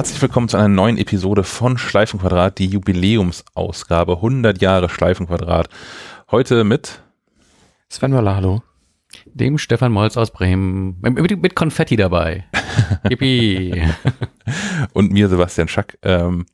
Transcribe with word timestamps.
Herzlich 0.00 0.22
willkommen 0.22 0.48
zu 0.48 0.56
einer 0.56 0.68
neuen 0.68 0.96
Episode 0.96 1.44
von 1.44 1.76
Schleifenquadrat, 1.76 2.58
die 2.58 2.68
Jubiläumsausgabe 2.68 4.14
100 4.14 4.62
Jahre 4.62 4.88
Schleifenquadrat. 4.88 5.68
Heute 6.30 6.64
mit 6.64 7.02
Sven 7.90 8.10
Möller, 8.10 8.34
hallo. 8.34 8.62
Dem 9.26 9.58
Stefan 9.58 9.92
Molz 9.92 10.16
aus 10.16 10.30
Bremen. 10.30 10.98
Mit, 11.02 11.42
mit 11.42 11.54
Konfetti 11.54 11.96
dabei. 11.96 12.46
Yippie. 13.10 13.82
und 14.94 15.12
mir 15.12 15.28
Sebastian 15.28 15.68
Schack. 15.68 15.98
Ähm, 16.00 16.46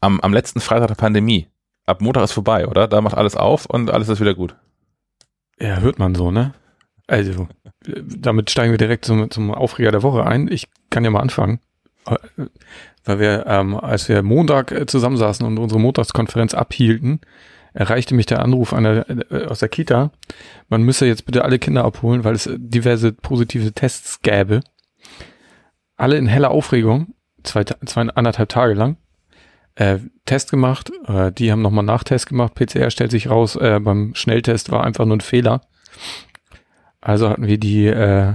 am, 0.00 0.18
am 0.18 0.32
letzten 0.32 0.58
Freitag 0.58 0.88
der 0.88 0.96
Pandemie. 0.96 1.46
Ab 1.86 2.00
Montag 2.00 2.24
ist 2.24 2.32
vorbei, 2.32 2.66
oder? 2.66 2.88
Da 2.88 3.00
macht 3.00 3.16
alles 3.16 3.36
auf 3.36 3.66
und 3.66 3.92
alles 3.92 4.08
ist 4.08 4.18
wieder 4.18 4.34
gut. 4.34 4.56
Ja, 5.60 5.76
hört 5.78 6.00
man 6.00 6.16
so, 6.16 6.32
ne? 6.32 6.52
Also, 7.06 7.46
damit 7.86 8.50
steigen 8.50 8.72
wir 8.72 8.78
direkt 8.78 9.04
zum, 9.04 9.30
zum 9.30 9.54
Aufreger 9.54 9.92
der 9.92 10.02
Woche 10.02 10.26
ein. 10.26 10.48
Ich 10.50 10.66
kann 10.90 11.04
ja 11.04 11.10
mal 11.10 11.20
anfangen. 11.20 11.60
Weil 13.04 13.18
wir, 13.18 13.46
ähm, 13.46 13.74
als 13.74 14.08
wir 14.08 14.22
Montag 14.22 14.72
äh, 14.72 14.86
zusammensaßen 14.86 15.46
und 15.46 15.58
unsere 15.58 15.80
Montagskonferenz 15.80 16.54
abhielten, 16.54 17.20
erreichte 17.74 18.14
mich 18.14 18.26
der 18.26 18.42
Anruf 18.42 18.72
einer, 18.72 19.08
äh, 19.08 19.46
aus 19.46 19.60
der 19.60 19.68
Kita. 19.68 20.10
Man 20.68 20.82
müsse 20.82 21.06
jetzt 21.06 21.26
bitte 21.26 21.44
alle 21.44 21.58
Kinder 21.58 21.84
abholen, 21.84 22.24
weil 22.24 22.34
es 22.34 22.48
diverse 22.54 23.12
positive 23.12 23.72
Tests 23.72 24.22
gäbe. 24.22 24.60
Alle 25.96 26.16
in 26.16 26.26
heller 26.26 26.50
Aufregung, 26.50 27.14
zwei, 27.42 27.64
zwei 27.64 28.02
anderthalb 28.02 28.48
Tage 28.48 28.74
lang. 28.74 28.96
Äh, 29.74 29.98
Test 30.26 30.50
gemacht, 30.50 30.92
äh, 31.06 31.32
die 31.32 31.50
haben 31.50 31.62
nochmal 31.62 31.84
Nachtest 31.84 32.26
gemacht, 32.26 32.54
PCR 32.54 32.90
stellt 32.90 33.10
sich 33.10 33.30
raus, 33.30 33.56
äh, 33.56 33.80
beim 33.80 34.14
Schnelltest 34.14 34.70
war 34.70 34.84
einfach 34.84 35.06
nur 35.06 35.16
ein 35.16 35.22
Fehler. 35.22 35.62
Also 37.00 37.30
hatten 37.30 37.46
wir 37.46 37.58
die, 37.58 37.86
äh, 37.86 38.34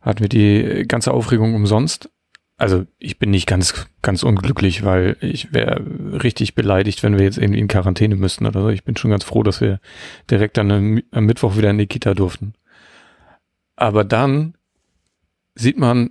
hatten 0.00 0.20
wir 0.20 0.28
die 0.28 0.84
ganze 0.88 1.12
Aufregung 1.12 1.54
umsonst. 1.54 2.10
Also 2.56 2.86
ich 2.98 3.18
bin 3.18 3.30
nicht 3.30 3.46
ganz, 3.46 3.86
ganz 4.00 4.22
unglücklich, 4.22 4.84
weil 4.84 5.16
ich 5.20 5.52
wäre 5.52 5.84
richtig 6.22 6.54
beleidigt, 6.54 7.02
wenn 7.02 7.18
wir 7.18 7.24
jetzt 7.24 7.38
irgendwie 7.38 7.58
in 7.58 7.68
Quarantäne 7.68 8.14
müssten 8.14 8.46
oder 8.46 8.62
so. 8.62 8.68
Ich 8.68 8.84
bin 8.84 8.96
schon 8.96 9.10
ganz 9.10 9.24
froh, 9.24 9.42
dass 9.42 9.60
wir 9.60 9.80
direkt 10.30 10.56
dann 10.56 11.02
am 11.10 11.24
Mittwoch 11.24 11.56
wieder 11.56 11.70
in 11.70 11.78
die 11.78 11.88
Kita 11.88 12.14
durften. 12.14 12.54
Aber 13.74 14.04
dann 14.04 14.54
sieht 15.56 15.78
man 15.78 16.10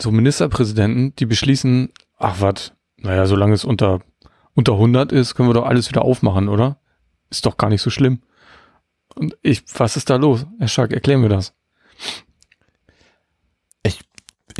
so 0.00 0.10
Ministerpräsidenten, 0.10 1.14
die 1.16 1.26
beschließen, 1.26 1.90
ach 2.18 2.40
was, 2.40 2.72
naja, 2.96 3.26
solange 3.26 3.54
es 3.54 3.64
unter, 3.64 4.00
unter 4.54 4.72
100 4.72 5.12
ist, 5.12 5.34
können 5.34 5.50
wir 5.50 5.54
doch 5.54 5.66
alles 5.66 5.90
wieder 5.90 6.02
aufmachen, 6.02 6.48
oder? 6.48 6.80
Ist 7.30 7.44
doch 7.44 7.58
gar 7.58 7.68
nicht 7.68 7.82
so 7.82 7.90
schlimm. 7.90 8.22
Und 9.14 9.36
ich, 9.42 9.62
was 9.76 9.96
ist 9.96 10.08
da 10.08 10.16
los? 10.16 10.46
Herr 10.58 10.68
Schack, 10.68 10.92
erklären 10.92 11.20
mir 11.20 11.28
das. 11.28 11.54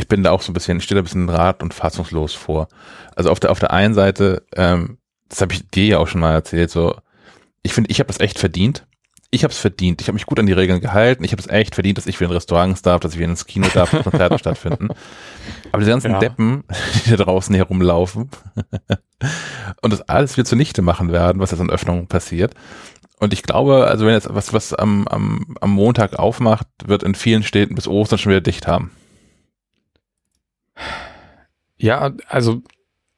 Ich, 0.03 0.09
bin 0.09 0.23
da 0.23 0.31
auch 0.33 0.43
so 0.43 0.51
ein 0.51 0.55
bisschen, 0.55 0.79
ich 0.79 0.85
stehe 0.85 0.97
da 0.97 1.03
ein 1.03 1.05
bisschen 1.05 1.29
rat 1.29 1.63
und 1.63 1.75
fassungslos 1.75 2.35
vor. 2.35 2.69
Also 3.15 3.31
auf 3.31 3.41
der, 3.41 3.51
auf 3.51 3.61
der 3.61 3.73
einen 3.73 3.95
Seite, 3.95 4.45
ähm, 4.55 4.99
das 5.29 5.41
habe 5.41 5.53
ich 5.53 5.69
dir 5.69 5.87
ja 5.87 5.99
auch 5.99 6.09
schon 6.09 6.21
mal 6.21 6.33
erzählt, 6.33 6.71
so, 6.71 6.97
ich 7.63 7.73
finde, 7.73 7.91
ich 7.91 8.01
habe 8.01 8.09
das 8.09 8.21
echt 8.21 8.39
verdient. 8.39 8.87
Ich 9.31 9.45
habe 9.45 9.53
es 9.53 9.59
verdient. 9.59 10.03
Ich 10.03 10.09
habe 10.09 10.15
mich 10.15 10.27
gut 10.27 10.39
an 10.39 10.47
die 10.47 10.53
Regeln 10.53 10.81
gehalten. 10.81 11.25
Ich 11.25 11.33
habe 11.33 11.41
es 11.41 11.49
echt 11.49 11.75
verdient, 11.75 11.97
dass 11.97 12.07
ich 12.07 12.21
wieder 12.21 12.29
in 12.29 12.35
Restaurants 12.35 12.83
darf, 12.83 13.01
dass 13.01 13.13
ich 13.13 13.19
wieder 13.19 13.31
ins 13.31 13.47
Kino 13.47 13.67
darf, 13.73 13.91
dass 13.91 14.03
Konzerte 14.03 14.39
stattfinden. 14.41 14.89
Aber 15.71 15.79
diese 15.79 15.91
ganzen 15.91 16.11
ja. 16.11 16.19
Deppen, 16.19 16.65
die 17.07 17.11
da 17.11 17.17
draußen 17.17 17.55
herumlaufen 17.55 18.29
und 19.83 19.93
das 19.93 20.03
alles 20.03 20.37
wieder 20.37 20.45
zunichte 20.45 20.83
machen 20.83 21.13
werden, 21.13 21.41
was 21.41 21.51
jetzt 21.51 21.61
an 21.61 21.71
Öffnungen 21.71 22.09
passiert. 22.09 22.55
Und 23.21 23.33
ich 23.33 23.45
glaube, 23.45 23.87
also 23.87 24.05
wenn 24.05 24.15
jetzt 24.15 24.35
was, 24.35 24.53
was 24.53 24.75
am, 24.75 25.07
am, 25.07 25.57
am 25.61 25.71
Montag 25.71 26.19
aufmacht, 26.19 26.67
wird 26.85 27.05
in 27.05 27.15
vielen 27.15 27.45
Städten 27.45 27.77
bis 27.77 27.87
Ostern 27.87 28.19
schon 28.19 28.31
wieder 28.31 28.41
dicht 28.41 28.67
haben. 28.67 28.91
Ja, 31.77 32.13
also 32.29 32.63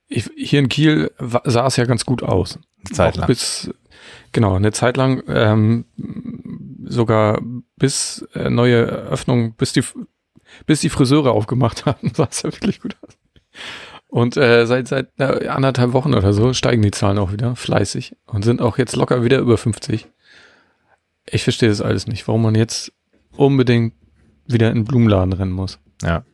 ich, 0.08 0.30
hier 0.36 0.60
in 0.60 0.68
Kiel 0.68 1.10
sah 1.18 1.66
es 1.66 1.76
ja 1.76 1.84
ganz 1.84 2.04
gut 2.04 2.22
aus. 2.22 2.58
Eine 2.84 2.94
Zeit 2.94 3.16
lang. 3.16 3.26
Bis, 3.26 3.70
genau, 4.32 4.54
eine 4.54 4.72
Zeit 4.72 4.96
lang, 4.96 5.22
ähm, 5.28 5.86
sogar 6.84 7.40
bis 7.76 8.26
äh, 8.34 8.50
neue 8.50 8.84
Öffnung, 8.84 9.54
bis 9.54 9.72
die, 9.72 9.82
bis 10.66 10.80
die 10.80 10.88
Friseure 10.88 11.32
aufgemacht 11.32 11.86
haben, 11.86 12.12
sah 12.14 12.28
es 12.30 12.42
ja 12.42 12.52
wirklich 12.52 12.80
gut 12.80 12.96
aus. 13.02 13.16
Und 14.08 14.36
äh, 14.36 14.64
seit 14.66 14.86
seit 14.86 15.08
äh, 15.18 15.48
anderthalb 15.48 15.92
Wochen 15.92 16.14
oder 16.14 16.32
so 16.32 16.52
steigen 16.52 16.82
die 16.82 16.92
Zahlen 16.92 17.18
auch 17.18 17.32
wieder 17.32 17.56
fleißig 17.56 18.16
und 18.26 18.44
sind 18.44 18.62
auch 18.62 18.78
jetzt 18.78 18.94
locker 18.94 19.24
wieder 19.24 19.40
über 19.40 19.58
50. 19.58 20.06
Ich 21.26 21.42
verstehe 21.42 21.68
das 21.68 21.80
alles 21.80 22.06
nicht, 22.06 22.28
warum 22.28 22.42
man 22.42 22.54
jetzt 22.54 22.92
unbedingt 23.36 23.94
wieder 24.46 24.70
in 24.70 24.76
den 24.76 24.84
Blumenladen 24.84 25.32
rennen 25.32 25.52
muss. 25.52 25.80
Ja. 26.02 26.24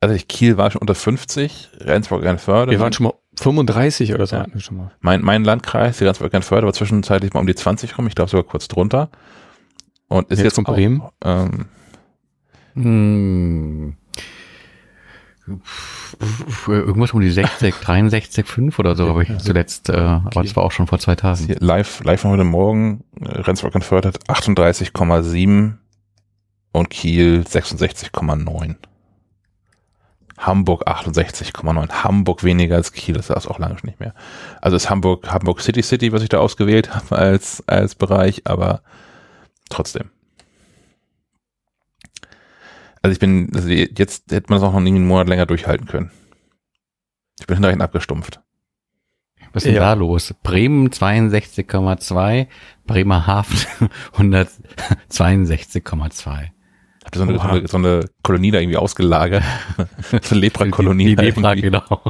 Also 0.00 0.14
ich, 0.14 0.28
Kiel 0.28 0.56
war 0.56 0.70
schon 0.70 0.80
unter 0.80 0.94
50, 0.94 1.70
Rendsburg 1.80 2.24
Rheinförde. 2.24 2.72
Wir 2.72 2.80
waren 2.80 2.92
schon 2.92 3.04
mal 3.04 3.14
35 3.38 4.14
oder 4.14 4.26
so. 4.26 4.36
Ja. 4.36 4.46
Schon 4.58 4.78
mal. 4.78 4.92
Mein, 5.00 5.20
mein 5.20 5.44
Landkreis, 5.44 5.98
die 5.98 6.04
Rendsburg 6.04 6.32
Rheinförde, 6.32 6.66
war 6.66 6.72
zwischenzeitlich 6.72 7.34
mal 7.34 7.40
um 7.40 7.46
die 7.46 7.54
20 7.54 7.98
rum, 7.98 8.06
ich 8.06 8.14
glaube 8.14 8.30
sogar 8.30 8.44
kurz 8.44 8.66
drunter. 8.68 9.10
Und 10.08 10.30
ist 10.30 10.38
jetzt, 10.38 10.56
jetzt 10.56 10.66
auch, 10.66 10.72
Bremen? 10.72 11.02
Ähm, 11.22 11.66
hm 12.74 13.96
irgendwas 16.68 17.12
um 17.12 17.20
die 17.20 17.30
60, 17.30 17.74
63, 17.74 18.46
5 18.46 18.78
oder 18.78 18.94
so 18.94 19.08
habe 19.08 19.22
ich 19.22 19.38
zuletzt, 19.38 19.88
äh, 19.88 19.96
aber 19.96 20.42
das 20.42 20.56
war 20.56 20.64
auch 20.64 20.72
schon 20.72 20.86
vor 20.86 20.98
zwei 20.98 21.14
Tagen. 21.14 21.46
Hier 21.46 21.56
live, 21.60 22.02
live 22.04 22.20
von 22.20 22.30
heute 22.32 22.44
Morgen, 22.44 23.04
äh, 23.20 23.40
Rendsburg 23.40 23.72
gefördert 23.72 24.18
38,7 24.28 25.74
und 26.72 26.90
Kiel 26.90 27.44
66,9. 27.46 28.76
Hamburg 30.40 30.88
68,9. 30.88 32.02
Hamburg 32.02 32.44
weniger 32.44 32.76
als 32.76 32.92
Kiel, 32.92 33.14
das 33.14 33.28
ist 33.28 33.46
auch 33.46 33.58
lange 33.58 33.78
schon 33.78 33.88
nicht 33.88 34.00
mehr. 34.00 34.14
Also 34.60 34.76
ist 34.76 34.88
Hamburg, 34.88 35.30
Hamburg 35.30 35.60
City 35.60 35.82
City, 35.82 36.12
was 36.12 36.22
ich 36.22 36.30
da 36.30 36.38
ausgewählt 36.38 36.94
habe 36.94 37.16
als, 37.16 37.62
als 37.68 37.94
Bereich, 37.94 38.46
aber 38.46 38.82
trotzdem. 39.68 40.10
Also 43.02 43.12
ich 43.12 43.18
bin, 43.18 43.50
also 43.54 43.68
jetzt 43.68 44.32
hätte 44.32 44.46
man 44.48 44.58
es 44.58 44.64
auch 44.64 44.72
noch 44.72 44.78
einen 44.78 45.06
Monat 45.06 45.28
länger 45.28 45.46
durchhalten 45.46 45.86
können. 45.86 46.10
Ich 47.38 47.46
bin 47.46 47.56
hinterher 47.56 47.80
abgestumpft. 47.80 48.40
Was 49.52 49.64
ist 49.64 49.68
denn 49.68 49.74
ja. 49.74 49.80
da 49.80 49.94
los? 49.94 50.34
Bremen 50.42 50.90
62,2, 50.90 52.46
Bremerhaven 52.86 53.90
162,2. 54.16 56.50
Habt 57.10 57.16
ihr 57.16 57.18
so 57.18 57.28
eine, 57.28 57.38
so, 57.38 57.48
eine, 57.48 57.68
so 57.68 57.76
eine 57.76 58.04
Kolonie 58.22 58.50
da 58.52 58.60
irgendwie 58.60 58.76
ausgelagert? 58.76 59.42
so 60.10 60.16
eine 60.30 60.40
Lepra-Kolonie. 60.40 61.06
Die, 61.06 61.16
die 61.16 61.24
Lepra, 61.24 61.54
genau. 61.54 62.02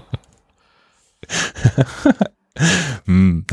hm. 3.06 3.47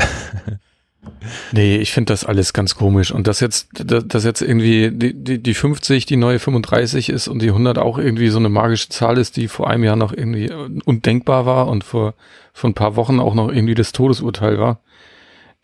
Nee, 1.54 1.78
ich 1.78 1.94
finde 1.94 2.12
das 2.12 2.26
alles 2.26 2.52
ganz 2.52 2.76
komisch. 2.76 3.12
Und 3.12 3.28
dass 3.28 3.40
jetzt, 3.40 3.70
dass 3.74 4.26
jetzt 4.26 4.42
irgendwie 4.42 4.92
die, 4.92 5.14
die, 5.14 5.42
die 5.42 5.54
50 5.54 6.06
die 6.06 6.18
neue 6.18 6.40
35 6.40 7.10
ist 7.10 7.30
und 7.30 7.42
die 7.42 7.50
100 7.50 7.78
auch 7.78 7.98
irgendwie 7.98 8.28
so 8.28 8.40
eine 8.40 8.50
magische 8.50 8.90
Zahl 8.90 9.18
ist, 9.18 9.38
die 9.38 9.48
vor 9.48 9.70
einem 9.70 9.86
Jahr 9.86 9.96
noch 9.96 10.12
irgendwie 10.12 10.52
undenkbar 10.84 11.46
war 11.46 11.68
und 11.68 11.86
vor, 11.86 12.14
vor 12.52 12.70
ein 12.70 12.74
paar 12.74 12.98
Wochen 12.98 13.22
auch 13.22 13.36
noch 13.36 13.50
irgendwie 13.50 13.76
das 13.76 13.94
Todesurteil 13.94 14.60
war. 14.60 14.82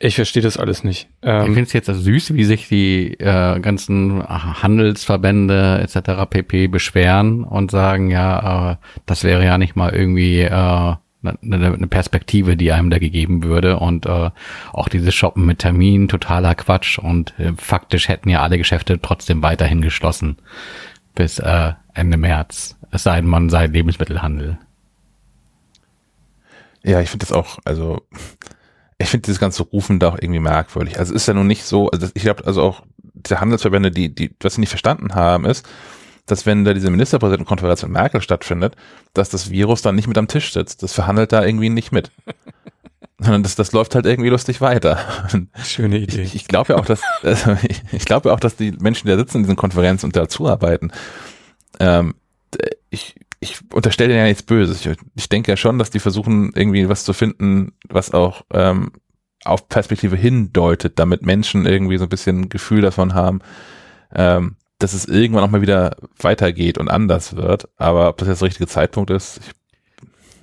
Ich 0.05 0.15
verstehe 0.15 0.43
das 0.43 0.57
alles 0.57 0.83
nicht. 0.83 1.07
Ähm, 1.21 1.39
ich 1.39 1.45
finde 1.45 1.61
es 1.61 1.71
jetzt 1.71 1.87
also 1.87 2.01
süß, 2.01 2.33
wie 2.33 2.43
sich 2.43 2.67
die 2.67 3.13
äh, 3.21 3.57
ganzen 3.61 4.21
Handelsverbände 4.21 5.79
etc. 5.79 6.29
pp. 6.29 6.67
beschweren 6.67 7.45
und 7.45 7.71
sagen, 7.71 8.09
ja, 8.09 8.73
äh, 8.73 8.75
das 9.05 9.23
wäre 9.23 9.45
ja 9.45 9.57
nicht 9.57 9.77
mal 9.77 9.95
irgendwie 9.95 10.41
äh, 10.41 10.49
eine, 10.49 10.97
eine 11.41 11.87
Perspektive, 11.87 12.57
die 12.57 12.73
einem 12.73 12.89
da 12.89 12.99
gegeben 12.99 13.45
würde 13.45 13.79
und 13.79 14.05
äh, 14.05 14.31
auch 14.73 14.89
dieses 14.89 15.15
Shoppen 15.15 15.45
mit 15.45 15.59
Termin 15.59 16.09
totaler 16.09 16.53
Quatsch 16.53 16.99
und 16.99 17.33
äh, 17.39 17.53
faktisch 17.55 18.09
hätten 18.09 18.27
ja 18.27 18.41
alle 18.41 18.57
Geschäfte 18.57 18.99
trotzdem 19.01 19.41
weiterhin 19.41 19.81
geschlossen 19.81 20.35
bis 21.15 21.39
äh, 21.39 21.71
Ende 21.93 22.17
März. 22.17 22.77
Es 22.91 23.03
sei 23.03 23.21
denn, 23.21 23.29
man 23.29 23.49
sei 23.49 23.67
Lebensmittelhandel. 23.67 24.57
Ja, 26.83 26.99
ich 26.99 27.09
finde 27.09 27.25
das 27.25 27.31
auch, 27.31 27.59
also 27.63 28.01
ich 29.03 29.09
finde 29.09 29.25
dieses 29.25 29.39
ganze 29.39 29.63
Rufen 29.63 29.99
da 29.99 30.09
auch 30.09 30.17
irgendwie 30.19 30.39
merkwürdig. 30.39 30.99
Also 30.99 31.13
es 31.13 31.21
ist 31.21 31.27
ja 31.27 31.33
nun 31.33 31.47
nicht 31.47 31.63
so, 31.63 31.89
also 31.91 32.07
ich 32.13 32.23
glaube, 32.23 32.45
also 32.45 32.61
auch 32.61 32.83
diese 33.13 33.39
Handelsverbände, 33.39 33.91
die, 33.91 34.13
die, 34.13 34.35
was 34.41 34.55
sie 34.55 34.61
nicht 34.61 34.69
verstanden 34.69 35.15
haben, 35.15 35.45
ist, 35.45 35.65
dass 36.25 36.45
wenn 36.45 36.63
da 36.63 36.73
diese 36.73 36.89
Ministerpräsidentenkonferenz 36.89 37.83
in 37.83 37.91
Merkel 37.91 38.21
stattfindet, 38.21 38.75
dass 39.13 39.29
das 39.29 39.49
Virus 39.49 39.81
dann 39.81 39.95
nicht 39.95 40.07
mit 40.07 40.17
am 40.17 40.27
Tisch 40.27 40.53
sitzt. 40.53 40.83
Das 40.83 40.93
verhandelt 40.93 41.31
da 41.31 41.43
irgendwie 41.43 41.69
nicht 41.69 41.91
mit. 41.91 42.11
Sondern 43.19 43.43
das, 43.43 43.55
das 43.55 43.71
läuft 43.71 43.95
halt 43.95 44.05
irgendwie 44.05 44.29
lustig 44.29 44.59
weiter. 44.59 44.99
Schöne 45.63 45.97
Idee. 45.97 46.23
Ich, 46.23 46.35
ich 46.35 46.47
glaube 46.47 46.73
ja 46.73 46.79
auch, 46.79 46.85
dass, 46.85 47.01
also 47.21 47.55
ich, 47.63 47.81
ich 47.91 48.05
glaube 48.05 48.29
ja 48.29 48.35
auch, 48.35 48.39
dass 48.39 48.55
die 48.55 48.71
Menschen, 48.71 49.07
die 49.07 49.11
da 49.11 49.17
sitzen 49.17 49.37
in 49.37 49.43
diesen 49.43 49.55
Konferenzen 49.55 50.07
und 50.07 50.15
dazu 50.15 50.47
arbeiten, 50.47 50.91
ähm, 51.79 52.15
ich, 52.89 53.15
ich 53.43 53.59
unterstelle 53.73 54.15
ja 54.15 54.23
nichts 54.23 54.43
Böses. 54.43 54.85
Ich, 54.85 54.97
ich 55.15 55.29
denke 55.29 55.51
ja 55.51 55.57
schon, 55.57 55.77
dass 55.77 55.91
die 55.91 55.99
versuchen, 55.99 56.51
irgendwie 56.55 56.89
was 56.89 57.03
zu 57.03 57.13
finden, 57.13 57.73
was 57.89 58.11
auch 58.11 58.43
ähm, 58.51 58.91
auf 59.45 59.67
Perspektive 59.67 60.15
hindeutet, 60.15 60.97
damit 60.97 61.23
Menschen 61.23 61.65
irgendwie 61.65 61.97
so 61.97 62.05
ein 62.05 62.09
bisschen 62.09 62.49
Gefühl 62.49 62.81
davon 62.81 63.13
haben, 63.13 63.39
ähm, 64.15 64.55
dass 64.79 64.93
es 64.93 65.05
irgendwann 65.05 65.43
auch 65.43 65.51
mal 65.51 65.61
wieder 65.61 65.97
weitergeht 66.19 66.77
und 66.77 66.89
anders 66.89 67.35
wird. 67.35 67.69
Aber 67.77 68.09
ob 68.09 68.17
das 68.17 68.27
jetzt 68.27 68.41
der 68.41 68.47
richtige 68.47 68.67
Zeitpunkt 68.67 69.11
ist, 69.11 69.39
ich 69.39 69.51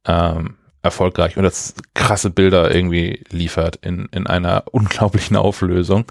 Ähm, 0.05 0.57
erfolgreich 0.83 1.37
und 1.37 1.43
das 1.43 1.75
krasse 1.95 2.31
Bilder 2.31 2.75
irgendwie 2.75 3.25
liefert 3.31 3.77
in, 3.77 4.07
in 4.13 4.27
einer 4.27 4.65
unglaublichen 4.73 5.37
Auflösung. 5.37 6.07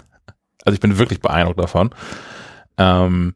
Also 0.64 0.74
ich 0.74 0.80
bin 0.80 0.98
wirklich 0.98 1.20
beeindruckt 1.20 1.58
davon. 1.58 1.90
Ähm, 2.78 3.34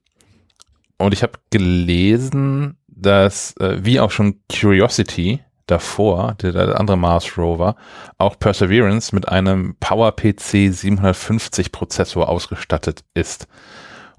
und 0.98 1.12
ich 1.12 1.22
habe 1.22 1.38
gelesen, 1.50 2.78
dass 2.86 3.56
äh, 3.56 3.84
wie 3.84 4.00
auch 4.00 4.10
schon 4.10 4.40
Curiosity 4.50 5.40
davor, 5.66 6.34
der, 6.40 6.52
der 6.52 6.80
andere 6.80 6.96
Mars 6.96 7.36
Rover, 7.38 7.76
auch 8.18 8.38
Perseverance 8.38 9.14
mit 9.14 9.28
einem 9.28 9.76
PowerPC 9.80 10.72
750 10.72 11.72
Prozessor 11.72 12.28
ausgestattet 12.28 13.04
ist. 13.14 13.48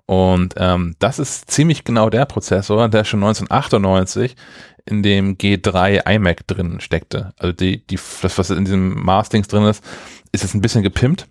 Und 0.07 0.53
ähm, 0.57 0.95
das 0.99 1.19
ist 1.19 1.49
ziemlich 1.49 1.83
genau 1.83 2.09
der 2.09 2.25
Prozessor, 2.25 2.89
der 2.89 3.03
schon 3.05 3.23
1998 3.23 4.35
in 4.85 5.01
dem 5.01 5.37
G3 5.37 6.07
iMac 6.07 6.45
drin 6.47 6.79
steckte. 6.79 7.33
Also 7.37 7.53
die, 7.53 7.85
die, 7.87 7.99
das, 8.21 8.37
was 8.37 8.51
in 8.51 8.65
diesem 8.65 9.03
Mars-Dings 9.03 9.47
drin 9.47 9.65
ist, 9.65 9.83
ist 10.31 10.43
jetzt 10.43 10.53
ein 10.53 10.61
bisschen 10.61 10.83
gepimpt, 10.83 11.27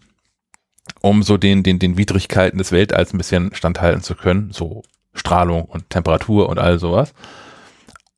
um 1.00 1.22
so 1.22 1.36
den, 1.36 1.62
den, 1.62 1.78
den 1.78 1.96
Widrigkeiten 1.96 2.58
des 2.58 2.72
Weltalls 2.72 3.14
ein 3.14 3.18
bisschen 3.18 3.54
standhalten 3.54 4.02
zu 4.02 4.16
können. 4.16 4.50
So 4.52 4.82
Strahlung 5.14 5.66
und 5.66 5.88
Temperatur 5.90 6.48
und 6.48 6.58
all 6.58 6.80
sowas. 6.80 7.14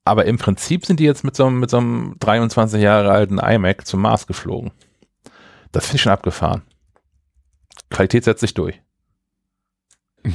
Aber 0.07 0.25
im 0.25 0.39
Prinzip 0.39 0.87
sind 0.87 1.01
die 1.01 1.05
jetzt 1.05 1.25
mit 1.25 1.35
so, 1.35 1.47
einem, 1.47 1.59
mit 1.59 1.69
so 1.69 1.79
einem 1.79 2.17
23 2.21 2.81
Jahre 2.81 3.11
alten 3.11 3.39
iMac 3.39 3.87
zum 3.87 4.03
Mars 4.03 4.27
geflogen. 4.27 4.71
Das 5.73 5.87
finde 5.87 5.97
ich 5.97 6.03
schon 6.03 6.13
abgefahren. 6.13 6.63
Qualität 7.91 8.25
setzt 8.25 8.41
sich 8.41 8.55
durch. 8.55 8.81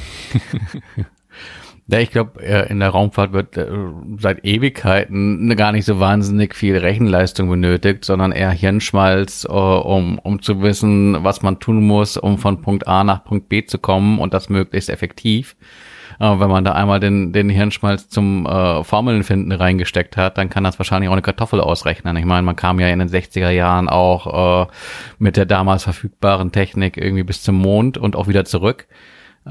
Ja, 1.88 1.98
ich 1.98 2.10
glaube, 2.10 2.40
in 2.40 2.78
der 2.78 2.90
Raumfahrt 2.90 3.32
wird 3.32 3.56
äh, 3.56 3.68
seit 4.16 4.44
Ewigkeiten 4.46 5.54
gar 5.56 5.72
nicht 5.72 5.84
so 5.84 5.98
wahnsinnig 5.98 6.54
viel 6.54 6.76
Rechenleistung 6.76 7.50
benötigt, 7.50 8.04
sondern 8.04 8.32
eher 8.32 8.50
Hirnschmalz, 8.50 9.44
äh, 9.44 9.52
um, 9.52 10.18
um 10.20 10.40
zu 10.40 10.62
wissen, 10.62 11.22
was 11.24 11.42
man 11.42 11.58
tun 11.58 11.82
muss, 11.84 12.16
um 12.16 12.38
von 12.38 12.62
Punkt 12.62 12.86
A 12.86 13.04
nach 13.04 13.24
Punkt 13.24 13.48
B 13.48 13.66
zu 13.66 13.78
kommen 13.78 14.20
und 14.20 14.32
das 14.32 14.48
möglichst 14.48 14.90
effektiv. 14.90 15.56
Äh, 16.22 16.38
wenn 16.38 16.48
man 16.48 16.64
da 16.64 16.72
einmal 16.72 17.00
den, 17.00 17.32
den 17.32 17.50
Hirnschmalz 17.50 18.08
zum 18.08 18.46
äh, 18.46 18.84
Formeln 18.84 19.24
finden 19.24 19.50
reingesteckt 19.50 20.16
hat, 20.16 20.38
dann 20.38 20.48
kann 20.48 20.62
das 20.62 20.78
wahrscheinlich 20.78 21.08
auch 21.08 21.14
eine 21.14 21.22
Kartoffel 21.22 21.60
ausrechnen. 21.60 22.16
Ich 22.16 22.24
meine, 22.24 22.42
man 22.42 22.54
kam 22.54 22.78
ja 22.78 22.86
in 22.86 23.00
den 23.00 23.08
60er 23.08 23.50
Jahren 23.50 23.88
auch 23.88 24.68
äh, 24.68 24.72
mit 25.18 25.36
der 25.36 25.46
damals 25.46 25.82
verfügbaren 25.82 26.52
Technik 26.52 26.96
irgendwie 26.96 27.24
bis 27.24 27.42
zum 27.42 27.56
Mond 27.56 27.98
und 27.98 28.14
auch 28.14 28.28
wieder 28.28 28.44
zurück 28.44 28.86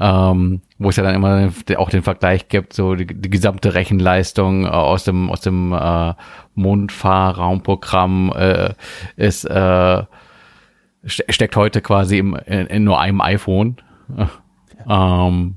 ähm, 0.00 0.62
wo 0.78 0.88
es 0.88 0.96
ja 0.96 1.02
dann 1.02 1.14
immer 1.14 1.52
auch 1.76 1.90
den 1.90 2.02
Vergleich 2.02 2.48
gibt, 2.48 2.72
so 2.72 2.94
die, 2.94 3.06
die 3.06 3.28
gesamte 3.28 3.74
Rechenleistung 3.74 4.64
äh, 4.64 4.68
aus 4.68 5.04
dem 5.04 5.30
aus 5.30 5.42
dem 5.42 5.74
äh, 5.74 6.14
Mondfahrraumprogramm 6.54 8.32
äh, 8.34 8.74
ist 9.16 9.44
äh, 9.44 10.02
steckt 11.04 11.56
heute 11.56 11.82
quasi 11.82 12.16
im, 12.16 12.34
in, 12.46 12.66
in 12.68 12.84
nur 12.84 13.00
einem 13.00 13.20
iPhone. 13.20 13.76
ähm, 14.88 15.56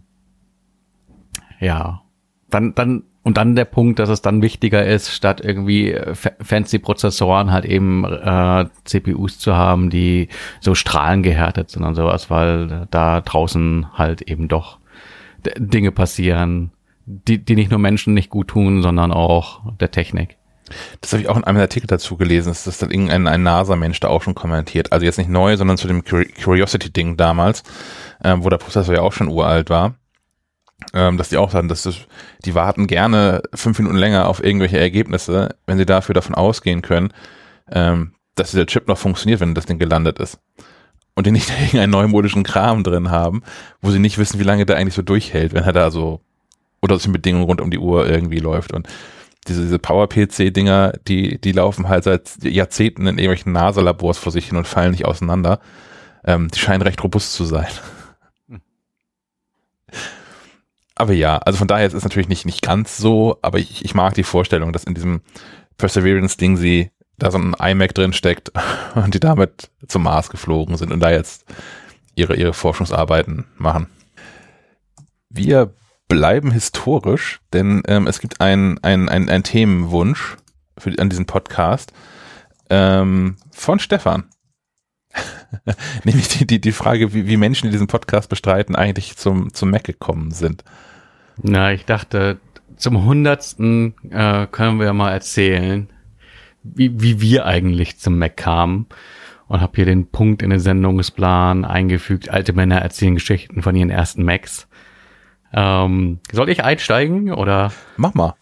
ja, 1.66 2.02
dann 2.50 2.76
dann 2.76 3.04
und 3.24 3.38
dann 3.38 3.56
der 3.56 3.66
Punkt, 3.66 3.98
dass 3.98 4.10
es 4.10 4.22
dann 4.22 4.44
wichtiger 4.44 4.86
ist, 4.86 5.10
statt 5.10 5.42
irgendwie 5.44 5.92
äh, 5.92 6.14
fancy 6.14 6.78
Prozessoren 6.78 7.52
halt 7.52 7.66
eben 7.66 8.06
äh, 8.06 8.66
CPUs 8.84 9.40
zu 9.40 9.56
haben, 9.56 9.90
die 9.90 10.30
so 10.62 10.76
strahlengehärtet 10.76 11.72
sind 11.72 11.84
und 11.84 11.96
sowas, 11.96 12.30
weil 12.30 12.88
da 12.92 13.22
draußen 13.22 13.88
halt 13.98 14.22
eben 14.22 14.48
doch 14.48 14.78
Dinge 15.58 15.92
passieren, 15.92 16.72
die, 17.08 17.44
die 17.44 17.56
nicht 17.56 17.72
nur 17.72 17.80
Menschen 17.80 18.14
nicht 18.14 18.30
gut 18.30 18.50
tun, 18.50 18.84
sondern 18.84 19.12
auch 19.12 19.74
der 19.80 19.90
Technik. 19.90 20.38
Das 21.02 21.12
habe 21.12 21.24
ich 21.24 21.30
auch 21.30 21.38
in 21.38 21.44
einem 21.46 21.60
Artikel 21.60 21.88
dazu 21.88 22.18
gelesen, 22.18 22.50
dass 22.50 22.66
das 22.66 22.78
dann 22.78 22.92
irgendein 22.92 23.28
ein 23.28 23.42
NASA-Mensch 23.42 24.00
da 24.00 24.08
auch 24.10 24.22
schon 24.22 24.36
kommentiert. 24.36 24.92
Also 24.92 25.04
jetzt 25.04 25.18
nicht 25.18 25.32
neu, 25.32 25.58
sondern 25.58 25.78
zu 25.78 25.88
dem 25.88 26.04
Curiosity-Ding 26.04 27.18
damals, 27.18 27.64
äh, 28.24 28.36
wo 28.38 28.50
der 28.50 28.58
Prozessor 28.58 28.94
ja 28.94 29.02
auch 29.02 29.14
schon 29.14 29.30
uralt 29.30 29.72
war 29.72 29.96
ähm, 30.94 31.18
dass 31.18 31.30
die 31.30 31.38
auch 31.38 31.52
sagen, 31.52 31.68
dass 31.68 31.84
das, 31.84 31.98
die 32.44 32.56
warten 32.56 32.88
gerne 32.88 33.42
fünf 33.54 33.80
Minuten 33.80 33.98
länger 33.98 34.28
auf 34.28 34.44
irgendwelche 34.44 34.78
Ergebnisse, 34.78 35.56
wenn 35.66 35.78
sie 35.78 35.86
dafür 35.86 36.14
davon 36.14 36.36
ausgehen 36.36 36.82
können, 36.82 37.14
ähm, 37.72 38.14
dass 38.36 38.52
der 38.52 38.66
Chip 38.66 38.88
noch 38.88 38.98
funktioniert, 38.98 39.40
wenn 39.40 39.56
das 39.56 39.66
Ding 39.66 39.80
gelandet 39.80 40.20
ist. 40.20 40.40
Und 41.16 41.28
die 41.28 41.32
nicht 41.32 41.50
irgendeinen 41.60 41.92
neumodischen 41.92 42.44
Kram 42.44 42.84
drin 42.84 43.10
haben, 43.10 43.44
wo 43.82 43.92
sie 43.92 44.00
nicht 44.00 44.18
wissen, 44.18 44.40
wie 44.40 44.44
lange 44.44 44.66
der 44.66 44.78
eigentlich 44.78 44.96
so 44.96 45.02
durchhält, 45.02 45.54
wenn 45.54 45.64
er 45.64 45.74
da 45.74 45.92
so 45.92 46.22
oder 46.82 46.96
aus 46.96 47.04
den 47.04 47.14
Bedingungen 47.14 47.46
rund 47.46 47.62
um 47.62 47.72
die 47.72 47.80
Uhr 47.80 48.08
irgendwie 48.08 48.40
läuft. 48.40 48.74
Und 48.74 48.88
diese, 49.48 49.62
diese 49.62 49.80
Power-PC-Dinger, 49.80 50.94
die, 51.08 51.40
die 51.40 51.52
laufen 51.52 51.88
halt 51.88 52.04
seit 52.04 52.44
Jahrzehnten 52.44 53.08
in 53.08 53.18
irgendwelchen 53.18 53.54
NASA-Labors 53.54 54.18
vor 54.18 54.32
sich 54.32 54.48
hin 54.48 54.58
und 54.58 54.68
fallen 54.68 54.92
nicht 54.92 55.06
auseinander. 55.06 55.60
Ähm, 56.26 56.50
die 56.50 56.60
scheinen 56.60 56.82
recht 56.82 57.04
robust 57.04 57.34
zu 57.34 57.46
sein. 57.46 57.68
Aber 60.96 61.14
ja, 61.14 61.38
also 61.40 61.58
von 61.58 61.68
daher 61.68 61.86
ist 61.86 61.94
es 61.94 62.04
natürlich 62.04 62.30
nicht, 62.30 62.46
nicht 62.46 62.62
ganz 62.62 62.98
so, 62.98 63.38
aber 63.42 63.60
ich, 63.60 63.84
ich 63.84 63.94
mag 63.94 64.14
die 64.14 64.24
Vorstellung, 64.24 64.72
dass 64.72 64.86
in 64.86 64.94
diesem 64.94 65.22
Perseverance-Ding 65.78 66.58
sie 66.58 66.92
da 67.18 67.32
so 67.32 67.38
ein 67.38 67.54
iMac 67.60 67.94
drin 67.94 68.14
steckt 68.14 68.52
und 68.96 69.14
die 69.14 69.20
damit 69.20 69.70
zum 69.88 70.04
Mars 70.04 70.30
geflogen 70.30 70.78
sind 70.78 70.92
und 70.92 71.02
da 71.02 71.12
jetzt 71.12 71.46
ihre, 72.16 72.36
ihre 72.36 72.54
Forschungsarbeiten 72.54 73.46
machen. 73.58 73.88
Wir 75.30 75.74
bleiben 76.08 76.52
historisch, 76.52 77.42
denn 77.52 77.84
ähm, 77.88 78.08
es 78.08 78.20
gibt 78.20 78.40
einen 78.40 78.82
ein, 78.84 79.10
ein 79.10 79.44
Themenwunsch 79.44 80.38
für, 80.78 80.94
an 80.98 81.10
diesem 81.10 81.26
Podcast 81.26 81.92
ähm, 82.70 83.38
von 83.52 83.80
Stefan. 83.80 84.30
Nämlich 86.04 86.28
die, 86.28 86.46
die, 86.46 86.62
die 86.62 86.72
Frage, 86.72 87.14
wie, 87.14 87.28
wie 87.28 87.38
Menschen, 87.38 87.68
die 87.68 87.72
diesen 87.72 87.88
Podcast 87.88 88.30
bestreiten, 88.30 88.76
eigentlich 88.76 89.18
zum, 89.18 89.54
zum 89.54 89.72
Mac 89.72 89.84
gekommen 89.84 90.32
sind. 90.32 90.64
Na, 91.42 91.74
ich 91.74 91.86
dachte, 91.86 92.40
zum 92.78 93.06
hundertsten 93.06 93.94
äh, 94.10 94.48
können 94.48 94.80
wir 94.80 94.94
mal 94.94 95.12
erzählen, 95.12 95.90
wie, 96.64 97.02
wie 97.02 97.22
wir 97.22 97.46
eigentlich 97.46 97.98
zum 98.00 98.18
Mac 98.18 98.38
kamen. 98.38 98.88
Und 99.48 99.62
habe 99.62 99.74
hier 99.76 99.86
den 99.86 100.08
Punkt 100.08 100.42
in 100.42 100.50
den 100.50 100.60
Sendungsplan 100.60 101.66
eingefügt, 101.66 102.30
alte 102.30 102.54
Männer 102.54 102.80
erzählen 102.80 103.14
Geschichten 103.14 103.62
von 103.62 103.76
ihren 103.76 103.92
ersten 103.92 104.24
Macs. 104.24 104.68
Ähm, 105.54 106.20
soll 106.32 106.50
ich 106.50 106.64
einsteigen 106.64 107.32
oder? 107.32 107.72
Mach 107.96 108.16
mal. 108.16 108.34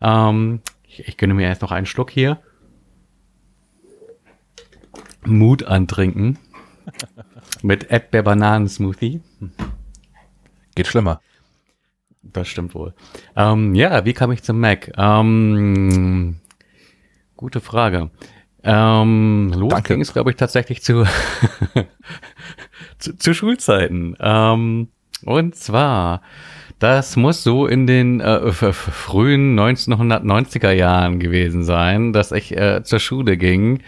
Ähm, 0.00 0.60
Ich, 0.84 1.08
ich 1.08 1.16
gönne 1.16 1.34
mir 1.34 1.48
erst 1.48 1.62
noch 1.62 1.72
einen 1.72 1.86
Schluck 1.86 2.10
hier. 2.10 2.38
Mut 5.26 5.64
antrinken. 5.64 6.38
Mit 7.62 7.90
Erdbeer-Bananen-Smoothie. 7.90 9.20
Geht 10.74 10.86
schlimmer. 10.86 11.20
Das 12.22 12.48
stimmt 12.48 12.74
wohl. 12.74 12.94
Ähm, 13.34 13.74
ja, 13.74 14.04
wie 14.04 14.12
kam 14.12 14.32
ich 14.32 14.42
zum 14.42 14.60
Mac? 14.60 14.92
Ähm, 14.96 16.36
gute 17.36 17.60
Frage. 17.60 18.10
Ähm, 18.62 19.52
los 19.54 19.70
Danke. 19.70 19.94
ging 19.94 20.02
es, 20.02 20.12
glaube 20.12 20.30
ich, 20.30 20.36
tatsächlich 20.36 20.82
zu, 20.82 21.04
zu, 22.98 23.16
zu 23.16 23.32
Schulzeiten. 23.32 24.16
Ähm, 24.20 24.88
und 25.24 25.54
zwar, 25.54 26.22
das 26.78 27.16
muss 27.16 27.42
so 27.42 27.66
in 27.66 27.86
den 27.86 28.20
äh, 28.20 28.52
frühen 28.52 29.58
1990er 29.58 30.72
Jahren 30.72 31.20
gewesen 31.20 31.62
sein, 31.62 32.12
dass 32.12 32.32
ich 32.32 32.56
äh, 32.56 32.82
zur 32.82 32.98
Schule 32.98 33.36
ging. 33.36 33.82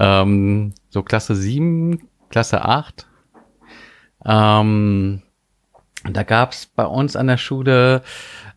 Ähm, 0.00 0.72
so 0.88 1.02
Klasse 1.02 1.36
7, 1.36 2.08
Klasse 2.30 2.64
8. 2.64 3.06
Ähm, 4.24 5.22
da 6.04 6.22
gab's 6.22 6.66
bei 6.66 6.86
uns 6.86 7.14
an 7.14 7.26
der 7.26 7.36
Schule 7.36 8.02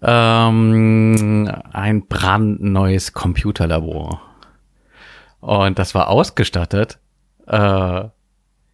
ähm, 0.02 1.52
ein 1.74 2.08
brandneues 2.08 3.12
Computerlabor. 3.12 4.22
Und 5.42 5.78
das 5.78 5.94
war 5.94 6.08
ausgestattet, 6.08 7.00
äh, 7.48 8.06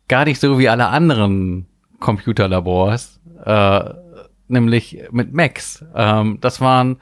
gar 0.07 0.25
nicht 0.25 0.39
so 0.39 0.59
wie 0.59 0.69
alle 0.69 0.88
anderen 0.88 1.65
Computerlabors, 1.99 3.19
äh, 3.43 3.93
nämlich 4.47 5.03
mit 5.11 5.33
Macs. 5.33 5.83
Ähm, 5.95 6.38
das 6.41 6.61
waren 6.61 6.97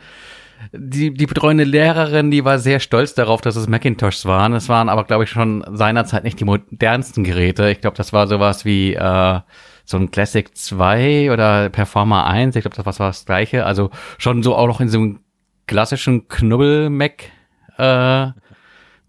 die, 0.71 1.13
die 1.13 1.25
betreuende 1.25 1.63
Lehrerin, 1.63 2.31
die 2.31 2.43
war 2.45 2.59
sehr 2.59 2.79
stolz 2.79 3.13
darauf, 3.13 3.41
dass 3.41 3.55
es 3.55 3.67
Macintoshs 3.67 4.25
waren. 4.25 4.53
Es 4.53 4.69
waren 4.69 4.89
aber, 4.89 5.03
glaube 5.03 5.23
ich, 5.23 5.29
schon 5.29 5.63
seinerzeit 5.71 6.23
nicht 6.23 6.39
die 6.39 6.45
modernsten 6.45 7.23
Geräte. 7.23 7.69
Ich 7.69 7.81
glaube, 7.81 7.97
das 7.97 8.13
war 8.13 8.27
sowas 8.27 8.65
wie 8.65 8.93
äh, 8.93 9.39
so 9.85 9.97
ein 9.97 10.11
Classic 10.11 10.55
2 10.55 11.31
oder 11.31 11.69
Performer 11.69 12.25
1. 12.25 12.55
Ich 12.55 12.63
glaube, 12.63 12.75
das 12.75 12.99
war 12.99 13.07
das 13.07 13.25
gleiche. 13.25 13.65
Also 13.65 13.91
schon 14.17 14.43
so 14.43 14.55
auch 14.55 14.67
noch 14.67 14.81
in 14.81 14.89
so 14.89 14.97
einem 14.99 15.19
klassischen 15.67 16.27
Knubbel-Mac 16.27 17.31
äh, 17.77 18.27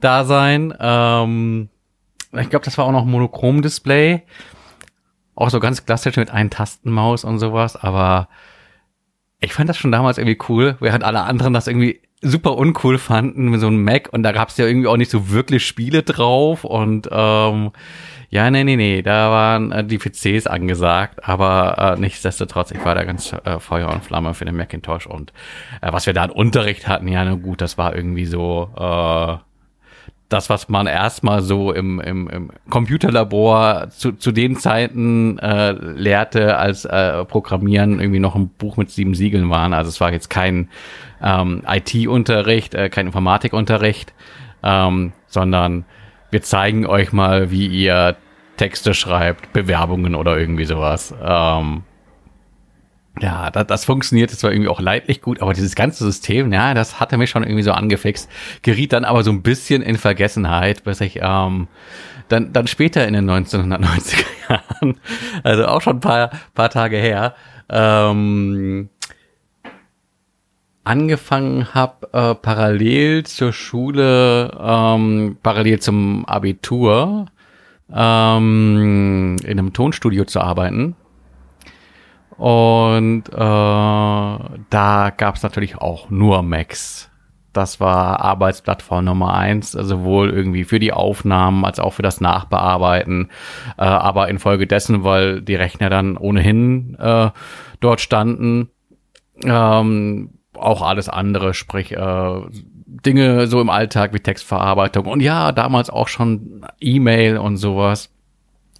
Dasein. 0.00 0.74
Ähm, 0.78 1.68
ich 2.32 2.50
glaube, 2.50 2.64
das 2.64 2.78
war 2.78 2.84
auch 2.84 2.92
noch 2.92 3.04
Monochrom-Display. 3.04 4.22
Auch 5.34 5.50
so 5.50 5.60
ganz 5.60 5.86
klassisch 5.86 6.16
mit 6.16 6.30
einem 6.30 6.50
Tastenmaus 6.50 7.24
und 7.24 7.38
sowas, 7.38 7.76
aber 7.76 8.28
ich 9.40 9.52
fand 9.52 9.68
das 9.68 9.76
schon 9.76 9.92
damals 9.92 10.18
irgendwie 10.18 10.38
cool, 10.48 10.76
während 10.80 11.04
alle 11.04 11.22
anderen 11.22 11.52
das 11.52 11.66
irgendwie 11.66 12.00
super 12.20 12.56
uncool 12.56 12.98
fanden 12.98 13.48
mit 13.48 13.60
so 13.60 13.68
einem 13.68 13.84
Mac 13.84 14.08
und 14.12 14.24
da 14.24 14.32
gab 14.32 14.48
es 14.48 14.56
ja 14.56 14.66
irgendwie 14.66 14.88
auch 14.88 14.96
nicht 14.96 15.10
so 15.10 15.30
wirklich 15.30 15.64
Spiele 15.64 16.02
drauf 16.02 16.64
und 16.64 17.08
ähm, 17.12 17.70
ja, 18.30 18.50
nee, 18.50 18.64
nee, 18.64 18.76
nee, 18.76 19.02
da 19.02 19.30
waren 19.30 19.72
äh, 19.72 19.84
die 19.84 19.98
PCs 19.98 20.46
angesagt, 20.48 21.26
aber 21.26 21.96
äh, 21.96 22.00
nichtsdestotrotz, 22.00 22.72
ich 22.72 22.84
war 22.84 22.94
da 22.94 23.04
ganz 23.04 23.32
äh, 23.32 23.58
Feuer 23.60 23.90
und 23.90 24.04
Flamme 24.04 24.34
für 24.34 24.44
den 24.44 24.56
Macintosh 24.56 25.06
und 25.06 25.32
äh, 25.80 25.92
was 25.92 26.06
wir 26.06 26.12
da 26.12 26.24
an 26.24 26.30
Unterricht 26.30 26.88
hatten, 26.88 27.08
ja, 27.08 27.24
na 27.24 27.36
gut, 27.36 27.60
das 27.60 27.78
war 27.78 27.94
irgendwie 27.94 28.26
so 28.26 28.70
äh, 28.76 29.36
das, 30.28 30.50
was 30.50 30.68
man 30.68 30.86
erstmal 30.86 31.40
so 31.40 31.72
im, 31.72 32.00
im, 32.00 32.28
im 32.28 32.50
Computerlabor 32.68 33.88
zu, 33.90 34.12
zu 34.12 34.30
den 34.30 34.56
Zeiten 34.56 35.38
äh, 35.38 35.72
lehrte, 35.72 36.58
als 36.58 36.84
äh, 36.84 37.24
Programmieren 37.24 37.98
irgendwie 37.98 38.20
noch 38.20 38.34
ein 38.34 38.48
Buch 38.48 38.76
mit 38.76 38.90
sieben 38.90 39.14
Siegeln 39.14 39.48
waren. 39.48 39.72
Also 39.72 39.88
es 39.88 40.00
war 40.00 40.12
jetzt 40.12 40.28
kein 40.28 40.68
ähm, 41.22 41.62
IT-Unterricht, 41.66 42.74
äh, 42.74 42.90
kein 42.90 43.06
Informatikunterricht, 43.06 44.12
ähm, 44.62 45.12
sondern 45.28 45.86
wir 46.30 46.42
zeigen 46.42 46.86
euch 46.86 47.12
mal, 47.12 47.50
wie 47.50 47.66
ihr 47.66 48.16
Texte 48.58 48.92
schreibt, 48.92 49.54
Bewerbungen 49.54 50.14
oder 50.14 50.36
irgendwie 50.36 50.66
sowas. 50.66 51.14
Ähm, 51.22 51.84
ja, 53.20 53.50
das, 53.50 53.66
das 53.66 53.84
funktioniert 53.84 54.30
zwar 54.30 54.52
irgendwie 54.52 54.68
auch 54.68 54.80
leidlich 54.80 55.20
gut, 55.20 55.40
aber 55.40 55.52
dieses 55.52 55.74
ganze 55.74 56.04
System, 56.04 56.52
ja, 56.52 56.74
das 56.74 57.00
hatte 57.00 57.16
mich 57.16 57.30
schon 57.30 57.42
irgendwie 57.42 57.62
so 57.62 57.72
angefixt, 57.72 58.28
geriet 58.62 58.92
dann 58.92 59.04
aber 59.04 59.22
so 59.22 59.30
ein 59.30 59.42
bisschen 59.42 59.82
in 59.82 59.96
Vergessenheit, 59.96 60.84
bis 60.84 61.00
ich 61.00 61.18
ähm, 61.22 61.68
dann, 62.28 62.52
dann 62.52 62.66
später 62.66 63.06
in 63.06 63.14
den 63.14 63.30
1990er 63.30 64.24
Jahren, 64.48 65.00
also 65.42 65.66
auch 65.66 65.80
schon 65.80 65.96
ein 65.96 66.00
paar, 66.00 66.30
paar 66.54 66.70
Tage 66.70 66.96
her, 66.96 67.34
ähm, 67.68 68.88
angefangen 70.84 71.74
habe, 71.74 72.08
äh, 72.12 72.34
parallel 72.34 73.24
zur 73.24 73.52
Schule, 73.52 74.56
ähm, 74.58 75.36
parallel 75.42 75.80
zum 75.80 76.24
Abitur, 76.24 77.26
ähm, 77.92 79.36
in 79.42 79.58
einem 79.58 79.72
Tonstudio 79.72 80.24
zu 80.24 80.40
arbeiten. 80.40 80.96
Und 82.38 83.24
äh, 83.30 83.34
da 83.36 85.12
gab 85.16 85.34
es 85.34 85.42
natürlich 85.42 85.76
auch 85.76 86.08
nur 86.08 86.42
Macs. 86.42 87.10
Das 87.52 87.80
war 87.80 88.20
Arbeitsplattform 88.20 89.06
Nummer 89.06 89.34
eins, 89.34 89.72
sowohl 89.72 90.30
irgendwie 90.30 90.62
für 90.62 90.78
die 90.78 90.92
Aufnahmen 90.92 91.64
als 91.64 91.80
auch 91.80 91.94
für 91.94 92.02
das 92.02 92.20
Nachbearbeiten. 92.20 93.30
Äh, 93.76 93.82
aber 93.82 94.28
infolgedessen, 94.28 95.02
weil 95.02 95.42
die 95.42 95.56
Rechner 95.56 95.90
dann 95.90 96.16
ohnehin 96.16 96.94
äh, 97.00 97.30
dort 97.80 98.00
standen, 98.00 98.70
ähm, 99.42 100.30
auch 100.54 100.82
alles 100.82 101.08
andere, 101.08 101.54
sprich 101.54 101.92
äh, 101.92 102.40
Dinge 102.86 103.48
so 103.48 103.60
im 103.60 103.70
Alltag 103.70 104.14
wie 104.14 104.20
Textverarbeitung 104.20 105.06
und 105.06 105.20
ja, 105.20 105.52
damals 105.52 105.90
auch 105.90 106.08
schon 106.08 106.66
E-Mail 106.80 107.38
und 107.38 107.56
sowas, 107.56 108.10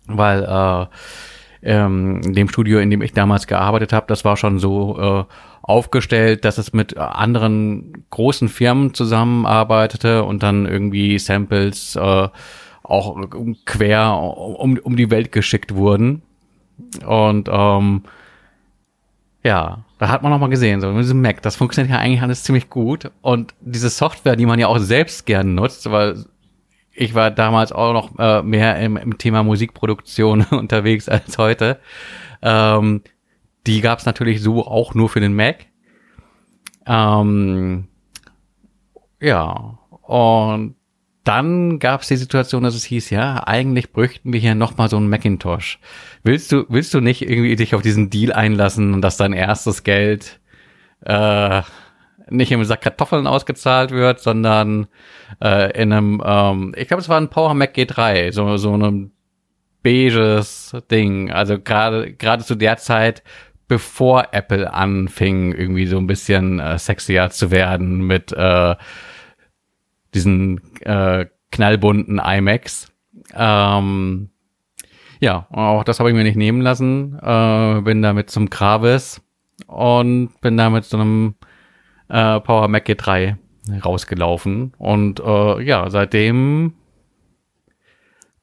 weil 0.06 0.44
äh, 0.44 0.86
ähm, 1.62 2.34
dem 2.34 2.48
Studio, 2.48 2.78
in 2.78 2.90
dem 2.90 3.02
ich 3.02 3.12
damals 3.12 3.46
gearbeitet 3.46 3.92
habe, 3.92 4.06
das 4.06 4.24
war 4.24 4.36
schon 4.36 4.58
so 4.58 4.98
äh, 4.98 5.24
aufgestellt, 5.62 6.44
dass 6.44 6.58
es 6.58 6.72
mit 6.72 6.96
anderen 6.96 8.04
großen 8.10 8.48
Firmen 8.48 8.94
zusammenarbeitete 8.94 10.24
und 10.24 10.42
dann 10.42 10.66
irgendwie 10.66 11.18
Samples 11.18 11.96
äh, 11.96 12.28
auch 12.82 13.16
quer 13.66 14.14
um, 14.16 14.78
um 14.78 14.96
die 14.96 15.10
Welt 15.10 15.30
geschickt 15.32 15.74
wurden. 15.74 16.22
Und 17.04 17.48
ähm, 17.52 18.02
ja, 19.44 19.84
da 19.98 20.08
hat 20.08 20.22
man 20.22 20.32
noch 20.32 20.38
mal 20.38 20.48
gesehen, 20.48 20.80
so 20.80 20.90
mit 20.90 21.04
diesem 21.04 21.20
Mac, 21.20 21.42
das 21.42 21.56
funktioniert 21.56 21.92
ja 21.92 22.00
eigentlich 22.00 22.22
alles 22.22 22.44
ziemlich 22.44 22.70
gut. 22.70 23.10
Und 23.20 23.54
diese 23.60 23.90
Software, 23.90 24.36
die 24.36 24.46
man 24.46 24.58
ja 24.58 24.68
auch 24.68 24.78
selbst 24.78 25.26
gern 25.26 25.54
nutzt, 25.54 25.90
weil 25.90 26.24
ich 26.99 27.14
war 27.14 27.31
damals 27.31 27.71
auch 27.73 27.93
noch 27.93 28.19
äh, 28.19 28.43
mehr 28.43 28.78
im, 28.81 28.97
im 28.97 29.19
Thema 29.19 29.43
Musikproduktion 29.43 30.43
unterwegs 30.50 31.09
als 31.09 31.38
heute. 31.38 31.78
Ähm, 32.43 33.02
die 33.67 33.81
gab 33.81 34.00
es 34.00 34.07
natürlich 34.07 34.43
so 34.43 34.67
auch 34.67 34.95
nur 34.95 35.09
für 35.09 35.21
den 35.21 35.35
Mac. 35.35 35.67
Ähm, 36.87 37.87
ja, 39.21 39.78
und 40.02 40.75
dann 41.23 41.78
gab 41.78 42.00
es 42.00 42.09
die 42.09 42.17
Situation, 42.17 42.62
dass 42.62 42.75
es 42.75 42.85
hieß, 42.85 43.11
ja, 43.11 43.47
eigentlich 43.47 43.93
bräuchten 43.93 44.33
wir 44.33 44.40
hier 44.40 44.55
nochmal 44.55 44.88
so 44.88 44.97
einen 44.97 45.11
Macintosh. 45.11 45.78
Willst 46.23 46.50
du, 46.50 46.64
willst 46.69 46.95
du 46.95 47.00
nicht 47.00 47.23
irgendwie 47.23 47.55
dich 47.55 47.75
auf 47.75 47.83
diesen 47.83 48.11
Deal 48.11 48.33
einlassen 48.33 48.95
und 48.95 49.02
dass 49.02 49.19
dein 49.19 49.35
erstes 49.35 49.85
Geld 49.85 50.40
äh, 51.05 51.62
nicht 52.30 52.52
im 52.52 52.64
Sack 52.64 52.82
Kartoffeln 52.82 53.26
ausgezahlt 53.26 53.90
wird, 53.90 54.20
sondern 54.20 54.87
äh, 55.42 55.80
in 55.80 55.92
einem, 55.92 56.23
ähm, 56.25 56.75
ich 56.76 56.88
glaube, 56.88 57.00
es 57.00 57.08
war 57.08 57.20
ein 57.20 57.30
Power 57.30 57.54
Mac 57.54 57.75
G3, 57.75 58.32
so 58.32 58.56
so 58.56 58.73
einem 58.73 59.12
beiges 59.82 60.76
Ding. 60.90 61.30
Also 61.30 61.58
gerade 61.58 62.12
gerade 62.12 62.44
zu 62.44 62.54
der 62.54 62.76
Zeit, 62.76 63.23
bevor 63.68 64.28
Apple 64.32 64.73
anfing, 64.73 65.52
irgendwie 65.52 65.87
so 65.87 65.99
ein 65.99 66.06
bisschen 66.06 66.58
äh, 66.61 66.78
sexier 66.78 67.30
zu 67.30 67.50
werden 67.50 68.00
mit 68.06 68.32
äh, 68.32 68.76
diesen 70.14 70.61
äh, 70.80 71.26
knallbunten 71.50 72.20
iMacs. 72.25 72.92
Ähm, 73.35 74.30
ja, 75.20 75.47
auch 75.50 75.85
das 75.85 75.99
habe 75.99 76.11
ich 76.11 76.16
mir 76.16 76.23
nicht 76.23 76.37
nehmen 76.37 76.61
lassen. 76.61 77.18
Äh, 77.20 77.80
bin 77.82 78.02
damit 78.02 78.30
zum 78.30 78.50
Gravis 78.50 79.20
und 79.66 80.40
bin 80.40 80.56
damit 80.56 80.85
zu 80.85 80.97
einem 80.97 81.35
äh, 82.08 82.40
Power 82.40 82.68
Mac 82.68 82.86
G3 82.86 83.36
rausgelaufen. 83.84 84.72
Und 84.78 85.20
äh, 85.20 85.62
ja, 85.62 85.90
seitdem 85.90 86.74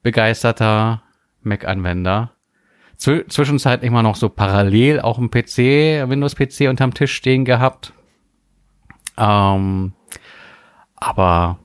begeisterter 0.03 1.01
Mac-Anwender. 1.41 2.31
Zw 2.97 3.27
zwischenzeitlich 3.27 3.91
mal 3.91 4.03
noch 4.03 4.15
so 4.15 4.29
parallel 4.29 5.01
auch 5.01 5.17
ein 5.17 5.31
PC, 5.31 6.07
Windows-PC 6.07 6.69
unterm 6.69 6.93
Tisch 6.93 7.13
stehen 7.13 7.43
gehabt. 7.43 7.91
Ähm, 9.17 9.93
aber 10.95 11.59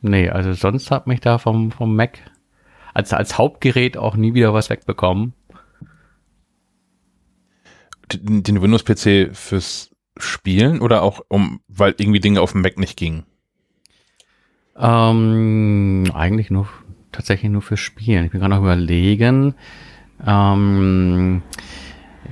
nee, 0.00 0.28
also 0.28 0.52
sonst 0.52 0.90
hat 0.90 1.06
mich 1.06 1.20
da 1.20 1.38
vom, 1.38 1.70
vom 1.70 1.96
Mac 1.96 2.18
als, 2.94 3.12
als 3.12 3.38
Hauptgerät 3.38 3.96
auch 3.96 4.16
nie 4.16 4.34
wieder 4.34 4.54
was 4.54 4.70
wegbekommen. 4.70 5.34
Den, 8.12 8.42
den 8.42 8.62
Windows-PC 8.62 9.34
fürs 9.34 9.89
Spielen 10.20 10.80
oder 10.80 11.02
auch 11.02 11.20
um, 11.28 11.60
weil 11.68 11.94
irgendwie 11.98 12.20
Dinge 12.20 12.40
auf 12.40 12.52
dem 12.52 12.62
Mac 12.62 12.78
nicht 12.78 12.96
gingen? 12.96 13.24
Ähm, 14.76 16.04
eigentlich 16.14 16.50
nur 16.50 16.68
tatsächlich 17.12 17.50
nur 17.50 17.62
für 17.62 17.76
Spielen. 17.76 18.24
Ich 18.24 18.30
bin 18.30 18.40
gerade 18.40 18.54
noch 18.54 18.62
überlegen. 18.62 19.54
Ähm, 20.24 21.42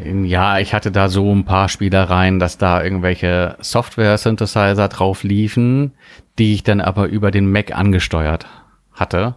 ja, 0.04 0.59
ich 0.59 0.75
hatte 0.75 0.92
da 0.92 1.09
so 1.09 1.35
ein 1.35 1.45
paar 1.45 1.68
Spielereien, 1.68 2.38
dass 2.38 2.59
da 2.59 2.83
irgendwelche 2.83 3.57
Software-Synthesizer 3.61 4.88
drauf 4.88 5.25
liefen, 5.25 5.92
die 6.38 6.54
ich 6.54 6.62
dann 6.62 6.80
aber 6.80 7.09
über 7.09 7.30
den 7.30 7.50
Mac 7.50 7.75
angesteuert 7.75 8.47
hatte. 8.92 9.37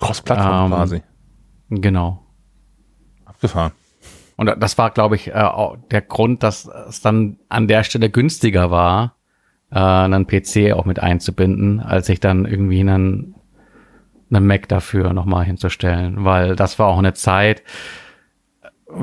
Cross-Plattform 0.00 0.64
Ähm, 0.64 0.70
quasi. 0.70 1.02
Genau. 1.70 2.26
Abgefahren. 3.24 3.72
Und 4.42 4.60
das 4.60 4.76
war, 4.76 4.90
glaube 4.90 5.14
ich, 5.14 5.28
äh, 5.28 5.34
auch 5.34 5.76
der 5.92 6.00
Grund, 6.00 6.42
dass 6.42 6.66
es 6.88 7.00
dann 7.00 7.38
an 7.48 7.68
der 7.68 7.84
Stelle 7.84 8.10
günstiger 8.10 8.72
war, 8.72 9.14
äh, 9.70 9.78
einen 9.78 10.26
PC 10.26 10.72
auch 10.72 10.84
mit 10.84 10.98
einzubinden, 10.98 11.78
als 11.78 12.08
sich 12.08 12.18
dann 12.18 12.44
irgendwie 12.44 12.80
einen, 12.80 13.36
einen 14.32 14.44
Mac 14.44 14.66
dafür 14.66 15.12
nochmal 15.12 15.44
hinzustellen. 15.44 16.24
Weil 16.24 16.56
das 16.56 16.80
war 16.80 16.88
auch 16.88 16.98
eine 16.98 17.14
Zeit, 17.14 17.62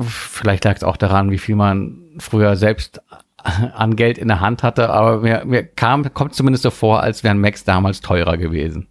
vielleicht 0.02 0.66
lag 0.66 0.76
es 0.76 0.84
auch 0.84 0.98
daran, 0.98 1.30
wie 1.30 1.38
viel 1.38 1.56
man 1.56 2.02
früher 2.18 2.54
selbst 2.56 3.00
an 3.38 3.96
Geld 3.96 4.18
in 4.18 4.28
der 4.28 4.40
Hand 4.40 4.62
hatte, 4.62 4.90
aber 4.90 5.20
mir, 5.20 5.46
mir 5.46 5.64
kam, 5.64 6.12
kommt 6.12 6.34
zumindest 6.34 6.64
so 6.64 6.70
vor, 6.70 7.02
als 7.02 7.24
wären 7.24 7.40
Macs 7.40 7.64
damals 7.64 8.02
teurer 8.02 8.36
gewesen. 8.36 8.88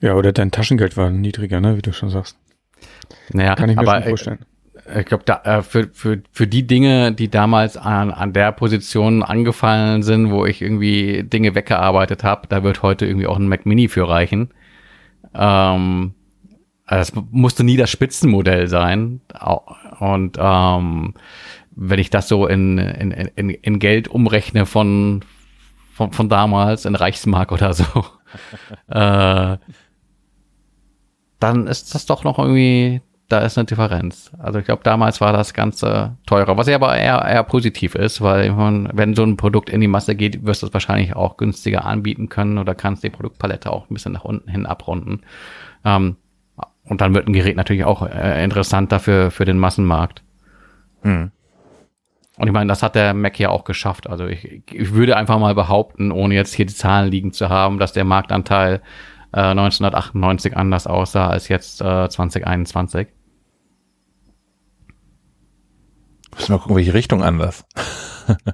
Ja, 0.00 0.14
oder 0.14 0.30
dein 0.30 0.52
Taschengeld 0.52 0.96
war 0.96 1.10
niedriger, 1.10 1.60
ne, 1.60 1.76
wie 1.76 1.82
du 1.82 1.92
schon 1.92 2.10
sagst. 2.10 2.38
Naja, 3.32 3.54
Kann 3.54 3.70
ich 3.70 3.76
mir 3.76 3.88
aber 3.88 4.02
vorstellen. 4.02 4.40
ich 4.98 5.06
glaube, 5.06 5.24
da, 5.24 5.42
äh, 5.44 5.62
für, 5.62 5.88
für, 5.92 6.22
für 6.32 6.46
die 6.46 6.66
Dinge, 6.66 7.12
die 7.12 7.28
damals 7.28 7.76
an, 7.76 8.10
an 8.10 8.32
der 8.32 8.52
Position 8.52 9.22
angefallen 9.22 10.02
sind, 10.02 10.30
wo 10.30 10.46
ich 10.46 10.62
irgendwie 10.62 11.22
Dinge 11.24 11.54
weggearbeitet 11.54 12.24
habe, 12.24 12.48
da 12.48 12.62
wird 12.62 12.82
heute 12.82 13.06
irgendwie 13.06 13.26
auch 13.26 13.36
ein 13.36 13.48
Mac 13.48 13.66
Mini 13.66 13.88
für 13.88 14.08
reichen. 14.08 14.50
Ähm, 15.34 16.14
das 16.88 17.12
musste 17.30 17.64
nie 17.64 17.76
das 17.76 17.90
Spitzenmodell 17.90 18.68
sein. 18.68 19.22
Und 19.98 20.36
ähm, 20.38 21.14
wenn 21.70 21.98
ich 21.98 22.10
das 22.10 22.28
so 22.28 22.46
in, 22.46 22.76
in, 22.78 23.10
in, 23.10 23.50
in 23.50 23.78
Geld 23.78 24.08
umrechne 24.08 24.66
von, 24.66 25.24
von, 25.94 26.12
von 26.12 26.28
damals, 26.28 26.84
in 26.84 26.94
Reichsmark 26.94 27.50
oder 27.50 27.72
so, 27.72 28.04
äh, 28.88 29.56
dann 31.42 31.66
ist 31.66 31.94
das 31.94 32.06
doch 32.06 32.24
noch 32.24 32.38
irgendwie, 32.38 33.00
da 33.28 33.40
ist 33.40 33.58
eine 33.58 33.66
Differenz. 33.66 34.30
Also 34.38 34.58
ich 34.58 34.64
glaube, 34.64 34.82
damals 34.82 35.20
war 35.20 35.32
das 35.32 35.54
Ganze 35.54 36.16
teurer, 36.26 36.56
was 36.56 36.68
ja 36.68 36.76
aber 36.76 36.96
eher, 36.96 37.24
eher 37.24 37.42
positiv 37.44 37.94
ist, 37.94 38.20
weil 38.20 38.52
mein, 38.52 38.88
wenn 38.92 39.14
so 39.14 39.22
ein 39.22 39.36
Produkt 39.36 39.70
in 39.70 39.80
die 39.80 39.88
Masse 39.88 40.14
geht, 40.14 40.44
wirst 40.44 40.62
du 40.62 40.66
es 40.66 40.74
wahrscheinlich 40.74 41.16
auch 41.16 41.36
günstiger 41.36 41.84
anbieten 41.84 42.28
können 42.28 42.58
oder 42.58 42.74
kannst 42.74 43.02
die 43.02 43.10
Produktpalette 43.10 43.72
auch 43.72 43.90
ein 43.90 43.94
bisschen 43.94 44.12
nach 44.12 44.24
unten 44.24 44.50
hin 44.50 44.66
abrunden. 44.66 45.22
Ähm, 45.84 46.16
und 46.84 47.00
dann 47.00 47.14
wird 47.14 47.26
ein 47.26 47.32
Gerät 47.32 47.56
natürlich 47.56 47.84
auch 47.84 48.02
äh, 48.02 48.42
interessanter 48.42 48.98
für, 48.98 49.30
für 49.30 49.44
den 49.44 49.58
Massenmarkt. 49.58 50.22
Hm. 51.02 51.30
Und 52.38 52.46
ich 52.46 52.52
meine, 52.52 52.68
das 52.68 52.82
hat 52.82 52.94
der 52.94 53.14
Mac 53.14 53.38
ja 53.38 53.50
auch 53.50 53.64
geschafft. 53.64 54.08
Also 54.08 54.26
ich, 54.26 54.62
ich 54.70 54.92
würde 54.94 55.16
einfach 55.16 55.38
mal 55.38 55.54
behaupten, 55.54 56.10
ohne 56.10 56.34
jetzt 56.34 56.54
hier 56.54 56.66
die 56.66 56.74
Zahlen 56.74 57.10
liegen 57.10 57.32
zu 57.32 57.48
haben, 57.50 57.78
dass 57.78 57.92
der 57.92 58.04
Marktanteil 58.04 58.80
äh, 59.32 59.40
1998 59.40 60.56
anders 60.56 60.86
aussah 60.86 61.28
als 61.28 61.48
jetzt 61.48 61.80
äh, 61.80 62.08
2021. 62.08 63.08
Müssen 66.34 66.48
wir 66.48 66.56
mal 66.56 66.58
gucken, 66.62 66.76
welche 66.76 66.94
Richtung 66.94 67.22
anders. 67.22 67.64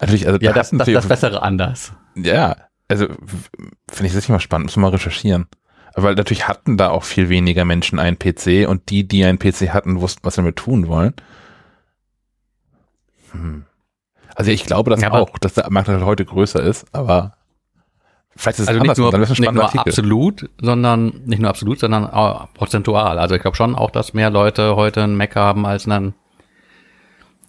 natürlich, 0.00 0.26
also 0.26 0.38
Ja, 0.40 0.52
da 0.52 0.60
das, 0.60 0.70
das, 0.70 0.88
das 0.88 1.08
Bessere 1.08 1.42
anders. 1.42 1.92
Ja, 2.16 2.56
also 2.88 3.06
finde 3.08 4.06
ich 4.06 4.14
das 4.14 4.28
mal 4.28 4.40
spannend, 4.40 4.66
muss 4.66 4.76
man 4.76 4.90
mal 4.90 4.96
recherchieren. 4.96 5.46
Weil 5.94 6.14
natürlich 6.14 6.46
hatten 6.46 6.76
da 6.76 6.90
auch 6.90 7.04
viel 7.04 7.30
weniger 7.30 7.64
Menschen 7.64 7.98
einen 7.98 8.18
PC 8.18 8.68
und 8.68 8.90
die, 8.90 9.08
die 9.08 9.24
einen 9.24 9.38
PC 9.38 9.70
hatten, 9.72 10.00
wussten, 10.00 10.20
was 10.24 10.34
sie 10.34 10.42
damit 10.42 10.56
tun 10.56 10.88
wollen. 10.88 11.14
Hm. 13.32 13.64
Also 14.34 14.50
ich 14.50 14.64
glaube 14.64 14.90
das 14.90 15.00
Ja, 15.00 15.12
auch, 15.12 15.38
dass 15.38 15.54
der 15.54 15.70
Markt 15.70 15.88
halt 15.88 16.04
heute 16.04 16.26
größer 16.26 16.62
ist, 16.62 16.94
aber 16.94 17.35
vielleicht 18.36 18.58
ist 18.58 18.64
es 18.64 18.68
Also 18.68 18.80
nicht 18.80 18.96
nur, 18.98 19.10
dann 19.10 19.20
nicht 19.22 19.38
nur 19.52 19.64
Artikel. 19.64 19.88
absolut, 19.88 20.48
sondern 20.60 21.22
nicht 21.24 21.40
nur 21.40 21.48
absolut, 21.50 21.78
sondern 21.80 22.04
auch 22.08 22.52
prozentual. 22.54 23.18
Also 23.18 23.34
ich 23.34 23.42
glaube 23.42 23.56
schon 23.56 23.74
auch, 23.74 23.90
dass 23.90 24.14
mehr 24.14 24.30
Leute 24.30 24.76
heute 24.76 25.02
einen 25.02 25.16
Mac 25.16 25.34
haben 25.36 25.66
als 25.66 25.88
einen, 25.88 26.14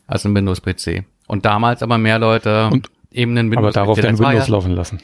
als 0.07 0.25
einen 0.25 0.35
Windows-PC. 0.35 1.03
Und 1.27 1.45
damals 1.45 1.83
aber 1.83 1.97
mehr 1.97 2.19
Leute 2.19 2.67
Und- 2.71 2.89
eben 3.11 3.31
einen 3.37 3.47
Aber 3.51 3.57
Windows-PC. 3.67 3.73
darauf 3.75 3.99
dein 3.99 4.11
Das 4.15 4.19
war 4.21 4.29
Windows 4.31 4.47
ja, 4.47 4.53
laufen 4.53 4.71
lassen. 4.71 4.99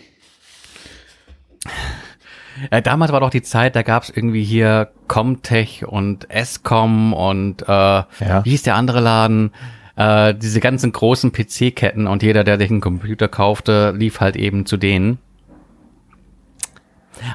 Ja, 2.71 2.81
damals 2.81 3.11
war 3.11 3.19
doch 3.19 3.29
die 3.31 3.41
Zeit, 3.41 3.75
da 3.75 3.81
gab's 3.81 4.09
irgendwie 4.09 4.43
hier 4.43 4.89
Comtech 5.07 5.85
und 5.87 6.29
Escom 6.29 7.13
und 7.13 7.63
äh, 7.63 7.65
Ja. 7.67 8.05
wie 8.43 8.51
hieß 8.51 8.63
der 8.63 8.75
andere 8.75 8.99
Laden? 8.99 9.51
Äh, 9.95 10.35
diese 10.35 10.59
ganzen 10.59 10.91
großen 10.91 11.31
PC-Ketten 11.31 12.07
und 12.07 12.23
jeder, 12.23 12.43
der 12.43 12.57
sich 12.57 12.69
einen 12.69 12.81
Computer 12.81 13.27
kaufte, 13.27 13.91
lief 13.97 14.19
halt 14.19 14.35
eben 14.35 14.65
zu 14.65 14.77
denen. 14.77 15.17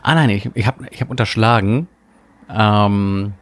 Ah 0.03 0.15
nein, 0.15 0.31
ich, 0.31 0.49
ich 0.55 0.67
habe 0.67 0.87
ich 0.91 1.01
hab 1.01 1.11
unterschlagen. 1.11 1.89
Ähm, 2.51 3.35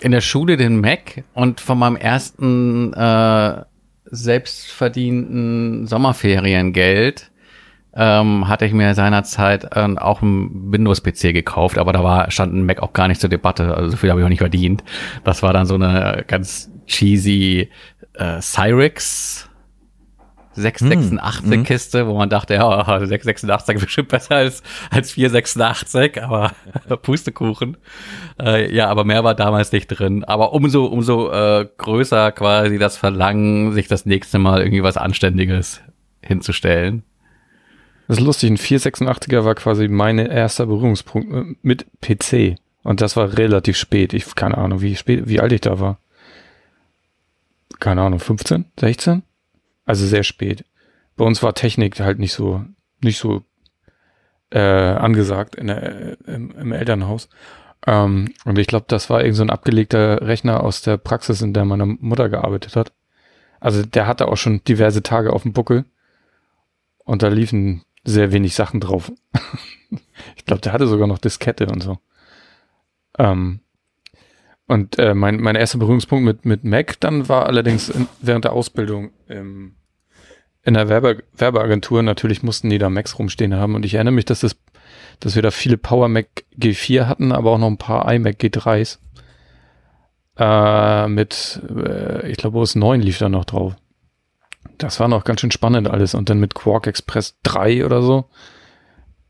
in 0.00 0.12
der 0.12 0.20
Schule 0.20 0.56
den 0.56 0.80
Mac 0.80 1.24
und 1.34 1.60
von 1.60 1.78
meinem 1.78 1.96
ersten 1.96 2.92
äh, 2.92 3.62
selbstverdienten 4.04 5.86
Sommerferiengeld 5.86 7.30
ähm, 7.94 8.46
hatte 8.46 8.64
ich 8.64 8.72
mir 8.72 8.94
seinerzeit 8.94 9.76
äh, 9.76 9.96
auch 9.96 10.22
einen 10.22 10.72
Windows-PC 10.72 11.32
gekauft, 11.32 11.78
aber 11.78 11.92
da 11.92 12.04
war, 12.04 12.30
stand 12.30 12.54
ein 12.54 12.64
Mac 12.64 12.80
auch 12.80 12.92
gar 12.92 13.08
nicht 13.08 13.20
zur 13.20 13.30
Debatte, 13.30 13.74
also 13.74 13.90
so 13.90 13.96
viel 13.96 14.10
habe 14.10 14.20
ich 14.20 14.24
auch 14.24 14.30
nicht 14.30 14.38
verdient. 14.38 14.84
Das 15.24 15.42
war 15.42 15.52
dann 15.52 15.66
so 15.66 15.74
eine 15.74 16.24
ganz 16.26 16.70
cheesy 16.86 17.70
äh, 18.14 18.40
Cyrix 18.40 19.47
686 20.58 21.64
Kiste, 21.64 22.06
wo 22.06 22.16
man 22.16 22.28
dachte, 22.28 22.54
ja, 22.54 22.84
686 22.84 23.76
ist 23.76 23.80
bestimmt 23.84 24.08
besser 24.08 24.36
als, 24.36 24.62
als 24.90 25.12
486, 25.12 26.22
aber 26.22 26.52
Pustekuchen. 27.02 27.76
Äh, 28.40 28.74
ja, 28.74 28.88
aber 28.88 29.04
mehr 29.04 29.24
war 29.24 29.34
damals 29.34 29.72
nicht 29.72 29.86
drin. 29.88 30.24
Aber 30.24 30.52
umso, 30.52 30.86
umso 30.86 31.30
äh, 31.30 31.68
größer 31.78 32.32
quasi 32.32 32.78
das 32.78 32.96
Verlangen, 32.96 33.72
sich 33.72 33.88
das 33.88 34.06
nächste 34.06 34.38
Mal 34.38 34.60
irgendwie 34.60 34.82
was 34.82 34.96
Anständiges 34.96 35.80
hinzustellen. 36.22 37.02
Das 38.08 38.18
ist 38.18 38.24
lustig, 38.24 38.50
ein 38.50 38.56
486er 38.56 39.44
war 39.44 39.54
quasi 39.54 39.86
mein 39.86 40.18
erster 40.18 40.66
Berührungspunkt 40.66 41.32
äh, 41.32 41.54
mit 41.62 41.86
PC. 42.00 42.58
Und 42.82 43.00
das 43.00 43.16
war 43.16 43.36
relativ 43.36 43.76
spät. 43.76 44.14
Ich 44.14 44.34
keine 44.34 44.56
Ahnung, 44.56 44.80
wie 44.80 44.96
spät, 44.96 45.28
wie 45.28 45.40
alt 45.40 45.52
ich 45.52 45.60
da 45.60 45.78
war. 45.78 45.98
Keine 47.80 48.02
Ahnung, 48.02 48.18
15, 48.18 48.64
16? 48.80 49.22
Also 49.88 50.06
sehr 50.06 50.22
spät. 50.22 50.66
Bei 51.16 51.24
uns 51.24 51.42
war 51.42 51.54
Technik 51.54 51.98
halt 51.98 52.18
nicht 52.18 52.34
so, 52.34 52.62
nicht 53.00 53.16
so 53.16 53.46
äh, 54.50 54.58
angesagt 54.60 55.54
in 55.54 55.68
der, 55.68 56.18
im, 56.26 56.50
im 56.50 56.72
Elternhaus. 56.72 57.30
Ähm, 57.86 58.34
und 58.44 58.58
ich 58.58 58.66
glaube, 58.66 58.84
das 58.86 59.08
war 59.08 59.22
irgend 59.22 59.36
so 59.36 59.42
ein 59.42 59.48
abgelegter 59.48 60.20
Rechner 60.20 60.62
aus 60.62 60.82
der 60.82 60.98
Praxis, 60.98 61.40
in 61.40 61.54
der 61.54 61.64
meine 61.64 61.86
Mutter 61.86 62.28
gearbeitet 62.28 62.76
hat. 62.76 62.92
Also 63.60 63.82
der 63.82 64.06
hatte 64.06 64.28
auch 64.28 64.36
schon 64.36 64.62
diverse 64.64 65.02
Tage 65.02 65.32
auf 65.32 65.44
dem 65.44 65.54
Buckel. 65.54 65.86
Und 66.98 67.22
da 67.22 67.28
liefen 67.28 67.82
sehr 68.04 68.30
wenig 68.30 68.54
Sachen 68.54 68.80
drauf. 68.80 69.10
ich 70.36 70.44
glaube, 70.44 70.60
der 70.60 70.74
hatte 70.74 70.86
sogar 70.86 71.06
noch 71.06 71.18
Diskette 71.18 71.66
und 71.66 71.82
so. 71.82 71.96
Ähm, 73.18 73.60
und 74.68 74.98
äh, 74.98 75.14
mein, 75.14 75.40
mein 75.40 75.56
erster 75.56 75.78
Berührungspunkt 75.78 76.24
mit, 76.24 76.44
mit 76.44 76.62
Mac 76.62 77.00
dann 77.00 77.28
war 77.28 77.46
allerdings 77.46 77.88
in, 77.88 78.06
während 78.20 78.44
der 78.44 78.52
Ausbildung 78.52 79.10
im, 79.26 79.76
in 80.62 80.74
der 80.74 80.90
Werbe, 80.90 81.24
Werbeagentur. 81.34 82.02
Natürlich 82.02 82.42
mussten 82.42 82.68
die 82.68 82.76
da 82.76 82.90
Macs 82.90 83.18
rumstehen 83.18 83.54
haben. 83.54 83.74
Und 83.74 83.86
ich 83.86 83.94
erinnere 83.94 84.12
mich, 84.12 84.26
dass, 84.26 84.40
das, 84.40 84.56
dass 85.20 85.34
wir 85.34 85.42
da 85.42 85.50
viele 85.50 85.78
Power 85.78 86.08
Mac 86.08 86.44
G4 86.58 87.06
hatten, 87.06 87.32
aber 87.32 87.52
auch 87.52 87.58
noch 87.58 87.68
ein 87.68 87.78
paar 87.78 88.12
iMac 88.12 88.36
G3s. 88.36 88.98
Äh, 90.36 91.08
mit, 91.08 91.62
äh, 91.74 92.30
ich 92.30 92.36
glaube, 92.36 92.58
OS 92.58 92.74
9 92.74 93.00
lief 93.00 93.16
da 93.16 93.30
noch 93.30 93.46
drauf. 93.46 93.74
Das 94.76 95.00
war 95.00 95.08
noch 95.08 95.24
ganz 95.24 95.40
schön 95.40 95.50
spannend 95.50 95.88
alles. 95.88 96.14
Und 96.14 96.28
dann 96.28 96.40
mit 96.40 96.54
Quark 96.54 96.86
Express 96.86 97.38
3 97.42 97.86
oder 97.86 98.02
so. 98.02 98.26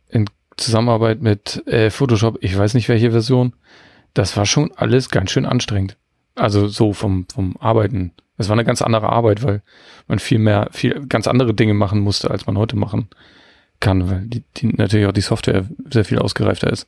In 0.08 0.28
Zusammenarbeit 0.56 1.22
mit 1.22 1.64
äh, 1.68 1.90
Photoshop, 1.90 2.38
ich 2.40 2.58
weiß 2.58 2.74
nicht 2.74 2.88
welche 2.88 3.12
Version. 3.12 3.54
Das 4.14 4.36
war 4.36 4.46
schon 4.46 4.72
alles 4.76 5.10
ganz 5.10 5.30
schön 5.30 5.46
anstrengend. 5.46 5.96
Also 6.34 6.68
so 6.68 6.92
vom, 6.92 7.26
vom 7.32 7.56
Arbeiten. 7.58 8.12
Es 8.36 8.48
war 8.48 8.54
eine 8.54 8.64
ganz 8.64 8.82
andere 8.82 9.08
Arbeit, 9.08 9.42
weil 9.42 9.62
man 10.06 10.18
viel 10.18 10.38
mehr, 10.38 10.68
viel 10.70 11.06
ganz 11.06 11.26
andere 11.26 11.54
Dinge 11.54 11.74
machen 11.74 12.00
musste, 12.00 12.30
als 12.30 12.46
man 12.46 12.56
heute 12.56 12.76
machen 12.76 13.08
kann, 13.80 14.10
weil 14.10 14.22
die, 14.26 14.42
die 14.56 14.68
natürlich 14.68 15.06
auch 15.06 15.12
die 15.12 15.20
Software 15.20 15.64
sehr 15.90 16.04
viel 16.04 16.18
ausgereifter 16.18 16.70
ist. 16.70 16.86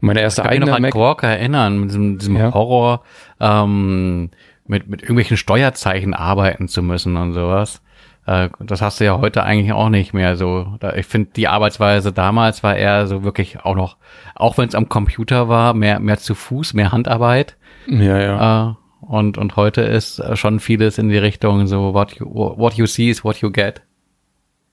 Meine 0.00 0.20
erste 0.20 0.42
Ich 0.42 0.48
kann 0.48 0.58
mich 0.58 0.60
noch 0.60 0.66
eigene 0.66 0.76
an 0.76 0.82
Mac. 0.82 0.92
Quark 0.92 1.22
erinnern, 1.22 1.78
mit 1.78 1.90
diesem, 1.90 2.18
diesem 2.18 2.36
Ja. 2.36 2.52
Horror, 2.52 3.04
ähm, 3.40 4.30
mit, 4.66 4.88
mit 4.88 5.02
irgendwelchen 5.02 5.36
Steuerzeichen 5.36 6.14
arbeiten 6.14 6.68
zu 6.68 6.82
müssen 6.82 7.16
und 7.16 7.34
sowas. 7.34 7.82
Äh, 8.26 8.48
das 8.60 8.80
hast 8.80 9.00
du 9.00 9.04
ja 9.04 9.18
heute 9.18 9.42
eigentlich 9.42 9.72
auch 9.72 9.88
nicht 9.88 10.14
mehr 10.14 10.36
so. 10.36 10.76
Da, 10.80 10.94
ich 10.94 11.06
finde, 11.06 11.30
die 11.36 11.48
Arbeitsweise 11.48 12.12
damals 12.12 12.62
war 12.62 12.76
eher 12.76 13.06
so 13.06 13.22
wirklich 13.22 13.60
auch 13.60 13.74
noch, 13.74 13.96
auch 14.34 14.58
wenn 14.58 14.68
es 14.68 14.74
am 14.74 14.88
Computer 14.88 15.48
war, 15.48 15.74
mehr, 15.74 16.00
mehr 16.00 16.18
zu 16.18 16.34
Fuß, 16.34 16.74
mehr 16.74 16.92
Handarbeit. 16.92 17.56
Ja, 17.86 18.18
ja. 18.18 18.70
Äh, 18.70 18.74
und, 19.06 19.36
und 19.36 19.56
heute 19.56 19.82
ist 19.82 20.22
schon 20.34 20.60
vieles 20.60 20.96
in 20.96 21.10
die 21.10 21.18
Richtung 21.18 21.66
so, 21.66 21.92
what 21.92 22.12
you, 22.12 22.26
what 22.26 22.74
you 22.74 22.86
see 22.86 23.10
is 23.10 23.22
what 23.22 23.36
you 23.38 23.50
get. 23.50 23.82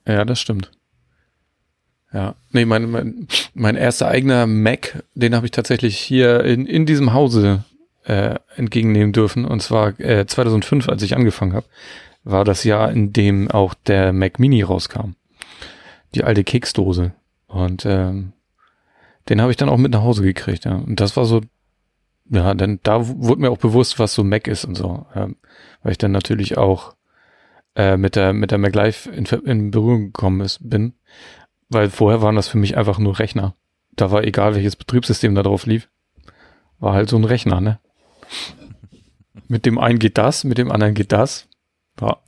Ja, 0.06 0.24
das 0.24 0.40
stimmt. 0.40 0.70
Ja, 2.12 2.34
nee, 2.50 2.64
mein, 2.64 2.90
mein, 2.90 3.28
mein 3.54 3.76
erster 3.76 4.08
eigener 4.08 4.46
Mac, 4.46 5.02
den 5.14 5.34
habe 5.34 5.46
ich 5.46 5.52
tatsächlich 5.52 5.98
hier 5.98 6.44
in, 6.44 6.66
in 6.66 6.84
diesem 6.84 7.12
Hause 7.12 7.64
äh, 8.04 8.36
entgegennehmen 8.56 9.12
dürfen. 9.12 9.44
Und 9.44 9.62
zwar 9.62 9.98
äh, 10.00 10.26
2005, 10.26 10.88
als 10.88 11.02
ich 11.02 11.16
angefangen 11.16 11.54
habe, 11.54 11.66
war 12.24 12.44
das 12.44 12.64
Jahr, 12.64 12.90
in 12.90 13.12
dem 13.12 13.50
auch 13.50 13.74
der 13.74 14.12
Mac 14.12 14.38
Mini 14.38 14.62
rauskam. 14.62 15.12
Die 16.14 16.24
alte 16.24 16.44
Keksdose. 16.44 17.12
Und 17.46 17.84
ähm, 17.86 18.32
den 19.28 19.40
habe 19.40 19.50
ich 19.50 19.56
dann 19.56 19.68
auch 19.68 19.76
mit 19.76 19.92
nach 19.92 20.02
Hause 20.02 20.22
gekriegt. 20.22 20.64
Ja. 20.64 20.76
Und 20.76 21.00
das 21.00 21.16
war 21.16 21.24
so, 21.24 21.40
ja, 22.30 22.54
dann 22.54 22.80
da 22.82 23.06
wurde 23.06 23.40
mir 23.40 23.50
auch 23.50 23.58
bewusst, 23.58 23.98
was 23.98 24.14
so 24.14 24.24
Mac 24.24 24.46
ist 24.46 24.64
und 24.64 24.74
so. 24.74 25.06
Ja, 25.14 25.28
weil 25.82 25.92
ich 25.92 25.98
dann 25.98 26.12
natürlich 26.12 26.58
auch 26.58 26.94
äh, 27.74 27.96
mit 27.96 28.16
der 28.16 28.32
mit 28.32 28.50
der 28.50 28.58
Mac 28.58 28.74
Live 28.74 29.06
in, 29.06 29.24
in 29.24 29.70
Berührung 29.70 30.06
gekommen 30.06 30.40
ist, 30.40 30.58
bin. 30.68 30.94
Weil 31.68 31.90
vorher 31.90 32.22
waren 32.22 32.36
das 32.36 32.48
für 32.48 32.58
mich 32.58 32.76
einfach 32.76 32.98
nur 32.98 33.18
Rechner. 33.18 33.54
Da 33.94 34.10
war 34.10 34.24
egal, 34.24 34.54
welches 34.54 34.76
Betriebssystem 34.76 35.34
da 35.34 35.42
drauf 35.42 35.66
lief. 35.66 35.88
War 36.78 36.94
halt 36.94 37.08
so 37.08 37.16
ein 37.16 37.24
Rechner, 37.24 37.60
ne? 37.60 37.78
mit 39.48 39.66
dem 39.66 39.78
einen 39.78 39.98
geht 39.98 40.18
das, 40.18 40.44
mit 40.44 40.58
dem 40.58 40.72
anderen 40.72 40.94
geht 40.94 41.12
das. 41.12 41.48
Ja. 42.00 42.18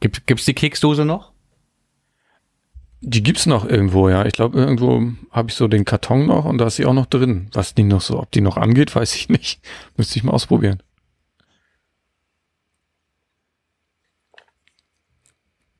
Gibt, 0.00 0.26
gibt's 0.26 0.44
die 0.44 0.54
Keksdose 0.54 1.04
noch? 1.04 1.32
Die 3.00 3.22
gibt's 3.22 3.46
noch 3.46 3.64
irgendwo, 3.64 4.08
ja. 4.08 4.26
Ich 4.26 4.32
glaube, 4.32 4.58
irgendwo 4.58 5.02
habe 5.30 5.50
ich 5.50 5.56
so 5.56 5.66
den 5.66 5.84
Karton 5.84 6.26
noch 6.26 6.44
und 6.44 6.58
da 6.58 6.66
ist 6.66 6.76
sie 6.76 6.86
auch 6.86 6.92
noch 6.92 7.06
drin. 7.06 7.48
Was 7.52 7.74
die 7.74 7.82
noch 7.82 8.00
so, 8.00 8.20
ob 8.20 8.30
die 8.30 8.40
noch 8.40 8.56
angeht, 8.56 8.94
weiß 8.94 9.14
ich 9.16 9.28
nicht. 9.28 9.60
Müsste 9.96 10.16
ich 10.18 10.24
mal 10.24 10.32
ausprobieren. 10.32 10.82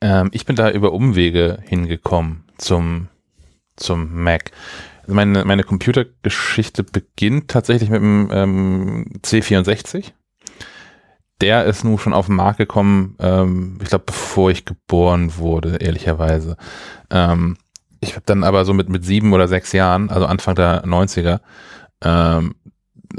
Ähm, 0.01 0.29
ich 0.33 0.45
bin 0.45 0.57
da 0.57 0.69
über 0.69 0.91
Umwege 0.91 1.59
hingekommen 1.65 2.43
zum, 2.57 3.07
zum 3.77 4.13
Mac. 4.21 4.51
Meine, 5.07 5.45
meine 5.45 5.63
Computergeschichte 5.63 6.83
beginnt 6.83 7.49
tatsächlich 7.49 7.89
mit 7.89 8.01
dem 8.01 8.29
ähm, 8.31 9.05
C64. 9.21 10.11
Der 11.41 11.65
ist 11.65 11.83
nun 11.83 11.97
schon 11.97 12.13
auf 12.13 12.27
den 12.27 12.35
Markt 12.35 12.57
gekommen, 12.57 13.15
ähm, 13.19 13.79
ich 13.81 13.89
glaube, 13.89 14.05
bevor 14.05 14.51
ich 14.51 14.65
geboren 14.65 15.37
wurde, 15.37 15.77
ehrlicherweise. 15.77 16.57
Ähm, 17.09 17.57
ich 17.99 18.11
habe 18.15 18.23
dann 18.25 18.43
aber 18.43 18.65
so 18.65 18.73
mit, 18.73 18.89
mit 18.89 19.03
sieben 19.03 19.33
oder 19.33 19.47
sechs 19.47 19.71
Jahren, 19.71 20.09
also 20.09 20.25
Anfang 20.25 20.55
der 20.55 20.85
90er, 20.85 21.39
ähm, 22.03 22.55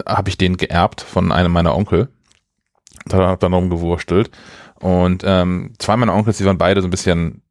habe 0.07 0.29
ich 0.29 0.39
den 0.39 0.57
geerbt 0.57 1.01
von 1.01 1.33
einem 1.33 1.53
meiner 1.53 1.75
Onkel. 1.75 2.09
Da 3.07 3.19
habe 3.19 3.41
dann 3.41 3.55
rumgewurstelt. 3.55 4.31
Und 4.81 5.23
ähm, 5.25 5.75
zwei 5.79 5.97
meiner 5.97 6.15
Onkels, 6.15 6.39
die 6.39 6.45
waren 6.45 6.59
beide 6.59 6.81
so 6.81 6.89
ein 6.89 6.91
bisschen 6.91 7.43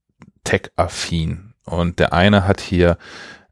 tech-affin. 0.43 1.53
Und 1.65 1.99
der 1.99 2.13
eine 2.13 2.47
hat 2.47 2.61
hier 2.61 2.97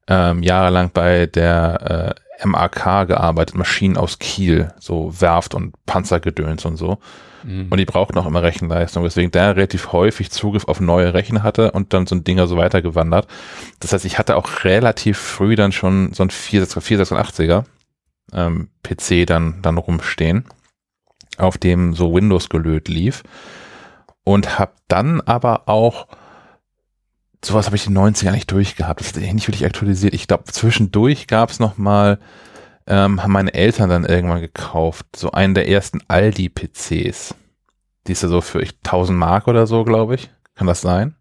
ähm, 0.08 0.44
jahrelang 0.44 0.92
bei 0.94 1.26
der 1.26 2.16
äh, 2.18 2.31
MAK 2.44 3.08
gearbeitet, 3.08 3.56
Maschinen 3.56 3.98
aus 3.98 4.20
Kiel, 4.20 4.74
so 4.80 5.14
Werft 5.20 5.54
und 5.54 5.74
Panzergedöns 5.86 6.66
und 6.66 6.78
so. 6.78 7.00
Mhm. 7.44 7.68
Und 7.70 7.78
die 7.78 7.86
brauchten 7.86 8.18
auch 8.18 8.26
immer 8.26 8.44
Rechenleistung, 8.44 9.04
weswegen 9.04 9.32
der 9.32 9.56
relativ 9.56 9.92
häufig 9.92 10.32
Zugriff 10.32 10.68
auf 10.68 10.80
neue 10.80 11.14
Rechen 11.14 11.44
hatte 11.44 11.72
und 11.72 11.94
dann 11.94 12.06
so 12.06 12.16
ein 12.16 12.24
Dinger 12.24 12.48
so 12.48 12.58
weitergewandert. 12.58 13.28
Das 13.80 13.94
heißt, 13.94 14.06
ich 14.06 14.18
hatte 14.18 14.36
auch 14.36 14.64
relativ 14.64 15.18
früh 15.18 15.56
dann 15.56 15.72
schon 15.72 16.14
so 16.14 16.24
ein 16.24 16.30
486er 16.30 17.64
ähm, 18.34 18.70
PC 18.84 19.26
dann, 19.26 19.62
dann 19.62 19.78
rumstehen, 19.78 20.46
auf 21.38 21.58
dem 21.58 21.94
so 21.94 22.14
Windows 22.14 22.50
gelöt 22.50 22.88
lief 22.88 23.24
und 24.24 24.60
habe 24.60 24.74
dann 24.88 25.22
aber 25.22 25.68
auch 25.68 26.08
sowas 27.44 27.66
habe 27.66 27.76
ich 27.76 27.88
in 27.88 27.96
den 27.96 28.04
90ern 28.04 28.32
nicht 28.32 28.52
durchgehabt. 28.52 29.00
Das 29.00 29.12
ist 29.12 29.18
nicht 29.18 29.48
wirklich 29.48 29.66
aktualisiert. 29.66 30.14
Ich 30.14 30.28
glaube, 30.28 30.46
zwischendurch 30.46 31.28
gab 31.28 31.50
es 31.50 31.60
noch 31.60 31.78
mal, 31.78 32.20
ähm, 32.88 33.22
haben 33.24 33.32
meine 33.32 33.54
Eltern 33.54 33.90
dann 33.90 34.06
irgendwann 34.06 34.42
gekauft, 34.42 35.08
so 35.16 35.32
einen 35.32 35.54
der 35.54 35.68
ersten 35.68 36.02
Aldi-PCs. 36.08 37.36
Die 38.08 38.12
ist 38.12 38.24
ja 38.24 38.30
so 38.30 38.42
für 38.42 38.62
ich, 38.62 38.78
1000 38.84 39.18
Mark 39.18 39.48
oder 39.48 39.68
so, 39.68 39.84
glaube 39.84 40.16
ich. 40.16 40.30
Kann 40.56 40.68
das 40.68 40.82
sein? 40.82 41.16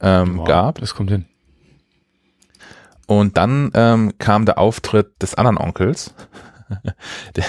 Ähm, 0.00 0.38
wow, 0.38 0.46
gab. 0.46 0.78
Das 0.80 0.94
kommt 0.94 1.10
hin. 1.10 1.26
Und 3.06 3.36
dann 3.36 3.70
ähm, 3.74 4.14
kam 4.18 4.46
der 4.46 4.58
Auftritt 4.58 5.22
des 5.22 5.34
anderen 5.34 5.58
Onkels. 5.58 6.14
der 7.36 7.44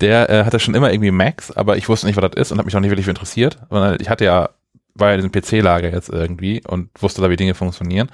der 0.00 0.30
äh, 0.30 0.44
hatte 0.44 0.58
schon 0.58 0.74
immer 0.74 0.90
irgendwie 0.90 1.10
Macs, 1.10 1.50
aber 1.54 1.76
ich 1.76 1.88
wusste 1.90 2.06
nicht, 2.06 2.16
was 2.16 2.30
das 2.30 2.40
ist 2.40 2.50
und 2.50 2.58
habe 2.58 2.66
mich 2.66 2.74
auch 2.74 2.80
nicht 2.80 2.90
wirklich 2.90 3.08
interessiert. 3.08 3.58
Ich 4.00 4.08
hatte 4.08 4.24
ja 4.24 4.48
war 4.94 5.10
ja 5.10 5.16
in 5.16 5.32
PC-Lager 5.32 5.92
jetzt 5.92 6.08
irgendwie 6.08 6.62
und 6.66 6.90
wusste 7.00 7.22
da, 7.22 7.30
wie 7.30 7.36
Dinge 7.36 7.54
funktionieren. 7.54 8.10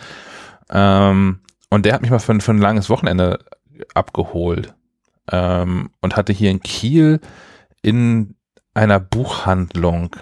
Ähm, 0.71 1.41
und 1.71 1.85
der 1.85 1.95
hat 1.95 2.03
mich 2.03 2.11
mal 2.11 2.19
für, 2.19 2.38
für 2.41 2.53
ein 2.53 2.59
langes 2.59 2.91
Wochenende 2.91 3.38
abgeholt 3.95 4.75
ähm, 5.31 5.91
und 6.01 6.17
hatte 6.17 6.33
hier 6.33 6.51
in 6.51 6.61
Kiel 6.61 7.21
in 7.83 8.35
einer 8.75 9.01
Buchhandlung, 9.01 10.17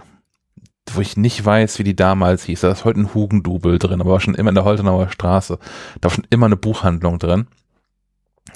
wo 0.93 1.01
ich 1.01 1.17
nicht 1.17 1.45
weiß, 1.45 1.79
wie 1.79 1.85
die 1.85 1.97
damals 1.97 2.45
hieß. 2.45 2.61
Da 2.61 2.71
ist 2.71 2.85
heute 2.85 3.01
ein 3.01 3.15
Hugendubel 3.15 3.79
drin, 3.79 4.01
aber 4.01 4.13
war 4.13 4.21
schon 4.21 4.35
immer 4.35 4.51
in 4.51 4.55
der 4.55 4.65
Holtenauer 4.65 5.11
Straße. 5.11 5.59
Da 6.01 6.05
war 6.09 6.15
schon 6.15 6.27
immer 6.31 6.47
eine 6.47 6.57
Buchhandlung 6.57 7.19
drin. 7.19 7.47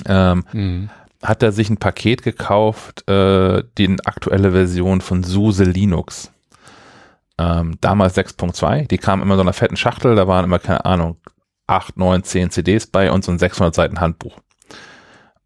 Ähm, 0.07 0.45
mhm. 0.53 0.91
Hat 1.23 1.43
er 1.43 1.53
sich 1.53 1.69
ein 1.69 1.77
Paket 1.77 2.23
gekauft, 2.23 3.09
äh, 3.09 3.63
die 3.77 3.97
aktuelle 4.05 4.53
Version 4.53 5.01
von 5.01 5.23
SUSE 5.23 5.65
Linux 5.65 6.33
ähm, 7.41 7.79
damals 7.81 8.17
6.2, 8.17 8.87
die 8.87 8.99
kamen 8.99 9.23
immer 9.23 9.37
so 9.37 9.41
einer 9.41 9.55
fetten 9.55 9.77
Schachtel, 9.77 10.15
da 10.15 10.29
waren 10.29 10.45
immer, 10.45 10.59
keine 10.59 10.85
Ahnung, 10.85 11.17
8, 11.67 11.97
9, 11.97 12.23
10 12.23 12.51
CDs 12.51 12.87
bei 12.87 13.11
und 13.11 13.25
so 13.25 13.33
ein 13.33 13.39
600 13.39 13.75
Seiten 13.75 14.01
Handbuch. 14.01 14.37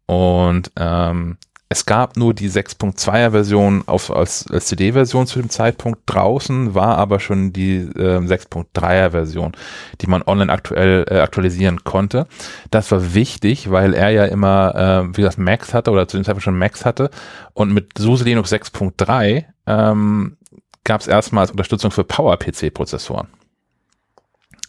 Und 0.05 0.71
ähm, 0.75 1.37
es 1.69 1.85
gab 1.85 2.15
nur 2.15 2.33
die 2.33 2.49
6.2er 2.49 3.31
Version 3.31 3.83
auf, 3.87 4.11
als, 4.11 4.45
als 4.51 4.67
CD-Version 4.67 5.25
zu 5.25 5.39
dem 5.39 5.49
Zeitpunkt 5.49 6.01
draußen, 6.05 6.75
war 6.75 6.97
aber 6.97 7.19
schon 7.19 7.53
die 7.53 7.77
äh, 7.77 8.19
6.3er 8.19 9.11
Version, 9.11 9.53
die 10.01 10.07
man 10.07 10.21
online 10.21 10.51
aktuell 10.51 11.05
äh, 11.09 11.19
aktualisieren 11.19 11.83
konnte. 11.83 12.27
Das 12.71 12.91
war 12.91 13.13
wichtig, 13.15 13.71
weil 13.71 13.93
er 13.93 14.09
ja 14.09 14.25
immer, 14.25 14.75
äh, 14.75 15.17
wie 15.17 15.21
gesagt, 15.21 15.39
Max 15.39 15.73
hatte 15.73 15.91
oder 15.91 16.07
zu 16.07 16.17
dem 16.17 16.23
Zeitpunkt 16.23 16.43
schon 16.43 16.57
Max 16.57 16.85
hatte 16.85 17.09
und 17.53 17.73
mit 17.73 17.97
SUSE 17.97 18.25
Linux 18.25 18.51
6.3 18.51 19.45
ähm, 19.65 20.37
gab 20.85 21.01
es 21.01 21.07
erstmals 21.07 21.51
Unterstützung 21.51 21.91
für 21.91 22.05
Power-PC-Prozessoren. 22.05 23.27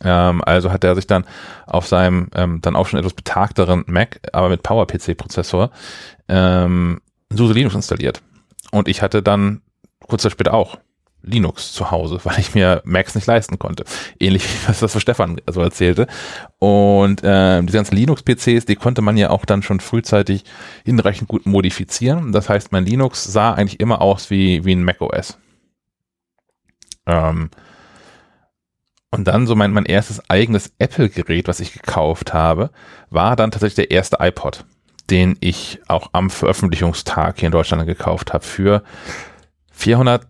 Ähm, 0.03 0.43
also 0.45 0.73
hat 0.73 0.83
er 0.83 0.95
sich 0.97 1.07
dann 1.07 1.25
auf 1.67 1.87
seinem 1.87 2.29
ähm, 2.35 2.61
dann 2.61 2.75
auch 2.75 2.87
schon 2.87 2.99
etwas 2.99 3.15
betagteren 3.15 3.85
Mac, 3.87 4.21
aber 4.33 4.49
mit 4.49 4.63
Power-PC-Prozessor, 4.63 5.71
ähm, 6.29 7.01
SUSE 7.31 7.53
Linux 7.55 7.75
installiert. 7.75 8.23
Und 8.73 8.89
ich 8.89 9.03
hatte 9.03 9.23
dann 9.23 9.63
kurz 10.07 10.31
später 10.31 10.55
auch 10.55 10.79
Linux 11.23 11.73
zu 11.73 11.91
Hause, 11.91 12.21
weil 12.25 12.39
ich 12.39 12.55
mir 12.55 12.83
Macs 12.85 13.15
nicht 13.15 13.27
leisten 13.27 13.59
konnte. 13.59 13.85
Ähnlich 14.19 14.45
wie 14.45 14.69
was 14.69 14.81
das 14.81 14.93
für 14.93 15.01
Stefan 15.01 15.41
so 15.51 15.61
erzählte. 15.61 16.07
Und 16.59 17.23
äh, 17.23 17.63
die 17.63 17.73
ganzen 17.73 17.97
Linux-PCs, 17.97 18.65
die 18.67 18.77
konnte 18.77 19.03
man 19.03 19.17
ja 19.17 19.31
auch 19.31 19.45
dann 19.45 19.63
schon 19.63 19.81
frühzeitig 19.81 20.45
hinreichend 20.85 21.29
gut 21.29 21.47
modifizieren. 21.47 22.33
Das 22.33 22.49
heißt, 22.49 22.73
mein 22.73 22.87
Linux 22.87 23.25
sah 23.25 23.53
eigentlich 23.53 23.81
immer 23.81 24.01
aus 24.01 24.31
wie, 24.31 24.65
wie 24.65 24.73
ein 24.75 24.85
Mac 24.85 25.01
OS. 25.01 25.39
Ähm, 27.07 27.51
und 29.11 29.25
dann 29.25 29.47
so 29.47 29.55
mein, 29.55 29.73
mein 29.73 29.87
erstes 29.87 30.29
eigenes 30.29 30.73
Apple-Gerät, 30.79 31.49
was 31.49 31.61
ich 31.61 31.73
gekauft 31.73 32.35
habe, 32.35 32.71
war 33.11 33.37
dann 33.37 33.51
tatsächlich 33.51 33.89
der 33.89 33.91
erste 33.91 34.19
iPod, 34.21 34.65
den 35.11 35.37
ich 35.41 35.81
auch 35.89 36.11
am 36.13 36.29
Veröffentlichungstag 36.29 37.39
hier 37.39 37.47
in 37.47 37.53
Deutschland 37.53 37.87
gekauft 37.87 38.33
habe 38.33 38.45
für 38.45 38.83
400 39.71 40.27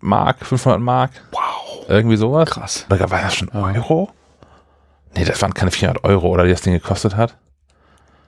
Mark, 0.00 0.44
500 0.46 0.80
Mark. 0.80 1.10
Wow. 1.32 1.86
Irgendwie 1.88 2.16
sowas. 2.16 2.50
Krass. 2.50 2.86
Oder 2.90 3.10
war 3.10 3.22
das 3.22 3.34
schon 3.34 3.48
Euro? 3.50 4.10
Nee, 5.14 5.24
das 5.24 5.40
waren 5.42 5.54
keine 5.54 5.70
400 5.70 6.04
Euro, 6.04 6.28
oder 6.28 6.44
die 6.44 6.50
das 6.50 6.62
Ding 6.62 6.72
gekostet 6.72 7.16
hat. 7.16 7.36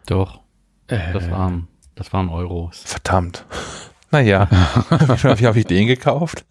Doch. 0.06 0.40
Äh. 0.88 1.12
Das 1.12 1.30
waren, 1.30 1.68
das 1.94 2.12
waren 2.12 2.28
Euros. 2.28 2.82
Verdammt. 2.84 3.44
Naja, 4.12 4.48
wie 4.90 5.46
habe 5.46 5.58
ich 5.60 5.66
den 5.66 5.86
gekauft? 5.86 6.44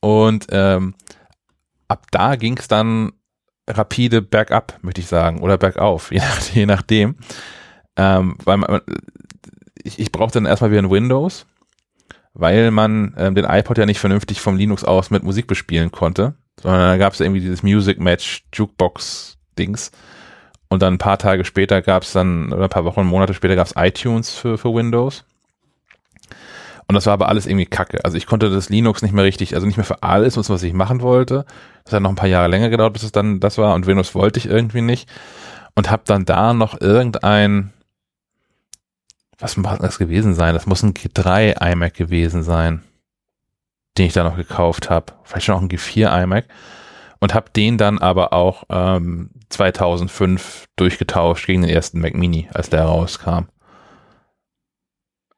Und 0.00 0.46
ähm, 0.50 0.94
ab 1.88 2.06
da 2.10 2.36
ging 2.36 2.58
es 2.58 2.68
dann 2.68 3.12
rapide 3.68 4.22
bergab, 4.22 4.78
möchte 4.82 5.00
ich 5.00 5.06
sagen, 5.06 5.40
oder 5.40 5.58
bergauf, 5.58 6.10
je, 6.12 6.18
nach, 6.18 6.40
je 6.40 6.66
nachdem. 6.66 7.16
Ähm, 7.96 8.36
weil 8.44 8.56
man, 8.56 8.80
ich, 9.82 9.98
ich 9.98 10.12
brauchte 10.12 10.38
dann 10.38 10.46
erstmal 10.46 10.70
wieder 10.70 10.82
ein 10.82 10.90
Windows. 10.90 11.46
weil 12.34 12.70
man 12.70 13.14
ähm, 13.18 13.34
den 13.34 13.44
iPod 13.44 13.78
ja 13.78 13.86
nicht 13.86 14.00
vernünftig 14.00 14.40
vom 14.40 14.56
Linux 14.56 14.84
aus 14.84 15.10
mit 15.10 15.22
Musik 15.22 15.46
bespielen 15.46 15.90
konnte, 15.90 16.34
sondern 16.60 16.80
da 16.82 16.96
gab 16.96 17.12
es 17.12 17.20
irgendwie 17.20 17.40
dieses 17.40 17.62
Music 17.62 17.98
Match 17.98 18.44
Jukebox 18.54 19.38
Dings. 19.58 19.90
Und 20.68 20.82
dann 20.82 20.94
ein 20.94 20.98
paar 20.98 21.18
Tage 21.18 21.44
später 21.44 21.82
gab 21.82 22.04
es 22.04 22.12
dann, 22.12 22.52
oder 22.52 22.64
ein 22.64 22.70
paar 22.70 22.84
Wochen, 22.84 23.04
Monate 23.04 23.34
später 23.34 23.56
gab 23.56 23.66
es 23.66 23.74
iTunes 23.76 24.30
für, 24.30 24.56
für 24.56 24.72
Windows. 24.72 25.24
Und 26.90 26.94
das 26.94 27.06
war 27.06 27.12
aber 27.12 27.28
alles 27.28 27.46
irgendwie 27.46 27.66
kacke. 27.66 28.04
Also 28.04 28.16
ich 28.16 28.26
konnte 28.26 28.50
das 28.50 28.68
Linux 28.68 29.00
nicht 29.00 29.12
mehr 29.12 29.22
richtig, 29.22 29.54
also 29.54 29.64
nicht 29.64 29.76
mehr 29.76 29.84
für 29.84 30.02
alles, 30.02 30.36
was 30.36 30.60
ich 30.64 30.72
machen 30.72 31.02
wollte. 31.02 31.46
Das 31.84 31.92
hat 31.92 32.02
noch 32.02 32.10
ein 32.10 32.16
paar 32.16 32.28
Jahre 32.28 32.48
länger 32.48 32.68
gedauert, 32.68 32.94
bis 32.94 33.04
es 33.04 33.12
dann 33.12 33.38
das 33.38 33.58
war. 33.58 33.76
Und 33.76 33.86
Windows 33.86 34.16
wollte 34.16 34.40
ich 34.40 34.46
irgendwie 34.46 34.80
nicht. 34.80 35.08
Und 35.76 35.88
habe 35.88 36.02
dann 36.04 36.24
da 36.24 36.52
noch 36.52 36.80
irgendein, 36.80 37.72
was 39.38 39.56
muss 39.56 39.78
das 39.78 39.98
gewesen 39.98 40.34
sein? 40.34 40.52
Das 40.52 40.66
muss 40.66 40.82
ein 40.82 40.92
G3 40.92 41.64
iMac 41.64 41.94
gewesen 41.94 42.42
sein, 42.42 42.82
den 43.96 44.06
ich 44.06 44.12
da 44.12 44.24
noch 44.24 44.34
gekauft 44.34 44.90
habe. 44.90 45.12
Vielleicht 45.22 45.46
schon 45.46 45.54
auch 45.54 45.62
ein 45.62 45.68
G4 45.68 46.24
iMac. 46.24 46.46
Und 47.20 47.34
habe 47.34 47.50
den 47.54 47.78
dann 47.78 47.98
aber 47.98 48.32
auch 48.32 48.64
ähm, 48.68 49.30
2005 49.50 50.66
durchgetauscht 50.74 51.46
gegen 51.46 51.62
den 51.62 51.70
ersten 51.70 52.00
Mac 52.00 52.14
Mini, 52.16 52.48
als 52.52 52.68
der 52.68 52.82
rauskam. 52.82 53.46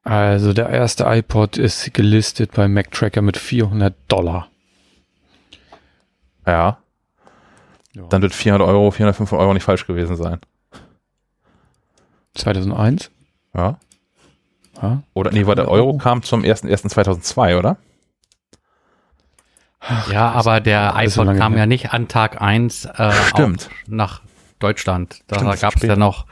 Also 0.05 0.53
der 0.53 0.69
erste 0.69 1.05
iPod 1.05 1.57
ist 1.57 1.95
gelistet 1.95 2.53
bei 2.53 2.67
Mac 2.67 2.91
Tracker 2.91 3.23
mit 3.23 3.37
400 3.37 3.95
Dollar. 4.09 4.49
Ja. 6.45 6.79
ja. 7.95 8.03
Dann 8.09 8.23
wird 8.23 8.35
400 8.35 8.67
Euro, 8.67 8.91
405 8.91 9.33
Euro 9.33 9.55
nicht 9.55 9.63
falsch 9.63 9.87
gewesen 9.87 10.17
sein. 10.17 10.41
2001? 12.35 13.11
Ja. 13.55 13.79
ja. 14.81 15.03
Oder 15.15 15.31
nee, 15.31 15.47
weil 15.47 15.55
der 15.55 15.69
Euro 15.69 15.97
kam 15.99 16.23
zum 16.23 16.43
1.1.2002, 16.43 17.59
oder? 17.59 17.77
Ach, 19.79 20.11
ja, 20.13 20.31
aber 20.31 20.61
der 20.61 20.95
iPod 20.97 21.37
kam 21.37 21.57
ja 21.57 21.67
nicht 21.67 21.93
an 21.93 22.09
Tag 22.09 22.41
1 22.41 22.87
äh, 22.87 23.13
Stimmt. 23.29 23.69
nach 23.87 24.23
Deutschland. 24.59 25.23
Da 25.27 25.55
gab 25.55 25.77
es 25.77 25.83
ja 25.83 25.97
noch 25.97 26.27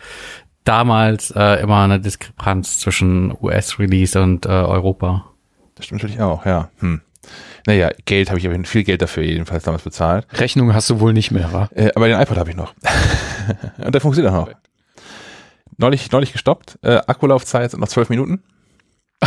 damals 0.64 1.30
äh, 1.30 1.60
immer 1.62 1.82
eine 1.82 2.00
Diskrepanz 2.00 2.78
zwischen 2.78 3.36
US-Release 3.40 4.20
und 4.20 4.46
äh, 4.46 4.50
Europa. 4.50 5.26
Das 5.74 5.86
stimmt 5.86 6.02
natürlich 6.02 6.20
auch, 6.20 6.44
ja. 6.46 6.70
Hm. 6.78 7.00
Naja, 7.66 7.90
Geld 8.04 8.30
habe 8.30 8.40
ich 8.40 8.68
viel 8.68 8.84
Geld 8.84 9.02
dafür 9.02 9.22
jedenfalls 9.22 9.64
damals 9.64 9.82
bezahlt. 9.82 10.26
Rechnung 10.32 10.72
hast 10.74 10.88
du 10.90 11.00
wohl 11.00 11.12
nicht 11.12 11.30
mehr, 11.30 11.52
wa? 11.52 11.68
Äh, 11.74 11.90
aber 11.94 12.08
den 12.08 12.20
iPod 12.20 12.38
habe 12.38 12.50
ich 12.50 12.56
noch. 12.56 12.74
und 13.78 13.94
der 13.94 14.00
funktioniert 14.00 14.32
auch 14.32 14.46
noch. 14.46 14.54
Neulich, 15.76 16.10
neulich 16.12 16.32
gestoppt. 16.32 16.78
Äh, 16.82 17.00
Akkulaufzeit 17.06 17.70
sind 17.70 17.80
noch 17.80 17.88
zwölf 17.88 18.08
Minuten. 18.08 18.42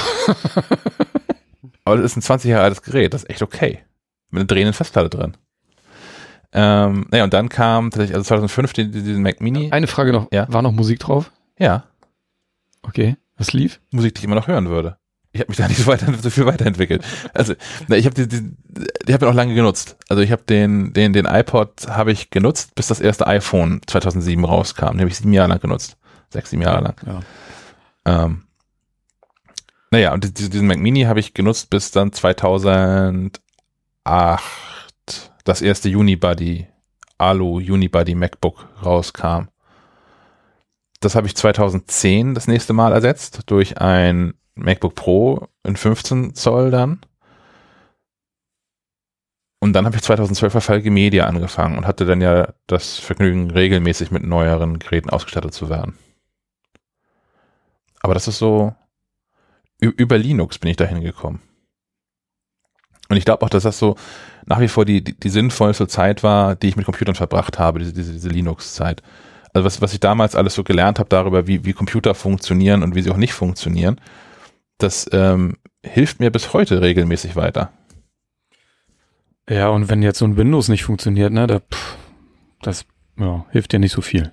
aber 1.86 1.98
das 1.98 2.06
ist 2.06 2.18
ein 2.18 2.22
20 2.22 2.50
Jahre 2.50 2.64
altes 2.64 2.82
Gerät. 2.82 3.14
Das 3.14 3.24
ist 3.24 3.30
echt 3.30 3.42
okay. 3.42 3.80
Mit 4.30 4.42
einer 4.42 4.48
drehenden 4.48 4.74
Festplatte 4.74 5.10
drin. 5.10 5.38
Ähm, 6.54 7.08
naja, 7.10 7.24
und 7.24 7.34
dann 7.34 7.50
kam 7.50 7.90
tatsächlich, 7.90 8.16
also 8.16 8.28
2005 8.28 8.74
diesen 8.74 9.24
Mac 9.24 9.42
Mini. 9.42 9.72
Eine 9.72 9.88
Frage 9.88 10.14
noch. 10.14 10.28
Ja? 10.32 10.46
War 10.50 10.62
noch 10.62 10.72
Musik 10.72 11.00
drauf? 11.00 11.32
Ja. 11.58 11.86
Okay. 12.84 13.18
Was 13.38 13.54
lief? 13.54 13.80
Musik, 13.92 14.14
die 14.16 14.20
ich 14.20 14.26
immer 14.26 14.36
noch 14.36 14.48
hören 14.48 14.70
würde. 14.70 14.98
Ich 15.32 15.42
habe 15.42 15.50
mich 15.50 15.58
da 15.58 15.68
nicht 15.70 15.80
so, 15.80 15.88
weiter, 15.88 16.14
so 16.14 16.30
viel 16.30 16.46
weiterentwickelt. 16.46 17.04
Also, 17.34 17.56
na, 17.88 17.96
ich 17.96 18.06
habe 18.06 18.14
die, 18.14 18.28
die, 18.28 18.56
die 19.08 19.12
ihn 19.12 19.24
auch 19.24 19.34
lange 19.34 19.56
genutzt. 19.56 19.98
Also 20.10 20.22
ich 20.22 20.32
habe 20.32 20.44
den, 20.44 20.94
den, 20.94 21.12
den 21.12 21.26
iPod 21.26 21.88
habe 21.88 22.12
ich 22.12 22.30
genutzt, 22.30 22.76
bis 22.76 22.88
das 22.88 23.00
erste 23.00 23.26
iPhone 23.26 23.82
2007 23.88 24.46
rauskam. 24.46 24.92
Den 24.92 25.00
habe 25.00 25.10
ich 25.10 25.18
sieben 25.18 25.34
Jahre 25.34 25.50
lang 25.50 25.60
genutzt. 25.60 25.98
Sechs, 26.30 26.52
sieben 26.52 26.62
Jahre 26.62 26.84
lang. 26.84 26.96
Ja. 27.06 28.26
Ähm, 28.26 28.44
naja, 29.90 30.14
und 30.14 30.38
diesen 30.38 30.68
Mac 30.68 30.78
Mini 30.78 31.04
habe 31.04 31.20
ich 31.20 31.34
genutzt 31.34 31.70
bis 31.72 31.92
dann 31.92 32.12
2008 32.12 33.32
das 35.44 35.62
erste 35.62 35.90
Unibody, 35.90 36.68
Alu 37.18 37.58
Unibody 37.58 38.16
MacBook 38.16 38.68
rauskam. 38.84 39.50
Das 41.00 41.16
habe 41.16 41.28
ich 41.28 41.36
2010 41.36 42.34
das 42.34 42.48
nächste 42.48 42.74
Mal 42.74 42.94
ersetzt 42.94 43.42
durch 43.48 43.80
ein 43.80 44.36
MacBook 44.56 44.96
Pro 44.96 45.48
in 45.64 45.76
15 45.76 46.34
Zoll 46.36 46.72
dann. 46.72 47.02
Und 49.60 49.74
dann 49.74 49.86
habe 49.86 49.96
ich 49.96 50.02
2012 50.02 50.54
bei 50.54 50.62
Falke 50.62 50.92
Media 50.92 51.26
angefangen 51.26 51.78
und 51.78 51.88
hatte 51.88 52.06
dann 52.06 52.22
ja 52.22 52.54
das 52.68 53.00
Vergnügen, 53.00 53.50
regelmäßig 53.52 54.12
mit 54.12 54.24
neueren 54.24 54.78
Geräten 54.80 55.10
ausgestattet 55.10 55.54
zu 55.54 55.70
werden. 55.70 55.98
Aber 58.02 58.14
das 58.14 58.28
ist 58.28 58.40
so, 58.40 58.76
über 59.80 60.18
Linux 60.18 60.60
bin 60.60 60.70
ich 60.72 60.78
dahin 60.78 61.02
gekommen. 61.02 61.42
Und 63.10 63.18
ich 63.18 63.26
glaube 63.26 63.44
auch, 63.44 63.50
dass 63.50 63.64
das 63.64 63.78
so 63.78 63.96
nach 64.46 64.60
wie 64.60 64.68
vor 64.68 64.86
die, 64.86 65.04
die, 65.04 65.18
die 65.18 65.30
sinnvollste 65.30 65.88
Zeit 65.88 66.24
war, 66.24 66.56
die 66.56 66.68
ich 66.68 66.76
mit 66.76 66.86
Computern 66.86 67.16
verbracht 67.16 67.60
habe, 67.60 67.80
diese, 67.80 67.94
diese, 67.94 68.14
diese 68.14 68.30
Linux-Zeit. 68.30 69.02
Also 69.54 69.66
was, 69.66 69.82
was 69.82 69.94
ich 69.94 70.00
damals 70.00 70.36
alles 70.36 70.56
so 70.56 70.64
gelernt 70.64 71.00
habe 71.00 71.10
darüber, 71.10 71.48
wie, 71.48 71.64
wie 71.64 71.74
Computer 71.74 72.16
funktionieren 72.16 72.84
und 72.84 72.96
wie 72.96 73.02
sie 73.02 73.12
auch 73.12 73.18
nicht 73.18 73.34
funktionieren, 73.34 74.02
das 74.80 75.08
ähm, 75.12 75.58
hilft 75.84 76.20
mir 76.20 76.32
bis 76.32 76.54
heute 76.54 76.82
regelmäßig 76.82 77.36
weiter. 77.36 77.72
Ja, 79.50 79.70
und 79.70 79.90
wenn 79.90 80.02
jetzt 80.02 80.20
so 80.20 80.26
ein 80.26 80.38
Windows 80.38 80.70
nicht 80.70 80.84
funktioniert, 80.84 81.32
ne, 81.32 81.48
da, 81.48 81.60
pff, 81.60 81.98
das 82.62 82.86
ja, 83.20 83.46
hilft 83.52 83.74
dir 83.74 83.80
nicht 83.80 83.92
so 83.92 84.02
viel. 84.02 84.32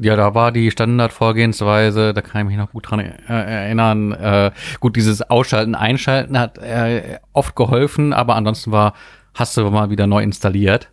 Ja, 0.00 0.16
da 0.16 0.34
war 0.34 0.50
die 0.50 0.70
Standardvorgehensweise, 0.70 2.14
da 2.14 2.20
kann 2.20 2.42
ich 2.42 2.46
mich 2.48 2.56
noch 2.56 2.72
gut 2.72 2.90
dran 2.90 3.00
äh, 3.00 3.12
erinnern. 3.28 4.12
Äh, 4.12 4.50
gut, 4.80 4.96
dieses 4.96 5.22
Ausschalten, 5.22 5.74
Einschalten 5.74 6.38
hat 6.38 6.58
äh, 6.58 7.18
oft 7.32 7.54
geholfen, 7.54 8.12
aber 8.12 8.34
ansonsten 8.34 8.72
war, 8.72 8.94
hast 9.34 9.56
du 9.56 9.70
mal 9.70 9.90
wieder 9.90 10.06
neu 10.06 10.22
installiert. 10.22 10.90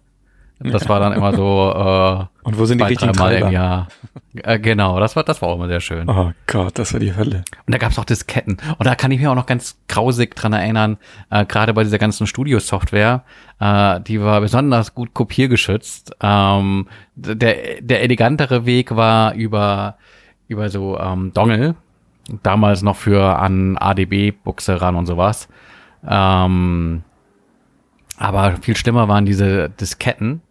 Das 0.60 0.88
war 0.88 1.00
dann 1.00 1.14
immer 1.14 1.36
so 1.36 1.74
äh, 2.31 2.31
Und 2.44 2.58
wo 2.58 2.66
sind 2.66 2.80
die 2.80 2.86
richtigen 2.86 3.16
Mal 3.18 3.34
im 3.34 3.52
Jahr. 3.52 3.88
Äh, 4.34 4.60
genau, 4.60 5.00
das 5.00 5.16
war 5.16 5.24
das 5.24 5.42
war 5.42 5.50
auch 5.50 5.56
immer 5.56 5.68
sehr 5.68 5.82
schön. 5.82 6.10
Oh 6.10 6.32
Gott, 6.48 6.80
das 6.80 6.94
war 6.94 7.00
die 7.00 7.16
Hölle. 7.16 7.44
Und 7.68 7.74
da 7.74 7.78
gab's 7.78 8.00
auch 8.00 8.06
Disketten. 8.06 8.58
Und 8.78 8.86
da 8.86 8.96
kann 8.96 9.12
ich 9.12 9.20
mich 9.20 9.28
auch 9.28 9.36
noch 9.36 9.46
ganz 9.46 9.78
grausig 9.88 10.36
dran 10.36 10.54
erinnern, 10.54 10.98
äh, 11.30 11.46
gerade 11.46 11.74
bei 11.74 11.84
dieser 11.84 11.98
ganzen 11.98 12.28
Studio-Software, 12.28 13.24
äh, 13.60 14.00
die 14.02 14.22
war 14.22 14.42
besonders 14.42 14.96
gut 14.96 15.14
kopiergeschützt. 15.14 16.16
Ähm, 16.22 16.88
der, 17.16 17.82
der 17.82 18.02
elegantere 18.02 18.66
Weg 18.66 18.96
war 18.96 19.34
über, 19.34 19.98
über 20.48 20.70
so 20.70 20.98
ähm, 20.98 21.34
Dongle, 21.34 21.76
damals 22.42 22.82
noch 22.82 22.96
für 22.96 23.38
an 23.38 23.78
ADB-Buchse 23.78 24.82
ran 24.82 24.96
und 24.96 25.06
sowas. 25.06 25.48
Ähm, 26.08 27.04
aber 28.18 28.58
viel 28.62 28.78
schlimmer 28.78 29.08
waren 29.08 29.26
diese 29.26 29.70
Disketten, 29.70 30.42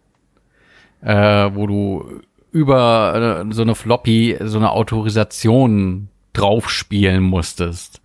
äh, 1.01 1.49
wo 1.53 1.67
du 1.67 2.21
über 2.51 3.45
äh, 3.45 3.53
so 3.53 3.61
eine 3.61 3.75
Floppy 3.75 4.37
so 4.41 4.57
eine 4.57 4.71
Autorisation 4.71 6.09
draufspielen 6.33 7.23
musstest. 7.23 8.01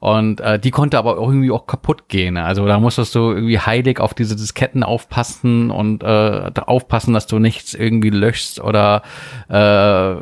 Und 0.00 0.40
äh, 0.40 0.58
die 0.58 0.70
konnte 0.70 0.98
aber 0.98 1.16
irgendwie 1.16 1.50
auch 1.50 1.66
kaputt 1.66 2.08
gehen. 2.08 2.36
Also 2.36 2.66
da 2.66 2.78
musstest 2.78 3.14
du 3.14 3.30
irgendwie 3.30 3.58
heilig 3.58 4.00
auf 4.00 4.12
diese 4.12 4.36
Disketten 4.36 4.82
aufpassen 4.82 5.70
und 5.70 6.02
äh, 6.02 6.50
aufpassen, 6.66 7.14
dass 7.14 7.26
du 7.26 7.38
nichts 7.38 7.72
irgendwie 7.72 8.10
löschst 8.10 8.60
oder 8.60 9.00
äh, 9.48 10.14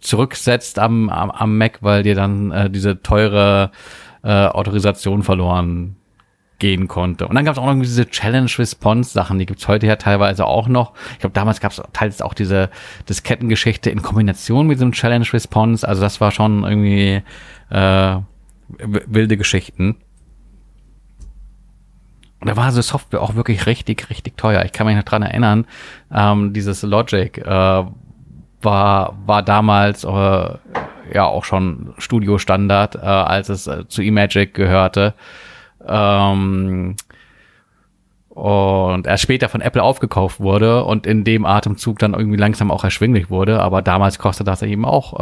zurücksetzt 0.00 0.78
am, 0.78 1.10
am, 1.10 1.30
am 1.30 1.58
Mac, 1.58 1.82
weil 1.82 2.02
dir 2.02 2.14
dann 2.14 2.50
äh, 2.50 2.70
diese 2.70 3.02
teure 3.02 3.72
äh, 4.22 4.46
Autorisation 4.46 5.22
verloren 5.22 5.95
gehen 6.58 6.88
konnte. 6.88 7.26
Und 7.26 7.34
dann 7.34 7.44
gab 7.44 7.54
es 7.54 7.58
auch 7.58 7.66
noch 7.66 7.80
diese 7.82 8.08
Challenge-Response-Sachen, 8.08 9.38
die 9.38 9.46
gibt's 9.46 9.68
heute 9.68 9.86
ja 9.86 9.96
teilweise 9.96 10.46
auch 10.46 10.68
noch. 10.68 10.92
Ich 11.12 11.18
glaube, 11.18 11.34
damals 11.34 11.60
gab 11.60 11.72
es 11.72 11.82
teils 11.92 12.22
auch 12.22 12.34
diese 12.34 12.70
Diskettengeschichte 13.08 13.90
in 13.90 14.02
Kombination 14.02 14.66
mit 14.66 14.76
diesem 14.76 14.92
Challenge-Response. 14.92 15.86
Also 15.86 16.00
das 16.00 16.20
war 16.20 16.30
schon 16.30 16.64
irgendwie 16.64 17.22
äh, 17.70 18.16
wilde 18.78 19.36
Geschichten. 19.36 19.96
Und 22.40 22.48
da 22.48 22.56
war 22.56 22.70
so 22.72 22.82
Software 22.82 23.22
auch 23.22 23.34
wirklich 23.34 23.66
richtig, 23.66 24.08
richtig 24.10 24.36
teuer. 24.36 24.64
Ich 24.64 24.72
kann 24.72 24.86
mich 24.86 24.96
noch 24.96 25.02
dran 25.02 25.22
erinnern, 25.22 25.66
ähm, 26.14 26.52
dieses 26.52 26.82
Logic 26.82 27.38
äh, 27.38 27.84
war, 28.62 29.18
war 29.26 29.42
damals 29.42 30.04
äh, 30.04 30.08
ja 30.08 31.24
auch 31.24 31.44
schon 31.44 31.94
Studio-Standard, 31.98 32.96
äh, 32.96 32.98
als 32.98 33.48
es 33.48 33.66
äh, 33.66 33.86
zu 33.88 34.02
eMagic 34.02 34.54
gehörte. 34.54 35.14
Ähm, 35.86 36.96
und 38.36 39.06
er 39.06 39.16
später 39.16 39.48
von 39.48 39.62
Apple 39.62 39.82
aufgekauft 39.82 40.40
wurde 40.40 40.84
und 40.84 41.06
in 41.06 41.24
dem 41.24 41.46
Atemzug 41.46 41.98
dann 41.98 42.12
irgendwie 42.12 42.36
langsam 42.36 42.70
auch 42.70 42.84
erschwinglich 42.84 43.30
wurde. 43.30 43.62
Aber 43.62 43.80
damals 43.80 44.18
kostet 44.18 44.46
das 44.46 44.60
eben 44.60 44.84
auch 44.84 45.18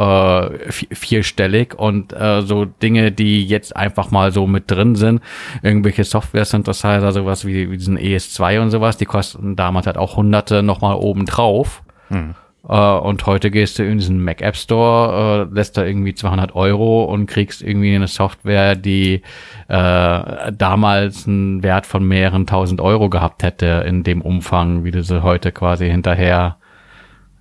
äh, 0.49 0.69
vierstellig 0.69 1.75
und 1.75 2.11
äh, 2.11 2.41
so 2.41 2.65
Dinge, 2.65 3.13
die 3.13 3.45
jetzt 3.45 3.73
einfach 3.73 4.11
mal 4.11 4.33
so 4.33 4.47
mit 4.47 4.69
drin 4.69 4.95
sind, 4.95 5.21
irgendwelche 5.63 6.03
Software-Synthesizer, 6.03 7.13
sowas 7.13 7.45
wie, 7.45 7.71
wie 7.71 7.77
diesen 7.77 7.97
ES2 7.97 8.59
und 8.59 8.69
sowas, 8.71 8.97
die 8.97 9.05
kosten 9.05 9.55
damals 9.55 9.87
halt 9.87 9.97
auch 9.97 10.17
Hunderte 10.17 10.61
nochmal 10.61 10.95
oben 10.95 11.25
drauf. 11.25 11.83
Hm. 12.09 12.35
Uh, 12.67 12.97
und 12.97 13.27
heute 13.27 13.51
gehst 13.51 13.77
du 13.77 13.83
in 13.83 13.99
diesen 13.99 14.23
Mac 14.23 14.41
App 14.41 14.55
Store, 14.55 15.45
uh, 15.47 15.53
lässt 15.53 15.77
da 15.77 15.85
irgendwie 15.85 16.15
200 16.15 16.55
Euro 16.55 17.03
und 17.03 17.27
kriegst 17.27 17.61
irgendwie 17.61 17.93
eine 17.93 18.07
Software, 18.07 18.75
die 18.75 19.21
uh, 19.69 20.51
damals 20.51 21.27
einen 21.27 21.61
Wert 21.61 21.85
von 21.85 22.03
mehreren 22.03 22.47
tausend 22.47 22.81
Euro 22.81 23.11
gehabt 23.11 23.43
hätte 23.43 23.85
in 23.87 24.01
dem 24.01 24.21
Umfang, 24.21 24.83
wie 24.83 24.89
du 24.89 25.03
sie 25.03 25.21
heute 25.21 25.51
quasi 25.51 25.87
hinterher, 25.87 26.57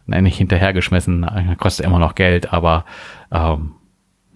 nein, 0.05 0.25
nicht 0.25 0.37
hinterhergeschmissen, 0.37 1.57
kostet 1.59 1.87
immer 1.87 1.99
noch 1.99 2.17
Geld, 2.17 2.53
aber 2.53 2.85
ähm, 3.33 3.73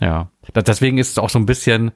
ja, 0.00 0.30
deswegen 0.54 0.96
ist 0.96 1.10
es 1.10 1.18
auch 1.18 1.28
so 1.28 1.38
ein 1.38 1.44
bisschen, 1.44 1.92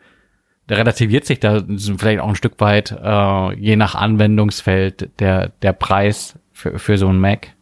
relativiert 0.68 1.24
sich 1.24 1.40
da 1.40 1.62
vielleicht 1.96 2.20
auch 2.20 2.28
ein 2.28 2.34
Stück 2.34 2.60
weit, 2.60 2.90
äh, 3.02 3.54
je 3.54 3.76
nach 3.76 3.94
Anwendungsfeld, 3.94 5.18
der, 5.18 5.48
der 5.62 5.72
Preis 5.72 6.38
für, 6.52 6.78
für 6.78 6.98
so 6.98 7.08
ein 7.08 7.18
Mac 7.18 7.54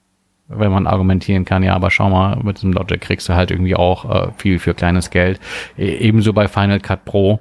wenn 0.51 0.73
man 0.73 0.87
argumentieren 0.87 1.45
kann, 1.45 1.63
ja, 1.63 1.75
aber 1.75 1.91
schau 1.91 2.11
mal, 2.11 2.37
mit 2.43 2.59
diesem 2.59 2.73
Logic 2.73 3.01
kriegst 3.01 3.29
du 3.29 3.35
halt 3.35 3.51
irgendwie 3.51 3.77
auch 3.77 4.05
äh, 4.05 4.33
viel 4.37 4.59
für 4.59 4.75
kleines 4.75 5.11
Geld. 5.11 5.41
E 5.79 5.97
ebenso 5.97 6.33
bei 6.33 6.49
Final 6.49 6.81
Cut 6.81 7.05
Pro, 7.05 7.41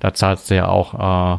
da 0.00 0.14
zahlst 0.14 0.50
du 0.50 0.56
ja 0.56 0.68
auch 0.68 0.94
äh, 0.94 1.38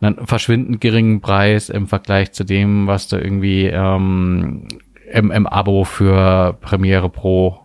einen 0.00 0.26
verschwindend 0.26 0.80
geringen 0.80 1.20
Preis 1.20 1.68
im 1.68 1.86
Vergleich 1.86 2.32
zu 2.32 2.44
dem, 2.44 2.86
was 2.86 3.08
du 3.08 3.16
irgendwie 3.16 3.66
ähm, 3.66 4.68
im, 5.12 5.30
im 5.30 5.46
Abo 5.46 5.84
für 5.84 6.56
Premiere 6.60 7.08
Pro 7.08 7.60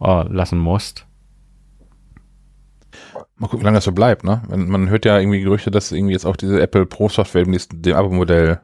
äh, 0.00 0.24
lassen 0.28 0.58
musst. 0.58 1.06
Mal 3.36 3.48
gucken, 3.48 3.60
wie 3.60 3.64
lange 3.64 3.76
das 3.76 3.84
so 3.84 3.92
bleibt, 3.92 4.24
ne? 4.24 4.42
Man 4.48 4.88
hört 4.88 5.04
ja 5.04 5.18
irgendwie 5.18 5.40
Gerüchte, 5.40 5.70
dass 5.70 5.90
irgendwie 5.90 6.12
jetzt 6.12 6.24
auch 6.24 6.36
diese 6.36 6.60
Apple 6.60 6.86
Pro 6.86 7.08
Software 7.08 7.42
im 7.42 7.50
nächsten, 7.50 7.82
dem 7.82 7.96
Abo-Modell, 7.96 8.60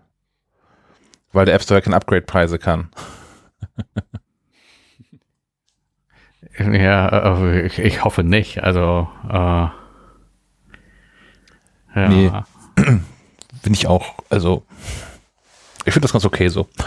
weil 1.33 1.47
der 1.47 1.55
App 1.55 1.63
Store 1.63 1.83
keine 1.83 1.97
Upgrade-Preise 1.97 2.59
kann. 2.59 2.89
Ja, 6.59 7.53
ich, 7.65 7.79
ich, 7.79 8.05
hoffe 8.05 8.23
nicht. 8.25 8.63
Also, 8.63 9.09
äh, 9.29 9.69
ja. 11.95 12.09
Nee, 12.09 12.31
bin 13.63 13.73
ich 13.73 13.87
auch, 13.87 14.15
also, 14.29 14.65
ich 15.85 15.93
finde 15.93 16.05
das 16.05 16.13
ganz 16.13 16.25
okay 16.25 16.49
so. 16.49 16.69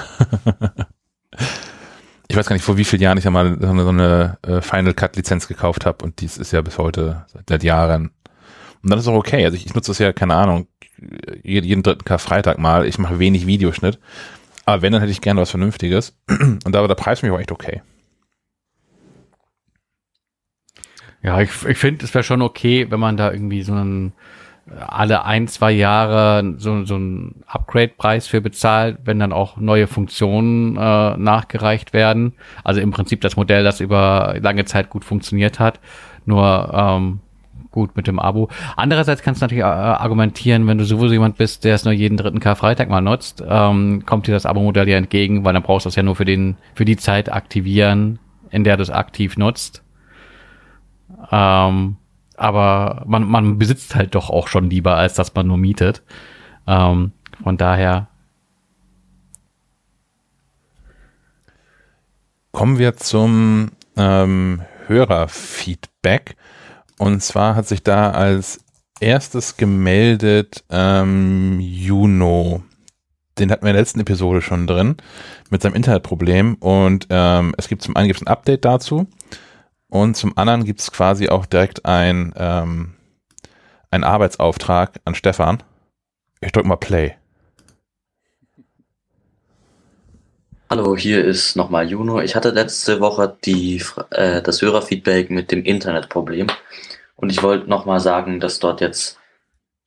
ich 2.27 2.36
weiß 2.36 2.47
gar 2.47 2.55
nicht, 2.55 2.63
vor 2.63 2.77
wie 2.77 2.86
vielen 2.86 3.01
Jahren 3.01 3.17
ich 3.17 3.25
ja 3.25 3.31
mal 3.31 3.57
so 3.59 3.67
eine, 3.67 4.38
äh, 4.43 4.62
Final 4.62 4.93
Cut 4.93 5.15
Lizenz 5.15 5.47
gekauft 5.47 5.86
habe 5.86 6.03
und 6.05 6.21
dies 6.21 6.38
ist 6.38 6.51
ja 6.51 6.62
bis 6.62 6.77
heute 6.77 7.25
seit, 7.47 7.63
Jahren. 7.63 8.12
Und 8.81 8.89
dann 8.89 8.99
ist 8.99 9.07
auch 9.07 9.13
okay. 9.13 9.45
Also 9.45 9.55
ich, 9.55 9.65
ich 9.65 9.73
nutze 9.73 9.91
das 9.91 9.99
ja, 9.99 10.13
keine 10.13 10.36
Ahnung, 10.36 10.67
jeden 11.43 11.83
dritten 11.83 12.05
Karfreitag 12.05 12.59
mal. 12.59 12.86
Ich 12.86 12.97
mache 12.97 13.19
wenig 13.19 13.45
Videoschnitt. 13.47 13.99
Aber 14.65 14.82
wenn, 14.82 14.93
dann 14.93 15.02
hätte 15.02 15.12
ich 15.12 15.21
gerne 15.21 15.41
was 15.41 15.52
Vernünftiges. 15.52 16.17
Und 16.30 16.71
da 16.71 16.82
war 16.82 16.88
der 16.88 16.95
Preis 16.95 17.19
für 17.19 17.26
mich 17.26 17.36
auch 17.36 17.39
echt 17.39 17.52
okay. 17.52 17.82
Ja, 21.21 21.39
ich, 21.39 21.65
ich 21.65 21.78
finde, 21.78 22.06
es 22.06 22.13
wäre 22.13 22.23
schon 22.23 22.41
okay, 22.41 22.88
wenn 22.89 22.99
man 22.99 23.17
da 23.17 23.32
irgendwie 23.32 23.63
so 23.63 23.73
einen 23.73 24.13
alle 24.80 25.26
ein, 25.26 25.47
zwei 25.47 25.71
Jahre 25.71 26.56
so, 26.58 26.86
so 26.86 26.95
einen 26.95 27.43
Upgrade-Preis 27.47 28.28
für 28.28 28.39
bezahlt, 28.39 28.99
wenn 29.04 29.19
dann 29.19 29.34
auch 29.34 29.58
neue 29.58 29.88
Funktionen 29.88 30.78
äh, 30.78 31.17
nachgereicht 31.17 31.93
werden. 31.93 32.34
Also 32.63 32.80
im 32.80 32.91
Prinzip 32.91 33.21
das 33.21 33.36
Modell, 33.36 33.63
das 33.63 33.82
über 33.82 34.36
lange 34.41 34.65
Zeit 34.65 34.89
gut 34.89 35.04
funktioniert 35.04 35.60
hat. 35.60 35.80
Nur 36.26 36.71
ähm, 36.73 37.19
gut 37.73 37.97
mit 37.97 38.07
dem 38.07 38.19
Abo. 38.19 38.47
Andererseits 38.77 39.21
kannst 39.21 39.41
du 39.41 39.43
natürlich 39.43 39.63
äh, 39.63 39.67
argumentieren, 39.67 40.65
wenn 40.67 40.77
du 40.77 40.86
sowieso 40.86 41.12
jemand 41.12 41.38
bist, 41.38 41.65
der 41.65 41.75
es 41.75 41.83
nur 41.83 41.93
jeden 41.93 42.15
dritten 42.15 42.39
Karfreitag 42.39 42.88
mal 42.88 43.01
nutzt, 43.01 43.43
ähm, 43.45 44.05
kommt 44.05 44.27
dir 44.27 44.31
das 44.31 44.45
Abo-Modell 44.45 44.88
ja 44.88 44.95
entgegen, 44.95 45.43
weil 45.43 45.53
dann 45.53 45.63
brauchst 45.63 45.86
du 45.86 45.89
es 45.89 45.95
ja 45.95 46.03
nur 46.03 46.15
für 46.15 46.25
den, 46.25 46.55
für 46.75 46.86
die 46.86 46.95
Zeit 46.95 47.33
aktivieren, 47.33 48.19
in 48.49 48.63
der 48.63 48.77
du 48.77 48.83
es 48.83 48.89
aktiv 48.89 49.36
nutzt. 49.36 49.83
Ähm, 51.31 51.97
aber 52.38 53.03
man, 53.05 53.23
man 53.23 53.57
besitzt 53.57 53.95
halt 53.95 54.15
doch 54.15 54.29
auch 54.29 54.47
schon 54.47 54.69
lieber, 54.69 54.95
als 54.95 55.15
dass 55.15 55.33
man 55.36 55.47
nur 55.47 55.57
mietet. 55.57 56.03
Ähm, 56.67 57.12
von 57.43 57.57
daher. 57.57 58.07
Kommen 62.51 62.77
wir 62.77 62.95
zum 62.95 63.71
ähm, 63.97 64.62
Hörerfeedback. 64.88 66.36
Und 67.03 67.19
zwar 67.21 67.57
hat 67.57 67.67
sich 67.67 67.83
da 67.83 68.11
als 68.11 68.61
erstes 69.01 69.57
gemeldet 69.57 70.63
ähm, 70.69 71.59
Juno. 71.59 72.63
Den 73.37 73.51
hatten 73.51 73.63
wir 73.63 73.71
in 73.71 73.73
der 73.73 73.81
letzten 73.81 73.99
Episode 73.99 74.41
schon 74.41 74.67
drin 74.67 74.95
mit 75.49 75.61
seinem 75.61 75.75
Internetproblem. 75.75 76.53
Und 76.61 77.07
ähm, 77.09 77.53
es 77.57 77.67
gibt 77.67 77.81
zum 77.81 77.97
einen 77.97 78.07
gibt's 78.07 78.23
ein 78.23 78.29
Update 78.29 78.63
dazu. 78.63 79.07
Und 79.89 80.15
zum 80.15 80.37
anderen 80.37 80.63
gibt 80.63 80.79
es 80.79 80.93
quasi 80.93 81.27
auch 81.27 81.45
direkt 81.45 81.83
ein, 81.83 82.33
ähm, 82.37 82.93
ein 83.91 84.05
Arbeitsauftrag 84.05 85.01
an 85.03 85.13
Stefan. 85.13 85.61
Ich 86.39 86.53
drücke 86.53 86.69
mal 86.69 86.77
Play. 86.77 87.17
Hallo, 90.69 90.95
hier 90.95 91.23
ist 91.23 91.57
nochmal 91.57 91.87
Juno. 91.87 92.21
Ich 92.21 92.35
hatte 92.35 92.51
letzte 92.51 93.01
Woche 93.01 93.37
die, 93.43 93.83
äh, 94.11 94.41
das 94.41 94.61
Hörerfeedback 94.61 95.29
mit 95.29 95.51
dem 95.51 95.65
Internetproblem. 95.65 96.47
Und 97.15 97.32
ich 97.32 97.43
wollte 97.43 97.69
nochmal 97.69 97.99
sagen, 97.99 98.39
dass 98.39 98.60
dort 98.60 98.82
jetzt 98.82 99.19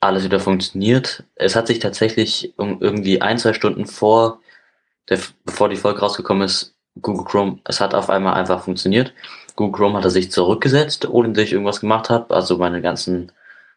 alles 0.00 0.24
wieder 0.24 0.40
funktioniert. 0.40 1.24
Es 1.34 1.56
hat 1.56 1.66
sich 1.66 1.78
tatsächlich 1.78 2.54
irgendwie 2.58 3.20
ein, 3.20 3.38
zwei 3.38 3.52
Stunden 3.52 3.86
vor, 3.86 4.40
der, 5.08 5.18
bevor 5.44 5.68
die 5.68 5.76
Folge 5.76 6.00
rausgekommen 6.00 6.44
ist, 6.44 6.74
Google 7.00 7.24
Chrome, 7.24 7.58
es 7.64 7.80
hat 7.80 7.94
auf 7.94 8.08
einmal 8.10 8.34
einfach 8.34 8.64
funktioniert. 8.64 9.12
Google 9.54 9.78
Chrome 9.78 9.98
hatte 9.98 10.10
sich 10.10 10.30
zurückgesetzt, 10.30 11.08
ohne 11.08 11.32
dass 11.32 11.44
ich 11.44 11.52
irgendwas 11.52 11.80
gemacht 11.80 12.10
habe. 12.10 12.34
Also 12.34 12.58
meine 12.58 12.80
ganzen 12.80 13.32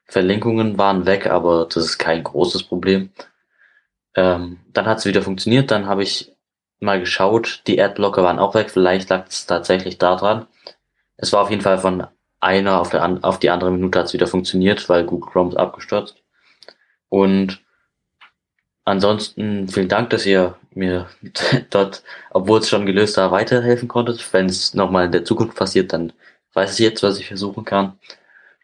Verlinkungen 0.05 0.77
waren 0.77 1.05
weg, 1.05 1.27
aber 1.27 1.65
das 1.65 1.83
ist 1.85 1.97
kein 1.97 2.23
großes 2.23 2.63
Problem. 2.63 3.11
Ähm, 4.15 4.59
dann 4.73 4.85
hat 4.85 4.99
es 4.99 5.05
wieder 5.05 5.21
funktioniert, 5.21 5.71
dann 5.71 5.85
habe 5.85 6.03
ich 6.03 6.33
mal 6.79 6.99
geschaut, 6.99 7.61
die 7.67 7.81
Adblocker 7.81 8.23
waren 8.23 8.39
auch 8.39 8.55
weg, 8.55 8.71
vielleicht 8.71 9.09
lag 9.09 9.27
es 9.27 9.45
tatsächlich 9.45 9.97
daran. 9.97 10.47
Es 11.17 11.33
war 11.33 11.41
auf 11.43 11.49
jeden 11.49 11.61
Fall 11.61 11.77
von 11.77 12.07
einer 12.39 12.79
auf, 12.79 12.89
der, 12.89 13.19
auf 13.23 13.39
die 13.39 13.49
andere 13.49 13.71
Minute 13.71 13.99
hat 13.99 14.07
es 14.07 14.13
wieder 14.13 14.27
funktioniert, 14.27 14.87
weil 14.89 15.05
Google 15.05 15.31
Chrome 15.31 15.49
ist 15.49 15.57
abgestürzt. 15.57 16.23
Und 17.09 17.61
ansonsten 18.85 19.67
vielen 19.67 19.89
Dank, 19.89 20.09
dass 20.11 20.25
ihr 20.25 20.55
mir 20.73 21.09
dort, 21.69 22.03
obwohl 22.31 22.59
es 22.59 22.69
schon 22.69 22.85
gelöst 22.85 23.17
war, 23.17 23.31
weiterhelfen 23.31 23.87
konntet. 23.87 24.33
Wenn 24.33 24.45
es 24.45 24.73
nochmal 24.73 25.05
in 25.05 25.11
der 25.11 25.25
Zukunft 25.25 25.57
passiert, 25.57 25.93
dann 25.93 26.13
weiß 26.53 26.73
ich 26.73 26.79
jetzt, 26.79 27.03
was 27.03 27.19
ich 27.19 27.27
versuchen 27.27 27.65
kann. 27.65 27.99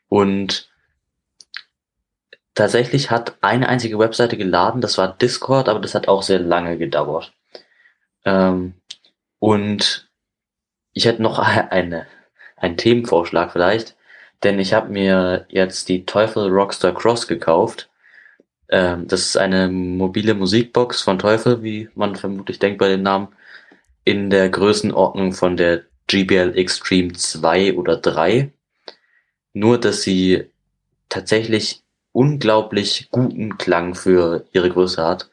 Und 0.07 0.69
tatsächlich 2.53 3.11
hat 3.11 3.38
eine 3.41 3.69
einzige 3.69 3.99
Webseite 3.99 4.38
geladen, 4.38 4.81
das 4.81 4.97
war 4.97 5.09
Discord, 5.17 5.69
aber 5.69 5.79
das 5.79 5.95
hat 5.95 6.07
auch 6.07 6.23
sehr 6.23 6.39
lange 6.39 6.77
gedauert. 6.77 7.33
Ähm, 8.23 8.75
und 9.39 10.09
ich 10.93 11.05
hätte 11.05 11.21
noch 11.21 11.39
eine, 11.69 12.07
einen 12.65 12.78
Themenvorschlag 12.78 13.51
vielleicht, 13.51 13.95
denn 14.43 14.60
ich 14.60 14.73
habe 14.73 14.91
mir 14.91 15.45
jetzt 15.49 15.88
die 15.89 16.06
Teufel 16.06 16.49
Rockstar 16.49 16.93
Cross 16.93 17.28
gekauft. 17.28 17.89
Ähm, 18.69 19.08
das 19.08 19.21
ist 19.21 19.38
eine 19.38 19.69
mobile 19.69 20.34
Musikbox 20.34 21.01
von 21.01 21.19
Teufel, 21.19 21.63
wie 21.63 21.89
man 21.95 22.15
vermutlich 22.15 22.60
denkt 22.60 22.80
bei 22.80 22.89
dem 22.89 23.04
Namen, 23.04 23.30
in 24.04 24.30
der 24.30 24.49
Größenordnung 24.49 25.34
von 25.34 25.58
der 25.58 25.84
GBL 26.08 26.58
Extreme 26.58 27.13
2 27.13 27.75
oder 27.75 27.97
3. 27.97 28.51
Nur, 29.54 29.80
dass 29.80 30.01
sie 30.01 30.45
tatsächlich 31.10 31.84
unglaublich 32.12 33.10
guten 33.12 33.58
Klang 33.58 33.95
für 33.95 34.45
ihre 34.54 34.69
Größe 34.69 35.04
hat 35.04 35.30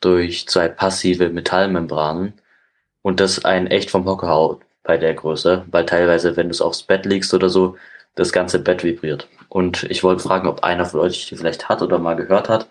durch 0.00 0.48
zwei 0.48 0.68
passive 0.68 1.28
Metallmembranen 1.28 2.34
und 3.02 3.20
das 3.20 3.44
einen 3.44 3.66
echt 3.66 3.90
vom 3.90 4.06
Hocker 4.06 4.28
haut 4.28 4.62
bei 4.82 4.96
der 4.96 5.14
Größe, 5.14 5.64
weil 5.70 5.86
teilweise, 5.86 6.36
wenn 6.36 6.48
du 6.48 6.52
es 6.52 6.60
aufs 6.60 6.82
Bett 6.82 7.04
legst 7.06 7.34
oder 7.34 7.48
so, 7.48 7.76
das 8.14 8.32
ganze 8.32 8.58
Bett 8.58 8.82
vibriert. 8.82 9.28
Und 9.48 9.84
ich 9.84 10.02
wollte 10.02 10.22
fragen, 10.22 10.48
ob 10.48 10.64
einer 10.64 10.84
von 10.84 11.00
euch 11.00 11.26
die 11.26 11.36
vielleicht 11.36 11.68
hat 11.68 11.82
oder 11.82 11.98
mal 11.98 12.16
gehört 12.16 12.48
hat 12.48 12.68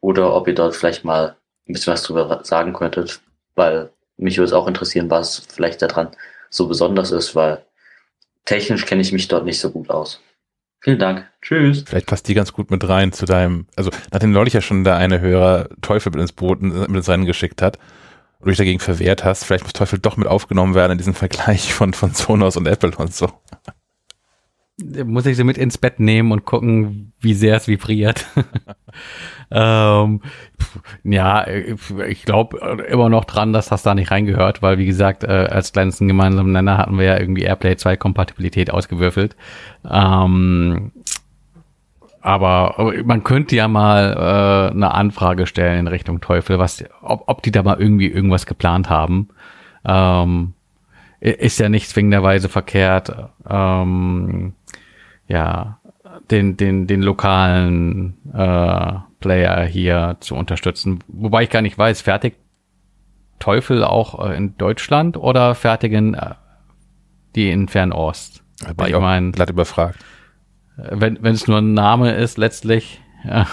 oder 0.00 0.34
ob 0.34 0.48
ihr 0.48 0.54
dort 0.54 0.76
vielleicht 0.76 1.04
mal 1.04 1.36
ein 1.68 1.72
bisschen 1.72 1.92
was 1.92 2.02
drüber 2.02 2.40
sagen 2.44 2.72
könntet, 2.72 3.20
weil 3.54 3.90
mich 4.16 4.36
würde 4.38 4.46
es 4.46 4.52
auch 4.52 4.66
interessieren, 4.66 5.10
was 5.10 5.46
vielleicht 5.48 5.82
daran 5.82 6.08
so 6.50 6.66
besonders 6.66 7.12
ist, 7.12 7.34
weil 7.34 7.64
technisch 8.44 8.86
kenne 8.86 9.02
ich 9.02 9.12
mich 9.12 9.28
dort 9.28 9.44
nicht 9.44 9.60
so 9.60 9.70
gut 9.70 9.90
aus. 9.90 10.20
Vielen 10.80 10.98
Dank. 10.98 11.26
Tschüss. 11.42 11.84
Vielleicht 11.86 12.06
passt 12.06 12.28
die 12.28 12.34
ganz 12.34 12.52
gut 12.52 12.70
mit 12.70 12.88
rein 12.88 13.12
zu 13.12 13.26
deinem, 13.26 13.66
also 13.76 13.90
nachdem 14.12 14.32
neulich 14.32 14.54
ja 14.54 14.60
schon 14.60 14.84
da 14.84 14.96
eine 14.96 15.20
Hörer 15.20 15.68
Teufel 15.82 16.18
ins 16.18 16.32
Boot, 16.32 16.62
mit 16.62 16.88
ins 16.88 17.08
Rennen 17.08 17.26
geschickt 17.26 17.62
hat 17.62 17.78
du 18.40 18.50
dich 18.50 18.58
dagegen 18.58 18.80
verwehrt 18.80 19.24
hast, 19.24 19.44
vielleicht 19.44 19.64
muss 19.64 19.72
Teufel 19.72 19.98
doch 19.98 20.16
mit 20.16 20.28
aufgenommen 20.28 20.74
werden 20.74 20.92
in 20.92 20.98
diesem 20.98 21.14
Vergleich 21.14 21.72
von, 21.74 21.92
von 21.92 22.14
Sonos 22.14 22.56
und 22.56 22.66
Apple 22.66 22.92
und 22.96 23.12
so. 23.12 23.28
muss 25.04 25.26
ich 25.26 25.36
sie 25.36 25.44
mit 25.44 25.58
ins 25.58 25.78
Bett 25.78 25.98
nehmen 25.98 26.30
und 26.30 26.44
gucken, 26.44 27.12
wie 27.20 27.34
sehr 27.34 27.56
es 27.56 27.66
vibriert. 27.66 28.26
ähm, 29.50 30.22
ja, 31.02 31.46
ich 31.48 32.22
glaube 32.24 32.86
immer 32.88 33.08
noch 33.08 33.24
dran, 33.24 33.52
dass 33.52 33.68
das 33.68 33.82
da 33.82 33.94
nicht 33.94 34.10
reingehört, 34.10 34.62
weil 34.62 34.78
wie 34.78 34.86
gesagt, 34.86 35.24
äh, 35.24 35.48
als 35.50 35.72
kleinsten 35.72 36.06
gemeinsamen 36.06 36.52
Nenner 36.52 36.78
hatten 36.78 36.96
wir 36.96 37.06
ja 37.06 37.18
irgendwie 37.18 37.42
Airplay 37.42 37.76
2 37.76 37.96
Kompatibilität 37.96 38.70
ausgewürfelt. 38.70 39.34
Ähm, 39.88 40.92
aber 42.20 42.92
man 43.04 43.24
könnte 43.24 43.56
ja 43.56 43.68
mal 43.68 44.12
äh, 44.12 44.72
eine 44.72 44.92
Anfrage 44.92 45.46
stellen 45.46 45.80
in 45.80 45.86
Richtung 45.86 46.20
Teufel, 46.20 46.58
was, 46.58 46.84
ob, 47.00 47.24
ob 47.26 47.42
die 47.42 47.50
da 47.50 47.62
mal 47.62 47.80
irgendwie 47.80 48.08
irgendwas 48.08 48.46
geplant 48.46 48.90
haben. 48.90 49.28
Ähm, 49.84 50.54
ist 51.20 51.58
ja 51.58 51.68
nicht 51.68 51.88
zwingenderweise 51.88 52.48
verkehrt, 52.48 53.12
ähm, 53.48 54.52
ja, 55.26 55.78
den, 56.30 56.56
den, 56.56 56.86
den 56.86 57.02
lokalen 57.02 58.16
äh, 58.32 58.92
Player 59.20 59.64
hier 59.64 60.16
zu 60.20 60.34
unterstützen. 60.34 61.00
Wobei 61.08 61.42
ich 61.42 61.50
gar 61.50 61.62
nicht 61.62 61.78
weiß, 61.78 62.02
fertigt 62.02 62.36
Teufel 63.38 63.84
auch 63.84 64.28
äh, 64.28 64.36
in 64.36 64.56
Deutschland 64.58 65.16
oder 65.16 65.54
fertigen 65.54 66.14
äh, 66.14 66.34
die 67.34 67.50
in 67.50 67.68
Fernost? 67.68 68.42
Weil 68.76 68.88
ich, 68.88 68.94
ich 68.94 69.00
meine, 69.00 69.32
glatt 69.32 69.50
überfragt. 69.50 69.98
Wenn 70.78 71.24
es 71.24 71.48
nur 71.48 71.58
ein 71.58 71.74
Name 71.74 72.14
ist, 72.14 72.38
letztlich. 72.38 73.00
Ja. 73.24 73.46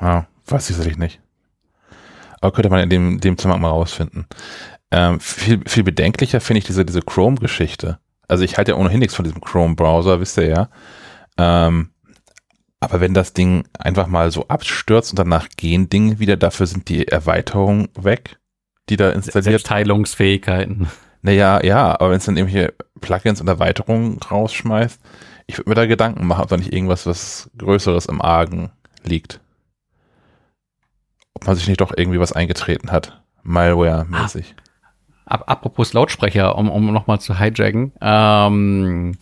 Ja, 0.00 0.26
weiß 0.46 0.70
ich 0.70 0.76
sicherlich 0.76 0.98
nicht. 0.98 1.20
Aber 2.40 2.52
könnte 2.52 2.70
man 2.70 2.80
in 2.80 2.90
dem, 2.90 3.20
dem 3.20 3.36
Zusammenhang 3.36 3.62
mal 3.62 3.70
rausfinden. 3.70 4.26
Ähm, 4.92 5.18
viel, 5.18 5.60
viel 5.66 5.82
bedenklicher 5.82 6.40
finde 6.40 6.58
ich 6.58 6.64
diese, 6.66 6.84
diese 6.84 7.02
Chrome-Geschichte. 7.02 7.98
Also 8.28 8.44
ich 8.44 8.56
halte 8.58 8.72
ja 8.72 8.76
ohnehin 8.76 9.00
nichts 9.00 9.14
von 9.14 9.24
diesem 9.24 9.40
Chrome-Browser, 9.40 10.20
wisst 10.20 10.38
ihr 10.38 10.48
ja. 10.48 10.68
Ähm, 11.38 11.90
aber 12.78 13.00
wenn 13.00 13.14
das 13.14 13.32
Ding 13.32 13.66
einfach 13.78 14.06
mal 14.06 14.30
so 14.30 14.46
abstürzt 14.46 15.10
und 15.10 15.18
danach 15.18 15.48
gehen 15.56 15.88
Dinge 15.88 16.20
wieder, 16.20 16.36
dafür 16.36 16.66
sind 16.66 16.88
die 16.88 17.08
Erweiterungen 17.08 17.88
weg, 17.98 18.38
die 18.88 18.96
da 18.96 19.10
installiert. 19.10 19.64
Teilungsfähigkeiten. 19.64 20.88
Naja, 21.22 21.64
ja, 21.64 21.92
aber 21.92 22.10
wenn 22.10 22.18
es 22.18 22.24
dann 22.24 22.36
irgendwelche 22.36 22.74
Plugins 23.00 23.40
und 23.40 23.48
Erweiterungen 23.48 24.18
rausschmeißt, 24.18 25.00
ich 25.46 25.58
würde 25.58 25.70
mir 25.70 25.74
da 25.74 25.86
Gedanken 25.86 26.26
machen, 26.26 26.42
ob 26.42 26.48
da 26.48 26.56
nicht 26.56 26.72
irgendwas 26.72 27.06
was 27.06 27.50
Größeres 27.58 28.06
im 28.06 28.20
Argen 28.20 28.70
liegt. 29.04 29.40
Ob 31.34 31.46
man 31.46 31.56
sich 31.56 31.68
nicht 31.68 31.80
doch 31.80 31.92
irgendwie 31.96 32.20
was 32.20 32.32
eingetreten 32.32 32.90
hat. 32.90 33.22
Malware-mäßig. 33.42 34.54
Ah. 34.56 34.62
Apropos 35.46 35.92
Lautsprecher, 35.92 36.56
um, 36.56 36.70
um 36.70 36.92
nochmal 36.92 37.20
zu 37.20 37.38
hijacken. 37.38 37.92
Ähm, 38.00 39.18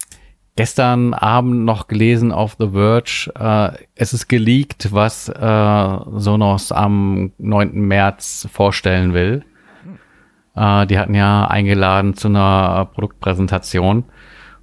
gestern 0.54 1.14
Abend 1.14 1.64
noch 1.64 1.88
gelesen 1.88 2.30
auf 2.30 2.56
The 2.58 2.70
Verge, 2.70 3.32
äh, 3.38 3.84
es 3.94 4.12
ist 4.12 4.28
geleakt, 4.28 4.92
was 4.92 5.28
äh, 5.28 5.98
Sonos 6.18 6.72
am 6.72 7.32
9. 7.38 7.72
März 7.72 8.48
vorstellen 8.52 9.14
will. 9.14 9.44
Äh, 10.54 10.86
die 10.86 10.98
hatten 10.98 11.14
ja 11.14 11.46
eingeladen 11.46 12.14
zu 12.14 12.28
einer 12.28 12.88
Produktpräsentation 12.92 14.04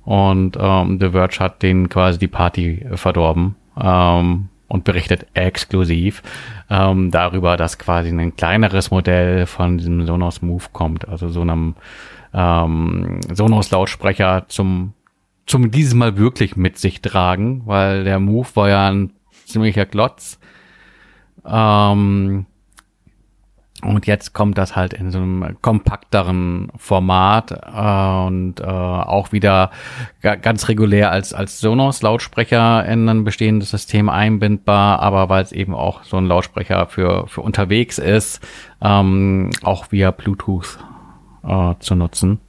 und 0.04 0.58
ähm, 0.60 1.00
The 1.00 1.10
Verge 1.10 1.40
hat 1.40 1.62
denen 1.62 1.90
quasi 1.90 2.20
die 2.20 2.28
Party 2.28 2.86
verdorben. 2.96 3.56
Ähm, 3.80 4.50
und 4.72 4.86
berichtet 4.86 5.28
exklusiv 5.34 6.24
ähm, 6.70 7.12
darüber, 7.12 7.58
dass 7.58 7.78
quasi 7.78 8.08
ein 8.08 8.38
kleineres 8.38 8.90
Modell 8.90 9.46
von 9.46 9.78
diesem 9.78 10.06
Sonos 10.06 10.42
Move 10.42 10.64
kommt, 10.72 11.10
also 11.10 11.28
so 11.28 11.42
einem 11.42 11.76
ähm, 12.34 13.20
Sonos 13.34 13.70
Lautsprecher 13.70 14.46
zum 14.48 14.94
zum 15.46 15.72
dieses 15.72 15.94
Mal 15.94 16.16
wirklich 16.16 16.56
mit 16.56 16.78
sich 16.78 17.02
tragen, 17.02 17.64
weil 17.66 18.06
der 18.06 18.20
Move 18.20 18.48
war 18.54 18.70
ja 18.70 18.90
ein 18.90 19.12
ziemlicher 19.46 19.86
Klotz. 19.86 20.40
Ähm, 21.46 22.46
und 23.84 24.06
jetzt 24.06 24.34
kommt 24.34 24.58
das 24.58 24.76
halt 24.76 24.94
in 24.94 25.12
so 25.12 25.18
einem 25.18 25.58
kompakteren 25.62 26.72
Format 26.78 27.52
äh, 27.52 28.28
und 28.28 28.60
äh, 28.60 28.64
auch 28.64 29.32
wieder 29.32 29.72
ganz 30.22 30.68
regulär 30.68 31.12
als, 31.12 31.34
als 31.34 31.60
Sonos-Lautsprecher 31.60 32.86
in 32.86 33.10
ein 33.10 33.24
bestehendes 33.24 33.72
System 33.72 34.10
einbindbar, 34.10 35.00
aber 35.00 35.30
weil 35.30 35.44
es 35.44 35.52
eben 35.52 35.74
auch 35.74 36.04
so 36.04 36.18
ein 36.18 36.26
Lautsprecher 36.26 36.88
für, 36.88 37.28
für 37.28 37.42
unterwegs 37.42 37.98
ist, 37.98 38.46
ähm, 38.82 39.50
auch 39.64 39.92
via 39.92 40.12
Bluetooth 40.12 40.78
äh, 41.44 41.74
zu 41.80 41.96
nutzen. 41.96 42.40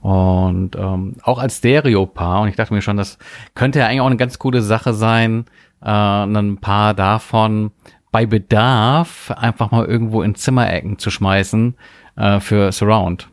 Und 0.00 0.74
ähm, 0.74 1.16
auch 1.22 1.38
als 1.38 1.58
Stereo-Paar, 1.58 2.42
und 2.42 2.48
ich 2.48 2.56
dachte 2.56 2.74
mir 2.74 2.82
schon, 2.82 2.96
das 2.96 3.18
könnte 3.54 3.78
ja 3.78 3.86
eigentlich 3.86 4.00
auch 4.00 4.06
eine 4.06 4.16
ganz 4.16 4.38
coole 4.38 4.60
Sache 4.60 4.94
sein, 4.94 5.44
äh, 5.80 5.90
ein 5.90 6.58
Paar 6.58 6.94
davon 6.94 7.70
bei 8.12 8.26
Bedarf 8.26 9.32
einfach 9.32 9.70
mal 9.70 9.86
irgendwo 9.86 10.22
in 10.22 10.34
Zimmerecken 10.34 10.98
zu 10.98 11.10
schmeißen 11.10 11.74
äh, 12.16 12.38
für 12.40 12.70
Surround. 12.70 13.28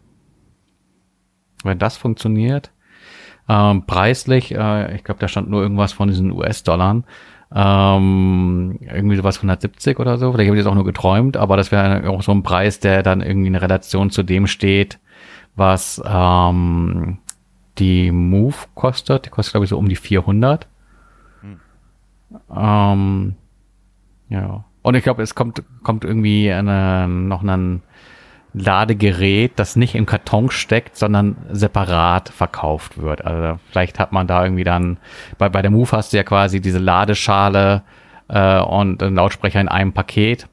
Wenn 1.63 1.77
das 1.77 1.97
funktioniert, 1.97 2.71
ähm, 3.49 3.85
preislich, 3.85 4.55
äh, 4.55 4.95
ich 4.95 5.03
glaube, 5.03 5.19
da 5.19 5.27
stand 5.27 5.49
nur 5.49 5.61
irgendwas 5.61 5.91
von 5.91 6.07
diesen 6.07 6.31
US-Dollar, 6.31 7.03
ähm, 7.53 8.79
irgendwie 8.81 9.17
sowas 9.17 9.37
170 9.37 9.99
oder 9.99 10.17
so. 10.17 10.31
Vielleicht 10.31 10.47
habe 10.47 10.57
ich 10.57 10.63
jetzt 10.63 10.71
auch 10.71 10.75
nur 10.75 10.85
geträumt, 10.85 11.35
aber 11.35 11.57
das 11.57 11.71
wäre 11.71 12.09
auch 12.09 12.21
so 12.21 12.31
ein 12.31 12.43
Preis, 12.43 12.79
der 12.79 13.03
dann 13.03 13.21
irgendwie 13.21 13.47
in 13.47 13.55
Relation 13.55 14.11
zu 14.11 14.23
dem 14.23 14.47
steht, 14.47 14.99
was 15.55 16.01
ähm, 16.05 17.17
die 17.79 18.11
Move 18.11 18.55
kostet. 18.75 19.25
Die 19.25 19.29
kostet, 19.29 19.53
glaube 19.53 19.65
ich, 19.65 19.69
so 19.71 19.77
um 19.77 19.89
die 19.89 19.97
400. 19.97 20.67
Hm. 21.41 21.59
Ähm, 22.55 23.35
ja. 24.29 24.63
Und 24.81 24.95
ich 24.95 25.03
glaube, 25.03 25.21
es 25.23 25.35
kommt, 25.35 25.63
kommt 25.83 26.05
irgendwie 26.05 26.51
eine, 26.51 27.07
noch 27.07 27.43
ein 27.43 27.83
Ladegerät, 28.53 29.53
das 29.57 29.75
nicht 29.75 29.95
im 29.95 30.05
Karton 30.05 30.49
steckt, 30.49 30.95
sondern 30.95 31.37
separat 31.51 32.29
verkauft 32.29 32.99
wird. 32.99 33.23
Also 33.23 33.59
vielleicht 33.69 33.99
hat 33.99 34.11
man 34.11 34.25
da 34.25 34.43
irgendwie 34.43 34.63
dann, 34.63 34.97
bei, 35.37 35.49
bei 35.49 35.61
der 35.61 35.71
Move 35.71 35.91
hast 35.91 36.13
du 36.13 36.17
ja 36.17 36.23
quasi 36.23 36.59
diese 36.59 36.79
Ladeschale 36.79 37.83
äh, 38.27 38.59
und 38.59 39.03
einen 39.03 39.15
Lautsprecher 39.15 39.61
in 39.61 39.67
einem 39.67 39.93
Paket. 39.93 40.47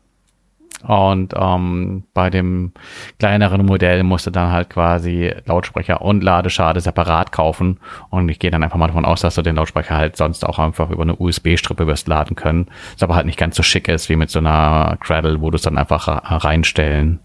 Und 0.83 1.33
ähm, 1.37 2.05
bei 2.13 2.29
dem 2.29 2.73
kleineren 3.19 3.65
Modell 3.65 4.03
musst 4.03 4.27
du 4.27 4.31
dann 4.31 4.53
halt 4.53 4.71
quasi 4.71 5.33
Lautsprecher 5.47 6.03
und 6.03 6.23
Ladeschale 6.23 6.81
separat 6.81 7.33
kaufen. 7.33 7.79
Und 8.11 8.29
ich 8.29 8.39
gehe 8.39 8.51
dann 8.51 8.63
einfach 8.63 8.77
mal 8.77 8.89
davon 8.89 9.07
aus, 9.07 9.23
dass 9.23 9.37
du 9.37 9.43
den 9.43 9.57
Lautsprecher 9.57 9.97
halt 9.97 10.17
sonst 10.17 10.45
auch 10.45 10.59
einfach 10.59 10.91
über 10.91 11.03
eine 11.03 11.17
USB-Strippe 11.17 11.87
wirst 11.87 12.09
laden 12.09 12.37
können. 12.37 12.67
Das 12.93 13.03
aber 13.03 13.17
halt 13.17 13.27
nicht 13.27 13.39
ganz 13.39 13.57
so 13.57 13.63
schick 13.63 13.89
ist 13.89 14.09
wie 14.09 14.17
mit 14.17 14.31
so 14.31 14.39
einer 14.39 14.99
Cradle, 15.01 15.41
wo 15.41 15.51
du 15.51 15.57
es 15.57 15.63
dann 15.63 15.79
einfach 15.79 16.07
reinstellen 16.45 17.21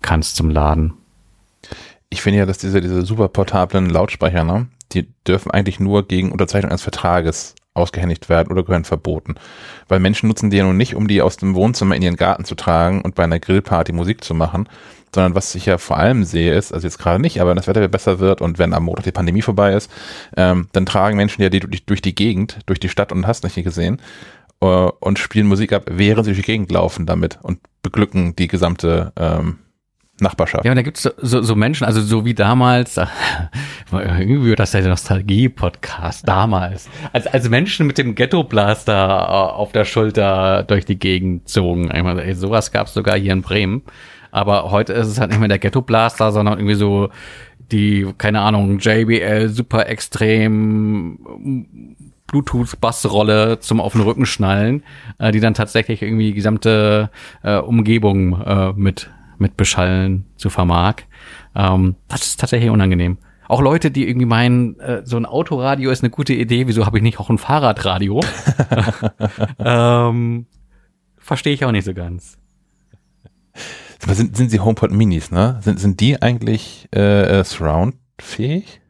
kannst 0.00 0.36
zum 0.36 0.50
Laden. 0.50 0.94
Ich 2.08 2.22
finde 2.22 2.38
ja, 2.38 2.46
dass 2.46 2.58
diese, 2.58 2.80
diese 2.80 3.02
super 3.02 3.28
portablen 3.28 3.90
Lautsprecher, 3.90 4.44
ne, 4.44 4.68
die 4.92 5.08
dürfen 5.26 5.50
eigentlich 5.50 5.80
nur 5.80 6.06
gegen 6.06 6.32
Unterzeichnung 6.32 6.70
eines 6.70 6.82
Vertrages 6.82 7.55
ausgehändigt 7.76 8.28
werden 8.28 8.50
oder 8.50 8.64
gehören 8.64 8.84
verboten. 8.84 9.36
Weil 9.88 10.00
Menschen 10.00 10.28
nutzen 10.28 10.50
die 10.50 10.56
ja 10.56 10.64
nun 10.64 10.76
nicht, 10.76 10.94
um 10.94 11.08
die 11.08 11.22
aus 11.22 11.36
dem 11.36 11.54
Wohnzimmer 11.54 11.94
in 11.96 12.02
ihren 12.02 12.16
Garten 12.16 12.44
zu 12.44 12.54
tragen 12.54 13.02
und 13.02 13.14
bei 13.14 13.24
einer 13.24 13.38
Grillparty 13.38 13.92
Musik 13.92 14.24
zu 14.24 14.34
machen, 14.34 14.68
sondern 15.14 15.34
was 15.34 15.54
ich 15.54 15.66
ja 15.66 15.78
vor 15.78 15.96
allem 15.96 16.24
sehe 16.24 16.54
ist, 16.54 16.72
also 16.72 16.86
jetzt 16.86 16.98
gerade 16.98 17.20
nicht, 17.20 17.40
aber 17.40 17.50
wenn 17.50 17.56
das 17.56 17.66
Wetter 17.66 17.86
besser 17.88 18.18
wird 18.18 18.40
und 18.40 18.58
wenn 18.58 18.74
am 18.74 18.84
Montag 18.84 19.04
die 19.04 19.12
Pandemie 19.12 19.42
vorbei 19.42 19.72
ist, 19.72 19.90
ähm, 20.36 20.68
dann 20.72 20.86
tragen 20.86 21.16
Menschen 21.16 21.42
ja 21.42 21.48
die 21.48 21.60
durch 21.60 22.02
die 22.02 22.14
Gegend, 22.14 22.58
durch 22.66 22.80
die 22.80 22.88
Stadt 22.88 23.12
und 23.12 23.26
hast 23.26 23.44
nicht 23.44 23.54
gesehen 23.54 24.00
äh, 24.60 24.66
und 24.66 25.18
spielen 25.18 25.46
Musik 25.46 25.72
ab, 25.72 25.84
während 25.88 26.24
sie 26.24 26.32
durch 26.32 26.44
die 26.44 26.52
Gegend 26.52 26.70
laufen 26.70 27.06
damit 27.06 27.38
und 27.42 27.60
beglücken 27.82 28.36
die 28.36 28.48
gesamte 28.48 29.12
ähm, 29.16 29.58
Nachbarschaft. 30.20 30.64
Ja, 30.64 30.72
und 30.72 30.76
da 30.76 30.82
gibt's 30.82 31.02
so, 31.02 31.10
so, 31.18 31.42
so 31.42 31.54
Menschen, 31.54 31.84
also 31.84 32.00
so 32.00 32.24
wie 32.24 32.34
damals, 32.34 32.98
irgendwie 33.92 34.44
wird 34.44 34.58
das 34.58 34.72
ja 34.72 34.80
der 34.80 34.90
Nostalgie-Podcast 34.90 36.26
damals, 36.26 36.88
als, 37.12 37.26
als 37.26 37.48
Menschen 37.48 37.86
mit 37.86 37.98
dem 37.98 38.14
Ghetto-Blaster 38.14 38.94
äh, 38.94 39.54
auf 39.54 39.72
der 39.72 39.84
Schulter 39.84 40.62
durch 40.62 40.84
die 40.84 40.98
Gegend 40.98 41.48
zogen. 41.48 41.90
Einmal, 41.90 42.18
ey, 42.18 42.34
sowas 42.34 42.72
gab's 42.72 42.94
sogar 42.94 43.18
hier 43.18 43.32
in 43.32 43.42
Bremen. 43.42 43.82
Aber 44.30 44.70
heute 44.70 44.92
ist 44.92 45.06
es 45.06 45.20
halt 45.20 45.30
nicht 45.30 45.38
mehr 45.38 45.48
der 45.48 45.58
Ghetto-Blaster, 45.58 46.32
sondern 46.32 46.58
irgendwie 46.58 46.74
so 46.74 47.10
die, 47.72 48.06
keine 48.18 48.40
Ahnung, 48.40 48.78
JBL 48.78 49.48
super 49.48 49.88
extrem 49.88 51.18
Bluetooth-Bassrolle 52.26 53.60
zum 53.60 53.80
auf 53.80 53.92
den 53.92 54.02
Rücken 54.02 54.26
schnallen, 54.26 54.82
äh, 55.18 55.32
die 55.32 55.40
dann 55.40 55.54
tatsächlich 55.54 56.02
irgendwie 56.02 56.28
die 56.28 56.34
gesamte 56.34 57.10
äh, 57.42 57.56
Umgebung 57.56 58.40
äh, 58.42 58.72
mit 58.72 59.10
mit 59.40 59.56
Beschallen 59.56 60.26
zu 60.36 60.50
vermag. 60.50 60.96
Ähm, 61.54 61.96
das 62.08 62.22
ist 62.22 62.40
tatsächlich 62.40 62.70
unangenehm. 62.70 63.18
Auch 63.48 63.60
Leute, 63.60 63.90
die 63.90 64.08
irgendwie 64.08 64.26
meinen, 64.26 64.78
äh, 64.80 65.02
so 65.04 65.16
ein 65.16 65.26
Autoradio 65.26 65.90
ist 65.90 66.02
eine 66.02 66.10
gute 66.10 66.34
Idee, 66.34 66.66
wieso 66.66 66.84
habe 66.84 66.98
ich 66.98 67.02
nicht 67.02 67.20
auch 67.20 67.30
ein 67.30 67.38
Fahrradradio? 67.38 68.20
ähm, 69.58 70.46
Verstehe 71.18 71.54
ich 71.54 71.64
auch 71.64 71.72
nicht 71.72 71.84
so 71.84 71.92
ganz. 71.92 72.38
Sind, 74.06 74.36
sind 74.36 74.50
sie 74.50 74.60
HomePod 74.60 74.92
Minis, 74.92 75.32
ne? 75.32 75.58
Sind, 75.62 75.80
sind 75.80 76.00
die 76.00 76.22
eigentlich 76.22 76.88
äh, 76.94 77.40
äh 77.40 77.44
Surround-fähig? 77.44 78.80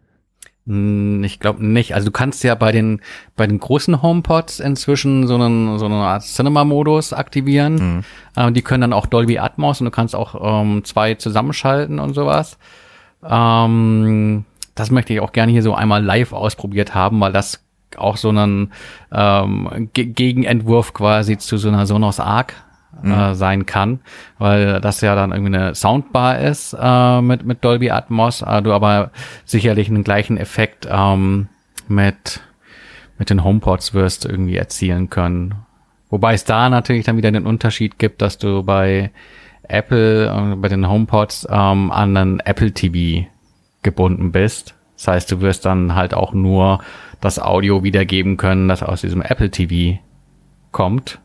Ich 0.68 1.38
glaube 1.38 1.64
nicht. 1.64 1.94
Also 1.94 2.06
du 2.06 2.10
kannst 2.10 2.42
ja 2.42 2.56
bei 2.56 2.72
den 2.72 3.00
bei 3.36 3.46
den 3.46 3.60
großen 3.60 4.02
HomePods 4.02 4.58
inzwischen 4.58 5.28
so 5.28 5.36
einen 5.36 5.78
so 5.78 5.86
eine 5.86 5.94
Art 5.94 6.24
Cinema-Modus 6.24 7.12
aktivieren. 7.12 7.74
Mhm. 7.74 8.04
Ähm, 8.36 8.54
die 8.54 8.62
können 8.62 8.80
dann 8.80 8.92
auch 8.92 9.06
Dolby 9.06 9.38
Atmos 9.38 9.80
und 9.80 9.84
du 9.84 9.92
kannst 9.92 10.16
auch 10.16 10.34
ähm, 10.62 10.82
zwei 10.84 11.14
zusammenschalten 11.14 12.00
und 12.00 12.14
sowas. 12.14 12.58
Ähm, 13.24 14.44
das 14.74 14.90
möchte 14.90 15.12
ich 15.12 15.20
auch 15.20 15.30
gerne 15.30 15.52
hier 15.52 15.62
so 15.62 15.72
einmal 15.72 16.04
live 16.04 16.32
ausprobiert 16.32 16.96
haben, 16.96 17.20
weil 17.20 17.32
das 17.32 17.62
auch 17.96 18.16
so 18.16 18.30
einen 18.30 18.72
ähm, 19.12 19.90
Ge 19.94 20.06
Gegenentwurf 20.06 20.92
quasi 20.92 21.38
zu 21.38 21.58
so 21.58 21.68
einer 21.68 21.86
Sonos 21.86 22.18
Arc 22.18 22.54
äh, 23.04 23.34
sein 23.34 23.66
kann, 23.66 24.00
weil 24.38 24.80
das 24.80 25.00
ja 25.00 25.14
dann 25.14 25.32
irgendwie 25.32 25.56
eine 25.56 25.74
Soundbar 25.74 26.38
ist 26.38 26.76
äh, 26.78 27.20
mit, 27.20 27.44
mit 27.44 27.64
Dolby 27.64 27.90
Atmos, 27.90 28.42
äh, 28.42 28.62
du 28.62 28.72
aber 28.72 29.10
sicherlich 29.44 29.88
einen 29.88 30.04
gleichen 30.04 30.36
Effekt 30.36 30.88
ähm, 30.90 31.48
mit, 31.88 32.40
mit 33.18 33.30
den 33.30 33.44
HomePods 33.44 33.94
wirst 33.94 34.24
irgendwie 34.24 34.56
erzielen 34.56 35.10
können. 35.10 35.54
Wobei 36.10 36.34
es 36.34 36.44
da 36.44 36.68
natürlich 36.68 37.04
dann 37.04 37.16
wieder 37.16 37.32
den 37.32 37.46
Unterschied 37.46 37.98
gibt, 37.98 38.22
dass 38.22 38.38
du 38.38 38.62
bei 38.62 39.10
Apple, 39.68 40.26
äh, 40.26 40.56
bei 40.56 40.68
den 40.68 40.88
HomePods 40.88 41.48
ähm, 41.50 41.90
an 41.90 42.16
einen 42.16 42.40
Apple 42.40 42.72
TV 42.72 43.26
gebunden 43.82 44.32
bist. 44.32 44.74
Das 44.96 45.08
heißt, 45.08 45.32
du 45.32 45.40
wirst 45.40 45.66
dann 45.66 45.94
halt 45.94 46.14
auch 46.14 46.32
nur 46.32 46.80
das 47.20 47.38
Audio 47.38 47.82
wiedergeben 47.82 48.36
können, 48.36 48.68
das 48.68 48.82
aus 48.82 49.00
diesem 49.02 49.22
Apple 49.22 49.50
TV 49.50 49.98
kommt 50.72 51.20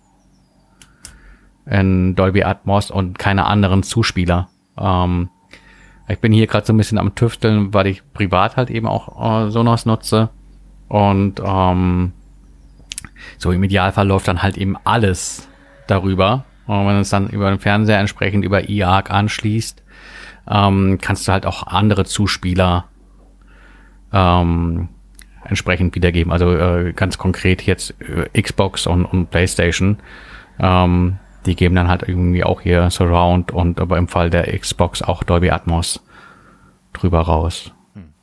in 1.66 2.16
Dolby 2.16 2.44
Atmos 2.44 2.92
und 2.92 3.20
keine 3.20 3.46
anderen 3.46 3.84
Zuspieler. 3.84 4.50
Ähm, 4.78 5.30
ich 6.08 6.20
bin 6.20 6.34
hier 6.34 6.48
gerade 6.48 6.66
so 6.66 6.74
ein 6.74 6.78
bisschen 6.78 6.98
am 6.98 7.16
Tüfteln, 7.16 7.74
weil 7.74 7.88
ich 7.88 8.02
privat 8.14 8.58
halt 8.58 8.70
eben 8.70 8.88
auch 8.88 9.48
äh, 9.48 9.52
Sonos 9.52 9.86
nutze 9.86 10.30
und 10.88 11.42
ähm, 11.44 12.12
so 13.38 13.52
im 13.52 13.64
Idealfall 13.64 14.08
läuft 14.08 14.28
dann 14.28 14.44
halt 14.44 14.58
eben 14.58 14.76
alles 14.84 15.48
darüber. 15.88 16.46
Und 16.68 16.88
wenn 16.88 16.98
es 16.98 17.10
dann 17.10 17.30
über 17.30 17.50
den 17.50 17.60
Fernseher 17.60 18.00
entsprechend 18.00 18.46
über 18.46 18.70
iArc 18.70 19.10
anschließt, 19.10 19.84
ähm, 20.50 20.98
kannst 21.02 21.28
du 21.28 21.32
halt 21.32 21.46
auch 21.46 21.68
andere 21.68 22.06
Zuspieler 22.06 22.86
ähm, 24.12 24.90
entsprechend 25.46 25.96
wiedergeben. 25.96 26.32
Also 26.32 26.52
äh, 26.54 26.94
ganz 26.94 27.18
konkret 27.18 27.62
jetzt 27.64 27.96
äh, 28.02 28.42
Xbox 28.42 28.88
und, 28.88 29.06
und 29.06 29.32
PlayStation. 29.32 29.98
Ähm, 30.60 31.18
die 31.46 31.56
geben 31.56 31.76
dann 31.76 31.88
halt 31.88 32.04
irgendwie 32.08 32.44
auch 32.44 32.62
hier 32.62 32.90
Surround 32.90 33.52
und 33.52 33.80
aber 33.80 33.98
im 33.98 34.08
Fall 34.08 34.30
der 34.30 34.58
Xbox 34.58 35.02
auch 35.02 35.24
Dolby 35.24 35.50
Atmos 35.52 36.04
drüber 36.94 37.22
raus. 37.22 37.72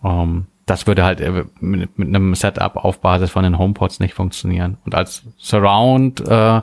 Ähm, 0.05 0.47
das 0.67 0.87
würde 0.87 1.05
halt 1.05 1.21
äh, 1.21 1.45
mit, 1.61 1.99
mit 1.99 2.09
einem 2.09 2.35
Setup 2.35 2.77
auf 2.77 3.01
Basis 3.01 3.31
von 3.31 3.43
den 3.43 3.59
HomePods 3.59 4.01
nicht 4.01 4.15
funktionieren. 4.15 4.79
Und 4.85 4.95
als 4.95 5.25
Surround 5.39 6.21
äh, 6.29 6.61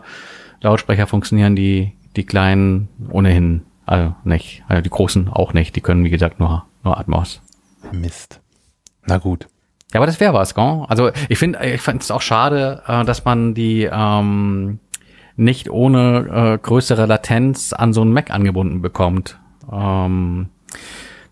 Lautsprecher 0.61 1.07
funktionieren 1.07 1.55
die 1.55 1.93
die 2.15 2.25
kleinen 2.25 2.87
ohnehin 3.09 3.63
also 3.85 4.15
nicht, 4.23 4.63
also 4.67 4.81
die 4.81 4.89
großen 4.89 5.29
auch 5.29 5.53
nicht. 5.53 5.75
Die 5.75 5.81
können 5.81 6.03
wie 6.03 6.09
gesagt 6.09 6.39
nur 6.39 6.65
nur 6.83 6.97
Atmos. 6.97 7.41
Mist. 7.91 8.39
Na 9.05 9.17
gut. 9.17 9.47
Ja, 9.93 9.99
aber 9.99 10.07
das 10.07 10.19
wäre 10.19 10.33
was, 10.33 10.55
gell? 10.55 10.85
Also 10.87 11.11
ich 11.29 11.37
finde, 11.37 11.65
ich 11.65 11.81
finde 11.81 12.01
es 12.01 12.11
auch 12.11 12.21
schade, 12.21 12.83
äh, 12.87 13.05
dass 13.05 13.25
man 13.25 13.53
die 13.53 13.89
ähm, 13.91 14.79
nicht 15.35 15.69
ohne 15.69 16.55
äh, 16.55 16.57
größere 16.57 17.05
Latenz 17.05 17.73
an 17.73 17.93
so 17.93 18.01
einen 18.01 18.13
Mac 18.13 18.31
angebunden 18.31 18.81
bekommt. 18.81 19.37
Ähm, 19.71 20.49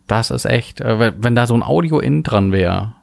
das 0.07 0.31
ist 0.31 0.45
echt, 0.45 0.81
äh, 0.81 1.13
wenn, 1.17 1.35
da 1.35 1.47
so 1.47 1.53
ein 1.53 1.63
Audio 1.63 1.99
in 1.99 2.23
dran 2.23 2.51
wäre, 2.51 2.93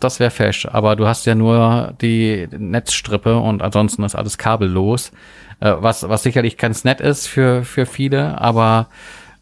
das 0.00 0.20
wäre 0.20 0.30
fesch. 0.30 0.66
Aber 0.66 0.96
du 0.96 1.06
hast 1.06 1.26
ja 1.26 1.34
nur 1.34 1.94
die 2.00 2.48
Netzstrippe 2.56 3.38
und 3.38 3.62
ansonsten 3.62 4.04
ist 4.04 4.14
alles 4.14 4.38
kabellos. 4.38 5.12
Äh, 5.60 5.74
was, 5.78 6.08
was 6.08 6.22
sicherlich 6.22 6.56
ganz 6.56 6.84
nett 6.84 7.00
ist 7.00 7.26
für, 7.26 7.64
für 7.64 7.86
viele, 7.86 8.40
aber 8.40 8.88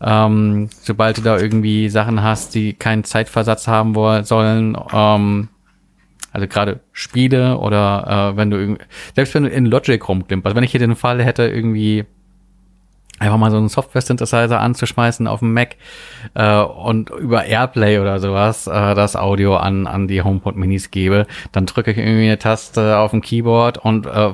ähm, 0.00 0.68
sobald 0.80 1.18
du 1.18 1.22
da 1.22 1.38
irgendwie 1.38 1.88
Sachen 1.88 2.22
hast, 2.22 2.54
die 2.54 2.74
keinen 2.74 3.04
Zeitversatz 3.04 3.68
haben 3.68 3.94
wollen, 3.94 4.24
sollen, 4.24 4.76
ähm, 4.92 5.48
also 6.32 6.48
gerade 6.48 6.80
Spiele 6.92 7.58
oder 7.58 8.32
äh, 8.32 8.36
wenn 8.36 8.50
du 8.50 8.56
irgendwie, 8.58 8.82
selbst 9.14 9.34
wenn 9.34 9.44
du 9.44 9.50
in 9.50 9.66
Logic 9.66 10.08
rumklimperst, 10.08 10.56
wenn 10.56 10.64
ich 10.64 10.70
hier 10.70 10.80
den 10.80 10.96
Fall 10.96 11.22
hätte, 11.22 11.46
irgendwie 11.46 12.06
einfach 13.18 13.38
mal 13.38 13.50
so 13.50 13.56
einen 13.56 13.68
Software-Synthesizer 13.68 14.60
anzuschmeißen 14.60 15.26
auf 15.26 15.40
dem 15.40 15.52
Mac 15.52 15.76
äh, 16.34 16.58
und 16.58 17.10
über 17.10 17.44
Airplay 17.44 17.98
oder 17.98 18.18
sowas 18.18 18.66
äh, 18.66 18.94
das 18.94 19.14
Audio 19.14 19.56
an, 19.56 19.86
an 19.86 20.08
die 20.08 20.22
HomePod 20.22 20.56
Minis 20.56 20.90
gebe, 20.90 21.26
dann 21.52 21.66
drücke 21.66 21.92
ich 21.92 21.98
irgendwie 21.98 22.24
eine 22.24 22.38
Taste 22.38 22.98
auf 22.98 23.12
dem 23.12 23.20
Keyboard 23.20 23.78
und 23.78 24.06
äh, 24.06 24.32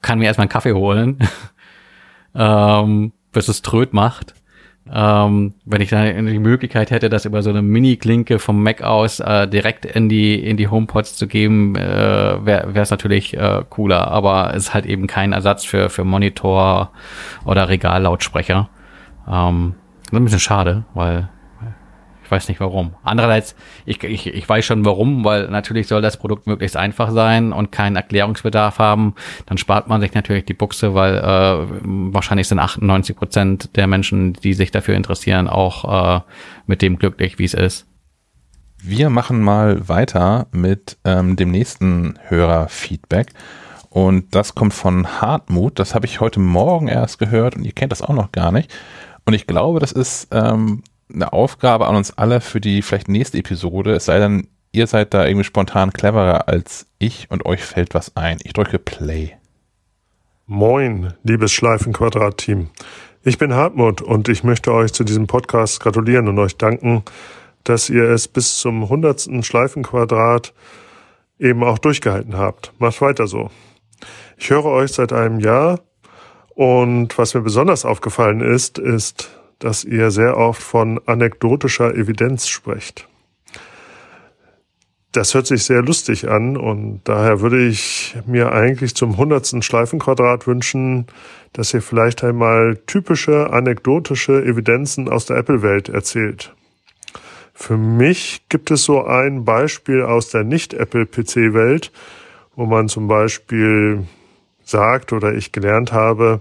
kann 0.00 0.18
mir 0.18 0.26
erstmal 0.26 0.44
einen 0.44 0.52
Kaffee 0.52 0.72
holen, 0.72 1.18
ähm, 2.34 3.12
bis 3.32 3.48
es 3.48 3.62
tröd 3.62 3.92
macht. 3.92 4.34
Ähm, 4.92 5.54
wenn 5.64 5.80
ich 5.80 5.88
da 5.88 6.04
die 6.04 6.38
Möglichkeit 6.38 6.90
hätte, 6.90 7.08
das 7.08 7.24
über 7.24 7.42
so 7.42 7.50
eine 7.50 7.62
Mini-Klinke 7.62 8.38
vom 8.38 8.62
Mac 8.62 8.82
aus 8.82 9.18
äh, 9.18 9.48
direkt 9.48 9.86
in 9.86 10.08
die 10.08 10.34
in 10.34 10.56
die 10.58 10.68
HomePods 10.68 11.16
zu 11.16 11.26
geben, 11.26 11.74
äh, 11.74 12.44
wäre 12.44 12.80
es 12.80 12.90
natürlich 12.90 13.34
äh, 13.34 13.62
cooler. 13.70 14.08
Aber 14.08 14.50
es 14.54 14.64
ist 14.64 14.74
halt 14.74 14.84
eben 14.86 15.06
kein 15.06 15.32
Ersatz 15.32 15.64
für 15.64 15.88
für 15.88 16.04
Monitor 16.04 16.90
oder 17.46 17.68
Regallautsprecher. 17.68 18.68
Ähm, 19.26 19.74
das 20.02 20.12
ist 20.12 20.18
ein 20.18 20.24
bisschen 20.24 20.40
schade, 20.40 20.84
weil 20.92 21.30
ich 22.24 22.30
weiß 22.30 22.48
nicht 22.48 22.60
warum. 22.60 22.94
Andererseits, 23.02 23.54
ich, 23.84 24.02
ich, 24.02 24.26
ich 24.26 24.48
weiß 24.48 24.64
schon 24.64 24.84
warum, 24.84 25.24
weil 25.24 25.48
natürlich 25.48 25.86
soll 25.86 26.00
das 26.00 26.16
Produkt 26.16 26.46
möglichst 26.46 26.76
einfach 26.76 27.10
sein 27.10 27.52
und 27.52 27.70
keinen 27.70 27.96
Erklärungsbedarf 27.96 28.78
haben. 28.78 29.14
Dann 29.46 29.58
spart 29.58 29.88
man 29.88 30.00
sich 30.00 30.14
natürlich 30.14 30.46
die 30.46 30.54
Buchse, 30.54 30.94
weil 30.94 31.16
äh, 31.18 31.66
wahrscheinlich 32.14 32.48
sind 32.48 32.58
98 32.58 33.14
Prozent 33.14 33.76
der 33.76 33.86
Menschen, 33.86 34.32
die 34.32 34.54
sich 34.54 34.70
dafür 34.70 34.94
interessieren, 34.94 35.48
auch 35.48 36.16
äh, 36.16 36.20
mit 36.66 36.80
dem 36.80 36.98
glücklich, 36.98 37.38
wie 37.38 37.44
es 37.44 37.54
ist. 37.54 37.86
Wir 38.82 39.10
machen 39.10 39.42
mal 39.42 39.88
weiter 39.88 40.46
mit 40.50 40.96
ähm, 41.04 41.36
dem 41.36 41.50
nächsten 41.50 42.18
Hörerfeedback. 42.28 43.32
Und 43.90 44.34
das 44.34 44.54
kommt 44.54 44.74
von 44.74 45.20
Hartmut. 45.20 45.78
Das 45.78 45.94
habe 45.94 46.06
ich 46.06 46.20
heute 46.20 46.40
Morgen 46.40 46.88
erst 46.88 47.18
gehört 47.18 47.54
und 47.54 47.64
ihr 47.64 47.72
kennt 47.72 47.92
das 47.92 48.02
auch 48.02 48.14
noch 48.14 48.32
gar 48.32 48.50
nicht. 48.50 48.74
Und 49.26 49.34
ich 49.34 49.46
glaube, 49.46 49.78
das 49.78 49.92
ist 49.92 50.28
ähm, 50.32 50.82
eine 51.12 51.32
Aufgabe 51.32 51.86
an 51.86 51.96
uns 51.96 52.16
alle 52.16 52.40
für 52.40 52.60
die 52.60 52.82
vielleicht 52.82 53.08
nächste 53.08 53.38
Episode. 53.38 53.94
Es 53.94 54.06
sei 54.06 54.18
denn, 54.18 54.48
ihr 54.72 54.86
seid 54.86 55.14
da 55.14 55.26
irgendwie 55.26 55.44
spontan 55.44 55.92
cleverer 55.92 56.48
als 56.48 56.86
ich 56.98 57.30
und 57.30 57.46
euch 57.46 57.62
fällt 57.62 57.94
was 57.94 58.16
ein. 58.16 58.38
Ich 58.44 58.52
drücke 58.52 58.78
Play. 58.78 59.32
Moin, 60.46 61.14
liebes 61.22 61.52
Schleifenquadrat-Team. 61.52 62.68
Ich 63.22 63.38
bin 63.38 63.54
Hartmut 63.54 64.02
und 64.02 64.28
ich 64.28 64.44
möchte 64.44 64.72
euch 64.72 64.92
zu 64.92 65.04
diesem 65.04 65.26
Podcast 65.26 65.80
gratulieren 65.80 66.28
und 66.28 66.38
euch 66.38 66.58
danken, 66.58 67.02
dass 67.64 67.88
ihr 67.88 68.04
es 68.04 68.28
bis 68.28 68.58
zum 68.58 68.88
hundertsten 68.88 69.42
Schleifenquadrat 69.42 70.52
eben 71.38 71.64
auch 71.64 71.78
durchgehalten 71.78 72.36
habt. 72.36 72.72
Macht 72.78 73.00
weiter 73.00 73.26
so. 73.26 73.50
Ich 74.36 74.50
höre 74.50 74.66
euch 74.66 74.92
seit 74.92 75.12
einem 75.12 75.40
Jahr 75.40 75.80
und 76.50 77.16
was 77.16 77.34
mir 77.34 77.40
besonders 77.40 77.84
aufgefallen 77.84 78.40
ist, 78.40 78.78
ist, 78.78 79.30
dass 79.58 79.84
ihr 79.84 80.10
sehr 80.10 80.36
oft 80.36 80.62
von 80.62 81.00
anekdotischer 81.06 81.94
Evidenz 81.94 82.48
sprecht. 82.48 83.08
Das 85.12 85.32
hört 85.32 85.46
sich 85.46 85.62
sehr 85.62 85.80
lustig 85.80 86.28
an 86.28 86.56
und 86.56 87.02
daher 87.04 87.40
würde 87.40 87.64
ich 87.64 88.16
mir 88.26 88.50
eigentlich 88.50 88.96
zum 88.96 89.16
hundertsten 89.16 89.62
Schleifenquadrat 89.62 90.48
wünschen, 90.48 91.06
dass 91.52 91.72
ihr 91.72 91.82
vielleicht 91.82 92.24
einmal 92.24 92.78
typische 92.86 93.52
anekdotische 93.52 94.44
Evidenzen 94.44 95.08
aus 95.08 95.26
der 95.26 95.36
Apple-Welt 95.36 95.88
erzählt. 95.88 96.52
Für 97.52 97.76
mich 97.76 98.42
gibt 98.48 98.72
es 98.72 98.82
so 98.82 99.04
ein 99.04 99.44
Beispiel 99.44 100.02
aus 100.02 100.30
der 100.30 100.42
Nicht-Apple-PC-Welt, 100.42 101.92
wo 102.56 102.66
man 102.66 102.88
zum 102.88 103.06
Beispiel 103.06 104.04
sagt 104.64 105.12
oder 105.12 105.32
ich 105.32 105.52
gelernt 105.52 105.92
habe, 105.92 106.40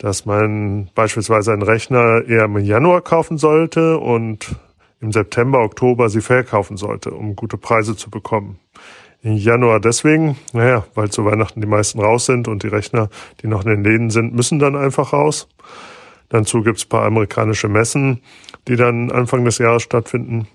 dass 0.00 0.24
man 0.24 0.90
beispielsweise 0.94 1.52
einen 1.52 1.62
Rechner 1.62 2.24
eher 2.26 2.46
im 2.46 2.56
Januar 2.58 3.02
kaufen 3.02 3.36
sollte 3.36 3.98
und 3.98 4.56
im 5.00 5.12
September, 5.12 5.60
Oktober 5.60 6.08
sie 6.08 6.22
verkaufen 6.22 6.78
sollte, 6.78 7.10
um 7.10 7.36
gute 7.36 7.58
Preise 7.58 7.94
zu 7.94 8.10
bekommen. 8.10 8.58
Im 9.22 9.36
Januar 9.36 9.78
deswegen, 9.78 10.36
naja, 10.54 10.84
weil 10.94 11.10
zu 11.10 11.26
Weihnachten 11.26 11.60
die 11.60 11.66
meisten 11.66 12.00
raus 12.00 12.24
sind 12.24 12.48
und 12.48 12.62
die 12.62 12.68
Rechner, 12.68 13.10
die 13.42 13.46
noch 13.46 13.64
in 13.66 13.70
den 13.70 13.84
Läden 13.84 14.08
sind, 14.08 14.34
müssen 14.34 14.58
dann 14.58 14.74
einfach 14.74 15.12
raus. 15.12 15.48
Dazu 16.30 16.62
gibt's 16.62 16.86
paar 16.86 17.04
amerikanische 17.04 17.68
Messen, 17.68 18.22
die 18.68 18.76
dann 18.76 19.10
Anfang 19.10 19.44
des 19.44 19.58
Jahres 19.58 19.82
stattfinden 19.82 20.48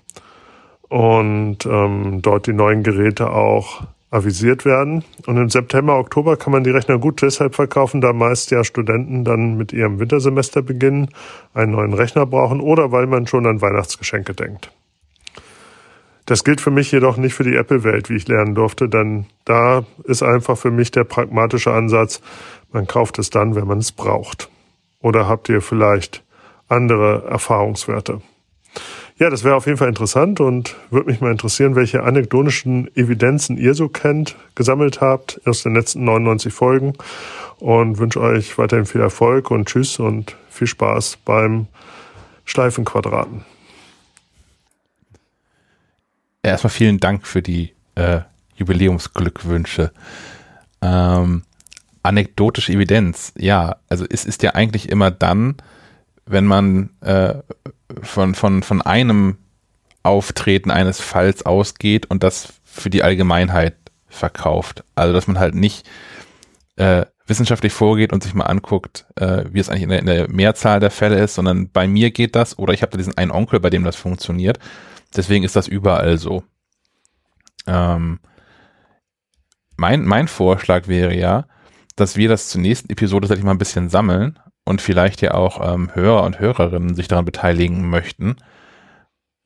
und 0.88 1.66
ähm, 1.66 2.20
dort 2.20 2.48
die 2.48 2.52
neuen 2.52 2.82
Geräte 2.82 3.30
auch 3.30 3.82
avisiert 4.10 4.64
werden. 4.64 5.04
Und 5.26 5.36
im 5.36 5.48
September, 5.48 5.98
Oktober 5.98 6.36
kann 6.36 6.52
man 6.52 6.64
die 6.64 6.70
Rechner 6.70 6.98
gut 6.98 7.22
deshalb 7.22 7.54
verkaufen, 7.54 8.00
da 8.00 8.12
meist 8.12 8.50
ja 8.50 8.64
Studenten 8.64 9.24
dann 9.24 9.56
mit 9.56 9.72
ihrem 9.72 9.98
Wintersemester 9.98 10.62
beginnen, 10.62 11.08
einen 11.54 11.72
neuen 11.72 11.92
Rechner 11.92 12.26
brauchen 12.26 12.60
oder 12.60 12.92
weil 12.92 13.06
man 13.06 13.26
schon 13.26 13.46
an 13.46 13.60
Weihnachtsgeschenke 13.60 14.34
denkt. 14.34 14.70
Das 16.24 16.42
gilt 16.42 16.60
für 16.60 16.72
mich 16.72 16.90
jedoch 16.90 17.16
nicht 17.16 17.34
für 17.34 17.44
die 17.44 17.54
Apple-Welt, 17.54 18.10
wie 18.10 18.16
ich 18.16 18.26
lernen 18.26 18.56
durfte, 18.56 18.88
denn 18.88 19.26
da 19.44 19.84
ist 20.04 20.24
einfach 20.24 20.58
für 20.58 20.72
mich 20.72 20.90
der 20.90 21.04
pragmatische 21.04 21.72
Ansatz, 21.72 22.20
man 22.72 22.86
kauft 22.88 23.20
es 23.20 23.30
dann, 23.30 23.54
wenn 23.54 23.66
man 23.66 23.78
es 23.78 23.92
braucht. 23.92 24.50
Oder 25.00 25.28
habt 25.28 25.48
ihr 25.48 25.60
vielleicht 25.60 26.24
andere 26.68 27.24
Erfahrungswerte? 27.28 28.22
Ja, 29.18 29.30
das 29.30 29.44
wäre 29.44 29.54
auf 29.56 29.64
jeden 29.64 29.78
Fall 29.78 29.88
interessant 29.88 30.40
und 30.40 30.76
würde 30.90 31.10
mich 31.10 31.22
mal 31.22 31.32
interessieren, 31.32 31.74
welche 31.74 32.02
anekdotischen 32.02 32.94
Evidenzen 32.94 33.56
ihr 33.56 33.72
so 33.72 33.88
kennt, 33.88 34.36
gesammelt 34.54 35.00
habt 35.00 35.40
aus 35.46 35.62
den 35.62 35.74
letzten 35.74 36.04
99 36.04 36.52
Folgen 36.52 36.92
und 37.58 37.96
wünsche 37.96 38.20
euch 38.20 38.58
weiterhin 38.58 38.84
viel 38.84 39.00
Erfolg 39.00 39.50
und 39.50 39.68
Tschüss 39.68 39.98
und 39.98 40.36
viel 40.50 40.66
Spaß 40.66 41.16
beim 41.24 41.66
Schleifenquadraten. 42.44 43.46
Erstmal 46.42 46.70
vielen 46.70 47.00
Dank 47.00 47.26
für 47.26 47.40
die 47.40 47.72
äh, 47.94 48.20
Jubiläumsglückwünsche. 48.56 49.92
Ähm, 50.82 51.42
anekdotische 52.02 52.72
Evidenz, 52.72 53.32
ja, 53.36 53.76
also 53.88 54.04
es 54.08 54.26
ist 54.26 54.42
ja 54.42 54.50
eigentlich 54.50 54.90
immer 54.90 55.10
dann, 55.10 55.56
wenn 56.26 56.44
man 56.44 56.90
äh, 57.00 57.36
von, 58.02 58.34
von, 58.34 58.62
von 58.62 58.82
einem 58.82 59.38
Auftreten 60.02 60.70
eines 60.70 61.00
Falls 61.00 61.44
ausgeht 61.44 62.06
und 62.06 62.22
das 62.22 62.52
für 62.64 62.90
die 62.90 63.02
Allgemeinheit 63.02 63.76
verkauft. 64.08 64.84
Also 64.94 65.12
dass 65.12 65.26
man 65.26 65.38
halt 65.38 65.54
nicht 65.54 65.88
äh, 66.76 67.06
wissenschaftlich 67.26 67.72
vorgeht 67.72 68.12
und 68.12 68.22
sich 68.22 68.34
mal 68.34 68.44
anguckt, 68.44 69.06
äh, 69.16 69.44
wie 69.50 69.58
es 69.58 69.68
eigentlich 69.68 69.82
in 69.82 69.88
der, 69.88 69.98
in 69.98 70.06
der 70.06 70.30
Mehrzahl 70.30 70.80
der 70.80 70.90
Fälle 70.90 71.18
ist, 71.18 71.34
sondern 71.34 71.70
bei 71.70 71.88
mir 71.88 72.10
geht 72.10 72.36
das 72.36 72.58
oder 72.58 72.72
ich 72.72 72.82
habe 72.82 72.92
da 72.92 72.98
diesen 72.98 73.16
einen 73.16 73.32
Onkel, 73.32 73.60
bei 73.60 73.70
dem 73.70 73.84
das 73.84 73.96
funktioniert. 73.96 74.58
Deswegen 75.14 75.44
ist 75.44 75.56
das 75.56 75.66
überall 75.66 76.18
so. 76.18 76.44
Ähm, 77.66 78.20
mein, 79.76 80.04
mein 80.04 80.28
Vorschlag 80.28 80.88
wäre 80.88 81.14
ja, 81.14 81.46
dass 81.96 82.16
wir 82.16 82.28
das 82.28 82.48
zur 82.48 82.60
nächsten 82.60 82.90
Episode 82.90 83.26
tatsächlich 83.26 83.44
mal 83.44 83.52
ein 83.52 83.58
bisschen 83.58 83.88
sammeln 83.88 84.38
und 84.66 84.82
vielleicht 84.82 85.22
ja 85.22 85.32
auch 85.32 85.74
ähm, 85.74 85.94
Hörer 85.94 86.24
und 86.24 86.38
Hörerinnen 86.38 86.94
sich 86.94 87.08
daran 87.08 87.24
beteiligen 87.24 87.88
möchten 87.88 88.36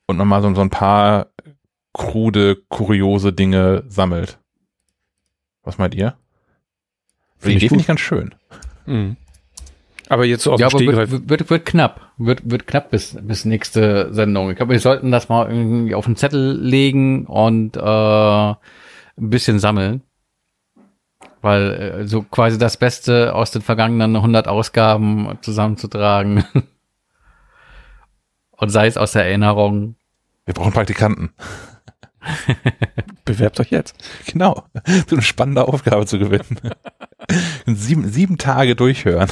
und 0.07 0.17
nochmal 0.17 0.43
so, 0.43 0.53
so 0.55 0.63
ein 0.63 0.71
paar 0.71 1.29
krude, 1.93 2.57
kuriose 2.69 3.33
Dinge 3.33 3.85
sammelt. 3.89 4.39
Was 5.63 5.79
meint 5.79 5.95
ihr? 5.95 6.17
Die 7.45 7.53
Idee 7.53 7.69
finde 7.69 7.83
ich 7.83 7.87
ganz 7.87 8.01
schön. 8.01 8.35
Mhm. 8.87 9.17
Aber 10.09 10.25
jetzt 10.25 10.43
so 10.43 10.53
auf 10.53 10.61
ja, 10.61 10.69
dem 10.69 10.89
aber 10.89 11.11
wird, 11.11 11.29
wird, 11.29 11.51
wird 11.51 11.67
knapp. 11.67 12.13
Wird, 12.17 12.51
wird 12.51 12.67
knapp 12.67 12.91
bis, 12.91 13.17
bis 13.21 13.45
nächste 13.45 14.13
Sendung. 14.13 14.51
Ich 14.51 14.57
glaube, 14.57 14.73
wir 14.73 14.81
sollten 14.81 15.13
das 15.13 15.29
mal 15.29 15.49
irgendwie 15.49 15.95
auf 15.95 16.07
den 16.07 16.17
Zettel 16.17 16.59
legen 16.61 17.27
und 17.27 17.77
äh, 17.77 17.81
ein 17.81 18.57
bisschen 19.17 19.59
sammeln. 19.59 20.03
Weil 21.43 21.73
äh, 21.73 22.07
so 22.07 22.23
quasi 22.23 22.59
das 22.59 22.77
Beste 22.77 23.35
aus 23.35 23.51
den 23.51 23.63
vergangenen 23.63 24.17
100 24.17 24.47
Ausgaben 24.49 25.39
zusammenzutragen. 25.41 26.45
und 28.53 28.69
sei 28.69 28.87
es 28.87 28.97
aus 28.97 29.13
der 29.13 29.25
Erinnerung. 29.25 29.97
Wir 30.45 30.55
brauchen 30.55 30.73
Praktikanten. 30.73 31.31
Bewerbt 33.25 33.61
euch 33.61 33.71
jetzt. 33.71 33.95
Genau. 34.27 34.65
So 35.09 35.17
eine 35.17 35.23
spannende 35.23 35.67
Aufgabe 35.67 36.05
zu 36.07 36.19
gewinnen. 36.19 36.59
sieben, 37.67 38.09
sieben 38.11 38.37
Tage 38.37 38.77
durchhören. 38.77 39.31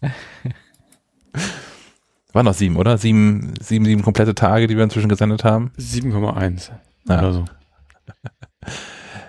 War 2.32 2.42
noch 2.42 2.54
sieben, 2.54 2.76
oder? 2.76 2.98
Sieben, 2.98 3.54
sieben, 3.60 3.84
sieben 3.86 4.02
komplette 4.02 4.34
Tage, 4.34 4.66
die 4.66 4.76
wir 4.76 4.84
inzwischen 4.84 5.08
gesendet 5.08 5.42
haben. 5.42 5.72
7,1 5.78 6.70
Ja. 7.08 7.18
oder 7.20 7.32
so. 7.32 7.44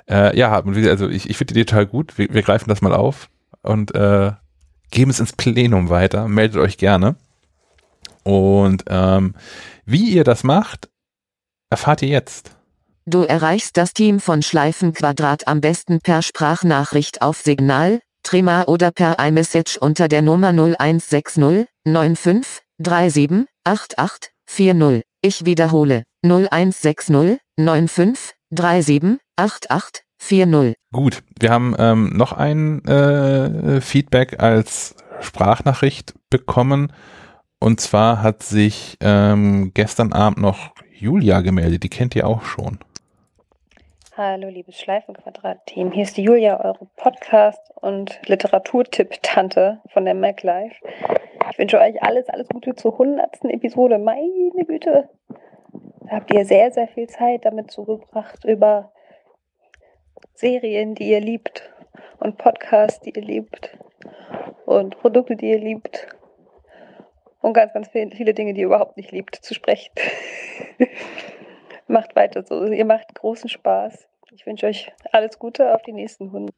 Äh, 0.09 0.37
ja, 0.37 0.61
wie- 0.65 0.89
also 0.89 1.09
ich, 1.09 1.29
ich 1.29 1.37
finde 1.37 1.53
die 1.53 1.65
total 1.65 1.85
gut. 1.85 2.17
Wir, 2.17 2.27
wir 2.33 2.41
greifen 2.41 2.69
das 2.69 2.81
mal 2.81 2.93
auf 2.93 3.29
und 3.61 3.93
äh, 3.95 4.31
geben 4.91 5.11
es 5.11 5.19
ins 5.19 5.33
Plenum 5.33 5.89
weiter. 5.89 6.27
Meldet 6.27 6.61
euch 6.61 6.77
gerne. 6.77 7.15
Und 8.23 8.83
ähm, 8.87 9.35
wie 9.85 10.09
ihr 10.09 10.23
das 10.23 10.43
macht, 10.43 10.89
erfahrt 11.69 12.01
ihr 12.01 12.09
jetzt. 12.09 12.51
Du 13.05 13.21
erreichst 13.23 13.77
das 13.77 13.93
Team 13.93 14.19
von 14.19 14.41
Schleifenquadrat 14.41 15.47
am 15.47 15.61
besten 15.61 16.01
per 16.01 16.21
Sprachnachricht 16.21 17.21
auf 17.21 17.37
Signal, 17.37 18.01
Trema 18.23 18.63
oder 18.63 18.91
per 18.91 19.17
iMessage 19.19 19.77
unter 19.77 20.09
der 20.09 20.21
Nummer 20.21 20.49
0160 20.49 21.67
95 21.85 22.61
37 22.79 23.45
88 23.63 24.31
40. 24.45 25.03
Ich 25.21 25.45
wiederhole 25.45 26.03
0160 26.25 27.39
95 27.57 28.33
37 28.49 29.19
88 29.35 30.03
40. 30.19 30.75
Gut, 30.91 31.23
wir 31.39 31.51
haben 31.51 31.75
ähm, 31.77 32.09
noch 32.15 32.33
ein 32.33 32.83
äh, 32.85 33.81
Feedback 33.81 34.41
als 34.41 34.95
Sprachnachricht 35.19 36.13
bekommen. 36.29 36.91
Und 37.59 37.81
zwar 37.81 38.21
hat 38.21 38.43
sich 38.43 38.97
ähm, 39.01 39.71
gestern 39.73 40.13
Abend 40.13 40.39
noch 40.39 40.71
Julia 40.93 41.41
gemeldet. 41.41 41.83
Die 41.83 41.89
kennt 41.89 42.15
ihr 42.15 42.27
auch 42.27 42.43
schon. 42.43 42.79
Hallo, 44.15 44.49
liebes 44.49 44.79
Schleifenquadrat-Team. 44.79 45.91
Hier 45.91 46.03
ist 46.03 46.17
die 46.17 46.23
Julia, 46.23 46.59
eure 46.63 46.87
Podcast- 46.95 47.71
und 47.75 48.19
Literaturtipp-Tante 48.25 49.81
von 49.93 50.05
der 50.05 50.15
MacLife. 50.15 50.75
Ich 51.51 51.59
wünsche 51.59 51.79
euch 51.79 52.01
alles, 52.01 52.27
alles 52.29 52.47
Gute 52.47 52.75
zur 52.75 52.93
100. 52.93 53.45
Episode. 53.45 53.99
Meine 53.99 54.65
Güte. 54.65 55.09
Habt 56.09 56.33
ihr 56.33 56.45
sehr, 56.45 56.71
sehr 56.71 56.87
viel 56.87 57.07
Zeit 57.07 57.45
damit 57.45 57.71
zugebracht, 57.71 58.45
über 58.45 58.91
Serien, 60.33 60.95
die 60.95 61.09
ihr 61.09 61.19
liebt 61.19 61.73
und 62.19 62.37
Podcasts, 62.37 62.99
die 63.01 63.11
ihr 63.11 63.21
liebt 63.21 63.77
und 64.65 64.97
Produkte, 64.99 65.35
die 65.35 65.49
ihr 65.49 65.59
liebt 65.59 66.07
und 67.41 67.53
ganz, 67.53 67.73
ganz 67.73 67.87
viel- 67.89 68.11
viele 68.15 68.33
Dinge, 68.33 68.53
die 68.53 68.61
ihr 68.61 68.67
überhaupt 68.67 68.97
nicht 68.97 69.11
liebt, 69.11 69.35
zu 69.35 69.53
sprechen. 69.53 69.91
macht 71.87 72.15
weiter 72.15 72.43
so. 72.43 72.65
Ihr 72.65 72.85
macht 72.85 73.15
großen 73.15 73.49
Spaß. 73.49 74.07
Ich 74.33 74.45
wünsche 74.45 74.67
euch 74.67 74.91
alles 75.11 75.39
Gute 75.39 75.73
auf 75.73 75.81
die 75.81 75.93
nächsten 75.93 76.25
100. 76.25 76.53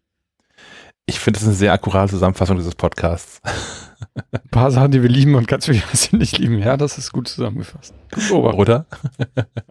Ich 1.09 1.19
finde, 1.19 1.39
das 1.39 1.43
ist 1.43 1.49
eine 1.49 1.57
sehr 1.57 1.73
akkurate 1.73 2.11
Zusammenfassung 2.11 2.57
dieses 2.57 2.75
Podcasts. 2.75 3.41
Ein 4.31 4.49
paar 4.51 4.69
Sachen, 4.69 4.91
die 4.91 5.01
wir 5.01 5.09
lieben 5.09 5.33
und 5.33 5.47
ganz 5.47 5.65
viele, 5.65 5.81
die 5.93 6.11
wir 6.11 6.19
nicht 6.19 6.37
lieben. 6.37 6.59
Ja, 6.59 6.77
das 6.77 6.99
ist 6.99 7.11
gut 7.11 7.27
zusammengefasst. 7.27 7.95
Gut. 8.11 8.53
Oder? 8.53 8.85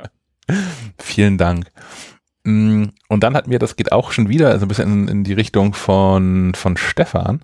Vielen 0.98 1.38
Dank. 1.38 1.70
Mm, 2.42 2.86
Und 3.08 3.22
dann 3.22 3.36
hat 3.36 3.46
mir, 3.46 3.60
das 3.60 3.76
geht 3.76 3.92
auch 3.92 4.10
schon 4.10 4.28
wieder, 4.28 4.50
also 4.50 4.64
ein 4.64 4.68
bisschen 4.68 4.90
in, 4.92 5.08
in 5.08 5.24
die 5.24 5.32
Richtung 5.32 5.74
von, 5.74 6.54
von 6.56 6.76
Stefan, 6.76 7.40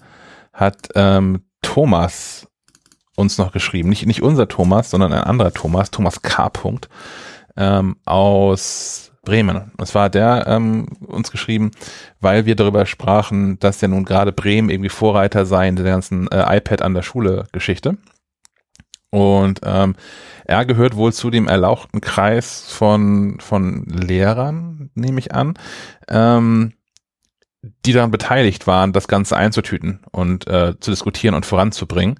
hat 0.53 0.89
ähm, 0.97 1.45
Thomas 1.63 2.49
uns 3.15 3.39
noch 3.39 3.53
geschrieben. 3.53 3.91
Nicht, 3.91 4.07
nicht 4.07 4.23
unser 4.23 4.49
Thomas, 4.49 4.91
sondern 4.91 5.13
ein 5.13 5.23
anderer 5.23 5.53
Thomas, 5.53 5.93
Thomas 5.93 6.21
K. 6.21 6.49
Punkt, 6.49 6.89
ähm, 7.57 7.97
aus 8.05 9.13
Bremen. 9.25 9.72
Zwar 9.85 10.05
hat 10.05 10.14
der 10.14 10.47
ähm, 10.47 10.89
uns 11.07 11.31
geschrieben, 11.31 11.70
weil 12.20 12.47
wir 12.47 12.57
darüber 12.57 12.87
sprachen, 12.87 13.59
dass 13.59 13.81
ja 13.81 13.89
nun 13.89 14.05
gerade 14.05 14.33
Bremen 14.33 14.70
irgendwie 14.70 14.89
Vorreiter 14.89 15.47
sei 15.47 15.68
in 15.68 15.77
der 15.77 15.85
ganzen 15.85 16.29
äh, 16.29 16.57
iPad 16.57 16.83
an 16.83 16.95
der 16.95 17.03
Schule 17.03 17.47
Geschichte. 17.53 17.97
Und 19.11 19.61
ähm, 19.64 19.95
er 20.45 20.64
gehört 20.64 20.97
wohl 20.97 21.12
zu 21.12 21.31
dem 21.31 21.47
erlauchten 21.47 22.01
Kreis 22.01 22.64
von, 22.68 23.39
von 23.41 23.85
Lehrern, 23.85 24.91
nehme 24.95 25.20
ich 25.20 25.33
an, 25.33 25.55
ähm, 26.09 26.72
die 27.87 27.93
daran 27.93 28.11
beteiligt 28.11 28.66
waren, 28.66 28.93
das 28.93 29.07
Ganze 29.07 29.37
einzutüten 29.37 30.01
und 30.11 30.47
äh, 30.49 30.75
zu 30.81 30.91
diskutieren 30.91 31.35
und 31.35 31.47
voranzubringen. 31.47 32.18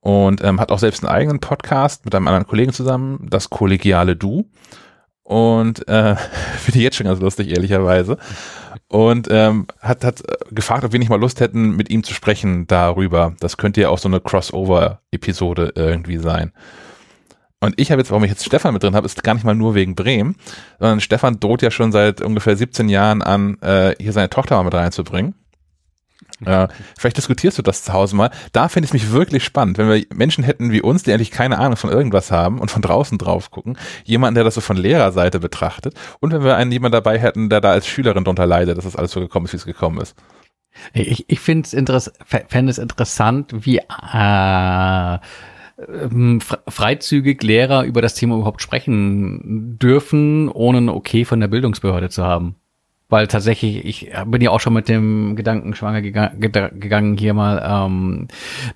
Und 0.00 0.44
ähm, 0.44 0.60
hat 0.60 0.70
auch 0.70 0.78
selbst 0.78 1.02
einen 1.02 1.12
eigenen 1.12 1.40
Podcast 1.40 2.04
mit 2.04 2.14
einem 2.14 2.28
anderen 2.28 2.46
Kollegen 2.46 2.72
zusammen, 2.72 3.26
das 3.28 3.50
kollegiale 3.50 4.14
Du. 4.14 4.48
Und 5.26 5.88
äh, 5.88 6.14
finde 6.58 6.78
ich 6.78 6.84
jetzt 6.84 6.96
schon 6.96 7.06
ganz 7.06 7.20
lustig, 7.20 7.48
ehrlicherweise. 7.48 8.16
Und 8.88 9.26
ähm, 9.28 9.66
hat, 9.80 10.04
hat 10.04 10.22
gefragt, 10.52 10.84
ob 10.84 10.92
wir 10.92 11.00
nicht 11.00 11.08
mal 11.08 11.18
Lust 11.18 11.40
hätten, 11.40 11.74
mit 11.74 11.90
ihm 11.90 12.04
zu 12.04 12.14
sprechen 12.14 12.68
darüber. 12.68 13.34
Das 13.40 13.56
könnte 13.56 13.80
ja 13.80 13.88
auch 13.88 13.98
so 13.98 14.08
eine 14.08 14.20
Crossover-Episode 14.20 15.72
irgendwie 15.74 16.18
sein. 16.18 16.52
Und 17.58 17.74
ich 17.80 17.90
habe 17.90 18.00
jetzt, 18.00 18.10
warum 18.10 18.22
ich 18.22 18.30
jetzt 18.30 18.44
Stefan 18.44 18.74
mit 18.74 18.84
drin 18.84 18.94
habe, 18.94 19.06
ist 19.06 19.24
gar 19.24 19.34
nicht 19.34 19.42
mal 19.42 19.56
nur 19.56 19.74
wegen 19.74 19.96
Bremen, 19.96 20.36
sondern 20.78 21.00
Stefan 21.00 21.40
droht 21.40 21.62
ja 21.62 21.72
schon 21.72 21.90
seit 21.90 22.20
ungefähr 22.20 22.56
17 22.56 22.88
Jahren 22.88 23.22
an, 23.22 23.58
äh, 23.62 23.96
hier 23.98 24.12
seine 24.12 24.30
Tochter 24.30 24.56
mal 24.56 24.62
mit 24.62 24.74
reinzubringen. 24.74 25.34
Äh, 26.44 26.68
vielleicht 26.98 27.16
diskutierst 27.16 27.56
du 27.58 27.62
das 27.62 27.82
zu 27.82 27.92
Hause 27.92 28.14
mal. 28.14 28.30
Da 28.52 28.68
finde 28.68 28.84
ich 28.86 28.90
es 28.90 28.92
mich 28.92 29.12
wirklich 29.12 29.42
spannend, 29.44 29.78
wenn 29.78 29.88
wir 29.88 30.04
Menschen 30.14 30.44
hätten 30.44 30.70
wie 30.70 30.82
uns, 30.82 31.02
die 31.02 31.12
eigentlich 31.12 31.30
keine 31.30 31.58
Ahnung 31.58 31.76
von 31.76 31.90
irgendwas 31.90 32.30
haben 32.30 32.58
und 32.58 32.70
von 32.70 32.82
draußen 32.82 33.16
drauf 33.16 33.50
gucken, 33.50 33.78
jemanden, 34.04 34.34
der 34.34 34.44
das 34.44 34.54
so 34.54 34.60
von 34.60 34.76
Lehrerseite 34.76 35.40
betrachtet 35.40 35.94
und 36.20 36.32
wenn 36.32 36.44
wir 36.44 36.56
einen 36.56 36.72
jemand 36.72 36.94
dabei 36.94 37.18
hätten, 37.18 37.48
der 37.48 37.60
da 37.60 37.70
als 37.70 37.86
Schülerin 37.86 38.24
drunter 38.24 38.46
leidet, 38.46 38.76
dass 38.76 38.84
das 38.84 38.96
alles 38.96 39.12
so 39.12 39.20
gekommen 39.20 39.46
ist, 39.46 39.54
wie 39.54 39.58
es 39.58 39.64
gekommen 39.64 40.00
ist. 40.00 40.14
Ich, 40.92 41.24
ich 41.28 41.40
finde 41.40 41.66
es 41.66 41.72
interess 41.72 42.12
es 42.50 42.78
interessant, 42.78 43.52
wie 43.54 43.78
äh, 43.78 45.18
ähm, 45.88 46.40
freizügig 46.40 47.42
Lehrer 47.42 47.84
über 47.84 48.02
das 48.02 48.14
Thema 48.14 48.36
überhaupt 48.36 48.62
sprechen 48.62 49.78
dürfen, 49.78 50.48
ohne 50.48 50.78
ein 50.78 50.88
Okay 50.88 51.24
von 51.24 51.40
der 51.40 51.48
Bildungsbehörde 51.48 52.10
zu 52.10 52.24
haben. 52.24 52.56
Weil 53.08 53.28
tatsächlich, 53.28 53.84
ich 53.84 54.10
bin 54.26 54.42
ja 54.42 54.50
auch 54.50 54.58
schon 54.58 54.72
mit 54.72 54.88
dem 54.88 55.36
Gedanken 55.36 55.74
schwanger 55.76 56.02
gegangen, 56.02 57.16
hier 57.16 57.34
mal 57.34 57.62
ähm, 57.64 58.26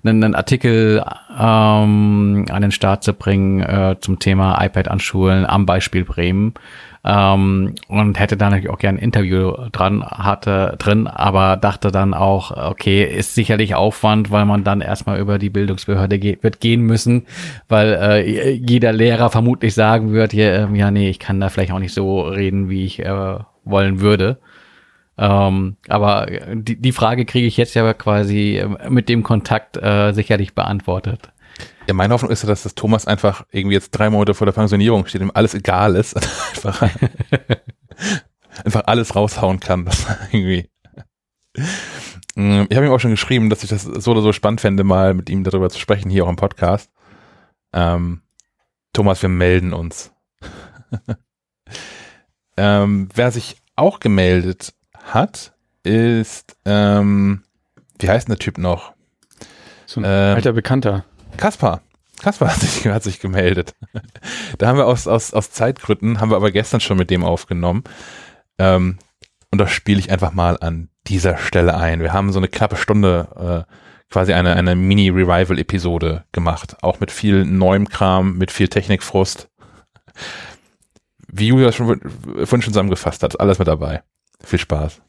einen, 0.03 0.23
einen 0.23 0.35
Artikel 0.35 1.03
ähm, 1.37 2.45
an 2.49 2.61
den 2.61 2.71
Start 2.71 3.03
zu 3.03 3.13
bringen 3.13 3.59
äh, 3.59 3.97
zum 3.99 4.19
Thema 4.19 4.63
iPad 4.63 4.87
an 4.87 5.01
Schulen 5.01 5.45
am 5.45 5.65
Beispiel 5.65 6.05
Bremen. 6.05 6.53
Ähm, 7.03 7.75
und 7.87 8.19
hätte 8.19 8.37
da 8.37 8.49
natürlich 8.49 8.69
auch 8.69 8.77
gerne 8.77 8.99
ein 8.99 9.03
Interview 9.03 9.53
dran 9.71 10.03
hatte 10.05 10.75
drin, 10.77 11.07
aber 11.07 11.57
dachte 11.57 11.91
dann 11.91 12.13
auch, 12.13 12.51
okay, 12.51 13.03
ist 13.03 13.33
sicherlich 13.33 13.73
Aufwand, 13.73 14.29
weil 14.29 14.45
man 14.45 14.63
dann 14.63 14.81
erstmal 14.81 15.19
über 15.19 15.39
die 15.39 15.49
Bildungsbehörde 15.49 16.19
ge 16.19 16.37
wird 16.41 16.59
gehen 16.59 16.81
müssen, 16.81 17.25
weil 17.67 17.93
äh, 17.93 18.51
jeder 18.51 18.93
Lehrer 18.93 19.31
vermutlich 19.31 19.73
sagen 19.73 20.13
wird, 20.13 20.33
ja, 20.33 20.45
äh, 20.45 20.77
ja, 20.77 20.91
nee, 20.91 21.09
ich 21.09 21.17
kann 21.19 21.39
da 21.39 21.49
vielleicht 21.49 21.71
auch 21.71 21.79
nicht 21.79 21.93
so 21.93 22.21
reden, 22.21 22.69
wie 22.69 22.85
ich 22.85 22.99
äh, 22.99 23.37
wollen 23.63 23.99
würde. 23.99 24.39
Ähm, 25.17 25.77
aber 25.87 26.27
die, 26.53 26.81
die 26.81 26.91
Frage 26.91 27.25
kriege 27.25 27.45
ich 27.45 27.57
jetzt 27.57 27.73
ja 27.75 27.93
quasi 27.93 28.57
äh, 28.57 28.89
mit 28.89 29.09
dem 29.09 29.23
Kontakt 29.23 29.77
äh, 29.77 30.13
sicherlich 30.13 30.55
beantwortet. 30.55 31.31
Ja, 31.87 31.93
meine 31.93 32.13
Hoffnung 32.13 32.31
ist 32.31 32.43
ja, 32.43 32.49
dass 32.49 32.63
das 32.63 32.75
Thomas 32.75 33.05
einfach 33.05 33.45
irgendwie 33.51 33.75
jetzt 33.75 33.91
drei 33.91 34.09
Monate 34.09 34.33
vor 34.33 34.45
der 34.45 34.53
Pensionierung 34.53 35.05
steht, 35.05 35.21
ihm 35.21 35.31
alles 35.33 35.53
egal 35.53 35.95
ist. 35.95 36.15
einfach, 36.55 36.89
einfach 38.63 38.83
alles 38.85 39.15
raushauen 39.15 39.59
kann. 39.59 39.85
Das 39.85 40.07
irgendwie. 40.31 40.69
Mm, 42.35 42.63
ich 42.69 42.77
habe 42.77 42.85
ihm 42.85 42.91
auch 42.91 42.99
schon 42.99 43.11
geschrieben, 43.11 43.49
dass 43.49 43.63
ich 43.63 43.69
das 43.69 43.83
so 43.83 44.11
oder 44.11 44.21
so 44.21 44.31
spannend 44.31 44.61
fände, 44.61 44.83
mal 44.83 45.13
mit 45.13 45.29
ihm 45.29 45.43
darüber 45.43 45.69
zu 45.69 45.79
sprechen, 45.79 46.09
hier 46.09 46.25
auch 46.25 46.29
im 46.29 46.35
Podcast. 46.35 46.89
Ähm, 47.73 48.21
Thomas, 48.93 49.21
wir 49.21 49.29
melden 49.29 49.73
uns. 49.73 50.13
ähm, 52.57 53.09
wer 53.13 53.31
sich 53.31 53.57
auch 53.75 53.99
gemeldet 53.99 54.73
hat, 55.03 55.53
ist, 55.83 56.55
ähm, 56.65 57.43
wie 57.99 58.09
heißt 58.09 58.27
denn 58.27 58.35
der 58.35 58.39
Typ 58.39 58.57
noch? 58.57 58.93
So 59.85 60.01
ein 60.01 60.05
ähm, 60.05 60.35
alter 60.35 60.53
Bekannter. 60.53 61.05
Kaspar. 61.37 61.81
Kaspar 62.21 62.49
hat 62.53 62.59
sich, 62.59 62.85
hat 62.87 63.03
sich 63.03 63.19
gemeldet. 63.19 63.75
da 64.57 64.67
haben 64.67 64.77
wir 64.77 64.87
aus, 64.87 65.07
aus, 65.07 65.33
aus 65.33 65.51
Zeitgründen, 65.51 66.19
haben 66.19 66.31
wir 66.31 66.35
aber 66.35 66.51
gestern 66.51 66.79
schon 66.79 66.97
mit 66.97 67.09
dem 67.09 67.23
aufgenommen. 67.23 67.83
Ähm, 68.57 68.99
und 69.51 69.57
das 69.57 69.71
spiele 69.71 69.99
ich 69.99 70.11
einfach 70.11 70.31
mal 70.31 70.57
an 70.59 70.89
dieser 71.07 71.37
Stelle 71.37 71.75
ein. 71.75 72.01
Wir 72.01 72.13
haben 72.13 72.31
so 72.31 72.39
eine 72.39 72.47
knappe 72.47 72.77
Stunde 72.77 73.65
äh, 73.67 73.73
quasi 74.11 74.33
eine, 74.33 74.55
eine 74.55 74.75
Mini-Revival-Episode 74.75 76.25
gemacht. 76.31 76.77
Auch 76.81 76.99
mit 76.99 77.11
viel 77.11 77.45
neuem 77.45 77.89
Kram, 77.89 78.37
mit 78.37 78.51
viel 78.51 78.67
Technikfrust. 78.67 79.49
Wie 81.33 81.47
Julia 81.47 81.71
schon 81.71 81.87
vorhin 81.87 82.61
schon 82.61 82.73
zusammengefasst 82.73 83.23
hat, 83.23 83.39
alles 83.39 83.57
mit 83.57 83.67
dabei. 83.67 84.03
Viel 84.43 84.59
Spaß. 84.59 85.01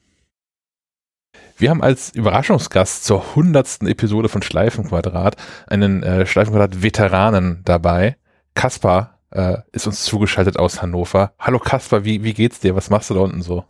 Wir 1.56 1.70
haben 1.70 1.82
als 1.82 2.10
Überraschungsgast 2.14 3.04
zur 3.04 3.34
hundertsten 3.34 3.88
Episode 3.88 4.28
von 4.28 4.42
Schleifenquadrat 4.42 5.36
einen 5.66 6.02
äh, 6.02 6.24
Schleifenquadrat-Veteranen 6.26 7.62
dabei. 7.64 8.16
Kaspar 8.54 9.18
äh, 9.30 9.58
ist 9.72 9.86
uns 9.86 10.04
zugeschaltet 10.04 10.58
aus 10.58 10.80
Hannover. 10.80 11.32
Hallo 11.38 11.58
Kaspar, 11.58 12.04
wie, 12.04 12.22
wie 12.22 12.34
geht's 12.34 12.60
dir? 12.60 12.76
Was 12.76 12.90
machst 12.90 13.10
du 13.10 13.14
da 13.14 13.20
unten 13.20 13.42
so? 13.42 13.64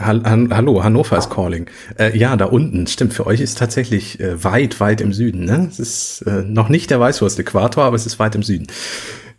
Hallo, 0.00 0.82
Hannover 0.82 1.18
ist 1.18 1.30
calling. 1.30 1.66
Äh, 1.98 2.16
ja, 2.16 2.36
da 2.36 2.46
unten, 2.46 2.86
stimmt, 2.86 3.12
für 3.12 3.26
euch 3.26 3.40
ist 3.40 3.58
tatsächlich 3.58 4.18
äh, 4.20 4.42
weit, 4.42 4.80
weit 4.80 5.00
im 5.00 5.12
Süden. 5.12 5.44
Ne? 5.44 5.68
Es 5.70 5.78
ist 5.78 6.22
äh, 6.22 6.42
noch 6.42 6.68
nicht 6.68 6.90
der 6.90 6.98
Weißwurst-Äquator, 6.98 7.84
aber 7.84 7.96
es 7.96 8.06
ist 8.06 8.18
weit 8.18 8.34
im 8.34 8.42
Süden. 8.42 8.66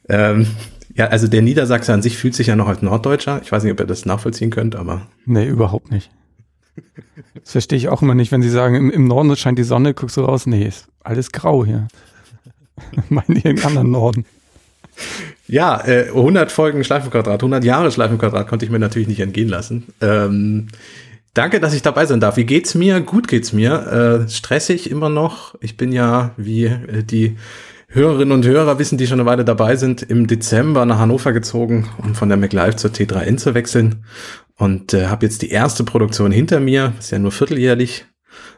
Ähm, 0.10 0.48
ja, 0.96 1.08
also 1.08 1.28
der 1.28 1.42
Niedersachse 1.42 1.94
an 1.94 2.02
sich 2.02 2.18
fühlt 2.18 2.36
sich 2.36 2.48
ja 2.48 2.56
noch 2.56 2.68
als 2.68 2.82
Norddeutscher. 2.82 3.42
Ich 3.44 3.52
weiß 3.52 3.64
nicht, 3.64 3.74
ob 3.74 3.80
ihr 3.80 3.88
das 3.88 4.06
nachvollziehen 4.06 4.52
könnt, 4.52 4.76
aber. 4.76 5.08
Nee, 5.26 5.48
überhaupt 5.48 5.92
nicht. 5.92 6.12
Das 7.36 7.52
verstehe 7.52 7.78
ich 7.78 7.90
auch 7.90 8.02
immer 8.02 8.16
nicht, 8.16 8.32
wenn 8.32 8.42
sie 8.42 8.50
sagen, 8.50 8.76
im, 8.76 8.92
im 8.92 9.08
Norden 9.08 9.36
scheint 9.36 9.60
die 9.60 9.64
Sonne, 9.64 9.94
guckst 9.94 10.18
du 10.18 10.22
raus, 10.22 10.46
nee, 10.46 10.66
ist 10.66 10.88
alles 11.04 11.32
grau 11.32 11.66
hier. 11.66 11.88
Meinen 13.10 13.36
die 13.36 13.48
im 13.48 13.66
anderen 13.66 13.92
Norden. 13.92 14.26
Ja, 15.48 15.86
äh, 15.86 16.08
100 16.10 16.52
Folgen 16.52 16.84
Schleifenquadrat, 16.84 17.42
100 17.42 17.64
Jahre 17.64 17.92
Schleifenquadrat 17.92 18.48
konnte 18.48 18.66
ich 18.66 18.72
mir 18.72 18.80
natürlich 18.80 19.08
nicht 19.08 19.20
entgehen 19.20 19.50
lassen. 19.50 19.88
Ähm, 20.02 20.68
danke, 21.34 21.60
dass 21.60 21.74
ich 21.74 21.82
dabei 21.82 22.06
sein 22.06 22.20
darf. 22.20 22.38
Wie 22.38 22.46
geht's 22.46 22.76
mir? 22.76 23.02
Gut 23.02 23.28
geht's 23.28 23.54
mir. 23.54 24.24
Äh, 24.26 24.30
stressig 24.30 24.90
immer 24.90 25.10
noch. 25.10 25.56
Ich 25.62 25.76
bin 25.76 25.92
ja, 25.92 26.32
wie 26.38 26.66
äh, 26.66 27.04
die 27.04 27.38
Hörerinnen 27.94 28.32
und 28.32 28.44
Hörer 28.44 28.80
wissen, 28.80 28.98
die 28.98 29.06
schon 29.06 29.20
eine 29.20 29.30
Weile 29.30 29.46
dabei 29.46 29.76
sind, 29.76 30.02
im 30.02 30.26
Dezember 30.26 30.84
nach 30.88 30.98
Hannover 30.98 31.32
gezogen, 31.32 31.88
um 32.00 32.16
von 32.16 32.28
der 32.28 32.40
MacLive 32.40 32.76
zur 32.76 32.90
T3N 32.90 33.38
zu 33.38 33.54
wechseln. 33.54 34.04
Und 34.56 34.96
äh, 34.96 35.08
habe 35.08 35.28
jetzt 35.28 35.44
die 35.44 35.52
erste 35.52 35.84
Produktion 35.84 36.32
hinter 36.32 36.60
mir, 36.60 36.94
ist 36.98 37.12
ja 37.12 37.20
nur 37.20 37.32
vierteljährlich, 37.32 38.06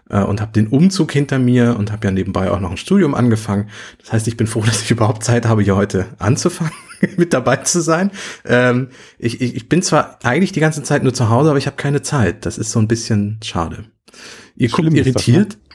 äh, 0.10 0.22
und 0.22 0.40
habe 0.40 0.54
den 0.54 0.68
Umzug 0.68 1.12
hinter 1.12 1.38
mir 1.38 1.76
und 1.78 1.92
habe 1.92 2.08
ja 2.08 2.12
nebenbei 2.12 2.50
auch 2.50 2.62
noch 2.62 2.72
ein 2.72 2.78
Studium 2.78 3.14
angefangen. 3.14 3.70
Das 4.00 4.14
heißt, 4.14 4.28
ich 4.30 4.38
bin 4.38 4.48
froh, 4.48 4.62
dass 4.66 4.82
ich 4.84 4.92
überhaupt 4.92 5.26
Zeit 5.26 5.46
habe, 5.46 5.64
hier 5.64 5.76
heute 5.76 6.06
anzufangen, 6.18 6.72
mit 7.18 7.34
dabei 7.34 7.58
zu 7.58 7.82
sein. 7.82 8.12
Ähm, 8.46 8.88
ich, 9.20 9.42
ich, 9.42 9.54
ich 9.54 9.68
bin 9.68 9.82
zwar 9.82 10.18
eigentlich 10.24 10.54
die 10.54 10.62
ganze 10.62 10.82
Zeit 10.82 11.04
nur 11.04 11.14
zu 11.14 11.30
Hause, 11.30 11.50
aber 11.50 11.58
ich 11.58 11.68
habe 11.68 11.76
keine 11.76 12.02
Zeit. 12.02 12.46
Das 12.46 12.58
ist 12.58 12.72
so 12.72 12.80
ein 12.80 12.88
bisschen 12.88 13.40
schade. 13.44 13.84
Ihr 14.56 14.70
guckt 14.70 14.94
irritiert. 14.94 15.54
Das, 15.54 15.58
ne? 15.58 15.75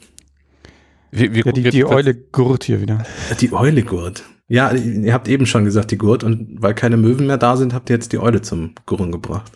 Wie, 1.10 1.34
wie 1.34 1.42
ja, 1.44 1.52
die, 1.52 1.70
die 1.70 1.84
Eule 1.84 2.14
gurt 2.14 2.64
hier 2.64 2.80
wieder. 2.80 3.04
Die 3.40 3.52
Eule 3.52 3.82
gurt. 3.82 4.22
Ja, 4.48 4.72
ihr 4.72 5.12
habt 5.12 5.28
eben 5.28 5.46
schon 5.46 5.64
gesagt, 5.64 5.90
die 5.92 5.98
Gurt. 5.98 6.24
Und 6.24 6.60
weil 6.60 6.74
keine 6.74 6.96
Möwen 6.96 7.26
mehr 7.26 7.38
da 7.38 7.56
sind, 7.56 7.72
habt 7.72 7.88
ihr 7.90 7.96
jetzt 7.96 8.12
die 8.12 8.18
Eule 8.18 8.42
zum 8.42 8.74
Gurren 8.86 9.12
gebracht. 9.12 9.52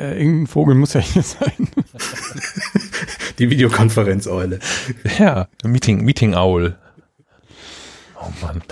Äh, 0.00 0.18
irgendein 0.18 0.46
Vogel 0.46 0.74
muss 0.74 0.94
ja 0.94 1.00
hier 1.00 1.22
sein. 1.22 1.52
die 3.38 3.50
Videokonferenz-Eule. 3.50 4.58
Ja, 5.18 5.48
Meeting, 5.64 6.04
Meeting 6.04 6.34
Owl. 6.34 6.76
Oh 8.20 8.32
Mann. 8.40 8.62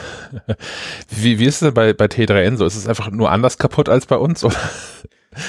Wie, 1.09 1.39
wie 1.39 1.45
ist 1.45 1.57
es 1.57 1.61
denn 1.61 1.75
bei, 1.75 1.93
bei 1.93 2.07
T3N 2.07 2.57
so? 2.57 2.65
Ist 2.65 2.77
es 2.77 2.87
einfach 2.87 3.11
nur 3.11 3.31
anders 3.31 3.59
kaputt 3.59 3.89
als 3.89 4.07
bei 4.07 4.17
uns? 4.17 4.45
Oder? 4.45 4.57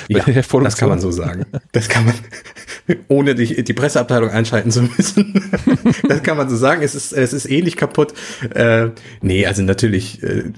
Ja, 0.07 0.23
das 0.25 0.77
kann 0.77 0.89
man 0.89 0.99
so 0.99 1.09
sagen. 1.11 1.45
Das 1.71 1.89
kann 1.89 2.05
man, 2.05 2.13
ohne 3.07 3.33
die, 3.33 3.63
die 3.63 3.73
Presseabteilung 3.73 4.29
einschalten 4.29 4.69
zu 4.69 4.83
müssen. 4.83 5.49
das 6.07 6.21
kann 6.21 6.37
man 6.37 6.49
so 6.49 6.55
sagen. 6.55 6.83
Es 6.83 6.93
ist, 6.93 7.13
es 7.13 7.33
ist 7.33 7.49
ähnlich 7.49 7.77
kaputt. 7.77 8.13
Äh, 8.53 8.89
nee, 9.21 9.45
also 9.47 9.63
natürlich 9.63 10.21
äh, 10.21 10.51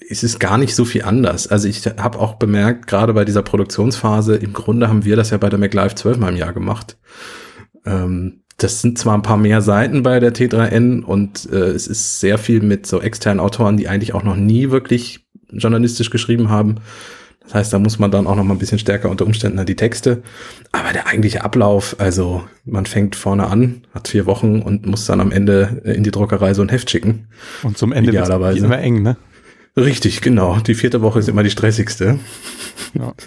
ist 0.00 0.24
es 0.24 0.38
gar 0.38 0.56
nicht 0.56 0.74
so 0.74 0.84
viel 0.86 1.02
anders. 1.02 1.46
Also 1.46 1.68
ich 1.68 1.86
habe 1.86 2.18
auch 2.18 2.34
bemerkt, 2.34 2.86
gerade 2.86 3.12
bei 3.12 3.24
dieser 3.24 3.42
Produktionsphase, 3.42 4.36
im 4.36 4.54
Grunde 4.54 4.88
haben 4.88 5.04
wir 5.04 5.16
das 5.16 5.30
ja 5.30 5.36
bei 5.36 5.50
der 5.50 5.58
MacLive 5.58 5.94
12 5.94 6.18
mal 6.18 6.30
im 6.30 6.36
Jahr 6.36 6.54
gemacht. 6.54 6.96
Ähm, 7.84 8.42
das 8.56 8.80
sind 8.80 8.98
zwar 8.98 9.18
ein 9.18 9.22
paar 9.22 9.36
mehr 9.36 9.60
Seiten 9.60 10.02
bei 10.02 10.20
der 10.20 10.34
T3N 10.34 11.02
und 11.02 11.50
äh, 11.50 11.70
es 11.70 11.86
ist 11.86 12.20
sehr 12.20 12.38
viel 12.38 12.62
mit 12.62 12.86
so 12.86 13.00
externen 13.00 13.40
Autoren, 13.40 13.76
die 13.76 13.88
eigentlich 13.88 14.14
auch 14.14 14.22
noch 14.22 14.36
nie 14.36 14.70
wirklich 14.70 15.26
journalistisch 15.50 16.10
geschrieben 16.10 16.48
haben. 16.48 16.76
Das 17.44 17.54
heißt, 17.54 17.72
da 17.72 17.78
muss 17.78 17.98
man 17.98 18.10
dann 18.10 18.26
auch 18.26 18.36
noch 18.36 18.44
mal 18.44 18.54
ein 18.54 18.58
bisschen 18.58 18.78
stärker 18.78 19.10
unter 19.10 19.26
Umständen 19.26 19.58
an 19.58 19.66
die 19.66 19.76
Texte. 19.76 20.22
Aber 20.70 20.92
der 20.92 21.06
eigentliche 21.06 21.44
Ablauf, 21.44 21.96
also 21.98 22.44
man 22.64 22.86
fängt 22.86 23.16
vorne 23.16 23.46
an, 23.46 23.82
hat 23.92 24.08
vier 24.08 24.26
Wochen 24.26 24.62
und 24.62 24.86
muss 24.86 25.06
dann 25.06 25.20
am 25.20 25.32
Ende 25.32 25.82
in 25.84 26.04
die 26.04 26.10
Druckerei 26.10 26.54
so 26.54 26.62
ein 26.62 26.68
Heft 26.68 26.90
schicken. 26.90 27.28
Und 27.62 27.76
zum 27.78 27.92
Ende 27.92 28.12
wird 28.12 28.28
es 28.28 28.62
immer 28.62 28.78
eng, 28.78 29.02
ne? 29.02 29.16
Richtig, 29.76 30.20
genau. 30.20 30.58
Die 30.58 30.74
vierte 30.74 31.00
Woche 31.02 31.18
ist 31.18 31.28
immer 31.28 31.42
die 31.42 31.50
stressigste. 31.50 32.18
Ja. 32.94 33.12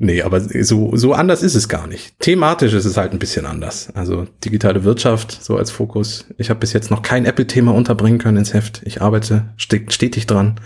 Nee, 0.00 0.22
aber 0.22 0.40
so, 0.40 0.94
so 0.94 1.12
anders 1.12 1.42
ist 1.42 1.56
es 1.56 1.68
gar 1.68 1.88
nicht. 1.88 2.20
Thematisch 2.20 2.72
ist 2.72 2.84
es 2.84 2.96
halt 2.96 3.12
ein 3.12 3.18
bisschen 3.18 3.46
anders. 3.46 3.88
Also 3.94 4.28
digitale 4.44 4.84
Wirtschaft 4.84 5.42
so 5.42 5.56
als 5.56 5.72
Fokus. 5.72 6.26
Ich 6.36 6.50
habe 6.50 6.60
bis 6.60 6.72
jetzt 6.72 6.92
noch 6.92 7.02
kein 7.02 7.24
Apple-Thema 7.24 7.74
unterbringen 7.74 8.20
können 8.20 8.38
ins 8.38 8.54
Heft. 8.54 8.80
Ich 8.84 9.02
arbeite 9.02 9.48
stetig 9.56 10.26
dran. 10.28 10.60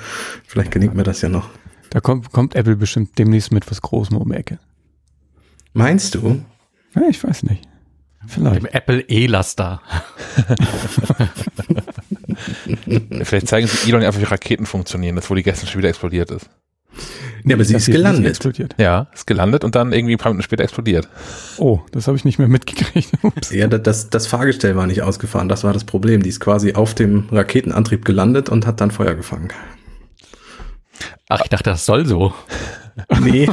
Vielleicht 0.46 0.70
gelingt 0.70 0.94
mir 0.94 1.02
das 1.02 1.22
ja 1.22 1.30
noch. 1.30 1.48
Da 1.92 2.00
kommt, 2.00 2.32
kommt 2.32 2.54
Apple 2.54 2.76
bestimmt 2.76 3.18
demnächst 3.18 3.52
mit 3.52 3.70
was 3.70 3.82
Großem 3.82 4.16
um 4.16 4.32
die 4.32 4.38
Ecke. 4.38 4.58
Meinst 5.74 6.14
du? 6.14 6.42
Ja, 6.94 7.02
ich 7.10 7.22
weiß 7.22 7.42
nicht. 7.42 7.68
Vielleicht. 8.26 8.56
Dem 8.56 8.66
Apple 8.66 9.00
E-Laster. 9.02 9.82
Vielleicht 13.24 13.46
zeigen 13.46 13.66
sie 13.66 13.90
Elon 13.90 14.02
einfach, 14.02 14.20
wie 14.20 14.24
Raketen 14.24 14.64
funktionieren, 14.64 15.16
das 15.16 15.28
wo 15.28 15.34
die 15.34 15.42
gestern 15.42 15.68
schon 15.68 15.80
wieder 15.80 15.90
explodiert 15.90 16.30
ist. 16.30 16.48
Ja, 17.44 17.56
aber 17.56 17.64
sie 17.64 17.74
ist 17.74 17.86
gelandet. 17.86 18.26
Explodiert. 18.26 18.74
Ja, 18.78 19.08
ist 19.12 19.26
gelandet 19.26 19.62
und 19.62 19.74
dann 19.74 19.92
irgendwie 19.92 20.14
ein 20.14 20.18
paar 20.18 20.32
Minuten 20.32 20.44
später 20.44 20.64
explodiert. 20.64 21.10
Oh, 21.58 21.80
das 21.90 22.06
habe 22.06 22.16
ich 22.16 22.24
nicht 22.24 22.38
mehr 22.38 22.48
mitgekriegt. 22.48 23.10
Ups. 23.22 23.50
Ja, 23.50 23.66
das, 23.66 24.08
das 24.08 24.26
Fahrgestell 24.26 24.76
war 24.76 24.86
nicht 24.86 25.02
ausgefahren, 25.02 25.50
das 25.50 25.62
war 25.62 25.74
das 25.74 25.84
Problem. 25.84 26.22
Die 26.22 26.30
ist 26.30 26.40
quasi 26.40 26.72
auf 26.72 26.94
dem 26.94 27.28
Raketenantrieb 27.30 28.06
gelandet 28.06 28.48
und 28.48 28.66
hat 28.66 28.80
dann 28.80 28.90
Feuer 28.90 29.14
gefangen. 29.14 29.50
Ach, 31.32 31.40
ich 31.42 31.48
dachte, 31.48 31.70
das 31.70 31.86
soll 31.86 32.04
so. 32.04 32.34
nee. 33.22 33.48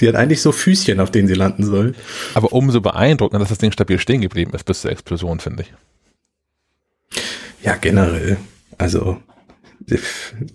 Die 0.00 0.08
hat 0.08 0.16
eigentlich 0.16 0.42
so 0.42 0.52
Füßchen, 0.52 1.00
auf 1.00 1.10
denen 1.10 1.26
sie 1.26 1.34
landen 1.34 1.64
soll. 1.64 1.94
Aber 2.34 2.52
umso 2.52 2.82
beeindruckender, 2.82 3.38
dass 3.38 3.48
das 3.48 3.56
Ding 3.56 3.72
stabil 3.72 3.98
stehen 3.98 4.20
geblieben 4.20 4.52
ist 4.52 4.64
bis 4.64 4.82
zur 4.82 4.90
Explosion, 4.90 5.40
finde 5.40 5.62
ich. 5.62 5.72
Ja, 7.62 7.76
generell. 7.76 8.36
Also 8.76 9.18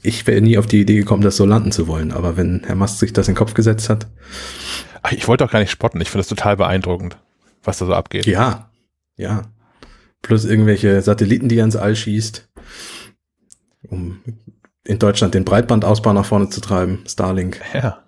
ich 0.04 0.28
wäre 0.28 0.42
nie 0.42 0.60
auf 0.60 0.68
die 0.68 0.82
Idee 0.82 0.98
gekommen, 0.98 1.24
das 1.24 1.36
so 1.36 1.46
landen 1.46 1.72
zu 1.72 1.88
wollen. 1.88 2.12
Aber 2.12 2.38
wenn 2.38 2.62
Herr 2.64 2.76
Mast 2.76 3.00
sich 3.00 3.12
das 3.12 3.28
in 3.28 3.34
den 3.34 3.40
Kopf 3.40 3.56
gesetzt 3.56 3.90
hat, 3.90 4.06
Ach, 5.02 5.12
ich 5.14 5.28
wollte 5.28 5.44
auch 5.44 5.52
gar 5.52 5.60
nicht 5.60 5.72
spotten. 5.72 6.00
Ich 6.00 6.10
finde 6.10 6.20
das 6.20 6.30
total 6.30 6.58
beeindruckend, 6.58 7.18
was 7.64 7.80
da 7.80 7.88
so 7.88 7.94
abgeht. 7.94 8.28
ja, 8.28 8.70
ja. 9.18 9.44
Plus 10.22 10.46
irgendwelche 10.46 11.02
Satelliten, 11.02 11.50
die 11.50 11.58
er 11.58 11.66
ins 11.66 11.76
All 11.76 11.96
schießt, 11.96 12.48
um 13.90 14.22
in 14.86 15.00
Deutschland 15.00 15.34
den 15.34 15.46
Breitbandausbau 15.46 16.14
nach 16.14 16.26
vorne 16.26 16.50
zu 16.50 16.62
treiben, 16.62 17.04
Starlink. 17.08 17.62
Ja. 17.74 18.00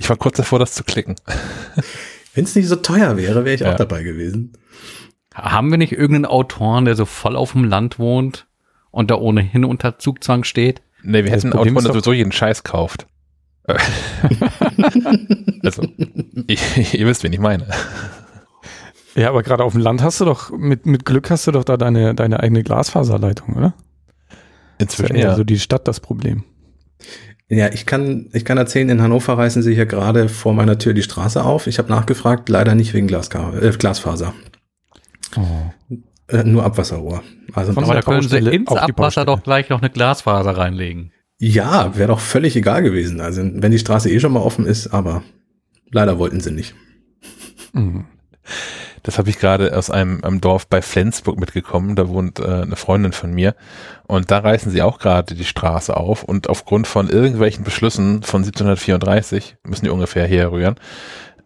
Ich 0.00 0.08
war 0.08 0.16
kurz 0.16 0.36
davor, 0.38 0.58
das 0.58 0.72
zu 0.74 0.82
klicken. 0.84 1.14
Wenn 2.34 2.44
es 2.44 2.54
nicht 2.54 2.68
so 2.68 2.76
teuer 2.76 3.16
wäre, 3.16 3.44
wäre 3.44 3.54
ich 3.54 3.60
Ja. 3.60 3.72
auch 3.72 3.76
dabei 3.76 4.02
gewesen. 4.02 4.52
Haben 5.34 5.70
wir 5.70 5.78
nicht 5.78 5.92
irgendeinen 5.92 6.24
Autoren, 6.26 6.84
der 6.86 6.96
so 6.96 7.04
voll 7.04 7.36
auf 7.36 7.52
dem 7.52 7.64
Land 7.64 7.98
wohnt 7.98 8.46
und 8.90 9.10
da 9.10 9.16
ohnehin 9.16 9.64
unter 9.64 9.98
Zugzwang 9.98 10.44
steht? 10.44 10.82
Nee, 11.02 11.24
wir 11.24 11.30
Das 11.30 11.44
hätten 11.44 11.50
Problem 11.50 11.76
Autoren, 11.76 11.84
der 11.84 11.92
sowieso 12.02 12.12
jeden 12.12 12.32
Scheiß 12.32 12.64
kauft. 12.64 13.06
Also, 15.62 15.82
ich, 16.46 16.94
ihr 16.94 17.06
wisst, 17.06 17.24
wen 17.24 17.32
ich 17.32 17.40
meine. 17.40 17.66
Ja, 19.16 19.28
aber 19.30 19.42
gerade 19.42 19.64
auf 19.64 19.72
dem 19.72 19.80
Land 19.80 20.02
hast 20.02 20.20
du 20.20 20.24
doch, 20.24 20.50
mit, 20.50 20.86
mit 20.86 21.04
Glück 21.04 21.30
hast 21.30 21.46
du 21.46 21.50
doch 21.52 21.64
da 21.64 21.76
deine, 21.76 22.14
deine 22.14 22.40
eigene 22.40 22.62
Glasfaserleitung, 22.62 23.54
oder? 23.56 23.74
Inzwischen 24.78 25.16
eher 25.16 25.28
ja. 25.30 25.36
so 25.36 25.44
die 25.44 25.58
Stadt 25.58 25.88
das 25.88 26.00
Problem. 26.00 26.44
Ja, 27.48 27.72
ich 27.72 27.86
kann, 27.86 28.28
ich 28.32 28.44
kann 28.44 28.58
erzählen, 28.58 28.88
in 28.88 29.00
Hannover 29.00 29.38
reißen 29.38 29.62
sie 29.62 29.74
hier 29.74 29.86
gerade 29.86 30.28
vor 30.28 30.52
meiner 30.52 30.78
Tür 30.78 30.94
die 30.94 31.02
Straße 31.02 31.44
auf. 31.44 31.68
Ich 31.68 31.78
habe 31.78 31.88
nachgefragt, 31.88 32.48
leider 32.48 32.74
nicht 32.74 32.92
wegen 32.92 33.06
Glaska 33.06 33.56
äh, 33.56 33.70
Glasfaser. 33.70 34.34
Oh. 35.36 35.94
Äh, 36.28 36.42
nur 36.42 36.64
Abwasserrohr. 36.64 37.22
Also 37.52 37.72
Von 37.72 37.84
Aber 37.84 37.94
da 37.94 38.02
können 38.02 38.28
sie 38.28 38.38
ins 38.38 38.68
auf 38.68 38.78
die 38.78 38.92
Abwasser 38.92 39.24
Baustelle. 39.24 39.26
doch 39.26 39.42
gleich 39.42 39.68
noch 39.68 39.80
eine 39.80 39.90
Glasfaser 39.90 40.56
reinlegen. 40.56 41.12
ja, 41.38 41.96
wäre 41.96 42.08
doch 42.08 42.20
völlig 42.20 42.56
egal 42.56 42.82
gewesen. 42.82 43.20
Also 43.20 43.42
wenn 43.44 43.70
die 43.70 43.78
Straße 43.78 44.10
eh 44.10 44.18
schon 44.18 44.32
mal 44.32 44.40
offen 44.40 44.66
ist, 44.66 44.88
aber 44.88 45.22
leider 45.92 46.18
wollten 46.18 46.40
sie 46.40 46.50
nicht. 46.50 46.74
Mhm. 47.72 48.06
Das 49.06 49.18
habe 49.18 49.30
ich 49.30 49.38
gerade 49.38 49.76
aus 49.76 49.88
einem, 49.88 50.24
einem 50.24 50.40
Dorf 50.40 50.66
bei 50.66 50.82
Flensburg 50.82 51.38
mitgekommen. 51.38 51.94
Da 51.94 52.08
wohnt 52.08 52.40
äh, 52.40 52.62
eine 52.62 52.74
Freundin 52.74 53.12
von 53.12 53.32
mir. 53.32 53.54
Und 54.08 54.32
da 54.32 54.40
reißen 54.40 54.72
sie 54.72 54.82
auch 54.82 54.98
gerade 54.98 55.36
die 55.36 55.44
Straße 55.44 55.96
auf. 55.96 56.24
Und 56.24 56.48
aufgrund 56.48 56.88
von 56.88 57.08
irgendwelchen 57.08 57.62
Beschlüssen 57.62 58.24
von 58.24 58.42
1734, 58.42 59.58
müssen 59.62 59.84
die 59.84 59.92
ungefähr 59.92 60.26
herrühren, 60.26 60.74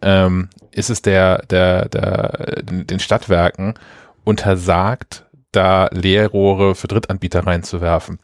ähm, 0.01 0.49
ist 0.71 0.89
es 0.89 1.03
der, 1.03 1.43
der, 1.51 1.87
der, 1.87 2.63
den 2.63 2.99
Stadtwerken 2.99 3.75
untersagt, 4.23 5.27
da 5.51 5.87
Leerrohre 5.91 6.73
für 6.73 6.87
Drittanbieter 6.87 7.45
reinzuwerfen. 7.45 8.17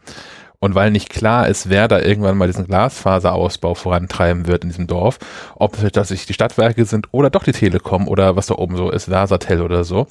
Und 0.67 0.75
weil 0.75 0.91
nicht 0.91 1.09
klar 1.09 1.47
ist, 1.47 1.69
wer 1.69 1.87
da 1.87 1.97
irgendwann 2.01 2.37
mal 2.37 2.47
diesen 2.47 2.67
Glasfaserausbau 2.67 3.73
vorantreiben 3.73 4.47
wird 4.47 4.65
in 4.65 4.69
diesem 4.69 4.85
Dorf, 4.85 5.17
ob 5.55 5.81
es 5.81 5.91
tatsächlich 5.93 6.25
die 6.25 6.33
Stadtwerke 6.33 6.83
sind 6.83 7.07
oder 7.13 7.29
doch 7.29 7.45
die 7.45 7.53
Telekom 7.53 8.05
oder 8.05 8.35
was 8.35 8.47
da 8.47 8.55
oben 8.55 8.75
so 8.75 8.91
ist, 8.91 9.05
Versatel 9.05 9.61
oder 9.61 9.85
so, 9.85 10.07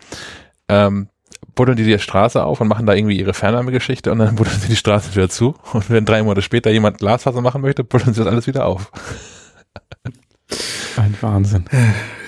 ähm, 0.70 1.09
buddeln 1.54 1.76
die 1.76 1.84
die 1.84 1.98
Straße 1.98 2.42
auf 2.42 2.62
und 2.62 2.68
machen 2.68 2.86
da 2.86 2.94
irgendwie 2.94 3.20
ihre 3.20 3.34
Fernwärmegeschichte 3.34 4.11
und 4.11 4.18
dann 4.18 4.36
buddeln 4.36 4.59
sie 4.59 4.68
die 4.68 4.76
Straße 4.76 5.14
wieder 5.14 5.28
zu. 5.28 5.57
Und 5.74 5.90
wenn 5.90 6.07
drei 6.07 6.22
Monate 6.22 6.40
später 6.40 6.70
jemand 6.70 6.96
Glasfaser 6.96 7.42
machen 7.42 7.61
möchte, 7.61 7.84
buddeln 7.84 8.14
sie 8.14 8.24
das 8.24 8.32
alles 8.32 8.46
wieder 8.46 8.64
auf. 8.64 8.90
Ein 10.96 11.14
Wahnsinn. 11.20 11.66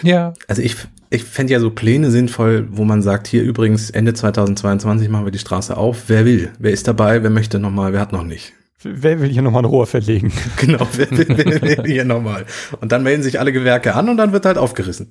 Ja. 0.02 0.34
Also 0.48 0.60
ich, 0.60 0.76
ich 1.10 1.24
fände 1.24 1.52
ja 1.52 1.60
so 1.60 1.70
Pläne 1.70 2.10
sinnvoll, 2.10 2.68
wo 2.70 2.84
man 2.84 3.02
sagt, 3.02 3.26
hier 3.26 3.42
übrigens 3.42 3.90
Ende 3.90 4.14
2022 4.14 5.08
machen 5.08 5.24
wir 5.24 5.32
die 5.32 5.38
Straße 5.38 5.76
auf. 5.76 6.04
Wer 6.08 6.24
will? 6.24 6.52
Wer 6.58 6.72
ist 6.72 6.86
dabei? 6.88 7.22
Wer 7.22 7.30
möchte 7.30 7.58
nochmal? 7.58 7.92
Wer 7.92 8.00
hat 8.00 8.12
noch 8.12 8.24
nicht? 8.24 8.52
Wer 8.84 9.20
will 9.20 9.28
hier 9.28 9.42
nochmal 9.42 9.62
ein 9.62 9.66
Rohr 9.66 9.86
verlegen? 9.88 10.32
Genau, 10.58 10.86
wer 10.92 11.10
will, 11.10 11.26
wer 11.28 11.62
will 11.78 11.84
hier 11.90 12.04
nochmal? 12.04 12.46
Und 12.80 12.92
dann 12.92 13.02
melden 13.02 13.22
sich 13.24 13.40
alle 13.40 13.52
Gewerke 13.52 13.94
an 13.94 14.08
und 14.08 14.16
dann 14.18 14.32
wird 14.32 14.46
halt 14.46 14.56
aufgerissen. 14.58 15.10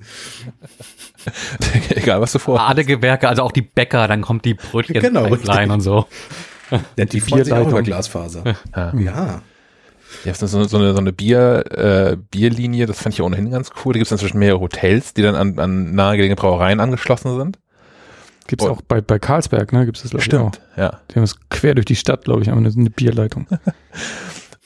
Egal, 1.89 2.21
was 2.21 2.31
du 2.31 2.39
vor. 2.39 2.61
Alle 2.65 2.85
Gewerke, 2.85 3.27
also 3.27 3.41
auch 3.43 3.51
die 3.51 3.61
Bäcker, 3.61 4.07
dann 4.07 4.21
kommt 4.21 4.45
die 4.45 4.53
Brötchen 4.53 4.99
Genau, 5.01 5.23
rein 5.25 5.33
richtig. 5.33 5.69
und 5.71 5.81
so. 5.81 6.05
Ja, 6.97 7.05
die 7.05 7.19
freuen 7.19 7.43
sich 7.43 7.53
auch 7.53 7.57
Bierleitung. 7.57 7.69
über 7.71 7.81
Glasfaser. 7.83 8.55
Ja. 8.75 8.93
Ja. 8.97 9.41
Ja, 10.25 10.33
so, 10.33 10.47
so 10.47 10.63
so 10.63 10.77
eine, 10.77 10.93
so 10.93 10.99
eine 10.99 11.13
Bier, 11.13 11.63
äh, 11.71 12.17
Bierlinie, 12.31 12.85
das 12.85 13.01
fand 13.01 13.13
ich 13.15 13.21
ohnehin 13.21 13.51
ganz 13.51 13.71
cool. 13.83 13.93
Da 13.93 13.99
gibt 13.99 14.07
es 14.07 14.11
inzwischen 14.11 14.39
mehrere 14.39 14.59
Hotels, 14.61 15.13
die 15.13 15.21
dann 15.21 15.35
an, 15.35 15.59
an 15.59 15.95
nahegelegene 15.95 16.35
Brauereien 16.35 16.79
angeschlossen 16.79 17.37
sind. 17.37 17.59
Gibt's 18.47 18.65
Oh. 18.65 18.69
auch 18.69 18.81
bei, 18.81 19.01
bei 19.01 19.19
Karlsberg, 19.19 19.73
ne? 19.73 19.85
Gibt's 19.85 20.01
das 20.03 20.11
glaub 20.11 20.21
ich, 20.23 20.33
auch. 20.35 20.51
ja. 20.77 20.99
Die 21.11 21.15
haben 21.15 21.23
es 21.23 21.35
quer 21.49 21.75
durch 21.75 21.85
die 21.85 21.95
Stadt, 21.97 22.23
glaube 22.25 22.41
ich, 22.41 22.47
das 22.47 22.57
ist 22.57 22.77
eine 22.77 22.89
Bierleitung. 22.89 23.47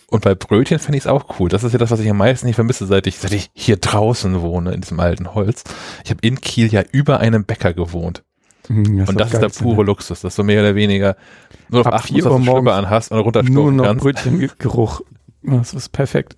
Und 0.07 0.23
bei 0.23 0.35
Brötchen 0.35 0.77
finde 0.79 0.97
ich 0.97 1.05
es 1.05 1.07
auch 1.07 1.39
cool. 1.39 1.47
Das 1.49 1.63
ist 1.63 1.71
ja 1.71 1.79
das, 1.79 1.89
was 1.89 2.01
ich 2.01 2.09
am 2.09 2.17
meisten 2.17 2.45
nicht 2.45 2.55
vermisse, 2.55 2.85
seit 2.85 3.07
ich, 3.07 3.17
seit 3.17 3.31
ich 3.31 3.49
hier 3.53 3.77
draußen 3.77 4.41
wohne, 4.41 4.73
in 4.73 4.81
diesem 4.81 4.99
alten 4.99 5.33
Holz. 5.33 5.63
Ich 6.03 6.09
habe 6.11 6.19
in 6.21 6.41
Kiel 6.41 6.67
ja 6.71 6.83
über 6.91 7.21
einem 7.21 7.45
Bäcker 7.45 7.73
gewohnt. 7.73 8.21
Mhm, 8.67 9.05
und 9.07 9.19
das 9.19 9.33
ist 9.33 9.41
der 9.41 9.47
pure 9.49 9.77
ne? 9.77 9.83
Luxus. 9.83 10.19
Das 10.21 10.33
ist 10.33 10.35
so 10.35 10.43
mehr 10.43 10.61
oder 10.61 10.75
weniger 10.75 11.15
nur 11.69 11.87
Ab 11.87 11.93
acht 11.93 12.09
dass 12.09 12.11
Uhr 12.11 12.21
du 12.23 12.29
morgens 12.39 12.45
Schlüpper 12.45 12.73
anhast 12.75 13.11
und 13.11 13.17
Nur 13.17 13.23
runterstopfen 13.23 13.75
noch 13.77 13.83
kannst. 13.85 14.03
Brötchengeruch. 14.03 15.01
Das 15.43 15.73
ist 15.73 15.89
perfekt. 15.89 16.35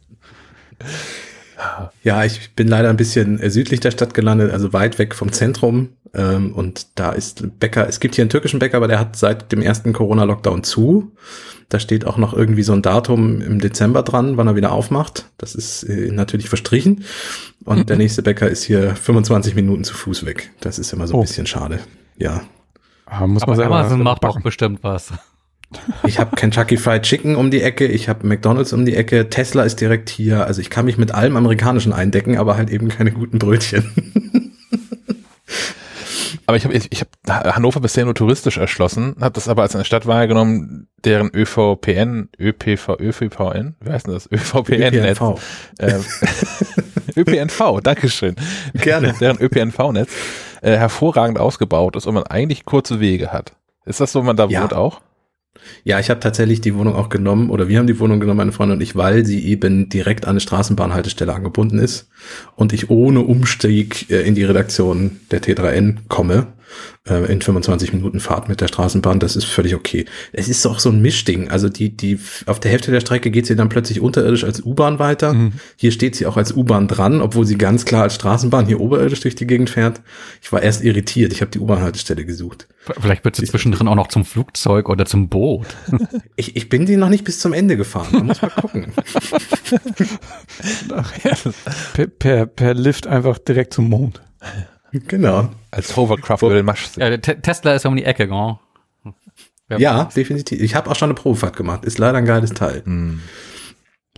Ja, 2.04 2.26
ich 2.26 2.56
bin 2.56 2.68
leider 2.68 2.90
ein 2.90 2.98
bisschen 2.98 3.40
äh, 3.40 3.50
südlich 3.50 3.80
der 3.80 3.92
Stadt 3.92 4.14
gelandet, 4.14 4.52
also 4.52 4.74
weit 4.74 5.00
weg 5.00 5.16
vom 5.16 5.32
Zentrum. 5.32 5.90
Ähm, 6.14 6.54
und 6.54 6.88
da 7.00 7.12
ist 7.12 7.60
Bäcker, 7.60 7.88
es 7.88 8.00
gibt 8.00 8.16
hier 8.16 8.24
einen 8.24 8.30
türkischen 8.30 8.60
Bäcker, 8.60 8.78
aber 8.78 8.88
der 8.88 9.00
hat 9.00 9.16
seit 9.16 9.52
dem 9.52 9.62
ersten 9.62 9.94
Corona-Lockdown 9.94 10.64
zu. 10.64 11.12
Da 11.70 11.80
steht 11.80 12.06
auch 12.06 12.18
noch 12.18 12.34
irgendwie 12.34 12.64
so 12.64 12.74
ein 12.74 12.82
Datum 12.82 13.40
im 13.42 13.60
Dezember 13.60 14.04
dran, 14.04 14.36
wann 14.38 14.48
er 14.48 14.56
wieder 14.56 14.72
aufmacht. 14.74 15.30
Das 15.38 15.56
ist 15.56 15.84
äh, 15.84 16.12
natürlich 16.12 16.50
verstrichen. 16.50 17.06
Und 17.66 17.90
der 17.90 17.98
nächste 17.98 18.24
Bäcker 18.24 18.50
ist 18.50 18.64
hier 18.64 18.96
25 18.96 19.56
Minuten 19.56 19.84
zu 19.86 19.94
Fuß 19.94 20.26
weg. 20.26 20.52
Das 20.60 20.80
ist 20.80 20.92
immer 20.92 21.08
so 21.08 21.14
ein 21.14 21.20
Oh. 21.20 21.22
bisschen 21.22 21.46
schade. 21.48 21.80
Ja. 22.18 22.42
Ah, 23.06 23.26
muss 23.26 23.42
man 23.42 23.50
Aber 23.52 23.56
selber 23.56 23.76
Amazon 23.80 24.04
macht 24.04 24.24
doch 24.24 24.42
bestimmt 24.42 24.80
was. 24.84 25.14
Ich 26.06 26.20
habe 26.20 26.36
Kentucky 26.36 26.78
Fried 26.78 27.04
Chicken 27.04 27.36
um 27.36 27.52
die 27.52 27.62
Ecke, 27.62 27.86
ich 27.86 28.10
habe 28.10 28.26
McDonald's 28.28 28.74
um 28.74 28.86
die 28.86 28.96
Ecke, 28.96 29.30
Tesla 29.30 29.64
ist 29.64 29.82
direkt 29.82 30.10
hier. 30.10 30.46
Also 30.46 30.62
ich 30.62 30.70
kann 30.70 30.86
mich 30.86 30.98
mit 30.98 31.14
allem 31.14 31.36
Amerikanischen 31.38 31.94
eindecken, 31.94 32.38
aber 32.38 32.58
halt 32.58 32.70
eben 32.70 32.88
keine 32.90 33.12
guten 33.12 33.40
Brötchen. 33.40 33.92
Aber 36.46 36.58
ich 36.58 36.66
habe 36.66 36.74
ich, 36.76 36.90
hab 37.02 37.56
Hannover 37.56 37.80
bisher 37.80 38.04
nur 38.04 38.16
touristisch 38.16 38.58
erschlossen, 38.58 39.16
habe 39.22 39.34
das 39.34 39.48
aber 39.48 39.62
als 39.62 39.76
eine 39.76 39.86
Stadt 39.86 40.08
wahrgenommen, 40.08 40.88
deren 41.06 41.32
ÖVPN, 41.34 42.30
ÖPV, 42.38 42.98
ÖVPN, 43.00 43.76
wie 43.80 43.90
heißt 43.90 44.08
denn 44.08 44.14
das? 44.14 44.30
ÖVPN-Netz. 44.30 45.20
ÖPNV. 45.22 45.40
Ähm, 45.80 46.04
ÖPNV, 47.16 47.80
Dankeschön. 47.82 48.36
Gerne. 48.74 49.14
Deren 49.22 49.40
ÖPNV-Netz 49.40 50.12
äh, 50.62 50.76
hervorragend 50.78 51.40
ausgebaut 51.40 51.96
ist 51.96 52.08
und 52.08 52.14
man 52.16 52.24
eigentlich 52.24 52.66
kurze 52.66 53.00
Wege 53.00 53.32
hat. 53.32 53.54
Ist 53.86 54.02
das 54.02 54.12
so, 54.12 54.22
man 54.22 54.36
da 54.36 54.48
Ja. 54.48 54.64
wohnt 54.64 54.74
auch? 54.74 55.00
Ja, 55.84 56.00
ich 56.00 56.10
habe 56.10 56.20
tatsächlich 56.20 56.62
die 56.62 56.76
Wohnung 56.76 56.96
auch 56.96 57.10
genommen, 57.10 57.50
oder 57.50 57.68
wir 57.68 57.78
haben 57.78 57.88
die 57.88 58.00
Wohnung 58.00 58.20
genommen, 58.20 58.38
meine 58.38 58.52
Freundin 58.52 58.78
und 58.78 58.84
ich, 58.84 58.96
weil 58.96 59.26
sie 59.26 59.46
eben 59.46 59.88
direkt 59.90 60.26
an 60.26 60.32
eine 60.32 60.40
Straßenbahnhaltestelle 60.40 61.34
angebunden 61.34 61.78
ist 61.78 62.10
und 62.56 62.74
ich 62.74 62.90
ohne 62.90 63.22
Umstieg 63.22 64.10
äh, 64.10 64.22
in 64.22 64.36
die 64.36 64.44
Redaktion 64.44 65.20
der 65.32 65.42
T3N 65.42 66.08
komme, 66.08 66.48
äh, 67.08 67.32
in 67.32 67.42
25 67.42 67.94
Minuten 67.94 68.20
Fahrt 68.20 68.50
mit 68.50 68.62
der 68.62 68.68
Straßenbahn, 68.68 69.20
das 69.20 69.36
ist 69.36 69.46
völlig 69.46 69.76
okay. 69.76 70.06
Es 70.32 70.48
ist 70.48 70.66
auch 70.66 70.80
so 70.80 70.90
ein 70.90 71.02
Mischding, 71.02 71.50
also 71.50 71.70
die, 71.70 71.96
die, 71.96 72.20
auf 72.46 72.60
der 72.60 72.72
Hälfte 72.72 72.92
der 72.92 73.02
Strecke 73.02 73.32
geht 73.32 73.46
sie 73.46 73.56
dann 73.56 73.70
plötzlich 73.70 74.02
unterirdisch 74.02 74.44
als 74.44 74.64
U-Bahn 74.64 75.00
weiter, 75.00 75.34
Mhm. 75.34 75.54
hier 75.76 75.92
steht 75.92 76.16
sie 76.16 76.26
auch 76.26 76.38
als 76.38 76.54
U-Bahn 76.54 76.88
dran, 76.88 77.22
obwohl 77.22 77.46
sie 77.46 77.58
ganz 77.58 77.86
klar 77.86 78.04
als 78.04 78.16
Straßenbahn 78.16 78.66
hier 78.66 78.80
oberirdisch 78.80 79.22
durch 79.22 79.36
die 79.36 79.48
Gegend 79.48 79.70
fährt. 79.70 80.02
Ich 80.42 80.52
war 80.52 80.62
erst 80.62 80.84
irritiert, 80.84 81.34
ich 81.34 81.42
habe 81.42 81.52
die 81.52 81.60
U-Bahn-Haltestelle 81.60 82.26
gesucht. 82.26 82.68
Vielleicht 83.00 83.24
wird 83.24 83.38
sie 83.38 83.46
zwischendrin 83.46 83.88
auch 83.88 83.96
noch 83.96 84.10
zum 84.10 84.26
Flugzeug 84.26 84.90
oder 84.90 85.06
zum 85.06 85.30
Boot. 85.30 85.68
Ich, 86.36 86.56
ich 86.56 86.68
bin 86.68 86.88
die 86.88 86.98
noch 86.98 87.10
nicht 87.10 87.24
bis 87.26 87.40
zum 87.40 87.54
Ende 87.54 87.78
gefahren, 87.78 88.08
da 88.12 88.24
muss 88.24 88.42
man 88.42 88.52
gucken. 88.52 88.88
Per, 91.94 92.08
per, 92.08 92.46
per 92.48 92.74
Lift 92.74 93.08
einfach 93.08 93.38
direkt 93.38 93.74
zum 93.74 93.90
Mond. 93.90 94.22
Genau. 95.08 95.50
Als 95.72 95.96
Hovercraft 95.98 96.44
über 96.44 96.54
den 96.54 96.66
Masch. 96.66 96.92
Ja, 96.98 97.18
Tesla 97.18 97.74
ist 97.74 97.84
ja 97.84 97.90
um 97.90 97.96
die 97.96 98.06
Ecke, 98.06 98.28
gell? 98.28 98.58
Wer 99.68 99.80
Ja, 99.80 100.06
definitiv. 100.16 100.62
Ich 100.62 100.76
habe 100.76 100.90
auch 100.90 100.96
schon 100.96 101.08
eine 101.08 101.16
Probefahrt 101.16 101.56
gemacht. 101.56 101.84
Ist 101.86 101.98
leider 101.98 102.20
ein 102.20 102.26
geiles 102.26 102.52
Teil. 102.52 102.84
Hm. 102.86 103.22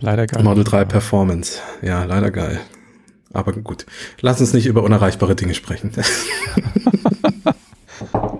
Leider 0.00 0.26
gar 0.26 0.42
Model 0.42 0.58
nicht. 0.58 0.72
3 0.72 0.84
Performance. 0.84 1.60
Ja, 1.80 2.04
leider 2.04 2.30
geil. 2.30 2.60
Aber 3.32 3.52
gut. 3.52 3.86
Lass 4.20 4.40
uns 4.40 4.52
nicht 4.52 4.66
über 4.66 4.82
unerreichbare 4.82 5.34
Dinge 5.34 5.54
sprechen. 5.54 5.92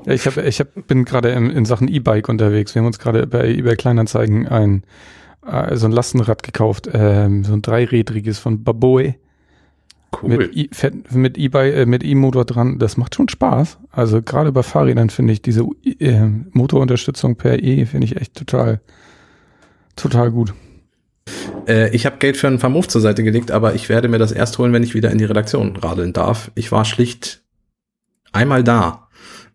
Ja, 0.04 0.12
ich 0.12 0.24
hab, 0.26 0.36
ich 0.36 0.60
hab, 0.60 0.68
bin 0.86 1.04
gerade 1.04 1.30
in, 1.30 1.50
in 1.50 1.64
Sachen 1.64 1.88
E-Bike 1.88 2.28
unterwegs. 2.28 2.74
Wir 2.74 2.80
haben 2.80 2.86
uns 2.86 3.00
gerade 3.00 3.26
bei 3.26 3.48
eBay 3.48 3.74
Kleinanzeigen 3.74 4.46
ein 4.46 4.84
äh, 5.44 5.76
so 5.76 5.86
ein 5.86 5.92
Lastenrad 5.92 6.42
gekauft, 6.42 6.88
ähm, 6.92 7.44
so 7.44 7.52
ein 7.52 7.62
dreirädriges 7.62 8.38
von 8.38 8.64
Baboe. 8.64 9.14
Cool. 10.22 10.36
mit 10.36 10.74
fett- 10.74 11.12
mit 11.12 11.36
E-Bike, 11.38 11.74
äh, 11.74 11.86
mit 11.86 12.04
E-Motor 12.04 12.44
dran, 12.44 12.78
das 12.78 12.96
macht 12.96 13.14
schon 13.14 13.28
Spaß. 13.28 13.78
Also 13.90 14.22
gerade 14.22 14.52
bei 14.52 14.62
Fahrrädern 14.62 15.10
finde 15.10 15.32
ich 15.32 15.42
diese 15.42 15.66
äh, 15.98 16.26
Motorunterstützung 16.52 17.36
per 17.36 17.62
E 17.62 17.86
finde 17.86 18.06
ich 18.06 18.16
echt 18.16 18.34
total, 18.34 18.80
total 19.96 20.30
gut. 20.30 20.54
Äh, 21.66 21.94
ich 21.94 22.06
habe 22.06 22.16
Geld 22.18 22.36
für 22.36 22.46
einen 22.46 22.58
Vermove 22.58 22.88
zur 22.88 23.00
Seite 23.00 23.22
gelegt, 23.24 23.50
aber 23.50 23.74
ich 23.74 23.88
werde 23.88 24.08
mir 24.08 24.18
das 24.18 24.32
erst 24.32 24.58
holen, 24.58 24.72
wenn 24.72 24.82
ich 24.82 24.94
wieder 24.94 25.10
in 25.10 25.18
die 25.18 25.24
Redaktion 25.24 25.76
radeln 25.76 26.12
darf. 26.12 26.50
Ich 26.54 26.70
war 26.72 26.84
schlicht 26.84 27.42
einmal 28.32 28.62
da 28.62 29.05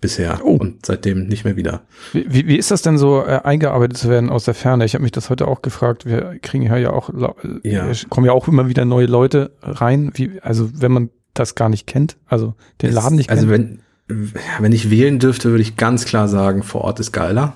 bisher 0.02 0.40
Oh. 0.44 0.56
und 0.58 0.86
seitdem 0.86 1.28
nicht 1.28 1.46
mehr 1.46 1.56
wieder. 1.56 1.82
Wie, 2.12 2.48
wie, 2.48 2.58
ist 2.58 2.72
das 2.72 2.82
denn 2.82 2.98
so, 2.98 3.24
äh, 3.24 3.40
eingearbeitet 3.44 3.98
zu 3.98 4.10
werden 4.10 4.30
aus 4.30 4.46
der 4.46 4.54
Ferne? 4.56 4.84
Ich 4.86 4.94
habe 4.96 5.04
mich 5.04 5.12
das 5.12 5.30
heute 5.30 5.48
auch 5.48 5.62
gefragt. 5.62 6.06
Wir 6.06 6.38
kriegen 6.42 6.64
ja 6.64 6.76
ja 6.78 6.92
auch, 6.92 7.10
äh, 7.10 7.70
Ja. 7.70 7.88
es 7.88 8.10
kommen 8.10 8.26
ja 8.26 8.34
auch 8.34 8.48
immer 8.48 8.68
wieder 8.68 8.84
neue 8.84 9.06
Leute 9.06 9.52
rein. 9.62 10.12
Wie, 10.16 10.40
also 10.42 10.70
wenn 10.74 10.92
man 10.92 11.10
das 11.34 11.56
gar 11.56 11.70
nicht 11.70 11.88
kennt, 11.88 12.18
also 12.26 12.56
den 12.82 12.90
Es- 12.90 12.96
Laden 12.96 13.16
nicht 13.16 13.30
also 13.30 13.48
kennt. 13.48 13.80
wenn, 14.10 14.30
wenn 14.60 14.72
ich 14.74 14.90
wählen 14.90 15.20
dürfte, 15.20 15.50
würde 15.52 15.62
ich 15.62 15.78
ganz 15.78 16.04
klar 16.06 16.28
sagen, 16.28 16.64
vor 16.64 16.82
Ort 16.82 17.00
ist 17.00 17.12
geiler. 17.14 17.54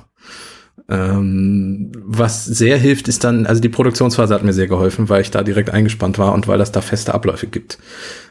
Ähm, 0.87 1.91
was 1.95 2.45
sehr 2.45 2.77
hilft, 2.77 3.07
ist 3.07 3.23
dann, 3.23 3.47
also 3.47 3.61
die 3.61 3.69
Produktionsphase 3.69 4.33
hat 4.33 4.43
mir 4.43 4.53
sehr 4.53 4.67
geholfen, 4.67 5.09
weil 5.09 5.21
ich 5.21 5.31
da 5.31 5.41
direkt 5.41 5.71
eingespannt 5.71 6.19
war 6.19 6.33
und 6.33 6.47
weil 6.47 6.59
das 6.59 6.71
da 6.71 6.81
feste 6.81 7.13
Abläufe 7.13 7.47
gibt. 7.47 7.79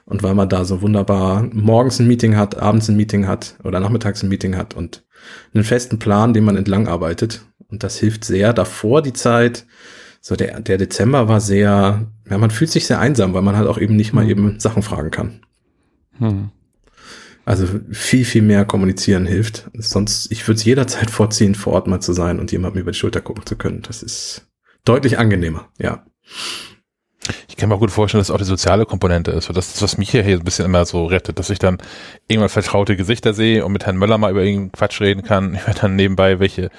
Und 0.05 0.22
weil 0.22 0.34
man 0.34 0.48
da 0.48 0.64
so 0.64 0.82
wunderbar 0.82 1.48
morgens 1.52 1.98
ein 1.98 2.07
Meeting 2.07 2.36
hat, 2.36 2.59
abends 2.59 2.88
ein 2.88 2.96
Meeting 2.96 3.26
hat 3.26 3.57
oder 3.64 3.80
nachmittags 3.80 4.22
ein 4.22 4.28
Meeting 4.28 4.57
hat 4.57 4.74
und 4.74 5.05
einen 5.52 5.64
festen 5.64 5.98
Plan, 5.98 6.32
den 6.32 6.44
man 6.44 6.57
entlang 6.57 6.86
arbeitet. 6.86 7.44
Und 7.68 7.82
das 7.82 7.96
hilft 7.98 8.24
sehr. 8.24 8.52
Davor 8.52 9.02
die 9.02 9.14
Zeit, 9.14 9.66
so 10.20 10.36
der, 10.36 10.61
der 10.61 10.78
Dezember 10.78 11.28
war 11.28 11.40
sehr, 11.40 12.07
ja, 12.30 12.38
man 12.38 12.50
fühlt 12.50 12.70
sich 12.70 12.86
sehr 12.86 13.00
einsam, 13.00 13.34
weil 13.34 13.42
man 13.42 13.57
halt 13.57 13.66
auch 13.66 13.78
eben 13.78 13.96
nicht 13.96 14.12
mal 14.12 14.28
eben 14.28 14.61
Sachen 14.61 14.82
fragen 14.82 15.11
kann. 15.11 15.40
Hm. 16.18 16.50
Also 17.45 17.66
viel, 17.90 18.24
viel 18.24 18.42
mehr 18.42 18.64
kommunizieren 18.64 19.26
hilft. 19.26 19.70
Sonst, 19.74 20.32
ich 20.32 20.47
würde 20.47 20.59
es 20.59 20.64
jederzeit 20.64 21.11
vorziehen, 21.11 21.55
vor 21.55 21.74
Ort 21.74 21.86
mal 21.86 22.01
zu 22.01 22.12
sein 22.12 22.40
und 22.40 22.53
jemandem 22.53 22.82
über 22.82 22.92
die 22.92 22.99
Schulter 22.99 23.20
gucken 23.20 23.45
zu 23.45 23.57
können. 23.57 23.82
Das 23.82 24.03
ist 24.03 24.47
deutlich 24.84 25.18
angenehmer, 25.18 25.68
ja. 25.78 26.05
Ich 27.49 27.57
kann 27.57 27.68
mir 27.68 27.76
auch 27.76 27.80
gut 27.80 27.90
vorstellen, 27.90 28.20
dass 28.20 28.30
auch 28.30 28.38
die 28.38 28.45
soziale 28.45 28.84
Komponente 28.84 29.30
ist. 29.30 29.49
Das 29.49 29.74
ist, 29.74 29.82
was 29.82 29.97
mich 29.97 30.11
hier 30.11 30.24
ein 30.24 30.45
bisschen 30.45 30.64
immer 30.64 30.84
so 30.84 31.07
rettet, 31.07 31.38
dass 31.38 31.51
ich 31.51 31.59
dann 31.59 31.78
irgendwann 32.28 32.49
vertraute 32.51 32.97
Gesichter 32.97 33.32
sehe 33.32 33.64
und 33.64 33.72
mit 33.72 33.86
Herrn 33.86 33.97
Möller 33.97 34.18
mal 34.18 34.30
über 34.30 34.42
irgendeinen 34.42 34.72
Quatsch 34.72 35.01
reden 35.01 35.22
kann. 35.22 35.59
Ich 35.68 35.74
dann 35.74 35.97
nebenbei, 35.97 36.38
welche, 36.38 36.70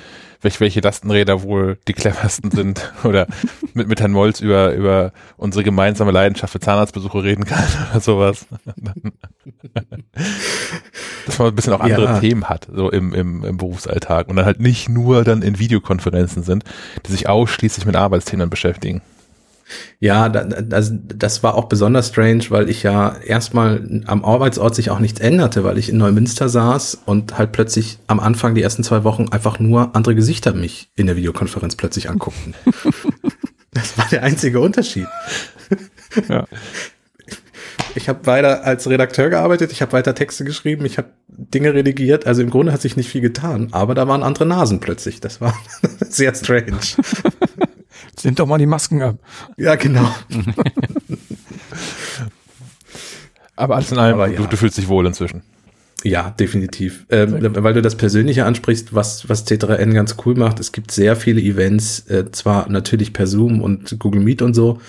welche, 0.46 0.60
welche 0.62 0.80
Lastenräder 0.80 1.44
wohl 1.44 1.78
die 1.88 1.94
cleversten 1.94 2.52
sind 2.52 2.94
oder 3.04 3.28
mit, 3.74 3.90
mit 3.90 4.00
Herrn 4.00 4.14
Molz 4.14 4.40
über, 4.40 4.72
über 4.74 5.12
unsere 5.36 5.64
gemeinsame 5.64 6.12
Leidenschaft 6.12 6.54
für 6.54 6.60
Zahnarztbesuche 6.60 7.24
reden 7.24 7.46
kann 7.46 7.66
oder 7.92 8.00
sowas. 8.00 8.46
Dass 11.26 11.40
man 11.40 11.48
ein 11.50 11.56
bisschen 11.56 11.74
auch 11.74 11.82
andere 11.82 12.06
Ja. 12.06 12.20
Themen 12.20 12.48
hat, 12.48 12.68
so 12.74 12.90
im, 12.92 13.14
im, 13.14 13.44
im 13.44 13.58
Berufsalltag 13.58 14.30
und 14.30 14.38
dann 14.38 14.46
halt 14.46 14.60
nicht 14.60 14.88
nur 14.88 15.24
dann 15.24 15.42
in 15.42 15.60
Videokonferenzen 15.60 16.44
sind, 16.44 16.64
die 17.06 17.12
sich 17.12 17.28
ausschließlich 17.28 17.86
mit 17.86 17.96
Arbeitsthemen 17.96 18.50
beschäftigen. 18.50 19.02
Ja, 20.00 20.30
da, 20.30 20.44
da- 20.44 20.62
das, 20.62 20.92
das 20.94 21.42
war 21.44 21.56
auch 21.56 21.66
besonders 21.66 22.10
strange, 22.10 22.46
weil 22.50 22.70
ich 22.70 22.84
ja 22.84 23.16
erstmal 23.26 24.04
am 24.06 24.24
Arbeitsort 24.24 24.76
sich 24.76 24.90
auch 24.92 25.00
nichts 25.00 25.20
änderte, 25.20 25.64
weil 25.64 25.78
ich 25.78 25.90
in 25.90 25.98
Neumünster 25.98 26.50
saß 26.50 27.00
und 27.06 27.38
halt 27.38 27.52
plötzlich 27.52 27.98
am 28.08 28.20
Anfang 28.20 28.54
die 28.56 28.62
ersten 28.62 28.84
zwei 28.84 29.04
Wochen 29.04 29.30
einfach 29.30 29.60
nur 29.60 29.96
andere 29.96 30.14
Gesichter 30.16 30.54
mich 30.54 30.90
in 30.96 31.08
der 31.08 31.16
Videokonferenz 31.16 31.76
plötzlich 31.76 32.10
anguckten. 32.10 32.54
das 33.74 33.98
war 33.98 34.08
der 34.12 34.24
einzige 34.24 34.60
Unterschied. 34.60 35.08
Ja. 36.30 36.46
Ich 37.96 38.10
habe 38.10 38.26
weiter 38.26 38.64
als 38.66 38.90
Redakteur 38.90 39.30
gearbeitet, 39.30 39.72
ich 39.72 39.82
habe 39.82 39.94
weiter 39.94 40.14
Texte 40.14 40.44
geschrieben, 40.44 40.86
ich 40.86 40.98
habe 40.98 41.10
Dinge 41.30 41.74
redigiert. 41.74 42.28
Also 42.28 42.42
im 42.42 42.50
Grunde 42.50 42.72
hat 42.74 42.82
sich 42.82 42.98
nicht 42.98 43.10
viel 43.10 43.22
getan, 43.22 43.70
aber 43.72 43.96
da 43.96 44.08
waren 44.08 44.22
andere 44.22 44.46
Nasen 44.46 44.80
plötzlich. 44.82 45.22
Das 45.22 45.40
war 45.42 45.58
sehr 46.10 46.36
strange. 46.36 46.78
Sind 48.18 48.40
doch 48.40 48.48
mal 48.48 48.58
die 48.58 48.66
Masken 48.66 49.02
ab. 49.02 49.18
Ja, 49.58 49.76
genau. 49.76 50.10
Aber 53.56 53.76
alles 53.76 53.92
in 53.92 53.98
allem, 53.98 54.16
Aber 54.16 54.28
du, 54.28 54.42
ja. 54.44 54.48
du 54.48 54.58
fühlst 54.58 54.78
dich 54.78 54.88
wohl 54.88 55.06
inzwischen. 55.06 55.44
Ja, 56.04 56.30
definitiv. 56.30 57.06
Ähm, 57.10 57.38
weil 57.42 57.74
du 57.74 57.82
das 57.82 57.96
Persönliche 57.96 58.46
ansprichst, 58.46 58.94
was, 58.94 59.28
was 59.28 59.48
T3N 59.48 59.92
ganz 59.94 60.18
cool 60.26 60.36
macht. 60.36 60.60
Es 60.60 60.72
gibt 60.72 60.92
sehr 60.92 61.16
viele 61.16 61.42
Events, 61.42 62.02
äh, 62.10 62.32
zwar 62.32 62.70
natürlich 62.70 63.12
per 63.12 63.26
Zoom 63.26 63.62
und 63.62 63.98
Google 63.98 64.22
Meet 64.22 64.44
und 64.44 64.54
so, 64.54 64.80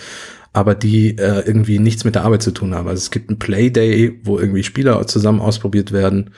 aber 0.52 0.74
die 0.74 1.16
äh, 1.16 1.40
irgendwie 1.46 1.78
nichts 1.78 2.04
mit 2.04 2.16
der 2.16 2.24
Arbeit 2.24 2.42
zu 2.42 2.50
tun 2.50 2.74
haben. 2.74 2.86
Also 2.86 2.98
es 3.00 3.10
gibt 3.10 3.30
ein 3.30 3.38
Playday, 3.38 4.20
wo 4.24 4.38
irgendwie 4.38 4.62
Spieler 4.62 5.06
zusammen 5.06 5.40
ausprobiert 5.40 5.90
werden. 5.90 6.32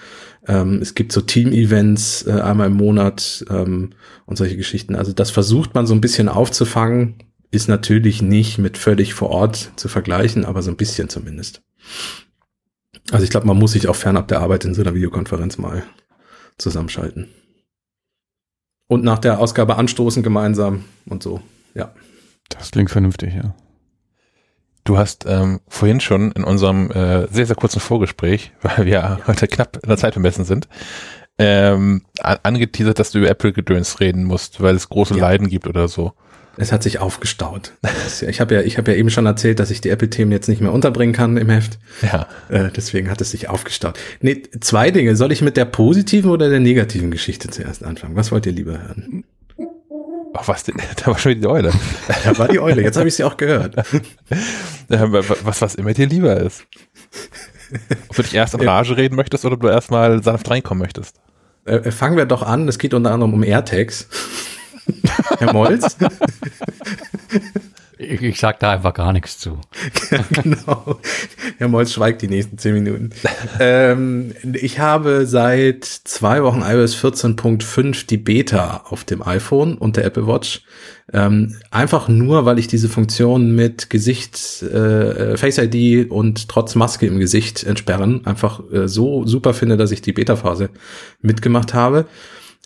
Ähm, 0.49 0.81
es 0.81 0.95
gibt 0.95 1.13
so 1.13 1.21
Team-Events 1.21 2.27
äh, 2.27 2.41
einmal 2.41 2.69
im 2.69 2.77
Monat 2.77 3.45
ähm, 3.51 3.91
und 4.25 4.37
solche 4.37 4.57
Geschichten. 4.57 4.97
Also 4.97 5.13
das 5.13 5.31
versucht 5.31 5.75
man 5.75 5.87
so 5.87 5.95
ein 5.95 6.01
bisschen 6.01 6.29
aufzufangen, 6.29 7.17
ist 7.51 7.69
natürlich 7.69 8.23
nicht 8.23 8.59
mit 8.59 8.79
völlig 8.79 9.15
vor 9.15 9.31
Ort 9.31 9.73
zu 9.77 9.89
vergleichen, 9.89 10.45
aber 10.45 10.63
so 10.63 10.71
ein 10.71 10.77
bisschen 10.77 11.09
zumindest. 11.09 11.63
Also 13.11 13.25
ich 13.25 13.31
glaube, 13.31 13.47
man 13.47 13.59
muss 13.59 13.73
sich 13.73 13.89
auch 13.89 13.97
fernab 13.97 14.29
der 14.29 14.41
Arbeit 14.41 14.65
in 14.65 14.75
so 14.75 14.81
einer 14.81 14.95
Videokonferenz 14.95 15.59
mal 15.59 15.85
zusammenschalten. 16.57 17.29
Und 18.87 19.05
nach 19.05 19.19
der 19.19 19.39
Ausgabe 19.39 19.77
anstoßen 19.77 20.23
gemeinsam 20.23 20.85
und 21.07 21.23
so. 21.23 21.43
Ja. 21.75 21.95
Das 22.49 22.71
klingt 22.71 22.91
vernünftig, 22.91 23.35
ja. 23.35 23.55
Du 24.89 24.97
hast 24.97 25.27
ähm, 25.29 25.61
vorhin 25.69 26.01
schon 26.01 26.33
in 26.33 26.45
unserem 26.45 26.91
äh, 26.91 27.27
sehr, 27.31 27.45
sehr 27.45 27.57
kurzen 27.57 27.79
Vorgespräch, 27.79 28.53
weil 28.63 28.87
wir 28.87 29.21
heute 29.27 29.47
knapp 29.47 29.77
in 29.83 29.87
der 29.87 29.99
Zeit 29.99 30.15
bemessen 30.15 30.47
sind, 30.47 30.67
ähm, 31.39 32.07
an 32.21 32.39
angeteasert, 32.43 32.99
dass 32.99 33.11
du 33.11 33.19
über 33.19 33.29
Apple-Gedöns 33.29 34.01
reden 34.01 34.25
musst, 34.25 34.63
weil 34.63 34.75
es 34.75 34.89
große 34.89 35.13
Ja. 35.15 35.21
Leiden 35.21 35.49
gibt 35.51 35.67
oder 35.67 35.89
so. 35.89 36.15
Es 36.57 36.73
hat 36.73 36.83
sich 36.83 37.01
aufgestaut. 37.01 37.73
Ja- 37.85 38.29
Ich 38.31 38.41
habe 38.41 38.55
ja, 38.55 38.63
ich 38.63 38.79
habe 38.79 38.91
ja 38.93 38.97
eben 38.97 39.11
schon 39.11 39.27
erzählt, 39.27 39.61
dass 39.61 39.71
ich 39.71 39.83
die 39.83 39.91
Apple-Themen 39.91 40.33
jetzt 40.33 40.49
nicht 40.49 40.63
mehr 40.63 40.73
unterbringen 40.73 41.13
kann 41.13 41.37
im 41.37 41.51
Heft. 41.51 41.79
Ja. 42.01 42.27
Äh, 42.49 42.71
deswegen 42.75 43.11
hat 43.11 43.21
es 43.21 43.31
sich 43.31 43.51
aufgestaut. 43.51 43.99
Nee, 44.23 44.43
zwei 44.61 44.91
Dinge. 44.91 45.17
Soll 45.17 45.33
ich 45.33 45.43
mit 45.43 45.59
der 45.59 45.67
positiven 45.67 46.31
oder 46.31 46.49
der 46.49 46.61
negativen 46.61 47.11
Geschichte 47.11 47.51
zuerst 47.51 47.85
anfangen? 47.85 48.17
Was 48.17 48.33
wollt 48.33 48.47
ihr 48.47 48.53
lieber 48.53 48.73
hören? 48.73 49.25
Ach, 50.41 50.49
was, 50.49 50.63
denn? 50.65 50.77
da 50.97 51.07
war 51.07 51.19
schon 51.19 51.31
wieder 51.33 51.41
die 51.41 51.47
Eule. 51.49 51.73
Da 52.25 52.39
war 52.39 52.49
die 52.49 52.61
Eule. 52.61 52.83
Jetzt 52.83 52.97
habe 52.97 53.09
ich 53.09 53.15
sie 53.17 53.25
auch 53.25 53.37
gehört. 53.37 53.77
Wa- 54.89 55.23
was, 55.45 55.61
was 55.61 55.75
immer 55.75 55.93
dir 55.93 56.07
lieber 56.07 56.37
ist. 56.37 56.65
Ob 58.09 58.17
du 58.17 58.23
dich 58.23 58.35
erst 58.35 58.55
in 58.55 58.61
Rage 58.61 58.97
reden 58.97 59.17
möchtest 59.17 59.45
oder 59.45 59.55
ob 59.55 59.61
du 59.61 59.69
erstmal 59.69 60.23
sanft 60.23 60.49
reinkommen 60.51 60.81
möchtest. 60.83 61.17
Äh, 61.65 61.91
fangen 61.91 62.17
wir 62.17 62.25
doch 62.25 62.43
an. 62.43 62.69
Es 62.69 62.79
geht 62.79 62.95
unter 62.95 63.11
anderem 63.11 63.35
um 63.35 63.43
AirTags. 63.43 64.09
Herr 65.39 65.53
Molz? 65.53 65.97
Ich, 68.09 68.23
ich 68.23 68.41
sag 68.41 68.59
da 68.61 68.73
einfach 68.73 68.95
gar 68.95 69.13
nichts 69.13 69.39
zu. 69.39 69.59
genau. 70.31 70.99
Herr 71.59 71.69
Molz 71.69 71.93
schweigt 71.93 72.23
die 72.23 72.29
nächsten 72.29 72.57
zehn 72.57 72.73
Minuten. 72.73 73.11
ähm, 73.61 74.35
ich 74.55 74.79
habe 74.79 75.27
seit 75.27 75.85
zwei 75.85 76.43
Wochen 76.43 76.63
iOS 76.63 76.97
14.5 76.97 78.07
die 78.07 78.17
Beta 78.17 78.85
auf 78.89 79.05
dem 79.05 79.23
iPhone 79.23 79.77
und 79.77 79.99
der 79.99 80.07
Apple 80.07 80.27
Watch. 80.27 80.63
Ähm, 81.13 81.57
einfach 81.71 82.09
nur, 82.09 82.47
weil 82.47 82.59
ich 82.59 82.67
diese 82.67 82.89
Funktion 82.89 83.55
mit 83.55 83.91
Gesicht, 83.91 84.63
äh, 84.63 85.37
Face 85.37 85.59
ID 85.59 86.11
und 86.11 86.49
trotz 86.49 86.75
Maske 86.75 87.07
im 87.07 87.19
Gesicht 87.19 87.65
entsperren 87.65 88.25
einfach 88.27 88.61
äh, 88.73 88.89
so 88.89 89.27
super 89.27 89.53
finde, 89.53 89.77
dass 89.77 89.91
ich 89.91 90.03
die 90.03 90.13
Beta-Phase 90.13 90.71
mitgemacht 91.21 91.75
habe. 91.75 92.07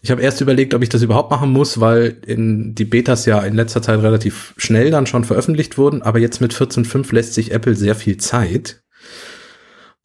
Ich 0.05 0.11
habe 0.11 0.20
erst 0.20 0.40
überlegt, 0.40 0.74
ob 0.74 0.82
ich 0.82 0.88
das 0.88 1.03
überhaupt 1.03 1.30
machen 1.30 1.53
muss, 1.53 1.78
weil 1.78 2.16
in 2.26 2.74
die 2.74 2.84
Betas 2.84 3.24
ja 3.24 3.40
in 3.40 3.55
letzter 3.55 3.82
Zeit 3.82 4.03
relativ 4.03 4.53
schnell 4.57 4.90
dann 4.90 5.07
schon 5.07 5.22
veröffentlicht 5.22 5.78
wurden, 5.78 6.03
aber 6.03 6.18
jetzt 6.18 6.40
mit 6.40 6.53
14.5 6.53 7.14
lässt 7.14 7.34
sich 7.34 7.53
Apple 7.53 7.76
sehr 7.76 7.94
viel 7.94 8.16
Zeit. 8.16 8.82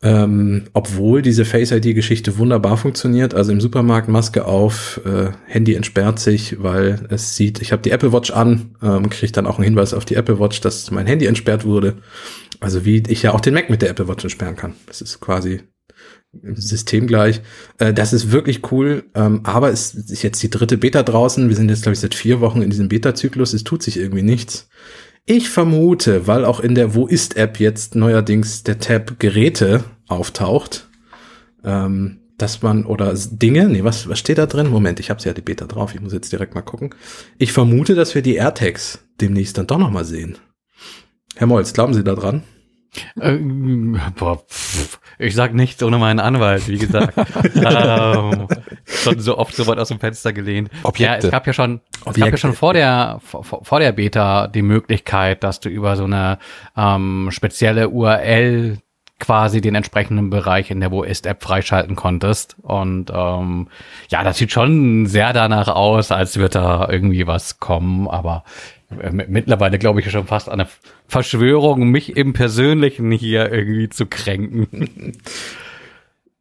Ähm, 0.04 0.66
obwohl 0.74 1.24
diese 1.24 1.44
Face 1.44 1.72
ID-Geschichte 1.72 2.38
wunderbar 2.38 2.78
funktioniert, 2.78 3.34
also 3.34 3.52
im 3.52 3.60
Supermarkt 3.60 4.08
Maske 4.08 4.46
auf, 4.46 5.02
äh, 5.04 5.32
Handy 5.48 5.74
entsperrt 5.74 6.20
sich, 6.20 6.62
weil 6.62 7.08
es 7.10 7.36
sieht, 7.36 7.60
ich 7.64 7.72
habe 7.72 7.82
die 7.82 7.90
Apple 7.90 8.14
Watch 8.14 8.30
an, 8.30 8.76
ähm, 8.84 9.10
kriege 9.10 9.32
dann 9.32 9.48
auch 9.48 9.58
einen 9.58 9.66
Hinweis 9.66 9.96
auf 9.96 10.06
die 10.06 10.14
Apple 10.14 10.40
Watch, 10.40 10.62
dass 10.62 10.92
mein 10.92 11.08
Handy 11.08 11.26
entsperrt 11.26 11.66
wurde. 11.66 11.96
Also 12.60 12.86
wie 12.86 13.02
ich 13.08 13.24
ja 13.24 13.34
auch 13.34 13.42
den 13.42 13.56
Mac 13.56 13.72
mit 13.72 13.82
der 13.82 13.90
Apple 13.90 14.08
Watch 14.08 14.24
entsperren 14.24 14.56
kann. 14.56 14.76
Das 14.86 15.02
ist 15.02 15.20
quasi 15.20 15.62
systemgleich. 16.34 17.42
Äh, 17.78 17.94
das 17.94 18.14
ist 18.14 18.32
wirklich 18.32 18.72
cool, 18.72 19.06
ähm, 19.16 19.42
aber 19.44 19.70
es 19.70 19.94
ist 19.94 20.24
jetzt 20.24 20.42
die 20.44 20.50
dritte 20.50 20.78
Beta 20.78 21.04
draußen. 21.04 21.50
Wir 21.50 21.56
sind 21.56 21.70
jetzt, 21.70 21.84
glaube 21.84 21.94
ich, 21.94 22.00
seit 22.00 22.16
vier 22.16 22.42
Wochen 22.42 22.62
in 22.62 22.70
diesem 22.70 22.90
Beta-Zyklus. 22.90 23.54
Es 23.54 23.64
tut 23.64 23.84
sich 23.84 23.98
irgendwie 23.98 24.24
nichts. 24.24 24.70
Ich 25.26 25.50
vermute, 25.50 26.28
weil 26.28 26.46
auch 26.46 26.60
in 26.60 26.76
der 26.76 26.96
Wo 26.96 27.06
ist 27.06 27.36
App 27.36 27.60
jetzt 27.60 27.96
neuerdings 27.96 28.64
der 28.64 28.80
Tab 28.80 29.20
Geräte 29.20 29.84
auftaucht, 30.08 30.88
ähm, 31.66 32.20
dass 32.38 32.62
man 32.62 32.86
oder 32.86 33.14
Dinge, 33.14 33.68
nee, 33.68 33.84
was, 33.84 34.08
was 34.08 34.20
steht 34.20 34.38
da 34.38 34.46
drin? 34.46 34.70
Moment, 34.70 35.00
ich 35.00 35.10
habe 35.10 35.22
ja 35.24 35.34
die 35.34 35.42
Beta 35.42 35.66
drauf, 35.66 35.94
ich 35.94 36.00
muss 36.00 36.14
jetzt 36.14 36.32
direkt 36.32 36.56
mal 36.56 36.62
gucken. 36.62 36.94
Ich 37.40 37.52
vermute, 37.52 37.96
dass 37.96 38.16
wir 38.16 38.22
die 38.22 38.36
AirTags 38.36 39.00
demnächst 39.20 39.58
dann 39.58 39.68
doch 39.68 39.80
noch 39.80 39.90
mal 39.90 40.06
sehen. 40.06 40.38
Herr 41.36 41.48
Molz, 41.48 41.74
glauben 41.74 41.94
Sie 41.94 42.04
da 42.04 42.16
dran? 43.16 43.96
Äh, 43.96 44.12
boah, 44.18 44.38
pff, 44.48 45.00
ich 45.20 45.36
sag 45.36 45.54
nichts 45.54 45.82
ohne 45.84 45.98
meinen 45.98 46.20
Anwalt, 46.20 46.68
wie 46.68 46.78
gesagt. 46.78 47.18
ähm, 47.56 48.48
schon 48.86 49.20
so 49.20 49.38
oft 49.38 49.56
so 49.56 49.68
weit 49.68 49.80
aus 49.80 49.90
dem 49.90 50.00
Fenster 50.00 50.34
gelehnt. 50.34 50.70
Objekte. 50.84 51.14
Ja, 51.14 51.18
es 51.18 51.32
gab 51.32 51.48
ja 51.48 51.54
schon, 51.54 51.82
es 52.06 52.16
gab 52.16 52.32
ja 52.32 52.38
schon 52.38 52.54
vor 52.54 52.74
der 52.74 53.20
vor, 53.24 53.44
vor 53.44 53.80
der 53.80 53.92
Beta 53.92 54.48
die 54.48 54.62
Möglichkeit, 54.62 55.44
dass 55.44 55.60
du 55.60 55.70
über 55.70 55.96
so 55.96 56.06
eine 56.06 56.40
ähm, 56.76 57.30
spezielle 57.32 57.90
URL 57.90 58.78
quasi 59.20 59.62
den 59.62 59.76
entsprechenden 59.76 60.30
Bereich 60.30 60.70
in 60.70 60.80
der 60.80 60.92
Wo 60.92 61.04
ist 61.04 61.26
App 61.26 61.44
freischalten 61.44 61.96
konntest. 61.96 62.56
Und 62.62 63.12
ähm, 63.14 63.68
ja, 64.10 64.24
das 64.24 64.38
sieht 64.38 64.52
schon 64.52 65.08
sehr 65.08 65.34
danach 65.34 65.70
aus, 65.70 66.12
als 66.12 66.38
wird 66.38 66.56
da 66.56 66.88
irgendwie 66.90 67.26
was 67.26 67.60
kommen, 67.60 68.08
aber 68.08 68.44
mittlerweile 68.90 69.80
glaube 69.80 70.00
ich 70.00 70.10
schon 70.10 70.28
fast 70.28 70.48
an 70.48 70.62
eine 70.62 70.70
Verschwörung, 71.08 71.90
mich 71.90 72.16
im 72.16 72.34
Persönlichen 72.34 73.12
hier 73.12 73.52
irgendwie 73.52 73.90
zu 73.90 74.06
kränken. 74.06 75.14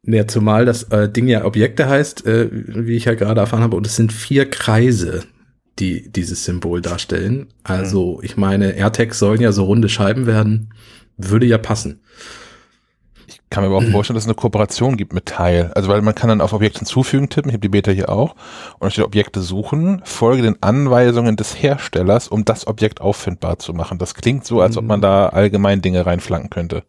Ja, 0.09 0.25
zumal 0.25 0.63
das 0.63 0.83
äh, 0.83 1.09
Ding 1.09 1.27
ja 1.27 1.43
Objekte 1.43 1.89
heißt, 1.89 2.25
äh, 2.25 2.47
wie 2.49 2.95
ich 2.95 3.05
ja 3.05 3.15
gerade 3.15 3.41
erfahren 3.41 3.61
habe, 3.63 3.75
und 3.75 3.85
es 3.85 3.97
sind 3.97 4.13
vier 4.13 4.49
Kreise, 4.49 5.25
die 5.79 6.09
dieses 6.09 6.45
Symbol 6.45 6.81
darstellen. 6.81 7.47
Also, 7.63 8.21
ich 8.23 8.37
meine, 8.37 8.77
AirTags 8.77 9.19
sollen 9.19 9.41
ja 9.41 9.51
so 9.51 9.65
runde 9.65 9.89
Scheiben 9.89 10.25
werden, 10.25 10.73
würde 11.17 11.45
ja 11.45 11.57
passen. 11.57 11.99
Kann 13.49 13.63
mir 13.63 13.69
aber 13.69 13.77
auch 13.77 13.83
vorstellen, 13.91 14.15
dass 14.15 14.23
es 14.23 14.27
eine 14.29 14.35
Kooperation 14.35 14.97
gibt 14.97 15.13
mit 15.13 15.25
Teil. 15.25 15.71
Also 15.75 15.89
weil 15.89 16.01
man 16.01 16.15
kann 16.15 16.29
dann 16.29 16.41
auf 16.41 16.53
Objekt 16.53 16.77
hinzufügen 16.79 17.29
tippen, 17.29 17.49
ich 17.49 17.53
habe 17.53 17.61
die 17.61 17.69
Beta 17.69 17.91
hier 17.91 18.09
auch, 18.09 18.31
und 18.79 18.83
da 18.85 18.89
steht 18.89 19.05
Objekte 19.05 19.41
suchen, 19.41 20.01
folge 20.03 20.41
den 20.41 20.61
Anweisungen 20.61 21.35
des 21.35 21.61
Herstellers, 21.61 22.27
um 22.27 22.45
das 22.45 22.67
Objekt 22.67 23.01
auffindbar 23.01 23.59
zu 23.59 23.73
machen. 23.73 23.97
Das 23.97 24.15
klingt 24.15 24.45
so, 24.45 24.61
als 24.61 24.77
ob 24.77 24.85
man 24.85 25.01
da 25.01 25.27
allgemein 25.29 25.81
Dinge 25.81 26.05
reinflanken 26.05 26.49
könnte. 26.49 26.83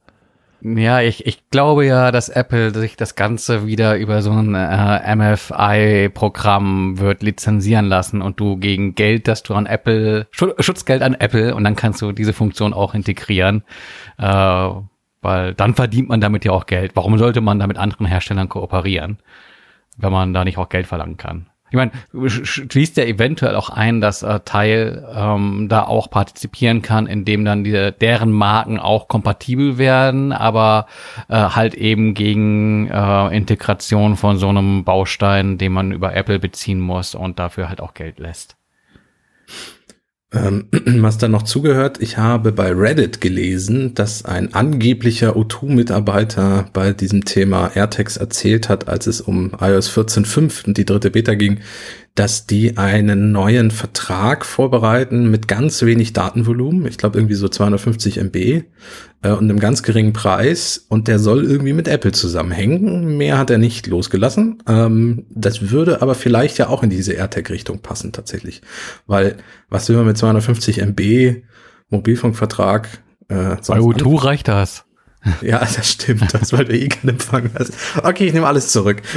Ja, 0.61 1.01
ich, 1.01 1.25
ich 1.25 1.49
glaube 1.51 1.87
ja, 1.87 2.11
dass 2.11 2.29
Apple 2.29 2.75
sich 2.75 2.97
das 2.97 3.15
Ganze 3.15 3.65
wieder 3.69 3.97
über 3.97 4.23
so 4.23 4.33
ein 4.33 4.57
äh, 4.57 5.15
MFI-Programm 5.15 6.99
wird 6.99 7.23
lizenzieren 7.23 7.87
lassen 7.87 8.23
und 8.23 8.41
du 8.41 8.57
gegen 8.57 8.97
Geld, 8.97 9.29
das 9.29 9.43
du 9.45 9.55
an 9.55 9.67
Apple, 9.67 10.27
Schu- 10.33 10.55
Schutzgeld 10.61 11.03
an 11.03 11.15
Apple 11.15 11.55
und 11.55 11.63
dann 11.65 11.77
kannst 11.77 12.03
du 12.03 12.11
diese 12.11 12.33
Funktion 12.33 12.75
auch 12.75 12.95
integrieren, 12.95 13.63
äh, 14.19 14.69
weil 15.21 15.55
dann 15.55 15.75
verdient 15.75 16.09
man 16.09 16.21
damit 16.21 16.45
ja 16.45 16.53
auch 16.53 16.67
Geld. 16.67 16.93
Warum 16.95 17.19
sollte 17.19 17.41
man 17.41 17.59
da 17.59 17.67
mit 17.67 17.79
anderen 17.79 18.07
Herstellern 18.07 18.49
kooperieren, 18.49 19.19
wenn 19.97 20.13
man 20.13 20.33
da 20.35 20.45
nicht 20.45 20.59
auch 20.59 20.69
Geld 20.69 20.87
verlangen 20.87 21.17
kann? 21.17 21.47
Ich 21.71 21.77
meine, 21.77 21.91
sch- 22.15 22.73
schließt 22.73 22.97
ja 22.97 23.05
eventuell 23.05 23.55
auch 23.55 23.69
ein, 23.69 24.01
dass 24.01 24.23
äh, 24.23 24.41
Teil 24.41 25.07
ähm, 25.15 25.67
da 25.69 25.83
auch 25.83 26.09
partizipieren 26.11 26.81
kann, 26.81 27.07
indem 27.07 27.45
dann 27.45 27.63
die, 27.63 27.93
deren 27.93 28.33
Marken 28.33 28.79
auch 28.79 29.07
kompatibel 29.07 29.77
werden, 29.77 30.33
aber 30.33 30.87
äh, 31.29 31.35
halt 31.37 31.75
eben 31.75 32.15
gegen 32.15 32.89
äh, 32.89 33.37
Integration 33.37 34.17
von 34.17 34.39
so 34.39 34.49
einem 34.49 34.85
Baustein, 34.85 35.59
den 35.59 35.73
man 35.73 35.93
über 35.93 36.15
Apple 36.15 36.39
beziehen 36.39 36.81
muss 36.81 37.15
und 37.15 37.39
dafür 37.39 37.69
halt 37.69 37.83
auch 37.83 37.93
Geld 37.93 38.19
lässt. 38.19 38.57
Ähm, 40.33 40.69
was 40.73 41.17
dann 41.17 41.31
noch 41.31 41.43
zugehört, 41.43 41.99
ich 42.01 42.19
habe 42.19 42.53
bei 42.53 42.71
Reddit 42.73 43.21
gelesen, 43.21 43.95
dass 43.95 44.25
ein 44.25 44.53
angeblicher 44.53 45.37
O2-Mitarbeiter 45.37 46.67
bei 46.73 46.93
diesem 46.93 47.25
Thema 47.25 47.69
AirTags 47.75 48.19
erzählt 48.19 48.69
hat, 48.69 48.89
als 48.89 49.07
es 49.07 49.23
um 49.23 49.53
iOS 49.59 49.91
14.5 49.91 50.67
und 50.67 50.77
die 50.77 50.85
dritte 50.85 51.11
Beta 51.11 51.35
ging, 51.35 51.61
dass 52.19 52.47
die 52.47 52.77
einen 52.77 53.31
neuen 53.31 53.71
Vertrag 53.71 54.45
vorbereiten 54.45 55.31
mit 55.31 55.47
ganz 55.47 55.83
wenig 55.83 56.15
Datenvolumen, 56.15 56.85
ich 56.87 56.99
glaube 56.99 57.17
irgendwie 57.17 57.37
so 57.37 57.49
250 57.49 58.19
MB 58.19 58.35
äh, 58.35 58.65
und 59.31 59.45
einem 59.45 59.61
ganz 59.61 59.85
geringen 59.85 60.13
Preis 60.13 60.85
und 60.89 61.07
der 61.07 61.21
soll 61.21 61.45
irgendwie 61.45 61.75
mit 61.75 61.87
Apple 61.87 62.11
zusammenhängen. 62.11 63.17
Mehr 63.17 63.39
hat 63.39 63.51
er 63.51 63.59
nicht 63.59 63.87
losgelassen. 63.87 64.61
Ähm, 64.67 65.27
das 65.31 65.71
würde 65.71 66.03
aber 66.03 66.17
vielleicht 66.17 66.59
ja 66.59 66.67
auch 66.69 66.83
in 66.83 66.91
diese 66.91 67.13
AirTag-Richtung 67.13 67.83
passen 67.83 68.11
tatsächlich, 68.11 68.63
weil 69.07 69.37
was 69.69 69.89
will 69.89 69.97
man 69.97 70.07
mit 70.07 70.19
250 70.19 70.79
MB 70.79 71.43
Mobilfunkvertrag 71.91 72.89
äh, 73.29 73.35
Bei 73.35 73.59
sonst 73.63 74.03
U2 74.03 74.25
reicht 74.25 74.49
das. 74.49 74.85
ja, 75.41 75.61
das 75.61 75.89
stimmt, 75.89 76.35
das 76.35 76.53
weil 76.53 76.65
du 76.65 76.77
eh 76.77 76.89
keinen 76.89 77.11
Empfang 77.11 77.51
hast. 77.57 77.73
Okay, 78.03 78.27
ich 78.27 78.33
nehme 78.33 78.49
alles 78.49 78.73
zurück. 78.73 79.03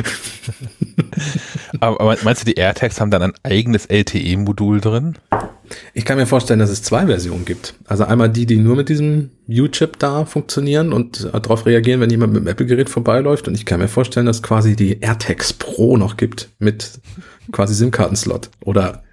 Aber, 1.81 2.15
meinst 2.23 2.41
du, 2.41 2.45
die 2.45 2.53
AirTags 2.53 3.01
haben 3.01 3.11
dann 3.11 3.23
ein 3.23 3.33
eigenes 3.43 3.87
LTE-Modul 3.87 4.81
drin? 4.81 5.17
Ich 5.93 6.05
kann 6.05 6.17
mir 6.17 6.27
vorstellen, 6.27 6.59
dass 6.59 6.69
es 6.69 6.83
zwei 6.83 7.07
Versionen 7.07 7.43
gibt. 7.43 7.73
Also 7.85 8.03
einmal 8.03 8.29
die, 8.29 8.45
die 8.45 8.57
nur 8.57 8.75
mit 8.75 8.87
diesem 8.89 9.31
U-Chip 9.49 9.97
da 9.99 10.25
funktionieren 10.25 10.93
und 10.93 11.29
darauf 11.33 11.65
reagieren, 11.65 11.99
wenn 11.99 12.09
jemand 12.09 12.33
mit 12.33 12.43
dem 12.43 12.47
Apple-Gerät 12.47 12.89
vorbeiläuft. 12.89 13.47
Und 13.47 13.55
ich 13.55 13.65
kann 13.65 13.79
mir 13.79 13.87
vorstellen, 13.87 14.25
dass 14.25 14.37
es 14.37 14.43
quasi 14.43 14.75
die 14.75 14.99
AirTags 14.99 15.53
Pro 15.53 15.97
noch 15.97 16.17
gibt 16.17 16.49
mit 16.59 16.99
quasi 17.51 17.73
SIM-Kartenslot 17.73 18.49
oder 18.63 19.03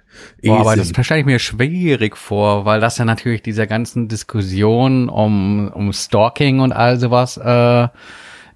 Boah, 0.43 0.59
aber 0.59 0.75
das 0.75 0.91
stelle 1.01 1.21
ich 1.21 1.25
mir 1.25 1.39
schwierig 1.39 2.17
vor, 2.17 2.65
weil 2.65 2.81
das 2.81 2.97
ja 2.97 3.05
natürlich 3.05 3.41
dieser 3.41 3.67
ganzen 3.67 4.09
Diskussion 4.09 5.07
um, 5.07 5.71
um 5.73 5.93
Stalking 5.93 6.59
und 6.59 6.73
all 6.73 6.99
sowas 6.99 7.37
äh, 7.37 7.87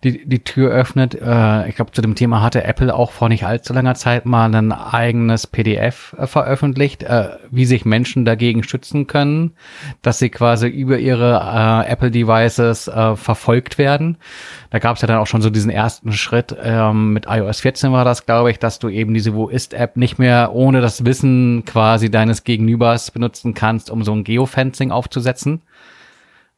die, 0.04 0.26
die 0.26 0.44
Tür 0.44 0.72
öffnet. 0.72 1.16
Äh, 1.16 1.70
ich 1.70 1.76
glaube, 1.76 1.92
zu 1.92 2.02
dem 2.02 2.16
Thema 2.16 2.42
hatte 2.42 2.64
Apple 2.64 2.94
auch 2.94 3.12
vor 3.12 3.30
nicht 3.30 3.46
allzu 3.46 3.74
langer 3.74 3.96
Zeit 3.96 4.26
mal 4.26 4.54
ein 4.54 4.72
eigenes 4.72 5.48
PDF 5.48 6.16
äh, 6.18 6.28
veröffentlicht, 6.28 7.04
äh, 7.04 7.30
wie 7.52 7.66
sich 7.66 7.86
Menschen 7.86 8.26
dagegen 8.26 8.64
schützen 8.64 9.08
können, 9.08 9.54
dass 10.02 10.20
sie 10.20 10.30
quasi 10.30 10.68
über 10.68 11.00
ihre 11.00 11.86
äh, 11.86 11.92
Apple-Devices 11.92 12.88
äh, 12.88 13.16
verfolgt 13.16 13.78
werden. 13.78 14.18
Da 14.70 14.80
gab 14.80 14.96
es 14.96 15.02
ja 15.02 15.08
dann 15.08 15.20
auch 15.20 15.28
schon 15.28 15.42
so 15.42 15.50
diesen 15.50 15.72
ersten 15.72 16.12
Schritt. 16.12 16.56
Ähm, 16.62 17.14
mit 17.14 17.26
iOS 17.28 17.62
14 17.62 17.92
war 17.92 18.06
das, 18.06 18.26
glaube 18.26 18.52
ich, 18.52 18.60
dass 18.60 18.80
du 18.80 18.90
eben 18.90 19.14
diese 19.14 19.34
Wo 19.34 19.48
ist-App 19.48 19.98
nicht 19.98 20.20
mehr 20.20 20.52
ohne 20.54 20.82
das 20.82 21.06
Wissen 21.06 21.64
quasi 21.66 22.12
deines 22.12 22.44
Gegenübers 22.44 23.12
benutzen 23.12 23.54
kannst, 23.54 23.90
um 23.90 24.04
so 24.04 24.14
ein 24.14 24.24
Geofencing 24.24 24.92
aufzusetzen. 24.92 25.62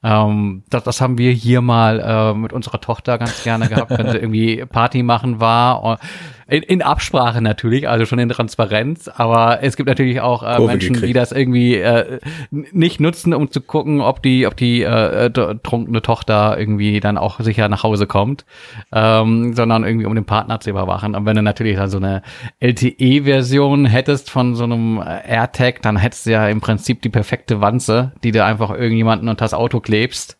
Ähm, 0.06 0.62
das, 0.70 0.84
das 0.84 1.02
haben 1.02 1.18
wir 1.18 1.32
hier 1.32 1.62
mal 1.62 2.00
äh, 2.00 2.34
mit 2.36 2.54
unserer 2.54 2.80
Tochter 2.80 3.18
ganz 3.18 3.44
gerne 3.44 3.68
gehabt, 3.68 3.90
wenn 3.90 4.08
sie 4.12 4.18
irgendwie 4.18 4.64
Party 4.66 5.02
machen 5.02 5.40
war. 5.40 6.00
In, 6.48 6.62
in 6.62 6.82
Absprache 6.84 7.42
natürlich, 7.42 7.90
also 7.90 8.06
schon 8.06 8.20
in 8.20 8.30
Transparenz, 8.30 9.08
aber 9.08 9.64
es 9.64 9.76
gibt 9.78 9.90
natürlich 9.90 10.22
auch 10.22 10.44
äh, 10.44 10.60
Menschen, 10.60 10.94
die 10.94 11.00
gekriegt. 11.00 11.18
das 11.18 11.32
irgendwie 11.32 11.76
äh, 11.78 12.20
nicht 12.52 13.00
nutzen, 13.00 13.34
um 13.34 13.50
zu 13.50 13.62
gucken, 13.62 14.00
ob 14.00 14.22
die, 14.22 14.46
ob 14.46 14.56
die 14.56 14.84
äh, 14.84 15.26
äh, 15.26 15.56
trunkene 15.64 16.04
Tochter 16.04 16.56
irgendwie 16.60 17.00
dann 17.00 17.18
auch 17.18 17.40
sicher 17.40 17.68
nach 17.68 17.82
Hause 17.82 18.06
kommt, 18.06 18.46
ähm, 18.92 19.54
sondern 19.56 19.84
irgendwie 19.84 20.06
um 20.06 20.14
den 20.14 20.26
Partner 20.26 20.60
zu 20.60 20.70
überwachen. 20.70 21.16
Und 21.16 21.26
wenn 21.26 21.36
du 21.36 21.42
natürlich 21.42 21.78
dann 21.78 21.90
so 21.90 21.98
eine 21.98 22.22
LTE-Version 22.60 23.86
hättest 23.86 24.30
von 24.30 24.56
so 24.56 24.64
einem 24.66 25.00
äh, 25.00 25.28
AirTag, 25.28 25.82
dann 25.82 25.98
hättest 25.98 26.26
du 26.28 26.32
ja 26.32 26.48
im 26.48 26.62
Prinzip 26.62 27.02
die 27.02 27.10
perfekte 27.10 27.62
Wanze, 27.62 28.12
die 28.24 28.32
du 28.32 28.44
einfach 28.44 28.72
irgendjemanden 28.72 29.30
unter 29.30 29.46
das 29.46 29.54
Auto 29.54 29.80
klebst. 29.80 30.38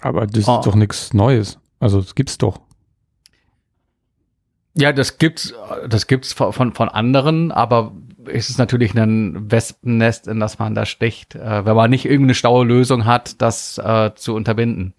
Aber 0.00 0.26
das 0.26 0.46
Oh. 0.48 0.58
ist 0.58 0.66
doch 0.66 0.74
nichts 0.74 1.12
Neues. 1.14 1.58
Also 1.80 2.00
das 2.00 2.14
gibt's 2.14 2.38
doch. 2.38 2.60
Ja, 4.76 4.92
das 4.92 5.18
gibt's, 5.18 5.52
das 5.88 6.06
gibt's 6.06 6.32
von, 6.32 6.52
von, 6.52 6.88
anderen, 6.88 7.52
aber 7.52 7.92
es 8.26 8.50
ist 8.50 8.58
natürlich 8.58 8.94
ein 8.94 9.50
Wespennest, 9.50 10.26
in 10.26 10.40
das 10.40 10.58
man 10.58 10.74
da 10.74 10.84
sticht, 10.84 11.36
äh, 11.36 11.64
wenn 11.64 11.76
man 11.76 11.90
nicht 11.90 12.06
irgendeine 12.06 12.34
schlaue 12.34 12.64
Lösung 12.64 13.04
hat, 13.04 13.40
das 13.40 13.78
äh, 13.78 14.10
zu 14.16 14.34
unterbinden. 14.34 14.94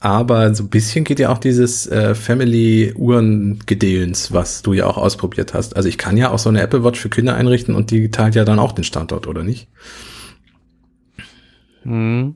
Aber 0.00 0.52
so 0.54 0.64
ein 0.64 0.70
bisschen 0.70 1.04
geht 1.04 1.20
ja 1.20 1.30
auch 1.30 1.38
dieses 1.38 1.86
äh, 1.86 2.16
Family-Uhren-Gedöns, 2.16 4.32
was 4.32 4.62
du 4.62 4.72
ja 4.72 4.86
auch 4.86 4.98
ausprobiert 4.98 5.54
hast. 5.54 5.76
Also 5.76 5.88
ich 5.88 5.96
kann 5.96 6.16
ja 6.16 6.30
auch 6.30 6.40
so 6.40 6.48
eine 6.48 6.60
Apple 6.60 6.82
Watch 6.82 6.98
für 6.98 7.08
Kinder 7.08 7.36
einrichten 7.36 7.76
und 7.76 7.92
die 7.92 8.10
teilt 8.10 8.34
ja 8.34 8.44
dann 8.44 8.58
auch 8.58 8.72
den 8.72 8.82
Standort, 8.82 9.28
oder 9.28 9.44
nicht? 9.44 9.68
Hm. 11.82 12.34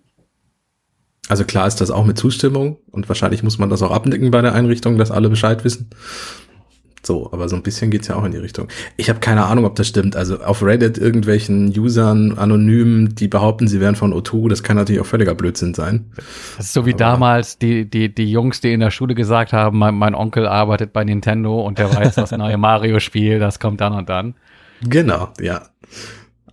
Also 1.28 1.44
klar 1.44 1.66
ist 1.66 1.80
das 1.80 1.90
auch 1.90 2.04
mit 2.04 2.18
Zustimmung 2.18 2.76
und 2.90 3.08
wahrscheinlich 3.08 3.42
muss 3.42 3.58
man 3.58 3.68
das 3.70 3.82
auch 3.82 3.90
abnicken 3.90 4.30
bei 4.30 4.42
der 4.42 4.54
Einrichtung, 4.54 4.96
dass 4.98 5.10
alle 5.10 5.28
Bescheid 5.28 5.64
wissen. 5.64 5.90
So, 7.02 7.30
aber 7.32 7.48
so 7.48 7.54
ein 7.54 7.62
bisschen 7.62 7.92
geht's 7.92 8.08
ja 8.08 8.16
auch 8.16 8.24
in 8.24 8.32
die 8.32 8.38
Richtung. 8.38 8.66
Ich 8.96 9.08
habe 9.08 9.20
keine 9.20 9.44
Ahnung, 9.46 9.64
ob 9.64 9.76
das 9.76 9.86
stimmt. 9.86 10.16
Also 10.16 10.40
auf 10.40 10.60
Reddit 10.64 10.98
irgendwelchen 10.98 11.68
Usern 11.78 12.36
anonym, 12.36 13.14
die 13.14 13.28
behaupten, 13.28 13.68
sie 13.68 13.80
wären 13.80 13.94
von 13.94 14.12
O2, 14.12 14.48
das 14.48 14.64
kann 14.64 14.76
natürlich 14.76 15.00
auch 15.00 15.06
völliger 15.06 15.36
Blödsinn 15.36 15.72
sein. 15.72 16.06
Das 16.56 16.66
ist 16.66 16.72
so 16.72 16.84
wie 16.84 16.90
Aber- 16.94 16.98
damals 16.98 17.58
die, 17.58 17.88
die, 17.88 18.12
die 18.12 18.28
Jungs, 18.28 18.60
die 18.60 18.72
in 18.72 18.80
der 18.80 18.90
Schule 18.90 19.14
gesagt 19.14 19.52
haben, 19.52 19.78
mein, 19.78 19.94
mein 19.94 20.16
Onkel 20.16 20.48
arbeitet 20.48 20.92
bei 20.92 21.04
Nintendo 21.04 21.60
und 21.60 21.78
der 21.78 21.94
weiß, 21.94 22.16
das 22.16 22.32
neue 22.32 22.56
Mario-Spiel, 22.58 23.38
das 23.38 23.60
kommt 23.60 23.80
dann 23.80 23.92
und 23.92 24.08
dann. 24.08 24.34
Genau, 24.82 25.28
ja. 25.40 25.62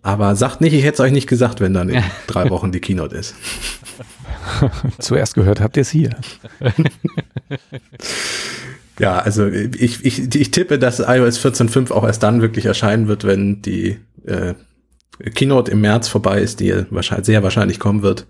Aber 0.04 0.36
sagt 0.36 0.62
nicht, 0.62 0.74
ich 0.74 0.84
hätte 0.84 0.96
es 0.96 1.00
euch 1.00 1.14
nicht 1.14 1.28
gesagt, 1.28 1.62
wenn 1.62 1.74
dann 1.74 1.90
in 1.90 2.04
drei 2.28 2.50
Wochen 2.50 2.72
die 2.72 2.82
Keynote 2.82 3.16
ist. 3.16 3.36
Zuerst 5.00 5.34
gehört 5.34 5.62
habt 5.62 5.78
ihr 5.78 5.82
es 5.82 5.90
hier. 5.90 6.12
Ja, 9.00 9.18
also 9.20 9.48
ich, 9.48 10.06
ich, 10.06 10.36
ich 10.36 10.52
tippe, 10.52 10.78
dass 10.78 11.00
iOS 11.00 11.44
14.5 11.44 11.92
auch 11.92 12.04
erst 12.04 12.22
dann 12.22 12.42
wirklich 12.42 12.66
erscheinen 12.66 13.08
wird, 13.08 13.24
wenn 13.24 13.62
die 13.62 13.98
äh, 14.26 14.54
Keynote 15.34 15.72
im 15.72 15.82
März 15.82 16.08
vorbei 16.08 16.42
ist, 16.42 16.60
die 16.60 16.74
wahrscheinlich, 16.92 17.26
sehr 17.26 17.44
wahrscheinlich 17.44 17.80
kommen 17.80 18.04
wird. 18.04 18.28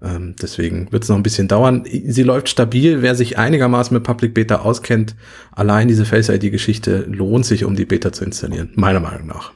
Ähm, 0.00 0.36
deswegen 0.40 0.90
wird 0.92 1.02
es 1.02 1.08
noch 1.08 1.16
ein 1.16 1.24
bisschen 1.24 1.48
dauern. 1.48 1.84
Sie 1.84 2.22
läuft 2.22 2.48
stabil. 2.48 3.02
Wer 3.02 3.16
sich 3.16 3.38
einigermaßen 3.38 3.92
mit 3.92 4.04
Public 4.04 4.34
Beta 4.34 4.60
auskennt, 4.60 5.16
allein 5.50 5.88
diese 5.88 6.04
Face 6.04 6.28
ID-Geschichte 6.28 7.04
lohnt 7.08 7.46
sich, 7.46 7.64
um 7.64 7.74
die 7.74 7.84
Beta 7.84 8.12
zu 8.12 8.24
installieren. 8.24 8.70
Meiner 8.76 9.00
Meinung 9.00 9.26
nach. 9.26 9.52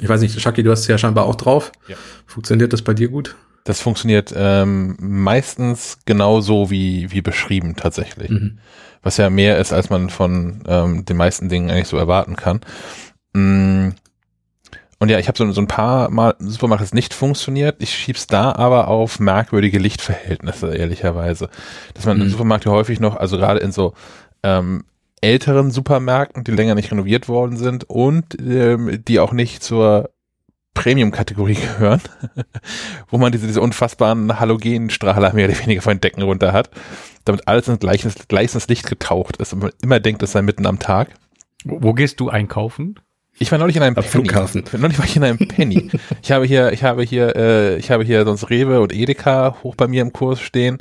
Ich 0.00 0.08
weiß 0.08 0.20
nicht, 0.20 0.40
Shaki, 0.40 0.62
du 0.62 0.70
hast 0.70 0.80
es 0.80 0.88
ja 0.88 0.98
scheinbar 0.98 1.26
auch 1.26 1.34
drauf. 1.34 1.72
Ja. 1.88 1.96
Funktioniert 2.26 2.72
das 2.72 2.82
bei 2.82 2.94
dir 2.94 3.08
gut? 3.08 3.36
Das 3.64 3.80
funktioniert 3.80 4.32
ähm, 4.36 4.96
meistens 5.00 5.98
genauso 6.04 6.70
wie, 6.70 7.12
wie 7.12 7.22
beschrieben 7.22 7.76
tatsächlich. 7.76 8.30
Mhm. 8.30 8.58
Was 9.02 9.16
ja 9.16 9.30
mehr 9.30 9.58
ist, 9.58 9.72
als 9.72 9.90
man 9.90 10.10
von 10.10 10.62
ähm, 10.66 11.04
den 11.04 11.16
meisten 11.16 11.48
Dingen 11.48 11.70
eigentlich 11.70 11.88
so 11.88 11.96
erwarten 11.96 12.36
kann. 12.36 12.60
Mm. 13.34 13.90
Und 14.98 15.08
ja, 15.08 15.18
ich 15.18 15.26
habe 15.26 15.36
so, 15.36 15.50
so 15.50 15.60
ein 15.60 15.66
paar 15.66 16.10
Mal 16.10 16.36
Supermarkt 16.38 16.82
das 16.82 16.94
nicht 16.94 17.12
funktioniert. 17.12 17.76
Ich 17.80 17.92
schieb's 17.92 18.28
da 18.28 18.52
aber 18.52 18.86
auf 18.86 19.18
merkwürdige 19.18 19.80
Lichtverhältnisse, 19.80 20.74
ehrlicherweise. 20.74 21.48
Dass 21.94 22.06
man 22.06 22.18
Mhm. 22.18 22.22
im 22.24 22.30
Supermarkt 22.30 22.64
ja 22.64 22.70
häufig 22.70 23.00
noch, 23.00 23.16
also 23.16 23.36
gerade 23.36 23.58
in 23.58 23.72
so 23.72 23.94
ähm, 24.44 24.84
älteren 25.22 25.70
Supermärkten, 25.70 26.44
die 26.44 26.50
länger 26.50 26.74
nicht 26.74 26.90
renoviert 26.90 27.28
worden 27.28 27.56
sind 27.56 27.84
und 27.84 28.36
ähm, 28.40 29.02
die 29.06 29.20
auch 29.20 29.32
nicht 29.32 29.62
zur 29.62 30.10
Premium-Kategorie 30.74 31.54
gehören, 31.78 32.00
wo 33.08 33.18
man 33.18 33.32
diese, 33.32 33.46
diese 33.46 33.60
unfassbaren 33.60 34.38
Halogenstrahler 34.40 35.32
mehr 35.32 35.48
oder 35.48 35.58
weniger 35.58 35.80
von 35.80 35.94
den 35.94 36.00
Decken 36.00 36.22
runter 36.22 36.52
hat, 36.52 36.70
damit 37.24 37.46
alles 37.46 37.68
ins 37.68 37.78
gleiches, 37.78 38.28
gleiches 38.28 38.68
Licht 38.68 38.86
getaucht 38.86 39.36
ist 39.36 39.52
und 39.52 39.60
man 39.60 39.70
immer 39.82 40.00
denkt, 40.00 40.22
es 40.22 40.32
sei 40.32 40.42
mitten 40.42 40.66
am 40.66 40.78
Tag. 40.78 41.08
Wo, 41.64 41.82
wo 41.82 41.92
gehst 41.94 42.20
du 42.20 42.28
einkaufen? 42.28 42.98
Ich 43.38 43.50
war 43.50 43.58
neulich 43.58 43.76
in 43.76 43.82
einem 43.82 43.96
Am 43.96 44.02
Penny. 44.02 44.28
Flughafen. 44.28 44.64
Neulich 44.76 44.98
war 44.98 45.06
ich 45.06 45.16
in 45.16 45.24
einem 45.24 45.38
Penny. 45.38 45.90
Ich 46.22 46.32
habe 46.32 46.44
hier, 46.44 46.72
ich 46.72 46.82
habe 46.84 47.02
hier, 47.02 47.34
äh, 47.34 47.76
ich 47.76 47.90
habe 47.90 48.04
hier 48.04 48.24
sonst 48.24 48.50
Rewe 48.50 48.80
und 48.80 48.92
Edeka 48.92 49.56
hoch 49.62 49.74
bei 49.74 49.88
mir 49.88 50.02
im 50.02 50.12
Kurs 50.12 50.40
stehen, 50.40 50.78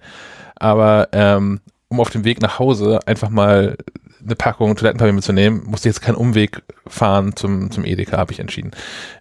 aber 0.56 1.10
ähm, 1.14 1.62
um 1.88 2.00
auf 2.00 2.10
dem 2.10 2.26
Weg 2.26 2.42
nach 2.42 2.60
Hause 2.60 3.00
einfach 3.06 3.30
mal 3.30 3.78
eine 4.24 4.36
Packung 4.36 4.76
Toilettenpapier 4.76 5.14
mitzunehmen, 5.14 5.64
musste 5.66 5.90
ich 5.90 5.96
jetzt 5.96 6.02
keinen 6.04 6.16
Umweg 6.16 6.62
fahren 6.88 7.36
zum, 7.36 7.72
zum 7.72 7.86
Edeka, 7.86 8.18
habe 8.18 8.32
ich 8.32 8.40
entschieden. 8.40 8.72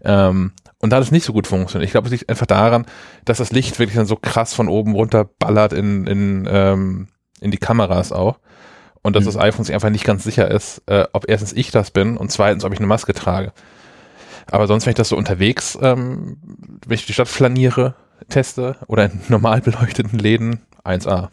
Ähm, 0.05 0.53
und 0.79 0.91
da 0.91 0.97
hat 0.97 1.03
es 1.03 1.11
nicht 1.11 1.25
so 1.25 1.33
gut 1.33 1.47
funktioniert. 1.47 1.87
Ich 1.87 1.93
glaube, 1.93 2.07
es 2.07 2.13
liegt 2.13 2.29
einfach 2.29 2.47
daran, 2.47 2.87
dass 3.25 3.39
das 3.39 3.53
Licht 3.53 3.79
wirklich 3.79 3.97
dann 3.97 4.07
so 4.07 4.17
krass 4.17 4.55
von 4.55 4.69
oben 4.69 4.95
runter 4.95 5.25
ballert 5.25 5.73
in, 5.73 6.07
in, 6.07 6.49
ähm, 6.51 7.09
in 7.41 7.51
die 7.51 7.59
Kameras 7.59 8.13
auch. 8.13 8.39
Und 9.03 9.17
dass 9.17 9.25
Mhm. 9.25 9.29
das 9.29 9.37
iPhone 9.39 9.65
sich 9.65 9.75
einfach 9.75 9.91
nicht 9.91 10.05
ganz 10.05 10.25
sicher 10.25 10.51
ist, 10.51 10.83
äh, 10.87 11.07
ob 11.13 11.29
erstens 11.29 11.53
ich 11.53 11.71
das 11.71 11.91
bin 11.91 12.17
und 12.17 12.31
zweitens, 12.31 12.65
ob 12.65 12.73
ich 12.73 12.79
eine 12.79 12.87
Maske 12.87 13.15
trage. 13.15 13.53
Aber 14.51 14.67
sonst, 14.67 14.87
wenn 14.87 14.91
ich 14.91 14.97
das 14.97 15.09
so 15.09 15.17
unterwegs, 15.17 15.79
ähm, 15.81 16.39
wenn 16.87 16.95
ich 16.95 17.07
die 17.07 17.13
Stadt 17.13 17.29
flaniere, 17.29 17.95
teste 18.29 18.77
oder 18.87 19.07
in 19.07 19.21
normal 19.29 19.61
beleuchteten 19.61 20.19
Läden, 20.19 20.61
1A. 20.85 21.29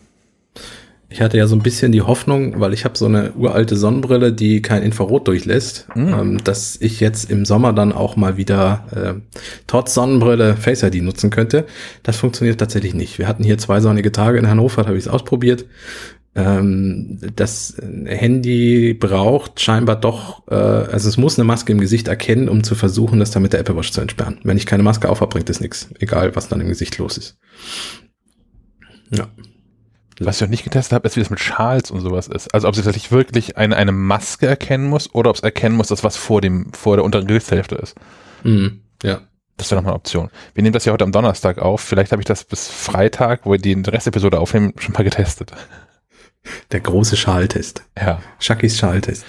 Ich 1.10 1.22
hatte 1.22 1.38
ja 1.38 1.48
so 1.48 1.56
ein 1.56 1.64
bisschen 1.64 1.94
die 1.94 2.02
Hoffnung, 2.02 2.60
weil 2.60 2.74
ich 2.74 2.84
habe 2.84 2.98
so 2.98 3.06
eine 3.06 3.32
uralte 3.34 3.78
Sonnenbrille, 3.78 4.34
die 4.34 4.62
kein 4.62 4.84
Infrarot 4.84 5.26
durchlässt, 5.28 5.88
Mm. 5.96 6.14
ähm, 6.14 6.44
dass 6.44 6.76
ich 6.82 7.00
jetzt 7.00 7.32
im 7.32 7.46
Sommer 7.46 7.72
dann 7.72 7.94
auch 7.94 8.18
mal 8.18 8.36
wieder 8.36 8.86
äh, 8.94 9.38
trotz 9.68 9.94
Sonnenbrille 9.94 10.58
Face 10.58 10.84
ID 10.84 11.02
nutzen 11.02 11.30
könnte. 11.30 11.66
Das 12.04 12.18
funktioniert 12.18 12.60
tatsächlich 12.60 12.94
nicht. 12.94 13.20
Wir 13.20 13.28
hatten 13.28 13.44
hier 13.44 13.58
zwei 13.58 13.80
sonnige 13.80 14.12
Tage 14.12 14.38
in 14.38 14.50
Hannover, 14.50 14.82
da 14.82 14.90
habe 14.90 14.98
ich 14.98 15.06
es 15.06 15.10
ausprobiert. 15.10 15.66
Ähm, 16.36 17.20
das 17.36 17.78
Handy 18.06 18.94
braucht 18.94 19.62
scheinbar 19.62 19.96
doch, 19.96 20.44
äh, 20.50 20.56
also 20.56 21.08
es 21.08 21.16
muss 21.18 21.40
eine 21.40 21.46
Maske 21.46 21.72
im 21.72 21.80
Gesicht 21.80 22.10
erkennen, 22.10 22.50
um 22.50 22.66
zu 22.66 22.76
versuchen, 22.76 23.20
das 23.20 23.32
dann 23.32 23.44
mit 23.44 23.54
der 23.54 23.62
Apple 23.62 23.78
Watch 23.78 23.92
zu 23.92 24.02
entsperren. 24.02 24.40
Wenn 24.44 24.58
ich 24.58 24.66
keine 24.66 24.84
Maske 24.84 25.08
auf 25.10 25.22
habe, 25.22 25.32
bringt 25.32 25.50
es 25.50 25.62
nichts, 25.62 25.88
egal 26.00 26.36
was 26.36 26.50
dann 26.50 26.60
im 26.60 26.68
Gesicht 26.68 26.98
los 26.98 27.18
ist. 27.18 27.38
Ja. 29.10 29.28
Was 30.20 30.38
ich 30.38 30.42
noch 30.42 30.50
nicht 30.50 30.64
getestet 30.64 30.94
habe, 30.94 31.08
ist, 31.08 31.16
wie 31.16 31.20
das 31.20 31.30
mit 31.30 31.40
Schals 31.40 31.92
und 31.92 32.02
sowas 32.02 32.28
ist. 32.28 32.54
Also 32.54 32.68
ob 32.68 32.76
sie 32.76 32.82
tatsächlich 32.82 33.12
wirklich 33.12 33.58
eine, 33.58 33.76
eine 33.76 33.92
Maske 33.92 34.48
erkennen 34.48 34.88
muss 34.88 35.14
oder 35.14 35.30
ob 35.30 35.36
es 35.36 35.44
erkennen 35.44 35.76
muss, 35.76 35.88
dass 35.88 36.04
was 36.04 36.18
vor 36.18 36.42
dem, 36.42 36.74
vor 36.74 36.96
der 36.98 37.06
unteren 37.06 37.28
Gesichtshälfte 37.28 37.76
ist. 37.76 37.96
Mhm. 38.44 38.82
Ja. 39.04 39.22
Das 39.58 39.72
wäre 39.72 39.82
nochmal 39.82 39.94
eine 39.94 40.00
Option. 40.00 40.30
Wir 40.54 40.62
nehmen 40.62 40.74
das 40.74 40.86
ja 40.86 40.94
heute 40.94 41.04
am 41.04 41.12
Donnerstag 41.12 41.58
auf. 41.58 41.82
Vielleicht 41.82 42.12
habe 42.12 42.22
ich 42.22 42.28
das 42.28 42.44
bis 42.44 42.68
Freitag, 42.68 43.46
wo 43.46 43.52
wir 43.52 43.58
die 43.60 43.74
Restepisode 43.74 44.40
aufnehmen, 44.40 44.74
schon 44.78 44.94
mal 44.94 45.04
getestet. 45.04 45.52
Der 46.72 46.80
große 46.80 47.18
Schaltest. 47.18 47.84
Ja. 47.98 48.22
Shakis 48.40 48.78
Schaltest. 48.78 49.26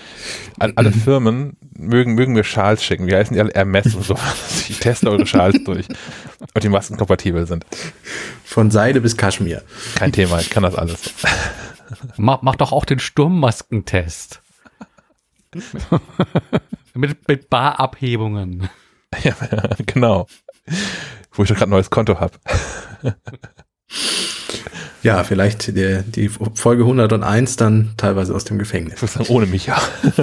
An 0.59 0.73
alle 0.77 0.93
Firmen 0.93 1.57
mögen, 1.77 2.15
mögen 2.15 2.33
mir 2.33 2.45
Schals 2.45 2.85
schicken. 2.85 3.07
Wie 3.07 3.15
heißen 3.15 3.35
die 3.35 3.41
alle? 3.41 3.53
Hermes 3.55 3.95
und 3.95 4.05
sowas. 4.05 4.67
Ich 4.69 4.81
teste 4.81 5.11
eure 5.11 5.27
Schals 5.27 5.63
durch. 5.65 5.89
Und 6.55 6.63
die 6.63 6.69
Masken 6.69 6.97
kompatibel 6.97 7.47
sind. 7.47 7.65
Von 8.45 8.71
Seide 8.71 9.01
bis 9.01 9.17
Kaschmir. 9.17 9.63
Kein 9.95 10.13
Thema, 10.13 10.41
ich 10.41 10.51
kann 10.51 10.63
das 10.63 10.75
alles. 10.75 11.15
Mach, 12.17 12.43
mach 12.43 12.57
doch 12.57 12.73
auch 12.73 12.85
den 12.85 12.99
Sturmmaskentest. 12.99 14.43
mit, 16.95 17.27
mit 17.29 17.51
Barabhebungen. 17.51 18.69
Ja, 19.23 19.35
genau. 19.87 20.27
Wo 21.33 21.43
ich 21.43 21.49
doch 21.49 21.57
gerade 21.57 21.69
ein 21.69 21.71
neues 21.71 21.91
Konto 21.91 22.21
habe. 22.21 22.39
Ja, 25.03 25.25
vielleicht 25.25 25.69
die, 25.69 26.03
die 26.05 26.29
Folge 26.29 26.83
101 26.83 27.57
dann 27.57 27.95
teilweise 27.97 28.35
aus 28.35 28.45
dem 28.45 28.59
Gefängnis. 28.59 29.01
Sagen, 29.01 29.27
ohne 29.29 29.47
mich, 29.47 29.67
ja. 29.67 29.81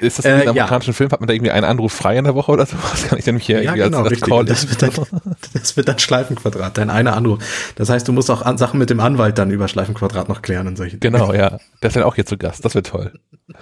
Ist 0.00 0.18
das 0.18 0.24
in 0.24 0.30
Äh, 0.30 0.34
einem 0.34 0.44
ja. 0.44 0.50
amerikanischen 0.50 0.94
Film? 0.94 1.10
Hat 1.10 1.20
man 1.20 1.26
da 1.26 1.34
irgendwie 1.34 1.50
einen 1.50 1.64
Anruf 1.64 1.92
frei 1.92 2.16
in 2.16 2.24
der 2.24 2.34
Woche 2.34 2.52
oder 2.52 2.66
sowas? 2.66 3.06
Kann 3.08 3.18
ich 3.18 3.24
denn 3.24 3.34
mich 3.34 3.46
hier 3.46 3.62
Ja, 3.62 3.74
irgendwie 3.74 3.90
genau, 3.90 4.02
als, 4.04 4.12
als. 4.12 4.20
Call 4.20 4.44
Das 4.44 4.68
wird, 4.68 4.82
dann, 4.82 4.90
das 5.54 5.76
wird 5.76 5.88
dann 5.88 5.98
Schleifenquadrat, 5.98 6.76
dein 6.78 6.90
einer 6.90 7.16
Anruf. 7.16 7.42
Das 7.76 7.88
heißt, 7.88 8.06
du 8.06 8.12
musst 8.12 8.30
auch 8.30 8.42
an, 8.42 8.58
Sachen 8.58 8.78
mit 8.78 8.90
dem 8.90 9.00
Anwalt 9.00 9.38
dann 9.38 9.50
über 9.50 9.68
Schleifenquadrat 9.68 10.28
noch 10.28 10.42
klären 10.42 10.66
und 10.66 10.76
solche 10.76 10.98
Dinge. 10.98 11.18
Genau, 11.18 11.32
ja. 11.32 11.58
Der 11.82 11.88
ist 11.88 11.96
dann 11.96 12.02
auch 12.02 12.14
hier 12.14 12.26
zu 12.26 12.36
Gast. 12.36 12.64
Das 12.64 12.74
wird 12.74 12.86
toll. 12.88 13.12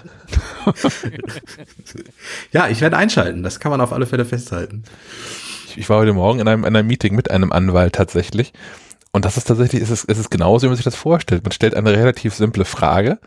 Ja, 2.53 2.69
ich 2.69 2.81
werde 2.81 2.97
einschalten. 2.97 3.43
Das 3.43 3.61
kann 3.61 3.71
man 3.71 3.81
auf 3.81 3.93
alle 3.93 4.07
Fälle 4.07 4.25
festhalten. 4.25 4.85
Ich, 5.75 5.79
ich 5.81 5.89
war 5.89 5.99
heute 5.99 6.13
Morgen 6.13 6.41
in 6.41 6.49
einem, 6.49 6.65
in 6.65 6.77
einem 6.77 6.89
Meeting 6.89 7.15
mit 7.15 7.31
einem 7.31 7.53
Anwalt 7.53 7.95
tatsächlich. 7.95 8.53
Und 9.13 9.25
das 9.25 9.37
ist 9.37 9.45
tatsächlich, 9.45 9.83
es 9.83 9.91
ist, 9.91 10.09
es 10.09 10.19
ist 10.19 10.31
genauso, 10.31 10.65
wie 10.65 10.69
man 10.69 10.77
sich 10.77 10.85
das 10.85 10.97
vorstellt. 10.97 11.45
Man 11.45 11.53
stellt 11.53 11.75
eine 11.75 11.93
relativ 11.93 12.35
simple 12.35 12.65
Frage 12.65 13.19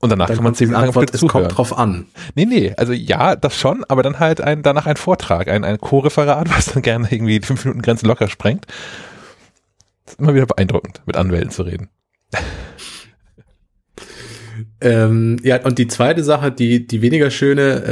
und 0.00 0.10
danach 0.10 0.28
Dann 0.28 0.36
kann 0.36 0.44
man 0.44 0.54
zehn 0.54 0.68
Minuten 0.68 0.86
Antwort, 0.88 1.12
es 1.12 1.20
zuhören. 1.20 1.44
kommt 1.44 1.58
drauf 1.58 1.76
an. 1.76 2.06
Nee, 2.34 2.46
nee, 2.46 2.74
also 2.76 2.92
ja, 2.92 3.36
das 3.36 3.56
schon, 3.56 3.84
aber 3.88 4.02
dann 4.02 4.18
halt 4.18 4.40
ein, 4.40 4.62
danach 4.62 4.86
ein 4.86 4.96
Vortrag, 4.96 5.48
ein, 5.48 5.64
ein 5.64 5.78
Co-Referat, 5.78 6.48
was 6.56 6.66
dann 6.66 6.82
gerne 6.82 7.08
irgendwie 7.10 7.40
die 7.40 7.46
fünf 7.46 7.64
Minuten 7.64 7.82
Grenze 7.82 8.06
locker 8.06 8.28
sprengt. 8.28 8.66
Das 10.04 10.14
ist 10.14 10.20
immer 10.20 10.34
wieder 10.34 10.46
beeindruckend, 10.46 11.02
mit 11.06 11.16
Anwälten 11.16 11.50
zu 11.50 11.62
reden. 11.62 11.88
Ähm, 14.80 15.38
ja, 15.42 15.62
und 15.64 15.78
die 15.78 15.88
zweite 15.88 16.22
Sache, 16.22 16.52
die, 16.52 16.86
die 16.86 17.02
weniger 17.02 17.30
schöne, 17.30 17.84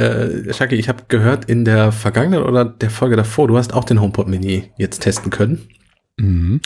äh, 0.49 0.53
Shaki, 0.53 0.75
ich 0.75 0.89
habe 0.89 1.03
gehört 1.07 1.45
in 1.45 1.65
der 1.65 1.91
vergangenen 1.91 2.43
oder 2.43 2.65
der 2.65 2.89
Folge 2.89 3.15
davor, 3.15 3.47
du 3.47 3.57
hast 3.57 3.73
auch 3.73 3.83
den 3.83 4.01
HomePod 4.01 4.27
Mini 4.27 4.71
jetzt 4.77 4.99
testen 4.99 5.31
können. 5.31 5.61
Mhm. 6.17 6.61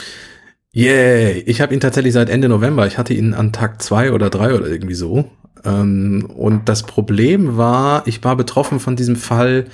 Yay! 0.72 1.40
Ich 1.46 1.62
habe 1.62 1.74
ihn 1.74 1.80
tatsächlich 1.80 2.14
seit 2.14 2.30
Ende 2.30 2.48
November. 2.48 2.86
Ich 2.86 2.98
hatte 2.98 3.14
ihn 3.14 3.34
an 3.34 3.52
Tag 3.52 3.82
zwei 3.82 4.12
oder 4.12 4.30
drei 4.30 4.54
oder 4.54 4.68
irgendwie 4.68 4.94
so. 4.94 5.30
Ähm, 5.66 6.30
und 6.36 6.70
das 6.70 6.84
Problem 6.84 7.58
war, 7.58 8.08
ich 8.08 8.24
war 8.24 8.36
betroffen 8.36 8.80
von 8.80 8.96
diesem 8.96 9.16
Fall 9.16 9.66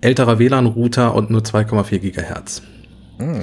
älterer 0.00 0.38
WLAN-Router 0.38 1.14
und 1.14 1.30
nur 1.30 1.42
2,4 1.42 1.98
Gigahertz. 1.98 2.62
Hm. 3.18 3.40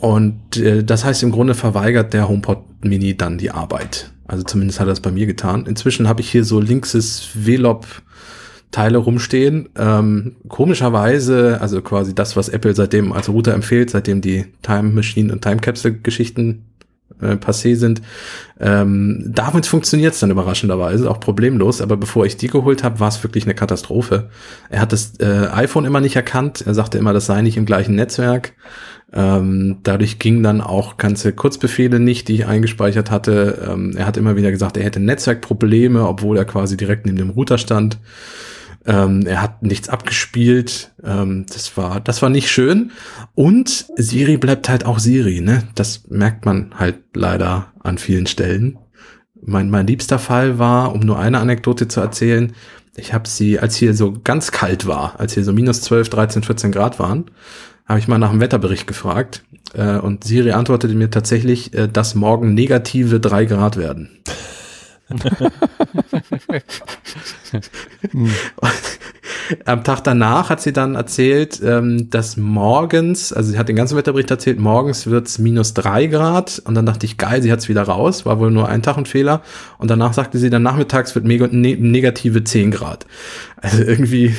Und 0.00 0.56
äh, 0.56 0.82
das 0.82 1.04
heißt, 1.04 1.22
im 1.22 1.32
Grunde 1.32 1.54
verweigert 1.54 2.12
der 2.12 2.28
HomePod 2.28 2.84
Mini 2.84 3.16
dann 3.16 3.38
die 3.38 3.50
Arbeit. 3.50 4.11
Also 4.26 4.44
zumindest 4.44 4.80
hat 4.80 4.86
er 4.86 4.90
das 4.90 5.00
bei 5.00 5.10
mir 5.10 5.26
getan. 5.26 5.66
Inzwischen 5.66 6.08
habe 6.08 6.20
ich 6.20 6.30
hier 6.30 6.44
so 6.44 6.60
linkses 6.60 7.20
VLOP 7.20 7.86
Teile 8.72 8.98
rumstehen. 8.98 9.68
Ähm, 9.76 10.36
komischerweise, 10.48 11.60
also 11.60 11.82
quasi 11.82 12.14
das, 12.14 12.36
was 12.36 12.48
Apple 12.48 12.74
seitdem 12.74 13.12
als 13.12 13.28
Router 13.28 13.52
empfiehlt, 13.52 13.90
seitdem 13.90 14.22
die 14.22 14.46
Time 14.62 14.84
Machine 14.84 15.32
und 15.32 15.42
Time 15.42 15.58
Capsule 15.58 15.94
Geschichten 15.94 16.64
äh, 17.20 17.34
passé 17.34 17.76
sind. 17.76 18.02
Ähm, 18.60 19.24
damit 19.26 19.66
funktioniert 19.66 20.14
es 20.14 20.20
dann 20.20 20.30
überraschenderweise, 20.30 21.10
auch 21.10 21.20
problemlos. 21.20 21.80
Aber 21.80 21.96
bevor 21.96 22.24
ich 22.26 22.36
die 22.36 22.48
geholt 22.48 22.82
habe, 22.84 23.00
war 23.00 23.08
es 23.08 23.22
wirklich 23.22 23.44
eine 23.44 23.54
Katastrophe. 23.54 24.30
Er 24.70 24.80
hat 24.80 24.92
das 24.92 25.14
äh, 25.20 25.48
iPhone 25.52 25.84
immer 25.84 26.00
nicht 26.00 26.16
erkannt. 26.16 26.62
Er 26.66 26.74
sagte 26.74 26.98
immer, 26.98 27.12
das 27.12 27.26
sei 27.26 27.42
nicht 27.42 27.56
im 27.56 27.66
gleichen 27.66 27.94
Netzwerk. 27.94 28.52
Ähm, 29.14 29.78
dadurch 29.82 30.18
gingen 30.18 30.42
dann 30.42 30.60
auch 30.60 30.96
ganze 30.96 31.32
Kurzbefehle 31.32 32.00
nicht, 32.00 32.28
die 32.28 32.34
ich 32.34 32.46
eingespeichert 32.46 33.10
hatte. 33.10 33.68
Ähm, 33.70 33.94
er 33.96 34.06
hat 34.06 34.16
immer 34.16 34.36
wieder 34.36 34.50
gesagt, 34.50 34.76
er 34.76 34.84
hätte 34.84 35.00
Netzwerkprobleme, 35.00 36.06
obwohl 36.06 36.38
er 36.38 36.46
quasi 36.46 36.76
direkt 36.76 37.04
neben 37.04 37.18
dem 37.18 37.30
Router 37.30 37.58
stand. 37.58 37.98
Ähm, 38.84 39.26
er 39.26 39.40
hat 39.40 39.62
nichts 39.62 39.88
abgespielt. 39.88 40.92
Ähm, 41.04 41.46
das 41.52 41.76
war, 41.76 42.00
das 42.00 42.22
war 42.22 42.30
nicht 42.30 42.50
schön. 42.50 42.90
Und 43.34 43.86
Siri 43.96 44.36
bleibt 44.36 44.68
halt 44.68 44.84
auch 44.84 44.98
Siri, 44.98 45.40
ne? 45.40 45.64
Das 45.74 46.08
merkt 46.08 46.44
man 46.44 46.74
halt 46.78 46.98
leider 47.14 47.72
an 47.80 47.98
vielen 47.98 48.26
Stellen. 48.26 48.78
Mein, 49.40 49.70
mein 49.70 49.86
liebster 49.86 50.18
Fall 50.18 50.58
war, 50.58 50.94
um 50.94 51.00
nur 51.00 51.18
eine 51.18 51.38
Anekdote 51.38 51.88
zu 51.88 52.00
erzählen, 52.00 52.52
Ich 52.96 53.14
habe 53.14 53.28
sie, 53.28 53.58
als 53.58 53.76
hier 53.76 53.94
so 53.94 54.12
ganz 54.22 54.50
kalt 54.50 54.86
war, 54.86 55.18
als 55.18 55.32
hier 55.34 55.44
so 55.44 55.52
minus 55.52 55.80
12, 55.80 56.10
13, 56.10 56.42
14 56.42 56.72
Grad 56.72 56.98
waren, 56.98 57.30
habe 57.86 57.98
ich 57.98 58.06
mal 58.06 58.18
nach 58.18 58.30
dem 58.30 58.40
Wetterbericht 58.40 58.86
gefragt 58.86 59.44
äh, 59.74 59.96
und 59.98 60.24
Siri 60.24 60.52
antwortete 60.52 60.94
mir 60.94 61.10
tatsächlich, 61.10 61.74
äh, 61.74 61.88
dass 61.88 62.14
morgen 62.14 62.54
negative 62.54 63.18
drei 63.20 63.46
Grad 63.46 63.76
werden. 63.76 64.10
Am 69.64 69.84
Tag 69.84 70.00
danach 70.04 70.50
hat 70.50 70.60
sie 70.60 70.72
dann 70.72 70.94
erzählt, 70.94 71.60
ähm, 71.64 72.08
dass 72.10 72.36
morgens, 72.36 73.32
also 73.32 73.50
sie 73.52 73.58
hat 73.58 73.68
den 73.68 73.76
ganzen 73.76 73.96
Wetterbericht 73.96 74.30
erzählt, 74.30 74.58
morgens 74.58 75.06
wird's 75.06 75.38
minus 75.38 75.74
drei 75.74 76.06
Grad 76.06 76.62
und 76.64 76.74
dann 76.74 76.86
dachte 76.86 77.06
ich, 77.06 77.18
geil, 77.18 77.42
sie 77.42 77.52
hat's 77.52 77.68
wieder 77.68 77.82
raus, 77.82 78.24
war 78.24 78.38
wohl 78.38 78.50
nur 78.50 78.68
ein 78.68 78.82
Tag 78.82 78.96
ein 78.96 79.06
Fehler 79.06 79.42
und 79.78 79.90
danach 79.90 80.12
sagte 80.12 80.38
sie, 80.38 80.48
dann 80.48 80.62
nachmittags 80.62 81.14
wird 81.14 81.24
ne, 81.24 81.76
negative 81.76 82.44
zehn 82.44 82.70
Grad. 82.70 83.06
Also 83.56 83.82
irgendwie 83.82 84.34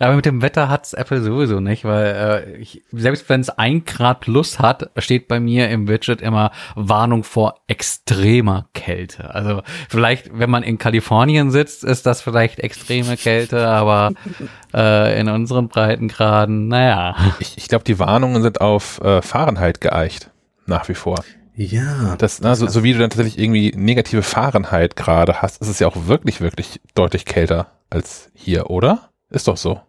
Aber 0.00 0.16
mit 0.16 0.24
dem 0.24 0.40
Wetter 0.40 0.70
hat's 0.70 0.94
Apple 0.94 1.22
sowieso 1.22 1.60
nicht, 1.60 1.84
weil 1.84 2.06
äh, 2.06 2.56
ich, 2.56 2.82
selbst 2.90 3.28
wenn 3.28 3.42
es 3.42 3.50
ein 3.50 3.84
Grad 3.84 4.20
plus 4.20 4.58
hat, 4.58 4.90
steht 4.96 5.28
bei 5.28 5.40
mir 5.40 5.68
im 5.68 5.88
Widget 5.88 6.22
immer 6.22 6.52
Warnung 6.74 7.22
vor 7.22 7.60
extremer 7.68 8.66
Kälte. 8.72 9.34
Also 9.34 9.62
vielleicht, 9.90 10.38
wenn 10.38 10.48
man 10.48 10.62
in 10.62 10.78
Kalifornien 10.78 11.50
sitzt, 11.50 11.84
ist 11.84 12.06
das 12.06 12.22
vielleicht 12.22 12.60
extreme 12.60 13.18
Kälte, 13.18 13.68
aber 13.68 14.12
äh, 14.74 15.20
in 15.20 15.28
unseren 15.28 15.68
Breitengraden, 15.68 16.68
naja. 16.68 17.14
Ich, 17.38 17.58
ich 17.58 17.68
glaube, 17.68 17.84
die 17.84 17.98
Warnungen 17.98 18.42
sind 18.42 18.62
auf 18.62 19.02
äh, 19.02 19.20
Fahrenheit 19.20 19.82
geeicht. 19.82 20.30
Nach 20.66 20.88
wie 20.88 20.94
vor. 20.94 21.22
Ja. 21.56 22.16
Das, 22.16 22.40
na, 22.40 22.54
so, 22.54 22.66
so 22.68 22.82
wie 22.82 22.94
du 22.94 23.00
dann 23.00 23.10
tatsächlich 23.10 23.38
irgendwie 23.38 23.72
negative 23.76 24.22
Fahrenheit 24.22 24.96
gerade 24.96 25.42
hast, 25.42 25.60
ist 25.60 25.68
es 25.68 25.78
ja 25.78 25.88
auch 25.88 26.06
wirklich, 26.06 26.40
wirklich 26.40 26.80
deutlich 26.94 27.26
kälter 27.26 27.66
als 27.90 28.30
hier, 28.34 28.70
oder? 28.70 29.10
Ist 29.28 29.46
doch 29.46 29.58
so. 29.58 29.80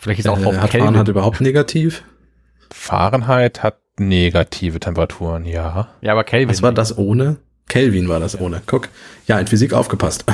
Vielleicht 0.00 0.20
ist 0.20 0.28
auch 0.28 0.38
äh, 0.38 0.56
hat 0.56 0.70
Kelvin. 0.70 0.86
Fahrenheit 0.86 1.08
überhaupt 1.08 1.40
negativ? 1.40 2.02
Fahrenheit 2.72 3.62
hat 3.62 3.76
negative 3.98 4.80
Temperaturen, 4.80 5.44
ja. 5.44 5.88
Ja, 6.00 6.12
aber 6.12 6.24
Kelvin. 6.24 6.48
Was 6.48 6.62
war 6.62 6.72
das 6.72 6.96
ohne? 6.96 7.36
Kelvin 7.68 8.08
war 8.08 8.18
das 8.18 8.40
ohne. 8.40 8.62
Guck. 8.66 8.88
Ja, 9.26 9.38
in 9.38 9.46
Physik 9.46 9.74
aufgepasst. 9.74 10.24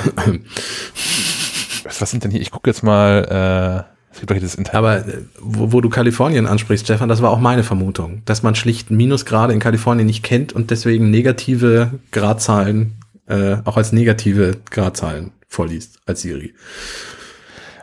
Was, 1.84 2.00
was 2.00 2.10
sind 2.10 2.24
denn 2.24 2.30
hier? 2.30 2.40
Ich 2.40 2.50
gucke 2.50 2.70
jetzt 2.70 2.82
mal, 2.82 3.84
äh, 3.88 4.12
es 4.12 4.20
gibt 4.20 4.30
doch 4.30 4.34
hier 4.34 4.42
das 4.42 4.54
Internet. 4.54 4.76
Aber 4.76 5.06
äh, 5.06 5.22
wo, 5.40 5.72
wo 5.72 5.80
du 5.80 5.88
Kalifornien 5.88 6.46
ansprichst, 6.46 6.86
Stefan, 6.86 7.08
das 7.08 7.20
war 7.20 7.30
auch 7.30 7.40
meine 7.40 7.62
Vermutung, 7.62 8.22
dass 8.24 8.42
man 8.42 8.54
schlicht 8.54 8.90
Minusgrade 8.90 9.52
in 9.52 9.60
Kalifornien 9.60 10.06
nicht 10.06 10.22
kennt 10.22 10.52
und 10.52 10.70
deswegen 10.70 11.10
negative 11.10 11.98
Gradzahlen 12.12 12.96
äh, 13.26 13.56
auch 13.64 13.76
als 13.76 13.92
negative 13.92 14.58
Gradzahlen 14.70 15.32
vorliest 15.48 15.98
als 16.06 16.22
Siri. 16.22 16.54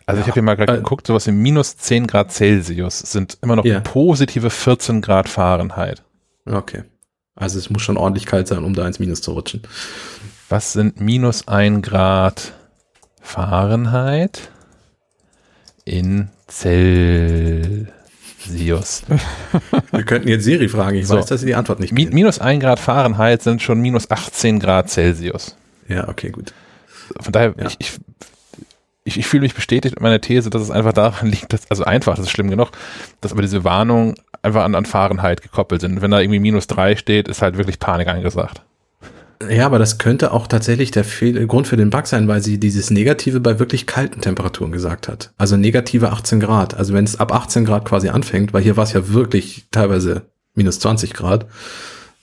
Also 0.05 0.19
ich 0.21 0.27
habe 0.27 0.33
hier 0.33 0.43
mal 0.43 0.55
gerade 0.55 0.73
Äh, 0.73 0.77
geguckt, 0.77 1.07
sowas 1.07 1.27
im 1.27 1.41
minus 1.41 1.77
10 1.77 2.07
Grad 2.07 2.31
Celsius 2.31 2.99
sind 2.99 3.37
immer 3.41 3.55
noch 3.55 3.65
Ja. 3.65 3.79
positive 3.79 4.49
14 4.49 5.01
Grad 5.01 5.29
Fahrenheit. 5.29 6.03
Okay. 6.45 6.83
Also 7.35 7.57
es 7.57 7.69
muss 7.69 7.81
schon 7.81 7.97
ordentlich 7.97 8.25
kalt 8.25 8.47
sein, 8.47 8.63
um 8.63 8.73
da 8.75 8.85
ins 8.85 8.99
Minus 8.99 9.21
zu 9.21 9.31
rutschen. 9.31 9.61
Was 10.49 10.73
sind 10.73 10.99
minus 11.01 11.47
1 11.47 11.81
Grad 11.81 12.53
Fahrenheit 13.21 14.49
in 15.85 16.29
Celsius? 16.49 17.93
Wir 19.91 20.03
könnten 20.03 20.27
jetzt 20.27 20.43
Siri 20.43 20.67
fragen, 20.69 20.97
ich 20.97 21.07
So. 21.07 21.15
weiß, 21.17 21.25
dass 21.27 21.39
sie 21.41 21.47
die 21.47 21.55
Antwort 21.55 21.79
nicht 21.79 21.95
kennt. 21.95 22.13
minus 22.13 22.39
1 22.39 22.61
Grad 22.61 22.79
Fahrenheit 22.79 23.41
sind 23.41 23.61
schon 23.61 23.79
minus 23.81 24.11
18 24.11 24.59
Grad 24.59 24.89
Celsius. 24.89 25.55
Ja, 25.87 26.07
okay, 26.09 26.29
gut. 26.29 26.53
Von 27.19 27.31
daher, 27.33 27.53
Ja. 27.57 27.67
ich, 27.67 27.75
ich, 27.79 27.91
ich, 29.03 29.17
ich 29.17 29.27
fühle 29.27 29.41
mich 29.41 29.53
bestätigt 29.53 29.95
mit 29.95 30.01
meiner 30.01 30.21
These, 30.21 30.49
dass 30.49 30.61
es 30.61 30.71
einfach 30.71 30.93
daran 30.93 31.27
liegt, 31.31 31.53
dass, 31.53 31.69
also 31.69 31.83
einfach, 31.83 32.15
das 32.15 32.25
ist 32.25 32.31
schlimm 32.31 32.49
genug, 32.49 32.71
dass 33.21 33.31
aber 33.31 33.41
diese 33.41 33.63
Warnungen 33.63 34.15
einfach 34.41 34.63
an, 34.63 34.75
an 34.75 34.85
Fahrenheit 34.85 35.41
gekoppelt 35.41 35.81
sind. 35.81 36.01
Wenn 36.01 36.11
da 36.11 36.19
irgendwie 36.19 36.39
minus 36.39 36.67
3 36.67 36.95
steht, 36.95 37.27
ist 37.27 37.41
halt 37.41 37.57
wirklich 37.57 37.79
Panik 37.79 38.07
angesagt. 38.07 38.61
Ja, 39.49 39.65
aber 39.65 39.79
das 39.79 39.97
könnte 39.97 40.31
auch 40.31 40.47
tatsächlich 40.47 40.91
der 40.91 41.03
Fehl 41.03 41.45
Grund 41.47 41.67
für 41.67 41.75
den 41.75 41.89
Bug 41.89 42.07
sein, 42.07 42.27
weil 42.27 42.41
sie 42.41 42.59
dieses 42.59 42.91
Negative 42.91 43.39
bei 43.39 43.59
wirklich 43.59 43.87
kalten 43.87 44.21
Temperaturen 44.21 44.71
gesagt 44.71 45.07
hat. 45.07 45.31
Also 45.37 45.57
negative 45.57 46.11
18 46.11 46.39
Grad. 46.39 46.75
Also 46.75 46.93
wenn 46.93 47.03
es 47.03 47.19
ab 47.19 47.33
18 47.33 47.65
Grad 47.65 47.83
quasi 47.83 48.09
anfängt, 48.09 48.53
weil 48.53 48.63
hier 48.63 48.77
war 48.77 48.85
es 48.85 48.93
ja 48.93 49.09
wirklich 49.09 49.65
teilweise 49.71 50.23
minus 50.55 50.79
20 50.79 51.13
Grad. 51.13 51.45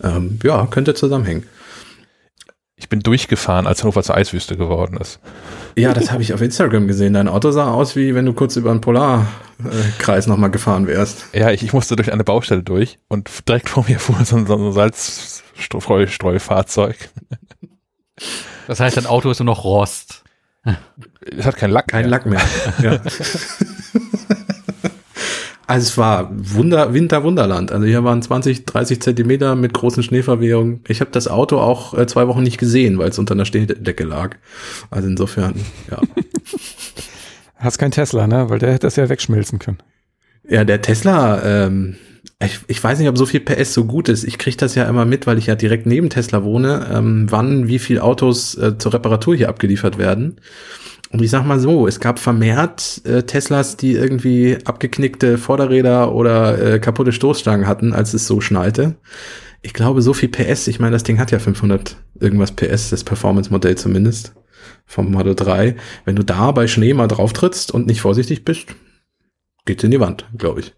Ähm, 0.02 0.38
ja, 0.42 0.66
könnte 0.66 0.94
zusammenhängen. 0.94 1.44
Ich 2.80 2.88
bin 2.88 3.00
durchgefahren, 3.00 3.66
als 3.66 3.82
Hannover 3.82 4.02
zur 4.02 4.16
Eiswüste 4.16 4.56
geworden 4.56 4.96
ist. 4.96 5.20
Ja, 5.76 5.92
das 5.92 6.10
habe 6.10 6.22
ich 6.22 6.32
auf 6.32 6.40
Instagram 6.40 6.88
gesehen. 6.88 7.12
Dein 7.12 7.28
Auto 7.28 7.50
sah 7.50 7.70
aus, 7.70 7.94
wie 7.94 8.14
wenn 8.14 8.24
du 8.24 8.32
kurz 8.32 8.56
über 8.56 8.70
einen 8.70 8.80
Polarkreis 8.80 10.26
nochmal 10.26 10.50
gefahren 10.50 10.86
wärst. 10.86 11.26
Ja, 11.34 11.50
ich, 11.50 11.62
ich 11.62 11.74
musste 11.74 11.94
durch 11.94 12.10
eine 12.10 12.24
Baustelle 12.24 12.62
durch 12.62 12.98
und 13.08 13.28
direkt 13.46 13.68
vor 13.68 13.84
mir 13.86 14.00
fuhr 14.00 14.24
so 14.24 14.36
ein, 14.36 14.46
so 14.46 14.56
ein 14.56 14.72
Salzstreufahrzeug. 14.72 16.96
Das 18.66 18.80
heißt, 18.80 18.96
dein 18.96 19.04
Auto 19.06 19.30
ist 19.30 19.40
nur 19.40 19.46
noch 19.46 19.64
Rost. 19.64 20.24
Es 21.36 21.44
hat 21.44 21.56
keinen 21.56 21.72
Lack. 21.72 21.88
Kein 21.88 22.08
mehr. 22.08 22.10
Lack 22.10 22.24
mehr. 22.26 22.40
Ja. 22.82 23.00
Also 25.70 25.84
es 25.84 25.98
war 25.98 26.32
Wunder, 26.32 26.94
Winter 26.94 27.22
Wunderland. 27.22 27.70
Also 27.70 27.86
hier 27.86 28.02
waren 28.02 28.20
20, 28.20 28.64
30 28.64 29.00
Zentimeter 29.00 29.54
mit 29.54 29.72
großen 29.72 30.02
Schneeverwehungen. 30.02 30.80
Ich 30.88 31.00
habe 31.00 31.12
das 31.12 31.28
Auto 31.28 31.58
auch 31.58 31.96
äh, 31.96 32.08
zwei 32.08 32.26
Wochen 32.26 32.42
nicht 32.42 32.58
gesehen, 32.58 32.98
weil 32.98 33.10
es 33.10 33.20
unter 33.20 33.34
einer 33.34 33.44
Schneedecke 33.44 34.02
lag. 34.02 34.36
Also 34.90 35.06
insofern, 35.06 35.54
ja. 35.88 36.00
Hast 37.54 37.78
kein 37.78 37.92
Tesla, 37.92 38.26
ne? 38.26 38.50
Weil 38.50 38.58
der 38.58 38.72
hätte 38.72 38.88
das 38.88 38.96
ja 38.96 39.08
wegschmilzen 39.08 39.60
können. 39.60 39.78
Ja, 40.48 40.64
der 40.64 40.82
Tesla, 40.82 41.40
ähm, 41.44 41.94
ich, 42.42 42.58
ich 42.66 42.82
weiß 42.82 42.98
nicht, 42.98 43.08
ob 43.08 43.16
so 43.16 43.26
viel 43.26 43.38
PS 43.38 43.72
so 43.72 43.84
gut 43.84 44.08
ist. 44.08 44.24
Ich 44.24 44.38
kriege 44.38 44.56
das 44.56 44.74
ja 44.74 44.88
immer 44.88 45.04
mit, 45.04 45.28
weil 45.28 45.38
ich 45.38 45.46
ja 45.46 45.54
direkt 45.54 45.86
neben 45.86 46.10
Tesla 46.10 46.42
wohne, 46.42 46.90
ähm, 46.92 47.26
wann 47.30 47.68
wie 47.68 47.78
viel 47.78 48.00
Autos 48.00 48.56
äh, 48.56 48.76
zur 48.76 48.92
Reparatur 48.92 49.36
hier 49.36 49.48
abgeliefert 49.48 49.98
werden. 49.98 50.40
Und 51.12 51.22
ich 51.22 51.30
sag 51.30 51.44
mal 51.44 51.58
so, 51.58 51.88
es 51.88 51.98
gab 51.98 52.20
vermehrt 52.20 53.02
äh, 53.04 53.24
Teslas, 53.24 53.76
die 53.76 53.92
irgendwie 53.92 54.58
abgeknickte 54.64 55.38
Vorderräder 55.38 56.14
oder 56.14 56.74
äh, 56.74 56.78
kaputte 56.78 57.12
Stoßstangen 57.12 57.66
hatten, 57.66 57.92
als 57.92 58.14
es 58.14 58.28
so 58.28 58.40
schnallte. 58.40 58.96
Ich 59.60 59.74
glaube, 59.74 60.02
so 60.02 60.14
viel 60.14 60.28
PS, 60.28 60.68
ich 60.68 60.78
meine, 60.78 60.92
das 60.92 61.02
Ding 61.02 61.18
hat 61.18 61.32
ja 61.32 61.40
500 61.40 61.96
irgendwas 62.20 62.52
PS, 62.52 62.90
das 62.90 63.02
Performance-Modell 63.02 63.76
zumindest, 63.76 64.34
vom 64.86 65.10
Model 65.10 65.34
3. 65.34 65.74
Wenn 66.04 66.16
du 66.16 66.24
da 66.24 66.52
bei 66.52 66.68
Schnee 66.68 66.94
mal 66.94 67.08
drauf 67.08 67.32
trittst 67.32 67.72
und 67.72 67.88
nicht 67.88 68.00
vorsichtig 68.00 68.44
bist, 68.44 68.68
geht's 69.66 69.82
in 69.82 69.90
die 69.90 70.00
Wand, 70.00 70.26
glaube 70.38 70.60
ich. 70.60 70.74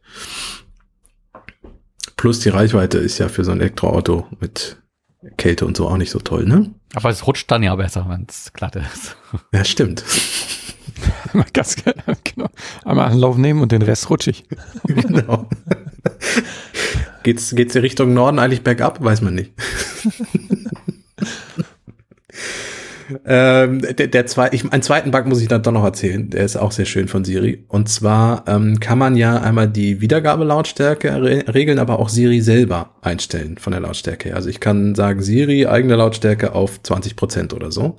Plus 2.16 2.40
die 2.40 2.48
Reichweite 2.48 2.98
ist 2.98 3.18
ja 3.18 3.28
für 3.28 3.44
so 3.44 3.52
ein 3.52 3.60
Elektroauto 3.60 4.26
mit 4.40 4.78
Kälte 5.36 5.66
und 5.66 5.76
so 5.76 5.88
auch 5.88 5.96
nicht 5.98 6.10
so 6.10 6.20
toll, 6.20 6.46
ne? 6.46 6.74
Aber 6.94 7.10
es 7.10 7.26
rutscht 7.26 7.50
dann 7.50 7.62
ja 7.62 7.74
besser, 7.74 8.06
wenn 8.08 8.26
es 8.28 8.52
glatt 8.52 8.76
ist. 8.76 9.16
Ja, 9.52 9.64
stimmt. 9.64 10.04
Ganz 11.52 11.76
genau. 11.76 12.48
Einmal 12.84 13.10
Anlauf 13.10 13.36
nehmen 13.36 13.62
und 13.62 13.72
den 13.72 13.82
Rest 13.82 14.10
rutschig. 14.10 14.44
genau. 14.86 15.48
geht's, 17.22 17.54
geht's 17.54 17.74
in 17.74 17.80
Richtung 17.80 18.12
Norden 18.14 18.38
eigentlich 18.38 18.62
bergab? 18.62 19.02
Weiß 19.02 19.22
man 19.22 19.34
nicht. 19.34 19.52
ähm, 23.24 23.80
der, 23.80 24.08
der 24.08 24.26
zwei, 24.26 24.48
ich, 24.52 24.70
einen 24.72 24.82
zweiten 24.82 25.10
Bug 25.10 25.26
muss 25.26 25.40
ich 25.40 25.48
dann 25.48 25.62
doch 25.62 25.72
noch 25.72 25.84
erzählen. 25.84 26.30
Der 26.30 26.44
ist 26.44 26.56
auch 26.56 26.72
sehr 26.72 26.84
schön 26.84 27.08
von 27.08 27.24
Siri. 27.24 27.64
Und 27.68 27.88
zwar 27.88 28.44
ähm, 28.46 28.80
kann 28.80 28.98
man 28.98 29.16
ja 29.16 29.40
einmal 29.40 29.68
die 29.68 30.00
Wiedergabelautstärke 30.00 31.22
re 31.22 31.44
regeln, 31.52 31.78
aber 31.78 31.98
auch 31.98 32.08
Siri 32.08 32.40
selber 32.40 32.94
einstellen 33.02 33.58
von 33.58 33.72
der 33.72 33.80
Lautstärke. 33.80 34.34
Also 34.34 34.48
ich 34.48 34.60
kann 34.60 34.94
sagen, 34.94 35.22
Siri, 35.22 35.66
eigene 35.66 35.96
Lautstärke 35.96 36.54
auf 36.54 36.82
20 36.82 37.16
Prozent 37.16 37.54
oder 37.54 37.70
so. 37.70 37.98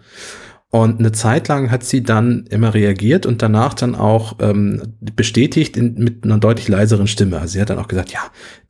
Und 0.73 0.97
eine 0.97 1.11
Zeit 1.11 1.49
lang 1.49 1.69
hat 1.69 1.83
sie 1.83 2.01
dann 2.01 2.47
immer 2.49 2.73
reagiert 2.73 3.27
und 3.27 3.43
danach 3.43 3.75
dann 3.75 3.93
auch 3.93 4.37
ähm, 4.39 4.95
bestätigt 5.01 5.77
in, 5.77 5.93
mit 5.93 6.23
einer 6.23 6.39
deutlich 6.39 6.67
leiseren 6.67 7.05
Stimme. 7.05 7.39
Also 7.39 7.53
sie 7.53 7.61
hat 7.61 7.69
dann 7.69 7.77
auch 7.77 7.87
gesagt, 7.87 8.11
ja, 8.11 8.21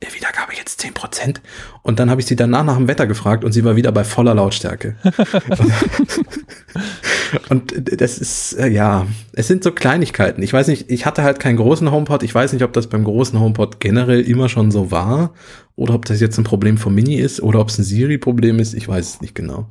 der 0.02 0.14
Wiedergabe 0.14 0.52
jetzt 0.54 0.82
10 0.82 0.92
Prozent. 0.92 1.40
Und 1.80 1.98
dann 1.98 2.10
habe 2.10 2.20
ich 2.20 2.26
sie 2.26 2.36
danach 2.36 2.62
nach 2.62 2.76
dem 2.76 2.88
Wetter 2.88 3.06
gefragt 3.06 3.42
und 3.42 3.52
sie 3.52 3.64
war 3.64 3.76
wieder 3.76 3.90
bei 3.90 4.04
voller 4.04 4.34
Lautstärke. 4.34 4.96
und 7.48 7.72
das 7.98 8.18
ist, 8.18 8.52
äh, 8.58 8.68
ja, 8.68 9.06
es 9.32 9.48
sind 9.48 9.64
so 9.64 9.72
Kleinigkeiten. 9.72 10.42
Ich 10.42 10.52
weiß 10.52 10.66
nicht, 10.66 10.90
ich 10.90 11.06
hatte 11.06 11.22
halt 11.22 11.40
keinen 11.40 11.56
großen 11.56 11.90
HomePod. 11.90 12.22
Ich 12.22 12.34
weiß 12.34 12.52
nicht, 12.52 12.64
ob 12.64 12.74
das 12.74 12.88
beim 12.88 13.04
großen 13.04 13.40
HomePod 13.40 13.80
generell 13.80 14.20
immer 14.20 14.50
schon 14.50 14.70
so 14.70 14.90
war 14.90 15.32
oder 15.74 15.94
ob 15.94 16.04
das 16.04 16.20
jetzt 16.20 16.36
ein 16.36 16.44
Problem 16.44 16.76
vom 16.76 16.94
Mini 16.94 17.14
ist 17.14 17.42
oder 17.42 17.60
ob 17.60 17.70
es 17.70 17.78
ein 17.78 17.84
Siri-Problem 17.84 18.58
ist. 18.58 18.74
Ich 18.74 18.86
weiß 18.86 19.08
es 19.08 19.20
nicht 19.22 19.34
genau. 19.34 19.70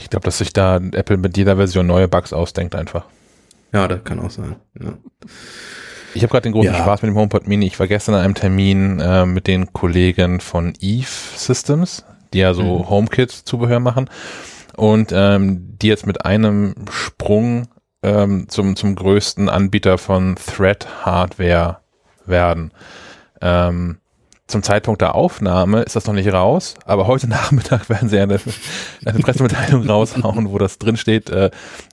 Ich 0.00 0.10
glaube, 0.10 0.24
dass 0.24 0.38
sich 0.38 0.52
da 0.52 0.76
Apple 0.76 1.16
mit 1.18 1.36
jeder 1.36 1.56
Version 1.56 1.86
neue 1.86 2.08
Bugs 2.08 2.32
ausdenkt 2.32 2.74
einfach. 2.74 3.04
Ja, 3.72 3.86
das 3.86 4.02
kann 4.04 4.18
auch 4.18 4.30
sein. 4.30 4.56
Ja. 4.80 4.94
Ich 6.14 6.22
habe 6.22 6.32
gerade 6.32 6.42
den 6.42 6.52
großen 6.52 6.72
Ja. 6.72 6.78
Spaß 6.82 7.02
mit 7.02 7.10
dem 7.10 7.16
HomePod 7.16 7.46
Mini. 7.46 7.66
Ich 7.66 7.78
war 7.78 7.86
gestern 7.86 8.16
an 8.16 8.22
einem 8.22 8.34
Termin 8.34 8.98
äh, 8.98 9.26
mit 9.26 9.46
den 9.46 9.72
Kollegen 9.72 10.40
von 10.40 10.72
Eve 10.80 11.06
Systems, 11.36 12.04
die 12.32 12.38
ja 12.38 12.52
so 12.54 12.88
HomeKit-Zubehör 12.88 13.78
machen. 13.78 14.10
und 14.76 15.12
ähm, 15.14 15.76
die 15.80 15.86
jetzt 15.88 16.06
mit 16.06 16.24
einem 16.24 16.74
Sprung 16.90 17.68
ähm, 18.02 18.48
zum, 18.48 18.74
zum 18.76 18.96
größten 18.96 19.48
Anbieter 19.48 19.98
von 19.98 20.34
Thread-Hardware 20.36 21.78
werden. 22.26 22.72
Ähm, 23.40 23.99
zum 24.50 24.62
Zeitpunkt 24.62 25.00
der 25.00 25.14
Aufnahme 25.14 25.82
ist 25.82 25.96
das 25.96 26.06
noch 26.06 26.14
nicht 26.14 26.32
raus, 26.32 26.74
aber 26.84 27.06
heute 27.06 27.28
Nachmittag 27.28 27.88
werden 27.88 28.08
sie 28.08 28.18
eine, 28.18 28.38
eine 29.04 29.18
Pressemitteilung 29.18 29.88
raushauen, 29.88 30.50
wo 30.50 30.58
das 30.58 30.78
drin 30.78 30.96
steht, 30.96 31.30
äh, 31.30 31.50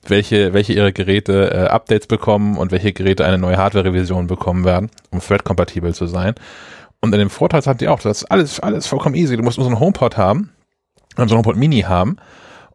welche, 0.07 0.53
welche 0.53 0.73
ihre 0.73 0.93
Geräte 0.93 1.51
äh, 1.51 1.67
Updates 1.67 2.07
bekommen 2.07 2.57
und 2.57 2.71
welche 2.71 2.93
Geräte 2.93 3.25
eine 3.25 3.37
neue 3.37 3.57
Hardware-Revision 3.57 4.27
bekommen 4.27 4.65
werden, 4.65 4.89
um 5.11 5.19
Thread-kompatibel 5.19 5.93
zu 5.93 6.07
sein. 6.07 6.35
Und 6.99 7.13
in 7.13 7.19
dem 7.19 7.29
Vorteil 7.29 7.61
hat 7.61 7.79
die 7.79 7.87
auch, 7.87 7.99
das 7.99 8.23
ist 8.23 8.31
alles, 8.31 8.59
alles 8.59 8.87
vollkommen 8.87 9.15
easy. 9.15 9.37
Du 9.37 9.43
musst 9.43 9.57
nur 9.57 9.65
so 9.65 9.71
einen 9.71 9.79
HomePod 9.79 10.17
haben, 10.17 10.51
so 11.15 11.21
einen 11.21 11.31
HomePod 11.31 11.55
Mini 11.55 11.81
haben 11.81 12.17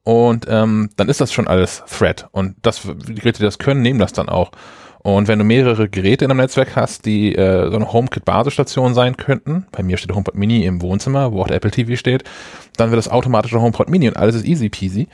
und 0.04 0.46
ähm, 0.48 0.90
dann 0.96 1.08
ist 1.08 1.20
das 1.20 1.32
schon 1.32 1.48
alles 1.48 1.82
Thread. 1.86 2.26
Und 2.32 2.56
das, 2.62 2.82
die 2.82 3.14
Geräte, 3.14 3.38
die 3.38 3.44
das 3.44 3.58
können, 3.58 3.82
nehmen 3.82 3.98
das 3.98 4.12
dann 4.12 4.28
auch. 4.28 4.50
Und 5.02 5.26
wenn 5.26 5.38
du 5.38 5.44
mehrere 5.44 5.88
Geräte 5.88 6.24
in 6.24 6.30
einem 6.30 6.40
Netzwerk 6.40 6.76
hast, 6.76 7.06
die 7.06 7.34
äh, 7.34 7.70
so 7.70 7.76
eine 7.76 7.92
HomeKit-Basisstation 7.92 8.94
sein 8.94 9.16
könnten, 9.16 9.66
bei 9.72 9.82
mir 9.82 9.96
steht 9.96 10.14
HomePod 10.14 10.36
Mini 10.36 10.64
im 10.64 10.80
Wohnzimmer, 10.80 11.32
wo 11.32 11.42
auch 11.42 11.48
der 11.48 11.56
Apple 11.56 11.72
TV 11.72 11.96
steht, 11.96 12.22
dann 12.76 12.90
wird 12.90 12.98
das 12.98 13.08
automatisch 13.08 13.52
ein 13.52 13.60
HomePod 13.60 13.90
Mini 13.90 14.08
und 14.08 14.16
alles 14.16 14.36
ist 14.36 14.46
easy 14.46 14.68
peasy. 14.68 15.08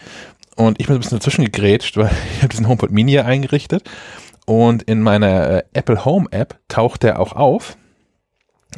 Und 0.56 0.78
ich 0.80 0.88
bin 0.88 0.96
ein 0.96 1.00
bisschen 1.00 1.18
dazwischen 1.18 1.44
gegrätscht, 1.44 1.96
weil 1.96 2.10
ich 2.34 2.38
habe 2.38 2.48
diesen 2.48 2.68
HomePod 2.68 2.90
Mini 2.90 3.12
hier 3.12 3.24
eingerichtet 3.24 3.88
und 4.44 4.82
in 4.82 5.00
meiner 5.00 5.50
äh, 5.50 5.62
Apple 5.72 6.04
Home 6.04 6.26
App 6.30 6.58
taucht 6.68 7.02
der 7.02 7.18
auch 7.18 7.32
auf, 7.32 7.78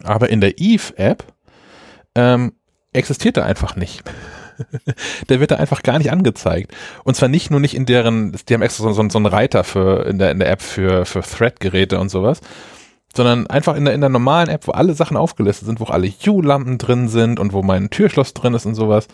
aber 0.04 0.28
in 0.30 0.40
der 0.40 0.58
Eve 0.58 0.96
App 0.96 1.24
ähm, 2.14 2.52
existiert 2.92 3.36
er 3.36 3.46
einfach 3.46 3.74
nicht. 3.74 4.02
der 5.28 5.40
wird 5.40 5.50
da 5.50 5.56
einfach 5.56 5.82
gar 5.82 5.98
nicht 5.98 6.12
angezeigt. 6.12 6.72
Und 7.04 7.16
zwar 7.16 7.28
nicht 7.28 7.50
nur 7.50 7.60
nicht 7.60 7.74
in 7.74 7.86
deren, 7.86 8.36
die 8.48 8.54
haben 8.54 8.62
extra 8.62 8.84
so, 8.84 8.92
so, 8.92 9.08
so 9.08 9.18
einen 9.18 9.26
Reiter 9.26 9.64
für 9.64 10.06
in 10.06 10.18
der, 10.18 10.30
in 10.30 10.38
der 10.38 10.50
App 10.50 10.62
für, 10.62 11.04
für 11.04 11.22
Thread-Geräte 11.22 11.98
und 11.98 12.08
sowas, 12.08 12.40
sondern 13.14 13.46
einfach 13.46 13.76
in 13.76 13.84
der, 13.84 13.94
in 13.94 14.00
der 14.00 14.10
normalen 14.10 14.48
App, 14.48 14.66
wo 14.66 14.72
alle 14.72 14.94
Sachen 14.94 15.16
aufgelistet 15.16 15.66
sind, 15.66 15.80
wo 15.80 15.84
alle 15.84 16.12
U-Lampen 16.26 16.78
drin 16.78 17.08
sind 17.08 17.40
und 17.40 17.52
wo 17.52 17.62
mein 17.62 17.90
Türschloss 17.90 18.34
drin 18.34 18.54
ist 18.54 18.66
und 18.66 18.74
sowas, 18.74 19.08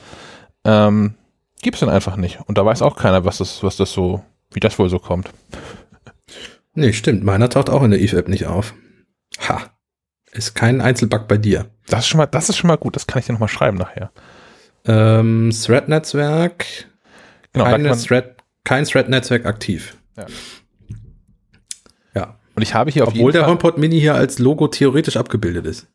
ähm, 0.64 1.14
gibt's 1.62 1.80
dann 1.80 1.88
einfach 1.88 2.16
nicht. 2.16 2.40
Und 2.46 2.58
da 2.58 2.64
weiß 2.64 2.82
auch 2.82 2.96
keiner, 2.96 3.24
was 3.24 3.38
das, 3.38 3.62
was 3.62 3.76
das 3.76 3.92
so, 3.92 4.22
wie 4.52 4.60
das 4.60 4.78
wohl 4.78 4.88
so 4.88 4.98
kommt. 4.98 5.30
Nee, 6.78 6.92
stimmt. 6.92 7.24
Meiner 7.24 7.48
taucht 7.48 7.70
auch 7.70 7.82
in 7.82 7.90
der 7.90 8.00
Eve-App 8.00 8.28
nicht 8.28 8.44
auf. 8.44 8.74
Ha. 9.48 9.62
Ist 10.30 10.54
kein 10.54 10.82
Einzelbug 10.82 11.26
bei 11.26 11.38
dir. 11.38 11.70
Das 11.88 12.00
ist 12.00 12.08
schon 12.08 12.18
mal, 12.18 12.26
das 12.26 12.50
ist 12.50 12.58
schon 12.58 12.68
mal 12.68 12.76
gut. 12.76 12.96
Das 12.96 13.06
kann 13.06 13.18
ich 13.18 13.24
dir 13.24 13.32
nochmal 13.32 13.48
schreiben 13.48 13.78
nachher. 13.78 14.10
Ähm, 14.86 15.50
Thread-Netzwerk. 15.50 16.66
Genau, 17.52 17.64
Keine 17.64 17.96
Thread, 17.96 18.36
kein 18.64 18.84
Thread-Netzwerk 18.84 19.46
aktiv. 19.46 19.96
Ja. 20.16 20.26
Ja. 22.14 22.36
Und 22.54 22.62
ich 22.62 22.74
habe 22.74 22.90
hier 22.90 23.04
auf 23.04 23.08
Obwohl 23.08 23.20
jeden 23.20 23.32
der 23.32 23.42
Fall, 23.42 23.50
HomePod 23.50 23.78
Mini 23.78 24.00
hier 24.00 24.14
als 24.14 24.38
Logo 24.38 24.68
theoretisch 24.68 25.16
abgebildet 25.16 25.66
ist. 25.66 25.86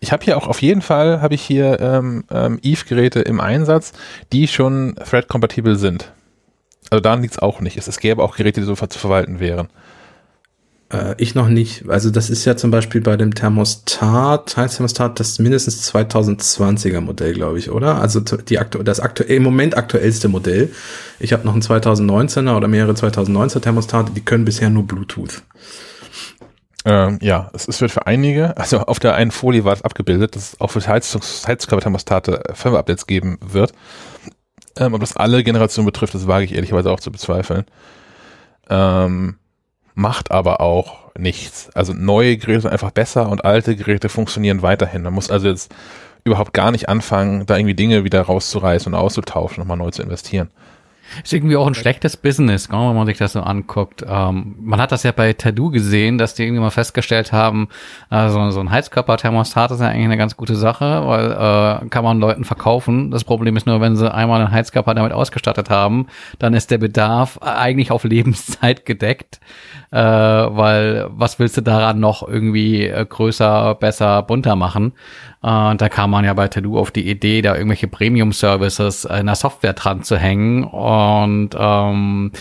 ich 0.00 0.12
habe 0.12 0.24
hier 0.24 0.36
auch 0.36 0.46
auf 0.46 0.62
jeden 0.62 0.82
Fall, 0.82 1.20
habe 1.20 1.34
ich 1.34 1.42
hier 1.42 1.80
ähm, 1.80 2.24
ähm, 2.30 2.58
Eve-Geräte 2.62 3.20
im 3.20 3.40
Einsatz, 3.40 3.92
die 4.32 4.48
schon 4.48 4.96
Thread-kompatibel 4.96 5.76
sind. 5.76 6.12
Also 6.90 7.00
daran 7.00 7.22
liegt's 7.22 7.38
auch 7.38 7.60
nicht. 7.60 7.76
Es, 7.76 7.88
es 7.88 7.98
gäbe 7.98 8.22
auch 8.22 8.36
Geräte, 8.36 8.60
die 8.60 8.66
so 8.66 8.74
zu 8.74 8.98
verwalten 8.98 9.40
wären. 9.40 9.68
Äh, 10.92 11.14
ich 11.18 11.34
noch 11.34 11.48
nicht. 11.48 11.88
Also 11.88 12.10
das 12.10 12.30
ist 12.30 12.44
ja 12.44 12.56
zum 12.56 12.70
Beispiel 12.70 13.00
bei 13.00 13.16
dem 13.16 13.34
Thermostat, 13.34 14.56
heißt 14.56 14.76
Thermostat, 14.76 15.18
das 15.18 15.38
mindestens 15.38 15.92
2020er 15.92 17.00
Modell, 17.00 17.34
glaube 17.34 17.58
ich, 17.58 17.70
oder? 17.70 18.00
Also 18.00 18.20
die 18.20 18.58
aktu 18.58 18.82
das 18.82 19.00
aktuell 19.00 19.36
im 19.36 19.42
Moment 19.42 19.76
aktuellste 19.76 20.28
Modell. 20.28 20.70
Ich 21.18 21.32
habe 21.32 21.44
noch 21.44 21.54
ein 21.54 21.62
2019er 21.62 22.56
oder 22.56 22.68
mehrere 22.68 22.92
2019er 22.92 23.60
Thermostate, 23.60 24.12
die 24.12 24.24
können 24.24 24.44
bisher 24.44 24.70
nur 24.70 24.86
Bluetooth. 24.86 25.42
Ähm, 26.84 27.18
ja, 27.20 27.50
es, 27.52 27.66
es 27.66 27.80
wird 27.80 27.90
für 27.90 28.06
einige, 28.06 28.56
also 28.56 28.78
auf 28.78 29.00
der 29.00 29.16
einen 29.16 29.32
Folie 29.32 29.64
war 29.64 29.72
es 29.72 29.82
abgebildet, 29.82 30.36
dass 30.36 30.52
es 30.52 30.60
auch 30.60 30.70
für 30.70 30.86
Heizkörperthermostate 30.86 32.44
äh, 32.44 32.54
Firmware-Updates 32.54 33.08
geben 33.08 33.38
wird. 33.44 33.72
Ähm, 34.78 34.94
ob 34.94 35.00
das 35.00 35.16
alle 35.16 35.42
Generationen 35.42 35.86
betrifft, 35.86 36.14
das 36.14 36.28
wage 36.28 36.44
ich 36.44 36.54
ehrlicherweise 36.54 36.92
auch 36.92 37.00
zu 37.00 37.10
bezweifeln. 37.10 37.64
Ähm, 38.70 39.36
macht 39.96 40.30
aber 40.30 40.60
auch 40.60 41.10
nichts. 41.18 41.70
Also 41.74 41.94
neue 41.94 42.36
Geräte 42.36 42.60
sind 42.60 42.70
einfach 42.70 42.90
besser 42.90 43.28
und 43.30 43.44
alte 43.44 43.74
Geräte 43.74 44.08
funktionieren 44.08 44.62
weiterhin. 44.62 45.02
Man 45.02 45.14
muss 45.14 45.30
also 45.30 45.48
jetzt 45.48 45.74
überhaupt 46.22 46.52
gar 46.52 46.70
nicht 46.70 46.88
anfangen, 46.88 47.46
da 47.46 47.56
irgendwie 47.56 47.74
Dinge 47.74 48.04
wieder 48.04 48.20
rauszureißen 48.20 48.92
und 48.92 48.98
auszutauschen, 48.98 49.58
nochmal 49.58 49.78
neu 49.78 49.90
zu 49.90 50.02
investieren. 50.02 50.50
Ist 51.22 51.32
irgendwie 51.32 51.56
auch 51.56 51.66
ein 51.66 51.74
schlechtes 51.74 52.16
Business, 52.16 52.68
gell, 52.68 52.78
wenn 52.78 52.94
man 52.96 53.06
sich 53.06 53.18
das 53.18 53.32
so 53.32 53.40
anguckt. 53.40 54.04
Ähm, 54.06 54.56
man 54.60 54.80
hat 54.80 54.92
das 54.92 55.02
ja 55.02 55.12
bei 55.12 55.32
Tadu 55.32 55.70
gesehen, 55.70 56.18
dass 56.18 56.34
die 56.34 56.44
irgendwie 56.44 56.60
mal 56.60 56.70
festgestellt 56.70 57.32
haben, 57.32 57.68
äh, 58.10 58.28
so, 58.28 58.50
so 58.50 58.60
ein 58.60 58.70
Heizkörperthermostat 58.70 59.70
ist 59.70 59.80
ja 59.80 59.88
eigentlich 59.88 60.04
eine 60.04 60.16
ganz 60.16 60.36
gute 60.36 60.56
Sache, 60.56 61.06
weil 61.06 61.32
äh, 61.32 61.88
kann 61.88 62.04
man 62.04 62.18
Leuten 62.18 62.44
verkaufen. 62.44 63.10
Das 63.10 63.24
Problem 63.24 63.56
ist 63.56 63.66
nur, 63.66 63.80
wenn 63.80 63.96
sie 63.96 64.12
einmal 64.12 64.40
einen 64.40 64.50
Heizkörper 64.50 64.94
damit 64.94 65.12
ausgestattet 65.12 65.70
haben, 65.70 66.06
dann 66.38 66.54
ist 66.54 66.70
der 66.70 66.78
Bedarf 66.78 67.38
eigentlich 67.40 67.90
auf 67.90 68.04
Lebenszeit 68.04 68.84
gedeckt, 68.86 69.40
äh, 69.90 69.98
weil 69.98 71.06
was 71.10 71.38
willst 71.38 71.56
du 71.56 71.62
daran 71.62 72.00
noch 72.00 72.26
irgendwie 72.26 72.86
äh, 72.86 73.04
größer, 73.04 73.74
besser, 73.76 74.22
bunter 74.22 74.56
machen? 74.56 74.92
Äh, 75.42 75.76
da 75.76 75.88
kam 75.88 76.10
man 76.10 76.24
ja 76.24 76.34
bei 76.34 76.48
Tadu 76.48 76.78
auf 76.78 76.90
die 76.90 77.08
Idee, 77.08 77.42
da 77.42 77.54
irgendwelche 77.54 77.88
Premium-Services 77.88 79.04
in 79.04 79.26
der 79.26 79.34
Software 79.34 79.74
dran 79.74 80.02
zu 80.02 80.16
hängen 80.16 80.64
und 80.64 81.50
ähm, 81.58 82.32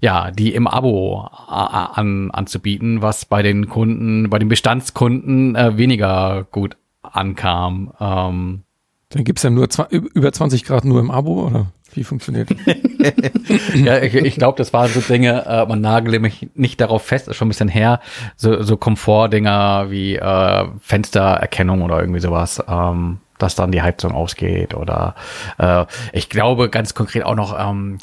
ja, 0.00 0.30
die 0.30 0.54
im 0.54 0.66
Abo 0.66 1.28
a- 1.48 1.92
an, 1.94 2.30
anzubieten, 2.30 3.00
was 3.00 3.24
bei 3.24 3.42
den 3.42 3.68
Kunden, 3.68 4.28
bei 4.28 4.38
den 4.38 4.48
Bestandskunden 4.48 5.56
äh, 5.56 5.78
weniger 5.78 6.46
gut 6.50 6.76
ankam. 7.02 7.92
Ähm, 8.00 8.62
Dann 9.10 9.24
gibt's 9.24 9.42
ja 9.44 9.50
nur 9.50 9.68
über 9.90 10.32
20 10.32 10.64
Grad 10.64 10.84
nur 10.84 11.00
im 11.00 11.10
Abo, 11.10 11.46
oder 11.46 11.66
wie 11.96 12.04
funktioniert 12.04 12.50
das? 12.50 12.58
ja, 13.74 13.98
ich, 14.02 14.14
ich 14.14 14.36
glaube, 14.36 14.58
das 14.58 14.72
waren 14.72 14.88
so 14.88 15.00
Dinge, 15.00 15.44
äh, 15.46 15.66
man 15.66 15.80
nagele 15.80 16.18
mich 16.18 16.48
nicht 16.54 16.80
darauf 16.80 17.02
fest, 17.02 17.28
ist 17.28 17.36
schon 17.36 17.48
ein 17.48 17.50
bisschen 17.50 17.68
her, 17.68 18.00
so, 18.36 18.62
so 18.62 18.76
Komfortdinger 18.76 19.90
wie 19.90 20.16
äh, 20.16 20.66
Fenstererkennung 20.80 21.82
oder 21.82 22.00
irgendwie 22.00 22.20
sowas, 22.20 22.62
ähm, 22.68 23.18
dass 23.38 23.54
dann 23.54 23.72
die 23.72 23.82
Heizung 23.82 24.12
ausgeht 24.12 24.74
oder 24.74 25.14
äh, 25.58 25.86
ich 26.12 26.28
glaube 26.28 26.70
ganz 26.70 26.94
konkret 26.94 27.24
auch 27.24 27.34
noch, 27.34 27.58
ähm, 27.58 27.98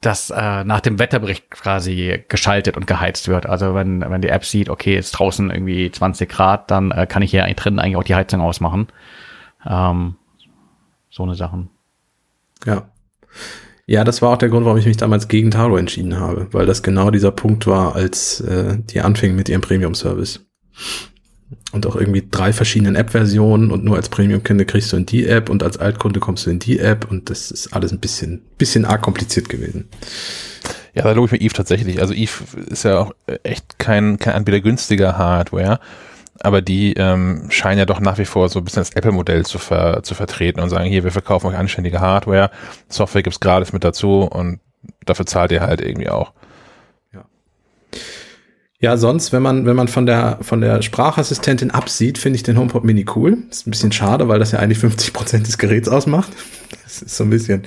dass 0.00 0.30
äh, 0.30 0.64
nach 0.64 0.80
dem 0.80 0.98
Wetterbericht 0.98 1.50
quasi 1.50 2.24
geschaltet 2.28 2.76
und 2.76 2.86
geheizt 2.86 3.28
wird. 3.28 3.46
Also 3.46 3.74
wenn, 3.74 4.00
wenn 4.00 4.20
die 4.20 4.28
App 4.28 4.44
sieht, 4.44 4.68
okay, 4.68 4.96
ist 4.96 5.12
draußen 5.12 5.50
irgendwie 5.50 5.90
20 5.90 6.28
Grad, 6.28 6.70
dann 6.70 6.90
äh, 6.90 7.06
kann 7.06 7.22
ich 7.22 7.30
hier 7.30 7.44
drinnen 7.54 7.78
eigentlich 7.78 7.96
auch 7.96 8.04
die 8.04 8.14
Heizung 8.14 8.40
ausmachen. 8.40 8.88
Ähm, 9.66 10.16
so 11.10 11.22
eine 11.22 11.34
Sachen. 11.34 11.70
Ja. 12.66 12.82
Ja, 13.86 14.02
das 14.04 14.22
war 14.22 14.30
auch 14.30 14.38
der 14.38 14.48
Grund, 14.48 14.64
warum 14.64 14.78
ich 14.78 14.86
mich 14.86 14.96
damals 14.96 15.28
gegen 15.28 15.50
Taro 15.50 15.76
entschieden 15.76 16.18
habe, 16.18 16.48
weil 16.52 16.64
das 16.64 16.82
genau 16.82 17.10
dieser 17.10 17.30
Punkt 17.30 17.66
war, 17.66 17.94
als 17.94 18.40
äh, 18.40 18.78
die 18.78 19.00
anfingen 19.00 19.36
mit 19.36 19.48
ihrem 19.48 19.60
Premium-Service. 19.60 20.40
Und 21.72 21.86
auch 21.86 21.94
irgendwie 21.94 22.26
drei 22.30 22.52
verschiedenen 22.52 22.96
App-Versionen 22.96 23.70
und 23.70 23.84
nur 23.84 23.96
als 23.96 24.08
Premium-Kunde 24.08 24.64
kriegst 24.64 24.92
du 24.92 24.96
in 24.96 25.06
die 25.06 25.26
App 25.26 25.50
und 25.50 25.62
als 25.62 25.76
Altkunde 25.76 26.20
kommst 26.20 26.46
du 26.46 26.50
in 26.50 26.58
die 26.58 26.78
App 26.78 27.10
und 27.10 27.28
das 27.28 27.50
ist 27.50 27.74
alles 27.74 27.92
ein 27.92 28.00
bisschen, 28.00 28.42
bisschen 28.56 28.84
arg 28.84 29.02
kompliziert 29.02 29.48
gewesen. 29.48 29.88
Ja, 30.94 31.02
da 31.02 31.12
lobe 31.12 31.26
ich 31.26 31.32
mir 31.32 31.44
Eve 31.44 31.54
tatsächlich. 31.54 32.00
Also 32.00 32.14
Eve 32.14 32.44
ist 32.68 32.84
ja 32.84 33.00
auch 33.00 33.12
echt 33.42 33.78
kein, 33.78 34.18
kein 34.18 34.34
Anbieter 34.34 34.60
günstiger 34.60 35.18
Hardware, 35.18 35.80
aber 36.40 36.62
die 36.62 36.94
ähm, 36.94 37.46
scheinen 37.50 37.78
ja 37.78 37.86
doch 37.86 38.00
nach 38.00 38.18
wie 38.18 38.24
vor 38.24 38.48
so 38.48 38.58
ein 38.58 38.64
bisschen 38.64 38.80
das 38.80 38.94
Apple-Modell 38.94 39.44
zu, 39.44 39.58
ver, 39.58 40.02
zu 40.02 40.14
vertreten 40.14 40.60
und 40.60 40.68
sagen, 40.70 40.88
hier, 40.88 41.04
wir 41.04 41.12
verkaufen 41.12 41.46
euch 41.48 41.56
anständige 41.56 42.00
Hardware, 42.00 42.50
Software 42.88 43.22
gibt's 43.22 43.40
gratis 43.40 43.72
mit 43.72 43.84
dazu 43.84 44.22
und 44.22 44.60
dafür 45.04 45.26
zahlt 45.26 45.52
ihr 45.52 45.60
halt 45.60 45.80
irgendwie 45.80 46.10
auch. 46.10 46.32
Ja, 48.84 48.98
sonst, 48.98 49.32
wenn 49.32 49.42
man, 49.42 49.64
wenn 49.64 49.76
man 49.76 49.88
von 49.88 50.04
der, 50.04 50.36
von 50.42 50.60
der 50.60 50.82
Sprachassistentin 50.82 51.70
absieht, 51.70 52.18
finde 52.18 52.36
ich 52.36 52.42
den 52.42 52.58
HomePod 52.58 52.84
Mini 52.84 53.06
cool. 53.16 53.38
Ist 53.50 53.66
ein 53.66 53.70
bisschen 53.70 53.92
schade, 53.92 54.28
weil 54.28 54.38
das 54.38 54.52
ja 54.52 54.58
eigentlich 54.58 54.76
50 54.76 55.14
Prozent 55.14 55.46
des 55.46 55.56
Geräts 55.56 55.88
ausmacht. 55.88 56.30
Das 56.82 57.02
ist 57.02 57.16
so 57.16 57.24
ein 57.24 57.30
bisschen. 57.30 57.62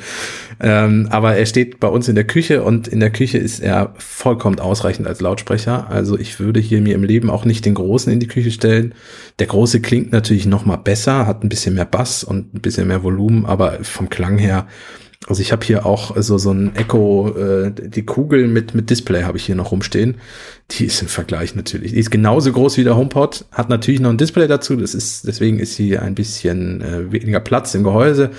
Ähm, 0.61 1.07
aber 1.09 1.35
er 1.35 1.45
steht 1.45 1.81
bei 1.81 1.87
uns 1.89 2.07
in 2.07 2.15
der 2.15 2.23
Küche 2.23 2.63
und 2.63 2.87
in 2.87 3.01
der 3.01 3.09
Küche 3.09 3.37
ist 3.37 3.59
er 3.59 3.93
vollkommen 3.97 4.59
ausreichend 4.59 5.05
als 5.05 5.19
Lautsprecher. 5.19 5.89
Also 5.89 6.17
ich 6.17 6.39
würde 6.39 6.61
hier 6.61 6.81
mir 6.81 6.95
im 6.95 7.03
Leben 7.03 7.29
auch 7.29 7.43
nicht 7.43 7.65
den 7.65 7.73
großen 7.73 8.13
in 8.13 8.21
die 8.21 8.27
Küche 8.27 8.51
stellen. 8.51 8.93
Der 9.39 9.47
große 9.47 9.81
klingt 9.81 10.13
natürlich 10.13 10.45
noch 10.45 10.65
mal 10.65 10.77
besser, 10.77 11.25
hat 11.25 11.43
ein 11.43 11.49
bisschen 11.49 11.75
mehr 11.75 11.85
Bass 11.85 12.23
und 12.23 12.53
ein 12.53 12.61
bisschen 12.61 12.87
mehr 12.87 13.03
Volumen, 13.03 13.45
aber 13.45 13.79
vom 13.83 14.07
Klang 14.07 14.37
her 14.37 14.67
also 15.27 15.41
ich 15.41 15.51
habe 15.51 15.65
hier 15.65 15.85
auch 15.85 16.15
so 16.17 16.37
so 16.37 16.51
ein 16.51 16.75
Echo, 16.75 17.35
äh, 17.37 17.71
die 17.71 18.05
Kugel 18.05 18.47
mit 18.47 18.73
mit 18.73 18.89
Display 18.89 19.23
habe 19.23 19.37
ich 19.37 19.45
hier 19.45 19.55
noch 19.55 19.71
rumstehen. 19.71 20.15
Die 20.71 20.85
ist 20.85 21.01
im 21.01 21.07
Vergleich 21.07 21.55
natürlich, 21.55 21.93
die 21.93 21.99
ist 21.99 22.11
genauso 22.11 22.51
groß 22.51 22.77
wie 22.77 22.83
der 22.83 22.97
HomePod, 22.97 23.45
hat 23.51 23.69
natürlich 23.69 23.99
noch 23.99 24.09
ein 24.09 24.17
Display 24.17 24.47
dazu. 24.47 24.75
Das 24.75 24.93
ist 24.95 25.27
deswegen 25.27 25.59
ist 25.59 25.75
sie 25.75 25.97
ein 25.97 26.15
bisschen 26.15 26.81
äh, 26.81 27.11
weniger 27.11 27.39
Platz 27.39 27.75
im 27.75 27.83
Gehäuse. 27.83 28.31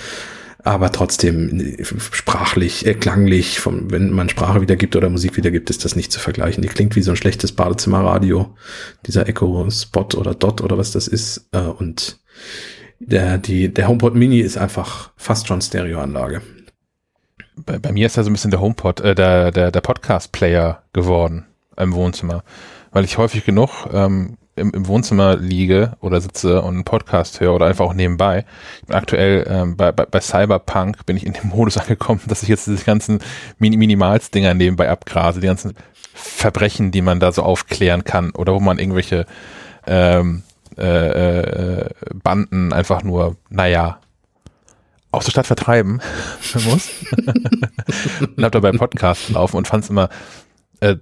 aber 0.64 0.92
trotzdem 0.92 1.60
äh, 1.60 1.84
sprachlich, 1.84 2.86
äh, 2.86 2.94
klanglich, 2.94 3.60
vom, 3.60 3.90
wenn 3.90 4.10
man 4.10 4.28
Sprache 4.28 4.60
wiedergibt 4.60 4.96
oder 4.96 5.08
Musik 5.08 5.36
wiedergibt, 5.36 5.70
ist 5.70 5.84
das 5.84 5.96
nicht 5.96 6.12
zu 6.12 6.20
vergleichen. 6.20 6.62
Die 6.62 6.68
klingt 6.68 6.96
wie 6.96 7.02
so 7.02 7.12
ein 7.12 7.16
schlechtes 7.16 7.52
Badezimmerradio, 7.52 8.54
dieser 9.06 9.28
Echo 9.28 9.68
Spot 9.70 10.08
oder 10.16 10.34
Dot 10.34 10.60
oder 10.60 10.76
was 10.78 10.92
das 10.92 11.08
ist. 11.08 11.48
Äh, 11.52 11.60
und 11.60 12.18
der, 12.98 13.38
die, 13.38 13.72
der 13.72 13.88
HomePod 13.88 14.14
Mini 14.14 14.40
ist 14.40 14.58
einfach 14.58 15.10
fast 15.16 15.46
schon 15.46 15.60
Stereoanlage. 15.60 16.42
Bei, 17.64 17.78
bei 17.78 17.92
mir 17.92 18.06
ist 18.06 18.16
ja 18.16 18.22
so 18.22 18.30
ein 18.30 18.32
bisschen 18.32 18.50
der 18.50 18.60
HomePod, 18.60 19.00
äh, 19.00 19.14
der, 19.14 19.50
der, 19.50 19.70
der 19.70 19.80
Podcast-Player 19.80 20.82
geworden 20.92 21.46
im 21.76 21.94
Wohnzimmer. 21.94 22.42
Weil 22.90 23.04
ich 23.04 23.18
häufig 23.18 23.44
genug 23.44 23.88
ähm, 23.92 24.38
im, 24.58 24.70
im 24.72 24.86
Wohnzimmer 24.86 25.36
liege 25.36 25.92
oder 26.00 26.20
sitze 26.20 26.62
und 26.62 26.74
einen 26.74 26.84
Podcast 26.84 27.40
höre 27.40 27.54
oder 27.54 27.66
einfach 27.66 27.84
auch 27.84 27.94
nebenbei. 27.94 28.44
Aktuell 28.88 29.46
ähm, 29.48 29.76
bei, 29.76 29.92
bei, 29.92 30.04
bei 30.04 30.20
Cyberpunk 30.20 31.06
bin 31.06 31.16
ich 31.16 31.26
in 31.26 31.32
dem 31.32 31.48
Modus 31.54 31.78
angekommen, 31.78 32.20
dass 32.26 32.42
ich 32.42 32.48
jetzt 32.48 32.66
diese 32.66 32.84
ganzen 32.84 33.20
Min 33.58 33.78
Minimalsdinger 33.78 34.54
nebenbei 34.54 34.90
abgrase, 34.90 35.40
die 35.40 35.46
ganzen 35.46 35.74
Verbrechen, 36.14 36.90
die 36.90 37.02
man 37.02 37.20
da 37.20 37.32
so 37.32 37.42
aufklären 37.42 38.04
kann 38.04 38.30
oder 38.30 38.54
wo 38.54 38.60
man 38.60 38.78
irgendwelche 38.78 39.26
ähm, 39.86 40.42
äh, 40.76 41.40
äh, 41.80 41.90
Banden 42.22 42.72
einfach 42.72 43.02
nur, 43.02 43.36
naja, 43.50 44.00
aus 45.10 45.24
der 45.24 45.32
Stadt 45.32 45.46
vertreiben 45.46 46.00
muss. 46.66 46.90
und 48.36 48.44
hab 48.44 48.52
dabei 48.52 48.72
Podcasts 48.72 49.30
laufen 49.30 49.56
und 49.56 49.66
fand 49.66 49.84
es 49.84 49.90
immer 49.90 50.08
äh, 50.80 50.96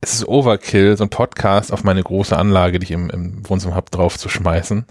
es 0.00 0.14
ist 0.14 0.28
Overkill, 0.28 0.96
so 0.98 1.04
ein 1.04 1.10
Podcast 1.10 1.72
auf 1.72 1.82
meine 1.82 2.02
große 2.02 2.36
Anlage, 2.36 2.78
die 2.78 2.84
ich 2.84 2.90
im, 2.90 3.08
im 3.08 3.48
Wohnzimmer 3.48 3.74
habe, 3.74 3.90
drauf 3.90 4.18
zu 4.18 4.28
schmeißen. 4.28 4.84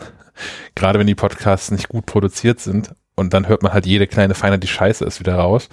Gerade 0.74 0.98
wenn 0.98 1.06
die 1.06 1.14
Podcasts 1.14 1.70
nicht 1.70 1.88
gut 1.88 2.08
produziert 2.08 2.60
sind 2.60 2.96
und 3.16 3.34
dann 3.34 3.48
hört 3.48 3.62
man 3.62 3.74
halt 3.74 3.86
jede 3.86 4.08
kleine 4.08 4.34
Feinheit, 4.34 4.64
die 4.64 4.68
scheiße 4.68 5.06
ist, 5.06 5.20
wieder 5.20 5.36
raus. 5.36 5.70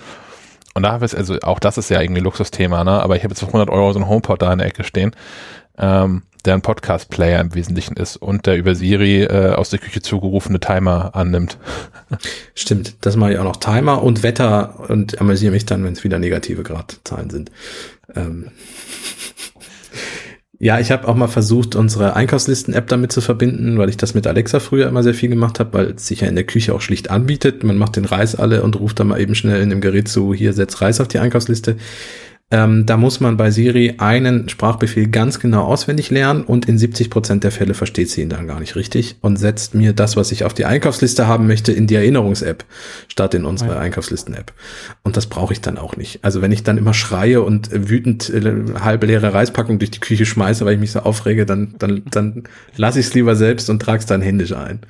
Und 0.74 0.82
da 0.82 0.92
habe 0.92 1.06
ich, 1.06 1.16
also 1.16 1.38
auch 1.40 1.58
das 1.58 1.78
ist 1.78 1.88
ja 1.88 2.02
irgendwie 2.02 2.20
Luxusthema, 2.20 2.84
ne? 2.84 3.02
aber 3.02 3.16
ich 3.16 3.22
habe 3.24 3.32
jetzt 3.32 3.40
für 3.40 3.46
100 3.46 3.70
Euro 3.70 3.92
so 3.92 3.98
ein 3.98 4.08
HomePod 4.08 4.42
da 4.42 4.52
in 4.52 4.58
der 4.58 4.68
Ecke 4.68 4.84
stehen, 4.84 5.12
ähm, 5.78 6.22
der 6.42 6.54
ein 6.54 6.62
Podcast-Player 6.62 7.40
im 7.40 7.54
Wesentlichen 7.54 7.96
ist 7.96 8.16
und 8.16 8.46
der 8.46 8.56
über 8.56 8.74
Siri 8.74 9.22
äh, 9.22 9.54
aus 9.54 9.70
der 9.70 9.78
Küche 9.78 10.02
zugerufene 10.02 10.60
Timer 10.60 11.14
annimmt. 11.14 11.58
Stimmt, 12.54 12.96
das 13.02 13.16
mache 13.16 13.32
ich 13.32 13.38
auch 13.38 13.44
noch. 13.44 13.56
Timer 13.56 14.02
und 14.02 14.22
Wetter 14.22 14.88
und 14.88 15.20
amüsiere 15.20 15.52
mich 15.52 15.66
dann, 15.66 15.84
wenn 15.84 15.92
es 15.92 16.04
wieder 16.04 16.18
negative 16.18 16.62
Gradzahlen 16.62 17.30
sind. 17.30 17.50
Ähm, 18.14 18.48
ja, 20.58 20.78
ich 20.80 20.90
habe 20.90 21.08
auch 21.08 21.14
mal 21.14 21.28
versucht, 21.28 21.74
unsere 21.74 22.14
Einkaufslisten-App 22.16 22.88
damit 22.88 23.12
zu 23.12 23.20
verbinden, 23.20 23.78
weil 23.78 23.88
ich 23.88 23.96
das 23.96 24.14
mit 24.14 24.26
Alexa 24.26 24.60
früher 24.60 24.88
immer 24.88 25.02
sehr 25.02 25.14
viel 25.14 25.28
gemacht 25.28 25.60
habe, 25.60 25.72
weil 25.72 25.86
es 25.92 26.06
sich 26.06 26.20
ja 26.20 26.28
in 26.28 26.34
der 26.34 26.44
Küche 26.44 26.74
auch 26.74 26.80
schlicht 26.80 27.10
anbietet. 27.10 27.64
Man 27.64 27.78
macht 27.78 27.96
den 27.96 28.04
Reis 28.04 28.34
alle 28.34 28.62
und 28.62 28.78
ruft 28.78 29.00
dann 29.00 29.08
mal 29.08 29.20
eben 29.20 29.34
schnell 29.34 29.62
in 29.62 29.70
dem 29.70 29.80
Gerät 29.80 30.08
zu, 30.08 30.34
hier 30.34 30.52
setzt 30.52 30.80
Reis 30.80 31.00
auf 31.00 31.08
die 31.08 31.18
Einkaufsliste. 31.18 31.76
Ähm, 32.52 32.84
da 32.84 32.96
muss 32.96 33.20
man 33.20 33.36
bei 33.36 33.52
Siri 33.52 33.94
einen 33.98 34.48
Sprachbefehl 34.48 35.06
ganz 35.06 35.38
genau 35.38 35.62
auswendig 35.62 36.10
lernen 36.10 36.42
und 36.42 36.66
in 36.66 36.78
70 36.78 37.08
Prozent 37.08 37.44
der 37.44 37.52
Fälle 37.52 37.74
versteht 37.74 38.10
sie 38.10 38.22
ihn 38.22 38.28
dann 38.28 38.48
gar 38.48 38.58
nicht 38.58 38.74
richtig 38.74 39.16
und 39.20 39.36
setzt 39.36 39.74
mir 39.76 39.92
das, 39.92 40.16
was 40.16 40.32
ich 40.32 40.42
auf 40.42 40.52
die 40.52 40.64
Einkaufsliste 40.64 41.28
haben 41.28 41.46
möchte, 41.46 41.70
in 41.70 41.86
die 41.86 41.94
Erinnerungs-App 41.94 42.64
statt 43.06 43.34
in 43.34 43.44
unsere 43.44 43.74
ja. 43.74 43.78
Einkaufslisten-App. 43.78 44.52
Und 45.04 45.16
das 45.16 45.26
brauche 45.26 45.52
ich 45.52 45.60
dann 45.60 45.78
auch 45.78 45.96
nicht. 45.96 46.24
Also 46.24 46.42
wenn 46.42 46.50
ich 46.50 46.64
dann 46.64 46.76
immer 46.76 46.92
schreie 46.92 47.40
und 47.40 47.70
wütend 47.72 48.28
äh, 48.30 48.64
halbe 48.80 49.06
leere 49.06 49.32
Reispackung 49.32 49.78
durch 49.78 49.92
die 49.92 50.00
Küche 50.00 50.26
schmeiße, 50.26 50.64
weil 50.64 50.74
ich 50.74 50.80
mich 50.80 50.90
so 50.90 51.00
aufrege, 51.00 51.46
dann, 51.46 51.76
dann, 51.78 52.02
dann 52.10 52.42
lasse 52.76 52.98
ich 52.98 53.06
es 53.06 53.14
lieber 53.14 53.36
selbst 53.36 53.70
und 53.70 53.80
trage 53.80 54.00
es 54.00 54.06
dann 54.06 54.22
händisch 54.22 54.52
ein. 54.52 54.80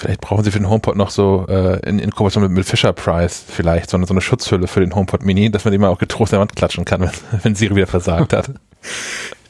Vielleicht 0.00 0.22
brauchen 0.22 0.44
sie 0.44 0.50
für 0.50 0.58
den 0.58 0.70
HomePod 0.70 0.96
noch 0.96 1.10
so 1.10 1.44
äh, 1.46 1.78
in, 1.86 1.98
in 1.98 2.10
Kooperation 2.10 2.42
mit, 2.44 2.52
mit 2.52 2.64
Fisher 2.64 2.94
Price 2.94 3.44
vielleicht 3.46 3.90
so 3.90 3.98
eine, 3.98 4.06
so 4.06 4.14
eine 4.14 4.22
Schutzhülle 4.22 4.66
für 4.66 4.80
den 4.80 4.94
HomePod 4.94 5.22
Mini, 5.22 5.50
dass 5.50 5.66
man 5.66 5.72
den 5.72 5.82
mal 5.82 5.88
auch 5.88 5.98
getrost 5.98 6.32
an 6.32 6.38
der 6.38 6.40
Wand 6.40 6.56
klatschen 6.56 6.86
kann, 6.86 7.00
wenn, 7.02 7.10
wenn 7.42 7.54
Siri 7.54 7.76
wieder 7.76 7.86
versagt 7.86 8.32
hat. 8.32 8.50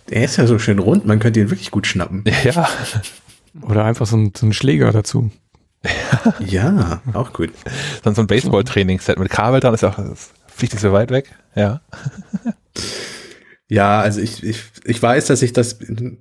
Der 0.08 0.24
ist 0.24 0.38
ja 0.38 0.48
so 0.48 0.58
schön 0.58 0.80
rund, 0.80 1.06
man 1.06 1.20
könnte 1.20 1.38
ihn 1.38 1.50
wirklich 1.50 1.70
gut 1.70 1.86
schnappen. 1.86 2.24
Ja. 2.42 2.68
Oder 3.62 3.84
einfach 3.84 4.06
so 4.06 4.16
ein, 4.16 4.32
so 4.36 4.44
ein 4.44 4.52
Schläger 4.52 4.90
dazu. 4.90 5.30
ja, 6.40 7.00
auch 7.12 7.32
gut. 7.32 7.50
Dann 8.02 8.16
so 8.16 8.22
ein 8.22 8.26
Baseball-Trainingsset 8.26 9.20
mit 9.20 9.30
Kabel 9.30 9.60
dran 9.60 9.72
ist 9.72 9.84
auch, 9.84 9.94
das 9.94 10.32
fliegt 10.48 10.72
nicht 10.72 10.82
so 10.82 10.92
weit 10.92 11.12
weg. 11.12 11.30
Ja. 11.54 11.80
Ja, 13.68 14.00
also 14.00 14.20
ich, 14.20 14.42
ich, 14.42 14.64
ich 14.84 15.00
weiß, 15.00 15.26
dass 15.26 15.42
ich 15.42 15.52
das 15.52 15.78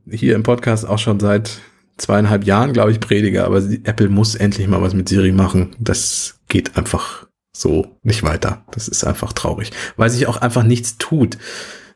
hier 0.07 0.35
im 0.35 0.43
Podcast 0.43 0.87
auch 0.87 0.99
schon 0.99 1.19
seit 1.19 1.61
zweieinhalb 1.99 2.45
Jahren, 2.45 2.73
glaube 2.73 2.91
ich, 2.91 2.99
predige, 2.99 3.45
aber 3.45 3.57
Apple 3.57 4.09
muss 4.09 4.35
endlich 4.35 4.67
mal 4.67 4.81
was 4.81 4.93
mit 4.93 5.09
Siri 5.09 5.31
machen. 5.31 5.75
Das 5.79 6.39
geht 6.47 6.77
einfach 6.77 7.27
so 7.55 7.97
nicht 8.03 8.23
weiter. 8.23 8.63
Das 8.71 8.87
ist 8.87 9.03
einfach 9.03 9.33
traurig, 9.33 9.71
weil 9.97 10.09
sich 10.09 10.27
auch 10.27 10.37
einfach 10.37 10.63
nichts 10.63 10.97
tut. 10.97 11.37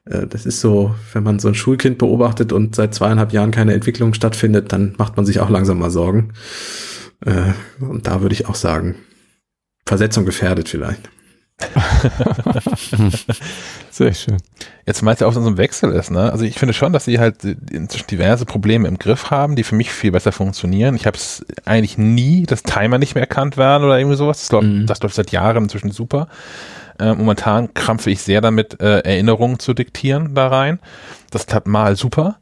Äh, 0.05 0.27
das 0.27 0.45
ist 0.45 0.61
so, 0.61 0.95
wenn 1.13 1.23
man 1.23 1.39
so 1.39 1.47
ein 1.47 1.55
Schulkind 1.55 1.97
beobachtet 1.97 2.51
und 2.51 2.75
seit 2.75 2.93
zweieinhalb 2.93 3.33
Jahren 3.33 3.51
keine 3.51 3.73
Entwicklung 3.73 4.13
stattfindet, 4.13 4.71
dann 4.71 4.95
macht 4.97 5.17
man 5.17 5.25
sich 5.25 5.39
auch 5.39 5.49
langsam 5.49 5.79
mal 5.79 5.91
Sorgen. 5.91 6.33
Äh, 7.25 7.53
und 7.79 8.07
da 8.07 8.21
würde 8.21 8.33
ich 8.33 8.47
auch 8.47 8.55
sagen, 8.55 8.95
Versetzung 9.85 10.25
gefährdet 10.25 10.69
vielleicht. 10.69 11.09
Sehr 13.91 14.13
schön. 14.13 14.37
Jetzt 14.85 15.01
meinst 15.01 15.21
du 15.21 15.25
auch, 15.25 15.33
dass 15.33 15.43
so 15.43 15.49
ein 15.49 15.57
Wechsel 15.57 15.91
ist, 15.91 16.11
ne? 16.11 16.31
Also 16.31 16.45
ich 16.45 16.59
finde 16.59 16.73
schon, 16.73 16.93
dass 16.93 17.05
sie 17.05 17.19
halt 17.19 17.43
inzwischen 17.43 18.07
diverse 18.07 18.45
Probleme 18.45 18.87
im 18.87 18.97
Griff 18.97 19.31
haben, 19.31 19.55
die 19.55 19.63
für 19.63 19.75
mich 19.75 19.91
viel 19.91 20.11
besser 20.11 20.31
funktionieren. 20.31 20.95
Ich 20.95 21.05
habe 21.05 21.17
es 21.17 21.45
eigentlich 21.65 21.97
nie, 21.97 22.43
dass 22.43 22.63
Timer 22.63 22.97
nicht 22.97 23.15
mehr 23.15 23.23
erkannt 23.23 23.57
werden 23.57 23.83
oder 23.83 23.97
irgendwie 23.97 24.17
sowas. 24.17 24.39
Das 24.39 24.51
läuft, 24.51 24.67
mhm. 24.67 24.85
das 24.85 25.01
läuft 25.01 25.15
seit 25.15 25.31
Jahren 25.31 25.63
inzwischen 25.63 25.91
super. 25.91 26.27
Äh, 26.99 27.13
momentan 27.13 27.73
krampfe 27.73 28.11
ich 28.11 28.21
sehr 28.21 28.41
damit, 28.41 28.79
äh, 28.81 28.99
Erinnerungen 28.99 29.59
zu 29.59 29.73
diktieren 29.73 30.35
da 30.35 30.47
rein. 30.47 30.79
Das 31.31 31.47
klappt 31.47 31.67
mal 31.67 31.95
super 31.95 32.37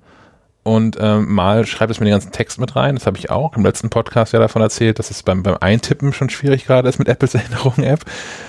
und 0.64 0.96
ähm, 1.00 1.34
mal 1.34 1.66
schreibt 1.66 1.92
es 1.92 2.00
mir 2.00 2.06
den 2.06 2.14
ganzen 2.14 2.32
Text 2.32 2.60
mit 2.60 2.76
rein. 2.76 2.96
Das 2.96 3.08
habe 3.08 3.18
ich 3.18 3.32
auch 3.32 3.56
im 3.58 3.64
letzten 3.64 3.90
Podcast 3.90 4.34
ja 4.34 4.40
davon 4.40 4.62
erzählt, 4.62 5.00
dass 5.00 5.10
es 5.10 5.24
beim, 5.24 5.42
beim 5.42 5.58
Eintippen 5.60 6.14
schon 6.14 6.30
schwierig 6.30 6.66
gerade 6.66 6.88
ist 6.88 7.00
mit 7.00 7.08
Apples 7.08 7.34
Erinnerung-App. 7.36 8.02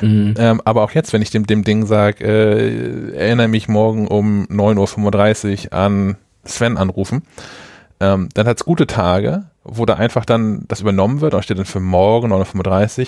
Mhm. 0.02 0.34
Ähm, 0.36 0.60
aber 0.64 0.82
auch 0.82 0.90
jetzt, 0.90 1.14
wenn 1.14 1.22
ich 1.22 1.30
dem, 1.30 1.46
dem 1.46 1.64
Ding 1.64 1.86
sage, 1.86 2.24
äh, 2.24 3.16
erinnere 3.16 3.48
mich 3.48 3.66
morgen 3.66 4.08
um 4.08 4.46
9.35 4.48 5.66
Uhr 5.66 5.72
an 5.72 6.16
Sven 6.44 6.76
anrufen, 6.76 7.22
ähm, 8.00 8.28
dann 8.34 8.46
hat 8.46 8.58
es 8.58 8.64
gute 8.64 8.86
Tage, 8.86 9.44
wo 9.64 9.86
da 9.86 9.94
einfach 9.94 10.26
dann 10.26 10.64
das 10.68 10.80
übernommen 10.80 11.22
wird, 11.22 11.32
und 11.32 11.42
steht 11.42 11.58
dann 11.58 11.64
für 11.64 11.80
morgen 11.80 12.30
9.35 12.30 13.00
Uhr 13.00 13.06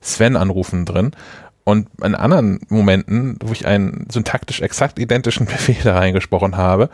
Sven 0.00 0.36
anrufen 0.36 0.86
drin. 0.86 1.10
Und 1.64 1.88
in 2.02 2.14
anderen 2.14 2.60
Momenten, 2.68 3.38
wo 3.44 3.52
ich 3.52 3.66
einen 3.66 4.06
syntaktisch 4.10 4.62
exakt 4.62 4.98
identischen 4.98 5.44
Befehl 5.46 5.76
da 5.82 5.98
reingesprochen 5.98 6.56
habe, 6.56 6.88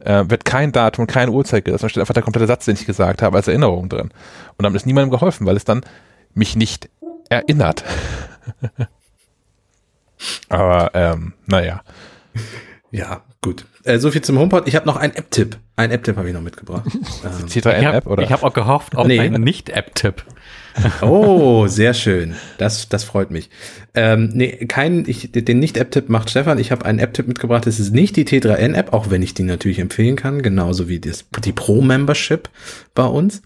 äh, 0.00 0.24
wird 0.28 0.44
kein 0.44 0.72
Datum, 0.72 1.06
keine 1.06 1.30
Uhrzeit 1.30 1.64
gerissen, 1.64 1.84
da 1.84 1.88
steht 1.88 2.00
einfach 2.00 2.14
der 2.14 2.22
komplette 2.22 2.46
Satz, 2.46 2.64
den 2.64 2.74
ich 2.74 2.86
gesagt 2.86 3.22
habe, 3.22 3.36
als 3.36 3.48
Erinnerung 3.48 3.88
drin. 3.88 4.10
Und 4.56 4.62
damit 4.62 4.76
ist 4.76 4.86
niemandem 4.86 5.10
geholfen, 5.10 5.46
weil 5.46 5.56
es 5.56 5.64
dann 5.64 5.82
mich 6.34 6.56
nicht 6.56 6.88
erinnert. 7.28 7.84
Aber 10.48 10.90
ähm, 10.94 11.34
naja. 11.46 11.82
Ja, 12.90 13.22
gut. 13.42 13.66
Äh, 13.84 13.98
so 13.98 14.10
viel 14.10 14.22
zum 14.22 14.38
HomePod. 14.38 14.66
Ich 14.66 14.76
habe 14.76 14.86
noch 14.86 14.96
einen 14.96 15.14
App-Tipp. 15.14 15.58
Ein 15.76 15.90
App-Tipp 15.90 16.16
habe 16.16 16.28
ich 16.28 16.34
noch 16.34 16.40
mitgebracht. 16.40 16.84
ähm? 17.24 17.46
Ich 17.48 18.32
habe 18.32 18.46
auch 18.46 18.54
gehofft 18.54 18.96
auf 18.96 19.06
nee. 19.06 19.20
einen 19.20 19.42
Nicht-App-Tipp. 19.42 20.24
Oh, 21.02 21.66
sehr 21.66 21.94
schön. 21.94 22.34
Das, 22.58 22.88
das 22.88 23.04
freut 23.04 23.30
mich. 23.30 23.50
Ähm, 23.94 24.30
nee, 24.34 24.66
kein, 24.66 25.04
ich, 25.06 25.32
den 25.32 25.58
Nicht-App-Tipp 25.58 26.08
macht 26.08 26.30
Stefan. 26.30 26.58
Ich 26.58 26.70
habe 26.70 26.84
einen 26.84 26.98
App-Tipp 26.98 27.26
mitgebracht. 27.26 27.66
Das 27.66 27.80
ist 27.80 27.94
nicht 27.94 28.16
die 28.16 28.26
T3N-App, 28.26 28.92
auch 28.92 29.10
wenn 29.10 29.22
ich 29.22 29.34
die 29.34 29.42
natürlich 29.42 29.78
empfehlen 29.78 30.16
kann, 30.16 30.42
genauso 30.42 30.88
wie 30.88 31.00
das, 31.00 31.24
die 31.44 31.52
Pro-Membership 31.52 32.50
bei 32.94 33.04
uns. 33.04 33.42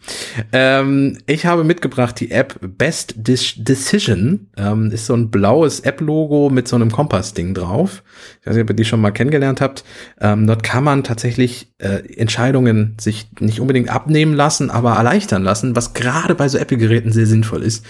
Ähm, 0.52 1.18
ich 1.26 1.46
habe 1.46 1.62
mitgebracht 1.62 2.18
die 2.18 2.32
App 2.32 2.58
Best 2.60 3.14
Decision. 3.16 4.48
Ähm, 4.56 4.90
ist 4.90 5.06
so 5.06 5.14
ein 5.14 5.30
blaues 5.30 5.80
App-Logo 5.80 6.50
mit 6.50 6.66
so 6.66 6.76
einem 6.76 6.90
Kompass-Ding 6.90 7.54
drauf. 7.54 8.02
Ich 8.40 8.46
weiß 8.46 8.54
nicht, 8.54 8.64
ob 8.64 8.70
ihr 8.70 8.76
die 8.76 8.84
schon 8.84 9.00
mal 9.00 9.12
kennengelernt 9.12 9.60
habt. 9.60 9.84
Ähm, 10.20 10.46
dort 10.46 10.64
kann 10.64 10.82
man 10.82 11.04
tatsächlich 11.04 11.72
äh, 11.78 12.02
Entscheidungen 12.16 12.96
sich 13.00 13.28
nicht 13.38 13.60
unbedingt 13.60 13.88
abnehmen 13.88 14.34
lassen, 14.34 14.70
aber 14.70 14.94
erleichtern 14.94 15.42
lassen, 15.44 15.76
was 15.76 15.94
gerade 15.94 16.34
bei 16.34 16.48
so 16.48 16.58
Apple-Geräten 16.58 17.12
sehr 17.20 17.26
sinnvoll 17.26 17.62
ist. 17.62 17.84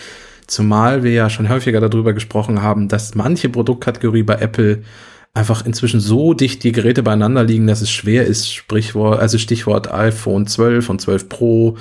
Zumal 0.47 1.05
wir 1.05 1.13
ja 1.13 1.31
schon 1.31 1.49
häufiger 1.49 1.81
darüber 1.81 2.13
gesprochen 2.13 2.61
haben, 2.63 2.89
dass 2.89 3.15
manche 3.15 3.49
Produktkategorie 3.49 4.25
bei 4.25 4.35
Apple 4.35 4.83
einfach 5.33 5.65
inzwischen 5.65 6.01
so 6.01 6.35
dicht 6.35 6.65
die 6.65 6.73
Geräte 6.73 7.05
beieinander 7.05 7.45
liegen, 7.45 7.69
dass 7.69 7.83
es 7.83 7.91
schwer 7.91 8.27
ist, 8.27 8.53
Sprichwort, 8.53 9.21
also 9.21 9.39
Stichwort 9.39 9.93
iPhone 9.93 10.47
12 10.47 10.89
und 10.91 11.01
12 11.01 11.29
Pro, 11.29 11.77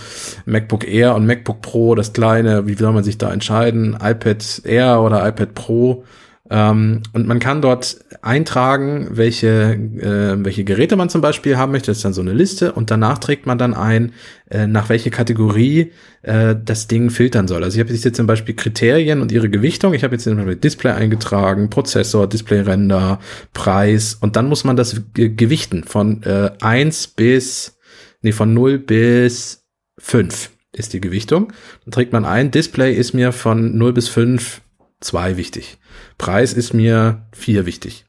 MacBook 0.46 0.88
Air 0.88 1.16
und 1.16 1.26
MacBook 1.26 1.62
Pro, 1.62 1.96
das 1.96 2.14
kleine, 2.14 2.68
wie 2.68 2.76
soll 2.76 2.94
man 2.94 3.04
sich 3.04 3.18
da 3.18 3.32
entscheiden, 3.32 3.98
iPad 4.00 4.62
Air 4.66 5.02
oder 5.02 5.28
iPad 5.28 5.56
Pro, 5.56 6.04
Ähm, 6.52 7.04
und 7.14 7.28
man 7.28 7.40
kann 7.40 7.62
dort 7.62 8.00
eintragen, 8.22 9.10
welche, 9.12 9.74
äh, 9.74 10.44
welche 10.44 10.64
Geräte 10.64 10.96
man 10.96 11.10
zum 11.10 11.22
Beispiel 11.22 11.58
haben 11.58 11.72
möchte. 11.72 11.92
Das 11.92 11.98
ist 11.98 12.06
dann 12.06 12.14
so 12.14 12.22
eine 12.22 12.34
Liste 12.34 12.72
und 12.72 12.90
danach 12.90 13.20
trägt 13.20 13.46
man 13.46 13.60
dann 13.60 13.76
ein, 13.76 14.14
äh, 14.50 14.66
nach 14.66 14.90
welche 14.90 15.12
Kategorie 15.12 15.92
äh, 16.24 16.56
das 16.64 16.88
Ding 16.88 17.12
filtern 17.12 17.48
soll. 17.48 17.64
Also 17.64 17.78
ich 17.78 17.86
habe 17.86 17.94
jetzt 17.94 18.16
zum 18.16 18.26
Beispiel 18.26 18.56
Kriterien 18.56 19.22
und 19.22 19.32
ihre 19.32 19.50
Gewichtung. 19.50 19.94
Ich 19.94 20.04
habe 20.04 20.16
jetzt 20.16 20.24
zum 20.24 20.38
Beispiel 20.38 20.56
Display 20.56 20.92
eingetragen, 20.92 21.70
Prozessor, 21.70 22.28
Displayrender, 22.28 23.20
Preis 23.54 24.16
und 24.20 24.36
dann 24.36 24.48
muss 24.48 24.64
man 24.64 24.76
das 24.76 25.02
ge 25.14 25.30
gewichten 25.30 25.84
von 25.84 26.24
äh, 26.24 26.50
1 26.62 27.10
bis, 27.10 27.78
nee, 28.22 28.32
von 28.32 28.54
0 28.56 28.80
bis 28.80 29.68
5 30.00 30.50
ist 30.74 30.94
die 30.94 31.02
Gewichtung. 31.02 31.54
Dann 31.86 31.92
trägt 31.92 32.12
man 32.12 32.26
ein, 32.26 32.50
Display 32.50 32.96
ist 32.96 33.14
mir 33.14 33.32
von 33.32 33.78
0 33.78 33.94
bis 33.94 34.10
5 34.10 34.62
2 35.02 35.38
wichtig. 35.38 35.78
Preis 36.18 36.54
ist 36.54 36.74
mir 36.74 37.28
4 37.34 37.66
wichtig. 37.66 38.06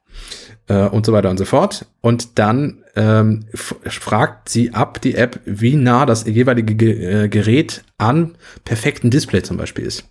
Äh, 0.68 0.88
und 0.88 1.06
so 1.06 1.12
weiter 1.12 1.30
und 1.30 1.38
so 1.38 1.44
fort. 1.44 1.86
Und 2.00 2.38
dann 2.38 2.84
ähm, 2.96 3.44
fragt 3.54 4.48
sie 4.48 4.72
ab, 4.72 5.00
die 5.00 5.14
App, 5.14 5.40
wie 5.44 5.76
nah 5.76 6.06
das 6.06 6.26
jeweilige 6.26 6.74
Ge 6.74 7.24
äh, 7.24 7.28
Gerät 7.28 7.82
an 7.98 8.36
perfekten 8.64 9.10
Display 9.10 9.42
zum 9.42 9.56
Beispiel 9.56 9.84
ist. 9.84 10.08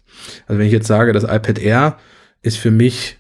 Also 0.48 0.60
wenn 0.60 0.68
ich 0.68 0.74
jetzt 0.74 0.88
sage, 0.88 1.14
das 1.14 1.24
iPad 1.24 1.60
Air 1.60 1.98
ist 2.42 2.58
für 2.58 2.72
mich 2.72 3.18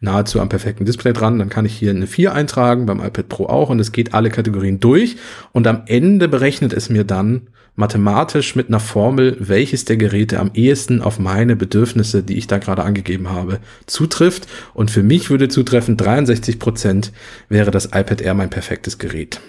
nahezu 0.00 0.40
am 0.40 0.48
perfekten 0.48 0.84
Display 0.84 1.12
dran. 1.12 1.38
Dann 1.38 1.48
kann 1.48 1.64
ich 1.64 1.74
hier 1.74 1.90
eine 1.90 2.06
4 2.06 2.34
eintragen, 2.34 2.86
beim 2.86 3.00
iPad 3.00 3.28
Pro 3.28 3.46
auch 3.46 3.70
und 3.70 3.80
es 3.80 3.92
geht 3.92 4.14
alle 4.14 4.30
Kategorien 4.30 4.80
durch 4.80 5.16
und 5.52 5.66
am 5.66 5.82
Ende 5.86 6.28
berechnet 6.28 6.72
es 6.72 6.90
mir 6.90 7.04
dann 7.04 7.48
mathematisch 7.76 8.54
mit 8.54 8.68
einer 8.68 8.80
Formel, 8.80 9.36
welches 9.40 9.84
der 9.84 9.96
Geräte 9.96 10.38
am 10.38 10.50
ehesten 10.54 11.02
auf 11.02 11.18
meine 11.18 11.56
Bedürfnisse, 11.56 12.22
die 12.22 12.36
ich 12.36 12.46
da 12.46 12.58
gerade 12.58 12.84
angegeben 12.84 13.30
habe, 13.30 13.58
zutrifft. 13.86 14.46
Und 14.74 14.90
für 14.90 15.02
mich 15.02 15.30
würde 15.30 15.48
zutreffen, 15.48 15.96
63 15.96 16.58
Prozent 16.58 17.12
wäre 17.48 17.70
das 17.70 17.86
iPad 17.86 18.20
Air 18.20 18.34
mein 18.34 18.50
perfektes 18.50 18.98
Gerät. 18.98 19.40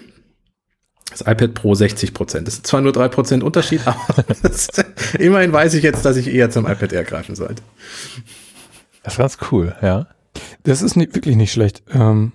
Das 1.10 1.20
iPad 1.20 1.54
Pro 1.54 1.74
60 1.74 2.14
Prozent. 2.14 2.48
Das 2.48 2.54
ist 2.54 2.66
zwar 2.66 2.80
nur 2.80 2.92
drei 2.92 3.08
Prozent 3.08 3.44
Unterschied, 3.44 3.82
aber 3.86 4.24
immerhin 5.18 5.52
weiß 5.52 5.74
ich 5.74 5.84
jetzt, 5.84 6.04
dass 6.04 6.16
ich 6.16 6.28
eher 6.28 6.50
zum 6.50 6.66
iPad 6.66 6.92
Air 6.92 7.04
greifen 7.04 7.36
sollte. 7.36 7.62
Das 9.04 9.14
ist 9.14 9.18
ganz 9.18 9.38
cool, 9.52 9.74
ja. 9.82 10.08
Das 10.64 10.82
ist 10.82 10.96
nicht, 10.96 11.14
wirklich 11.14 11.36
nicht 11.36 11.52
schlecht. 11.52 11.84
Ähm, 11.92 12.32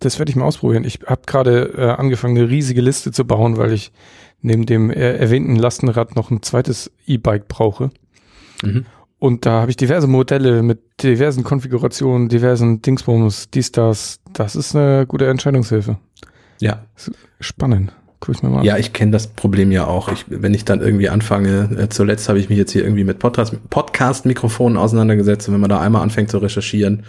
das 0.00 0.18
werde 0.18 0.30
ich 0.30 0.36
mal 0.36 0.44
ausprobieren. 0.44 0.84
Ich 0.84 1.00
habe 1.06 1.22
gerade 1.26 1.72
äh, 1.76 1.90
angefangen, 1.90 2.36
eine 2.36 2.48
riesige 2.48 2.80
Liste 2.80 3.12
zu 3.12 3.24
bauen, 3.24 3.56
weil 3.56 3.72
ich 3.72 3.92
neben 4.40 4.66
dem 4.66 4.90
erwähnten 4.90 5.56
Lastenrad 5.56 6.16
noch 6.16 6.30
ein 6.30 6.42
zweites 6.42 6.90
E-Bike 7.06 7.48
brauche. 7.48 7.90
Mhm. 8.62 8.86
Und 9.18 9.46
da 9.46 9.62
habe 9.62 9.70
ich 9.70 9.76
diverse 9.76 10.06
Modelle 10.06 10.62
mit 10.62 10.78
diversen 11.02 11.42
Konfigurationen, 11.42 12.28
diversen 12.28 12.82
Dingsbums, 12.82 13.50
dies, 13.50 13.72
das. 13.72 14.20
Das 14.32 14.54
ist 14.54 14.76
eine 14.76 15.06
gute 15.06 15.26
Entscheidungshilfe. 15.26 15.98
Ja. 16.60 16.84
Spannend. 17.40 17.92
Guck 18.20 18.34
ich 18.34 18.42
mir 18.42 18.48
mal 18.48 18.60
an. 18.60 18.64
Ja, 18.64 18.76
ich 18.76 18.92
kenne 18.92 19.12
das 19.12 19.28
Problem 19.28 19.70
ja 19.70 19.86
auch. 19.86 20.10
Ich, 20.10 20.24
wenn 20.28 20.54
ich 20.54 20.64
dann 20.64 20.80
irgendwie 20.80 21.08
anfange, 21.08 21.68
äh, 21.78 21.88
zuletzt 21.88 22.28
habe 22.28 22.38
ich 22.38 22.48
mich 22.48 22.58
jetzt 22.58 22.72
hier 22.72 22.82
irgendwie 22.82 23.04
mit 23.04 23.18
Podcast-Mikrofonen 23.18 24.76
auseinandergesetzt 24.76 25.48
und 25.48 25.54
wenn 25.54 25.60
man 25.60 25.70
da 25.70 25.80
einmal 25.80 26.02
anfängt 26.02 26.30
zu 26.30 26.38
recherchieren, 26.38 27.04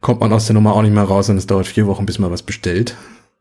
kommt 0.00 0.20
man 0.20 0.32
aus 0.32 0.46
der 0.46 0.54
Nummer 0.54 0.74
auch 0.74 0.82
nicht 0.82 0.94
mehr 0.94 1.02
raus 1.02 1.28
und 1.28 1.36
es 1.36 1.46
dauert 1.46 1.66
vier 1.66 1.86
Wochen, 1.86 2.06
bis 2.06 2.18
man 2.18 2.30
was 2.30 2.42
bestellt. 2.42 2.96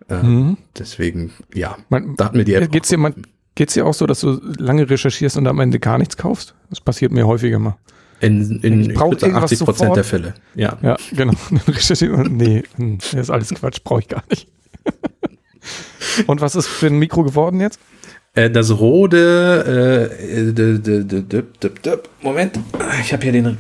Äh, 0.10 0.24
mhm. 0.24 0.58
Deswegen, 0.78 1.32
ja, 1.54 1.78
man, 1.90 2.16
da 2.16 2.26
hat 2.26 2.36
mir 2.36 2.44
die 2.44 2.54
App. 2.54 2.72
Geht's 2.72 2.90
dir, 2.90 2.98
man, 2.98 3.14
geht's 3.56 3.74
dir 3.74 3.86
auch 3.86 3.94
so, 3.94 4.06
dass 4.06 4.20
du 4.20 4.40
lange 4.58 4.90
recherchierst 4.90 5.38
und 5.38 5.48
am 5.48 5.60
Ende 5.60 5.80
gar 5.80 5.98
nichts 5.98 6.18
kaufst? 6.18 6.54
Das 6.70 6.82
passiert 6.82 7.12
mir 7.12 7.26
häufiger 7.26 7.60
mal. 7.60 7.78
In, 8.22 8.60
in 8.62 8.82
ich 8.82 8.90
ich 8.92 8.98
80 9.00 9.60
Prozent 9.60 9.96
der 9.96 10.04
Fälle, 10.04 10.36
ja. 10.56 10.78
Ja, 10.82 10.96
genau. 11.12 11.34
nee, 12.30 12.64
hm, 12.78 12.98
das 13.00 13.14
ist 13.14 13.30
alles 13.30 13.50
Quatsch, 13.50 13.80
brauche 13.84 14.02
ich 14.02 14.08
gar 14.08 14.24
nicht. 14.30 14.48
Und 16.28 16.40
was 16.40 16.56
ist 16.56 16.68
für 16.68 16.88
ein 16.88 16.98
Mikro 16.98 17.24
geworden 17.24 17.60
jetzt? 17.60 17.80
Äh, 18.34 18.50
das 18.50 18.80
Rode, 18.80 20.10
äh, 20.22 21.44
Moment, 22.22 22.60
ich 23.02 23.14
habe 23.14 23.24
hier 23.24 23.32
den 23.32 23.58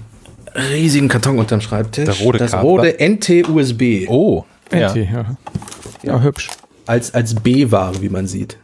riesigen 0.72 1.07
Karton 1.10 1.38
unterm 1.38 1.62
Schreibtisch. 1.62 2.06
Der 2.06 2.16
Rode 2.16 2.38
das 2.38 2.53
Rode 2.53 2.95
NT-USB. 2.99 4.07
Oh, 4.07 4.45
NT, 4.71 4.95
ja. 4.95 5.03
ja. 5.03 5.25
Ja, 6.03 6.21
hübsch. 6.21 6.49
Als, 6.85 7.13
als 7.13 7.35
B-Ware, 7.35 8.01
wie 8.01 8.09
man 8.09 8.27
sieht, 8.27 8.57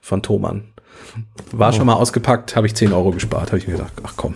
von 0.00 0.22
Thomann. 0.22 0.64
War 1.52 1.70
oh. 1.70 1.72
schon 1.72 1.86
mal 1.86 1.94
ausgepackt, 1.94 2.56
habe 2.56 2.66
ich 2.66 2.74
10 2.74 2.92
Euro 2.92 3.10
gespart, 3.10 3.48
habe 3.48 3.58
ich 3.58 3.66
mir 3.66 3.74
gedacht, 3.74 3.92
ach 4.02 4.14
komm. 4.16 4.34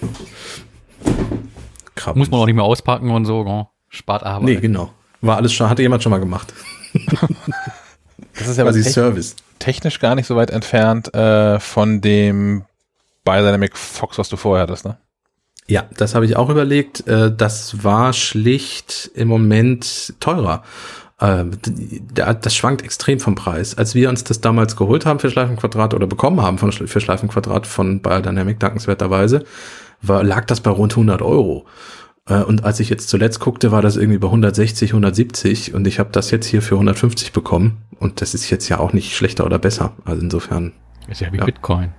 Krabbel. 1.94 2.18
Muss 2.18 2.30
man 2.30 2.40
auch 2.40 2.46
nicht 2.46 2.54
mehr 2.54 2.64
auspacken 2.64 3.10
und 3.10 3.24
so, 3.24 3.68
spart 3.88 4.22
Arbeit. 4.22 4.44
Nee, 4.44 4.56
genau. 4.56 4.92
War 5.20 5.36
alles 5.36 5.52
schon, 5.52 5.68
hatte 5.68 5.82
jemand 5.82 6.02
schon 6.02 6.10
mal 6.10 6.20
gemacht. 6.20 6.52
Das 8.38 8.48
ist 8.48 8.56
ja 8.56 8.64
quasi 8.64 8.82
Service. 8.82 9.36
Technisch 9.58 9.98
gar 9.98 10.14
nicht 10.14 10.26
so 10.26 10.36
weit 10.36 10.50
entfernt 10.50 11.12
äh, 11.14 11.60
von 11.60 12.00
dem 12.00 12.64
Biodynamic 13.24 13.76
Fox, 13.76 14.18
was 14.18 14.28
du 14.28 14.36
vorher 14.36 14.62
hattest, 14.62 14.84
ne? 14.84 14.96
Ja, 15.66 15.84
das 15.96 16.14
habe 16.14 16.24
ich 16.24 16.36
auch 16.36 16.48
überlegt. 16.48 17.06
Äh, 17.06 17.34
das 17.34 17.84
war 17.84 18.12
schlicht 18.12 19.10
im 19.14 19.28
Moment 19.28 20.14
teurer. 20.20 20.64
Äh, 21.20 21.44
das 22.14 22.54
schwankt 22.54 22.82
extrem 22.82 23.20
vom 23.20 23.34
Preis. 23.34 23.76
Als 23.76 23.94
wir 23.94 24.08
uns 24.08 24.24
das 24.24 24.40
damals 24.40 24.76
geholt 24.76 25.06
haben 25.06 25.20
für 25.20 25.30
Schleifenquadrat 25.30 25.94
oder 25.94 26.06
bekommen 26.06 26.40
haben 26.40 26.58
für 26.58 27.00
Schleifenquadrat 27.00 27.66
von 27.66 28.00
Biodynamic 28.00 28.58
dankenswerterweise, 28.58 29.44
war, 30.02 30.24
lag 30.24 30.46
das 30.46 30.60
bei 30.60 30.70
rund 30.70 30.92
100 30.92 31.22
Euro. 31.22 31.66
Äh, 32.26 32.42
und 32.42 32.64
als 32.64 32.80
ich 32.80 32.88
jetzt 32.88 33.08
zuletzt 33.08 33.40
guckte, 33.40 33.70
war 33.70 33.82
das 33.82 33.96
irgendwie 33.96 34.18
bei 34.18 34.28
160, 34.28 34.90
170 34.90 35.74
und 35.74 35.86
ich 35.86 35.98
habe 35.98 36.10
das 36.10 36.30
jetzt 36.30 36.46
hier 36.46 36.62
für 36.62 36.74
150 36.76 37.32
bekommen. 37.32 37.82
Und 37.98 38.22
das 38.22 38.32
ist 38.34 38.48
jetzt 38.48 38.68
ja 38.68 38.78
auch 38.78 38.92
nicht 38.92 39.14
schlechter 39.14 39.44
oder 39.44 39.58
besser. 39.58 39.92
Also 40.04 40.22
insofern. 40.22 40.72
Ist 41.08 41.20
ja 41.20 41.32
wie 41.32 41.38
ja. 41.38 41.44
Bitcoin. 41.44 41.92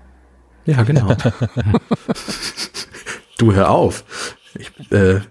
Ja, 0.65 0.83
genau. 0.83 1.15
du 3.37 3.53
hör 3.53 3.69
auf. 3.69 4.03
Ich, 4.57 4.71
äh, 4.91 5.21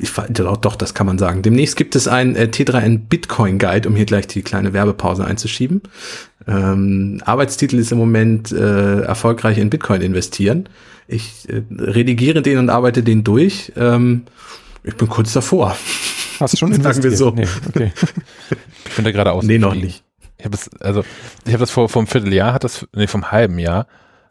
ich, 0.00 0.12
doch, 0.30 0.56
doch, 0.56 0.76
das 0.76 0.94
kann 0.94 1.06
man 1.06 1.18
sagen. 1.18 1.42
Demnächst 1.42 1.76
gibt 1.76 1.96
es 1.96 2.06
ein 2.06 2.36
äh, 2.36 2.44
T3N 2.44 3.08
Bitcoin 3.08 3.58
Guide, 3.58 3.88
um 3.88 3.96
hier 3.96 4.06
gleich 4.06 4.26
die 4.28 4.42
kleine 4.42 4.72
Werbepause 4.72 5.24
einzuschieben. 5.24 5.82
Ähm, 6.46 7.20
Arbeitstitel 7.24 7.78
ist 7.78 7.90
im 7.90 7.98
Moment 7.98 8.52
äh, 8.52 9.00
erfolgreich 9.00 9.58
in 9.58 9.68
Bitcoin 9.68 10.00
investieren. 10.00 10.68
Ich 11.08 11.48
äh, 11.48 11.62
redigiere 11.70 12.42
den 12.42 12.58
und 12.58 12.70
arbeite 12.70 13.02
den 13.02 13.24
durch. 13.24 13.72
Ähm, 13.76 14.22
ich 14.84 14.96
bin 14.96 15.08
kurz 15.08 15.32
davor. 15.32 15.76
Hast 16.38 16.54
du 16.54 16.58
schon 16.58 16.72
Sagen 16.82 17.02
wir 17.02 17.16
so. 17.16 17.30
Nee, 17.30 17.48
okay. 17.68 17.92
ich 18.84 18.94
bin 18.94 19.04
da 19.04 19.10
gerade 19.10 19.32
aus. 19.32 19.44
Nee, 19.44 19.58
noch 19.58 19.74
nicht. 19.74 20.04
Ich 20.38 20.44
habe 20.44 20.54
es, 20.54 20.70
also, 20.80 21.02
ich 21.44 21.52
habe 21.52 21.60
das 21.60 21.70
vor, 21.70 21.88
vor 21.88 22.00
einem 22.00 22.06
Vierteljahr, 22.06 22.52
hat 22.52 22.62
das, 22.62 22.86
nee, 22.94 23.06
vom 23.06 23.32
halben 23.32 23.58
Jahr, 23.58 23.86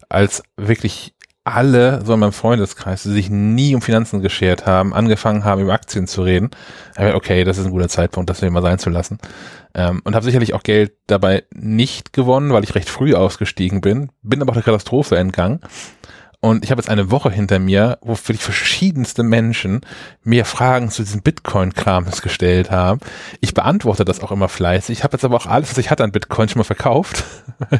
als 0.08 0.44
wirklich 0.56 1.15
alle 1.46 2.04
so 2.04 2.14
in 2.14 2.20
meinem 2.20 2.32
Freundeskreis, 2.34 3.04
die 3.04 3.12
sich 3.12 3.30
nie 3.30 3.76
um 3.76 3.82
Finanzen 3.82 4.22
geschert 4.22 4.66
haben, 4.66 4.94
angefangen 4.94 5.46
haben, 5.46 5.62
über 5.62 5.74
Aktien 5.74 6.08
zu 6.08 6.24
reden. 6.24 6.50
Okay, 6.98 7.44
das 7.44 7.60
ist 7.60 7.66
ein 7.66 7.72
guter 7.72 7.88
Zeitpunkt, 7.88 8.30
das 8.30 8.42
mal 8.42 8.62
sein 8.64 8.80
zu 8.80 8.90
lassen. 8.90 9.20
Ähm, 9.76 10.02
und 10.04 10.16
habe 10.16 10.26
sicherlich 10.26 10.54
auch 10.54 10.64
Geld 10.64 10.94
dabei 11.08 11.44
nicht 11.54 12.14
gewonnen, 12.14 12.52
weil 12.52 12.64
ich 12.64 12.74
recht 12.74 12.90
früh 12.90 13.14
ausgestiegen 13.14 13.80
bin, 13.80 14.10
bin 14.24 14.42
aber 14.42 14.52
auch 14.52 14.56
der 14.56 14.64
Katastrophe 14.64 15.18
entgangen. 15.18 15.60
Und 16.40 16.64
ich 16.64 16.72
habe 16.72 16.80
jetzt 16.80 16.90
eine 16.90 17.12
Woche 17.12 17.32
hinter 17.32 17.60
mir, 17.60 17.98
wo 18.02 18.14
wirklich 18.14 18.44
verschiedenste 18.44 19.24
Menschen 19.24 19.82
mir 20.24 20.46
Fragen 20.46 20.90
zu 20.90 21.04
diesem 21.04 21.22
Bitcoin-Krams 21.22 22.22
gestellt 22.22 22.72
haben. 22.72 23.00
Ich 23.42 23.54
beantworte 23.54 24.06
das 24.06 24.22
auch 24.22 24.32
immer 24.32 24.50
fleißig. 24.50 25.00
Ich 25.00 25.04
habe 25.04 25.16
jetzt 25.16 25.26
aber 25.26 25.38
auch 25.38 25.48
alles, 25.48 25.72
was 25.72 25.78
ich 25.78 25.90
hatte 25.90 26.04
an 26.04 26.12
Bitcoin 26.12 26.50
schon 26.50 26.60
mal 26.60 26.64
verkauft. 26.64 27.24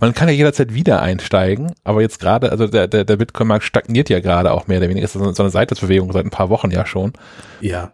Man 0.00 0.14
kann 0.14 0.28
ja 0.28 0.34
jederzeit 0.34 0.74
wieder 0.74 1.02
einsteigen, 1.02 1.72
aber 1.84 2.00
jetzt 2.00 2.18
gerade, 2.20 2.50
also 2.50 2.66
der, 2.66 2.88
der, 2.88 3.04
der 3.04 3.16
Bitcoin-Markt 3.16 3.64
stagniert 3.64 4.08
ja 4.08 4.20
gerade 4.20 4.52
auch 4.52 4.66
mehr 4.66 4.78
oder 4.78 4.88
weniger. 4.88 5.04
Ist 5.04 5.12
so 5.12 5.20
eine 5.20 5.50
Seitwärtsbewegung 5.50 6.12
seit 6.12 6.24
ein 6.24 6.30
paar 6.30 6.50
Wochen 6.50 6.70
ja 6.70 6.86
schon. 6.86 7.12
Ja. 7.60 7.92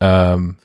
Ähm, 0.00 0.56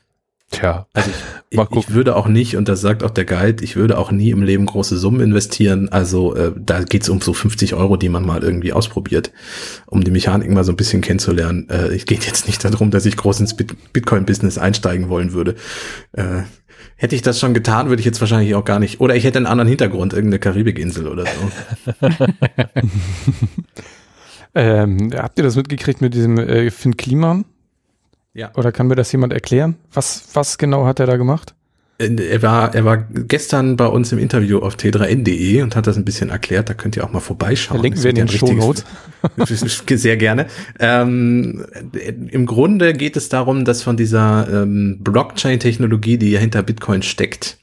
tja. 0.52 0.88
Also 0.94 1.10
ich, 1.50 1.60
ich, 1.60 1.78
ich, 1.78 1.90
würde 1.94 2.16
auch 2.16 2.28
nicht, 2.28 2.56
und 2.58 2.68
das 2.68 2.82
sagt 2.82 3.04
auch 3.04 3.10
der 3.10 3.26
Guide, 3.26 3.64
ich 3.64 3.76
würde 3.76 3.98
auch 3.98 4.12
nie 4.12 4.32
im 4.32 4.44
Leben 4.44 4.66
große 4.66 4.98
Summen 4.98 5.22
investieren. 5.22 5.90
Also 5.90 6.36
äh, 6.36 6.52
da 6.56 6.84
geht's 6.84 7.10
um 7.10 7.22
so 7.22 7.34
50 7.34 7.74
Euro, 7.74 7.98
die 7.98 8.10
man 8.10 8.26
mal 8.26 8.44
irgendwie 8.44 8.74
ausprobiert, 8.74 9.32
um 9.86 10.04
die 10.04 10.12
Mechanik 10.12 10.50
mal 10.50 10.64
so 10.64 10.72
ein 10.72 10.78
bisschen 10.78 11.02
kennenzulernen. 11.02 11.70
Äh, 11.70 11.94
ich 11.94 12.06
geht 12.06 12.26
jetzt 12.26 12.48
nicht 12.48 12.64
darum, 12.64 12.92
dass 12.92 13.06
ich 13.06 13.18
groß 13.18 13.40
ins 13.42 13.56
Bitcoin-Business 13.56 14.58
einsteigen 14.58 15.10
wollen 15.10 15.34
würde. 15.34 15.56
Äh, 16.14 16.44
Hätte 16.96 17.16
ich 17.16 17.22
das 17.22 17.40
schon 17.40 17.54
getan, 17.54 17.90
würde 17.90 18.00
ich 18.00 18.06
jetzt 18.06 18.22
wahrscheinlich 18.22 18.56
auch 18.56 18.66
gar 18.66 18.80
nicht. 18.80 19.00
Oder 19.00 19.16
ich 19.16 19.24
hätte 19.24 19.38
einen 19.38 19.48
anderen 19.48 19.68
Hintergrund, 19.68 20.14
irgendeine 20.14 20.40
Karibikinsel 20.40 21.08
oder 21.08 21.26
so. 21.26 21.96
ähm, 24.56 25.12
habt 25.16 25.38
ihr 25.38 25.44
das 25.44 25.56
mitgekriegt 25.56 26.02
mit 26.02 26.14
diesem 26.14 26.38
äh, 26.38 26.72
Finn 26.72 26.98
Kliman? 26.98 27.46
Ja. 28.34 28.52
Oder 28.56 28.72
kann 28.72 28.88
mir 28.88 28.96
das 28.96 29.12
jemand 29.12 29.34
erklären? 29.34 29.76
Was, 29.92 30.30
was 30.34 30.58
genau 30.58 30.86
hat 30.86 31.00
er 31.00 31.06
da 31.06 31.18
gemacht? 31.18 31.54
Er 32.04 32.42
war, 32.42 32.76
er 32.76 32.86
war 32.86 32.98
gestern 32.98 33.78
bei 33.78 33.88
uns 33.88 34.12
im 34.12 34.20
Interview 34.20 34.60
auf 34.60 34.76
t3n.de 34.76 35.62
und 35.62 35.76
hat 35.76 35.88
das 35.88 35.98
ein 35.98 36.06
bisschen 36.06 36.30
erklärt. 36.30 36.70
Da 36.70 36.74
könnt 36.74 36.96
ihr 36.96 37.04
auch 37.04 37.12
mal 37.12 37.20
vorbeischauen. 37.20 37.78
Verlinken 37.78 38.04
wir 38.04 38.10
in 38.10 38.16
den 38.16 38.28
Shownotes. 38.28 38.86
Sehr 39.88 40.18
gerne. 40.18 40.48
Ähm, 40.80 41.66
Im 42.32 42.46
Grunde 42.46 42.94
geht 42.94 43.16
es 43.18 43.30
darum, 43.30 43.66
dass 43.66 43.82
von 43.82 43.98
dieser 43.98 44.48
ähm, 44.52 44.98
Blockchain-Technologie, 45.00 46.18
die 46.18 46.32
ja 46.32 46.40
hinter 46.40 46.64
Bitcoin 46.64 47.04
steckt, 47.04 47.58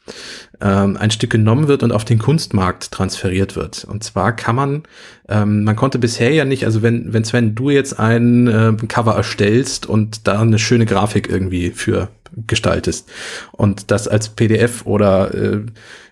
ähm, 0.60 0.96
ein 0.96 1.10
Stück 1.10 1.30
genommen 1.30 1.68
wird 1.68 1.82
und 1.82 1.92
auf 1.92 2.04
den 2.04 2.18
Kunstmarkt 2.18 2.90
transferiert 2.90 3.56
wird. 3.56 3.84
Und 3.84 4.04
zwar 4.04 4.34
kann 4.34 4.56
man, 4.56 4.82
ähm, 5.28 5.64
man 5.64 5.76
konnte 5.76 5.98
bisher 5.98 6.32
ja 6.32 6.44
nicht, 6.44 6.64
also 6.64 6.82
wenn, 6.82 7.12
wenn 7.12 7.24
Sven, 7.24 7.54
du 7.54 7.70
jetzt 7.70 7.98
ein 7.98 8.46
äh, 8.46 8.72
Cover 8.86 9.14
erstellst 9.14 9.86
und 9.86 10.26
da 10.26 10.40
eine 10.40 10.58
schöne 10.58 10.86
Grafik 10.86 11.28
irgendwie 11.28 11.70
für 11.70 12.08
gestaltest 12.46 13.08
und 13.52 13.90
das 13.90 14.08
als 14.08 14.30
PDF 14.30 14.86
oder 14.86 15.34
äh, 15.34 15.60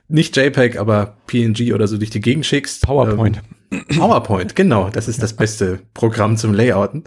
nicht 0.09 0.37
JPEG, 0.37 0.79
aber 0.79 1.19
PNG 1.27 1.75
oder 1.75 1.87
so 1.87 1.99
durch 1.99 2.11
die 2.11 2.21
Gegend 2.21 2.47
schickst. 2.47 2.83
PowerPoint. 2.83 3.43
Ähm, 3.71 3.85
PowerPoint, 3.99 4.57
genau, 4.57 4.89
das 4.89 5.09
ist 5.09 5.23
das 5.23 5.35
beste 5.35 5.81
Programm 5.93 6.39
zum 6.39 6.55
Layouten. 6.55 7.05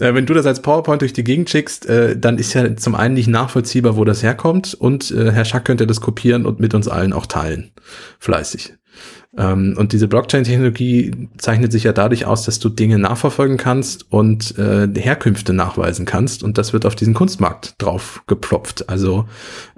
Äh, 0.00 0.14
wenn 0.14 0.26
du 0.26 0.34
das 0.34 0.44
als 0.44 0.60
PowerPoint 0.60 1.02
durch 1.02 1.12
die 1.12 1.22
Gegend 1.22 1.48
schickst, 1.48 1.86
äh, 1.86 2.18
dann 2.18 2.38
ist 2.38 2.52
ja 2.54 2.74
zum 2.76 2.96
einen 2.96 3.14
nicht 3.14 3.28
nachvollziehbar, 3.28 3.96
wo 3.96 4.04
das 4.04 4.22
herkommt 4.24 4.74
und 4.74 5.12
äh, 5.12 5.30
Herr 5.30 5.44
Schack 5.44 5.64
könnte 5.64 5.86
das 5.86 6.00
kopieren 6.00 6.44
und 6.46 6.58
mit 6.58 6.74
uns 6.74 6.88
allen 6.88 7.12
auch 7.12 7.26
teilen. 7.26 7.70
Fleißig. 8.18 8.74
Ähm, 9.36 9.74
und 9.76 9.92
diese 9.92 10.06
Blockchain-Technologie 10.06 11.28
zeichnet 11.38 11.72
sich 11.72 11.84
ja 11.84 11.92
dadurch 11.92 12.24
aus, 12.24 12.44
dass 12.44 12.60
du 12.60 12.68
Dinge 12.68 12.98
nachverfolgen 12.98 13.56
kannst 13.56 14.10
und 14.12 14.56
äh, 14.58 14.88
Herkünfte 14.94 15.52
nachweisen 15.52 16.06
kannst. 16.06 16.42
Und 16.42 16.56
das 16.56 16.72
wird 16.72 16.86
auf 16.86 16.94
diesen 16.94 17.14
Kunstmarkt 17.14 17.74
drauf 17.78 18.22
geplopft. 18.26 18.88
Also 18.88 19.26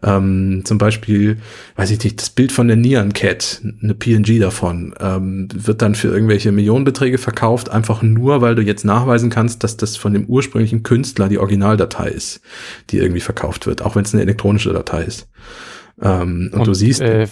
ähm, 0.03 0.63
zum 0.65 0.79
Beispiel, 0.79 1.39
weiß 1.77 1.91
ich 1.91 2.05
nicht, 2.05 2.21
das 2.21 2.31
Bild 2.31 2.53
von 2.53 2.69
der 2.69 2.77
Neon 2.77 3.13
Cat, 3.15 3.63
eine 3.83 3.95
PNG 3.95 4.41
davon, 4.41 4.95
ähm, 5.01 5.49
wird 5.55 5.81
dann 5.81 5.95
für 5.95 6.09
irgendwelche 6.09 6.53
Millionenbeträge 6.53 7.19
verkauft, 7.19 7.71
einfach 7.71 8.03
nur, 8.03 8.43
weil 8.43 8.55
du 8.55 8.63
jetzt 8.63 8.85
nachweisen 8.85 9.31
kannst, 9.31 9.65
dass 9.65 9.77
das 9.77 9.97
von 9.97 10.13
dem 10.13 10.27
ursprünglichen 10.27 10.83
Künstler 10.83 11.29
die 11.29 11.39
Originaldatei 11.39 12.09
ist, 12.09 12.41
die 12.91 12.99
irgendwie 12.99 13.21
verkauft 13.21 13.67
wird, 13.67 13.83
auch 13.83 13.97
wenn 13.97 14.05
es 14.05 14.13
eine 14.13 14.23
elektronische 14.23 14.73
Datei 14.73 15.03
ist. 15.05 15.29
Ähm, 16.01 16.51
und, 16.53 16.67
du 16.67 16.75
siehst, 16.75 17.01
Äh, 17.01 17.27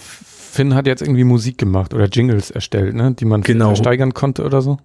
Finn 0.55 0.73
hat 0.73 0.87
jetzt 0.87 1.01
irgendwie 1.01 1.23
Musik 1.25 1.57
gemacht 1.57 1.93
oder 1.93 2.05
Jingles 2.05 2.49
erstellt, 2.49 2.95
ne? 2.95 3.13
Die 3.13 3.25
man 3.25 3.41
Genau. 3.41 3.75
steigern 3.75 4.13
konnte 4.13 4.43
oder 4.43 4.61
so. 4.61 4.77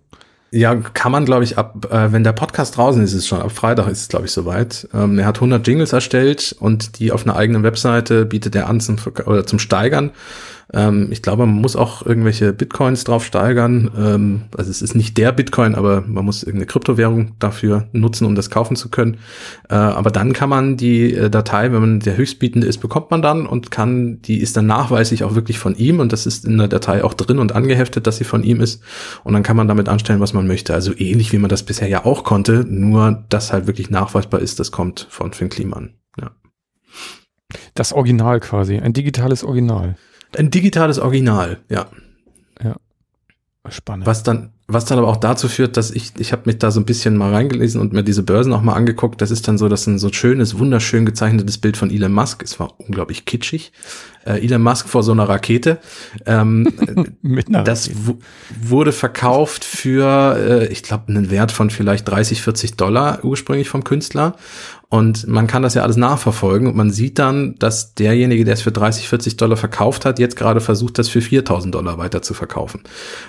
Ja, 0.53 0.75
kann 0.75 1.13
man, 1.13 1.25
glaube 1.25 1.45
ich, 1.45 1.59
ab, 1.59 1.87
äh, 1.93 2.11
wenn 2.13 2.25
der 2.25 2.33
Podcast 2.33 2.77
draußen 2.77 3.01
ist, 3.05 3.13
ist 3.13 3.19
es 3.21 3.29
schon, 3.29 3.41
ab 3.41 3.53
Freitag 3.53 3.87
ist 3.87 4.01
es, 4.01 4.09
glaube 4.09 4.27
ich, 4.27 4.33
soweit. 4.33 4.89
Ähm, 4.93 5.17
er 5.21 5.27
hat 5.27 5.41
100 5.41 5.65
Jingles 5.65 5.93
erstellt 5.93 6.57
und 6.59 6.99
die 6.99 7.13
auf 7.13 7.25
einer 7.25 7.37
eigenen 7.37 7.63
Webseite 7.63 8.27
bietet 8.27 8.57
er 8.57 8.69
an 8.69 8.81
zum, 8.81 8.97
oder 9.27 9.47
zum 9.47 9.61
Steigern. 9.61 10.11
Ähm, 10.73 11.09
ich 11.11 11.23
glaube, 11.23 11.47
man 11.47 11.61
muss 11.61 11.77
auch 11.77 12.05
irgendwelche 12.07 12.53
Bitcoins 12.53 13.05
drauf 13.05 13.25
steigern. 13.25 13.91
Ähm, 13.97 14.43
also 14.57 14.71
es 14.71 14.83
ist 14.83 14.95
nicht 14.95 15.17
der 15.19 15.33
Bitcoin, 15.33 15.75
aber 15.75 16.03
man 16.03 16.25
muss 16.25 16.43
irgendeine 16.43 16.67
Kryptowährung 16.67 17.33
dafür 17.39 17.89
nutzen, 17.93 18.27
um 18.27 18.35
das 18.35 18.51
kaufen 18.51 18.77
zu 18.77 18.89
können. 18.89 19.19
Äh, 19.69 19.75
aber 19.75 20.11
dann 20.11 20.33
kann 20.33 20.49
man 20.49 20.77
die 20.77 21.15
äh, 21.15 21.31
Datei, 21.31 21.73
wenn 21.73 21.81
man 21.81 22.01
der 22.01 22.17
Höchstbietende 22.17 22.67
ist, 22.67 22.79
bekommt 22.79 23.11
man 23.11 23.23
dann 23.23 23.47
und 23.47 23.71
kann, 23.71 24.23
die 24.23 24.39
ist 24.41 24.57
dann 24.57 24.67
nachweislich 24.67 25.25
auch 25.25 25.35
wirklich 25.35 25.59
von 25.59 25.75
ihm 25.77 25.99
und 25.99 26.13
das 26.13 26.27
ist 26.27 26.45
in 26.45 26.59
der 26.59 26.69
Datei 26.69 27.03
auch 27.03 27.15
drin 27.15 27.39
und 27.39 27.53
angeheftet, 27.53 28.07
dass 28.07 28.19
sie 28.19 28.25
von 28.25 28.45
ihm 28.45 28.61
ist. 28.61 28.83
Und 29.25 29.33
dann 29.33 29.43
kann 29.43 29.57
man 29.57 29.69
damit 29.69 29.89
anstellen, 29.89 30.21
was 30.21 30.33
man 30.33 30.47
möchte. 30.47 30.75
Also 30.75 30.93
ähnlich 30.97 31.33
wie 31.33 31.39
man 31.39 31.51
das 31.51 31.65
bisher 31.65 31.89
ja 31.89 32.05
auch 32.05 32.25
konnte, 32.25 32.65
nur 32.69 33.25
dass 33.29 33.53
halt 33.53 33.67
wirklich 33.67 33.91
nachweisbar 33.91 34.41
ist, 34.41 34.61
das 34.61 34.71
kommt 34.71 35.07
von 35.11 35.33
Finn 35.33 35.49
Kliman. 35.49 35.95
Ja. 36.21 36.31
Das 37.75 37.93
Original 37.93 38.39
quasi, 38.39 38.79
ein 38.79 38.93
digitales 38.93 39.43
Original. 39.43 39.97
Ein 40.37 40.51
digitales 40.51 40.99
Original, 40.99 41.59
ja. 41.69 41.87
Spannend. 43.69 44.07
Was 44.07 44.23
dann, 44.23 44.51
was 44.69 44.87
dann 44.87 44.99
aber 44.99 45.07
auch 45.09 45.19
dazu 45.19 45.47
führt, 45.47 45.77
dass 45.77 45.91
ich, 45.91 46.13
ich 46.19 46.33
habe 46.33 46.43
mich 46.47 46.57
da 46.59 46.71
so 46.71 46.81
ein 46.81 46.87
bisschen 46.87 47.17
mal 47.17 47.33
reingelesen 47.33 47.79
und 47.81 47.93
mir 47.93 48.03
diese 48.03 48.23
Börsen 48.23 48.55
auch 48.55 48.63
mal 48.63 48.73
angeguckt. 48.73 49.21
Das 49.21 49.31
ist 49.31 49.47
dann 49.47 49.59
so, 49.59 49.69
dass 49.69 49.87
ein 49.87 49.99
so 49.99 50.11
schönes, 50.11 50.59
wunderschön 50.59 51.05
gezeichnetes 51.05 51.59
Bild 51.59 51.77
von 51.77 51.91
Elon 51.91 52.11
Musk. 52.11 52.43
Es 52.43 52.59
war 52.59 52.81
unglaublich 52.81 53.27
kitschig. 53.27 53.71
Äh, 54.25 54.43
Elon 54.45 54.63
Musk 54.63 54.89
vor 54.89 55.03
so 55.03 55.13
einer 55.13 55.29
Rakete. 55.29 55.79
Ähm, 56.25 56.73
Mit 57.23 57.49
einer 57.49 57.63
das 57.63 57.91
wu- 58.07 58.19
wurde 58.61 58.93
verkauft 58.93 59.63
für, 59.63 60.37
äh, 60.39 60.67
ich 60.73 60.83
glaube, 60.83 61.09
einen 61.09 61.31
Wert 61.31 61.53
von 61.53 61.69
vielleicht 61.69 62.09
30, 62.09 62.41
40 62.41 62.77
Dollar 62.77 63.23
ursprünglich 63.25 63.69
vom 63.69 63.85
Künstler. 63.85 64.37
Und 64.93 65.29
man 65.29 65.47
kann 65.47 65.63
das 65.63 65.75
ja 65.75 65.85
alles 65.85 65.97
nachverfolgen 65.97 66.67
und 66.67 66.75
man 66.75 66.91
sieht 66.91 67.21
dann, 67.21 67.55
dass 67.61 67.95
derjenige, 67.95 68.45
der 68.45 68.55
es 68.55 68.63
für 68.63 68.73
30, 68.73 69.09
40 69.09 69.37
Dollar 69.37 69.57
verkauft 69.57 70.05
hat, 70.05 70.19
jetzt 70.19 70.35
gerade 70.35 70.61
versucht, 70.61 70.99
das 70.99 71.09
für 71.09 71.21
4000 71.21 71.73
Dollar 71.73 71.97
weiter 71.97 72.23
zu 72.23 72.35
verkaufen. 72.35 72.83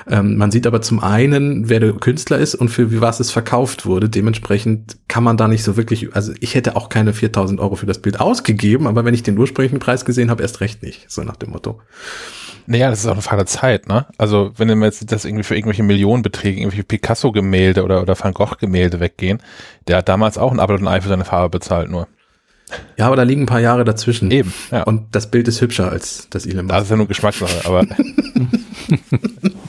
Ähm, 0.10 0.38
man 0.38 0.50
sieht 0.50 0.66
aber 0.66 0.82
zum 0.82 1.00
einen, 1.00 1.70
wer 1.70 1.80
der 1.80 1.94
Künstler 1.94 2.40
ist 2.40 2.56
und 2.56 2.70
für 2.70 3.00
was 3.00 3.20
es 3.20 3.30
verkauft 3.30 3.86
wurde. 3.86 4.10
Dementsprechend 4.10 4.98
kann 5.08 5.24
man 5.24 5.38
da 5.38 5.48
nicht 5.48 5.64
so 5.64 5.78
wirklich, 5.78 6.16
also 6.16 6.34
ich 6.40 6.56
hätte 6.56 6.76
auch 6.76 6.90
keine 6.90 7.14
4000 7.14 7.60
Euro 7.60 7.76
für 7.76 7.86
das 7.86 8.00
Bild 8.00 8.20
ausgegeben, 8.20 8.88
aber 8.88 9.06
wenn 9.06 9.14
ich 9.14 9.22
den 9.22 9.38
ursprünglichen 9.38 9.78
Preis 9.78 10.04
gesehen 10.04 10.32
habe, 10.32 10.42
erst 10.42 10.62
recht 10.62 10.82
nicht, 10.82 11.12
so 11.12 11.22
nach 11.22 11.36
dem 11.36 11.52
Motto. 11.52 11.80
Naja, 12.68 12.90
das 12.90 13.00
ist 13.00 13.08
auch 13.08 13.14
eine 13.14 13.22
Frage 13.22 13.38
der 13.38 13.46
Zeit, 13.48 13.88
ne? 13.88 14.06
Also, 14.18 14.52
wenn 14.58 14.68
man 14.68 14.84
jetzt 14.84 15.12
das 15.12 15.26
irgendwie 15.26 15.44
für 15.44 15.56
irgendwelche 15.56 15.84
Millionenbeträge, 15.84 16.60
irgendwelche 16.60 16.84
Picasso-Gemälde 16.84 17.84
oder, 17.84 18.02
oder 18.02 18.18
Van 18.20 18.34
Gogh-Gemälde 18.34 19.00
weggehen, 19.00 19.40
der 19.88 19.98
hat 19.98 20.10
damals 20.10 20.38
auch 20.38 20.52
ein 20.52 20.60
Apfel 20.60 20.78
und 20.78 20.88
ein 20.88 20.94
Ei 20.94 21.02
für 21.02 21.10
seine 21.10 21.26
Farbe 21.26 21.58
bezahlt 21.58 21.90
nur. 21.90 22.08
Ja, 22.98 23.08
aber 23.08 23.16
da 23.16 23.24
liegen 23.24 23.44
ein 23.44 23.48
paar 23.48 23.60
Jahre 23.60 23.84
dazwischen. 23.84 24.32
Eben, 24.32 24.54
ja. 24.72 24.84
Und 24.84 25.14
das 25.16 25.30
Bild 25.30 25.48
ist 25.48 25.60
hübscher 25.62 25.92
als 25.92 26.30
das 26.30 26.46
Elon 26.46 26.66
Musk. 26.66 26.76
das 26.76 26.84
ist 26.84 26.90
ja 26.90 26.96
nur 26.98 27.08
Geschmackssache, 27.08 27.66
aber 27.66 27.86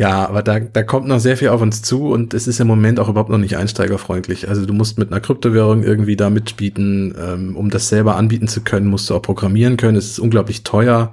Ja, 0.00 0.26
aber 0.26 0.42
da, 0.42 0.58
da 0.60 0.82
kommt 0.82 1.08
noch 1.08 1.20
sehr 1.20 1.36
viel 1.36 1.50
auf 1.50 1.60
uns 1.60 1.82
zu 1.82 2.08
und 2.08 2.32
es 2.32 2.46
ist 2.46 2.58
im 2.58 2.66
Moment 2.66 2.98
auch 2.98 3.10
überhaupt 3.10 3.28
noch 3.28 3.36
nicht 3.36 3.58
einsteigerfreundlich. 3.58 4.48
Also 4.48 4.64
du 4.64 4.72
musst 4.72 4.96
mit 4.98 5.12
einer 5.12 5.20
Kryptowährung 5.20 5.82
irgendwie 5.82 6.16
da 6.16 6.30
mitbieten, 6.30 7.14
ähm, 7.20 7.54
um 7.54 7.68
das 7.68 7.90
selber 7.90 8.16
anbieten 8.16 8.48
zu 8.48 8.62
können, 8.62 8.86
musst 8.86 9.10
du 9.10 9.14
auch 9.14 9.20
programmieren 9.20 9.76
können. 9.76 9.98
Es 9.98 10.12
ist 10.12 10.18
unglaublich 10.18 10.62
teuer. 10.62 11.12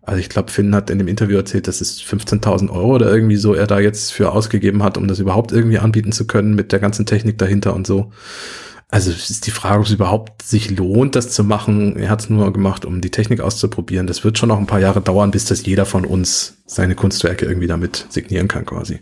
Also 0.00 0.18
ich 0.18 0.30
glaube, 0.30 0.50
Finn 0.50 0.74
hat 0.74 0.88
in 0.88 0.96
dem 0.96 1.08
Interview 1.08 1.36
erzählt, 1.36 1.68
dass 1.68 1.82
es 1.82 2.00
15.000 2.00 2.70
Euro 2.70 2.94
oder 2.94 3.14
irgendwie 3.14 3.36
so 3.36 3.52
er 3.52 3.66
da 3.66 3.80
jetzt 3.80 4.14
für 4.14 4.32
ausgegeben 4.32 4.82
hat, 4.82 4.96
um 4.96 5.08
das 5.08 5.18
überhaupt 5.18 5.52
irgendwie 5.52 5.78
anbieten 5.78 6.12
zu 6.12 6.26
können 6.26 6.54
mit 6.54 6.72
der 6.72 6.78
ganzen 6.78 7.04
Technik 7.04 7.36
dahinter 7.36 7.74
und 7.74 7.86
so. 7.86 8.12
Also 8.92 9.10
es 9.10 9.30
ist 9.30 9.46
die 9.46 9.50
Frage, 9.52 9.78
ob 9.80 9.86
es 9.86 9.90
überhaupt 9.92 10.42
sich 10.42 10.70
lohnt, 10.70 11.16
das 11.16 11.30
zu 11.30 11.44
machen. 11.44 11.96
Er 11.96 12.10
hat 12.10 12.20
es 12.20 12.28
nur 12.30 12.52
gemacht, 12.52 12.84
um 12.84 13.00
die 13.00 13.10
Technik 13.10 13.40
auszuprobieren. 13.40 14.06
Das 14.06 14.22
wird 14.22 14.36
schon 14.36 14.50
noch 14.50 14.58
ein 14.58 14.66
paar 14.66 14.80
Jahre 14.80 15.00
dauern, 15.00 15.30
bis 15.30 15.46
das 15.46 15.64
jeder 15.64 15.86
von 15.86 16.04
uns 16.04 16.58
seine 16.66 16.94
Kunstwerke 16.94 17.46
irgendwie 17.46 17.66
damit 17.68 18.06
signieren 18.10 18.48
kann 18.48 18.66
quasi. 18.66 19.00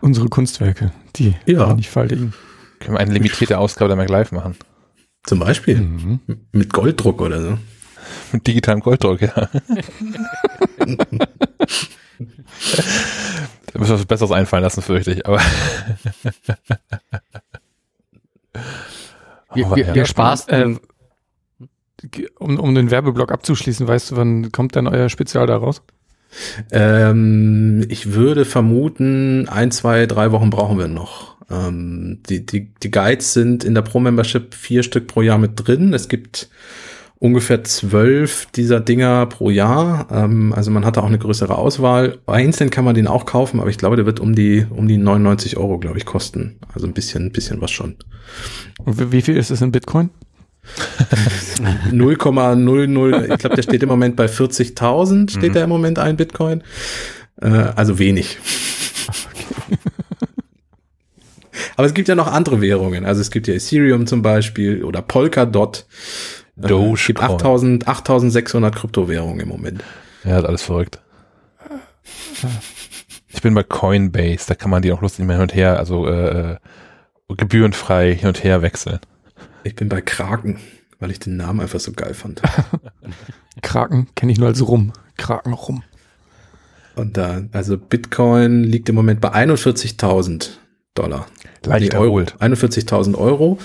unsere 0.00 0.28
Kunstwerke, 0.28 0.90
die 1.16 1.34
Ja. 1.44 1.66
mannigfaltigen. 1.66 2.32
können 2.80 2.94
wir 2.94 3.00
eine 3.00 3.12
limitierte 3.12 3.58
Ausgabe 3.58 3.88
der 3.88 3.96
Mac 3.98 4.08
Live 4.08 4.32
machen. 4.32 4.56
Zum 5.24 5.38
Beispiel 5.40 5.76
Mhm. 5.80 6.20
mit 6.52 6.72
Golddruck 6.72 7.20
oder 7.20 7.42
so. 7.42 7.58
Mit 8.32 8.46
digitalem 8.46 8.80
Golddruck, 8.80 9.20
ja. 9.20 9.28
da 9.38 9.48
müssen 13.78 13.90
wir 13.92 13.98
was 13.98 14.06
Besseres 14.06 14.30
einfallen 14.32 14.62
lassen, 14.62 14.80
fürchte 14.80 15.12
ich, 15.12 15.26
aber. 15.26 15.40
Wir, 19.58 19.66
Aber 19.66 19.76
wir, 19.76 19.94
wir 19.94 20.04
spaßen. 20.06 20.52
Äh, 20.52 20.76
um, 22.38 22.58
um 22.60 22.74
den 22.74 22.90
Werbeblock 22.90 23.32
abzuschließen, 23.32 23.88
weißt 23.88 24.12
du, 24.12 24.16
wann 24.16 24.52
kommt 24.52 24.76
denn 24.76 24.86
euer 24.86 25.08
Spezial 25.08 25.46
da 25.46 25.56
raus? 25.56 25.82
Ähm, 26.70 27.84
ich 27.88 28.12
würde 28.12 28.44
vermuten, 28.44 29.48
ein, 29.48 29.70
zwei, 29.70 30.06
drei 30.06 30.30
Wochen 30.30 30.50
brauchen 30.50 30.78
wir 30.78 30.88
noch. 30.88 31.36
Ähm, 31.50 32.20
die, 32.28 32.44
die, 32.44 32.72
die 32.82 32.90
Guides 32.90 33.32
sind 33.32 33.64
in 33.64 33.74
der 33.74 33.82
Pro-Membership 33.82 34.54
vier 34.54 34.82
Stück 34.82 35.08
pro 35.08 35.22
Jahr 35.22 35.38
mit 35.38 35.52
drin. 35.56 35.92
Es 35.94 36.08
gibt 36.08 36.48
ungefähr 37.20 37.64
zwölf 37.64 38.46
dieser 38.54 38.78
Dinger 38.80 39.26
pro 39.26 39.50
Jahr. 39.50 40.06
Ähm, 40.12 40.52
also 40.52 40.70
man 40.70 40.84
hat 40.84 40.96
da 40.96 41.00
auch 41.02 41.06
eine 41.06 41.18
größere 41.18 41.56
Auswahl. 41.58 42.18
Einzeln 42.26 42.70
kann 42.70 42.84
man 42.84 42.94
den 42.94 43.06
auch 43.08 43.26
kaufen, 43.26 43.58
aber 43.60 43.70
ich 43.70 43.78
glaube, 43.78 43.96
der 43.96 44.06
wird 44.06 44.20
um 44.20 44.34
die, 44.34 44.66
um 44.70 44.86
die 44.88 44.98
99 44.98 45.56
Euro, 45.56 45.78
glaube 45.78 45.98
ich, 45.98 46.04
kosten. 46.06 46.58
Also 46.74 46.86
ein 46.86 46.92
bisschen, 46.92 47.26
ein 47.26 47.32
bisschen 47.32 47.60
was 47.60 47.70
schon. 47.72 47.96
Und 48.84 49.12
wie- 49.12 49.22
viel 49.22 49.36
ist 49.36 49.50
es 49.50 49.60
in 49.62 49.72
Bitcoin? 49.72 50.10
0,00, 51.90 53.32
ich 53.32 53.38
glaube, 53.38 53.56
der 53.56 53.62
steht 53.62 53.82
im 53.82 53.88
Moment 53.88 54.14
bei 54.16 54.26
40.000, 54.26 55.30
steht 55.30 55.50
Mhm. 55.50 55.54
der 55.54 55.64
im 55.64 55.70
Moment 55.70 55.98
ein 55.98 56.16
Bitcoin. 56.16 56.62
Äh, 57.40 57.48
also 57.48 57.98
wenig. 57.98 58.38
Aber 61.76 61.86
es 61.86 61.94
gibt 61.94 62.08
ja 62.08 62.14
noch 62.14 62.26
andere 62.30 62.60
Währungen. 62.60 63.04
Also 63.04 63.20
es 63.20 63.30
gibt 63.30 63.46
ja 63.48 63.54
Ethereum 63.54 64.06
zum 64.06 64.22
Beispiel 64.22 64.84
oder 64.84 65.00
Polkadot. 65.02 65.86
Äh, 66.62 66.92
es 66.92 67.06
gibt 67.06 67.18
Dogecoin. 67.20 67.36
8000, 67.36 67.88
8600 67.88 68.74
Kryptowährungen 68.74 69.40
im 69.40 69.48
Moment. 69.48 69.84
Ja, 70.24 70.38
ist 70.38 70.44
alles 70.44 70.62
verrückt. 70.62 71.00
Ich 73.28 73.42
bin 73.42 73.54
bei 73.54 73.62
Coinbase, 73.62 74.46
da 74.48 74.54
kann 74.54 74.70
man 74.70 74.82
die 74.82 74.92
auch 74.92 75.02
lustig 75.02 75.24
mehr 75.26 75.36
hin 75.36 75.42
und 75.42 75.54
her, 75.54 75.78
also 75.78 76.06
äh, 76.08 76.56
gebührenfrei 77.28 78.14
hin 78.14 78.28
und 78.28 78.42
her 78.42 78.62
wechseln. 78.62 78.98
Ich 79.64 79.74
bin 79.76 79.88
bei 79.88 80.00
Kraken. 80.00 80.58
weil 80.98 81.10
ich 81.10 81.20
den 81.20 81.36
Namen 81.36 81.60
einfach 81.60 81.78
so 81.80 81.92
geil 81.92 82.14
fand. 82.14 82.42
Kraken 83.62 84.08
kenne 84.14 84.32
ich 84.32 84.38
nur 84.38 84.48
als 84.48 84.66
Rum. 84.66 84.92
Kraken 85.16 85.52
rum. 85.52 85.82
Und 86.96 87.16
da, 87.16 87.42
also 87.52 87.76
Bitcoin 87.78 88.64
liegt 88.64 88.88
im 88.88 88.94
Moment 88.96 89.20
bei 89.20 89.32
41.000 89.32 90.50
Dollar. 90.94 91.26
Leicht 91.64 91.92
Nee, 91.92 91.98
Euro. 91.98 92.04
erholt. 92.06 92.34
41.000 92.40 93.14
Euro. 93.16 93.58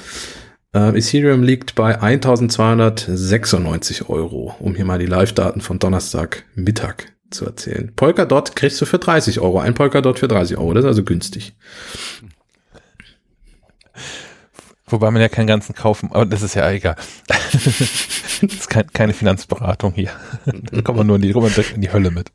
Äh, 0.73 0.97
Ethereum 0.97 1.43
liegt 1.43 1.75
bei 1.75 2.01
1.296 2.01 4.09
Euro, 4.09 4.55
um 4.59 4.75
hier 4.75 4.85
mal 4.85 4.97
die 4.97 5.05
Live-Daten 5.05 5.61
von 5.61 5.77
Donnerstag 5.77 6.45
Mittag 6.55 7.13
zu 7.29 7.45
erzählen. 7.45 7.91
Polkadot 7.95 8.55
kriegst 8.55 8.81
du 8.81 8.85
für 8.85 8.97
30 8.97 9.39
Euro. 9.39 9.59
Ein 9.59 9.75
Polkadot 9.75 10.19
für 10.19 10.27
30 10.27 10.57
Euro. 10.57 10.73
Das 10.73 10.83
ist 10.83 10.87
also 10.87 11.03
günstig. 11.03 11.53
Wobei 14.87 15.11
man 15.11 15.21
ja 15.21 15.29
keinen 15.29 15.47
ganzen 15.47 15.75
kaufen, 15.75 16.11
aber 16.11 16.25
das 16.25 16.41
ist 16.41 16.55
ja 16.55 16.69
egal. 16.69 16.95
das 17.27 18.41
ist 18.41 18.69
kein, 18.69 18.87
keine 18.87 19.13
Finanzberatung 19.13 19.93
hier. 19.93 20.11
Da 20.71 20.81
kommt 20.81 20.97
man 20.97 21.07
nur 21.07 21.17
in 21.17 21.21
die, 21.21 21.31
in 21.31 21.81
die 21.81 21.91
Hölle 21.91 22.11
mit. 22.11 22.31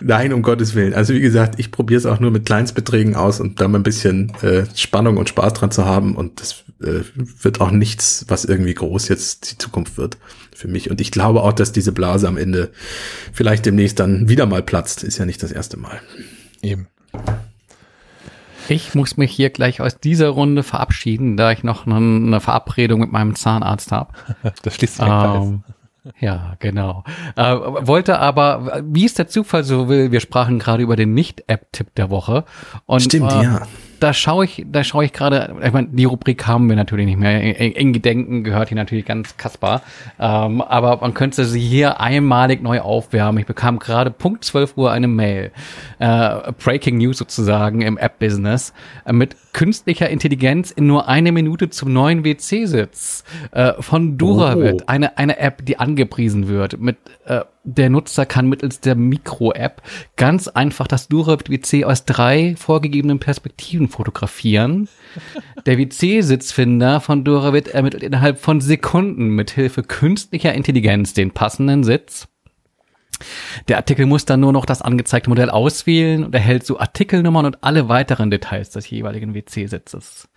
Nein, 0.00 0.32
um 0.32 0.42
Gottes 0.42 0.74
Willen. 0.74 0.94
Also 0.94 1.14
wie 1.14 1.20
gesagt, 1.20 1.58
ich 1.58 1.70
probiere 1.70 1.98
es 1.98 2.06
auch 2.06 2.20
nur 2.20 2.30
mit 2.30 2.46
Kleinstbeträgen 2.46 3.14
aus 3.14 3.40
und 3.40 3.60
da 3.60 3.68
mal 3.68 3.78
ein 3.78 3.82
bisschen 3.82 4.32
äh, 4.42 4.64
Spannung 4.74 5.16
und 5.16 5.28
Spaß 5.28 5.54
dran 5.54 5.70
zu 5.70 5.84
haben. 5.84 6.16
Und 6.16 6.40
das 6.40 6.64
äh, 6.80 7.00
wird 7.42 7.60
auch 7.60 7.70
nichts, 7.70 8.24
was 8.28 8.44
irgendwie 8.44 8.74
groß 8.74 9.08
jetzt 9.08 9.52
die 9.52 9.58
Zukunft 9.58 9.98
wird 9.98 10.18
für 10.54 10.68
mich. 10.68 10.90
Und 10.90 11.00
ich 11.00 11.10
glaube 11.10 11.42
auch, 11.42 11.52
dass 11.52 11.72
diese 11.72 11.92
Blase 11.92 12.28
am 12.28 12.36
Ende 12.36 12.70
vielleicht 13.32 13.66
demnächst 13.66 14.00
dann 14.00 14.28
wieder 14.28 14.46
mal 14.46 14.62
platzt. 14.62 15.04
Ist 15.04 15.18
ja 15.18 15.26
nicht 15.26 15.42
das 15.42 15.52
erste 15.52 15.76
Mal. 15.76 16.00
Eben. 16.62 16.88
Ich 18.70 18.94
muss 18.94 19.16
mich 19.16 19.32
hier 19.32 19.48
gleich 19.50 19.80
aus 19.80 19.98
dieser 19.98 20.28
Runde 20.28 20.62
verabschieden, 20.62 21.36
da 21.36 21.52
ich 21.52 21.62
noch 21.62 21.86
eine, 21.86 22.40
Verabredung 22.40 23.00
mit 23.00 23.12
meinem 23.12 23.34
Zahnarzt 23.34 23.92
habe. 23.92 24.12
Das 24.62 24.74
schließt 24.74 24.96
sich 24.96 25.04
ein 25.04 25.08
Kreis. 25.08 25.76
Ja, 26.20 26.54
genau. 26.58 27.04
Äh, 27.36 27.54
wollte 27.54 28.18
aber, 28.18 28.82
wie 28.84 29.04
es 29.04 29.14
der 29.14 29.28
Zufall 29.28 29.64
so 29.64 29.88
will, 29.88 30.12
wir 30.12 30.20
sprachen 30.20 30.58
gerade 30.58 30.82
über 30.82 30.96
den 30.96 31.14
Nicht-App-Tipp 31.14 31.94
der 31.94 32.10
Woche. 32.10 32.44
Und, 32.86 33.00
Stimmt, 33.00 33.32
äh, 33.32 33.42
ja. 33.42 33.66
Da 34.00 34.12
schaue 34.12 34.44
ich, 34.44 34.64
da 34.70 34.84
schaue 34.84 35.04
ich 35.04 35.12
gerade, 35.12 35.56
ich 35.62 35.72
meine, 35.72 35.88
die 35.88 36.04
Rubrik 36.04 36.46
haben 36.46 36.68
wir 36.68 36.76
natürlich 36.76 37.06
nicht 37.06 37.18
mehr. 37.18 37.40
In, 37.40 37.72
in 37.72 37.92
Gedenken 37.92 38.44
gehört 38.44 38.68
hier 38.68 38.76
natürlich 38.76 39.04
ganz 39.04 39.36
Kaspar. 39.36 39.82
Ähm, 40.18 40.60
aber 40.60 40.98
man 40.98 41.14
könnte 41.14 41.44
sie 41.44 41.60
hier 41.60 42.00
einmalig 42.00 42.62
neu 42.62 42.80
aufwärmen. 42.80 43.40
Ich 43.40 43.46
bekam 43.46 43.78
gerade 43.78 44.10
Punkt 44.10 44.44
12 44.44 44.76
Uhr 44.76 44.92
eine 44.92 45.08
Mail. 45.08 45.50
Äh, 45.98 46.52
Breaking 46.62 46.98
News 46.98 47.18
sozusagen 47.18 47.82
im 47.82 47.98
App-Business. 47.98 48.72
Äh, 49.04 49.12
mit 49.12 49.36
künstlicher 49.52 50.08
Intelligenz 50.08 50.70
in 50.70 50.86
nur 50.86 51.08
eine 51.08 51.32
Minute 51.32 51.70
zum 51.70 51.92
neuen 51.92 52.24
WC-Sitz. 52.24 53.24
Äh, 53.50 53.72
von 53.80 54.16
Duravit. 54.18 54.82
Oh. 54.82 54.84
Eine, 54.86 55.18
eine 55.18 55.38
App, 55.38 55.64
die 55.64 55.78
angepriesen 55.78 56.48
wird. 56.48 56.80
Mit, 56.80 56.96
äh, 57.26 57.40
der 57.68 57.90
Nutzer 57.90 58.24
kann 58.24 58.48
mittels 58.48 58.80
der 58.80 58.94
Mikro-App 58.94 59.82
ganz 60.16 60.48
einfach 60.48 60.86
das 60.86 61.08
Duravit 61.08 61.50
WC 61.50 61.84
aus 61.84 62.06
drei 62.06 62.54
vorgegebenen 62.56 63.20
Perspektiven 63.20 63.88
fotografieren. 63.88 64.88
Der 65.66 65.76
WC-Sitzfinder 65.76 67.00
von 67.00 67.24
Duravit 67.24 67.68
ermittelt 67.68 68.02
innerhalb 68.02 68.38
von 68.38 68.62
Sekunden 68.62 69.28
mit 69.28 69.50
Hilfe 69.50 69.82
künstlicher 69.82 70.54
Intelligenz 70.54 71.12
den 71.12 71.32
passenden 71.32 71.84
Sitz. 71.84 72.28
Der 73.66 73.76
Artikel 73.76 74.06
muss 74.06 74.24
dann 74.24 74.40
nur 74.40 74.52
noch 74.52 74.64
das 74.64 74.80
angezeigte 74.80 75.28
Modell 75.28 75.50
auswählen 75.50 76.24
und 76.24 76.34
erhält 76.34 76.64
so 76.64 76.78
Artikelnummern 76.78 77.44
und 77.44 77.62
alle 77.62 77.90
weiteren 77.90 78.30
Details 78.30 78.70
des 78.70 78.88
jeweiligen 78.88 79.34
WC-Sitzes. 79.34 80.28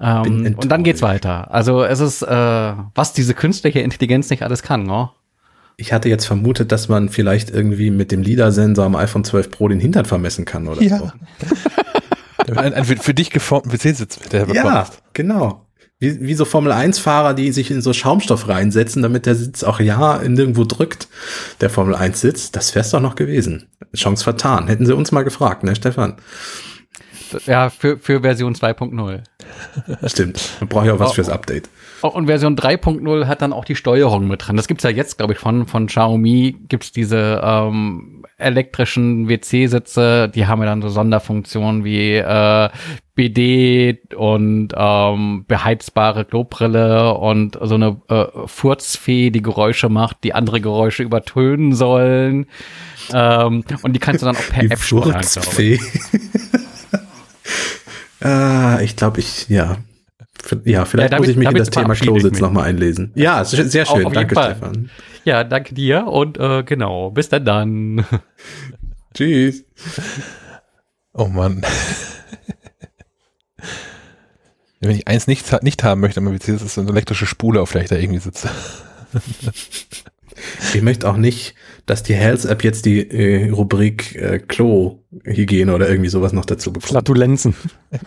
Ähm, 0.00 0.56
und 0.58 0.70
dann 0.70 0.84
geht's 0.84 1.02
weiter. 1.02 1.52
Also 1.52 1.82
es 1.84 2.00
ist, 2.00 2.22
äh, 2.22 2.74
was 2.94 3.12
diese 3.12 3.34
künstliche 3.34 3.80
Intelligenz 3.80 4.30
nicht 4.30 4.42
alles 4.42 4.62
kann, 4.62 4.84
ne? 4.84 5.10
Ich 5.82 5.92
hatte 5.92 6.08
jetzt 6.08 6.26
vermutet, 6.26 6.70
dass 6.70 6.88
man 6.88 7.08
vielleicht 7.08 7.50
irgendwie 7.50 7.90
mit 7.90 8.12
dem 8.12 8.22
LIDAR-Sensor 8.22 8.84
am 8.84 8.94
iPhone 8.94 9.24
12 9.24 9.50
Pro 9.50 9.66
den 9.66 9.80
Hintern 9.80 10.04
vermessen 10.04 10.44
kann 10.44 10.68
oder 10.68 10.80
Ja. 10.80 10.98
so. 10.98 11.10
Ein, 12.56 12.72
ein 12.74 12.84
für 12.84 13.14
dich 13.14 13.30
geformten 13.30 13.70
PC-Sitz, 13.72 14.18
der 14.30 14.46
Ja, 14.52 14.62
bekommst. 14.84 15.02
genau. 15.12 15.66
Wie, 15.98 16.20
wie 16.20 16.34
so 16.34 16.44
Formel-1-Fahrer, 16.44 17.34
die 17.34 17.50
sich 17.52 17.70
in 17.72 17.80
so 17.82 17.92
Schaumstoff 17.92 18.48
reinsetzen, 18.48 19.02
damit 19.02 19.26
der 19.26 19.34
Sitz 19.34 19.62
auch 19.64 19.80
ja 19.80 20.16
in 20.16 20.34
nirgendwo 20.34 20.64
drückt, 20.64 21.08
der 21.60 21.68
Formel-1-Sitz. 21.70 22.50
Das 22.52 22.74
wär's 22.76 22.90
doch 22.90 23.00
noch 23.00 23.14
gewesen. 23.16 23.66
Chance 23.96 24.22
vertan. 24.24 24.66
Hätten 24.68 24.86
sie 24.86 24.94
uns 24.94 25.10
mal 25.12 25.22
gefragt, 25.22 25.62
ne, 25.64 25.74
Stefan? 25.76 26.14
Ja, 27.46 27.70
für, 27.70 27.98
für 27.98 28.20
Version 28.20 28.54
2.0. 28.54 29.22
Stimmt. 30.08 30.50
Man 30.60 30.68
braucht 30.68 30.86
ja 30.86 30.94
auch 30.94 30.98
was 31.00 31.10
Oh. 31.10 31.14
fürs 31.14 31.28
Update. 31.28 31.68
Und 32.10 32.26
Version 32.26 32.56
3.0 32.56 33.26
hat 33.26 33.42
dann 33.42 33.52
auch 33.52 33.64
die 33.64 33.76
Steuerung 33.76 34.28
mit 34.28 34.46
dran. 34.46 34.56
Das 34.56 34.68
gibt's 34.68 34.84
ja 34.84 34.90
jetzt, 34.90 35.18
glaube 35.18 35.34
ich, 35.34 35.38
von, 35.38 35.66
von 35.66 35.86
Xiaomi 35.86 36.56
gibt's 36.68 36.92
diese 36.92 37.40
ähm, 37.44 38.24
elektrischen 38.42 39.28
WC-Sitze, 39.28 40.28
die 40.28 40.46
haben 40.46 40.60
ja 40.60 40.66
dann 40.66 40.82
so 40.82 40.88
Sonderfunktionen 40.88 41.84
wie 41.84 42.16
äh, 42.16 42.68
BD 43.14 44.00
und 44.16 44.70
ähm, 44.76 45.44
beheizbare 45.46 46.24
Klobrille 46.24 47.14
und 47.14 47.58
so 47.60 47.74
eine 47.74 48.00
äh, 48.08 48.26
Furzfee, 48.46 49.30
die 49.30 49.42
Geräusche 49.42 49.88
macht, 49.88 50.24
die 50.24 50.34
andere 50.34 50.60
Geräusche 50.60 51.02
übertönen 51.02 51.74
sollen. 51.74 52.46
Ähm, 53.12 53.64
und 53.82 53.92
die 53.92 53.98
kannst 53.98 54.22
du 54.22 54.26
dann 54.26 54.36
auch 54.36 54.48
per 54.48 54.62
Die 54.62 54.70
App 54.70 54.80
steuern. 54.80 55.22
Furzfee. 55.22 55.78
ah, 58.20 58.78
ich 58.80 58.96
glaube, 58.96 59.20
ich, 59.20 59.48
ja. 59.48 59.76
Ja, 60.64 60.84
vielleicht 60.84 61.12
Ja, 61.12 61.18
damit- 61.18 61.20
muss 61.20 61.28
ich 61.28 61.36
mich 61.36 61.48
in 61.48 61.54
das 61.56 61.70
Thema 61.70 61.94
Klositz 61.94 62.40
nochmal 62.40 62.64
einlesen. 62.64 63.12
Ja, 63.14 63.40
es 63.42 63.52
ist 63.52 63.72
sehr 63.72 63.86
schön. 63.86 64.06
auf 64.06 64.12
Danke. 64.12 64.34
Stefan. 64.34 64.90
Ja, 65.24 65.44
danke 65.44 65.74
dir 65.74 66.06
und 66.06 66.38
äh, 66.38 66.62
genau, 66.64 67.10
bis 67.10 67.28
dann 67.28 67.44
dann. 67.44 68.04
Tschüss. 69.14 69.64
Oh 71.12 71.26
Mann. 71.26 71.62
Wenn 74.80 74.90
ich 74.96 75.06
eins 75.06 75.28
nicht, 75.28 75.62
nicht 75.62 75.84
haben 75.84 76.00
möchte, 76.00 76.20
ist 76.20 76.74
so 76.74 76.80
eine 76.80 76.90
elektrische 76.90 77.26
Spule, 77.26 77.60
auf 77.60 77.70
der 77.70 77.82
ich 77.82 77.88
da 77.88 77.96
irgendwie 77.96 78.20
sitze. 78.20 78.50
Ich 80.74 80.82
möchte 80.82 81.08
auch 81.08 81.16
nicht, 81.18 81.54
dass 81.86 82.02
die 82.02 82.14
Health-App 82.14 82.64
jetzt 82.64 82.84
die 82.86 83.08
äh, 83.08 83.50
Rubrik 83.50 84.16
äh, 84.16 84.38
Klo-Hygiene 84.40 85.72
oder 85.72 85.88
irgendwie 85.88 86.08
sowas 86.08 86.32
noch 86.32 86.44
dazu 86.46 86.72
bekommt. 86.72 86.88
Flatulenzen. 86.88 87.54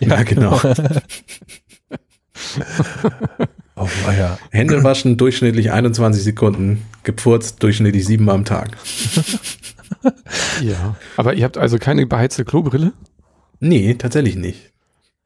Ja, 0.00 0.22
genau. 0.22 0.60
Oh 3.78 3.86
ja. 4.16 4.38
Hände 4.50 4.82
waschen, 4.84 5.18
durchschnittlich 5.18 5.70
21 5.70 6.24
Sekunden, 6.24 6.82
gepfurzt, 7.02 7.62
durchschnittlich 7.62 8.06
siebenmal 8.06 8.34
am 8.36 8.44
Tag. 8.44 8.76
Ja. 10.62 10.96
Aber 11.16 11.34
ihr 11.34 11.44
habt 11.44 11.58
also 11.58 11.78
keine 11.78 12.06
beheizte 12.06 12.44
Klobrille? 12.44 12.92
Nee, 13.60 13.94
tatsächlich 13.94 14.34
nicht. 14.36 14.72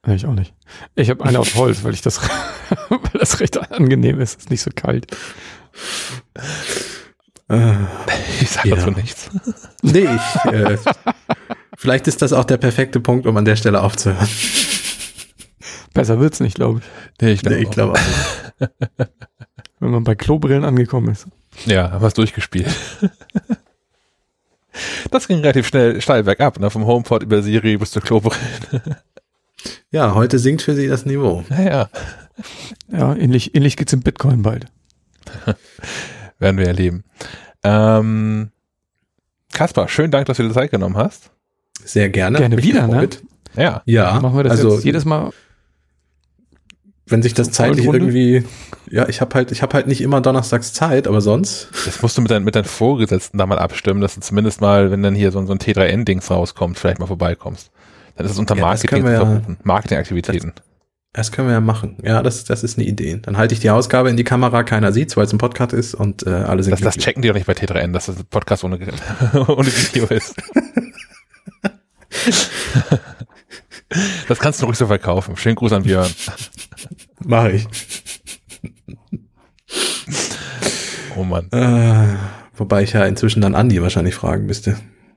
Nee, 0.05 0.16
ich 0.16 0.27
auch 0.27 0.35
nicht. 0.35 0.53
Ich 0.97 1.09
habe 1.11 1.24
eine 1.24 1.39
aus 1.39 1.55
Holz, 1.55 1.82
weil 1.85 1.95
ich 1.95 2.03
das, 2.03 2.20
weil 2.89 2.99
das 3.19 3.41
recht 3.41 3.57
angenehm 3.73 4.20
ist. 4.20 4.39
Ist 4.41 4.51
nicht 4.51 4.62
so 4.62 4.70
kalt. 4.74 5.07
Äh, 7.49 7.73
Ich 8.41 8.51
sag 8.51 8.65
Ja. 8.66 8.77
dazu 8.77 8.91
nichts. 8.91 9.31
nee, 9.82 10.07
ich, 10.45 10.53
äh, 10.53 10.77
vielleicht 11.77 12.07
ist 12.09 12.20
das 12.23 12.32
auch 12.32 12.45
der 12.45 12.57
perfekte 12.59 13.01
Punkt, 13.01 13.27
um 13.27 13.37
an 13.37 13.45
der 13.45 13.57
Stelle 13.57 13.82
aufzuhören. 13.82 14.28
Besser 15.94 16.20
wird's 16.20 16.40
nicht, 16.40 16.54
glaube 16.54 16.80
ich. 16.80 16.84
Nee, 17.20 17.32
ich 17.32 17.42
Nee, 17.42 17.56
ich 17.56 17.70
glaube. 17.70 17.94
glaube 17.94 17.98
auch 17.98 18.68
nicht. 18.68 18.90
Wenn 19.80 19.90
man 19.90 20.04
bei 20.04 20.14
Klobrillen 20.14 20.64
angekommen 20.64 21.08
ist. 21.10 21.26
Ja, 21.66 21.90
haben 21.90 22.02
wir 22.02 22.08
es 22.08 22.14
durchgespielt. 22.14 22.68
Das 25.10 25.26
ging 25.26 25.40
relativ 25.40 25.66
schnell 25.66 26.00
steil 26.00 26.22
bergab, 26.22 26.60
ne? 26.60 26.70
Vom 26.70 26.86
HomePod 26.86 27.24
über 27.24 27.42
Siri 27.42 27.76
bis 27.76 27.90
zur 27.90 28.02
Klobrille. 28.02 28.38
Ja, 29.90 30.14
heute 30.14 30.38
sinkt 30.38 30.62
für 30.62 30.74
sie 30.74 30.86
das 30.88 31.04
Niveau. 31.04 31.44
Naja, 31.50 31.90
Ja, 32.88 33.14
ähnlich, 33.14 33.54
ähnlich 33.54 33.76
geht's 33.76 33.92
im 33.92 34.00
Bitcoin 34.00 34.40
bald. 34.42 34.66
werden 36.38 36.56
wir 36.56 36.66
erleben. 36.66 37.04
Ähm, 37.62 38.52
Kaspar, 39.52 39.88
schönen 39.88 40.12
Dank, 40.12 40.26
dass 40.26 40.38
du 40.38 40.44
dir 40.44 40.52
Zeit 40.54 40.70
genommen 40.70 40.96
hast. 40.96 41.30
Sehr 41.84 42.08
gerne. 42.08 42.38
Gerne 42.38 42.56
Mich 42.56 42.64
wieder, 42.64 42.86
ne? 42.86 43.08
Ja, 43.56 43.82
Ja, 43.84 44.18
Machen 44.20 44.36
wir 44.38 44.44
das 44.44 44.52
also 44.52 44.76
jetzt 44.76 44.84
jedes 44.84 45.04
Mal. 45.04 45.30
Wenn 47.11 47.23
sich 47.23 47.35
das 47.35 47.51
zeitlich 47.51 47.87
irgendwie, 47.87 48.45
ja, 48.89 49.09
ich 49.09 49.20
habe 49.20 49.35
halt, 49.35 49.53
ich 49.53 49.62
habe 49.62 49.74
halt 49.74 49.87
nicht 49.87 50.01
immer 50.01 50.20
donnerstags 50.20 50.73
Zeit, 50.73 51.07
aber 51.07 51.20
sonst. 51.20 51.69
das 51.85 52.01
musst 52.03 52.16
du 52.16 52.23
mit, 52.23 52.31
dein, 52.31 52.45
mit 52.45 52.55
deinen 52.55 52.65
Vorgesetzten 52.65 53.37
da 53.39 53.47
mal 53.47 53.59
abstimmen, 53.59 54.01
dass 54.01 54.15
du 54.15 54.20
zumindest 54.20 54.61
mal, 54.61 54.91
wenn 54.91 55.03
dann 55.03 55.15
hier 55.15 55.32
so, 55.32 55.45
so 55.45 55.53
ein 55.53 55.59
T3N-Dings 55.59 56.31
rauskommt, 56.31 56.78
vielleicht 56.78 56.99
mal 57.01 57.07
vorbeikommst. 57.07 57.70
Dann 58.16 58.27
ist 58.27 58.32
es 58.32 58.39
unter 58.39 58.55
Ja, 58.57 58.70
das 58.70 58.82
Marketing 58.85 59.07
ja- 59.07 59.16
verbuchen. 59.27 59.57
Marketingaktivitäten. 59.62 60.53
Das 61.12 61.32
können 61.32 61.49
wir 61.49 61.55
ja 61.55 61.61
machen. 61.61 61.97
Ja, 62.05 62.23
das, 62.23 62.45
das 62.45 62.62
ist 62.62 62.78
eine 62.78 62.87
Idee. 62.87 63.19
Dann 63.20 63.37
halte 63.37 63.53
ich 63.53 63.59
die 63.59 63.70
Ausgabe 63.70 64.11
in 64.11 64.16
die 64.16 64.23
Kamera, 64.23 64.62
keiner 64.62 64.93
sieht's, 64.93 65.16
weil 65.16 65.24
es 65.24 65.32
ein 65.32 65.39
Podcast 65.39 65.73
ist 65.73 65.95
und 65.95 66.24
äh, 66.24 66.31
alle 66.31 66.62
sind 66.62 66.70
Das, 66.73 66.81
das 66.81 66.97
checken 66.99 67.20
die 67.20 67.27
doch 67.28 67.35
nicht 67.35 67.49
bei 67.49 67.53
T3N, 67.55 67.93
dass 67.93 68.07
das 68.07 68.19
ein 68.19 68.27
Podcast 68.31 68.62
ohne, 68.62 68.77
ohne 69.49 69.66
Video 69.66 70.07
ist. 70.07 70.37
Das 74.28 74.39
kannst 74.39 74.62
du 74.62 74.66
ruhig 74.66 74.78
so 74.78 74.87
verkaufen. 74.87 75.37
Schönen 75.37 75.57
Gruß 75.57 75.73
an 75.73 75.82
Björn. 75.82 76.09
Mache 77.24 77.52
ich. 77.52 77.66
Oh 81.16 81.24
Mann. 81.24 81.51
Äh, 81.52 82.16
wobei 82.55 82.82
ich 82.82 82.92
ja 82.92 83.05
inzwischen 83.05 83.42
dann 83.42 83.55
Andi 83.55 83.82
wahrscheinlich 83.82 84.14
fragen 84.14 84.47
müsste. 84.47 84.76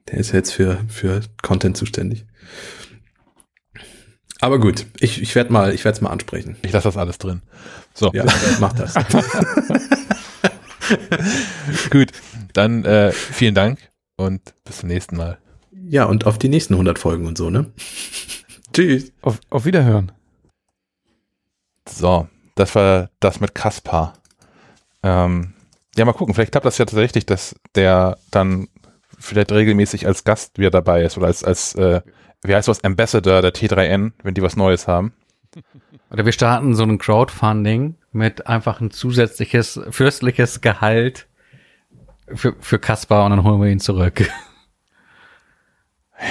Der 0.10 0.20
ist 0.20 0.32
ja 0.32 0.38
jetzt 0.38 0.52
für, 0.52 0.80
für 0.88 1.22
Content 1.42 1.78
zuständig. 1.78 2.26
Aber 4.42 4.60
gut, 4.60 4.86
ich, 5.00 5.22
ich 5.22 5.34
werde 5.36 5.54
mal, 5.54 5.74
ich 5.74 5.86
werde 5.86 5.96
es 5.96 6.02
mal 6.02 6.10
ansprechen. 6.10 6.58
Ich 6.64 6.74
lasse 6.74 6.90
das 6.90 6.98
alles 6.98 7.18
drin. 7.18 7.42
So, 7.94 8.12
Ja, 8.14 8.26
mach 8.60 8.74
das. 8.74 8.94
gut. 11.90 12.12
Dann 12.52 12.84
äh, 12.84 13.14
vielen 13.14 13.56
Dank 13.56 13.80
und 14.18 14.42
bis 14.66 14.80
zum 14.80 14.90
nächsten 14.90 15.16
Mal. 15.16 15.38
Ja, 15.72 16.06
und 16.06 16.26
auf 16.26 16.38
die 16.38 16.50
nächsten 16.50 16.74
100 16.74 17.00
Folgen 17.00 17.26
und 17.26 17.38
so, 17.38 17.50
ne? 17.50 17.72
Tschüss. 18.74 19.14
Auf, 19.22 19.40
auf 19.50 19.66
Wiederhören. 19.66 20.12
So, 21.88 22.28
das 22.56 22.76
war 22.76 23.10
das 23.20 23.40
mit 23.40 23.56
Kaspar. 23.56 24.14
Ähm, 25.04 25.54
ja, 25.96 26.06
mal 26.06 26.14
gucken, 26.14 26.34
vielleicht 26.34 26.52
klappt 26.52 26.66
das 26.66 26.78
ja 26.78 26.86
tatsächlich, 26.86 27.26
dass 27.26 27.56
der 27.76 28.18
dann 28.32 28.68
vielleicht 29.20 29.52
regelmäßig 29.52 30.08
als 30.08 30.24
Gast 30.24 30.58
wieder 30.58 30.72
dabei 30.72 31.04
ist 31.04 31.18
oder 31.18 31.28
als, 31.28 31.44
als 31.44 31.76
äh, 31.76 32.02
wie 32.42 32.56
heißt 32.56 32.68
das, 32.68 32.84
Ambassador 32.84 33.42
der 33.42 33.54
T3N, 33.54 34.12
wenn 34.24 34.34
die 34.34 34.42
was 34.42 34.56
Neues 34.56 34.88
haben. 34.88 35.14
Oder 36.10 36.26
wir 36.26 36.32
starten 36.32 36.76
so 36.76 36.84
ein 36.84 36.98
Crowdfunding 36.98 37.96
mit 38.12 38.48
einfach 38.48 38.82
ein 38.82 38.92
zusätzliches 38.92 39.80
fürstliches 39.90 40.62
Gehalt 40.62 41.28
für, 42.34 42.56
für 42.60 42.80
Kaspar 42.80 43.26
und 43.26 43.32
dann 43.32 43.44
holen 43.44 43.62
wir 43.62 43.70
ihn 43.70 43.80
zurück. 43.80 44.30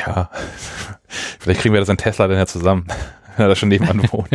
Ja, 0.07 0.31
vielleicht 1.39 1.61
kriegen 1.61 1.74
wir 1.74 1.81
das 1.81 1.89
in 1.89 1.97
Tesla 1.97 2.29
dann 2.29 2.39
ja 2.39 2.47
zusammen, 2.47 2.87
wenn 3.37 3.45
er 3.47 3.49
da 3.49 3.55
schon 3.55 3.69
nebenan 3.69 4.03
wohnt. 4.13 4.29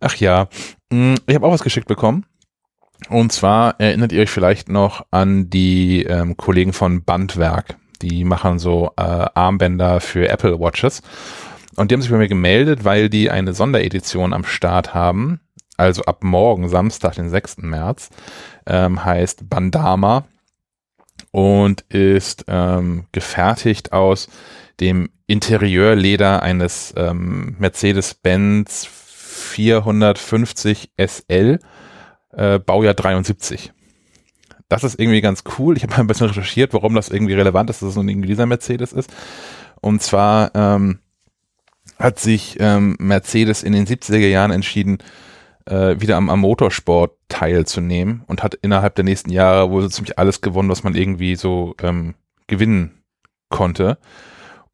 Ach 0.00 0.14
ja, 0.16 0.48
Mm, 0.90 1.14
ich 1.26 1.34
habe 1.34 1.46
auch 1.46 1.52
was 1.52 1.62
geschickt 1.62 1.88
bekommen. 1.88 2.24
Und 3.08 3.32
zwar 3.32 3.78
erinnert 3.78 4.12
ihr 4.12 4.22
euch 4.22 4.30
vielleicht 4.30 4.68
noch 4.68 5.06
an 5.10 5.50
die 5.50 6.02
ähm, 6.02 6.36
Kollegen 6.36 6.72
von 6.72 7.04
Bandwerk. 7.04 7.76
Die 8.02 8.24
machen 8.24 8.58
so 8.58 8.92
äh, 8.96 9.02
Armbänder 9.02 10.00
für 10.00 10.28
Apple 10.28 10.58
Watches. 10.58 11.02
Und 11.76 11.90
die 11.90 11.94
haben 11.94 12.02
sich 12.02 12.10
bei 12.10 12.18
mir 12.18 12.28
gemeldet, 12.28 12.84
weil 12.84 13.08
die 13.08 13.30
eine 13.30 13.54
Sonderedition 13.54 14.32
am 14.32 14.44
Start 14.44 14.94
haben. 14.94 15.40
Also 15.76 16.02
ab 16.04 16.24
morgen, 16.24 16.68
Samstag, 16.68 17.14
den 17.14 17.30
6. 17.30 17.58
März, 17.58 18.10
ähm, 18.66 19.04
heißt 19.04 19.48
Bandama 19.48 20.24
und 21.30 21.82
ist 21.82 22.46
ähm, 22.48 23.04
gefertigt 23.12 23.92
aus 23.92 24.28
dem 24.80 25.10
Interieurleder 25.26 26.42
eines 26.42 26.94
ähm, 26.96 27.56
Mercedes-Benz 27.58 28.86
450 28.86 30.92
SL, 30.96 31.58
äh, 32.32 32.58
Baujahr 32.58 32.94
73. 32.94 33.72
Das 34.68 34.84
ist 34.84 35.00
irgendwie 35.00 35.20
ganz 35.20 35.44
cool. 35.58 35.76
Ich 35.76 35.82
habe 35.82 35.94
mal 35.94 36.00
ein 36.00 36.06
bisschen 36.06 36.28
recherchiert, 36.28 36.74
warum 36.74 36.94
das 36.94 37.08
irgendwie 37.08 37.34
relevant 37.34 37.70
ist, 37.70 37.82
dass 37.82 37.88
es 37.88 37.94
so 37.94 38.00
ein 38.00 38.08
irgendwie 38.08 38.28
dieser 38.28 38.46
Mercedes 38.46 38.92
ist. 38.92 39.10
Und 39.80 40.02
zwar 40.02 40.54
ähm, 40.54 40.98
hat 41.98 42.18
sich 42.18 42.56
ähm, 42.60 42.96
Mercedes 42.98 43.62
in 43.62 43.72
den 43.72 43.86
70er 43.86 44.28
Jahren 44.28 44.50
entschieden, 44.50 44.98
äh, 45.64 46.00
wieder 46.00 46.16
am, 46.16 46.30
am 46.30 46.40
Motorsport 46.40 47.12
teilzunehmen 47.28 48.22
und 48.26 48.42
hat 48.42 48.54
innerhalb 48.54 48.94
der 48.94 49.04
nächsten 49.04 49.30
Jahre 49.30 49.70
wohl 49.70 49.82
so 49.82 49.88
ziemlich 49.88 50.18
alles 50.18 50.40
gewonnen, 50.40 50.68
was 50.68 50.82
man 50.82 50.94
irgendwie 50.94 51.36
so 51.36 51.74
ähm, 51.82 52.14
gewinnen 52.46 53.02
konnte. 53.48 53.98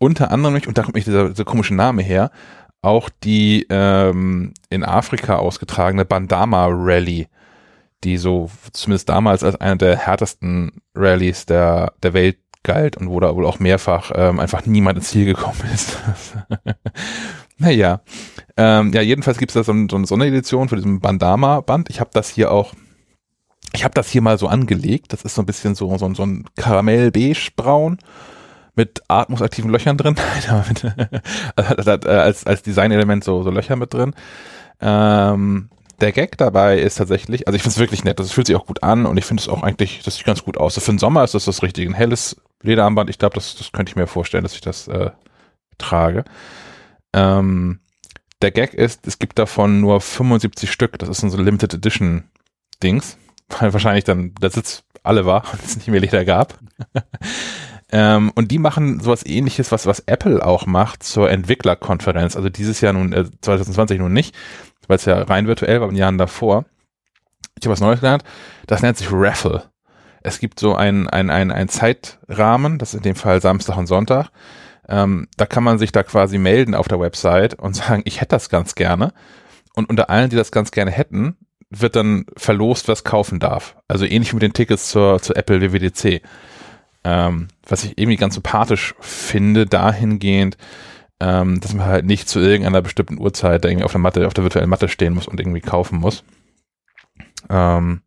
Unter 0.05 0.31
anderem, 0.31 0.61
und 0.67 0.77
da 0.77 0.83
kommt 0.83 0.97
mich 0.97 1.07
dieser, 1.07 1.31
dieser 1.31 1.47
komische 1.47 1.75
Name 1.75 2.03
her, 2.03 2.31
auch 2.83 3.09
die 3.09 3.67
ähm, 3.71 4.53
in 4.69 4.85
Afrika 4.85 5.37
ausgetragene 5.37 6.05
Bandama 6.05 6.69
Rally, 6.71 7.27
die 8.05 8.19
so 8.19 8.51
zumindest 8.75 9.09
damals 9.09 9.43
als 9.43 9.57
eine 9.57 9.79
der 9.79 9.97
härtesten 9.97 10.83
Rallyes 10.95 11.47
der, 11.47 11.95
der 12.03 12.13
Welt 12.13 12.37
galt 12.63 12.99
und 12.99 13.09
wo 13.09 13.19
da 13.19 13.35
wohl 13.35 13.47
auch 13.47 13.61
mehrfach 13.61 14.13
ähm, 14.15 14.41
einfach 14.41 14.67
niemand 14.67 14.99
ins 14.99 15.09
Ziel 15.09 15.25
gekommen 15.25 15.63
ist. 15.73 15.97
naja, 17.57 18.03
ähm, 18.59 18.93
ja, 18.93 19.01
jedenfalls 19.01 19.39
gibt 19.39 19.53
es 19.53 19.55
da 19.55 19.65
so, 19.65 19.73
so 19.89 19.97
eine 19.97 20.07
Sonderedition 20.07 20.69
für 20.69 20.77
diesen 20.77 21.01
Bandama-Band. 21.01 21.89
Ich 21.89 22.01
habe 22.01 22.11
das 22.13 22.29
hier 22.29 22.53
auch, 22.53 22.75
ich 23.73 23.85
habe 23.85 23.95
das 23.95 24.11
hier 24.11 24.21
mal 24.21 24.37
so 24.37 24.49
angelegt. 24.49 25.15
Das 25.15 25.23
ist 25.23 25.35
so 25.35 25.41
ein 25.41 25.47
bisschen 25.47 25.75
so, 25.75 25.97
so, 25.97 26.13
so 26.13 26.27
ein 26.27 26.45
Karamell-Beige-Braun 26.57 27.97
mit 28.77 29.03
atmungsaktiven 29.09 29.71
Löchern 29.71 29.97
drin. 29.97 30.17
Hat- 30.49 31.87
hat, 31.87 32.05
äh, 32.05 32.09
als, 32.09 32.47
als 32.47 32.63
Designelement 32.63 33.25
so, 33.25 33.43
so 33.43 33.51
Löcher 33.51 33.77
mit 33.77 33.95
drin. 33.95 34.15
Ähm, 34.81 35.69
der 36.01 36.13
Gag 36.13 36.37
dabei 36.39 36.79
ist 36.81 36.97
tatsächlich, 36.97 37.47
also 37.47 37.57
ich 37.57 37.63
finde 37.63 37.75
es 37.75 37.79
wirklich 37.79 38.05
nett, 38.05 38.19
das 38.19 38.33
fühlt 38.33 38.49
sich 38.49 38.57
auch 38.57 38.67
gut 38.67 38.83
an 38.83 39.07
und 39.07 39.17
ich 39.17 39.25
finde 39.25 39.41
es 39.41 39.49
auch 39.49 39.63
eigentlich, 39.63 40.03
das 40.03 40.17
sieht 40.17 40.27
ganz 40.27 40.43
gut 40.43 40.57
aus. 40.57 40.75
So 40.75 40.81
für 40.81 40.91
den 40.93 40.99
Sommer 40.99 41.23
ist 41.23 41.35
das 41.35 41.45
das 41.45 41.63
Richtige. 41.63 41.89
Ein 41.89 41.95
helles 41.95 42.37
Lederarmband, 42.63 43.11
ich 43.11 43.19
glaube, 43.19 43.35
das, 43.35 43.55
das 43.55 43.71
könnte 43.73 43.91
ich 43.91 43.97
mir 43.97 44.07
vorstellen, 44.07 44.43
dass 44.43 44.55
ich 44.55 44.61
das 44.61 44.89
äh, 44.89 45.11
trage. 45.79 46.25
Ähm, 47.13 47.79
der 48.43 48.51
Gag 48.51 48.75
ist, 48.75 49.07
es 49.07 49.19
gibt 49.19 49.39
davon 49.39 49.81
nur 49.81 50.01
75 50.01 50.71
Stück, 50.71 50.99
das 50.99 51.09
ist 51.09 51.21
so 51.21 51.37
Limited 51.41 51.75
Edition 51.75 52.25
Dings, 52.83 53.17
weil 53.61 53.73
wahrscheinlich 53.73 54.05
dann 54.05 54.35
der 54.35 54.51
Sitz 54.51 54.83
alle 55.05 55.27
war 55.27 55.45
und 55.53 55.63
es 55.65 55.77
nicht 55.77 55.89
mehr 55.89 56.01
Leder 56.01 56.25
gab. 56.25 56.59
Ähm, 57.93 58.33
und 58.35 58.51
die 58.51 58.59
machen 58.59 59.01
sowas 59.01 59.25
ähnliches, 59.27 59.71
was, 59.73 59.87
was 59.87 60.01
Apple 60.07 60.45
auch 60.45 60.67
macht 60.67 61.03
zur 61.03 61.31
Entwicklerkonferenz. 61.31 62.37
Also 62.37 62.49
dieses 62.49 62.81
Jahr 62.81 62.93
nun, 62.93 63.13
äh, 63.13 63.25
2020 63.41 63.99
nun 63.99 64.13
nicht, 64.13 64.35
weil 64.89 64.97
es 64.97 65.05
ja 65.05 65.23
rein 65.23 65.47
virtuell 65.47 65.81
war 65.81 65.89
in 65.89 65.97
Jahren 65.97 66.19
davor. 66.19 66.65
Ich 67.59 67.67
habe 67.67 67.73
was 67.73 67.81
Neues 67.81 68.01
gelernt. 68.01 68.25
Das 68.67 68.83
nennt 68.83 68.97
sich 68.97 69.09
Raffle. 69.13 69.65
Es 70.23 70.39
gibt 70.39 70.59
so 70.59 70.75
ein, 70.75 71.09
ein, 71.09 71.31
ein, 71.31 71.69
Zeitrahmen, 71.69 72.79
das 72.79 72.95
ist 72.95 72.99
in 72.99 73.03
dem 73.03 73.15
Fall 73.15 73.43
Samstag 73.43 73.77
und 73.77 73.87
Sonntag. 73.87 74.31
Ähm, 74.89 75.29
da 75.37 75.45
kann 75.45 75.63
man 75.63 75.79
sich 75.79 75.93
da 75.93 76.03
quasi 76.03 76.39
melden 76.39 76.75
auf 76.75 76.89
der 76.89 76.99
Website 76.99 77.55
und 77.55 77.77
sagen, 77.77 78.03
ich 78.07 78.21
hätte 78.21 78.31
das 78.31 78.49
ganz 78.49 78.75
gerne. 78.75 79.13
Und 79.75 79.91
unter 79.91 80.09
allen, 80.09 80.31
die 80.31 80.37
das 80.37 80.51
ganz 80.51 80.71
gerne 80.71 80.91
hätten, 80.91 81.37
wird 81.71 81.97
dann 81.97 82.25
verlost, 82.37 82.89
was 82.89 83.05
kaufen 83.05 83.41
darf. 83.41 83.77
Also 83.89 84.05
ähnlich 84.05 84.33
mit 84.33 84.43
den 84.43 84.53
Tickets 84.53 84.89
zur, 84.91 85.21
zur 85.21 85.37
Apple 85.37 85.61
WWDC. 85.61 86.23
Ähm, 87.05 87.49
was 87.67 87.85
ich 87.85 87.99
irgendwie 87.99 88.17
ganz 88.17 88.35
sympathisch 88.35 88.95
finde, 89.01 89.67
dahingehend, 89.67 90.57
ähm, 91.21 91.61
dass 91.61 91.75
man 91.75 91.87
halt 91.87 92.07
nicht 92.07 92.29
zu 92.29 92.41
irgendeiner 92.41 92.83
bestimmten 92.83 93.19
Uhrzeit 93.19 93.65
da 93.65 93.69
irgendwie 93.69 93.85
auf 93.85 93.93
der 93.93 94.01
Matte, 94.01 94.27
auf 94.27 94.35
der 94.35 94.45
virtuellen 94.45 94.71
Matte 94.71 94.89
stehen 94.89 95.15
muss 95.15 95.29
und 95.29 95.39
irgendwie 95.39 95.61
kaufen 95.61 95.99
muss. 95.99 96.25
Ähm, 97.51 98.03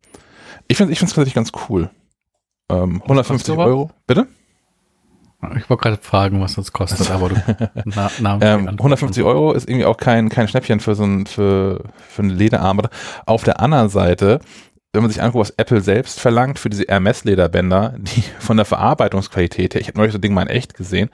ich 0.66 0.76
finde 0.76 0.92
es 0.92 1.00
tatsächlich 1.00 1.34
ganz 1.34 1.52
cool. 1.68 1.90
Ähm, 2.70 3.00
150 3.02 3.46
sowas? 3.46 3.66
Euro, 3.66 3.90
bitte? 4.06 4.26
Ich 5.56 5.70
wollte 5.70 5.82
gerade 5.82 5.96
fragen, 5.98 6.40
was 6.40 6.56
das 6.56 6.72
kostet, 6.72 7.10
aber 7.12 7.28
du 7.28 7.36
na, 7.84 8.10
Namen 8.20 8.42
Ähm, 8.42 8.68
150 8.68 9.22
Euro 9.22 9.52
ist 9.52 9.68
irgendwie 9.68 9.86
auch 9.86 9.96
kein, 9.96 10.28
kein 10.28 10.48
Schnäppchen 10.48 10.80
für 10.80 10.94
so 10.94 11.04
ein, 11.04 11.26
für, 11.26 11.84
für 12.08 12.22
ein 12.22 12.30
Lederarmband. 12.30 12.90
Auf 13.24 13.44
der 13.44 13.60
anderen 13.60 13.88
Seite, 13.88 14.40
wenn 14.98 15.04
man 15.04 15.12
sich 15.12 15.22
anguckt, 15.22 15.48
was 15.48 15.54
Apple 15.56 15.80
selbst 15.80 16.18
verlangt 16.18 16.58
für 16.58 16.70
diese 16.70 16.86
Hermes-Lederbänder, 16.88 17.94
die 17.98 18.24
von 18.40 18.56
der 18.56 18.66
Verarbeitungsqualität 18.66 19.74
her, 19.74 19.80
ich 19.80 19.86
habe 19.86 19.96
neulich 19.96 20.12
so 20.12 20.18
Ding 20.18 20.34
mal 20.34 20.42
in 20.42 20.48
echt 20.48 20.74
gesehen, 20.74 21.08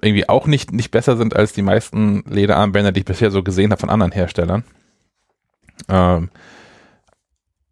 irgendwie 0.00 0.28
auch 0.28 0.46
nicht, 0.46 0.72
nicht 0.72 0.92
besser 0.92 1.16
sind 1.16 1.34
als 1.34 1.52
die 1.52 1.62
meisten 1.62 2.22
Lederarmbänder, 2.28 2.92
die 2.92 3.00
ich 3.00 3.04
bisher 3.04 3.32
so 3.32 3.42
gesehen 3.42 3.72
habe 3.72 3.80
von 3.80 3.90
anderen 3.90 4.12
Herstellern. 4.12 4.62
Ähm, 5.88 6.30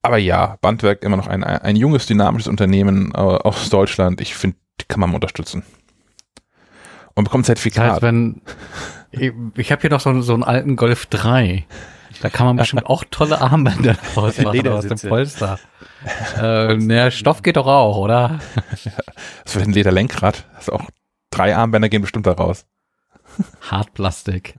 aber 0.03 0.19
ja, 0.19 0.59
Bandwerk 0.61 1.05
immer 1.05 1.17
noch 1.17 1.29
ein, 1.29 1.45
ein, 1.45 1.77
junges, 1.77 2.07
dynamisches 2.07 2.49
Unternehmen 2.49 3.13
äh, 3.15 3.19
aus 3.19 3.71
Deutschland. 3.71 4.21
Ich 4.21 4.35
finde, 4.35 4.57
die 4.81 4.87
kann 4.89 4.99
man 4.99 5.15
unterstützen. 5.15 5.63
Und 7.15 7.25
bekommt 7.25 7.45
Das 7.45 7.51
heißt, 7.51 7.63
Zertifikat. 7.63 8.03
wenn 8.03 8.43
ich, 9.13 9.33
ich 9.57 9.71
habe 9.71 9.83
hier 9.83 9.91
noch 9.91 10.01
so, 10.01 10.21
so 10.21 10.35
einen 10.35 10.43
alten 10.43 10.75
Golf 10.75 11.07
3. 11.07 11.65
Da 12.21 12.31
kann 12.31 12.47
man 12.47 12.57
bestimmt 12.57 12.87
auch 12.87 13.05
tolle 13.11 13.41
Armbänder 13.41 13.95
draus 14.15 14.39
machen 14.43 14.69
aus 14.69 14.87
dem. 14.87 14.99
Polster. 14.99 15.59
äh, 16.37 16.77
der 16.79 17.11
Stoff 17.11 17.43
geht 17.43 17.57
doch 17.57 17.67
auch, 17.67 17.99
oder? 17.99 18.41
Das 19.45 19.53
für 19.53 19.61
ein 19.61 19.73
Lederlenkrad. 19.73 20.47
Also 20.55 20.73
auch 20.73 20.83
drei 21.31 21.55
Armbänder 21.55 21.89
gehen 21.89 22.03
bestimmt 22.03 22.27
da 22.27 22.33
raus. 22.33 22.67
Hartplastik. 23.71 24.59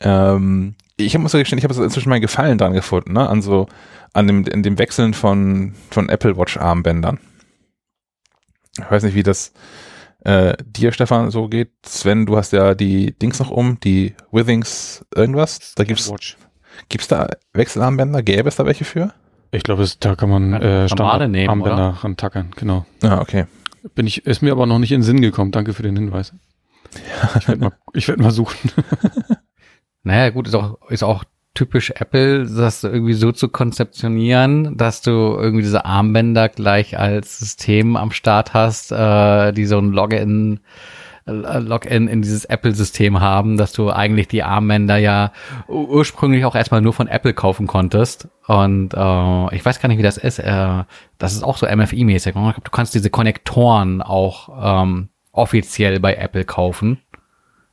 Ähm, 0.00 0.74
ich 0.96 1.16
muss 1.18 1.32
gestehen, 1.32 1.58
ich 1.58 1.64
habe 1.64 1.74
inzwischen 1.82 2.08
meinen 2.08 2.20
Gefallen 2.20 2.58
dran 2.58 2.72
gefunden, 2.72 3.12
ne? 3.12 3.28
An 3.28 3.42
so, 3.42 3.66
an 4.12 4.26
dem, 4.26 4.44
in 4.44 4.62
dem 4.62 4.78
Wechseln 4.78 5.14
von, 5.14 5.74
von 5.90 6.08
Apple 6.08 6.36
Watch 6.36 6.56
Armbändern. 6.56 7.18
Ich 8.78 8.90
weiß 8.90 9.02
nicht, 9.02 9.14
wie 9.14 9.22
das 9.22 9.52
äh, 10.24 10.54
dir, 10.64 10.92
Stefan, 10.92 11.30
so 11.30 11.48
geht. 11.48 11.70
Sven, 11.84 12.26
du 12.26 12.36
hast 12.36 12.52
ja 12.52 12.74
die 12.74 13.16
Dings 13.18 13.38
noch 13.38 13.50
um, 13.50 13.78
die 13.80 14.14
Withings 14.30 15.04
irgendwas. 15.14 15.74
Da 15.76 15.84
gibt's, 15.84 16.10
Watch. 16.10 16.36
gibt's 16.88 17.08
da 17.08 17.28
Wechselarmbänder? 17.52 18.22
Gäbe 18.22 18.48
es 18.48 18.56
da 18.56 18.66
welche 18.66 18.84
für? 18.84 19.12
Ich 19.50 19.62
glaube, 19.62 19.82
es- 19.82 19.98
da 19.98 20.14
kann 20.16 20.30
man 20.30 20.52
äh, 20.54 20.86
normale 20.86 21.28
nehmen, 21.28 21.50
Armbänder 21.50 21.98
rantackern, 22.02 22.52
genau. 22.56 22.86
Ah, 23.02 23.20
okay. 23.20 23.46
Bin 23.94 24.06
ich, 24.06 24.24
ist 24.26 24.42
mir 24.42 24.52
aber 24.52 24.66
noch 24.66 24.78
nicht 24.78 24.92
in 24.92 25.00
den 25.00 25.04
Sinn 25.04 25.20
gekommen. 25.20 25.50
Danke 25.50 25.72
für 25.74 25.82
den 25.82 25.96
Hinweis. 25.96 26.32
Ich 27.38 27.48
werde 27.48 27.60
mal, 27.60 27.72
ich 27.94 28.06
werd 28.08 28.18
mal 28.20 28.30
suchen. 28.30 28.70
Naja, 30.04 30.30
gut, 30.30 30.48
ist 30.48 30.54
auch, 30.54 30.78
ist 30.90 31.04
auch 31.04 31.24
typisch 31.54 31.90
Apple, 31.90 32.46
das 32.46 32.82
irgendwie 32.82 33.12
so 33.12 33.32
zu 33.32 33.48
konzeptionieren, 33.48 34.76
dass 34.76 35.02
du 35.02 35.10
irgendwie 35.10 35.62
diese 35.62 35.84
Armbänder 35.84 36.48
gleich 36.48 36.98
als 36.98 37.38
System 37.38 37.96
am 37.96 38.10
Start 38.10 38.54
hast, 38.54 38.92
äh, 38.92 39.52
die 39.52 39.66
so 39.66 39.78
ein 39.78 39.92
Login 39.92 40.60
äh, 41.26 41.58
Login 41.58 42.08
in 42.08 42.22
dieses 42.22 42.44
Apple-System 42.46 43.20
haben, 43.20 43.56
dass 43.56 43.72
du 43.72 43.90
eigentlich 43.90 44.28
die 44.28 44.42
Armbänder 44.42 44.96
ja 44.96 45.32
ursprünglich 45.68 46.44
auch 46.44 46.54
erstmal 46.54 46.80
nur 46.80 46.92
von 46.92 47.06
Apple 47.06 47.34
kaufen 47.34 47.66
konntest. 47.66 48.28
Und 48.46 48.94
äh, 48.94 49.54
ich 49.54 49.64
weiß 49.64 49.80
gar 49.80 49.88
nicht, 49.88 49.98
wie 49.98 50.02
das 50.02 50.16
ist. 50.16 50.38
Äh, 50.38 50.84
das 51.18 51.34
ist 51.34 51.44
auch 51.44 51.58
so 51.58 51.66
MFI-mäßig. 51.66 52.32
Du 52.32 52.70
kannst 52.70 52.94
diese 52.94 53.10
Konnektoren 53.10 54.02
auch 54.02 54.82
ähm, 54.82 55.10
offiziell 55.32 56.00
bei 56.00 56.14
Apple 56.14 56.44
kaufen, 56.44 56.98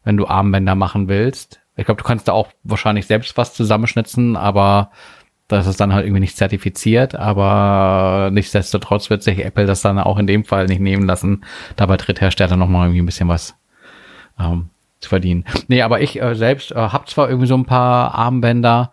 wenn 0.03 0.17
du 0.17 0.27
Armbänder 0.27 0.75
machen 0.75 1.07
willst. 1.07 1.61
Ich 1.79 1.85
glaube, 1.85 2.01
du 2.01 2.07
kannst 2.07 2.27
da 2.27 2.33
auch 2.33 2.49
wahrscheinlich 2.63 3.07
selbst 3.07 3.37
was 3.37 3.53
zusammenschnitzen, 3.53 4.35
aber 4.35 4.91
das 5.47 5.65
ist 5.65 5.79
dann 5.79 5.93
halt 5.93 6.05
irgendwie 6.05 6.19
nicht 6.19 6.37
zertifiziert, 6.37 7.15
aber 7.15 8.29
nichtsdestotrotz 8.31 9.09
wird 9.09 9.23
sich 9.23 9.43
Apple 9.43 9.65
das 9.65 9.81
dann 9.81 9.97
auch 9.97 10.19
in 10.19 10.27
dem 10.27 10.45
Fall 10.45 10.67
nicht 10.67 10.79
nehmen 10.79 11.07
lassen, 11.07 11.43
dabei 11.75 11.97
Dritthersteller 11.97 12.55
nochmal 12.55 12.87
irgendwie 12.87 13.01
ein 13.01 13.07
bisschen 13.07 13.29
was 13.29 13.55
ähm, 14.39 14.69
zu 14.99 15.09
verdienen. 15.09 15.45
Nee, 15.67 15.81
aber 15.81 16.01
ich 16.01 16.21
äh, 16.21 16.35
selbst 16.35 16.71
äh, 16.71 16.75
habe 16.75 17.05
zwar 17.05 17.29
irgendwie 17.29 17.47
so 17.47 17.55
ein 17.55 17.65
paar 17.65 18.13
Armbänder, 18.13 18.91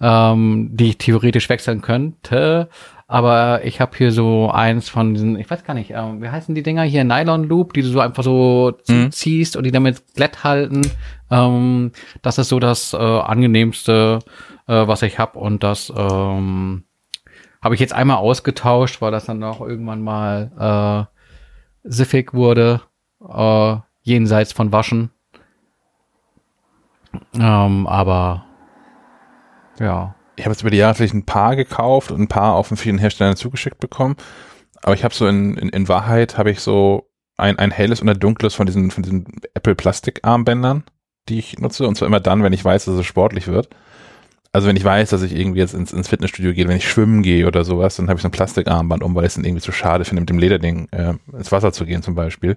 ähm, 0.00 0.70
die 0.72 0.90
ich 0.90 0.98
theoretisch 0.98 1.48
wechseln 1.48 1.82
könnte, 1.82 2.68
aber 3.08 3.64
ich 3.64 3.80
habe 3.80 3.96
hier 3.96 4.10
so 4.10 4.50
eins 4.50 4.88
von 4.88 5.14
diesen, 5.14 5.38
ich 5.38 5.48
weiß 5.48 5.62
gar 5.64 5.74
nicht, 5.74 5.92
äh, 5.92 6.20
wie 6.20 6.28
heißen 6.28 6.54
die 6.54 6.62
Dinger 6.64 6.82
hier, 6.82 7.04
Nylon 7.04 7.44
Loop, 7.44 7.72
die 7.72 7.82
du 7.82 7.88
so 7.88 8.00
einfach 8.00 8.24
so 8.24 8.76
Mhm. 8.88 9.12
ziehst 9.12 9.56
und 9.56 9.64
die 9.64 9.70
damit 9.70 10.02
glatt 10.14 10.42
halten. 10.42 10.82
Ähm, 11.30 11.92
das 12.22 12.38
ist 12.38 12.48
so 12.48 12.58
das 12.58 12.92
äh, 12.92 12.96
angenehmste, 12.96 14.18
äh, 14.66 14.86
was 14.88 15.02
ich 15.02 15.18
habe 15.20 15.38
und 15.38 15.62
das 15.62 15.92
ähm, 15.96 16.82
habe 17.62 17.74
ich 17.74 17.80
jetzt 17.80 17.94
einmal 17.94 18.16
ausgetauscht, 18.18 19.00
weil 19.00 19.12
das 19.12 19.26
dann 19.26 19.42
auch 19.44 19.60
irgendwann 19.60 20.02
mal 20.02 21.08
äh, 21.84 21.88
siffig 21.88 22.34
wurde, 22.34 22.80
äh, 23.28 23.76
jenseits 24.02 24.52
von 24.52 24.72
Waschen. 24.72 25.10
Ähm, 27.38 27.86
aber 27.86 28.44
ja, 29.78 30.15
ich 30.36 30.44
habe 30.44 30.52
jetzt 30.52 30.60
über 30.60 30.70
die 30.70 30.76
Jahre 30.76 30.92
tatsächlich 30.92 31.14
ein 31.14 31.26
paar 31.26 31.56
gekauft 31.56 32.10
und 32.10 32.20
ein 32.20 32.28
paar 32.28 32.54
auch 32.54 32.66
von 32.66 32.76
vielen 32.76 32.98
Herstellern 32.98 33.36
zugeschickt 33.36 33.80
bekommen. 33.80 34.16
Aber 34.82 34.94
ich 34.94 35.04
habe 35.04 35.14
so 35.14 35.26
in, 35.26 35.56
in, 35.56 35.70
in 35.70 35.88
Wahrheit 35.88 36.38
habe 36.38 36.50
ich 36.50 36.60
so 36.60 37.08
ein, 37.36 37.58
ein 37.58 37.70
helles 37.70 38.00
und 38.00 38.08
ein 38.08 38.18
dunkles 38.18 38.54
von 38.54 38.66
diesen, 38.66 38.90
von 38.90 39.02
diesen 39.02 39.26
Apple 39.54 39.74
Plastik-Armbändern, 39.74 40.84
die 41.28 41.38
ich 41.38 41.58
nutze. 41.58 41.86
Und 41.86 41.96
zwar 41.96 42.06
immer 42.06 42.20
dann, 42.20 42.42
wenn 42.42 42.52
ich 42.52 42.64
weiß, 42.64 42.84
dass 42.84 42.94
es 42.94 43.06
sportlich 43.06 43.46
wird. 43.48 43.68
Also 44.52 44.68
wenn 44.68 44.76
ich 44.76 44.84
weiß, 44.84 45.10
dass 45.10 45.22
ich 45.22 45.34
irgendwie 45.34 45.58
jetzt 45.58 45.74
ins, 45.74 45.92
ins 45.92 46.08
Fitnessstudio 46.08 46.54
gehe, 46.54 46.68
wenn 46.68 46.76
ich 46.76 46.88
schwimmen 46.88 47.22
gehe 47.22 47.46
oder 47.46 47.64
sowas, 47.64 47.96
dann 47.96 48.08
habe 48.08 48.16
ich 48.18 48.22
so 48.22 48.28
ein 48.28 48.32
Plastikarmband 48.32 49.02
um, 49.02 49.14
weil 49.14 49.24
ich 49.24 49.28
es 49.28 49.34
dann 49.34 49.44
irgendwie 49.44 49.62
zu 49.62 49.72
schade 49.72 50.04
finde, 50.04 50.22
mit 50.22 50.30
dem 50.30 50.38
Lederding 50.38 50.88
äh, 50.92 51.14
ins 51.32 51.52
Wasser 51.52 51.72
zu 51.72 51.84
gehen 51.84 52.02
zum 52.02 52.14
Beispiel. 52.14 52.56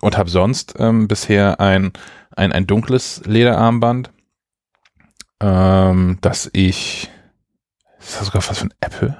Und 0.00 0.16
habe 0.16 0.30
sonst 0.30 0.74
ähm, 0.78 1.06
bisher 1.06 1.60
ein, 1.60 1.92
ein, 2.34 2.52
ein 2.52 2.66
dunkles 2.66 3.22
Lederarmband, 3.26 4.10
ähm, 5.40 6.18
dass 6.20 6.50
ich, 6.52 7.10
ist 7.98 8.20
das 8.20 8.26
sogar 8.26 8.42
was 8.46 8.58
von 8.58 8.72
Apple? 8.80 9.16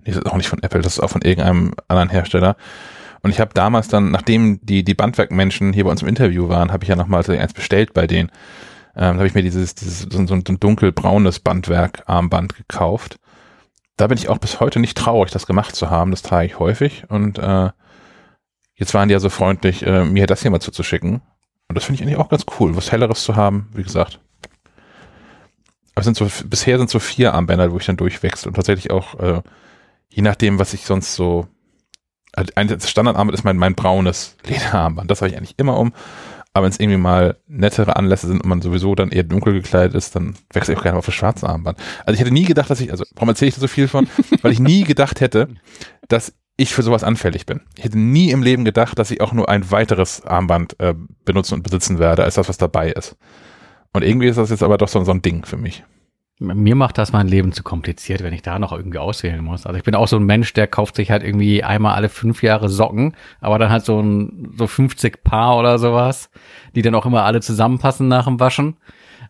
Nee, 0.00 0.12
das 0.12 0.18
ist 0.18 0.26
auch 0.26 0.36
nicht 0.36 0.48
von 0.48 0.62
Apple, 0.62 0.82
das 0.82 0.94
ist 0.94 1.00
auch 1.00 1.10
von 1.10 1.22
irgendeinem 1.22 1.74
anderen 1.88 2.10
Hersteller. 2.10 2.56
Und 3.22 3.30
ich 3.30 3.40
habe 3.40 3.54
damals 3.54 3.88
dann, 3.88 4.10
nachdem 4.10 4.60
die, 4.62 4.84
die 4.84 4.94
Bandwerkmenschen 4.94 5.72
hier 5.72 5.84
bei 5.84 5.90
uns 5.90 6.02
im 6.02 6.08
Interview 6.08 6.48
waren, 6.48 6.72
habe 6.72 6.84
ich 6.84 6.88
ja 6.88 6.96
nochmal 6.96 7.24
eins 7.30 7.54
bestellt 7.54 7.94
bei 7.94 8.06
denen. 8.06 8.30
Ähm, 8.96 9.16
habe 9.16 9.26
ich 9.26 9.34
mir 9.34 9.42
dieses, 9.42 9.74
dieses 9.74 10.00
so, 10.00 10.26
so 10.26 10.34
ein 10.34 10.44
dunkelbraunes 10.44 11.40
Bandwerk-Armband 11.40 12.54
gekauft. 12.54 13.18
Da 13.96 14.08
bin 14.08 14.18
ich 14.18 14.28
auch 14.28 14.38
bis 14.38 14.60
heute 14.60 14.78
nicht 14.78 14.98
traurig, 14.98 15.30
das 15.32 15.46
gemacht 15.46 15.74
zu 15.74 15.88
haben. 15.88 16.10
Das 16.10 16.22
trage 16.22 16.46
ich 16.46 16.58
häufig. 16.58 17.04
Und 17.08 17.38
äh, 17.38 17.70
jetzt 18.74 18.92
waren 18.92 19.08
die 19.08 19.14
ja 19.14 19.20
so 19.20 19.30
freundlich, 19.30 19.86
äh, 19.86 20.04
mir 20.04 20.26
das 20.26 20.42
hier 20.42 20.50
mal 20.50 20.60
zuzuschicken. 20.60 21.22
Und 21.68 21.76
das 21.76 21.84
finde 21.84 21.96
ich 21.96 22.02
eigentlich 22.02 22.18
auch 22.18 22.28
ganz 22.28 22.44
cool, 22.60 22.76
was 22.76 22.92
Helleres 22.92 23.24
zu 23.24 23.36
haben, 23.36 23.70
wie 23.72 23.84
gesagt. 23.84 24.20
Aber 25.94 26.00
es 26.00 26.04
sind 26.04 26.16
so, 26.16 26.28
bisher 26.48 26.78
sind 26.78 26.90
so 26.90 26.98
vier 26.98 27.34
Armbänder, 27.34 27.70
wo 27.72 27.78
ich 27.78 27.86
dann 27.86 27.96
durchwechsel 27.96 28.48
und 28.48 28.54
tatsächlich 28.54 28.90
auch, 28.90 29.18
äh, 29.20 29.42
je 30.08 30.22
nachdem, 30.22 30.58
was 30.58 30.74
ich 30.74 30.82
sonst 30.82 31.14
so, 31.14 31.46
also 32.32 32.52
ein 32.56 32.68
Standardarmband 32.80 33.34
ist 33.34 33.44
mein, 33.44 33.56
mein 33.56 33.74
braunes 33.74 34.36
Lederarmband, 34.44 35.10
das 35.10 35.20
habe 35.20 35.30
ich 35.30 35.36
eigentlich 35.36 35.54
immer 35.56 35.78
um. 35.78 35.92
Aber 36.52 36.64
wenn 36.64 36.70
es 36.70 36.78
irgendwie 36.78 36.98
mal 36.98 37.36
nettere 37.48 37.96
Anlässe 37.96 38.28
sind 38.28 38.40
und 38.40 38.48
man 38.48 38.62
sowieso 38.62 38.94
dann 38.94 39.10
eher 39.10 39.24
dunkel 39.24 39.54
gekleidet 39.54 39.94
ist, 39.94 40.14
dann 40.14 40.36
wechsle 40.52 40.74
ich 40.74 40.78
auch 40.78 40.84
gerne 40.84 40.98
auf 40.98 41.06
das 41.06 41.14
schwarze 41.14 41.48
Armband. 41.48 41.78
Also 42.06 42.14
ich 42.14 42.20
hätte 42.20 42.32
nie 42.32 42.44
gedacht, 42.44 42.70
dass 42.70 42.80
ich, 42.80 42.92
also 42.92 43.04
warum 43.14 43.28
erzähle 43.28 43.48
ich 43.48 43.56
da 43.56 43.60
so 43.60 43.66
viel 43.66 43.88
von? 43.88 44.08
Weil 44.42 44.52
ich 44.52 44.60
nie 44.60 44.84
gedacht 44.84 45.20
hätte, 45.20 45.48
dass 46.06 46.32
ich 46.56 46.72
für 46.72 46.84
sowas 46.84 47.02
anfällig 47.02 47.46
bin. 47.46 47.60
Ich 47.76 47.84
hätte 47.84 47.98
nie 47.98 48.30
im 48.30 48.42
Leben 48.42 48.64
gedacht, 48.64 48.98
dass 49.00 49.10
ich 49.10 49.20
auch 49.20 49.32
nur 49.32 49.48
ein 49.48 49.72
weiteres 49.72 50.24
Armband 50.24 50.78
äh, 50.78 50.94
benutzen 51.24 51.54
und 51.54 51.62
besitzen 51.64 51.98
werde, 51.98 52.22
als 52.22 52.36
das, 52.36 52.48
was 52.48 52.56
dabei 52.56 52.92
ist. 52.92 53.16
Und 53.94 54.02
irgendwie 54.04 54.26
ist 54.26 54.36
das 54.36 54.50
jetzt 54.50 54.62
aber 54.62 54.76
doch 54.76 54.88
so, 54.88 55.02
so 55.04 55.12
ein 55.12 55.22
Ding 55.22 55.46
für 55.46 55.56
mich. 55.56 55.82
Mir 56.40 56.74
macht 56.74 56.98
das 56.98 57.12
mein 57.12 57.28
Leben 57.28 57.52
zu 57.52 57.62
kompliziert, 57.62 58.22
wenn 58.24 58.34
ich 58.34 58.42
da 58.42 58.58
noch 58.58 58.72
irgendwie 58.72 58.98
auswählen 58.98 59.42
muss. 59.42 59.66
Also 59.66 59.78
ich 59.78 59.84
bin 59.84 59.94
auch 59.94 60.08
so 60.08 60.16
ein 60.16 60.24
Mensch, 60.24 60.52
der 60.52 60.66
kauft 60.66 60.96
sich 60.96 61.12
halt 61.12 61.22
irgendwie 61.22 61.62
einmal 61.62 61.94
alle 61.94 62.08
fünf 62.08 62.42
Jahre 62.42 62.68
Socken, 62.68 63.14
aber 63.40 63.58
dann 63.60 63.70
halt 63.70 63.84
so 63.84 64.00
ein 64.00 64.52
so 64.58 64.66
50 64.66 65.22
Paar 65.22 65.56
oder 65.56 65.78
sowas, 65.78 66.28
die 66.74 66.82
dann 66.82 66.96
auch 66.96 67.06
immer 67.06 67.22
alle 67.24 67.40
zusammenpassen 67.40 68.08
nach 68.08 68.24
dem 68.24 68.40
Waschen. 68.40 68.76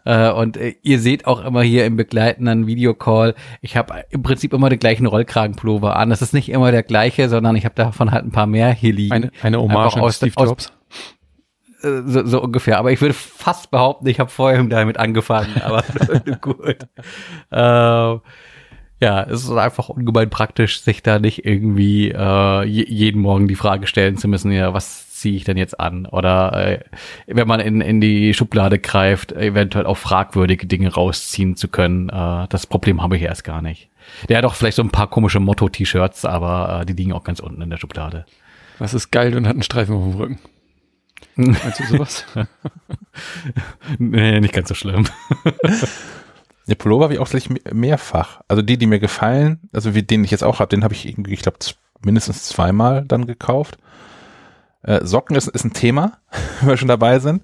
Äh, 0.06 0.30
Und 0.30 0.56
äh, 0.56 0.76
ihr 0.82 0.98
seht 0.98 1.26
auch 1.26 1.44
immer 1.44 1.62
hier 1.62 1.84
im 1.84 1.96
begleitenden 1.96 2.66
Videocall, 2.66 3.34
ich 3.60 3.76
habe 3.76 4.04
im 4.08 4.22
Prinzip 4.22 4.54
immer 4.54 4.70
den 4.70 4.78
gleichen 4.78 5.04
Rollkragenpullover 5.06 5.96
an. 5.96 6.08
Das 6.08 6.22
ist 6.22 6.32
nicht 6.32 6.48
immer 6.48 6.72
der 6.72 6.82
gleiche, 6.82 7.28
sondern 7.28 7.54
ich 7.54 7.66
habe 7.66 7.74
davon 7.74 8.12
halt 8.12 8.24
ein 8.24 8.32
paar 8.32 8.46
mehr 8.46 8.70
hier 8.72 8.94
liegen. 8.94 9.12
Eine, 9.12 9.30
eine 9.42 9.60
Hommage 9.60 9.98
aus- 10.00 10.16
Steve 10.16 10.32
aus- 10.36 10.48
Jobs. 10.48 10.66
Äh, 10.66 10.70
so, 12.06 12.26
so 12.26 12.42
ungefähr. 12.42 12.78
Aber 12.78 12.92
ich 12.92 13.00
würde 13.00 13.14
fast 13.14 13.70
behaupten, 13.70 14.06
ich 14.06 14.20
habe 14.20 14.30
vorher 14.30 14.62
damit 14.64 14.98
angefangen, 14.98 15.60
aber 15.64 15.84
gut. 16.40 16.76
Ähm, 17.52 18.20
ja, 19.00 19.22
es 19.24 19.44
ist 19.44 19.50
einfach 19.50 19.88
ungemein 19.88 20.30
praktisch, 20.30 20.80
sich 20.80 21.02
da 21.02 21.18
nicht 21.18 21.44
irgendwie 21.44 22.10
äh, 22.10 22.64
je, 22.64 22.86
jeden 22.88 23.20
Morgen 23.20 23.48
die 23.48 23.56
Frage 23.56 23.86
stellen 23.86 24.16
zu 24.16 24.28
müssen, 24.28 24.50
ja, 24.52 24.72
was 24.72 25.10
ziehe 25.12 25.36
ich 25.36 25.44
denn 25.44 25.56
jetzt 25.56 25.78
an? 25.80 26.06
Oder 26.06 26.52
äh, 26.54 26.80
wenn 27.26 27.48
man 27.48 27.60
in, 27.60 27.80
in 27.80 28.00
die 28.00 28.34
Schublade 28.34 28.78
greift, 28.78 29.32
eventuell 29.32 29.86
auch 29.86 29.96
fragwürdige 29.96 30.66
Dinge 30.66 30.92
rausziehen 30.92 31.56
zu 31.56 31.68
können. 31.68 32.08
Äh, 32.08 32.46
das 32.48 32.66
Problem 32.66 33.02
habe 33.02 33.16
ich 33.16 33.22
erst 33.22 33.44
gar 33.44 33.62
nicht. 33.62 33.88
Der 34.28 34.38
hat 34.38 34.44
auch 34.44 34.54
vielleicht 34.54 34.76
so 34.76 34.82
ein 34.82 34.90
paar 34.90 35.08
komische 35.08 35.40
Motto-T-Shirts, 35.40 36.24
aber 36.24 36.80
äh, 36.82 36.86
die 36.86 36.92
liegen 36.92 37.12
auch 37.12 37.24
ganz 37.24 37.40
unten 37.40 37.62
in 37.62 37.70
der 37.70 37.78
Schublade. 37.78 38.26
Was 38.78 38.94
ist 38.94 39.10
geil 39.10 39.36
und 39.36 39.46
hat 39.46 39.54
einen 39.54 39.62
Streifen 39.62 39.96
auf 39.96 40.02
dem 40.02 40.20
Rücken? 40.20 40.38
Meinst 41.36 41.80
du 41.80 41.84
sowas? 41.86 42.24
nee, 43.98 44.40
nicht 44.40 44.54
ganz 44.54 44.68
so 44.68 44.74
schlimm. 44.74 45.06
Der 46.66 46.76
Pullover 46.76 47.04
habe 47.04 47.14
ich 47.14 47.20
auch 47.20 47.30
me- 47.50 47.60
mehrfach. 47.72 48.40
Also 48.48 48.62
die, 48.62 48.78
die 48.78 48.86
mir 48.86 48.98
gefallen, 49.00 49.60
also 49.72 49.94
wie 49.94 50.02
den 50.02 50.24
ich 50.24 50.30
jetzt 50.30 50.44
auch 50.44 50.60
habe, 50.60 50.70
den 50.70 50.82
habe 50.84 50.94
ich 50.94 51.06
irgendwie, 51.06 51.34
ich 51.34 51.42
glaube, 51.42 51.58
mindestens 52.02 52.44
zweimal 52.44 53.04
dann 53.04 53.26
gekauft. 53.26 53.76
Äh, 54.82 55.04
Socken 55.04 55.36
ist, 55.36 55.48
ist 55.48 55.64
ein 55.64 55.72
Thema, 55.72 56.18
wenn 56.60 56.68
wir 56.70 56.76
schon 56.76 56.88
dabei 56.88 57.18
sind. 57.18 57.42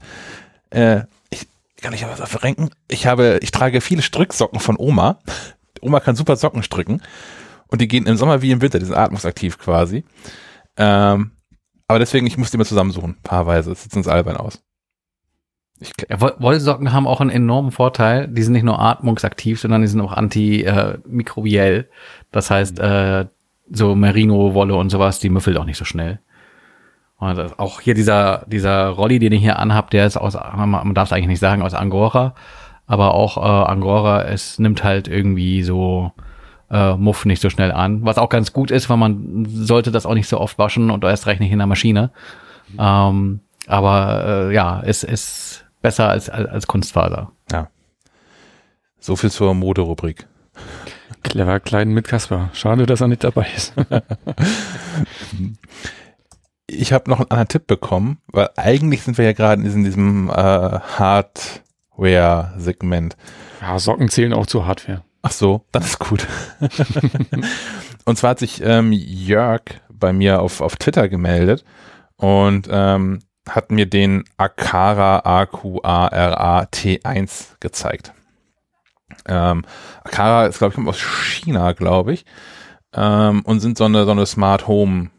Äh, 0.71 1.03
ich 1.31 1.47
kann 1.83 1.93
ich 1.93 2.05
aber 2.05 2.19
was 2.19 2.31
verrenken. 2.31 2.71
Ich 2.89 3.07
habe, 3.07 3.39
ich 3.43 3.51
trage 3.51 3.81
viele 3.81 4.03
Stricksocken 4.03 4.61
von 4.61 4.77
Oma. 4.79 5.19
Oma 5.81 6.01
kann 6.01 6.17
super 6.17 6.37
Socken 6.37 6.63
stricken. 6.63 7.03
Und 7.69 7.81
die 7.81 7.89
gehen 7.89 8.07
im 8.07 8.17
Sommer 8.17 8.43
wie 8.43 8.51
im 8.51 8.63
Winter, 8.63 8.79
die 8.79 8.85
sind 8.87 8.97
atmungsaktiv 8.97 9.59
quasi. 9.59 10.05
Ähm, 10.77 11.33
aber 11.91 11.99
deswegen, 11.99 12.27
ich 12.27 12.39
muss 12.39 12.51
die 12.51 12.57
mal 12.57 12.65
zusammensuchen, 12.65 13.17
paarweise. 13.23 13.71
Das 13.71 13.83
sieht 13.83 13.95
uns 13.97 14.09
albern 14.09 14.37
aus. 14.37 14.63
Ich, 15.81 15.93
Ja, 16.09 16.21
Woll- 16.21 16.37
Wollsocken 16.39 16.93
haben 16.93 17.07
auch 17.07 17.21
einen 17.21 17.31
enormen 17.31 17.71
Vorteil. 17.73 18.29
Die 18.29 18.43
sind 18.43 18.53
nicht 18.53 18.65
nur 18.65 18.81
atmungsaktiv, 18.81 19.61
sondern 19.61 19.83
die 19.83 19.89
sind 19.89 20.01
auch 20.01 20.13
antimikrobiell. 20.13 21.89
Das 22.33 22.51
heißt, 22.51 22.79
äh, 22.81 23.27
so 23.71 23.95
Merino-Wolle 23.95 24.75
und 24.75 24.91
sowas, 24.91 25.21
die 25.21 25.31
müffelt 25.31 25.57
auch 25.57 25.65
nicht 25.65 25.79
so 25.79 25.85
schnell. 25.85 26.21
Und 27.19 27.59
auch 27.59 27.81
hier 27.81 27.95
dieser, 27.95 28.45
dieser 28.47 28.89
Rolli, 28.89 29.19
den 29.19 29.33
ich 29.33 29.43
hier 29.43 29.59
anhab, 29.59 29.91
der 29.91 30.07
ist 30.07 30.17
aus, 30.17 30.35
man 30.35 30.95
darf 30.95 31.09
es 31.09 31.13
eigentlich 31.13 31.27
nicht 31.29 31.41
sagen, 31.41 31.63
aus 31.63 31.75
Angora. 31.75 32.35
Aber 32.87 33.15
auch 33.15 33.37
äh, 33.37 33.71
Angora, 33.71 34.25
es 34.25 34.59
nimmt 34.59 34.83
halt 34.83 35.07
irgendwie 35.07 35.63
so 35.63 36.13
äh, 36.71 36.95
Muff 36.95 37.25
nicht 37.25 37.43
so 37.43 37.51
schnell 37.51 37.73
an. 37.73 38.05
Was 38.05 38.19
auch 38.19 38.29
ganz 38.29 38.53
gut 38.53 38.71
ist, 38.71 38.89
weil 38.91 38.97
man 38.97 39.47
sollte 39.49 39.91
das 39.91 40.07
auch 40.07 40.15
nicht 40.15 40.29
so 40.29 40.39
oft 40.39 40.59
waschen 40.59 40.91
und 40.91 41.05
erst 41.05 41.27
recht 41.27 41.41
nicht 41.41 41.53
in 41.53 41.59
der 41.59 41.67
Maschine. 41.67 42.11
Ähm, 42.79 43.41
aber 43.67 44.25
äh, 44.51 44.55
ja, 44.55 44.83
es 44.85 45.03
ist 45.03 45.65
besser 45.83 46.09
als, 46.09 46.29
als, 46.29 46.49
als 46.49 46.67
Kunstfaser. 46.67 47.33
so 48.99 49.17
viel 49.17 49.31
zur 49.31 49.55
Moderubrik. 49.55 50.27
Clever 51.23 51.61
klein 51.61 51.91
mit 51.91 52.09
Kasper. 52.09 52.51
Schade, 52.53 52.87
dass 52.87 53.01
er 53.01 53.09
nicht 53.09 53.25
dabei 53.25 53.47
ist. 53.55 53.75
ich 56.67 56.93
habe 56.93 57.11
noch 57.11 57.19
einen 57.19 57.31
anderen 57.31 57.49
Tipp 57.49 57.67
bekommen, 57.67 58.19
weil 58.29 58.51
eigentlich 58.57 59.03
sind 59.03 59.19
wir 59.19 59.25
ja 59.25 59.33
gerade 59.33 59.63
in 59.63 59.85
diesem, 59.85 60.31
äh, 60.31 60.33
Hard 60.33 61.63
Hardware-Segment. 62.01 63.17
Ja, 63.61 63.79
Socken 63.79 64.09
zählen 64.09 64.33
auch 64.33 64.47
zur 64.47 64.67
Hardware. 64.67 65.03
Ach 65.23 65.33
so, 65.33 65.65
dann 65.73 65.83
ist 65.83 65.99
gut. 65.99 66.27
und 68.05 68.17
zwar 68.17 68.31
hat 68.31 68.39
sich 68.39 68.63
ähm, 68.63 68.93
Jörg 68.93 69.63
bei 69.89 70.13
mir 70.13 70.41
auf, 70.41 70.61
auf 70.61 70.77
Twitter 70.77 71.09
gemeldet 71.09 71.65
und 72.17 72.69
ähm, 72.71 73.21
hat 73.49 73.71
mir 73.71 73.87
den 73.87 74.25
Akara 74.37 75.21
AQARA 75.25 76.63
T1 76.73 77.57
gezeigt. 77.61 78.13
Ähm, 79.27 79.65
Akara 80.05 80.47
ist, 80.47 80.59
glaube 80.59 80.73
ich, 80.73 80.77
kommt 80.77 80.89
aus 80.89 81.01
China, 81.01 81.73
glaube 81.73 82.13
ich, 82.13 82.25
ähm, 82.95 83.43
und 83.43 83.61
sind 83.61 83.77
so 83.77 83.85
eine, 83.85 84.05
so 84.05 84.13
eine 84.13 84.27
Smart 84.27 84.67
Home 84.67 85.11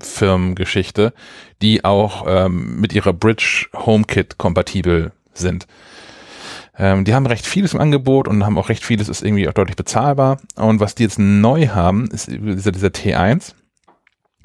Firmengeschichte, 0.00 1.12
die 1.60 1.84
auch 1.84 2.24
ähm, 2.28 2.80
mit 2.80 2.92
ihrer 2.92 3.12
Bridge 3.12 3.66
HomeKit 3.74 4.38
kompatibel 4.38 5.12
sind. 5.32 5.66
Ähm, 6.78 7.04
die 7.04 7.14
haben 7.14 7.26
recht 7.26 7.46
vieles 7.46 7.74
im 7.74 7.80
Angebot 7.80 8.28
und 8.28 8.44
haben 8.44 8.56
auch 8.56 8.68
recht 8.68 8.84
vieles 8.84 9.08
ist 9.08 9.22
irgendwie 9.22 9.48
auch 9.48 9.52
deutlich 9.52 9.76
bezahlbar. 9.76 10.38
Und 10.54 10.78
was 10.78 10.94
die 10.94 11.02
jetzt 11.02 11.18
neu 11.18 11.68
haben, 11.68 12.08
ist 12.08 12.28
dieser, 12.28 12.72
dieser 12.72 12.88
T1. 12.88 13.54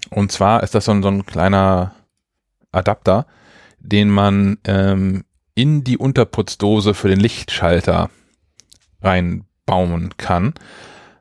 Und 0.10 0.32
zwar 0.32 0.64
ist 0.64 0.74
das 0.74 0.86
so 0.86 0.92
ein, 0.92 1.04
so 1.04 1.10
ein 1.10 1.26
kleiner 1.26 1.94
Adapter, 2.72 3.28
den 3.80 4.10
man 4.10 4.58
ähm, 4.66 5.24
in 5.54 5.84
die 5.84 5.98
Unterputzdose 5.98 6.96
für 6.96 7.08
den 7.08 7.20
Lichtschalter 7.20 8.10
reinbauen 9.02 10.18
kann. 10.18 10.54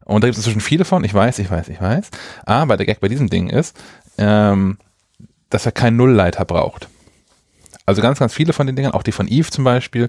Und 0.05 0.25
da 0.25 0.29
gibt 0.29 0.39
es 0.39 0.47
inzwischen 0.47 0.61
viele 0.61 0.85
von, 0.85 1.05
ich 1.05 1.13
weiß, 1.13 1.39
ich 1.39 1.51
weiß, 1.51 1.69
ich 1.69 1.81
weiß. 1.81 2.11
Aber 2.45 2.77
der 2.77 2.87
Gag 2.87 3.01
bei 3.01 3.09
diesem 3.09 3.29
Ding 3.29 3.51
ist, 3.51 3.79
ähm, 4.17 4.79
dass 5.51 5.67
er 5.67 5.73
keinen 5.73 5.99
Nullleiter 5.99 6.45
braucht. 6.47 6.89
Also 7.87 8.03
ganz, 8.03 8.19
ganz 8.19 8.33
viele 8.33 8.53
von 8.53 8.67
den 8.67 8.77
Dingern, 8.77 8.93
auch 8.93 9.03
die 9.03 9.13
von 9.13 9.29
Eve 9.29 9.51
zum 9.51 9.65
Beispiel, 9.65 10.09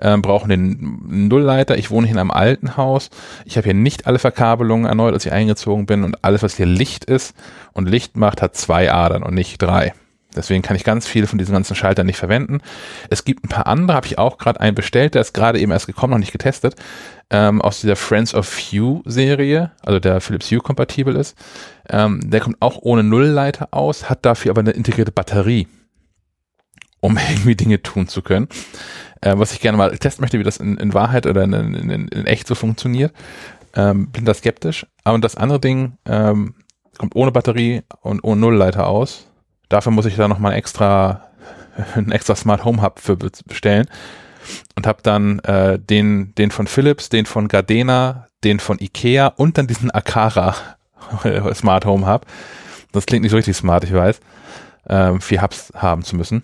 ähm, 0.00 0.22
brauchen 0.22 0.48
den 0.48 1.28
Nullleiter. 1.28 1.76
Ich 1.76 1.90
wohne 1.90 2.06
hier 2.06 2.14
in 2.14 2.20
einem 2.20 2.30
alten 2.30 2.76
Haus. 2.76 3.10
Ich 3.44 3.56
habe 3.56 3.64
hier 3.64 3.74
nicht 3.74 4.06
alle 4.06 4.18
Verkabelungen 4.18 4.86
erneut, 4.86 5.12
als 5.12 5.26
ich 5.26 5.32
eingezogen 5.32 5.86
bin 5.86 6.04
und 6.04 6.24
alles, 6.24 6.42
was 6.42 6.56
hier 6.56 6.66
Licht 6.66 7.04
ist 7.04 7.34
und 7.72 7.88
Licht 7.88 8.16
macht, 8.16 8.42
hat 8.42 8.56
zwei 8.56 8.92
Adern 8.92 9.22
und 9.22 9.34
nicht 9.34 9.60
drei. 9.60 9.92
Deswegen 10.34 10.62
kann 10.62 10.76
ich 10.76 10.84
ganz 10.84 11.08
viele 11.08 11.26
von 11.26 11.38
diesen 11.38 11.52
ganzen 11.52 11.74
Schaltern 11.74 12.06
nicht 12.06 12.18
verwenden. 12.18 12.60
Es 13.08 13.24
gibt 13.24 13.44
ein 13.44 13.48
paar 13.48 13.66
andere, 13.66 13.96
habe 13.96 14.06
ich 14.06 14.18
auch 14.18 14.38
gerade 14.38 14.60
einen 14.60 14.76
bestellt, 14.76 15.14
der 15.14 15.22
ist 15.22 15.34
gerade 15.34 15.58
eben 15.58 15.72
erst 15.72 15.88
gekommen, 15.88 16.12
noch 16.12 16.18
nicht 16.18 16.32
getestet, 16.32 16.76
ähm, 17.30 17.60
aus 17.60 17.80
dieser 17.80 17.96
Friends 17.96 18.34
of 18.34 18.48
Hue 18.58 19.02
Serie, 19.04 19.72
also 19.82 19.98
der 19.98 20.20
Philips 20.20 20.50
Hue 20.50 20.60
kompatibel 20.60 21.16
ist. 21.16 21.36
Ähm, 21.88 22.20
der 22.30 22.40
kommt 22.40 22.56
auch 22.60 22.78
ohne 22.80 23.02
Nullleiter 23.02 23.68
aus, 23.72 24.08
hat 24.08 24.24
dafür 24.24 24.52
aber 24.52 24.60
eine 24.60 24.70
integrierte 24.70 25.10
Batterie, 25.10 25.66
um 27.00 27.18
irgendwie 27.30 27.56
Dinge 27.56 27.82
tun 27.82 28.08
zu 28.08 28.22
können. 28.22 28.48
Äh, 29.20 29.34
was 29.36 29.52
ich 29.52 29.60
gerne 29.60 29.78
mal 29.78 29.96
testen 29.98 30.22
möchte, 30.22 30.38
wie 30.38 30.44
das 30.44 30.56
in, 30.56 30.76
in 30.78 30.94
Wahrheit 30.94 31.26
oder 31.26 31.44
in, 31.44 31.52
in, 31.52 32.08
in, 32.08 32.26
echt 32.26 32.46
so 32.46 32.54
funktioniert. 32.54 33.12
Ähm, 33.74 34.10
bin 34.10 34.24
da 34.24 34.34
skeptisch. 34.34 34.86
Aber 35.04 35.18
das 35.18 35.36
andere 35.36 35.60
Ding 35.60 35.92
ähm, 36.06 36.54
kommt 36.98 37.14
ohne 37.14 37.32
Batterie 37.32 37.82
und 38.00 38.24
ohne 38.24 38.40
Nullleiter 38.40 38.86
aus 38.86 39.30
Dafür 39.70 39.92
muss 39.92 40.04
ich 40.04 40.16
da 40.16 40.28
nochmal 40.28 40.52
extra, 40.54 41.30
ein 41.94 42.12
extra 42.12 42.36
Smart 42.36 42.64
Home 42.66 42.82
Hub 42.82 42.98
für 42.98 43.16
bestellen 43.16 43.86
und 44.76 44.86
habe 44.86 45.00
dann 45.02 45.38
äh, 45.40 45.78
den, 45.78 46.34
den 46.34 46.50
von 46.50 46.66
Philips, 46.66 47.08
den 47.08 47.24
von 47.24 47.48
Gardena, 47.48 48.26
den 48.44 48.58
von 48.58 48.78
Ikea 48.78 49.28
und 49.28 49.56
dann 49.56 49.68
diesen 49.68 49.90
Akara 49.90 50.54
Smart 51.54 51.86
Home 51.86 52.06
Hub. 52.06 52.26
Das 52.92 53.06
klingt 53.06 53.22
nicht 53.22 53.30
so 53.30 53.36
richtig 53.36 53.56
smart, 53.56 53.84
ich 53.84 53.92
weiß, 53.92 54.20
ähm, 54.88 55.20
vier 55.20 55.40
Hubs 55.40 55.72
haben 55.76 56.02
zu 56.02 56.16
müssen. 56.16 56.42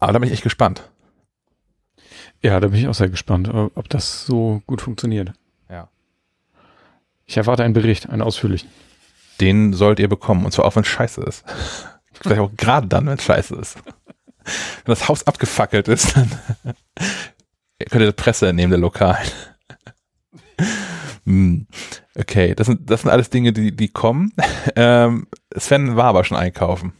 Aber 0.00 0.12
da 0.12 0.18
bin 0.18 0.28
ich 0.28 0.34
echt 0.34 0.42
gespannt. 0.42 0.90
Ja, 2.42 2.60
da 2.60 2.68
bin 2.68 2.78
ich 2.78 2.88
auch 2.88 2.94
sehr 2.94 3.08
gespannt, 3.08 3.48
ob 3.48 3.88
das 3.88 4.26
so 4.26 4.62
gut 4.66 4.82
funktioniert. 4.82 5.32
Ja. 5.70 5.88
Ich 7.24 7.36
erwarte 7.36 7.64
einen 7.64 7.72
Bericht, 7.72 8.10
einen 8.10 8.22
ausführlichen. 8.22 8.68
Den 9.40 9.72
sollt 9.72 9.98
ihr 9.98 10.08
bekommen, 10.08 10.44
und 10.44 10.52
zwar 10.52 10.66
auch 10.66 10.76
wenn 10.76 10.82
es 10.82 10.88
scheiße 10.88 11.22
ist. 11.22 11.44
Vielleicht 12.12 12.40
auch 12.40 12.50
gerade 12.56 12.86
dann, 12.86 13.06
wenn 13.06 13.18
es 13.18 13.24
scheiße 13.24 13.54
ist. 13.56 13.76
Wenn 14.44 14.92
das 14.92 15.08
Haus 15.08 15.26
abgefackelt 15.26 15.88
ist, 15.88 16.16
dann 16.16 16.30
könnt 17.90 18.02
ihr 18.02 18.06
die 18.06 18.12
Presse 18.12 18.48
entnehmen, 18.48 18.70
der 18.70 18.80
Lokalen. 18.80 19.26
Hm. 21.26 21.66
Okay, 22.14 22.54
das 22.54 22.66
sind, 22.66 22.90
das 22.90 23.00
sind 23.00 23.10
alles 23.10 23.30
Dinge, 23.30 23.54
die, 23.54 23.74
die 23.74 23.88
kommen. 23.88 24.34
Ähm, 24.76 25.26
Sven 25.56 25.96
war 25.96 26.04
aber 26.04 26.22
schon 26.22 26.36
einkaufen. 26.36 26.92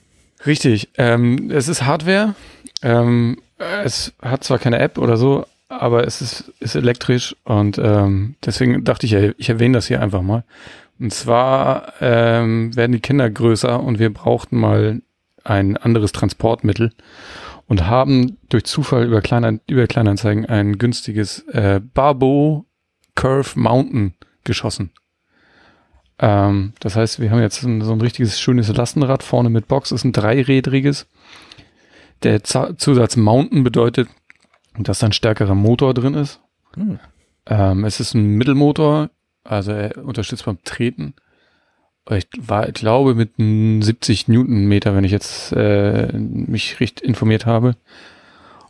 Richtig. 0.47 0.89
Ähm, 0.97 1.51
es 1.51 1.69
ist 1.69 1.85
Hardware. 1.85 2.35
Ähm, 2.83 3.39
es 3.59 4.13
hat 4.21 4.45
zwar 4.45 4.59
keine 4.59 4.79
App 4.79 4.99
oder 4.99 5.17
so, 5.17 5.47
aber 5.69 6.07
es 6.07 6.21
ist, 6.21 6.53
ist 6.61 6.75
elektrisch 6.75 7.35
und 7.45 7.79
ähm, 7.79 8.37
deswegen 8.45 8.85
dachte 8.85 9.07
ich, 9.07 9.15
ich 9.15 9.49
erwähne 9.49 9.79
das 9.79 9.87
hier 9.87 10.03
einfach 10.03 10.23
mal. 10.23 10.45
Und 10.99 11.13
zwar 11.13 11.95
ähm, 12.01 12.75
werden 12.77 12.93
die 12.93 13.01
Kinder 13.01 13.29
größer 13.31 13.81
und 13.81 13.99
wir 13.99 14.13
brauchten 14.13 14.59
mal 14.59 15.03
ein 15.43 15.77
anderes 15.77 16.13
Transportmittel 16.13 16.93
und 17.67 17.87
haben 17.87 18.39
durch 18.49 18.65
Zufall 18.65 19.07
über, 19.07 19.21
Kleiner, 19.21 19.59
über 19.69 19.87
Kleinanzeigen 19.87 20.47
ein 20.47 20.79
günstiges 20.79 21.41
äh, 21.49 21.81
Barbo 21.81 22.67
Curve 23.15 23.59
Mountain 23.59 24.15
geschossen. 24.45 24.91
Ähm, 26.19 26.73
das 26.81 26.97
heißt, 26.97 27.21
wir 27.21 27.31
haben 27.31 27.41
jetzt 27.41 27.63
ein, 27.63 27.83
so 27.83 27.93
ein 27.93 28.01
richtiges 28.01 28.41
schönes 28.41 28.69
Lastenrad 28.69 29.23
vorne 29.23 29.51
mit 29.51 29.69
Box, 29.69 29.93
ist 29.93 30.05
ein 30.05 30.13
dreirädriges. 30.13 31.07
Der 32.23 32.43
Z 32.45 32.81
Zusatz 32.81 33.17
Mountain 33.17 33.65
bedeutet, 33.65 34.09
dass 34.79 35.01
da 35.01 35.07
ein 35.07 35.13
stärkerer 35.13 35.55
Motor 35.55 35.95
drin 35.95 36.15
ist. 36.15 36.41
Hm. 36.75 36.99
Ähm, 37.47 37.85
es 37.85 38.01
ist 38.01 38.15
ein 38.15 38.37
Mittelmotor, 38.37 39.11
also 39.43 39.73
er 39.73 40.05
unterstützt 40.05 40.47
beim 40.47 40.63
Treten. 40.65 41.15
Ich 42.11 42.27
war, 42.39 42.69
ich 42.69 42.75
glaube, 42.75 43.15
mit 43.15 43.33
70 43.37 44.29
Newtonmeter, 44.29 44.95
wenn 44.95 45.05
ich 45.05 45.13
jetzt 45.13 45.53
äh, 45.53 46.13
mich 46.13 46.81
richtig 46.81 47.07
informiert 47.07 47.47
habe. 47.47 47.77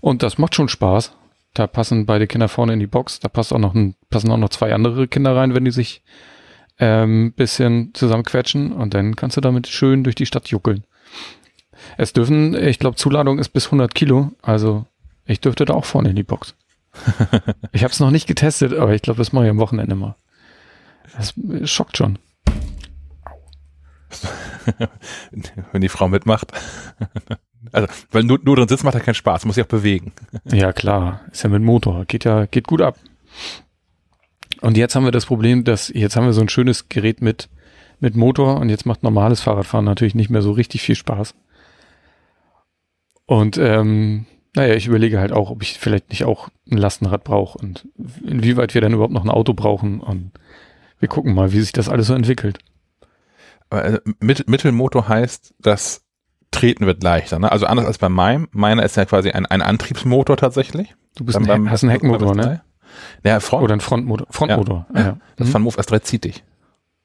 Und 0.01 0.23
das 0.23 0.39
macht 0.39 0.55
schon 0.55 0.69
Spaß. 0.69 1.17
Da 1.53 1.67
passen 1.67 2.07
beide 2.07 2.27
Kinder 2.27 2.49
vorne 2.49 2.75
in 2.75 2.81
die 2.81 2.87
Box. 2.87 3.21
Da 3.21 3.29
passt 3.29 3.53
auch 3.53 3.59
noch 3.59 3.75
ein, 3.75 3.95
passen 4.09 4.31
auch 4.31 4.37
noch 4.37 4.51
zwei 4.51 4.73
andere 4.73 5.09
Kinder 5.09 5.35
rein, 5.35 5.55
wenn 5.55 5.65
die 5.65 5.73
sich 5.73 6.03
ähm, 6.79 7.33
bisschen 7.35 7.93
zusammenquetschen. 7.95 8.73
Und 8.73 8.95
dann 8.95 9.17
kannst 9.17 9.37
du 9.37 9.41
damit 9.41 9.67
schön 9.67 10.05
durch 10.05 10.15
die 10.15 10.27
Stadt 10.27 10.49
juckeln. 10.49 10.85
Es 11.97 12.13
dürfen, 12.13 12.55
ich 12.55 12.79
glaube, 12.79 12.97
Zuladung 12.97 13.39
ist 13.39 13.51
bis 13.51 13.67
100 13.67 13.95
Kilo. 13.95 14.33
Also 14.43 14.87
ich 15.27 15.41
dürfte 15.41 15.65
da 15.65 15.75
auch 15.75 15.85
vorne 15.85 16.11
in 16.11 16.17
die 16.17 16.23
Box. 16.23 16.55
ich 17.73 17.83
habe 17.83 17.93
es 17.93 18.01
noch 18.01 18.11
nicht 18.11 18.27
getestet, 18.27 18.73
aber 18.73 18.95
ich 18.95 19.03
glaube, 19.03 19.19
das 19.19 19.33
mache 19.33 19.45
ich 19.45 19.51
am 19.51 19.59
Wochenende 19.59 19.95
mal. 19.95 20.17
Das 21.17 21.35
schockt 21.71 21.97
schon. 21.97 22.19
Wenn 25.73 25.81
die 25.81 25.89
Frau 25.89 26.09
mitmacht. 26.09 26.53
Also, 27.73 27.89
weil 28.11 28.25
nur, 28.25 28.39
nur 28.43 28.57
drin 28.57 28.69
sitzen 28.69 28.85
macht 28.85 28.95
ja 28.95 29.01
keinen 29.01 29.15
Spaß, 29.15 29.47
muss 29.47 29.55
sich 29.55 29.65
auch 29.65 29.69
bewegen. 29.69 30.13
Ja, 30.45 30.75
klar. 30.75 31.23
Ist 31.33 31.45
ja 31.45 31.49
mit 31.49 31.63
Motor. 31.63 32.05
Geht 32.05 32.25
ja, 32.25 32.45
geht 32.45 32.67
gut 32.67 32.83
ab. 32.83 32.99
Und 34.61 34.77
jetzt 34.77 34.95
haben 34.95 35.05
wir 35.05 35.13
das 35.13 35.27
Problem, 35.27 35.65
dass 35.65 35.89
jetzt 35.89 36.17
haben 36.17 36.27
wir 36.27 36.33
so 36.33 36.41
ein 36.41 36.49
schönes 36.49 36.89
Gerät 36.89 37.23
mit, 37.23 37.49
mit 38.01 38.17
Motor 38.17 38.59
und 38.61 38.69
jetzt 38.69 38.87
macht 38.87 39.03
normales 39.03 39.41
Fahrradfahren 39.41 39.85
natürlich 39.85 40.15
nicht 40.15 40.31
mehr 40.31 40.43
so 40.43 40.53
richtig 40.53 40.83
viel 40.83 40.95
Spaß. 40.95 41.35
Und 43.27 43.57
ähm, 43.59 44.27
naja, 44.55 44.75
ich 44.75 44.87
überlege 44.87 45.19
halt 45.19 45.33
auch, 45.33 45.51
ob 45.51 45.63
ich 45.63 45.79
vielleicht 45.79 46.11
nicht 46.11 46.25
auch 46.25 46.49
ein 46.71 46.77
Lastenrad 46.77 47.25
brauche 47.25 47.59
und 47.59 47.89
inwieweit 48.25 48.75
wir 48.75 48.81
dann 48.81 48.93
überhaupt 48.93 49.13
noch 49.13 49.25
ein 49.25 49.31
Auto 49.31 49.55
brauchen 49.55 50.01
und 50.01 50.31
wir 51.01 51.09
gucken 51.09 51.35
mal, 51.35 51.53
wie 51.53 51.61
sich 51.61 51.73
das 51.73 51.89
alles 51.89 52.07
so 52.07 52.15
entwickelt. 52.15 52.59
Also, 53.71 53.99
Mittelmotor 54.21 55.09
heißt, 55.09 55.55
das 55.59 56.05
Treten 56.51 56.87
wird 56.87 57.03
leichter. 57.03 57.39
Ne? 57.39 57.51
Also 57.51 57.67
anders 57.67 57.87
als 57.87 57.99
bei 57.99 58.09
meinem. 58.09 58.49
Meiner 58.53 58.85
ist 58.85 58.97
ja 58.97 59.05
quasi 59.05 59.31
ein, 59.31 59.47
ein 59.47 59.61
Antriebsmotor 59.61 60.37
tatsächlich. 60.37 60.95
Du 61.17 61.25
bist 61.25 61.37
ein, 61.37 61.47
beim, 61.47 61.71
hast 61.71 61.83
einen 61.83 61.91
Heckmotor, 61.91 62.35
ne? 62.37 62.63
Ja, 63.23 63.41
Front. 63.41 63.63
Oder 63.63 63.75
ein 63.75 63.81
Frontmotor. 63.81 64.27
Frontmotor. 64.31 64.87
Ja, 64.95 65.01
ja. 65.01 65.17
Das 65.37 65.49
mhm. 65.49 65.55
Van 65.55 65.63
Move 65.63 65.81
S3 65.81 66.03
zieht 66.03 66.25
dich. 66.25 66.45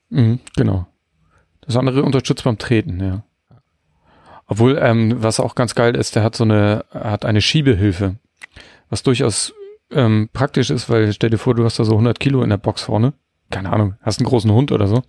Mhm, 0.10 0.40
genau. 0.56 0.88
Das 1.61 1.76
andere 1.76 2.03
unterstützt 2.03 2.44
beim 2.44 2.57
Treten, 2.57 2.99
ja. 2.99 3.24
Obwohl, 4.48 4.80
ähm, 4.82 5.22
was 5.22 5.40
auch 5.40 5.53
ganz 5.53 5.76
geil 5.76 5.95
ist, 5.95 6.16
der 6.16 6.24
hat 6.24 6.36
so 6.36 6.44
eine, 6.44 6.86
hat 6.91 7.24
eine 7.24 7.41
Schiebehilfe. 7.41 8.16
Was 8.90 9.03
durchaus 9.03 9.53
ähm, 9.91 10.30
praktisch 10.34 10.72
ist, 10.72 10.90
weil 10.90 11.14
stell 11.14 11.30
dir 11.30 11.38
vor, 11.38 11.53
du 11.53 11.64
hast 11.64 11.78
da 11.78 11.84
so 11.84 11.91
100 11.91 12.20
Kilo 12.20 12.41
in 12.41 12.49
der 12.49 12.57
Box 12.57 12.82
vorne 12.82 13.14
keine 13.49 13.72
Ahnung, 13.72 13.95
hast 14.02 14.20
einen 14.20 14.28
großen 14.28 14.52
Hund 14.52 14.72
oder 14.72 14.88
so. 14.88 15.02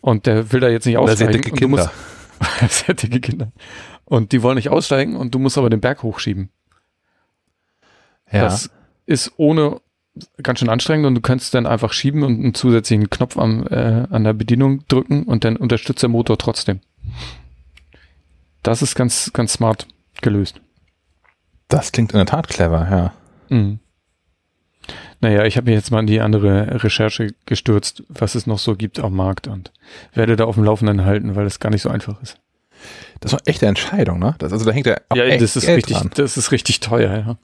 Und 0.00 0.26
der 0.26 0.52
will 0.52 0.60
da 0.60 0.68
jetzt 0.68 0.86
nicht 0.86 0.98
aussteigen. 0.98 1.32
Sehr 1.32 1.42
dicke 1.42 1.56
Kinder. 1.56 1.90
sehr 2.68 2.94
dicke 2.94 3.20
Kinder. 3.20 3.52
Und 4.04 4.32
die 4.32 4.42
wollen 4.42 4.56
nicht 4.56 4.68
aussteigen 4.68 5.16
und 5.16 5.34
du 5.34 5.38
musst 5.38 5.58
aber 5.58 5.70
den 5.70 5.80
Berg 5.80 6.02
hochschieben. 6.02 6.50
Ja. 8.30 8.42
Das 8.42 8.70
ist 9.04 9.32
ohne 9.36 9.80
ganz 10.42 10.58
schön 10.60 10.68
anstrengend 10.68 11.06
und 11.06 11.14
du 11.14 11.20
kannst 11.20 11.54
dann 11.54 11.66
einfach 11.66 11.92
schieben 11.92 12.22
und 12.22 12.34
einen 12.38 12.54
zusätzlichen 12.54 13.10
Knopf 13.10 13.36
am, 13.36 13.66
äh, 13.66 14.06
an 14.10 14.24
der 14.24 14.32
Bedienung 14.32 14.86
drücken 14.88 15.24
und 15.24 15.44
dann 15.44 15.56
unterstützt 15.56 16.02
der 16.02 16.08
Motor 16.08 16.38
trotzdem. 16.38 16.80
Das 18.62 18.82
ist 18.82 18.94
ganz, 18.94 19.32
ganz 19.32 19.52
smart 19.52 19.86
gelöst. 20.22 20.60
Das 21.68 21.92
klingt 21.92 22.12
in 22.12 22.18
der 22.18 22.26
Tat 22.26 22.48
clever, 22.48 22.86
ja. 22.90 23.12
Mhm. 23.56 23.78
Naja, 25.20 25.44
ich 25.44 25.56
habe 25.56 25.66
mich 25.70 25.74
jetzt 25.78 25.90
mal 25.90 26.00
in 26.00 26.06
die 26.06 26.20
andere 26.20 26.82
Recherche 26.84 27.34
gestürzt, 27.46 28.02
was 28.08 28.34
es 28.34 28.46
noch 28.46 28.58
so 28.58 28.76
gibt 28.76 29.00
am 29.00 29.14
Markt 29.14 29.48
und 29.48 29.72
werde 30.14 30.36
da 30.36 30.44
auf 30.44 30.56
dem 30.56 30.64
Laufenden 30.64 31.04
halten, 31.04 31.34
weil 31.34 31.46
es 31.46 31.58
gar 31.58 31.70
nicht 31.70 31.82
so 31.82 31.88
einfach 31.88 32.20
ist. 32.22 32.38
Das 33.20 33.32
eine 33.32 33.40
echte 33.46 33.66
Entscheidung, 33.66 34.18
ne? 34.18 34.34
Das, 34.38 34.52
also 34.52 34.64
da 34.64 34.72
hängt 34.72 34.86
ja 34.86 34.96
auch 35.08 35.16
Ja, 35.16 35.24
echt 35.24 35.42
das 35.42 35.56
ist 35.56 35.66
Geld 35.66 35.78
richtig, 35.78 35.96
dran. 35.96 36.10
das 36.14 36.36
ist 36.36 36.52
richtig 36.52 36.80
teuer, 36.80 37.16
ja. 37.26 37.36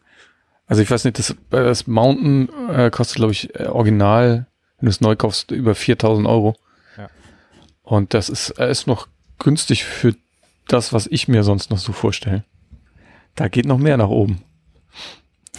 Also 0.73 0.83
ich 0.83 0.91
weiß 0.91 1.05
nicht, 1.05 1.19
das, 1.19 1.37
das 1.51 1.87
Mountain 1.87 2.49
äh, 2.71 2.91
kostet, 2.91 3.17
glaube 3.17 3.33
ich, 3.33 3.55
äh, 3.61 3.67
original, 3.67 4.47
wenn 4.79 4.87
du 4.87 4.91
es 4.91 5.03
neu 5.03 5.17
kaufst, 5.17 5.51
über 5.51 5.75
4000 5.75 6.27
Euro. 6.27 6.57
Ja. 6.97 7.09
Und 7.83 8.15
das 8.15 8.31
ist, 8.31 8.51
äh, 8.59 8.71
ist 8.71 8.87
noch 8.87 9.07
günstig 9.39 9.85
für 9.85 10.15
das, 10.69 10.95
was 10.95 11.07
ich 11.07 11.29
mir 11.29 11.43
sonst 11.43 11.71
noch 11.71 11.77
so 11.77 11.93
vorstelle. 11.93 12.45
Da 13.35 13.49
geht 13.49 13.67
noch 13.67 13.77
mehr 13.77 13.99
nach 13.99 14.09
oben. 14.09 14.43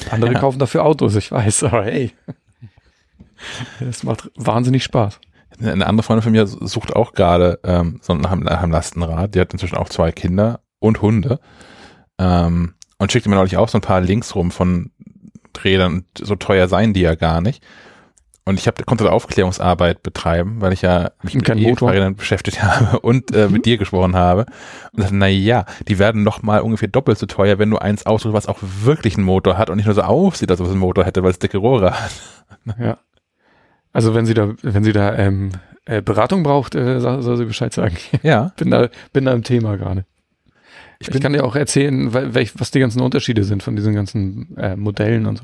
Andere 0.10 0.34
Ja. 0.34 0.40
kaufen 0.40 0.58
dafür 0.58 0.84
Autos, 0.84 1.16
ich 1.16 1.32
weiß, 1.32 1.64
aber 1.66 1.86
hey. 1.86 2.12
Das 3.80 4.02
macht 4.04 4.32
wahnsinnig 4.36 4.84
Spaß. 4.84 5.20
Eine 5.60 5.86
andere 5.86 6.04
Freundin 6.04 6.24
von 6.24 6.32
mir 6.32 6.48
sucht 6.48 6.96
auch 6.96 7.14
gerade 7.14 7.60
ähm, 7.64 8.00
so 8.02 8.16
nach 8.16 8.32
einem, 8.32 8.44
nach 8.44 8.64
einem 8.64 8.72
Lastenrad. 8.72 9.36
Die 9.36 9.40
hat 9.40 9.54
inzwischen 9.54 9.78
auch 9.78 9.90
zwei 9.90 10.12
Kinder 10.12 10.62
und 10.80 11.04
Hunde. 11.04 11.40
Ähm, 12.18 12.74
und 13.00 13.12
schickte 13.12 13.28
mir 13.30 13.36
neulich 13.36 13.58
auch 13.58 13.68
so 13.68 13.78
ein 13.80 13.82
paar 13.82 14.00
Links 14.00 14.34
rum 14.34 14.50
von 14.50 14.92
Rädern. 15.64 15.94
Und 15.94 16.06
so 16.18 16.36
teuer 16.36 16.68
seien 16.68 16.94
die 16.94 17.02
ja 17.02 17.16
gar 17.16 17.42
nicht. 17.42 17.64
Und 18.46 18.60
ich 18.60 18.68
hab, 18.68 18.86
konnte 18.86 19.06
da 19.06 19.12
Aufklärungsarbeit 19.12 20.04
betreiben, 20.04 20.60
weil 20.60 20.74
ich 20.74 20.82
ja 20.82 21.12
mich 21.22 21.36
mit. 21.36 21.48
E-Fahrrädern 21.50 22.16
beschäftigt 22.18 22.62
habe 22.62 23.00
und 23.00 23.34
äh, 23.34 23.48
mit 23.48 23.66
dir 23.66 23.78
gesprochen 23.78 24.18
habe. 24.18 24.46
Und 24.92 25.04
dachte, 25.04 25.16
na 25.16 25.28
ja, 25.28 25.66
die 25.88 25.98
werden 25.98 26.24
noch 26.24 26.44
mal 26.44 26.60
ungefähr 26.60 26.90
doppelt 26.90 27.18
so 27.18 27.26
teuer, 27.26 27.58
wenn 27.58 27.70
du 27.70 27.78
eins 27.78 28.06
aussuchst, 28.06 28.34
was 28.34 28.48
auch 28.48 28.60
wirklich 28.62 29.16
einen 29.16 29.26
Motor 29.26 29.58
hat 29.58 29.70
und 29.70 29.78
nicht 29.78 29.86
nur 29.86 29.96
so 29.96 30.02
aussieht, 30.02 30.52
als 30.52 30.60
ob 30.60 30.66
es 30.68 30.72
einen 30.72 30.82
Motor 30.82 31.06
hätte, 31.06 31.24
weil 31.24 31.32
es 31.32 31.40
dicke 31.40 31.58
Rohre 31.58 31.92
hat. 31.92 32.12
Ja. 32.80 32.98
Also 33.92 34.16
wenn 34.16 34.26
sie 34.26 34.34
da, 34.34 34.54
wenn 34.62 34.86
sie 34.86 34.94
da 34.94 35.16
ähm, 35.16 35.52
äh, 35.86 36.02
Beratung 36.02 36.44
braucht, 36.44 36.76
äh, 36.76 37.00
soll, 37.02 37.22
soll 37.22 37.36
sie 37.36 37.46
Bescheid 37.46 37.74
sagen. 37.74 37.98
Ja. 38.22 38.54
bin 38.58 38.72
da, 38.72 38.88
bin 39.12 39.26
da 39.26 39.34
im 39.34 39.44
Thema 39.44 39.76
gerade. 39.76 40.06
Ich, 41.08 41.12
bin- 41.14 41.22
kann 41.22 41.34
dir 41.34 41.44
auch 41.46 41.56
erzählen, 41.56 42.12
wel- 42.14 42.34
welch, 42.34 42.52
was 42.60 42.72
die 42.72 42.80
ganzen 42.80 43.02
Unterschiede 43.02 43.44
sind 43.44 43.64
von 43.64 43.76
diesen 43.76 43.94
ganzen 43.94 44.56
äh, 44.58 44.76
Modellen 44.76 45.26
und 45.26 45.38
so. 45.38 45.44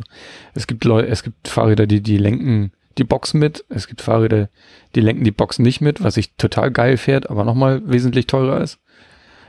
Es 0.54 0.68
gibt 0.68 0.84
Leute, 0.86 1.08
es 1.08 1.24
gibt 1.24 1.48
Fahrräder, 1.48 1.88
die, 1.88 2.02
die 2.02 2.18
lenken 2.18 2.72
die 2.98 3.04
Box 3.04 3.34
mit. 3.34 3.64
Es 3.70 3.88
gibt 3.88 4.02
Fahrräder, 4.02 4.50
die 4.96 5.00
lenken 5.02 5.24
die 5.24 5.32
Box 5.32 5.60
nicht 5.60 5.80
mit, 5.82 6.04
was 6.04 6.16
sich 6.16 6.34
total 6.36 6.72
geil 6.72 6.98
fährt, 6.98 7.30
aber 7.30 7.44
nochmal 7.46 7.82
wesentlich 7.86 8.28
teurer 8.28 8.62
ist. 8.62 8.80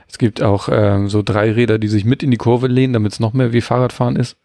Es 0.07 0.17
gibt 0.17 0.41
auch 0.41 0.69
ähm, 0.71 1.07
so 1.09 1.21
drei 1.23 1.51
Räder, 1.51 1.79
die 1.79 1.87
sich 1.87 2.05
mit 2.05 2.21
in 2.23 2.31
die 2.31 2.37
Kurve 2.37 2.67
lehnen, 2.67 2.93
damit 2.93 3.13
es 3.13 3.19
noch 3.19 3.33
mehr 3.33 3.53
wie 3.53 3.61
Fahrradfahren 3.61 4.15
ist. 4.17 4.37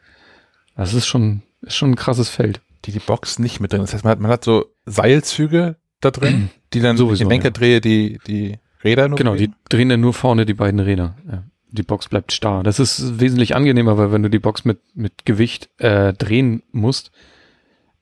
Das 0.76 0.94
ist 0.94 1.06
schon, 1.06 1.42
ist 1.62 1.74
schon 1.76 1.90
ein 1.90 1.96
krasses 1.96 2.28
Feld. 2.28 2.60
die 2.84 2.92
die 2.92 2.98
Box 3.00 3.38
nicht 3.40 3.60
mit 3.60 3.72
drin. 3.72 3.80
Das 3.80 3.92
heißt, 3.94 4.04
man 4.04 4.12
hat, 4.12 4.20
man 4.20 4.30
hat 4.30 4.44
so 4.44 4.66
Seilzüge 4.86 5.76
da 6.00 6.10
drin, 6.10 6.50
die 6.72 6.80
dann 6.80 6.96
Sowieso, 6.96 7.24
im 7.24 7.30
Lenkerdrehe 7.30 7.80
die, 7.80 8.18
die 8.26 8.58
Räder 8.84 9.08
nur 9.08 9.16
Genau, 9.18 9.32
die 9.34 9.46
bewegen. 9.48 9.54
drehen 9.68 9.88
dann 9.88 10.00
nur 10.00 10.12
vorne 10.14 10.46
die 10.46 10.54
beiden 10.54 10.78
Räder. 10.80 11.16
Ja. 11.30 11.42
Die 11.76 11.82
Box 11.82 12.08
bleibt 12.08 12.32
starr. 12.32 12.62
Das 12.62 12.80
ist 12.80 13.20
wesentlich 13.20 13.54
angenehmer, 13.54 13.98
weil 13.98 14.12
wenn 14.12 14.22
du 14.22 14.30
die 14.30 14.38
Box 14.38 14.64
mit, 14.64 14.80
mit 14.94 15.24
Gewicht 15.24 15.68
äh, 15.78 16.12
drehen 16.12 16.62
musst, 16.72 17.12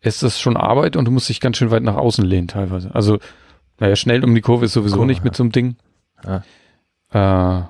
ist 0.00 0.22
das 0.22 0.40
schon 0.40 0.56
Arbeit 0.56 0.96
und 0.96 1.06
du 1.06 1.10
musst 1.10 1.28
dich 1.28 1.40
ganz 1.40 1.56
schön 1.56 1.70
weit 1.70 1.82
nach 1.82 1.96
außen 1.96 2.24
lehnen 2.24 2.48
teilweise. 2.48 2.94
Also, 2.94 3.18
naja, 3.78 3.96
schnell 3.96 4.24
um 4.24 4.34
die 4.34 4.40
Kurve 4.40 4.66
ist 4.66 4.72
sowieso 4.72 4.96
Kurve, 4.96 5.08
nicht 5.08 5.24
mit 5.24 5.34
so 5.34 5.42
einem 5.42 5.52
Ding. 5.52 5.76
Ja. 6.24 7.60
Äh, 7.60 7.64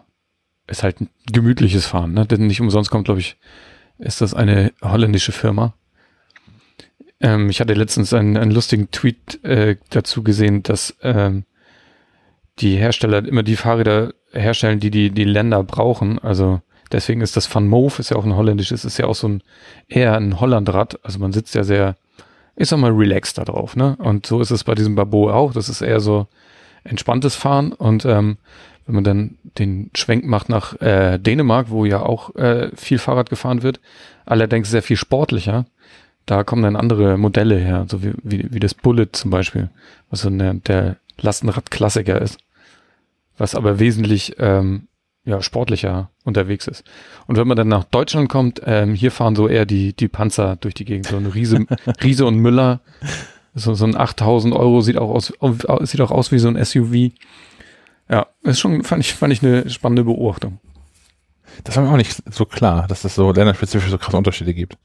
ist 0.66 0.82
halt 0.82 1.00
ein 1.00 1.10
gemütliches 1.30 1.86
Fahren, 1.86 2.12
ne? 2.12 2.26
Denn 2.26 2.46
nicht 2.46 2.60
umsonst 2.60 2.90
kommt, 2.90 3.04
glaube 3.04 3.20
ich, 3.20 3.36
ist 3.98 4.20
das 4.20 4.34
eine 4.34 4.72
holländische 4.82 5.32
Firma. 5.32 5.74
Ähm, 7.20 7.48
ich 7.50 7.60
hatte 7.60 7.74
letztens 7.74 8.12
einen, 8.12 8.36
einen 8.36 8.50
lustigen 8.50 8.90
Tweet 8.90 9.44
äh, 9.44 9.76
dazu 9.90 10.22
gesehen, 10.22 10.62
dass 10.62 10.96
ähm, 11.02 11.44
die 12.58 12.76
Hersteller 12.76 13.26
immer 13.26 13.42
die 13.42 13.56
Fahrräder 13.56 14.14
herstellen, 14.34 14.80
die 14.80 14.90
die, 14.90 15.10
die 15.10 15.24
Länder 15.24 15.62
brauchen. 15.62 16.18
Also 16.18 16.60
deswegen 16.92 17.20
ist 17.20 17.36
das 17.36 17.52
Van 17.52 17.66
Moof, 17.66 17.98
ist 17.98 18.10
ja 18.10 18.16
auch 18.16 18.24
ein 18.24 18.36
holländisches, 18.36 18.84
ist 18.84 18.98
ja 18.98 19.06
auch 19.06 19.14
so 19.14 19.28
ein 19.28 19.42
eher 19.88 20.16
ein 20.16 20.40
Hollandrad. 20.40 20.98
Also 21.02 21.18
man 21.18 21.32
sitzt 21.32 21.54
ja 21.54 21.64
sehr, 21.64 21.96
ich 22.56 22.68
sag 22.68 22.78
mal, 22.78 22.92
relaxed 22.92 23.38
da 23.38 23.44
drauf, 23.44 23.76
ne? 23.76 23.96
Und 23.98 24.26
so 24.26 24.40
ist 24.40 24.50
es 24.50 24.64
bei 24.64 24.74
diesem 24.74 24.94
Babot 24.94 25.32
auch. 25.32 25.52
Das 25.52 25.68
ist 25.68 25.80
eher 25.80 26.00
so 26.00 26.26
entspanntes 26.84 27.34
Fahren. 27.34 27.72
Und 27.72 28.04
ähm, 28.04 28.36
wenn 28.86 28.94
man 28.94 29.04
dann 29.04 29.38
den 29.58 29.90
Schwenk 29.94 30.26
macht 30.26 30.48
nach 30.48 30.80
äh, 30.80 31.18
Dänemark, 31.18 31.70
wo 31.70 31.84
ja 31.84 32.00
auch 32.00 32.34
äh, 32.36 32.70
viel 32.76 32.98
Fahrrad 32.98 33.30
gefahren 33.30 33.62
wird, 33.62 33.80
allerdings 34.26 34.70
sehr 34.70 34.82
viel 34.82 34.96
sportlicher, 34.96 35.66
da 36.26 36.44
kommen 36.44 36.62
dann 36.62 36.76
andere 36.76 37.18
Modelle 37.18 37.58
her, 37.58 37.86
so 37.88 38.02
wie, 38.02 38.12
wie, 38.22 38.46
wie 38.50 38.60
das 38.60 38.74
Bullet 38.74 39.08
zum 39.12 39.30
Beispiel, 39.30 39.70
was 40.10 40.22
so 40.22 40.28
eine, 40.28 40.56
der 40.56 40.96
Lastenrad-Klassiker 41.20 42.20
ist, 42.20 42.38
was 43.36 43.54
aber 43.54 43.78
wesentlich 43.78 44.36
ähm, 44.38 44.88
ja, 45.24 45.40
sportlicher 45.40 46.10
unterwegs 46.24 46.66
ist. 46.66 46.84
Und 47.26 47.36
wenn 47.36 47.48
man 47.48 47.56
dann 47.56 47.68
nach 47.68 47.84
Deutschland 47.84 48.28
kommt, 48.28 48.60
ähm, 48.64 48.94
hier 48.94 49.10
fahren 49.10 49.36
so 49.36 49.48
eher 49.48 49.64
die, 49.66 49.94
die 49.94 50.08
Panzer 50.08 50.56
durch 50.56 50.74
die 50.74 50.84
Gegend, 50.84 51.06
so 51.06 51.16
eine 51.16 51.34
Riese, 51.34 51.66
Riese 52.02 52.26
und 52.26 52.36
Müller, 52.36 52.80
so, 53.54 53.74
so 53.74 53.84
ein 53.86 53.96
8000 53.96 54.54
Euro 54.54 54.80
sieht 54.80 54.98
auch 54.98 55.10
aus, 55.10 55.32
sieht 55.82 56.00
auch 56.00 56.10
aus 56.10 56.32
wie 56.32 56.38
so 56.38 56.48
ein 56.48 56.62
SUV. 56.62 57.12
Ja, 58.10 58.26
ist 58.42 58.60
schon, 58.60 58.82
fand 58.84 59.02
ich, 59.02 59.14
fand 59.14 59.32
ich 59.32 59.42
eine 59.42 59.68
spannende 59.70 60.04
Beobachtung. 60.04 60.58
Das 61.62 61.76
war 61.76 61.84
mir 61.84 61.90
auch 61.90 61.96
nicht 61.96 62.22
so 62.30 62.44
klar, 62.44 62.86
dass 62.88 63.04
es 63.04 63.14
so 63.14 63.32
länderspezifisch 63.32 63.90
so 63.90 63.98
krasse 63.98 64.16
Unterschiede 64.16 64.52
gibt. 64.52 64.76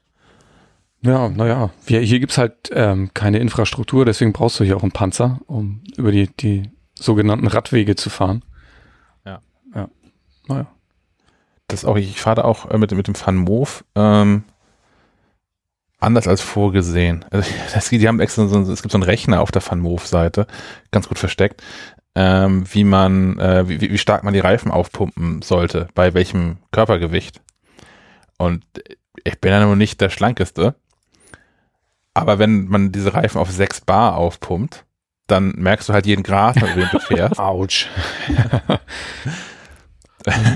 Ja, 1.02 1.28
naja, 1.28 1.70
hier, 1.86 2.00
hier 2.00 2.20
gibt's 2.20 2.38
halt 2.38 2.70
ähm, 2.72 3.10
keine 3.12 3.38
Infrastruktur, 3.38 4.04
deswegen 4.04 4.32
brauchst 4.32 4.60
du 4.60 4.64
hier 4.64 4.76
auch 4.76 4.82
einen 4.82 4.92
Panzer, 4.92 5.40
um 5.46 5.82
über 5.96 6.12
die, 6.12 6.28
die 6.28 6.70
sogenannten 7.00 7.46
Radwege 7.46 7.96
zu 7.96 8.10
fahren. 8.10 8.42
Ja. 9.24 9.40
Ja, 9.74 9.88
naja. 10.46 10.66
Das 11.68 11.84
auch, 11.84 11.96
ich 11.96 12.20
fahre 12.20 12.36
da 12.36 12.42
auch 12.42 12.70
äh, 12.70 12.78
mit, 12.78 12.92
mit 12.92 13.06
dem 13.06 13.14
Van 13.18 13.36
Moof 13.36 13.84
ähm, 13.94 14.44
anders 15.98 16.28
als 16.28 16.40
vorgesehen. 16.40 17.24
Also 17.30 17.48
das, 17.74 17.88
die 17.88 18.06
haben 18.06 18.20
extra 18.20 18.46
so, 18.46 18.60
es 18.60 18.82
gibt 18.82 18.92
so 18.92 18.98
einen 18.98 19.04
Rechner 19.04 19.40
auf 19.40 19.50
der 19.50 19.62
Van 19.66 19.80
Moof 19.80 20.06
Seite, 20.06 20.46
ganz 20.90 21.08
gut 21.08 21.18
versteckt, 21.18 21.62
ähm, 22.14 22.64
wie 22.72 22.84
man, 22.84 23.38
äh, 23.38 23.68
wie, 23.68 23.80
wie 23.80 23.98
stark 23.98 24.24
man 24.24 24.34
die 24.34 24.40
Reifen 24.40 24.70
aufpumpen 24.70 25.42
sollte, 25.42 25.88
bei 25.94 26.14
welchem 26.14 26.58
Körpergewicht. 26.72 27.40
Und 28.36 28.64
ich 29.24 29.40
bin 29.40 29.52
ja 29.52 29.64
nur 29.64 29.76
nicht 29.76 30.00
der 30.00 30.10
schlankeste. 30.10 30.74
Aber 32.14 32.38
wenn 32.38 32.66
man 32.66 32.90
diese 32.90 33.14
Reifen 33.14 33.38
auf 33.38 33.50
6 33.50 33.82
Bar 33.82 34.16
aufpumpt, 34.16 34.84
dann 35.30 35.52
merkst 35.56 35.88
du 35.88 35.92
halt 35.92 36.06
jeden 36.06 36.22
Grad, 36.22 36.56
über 36.56 36.66
den 36.68 36.88
du 36.92 36.98
fährst. 37.00 37.38
Autsch. 37.38 37.88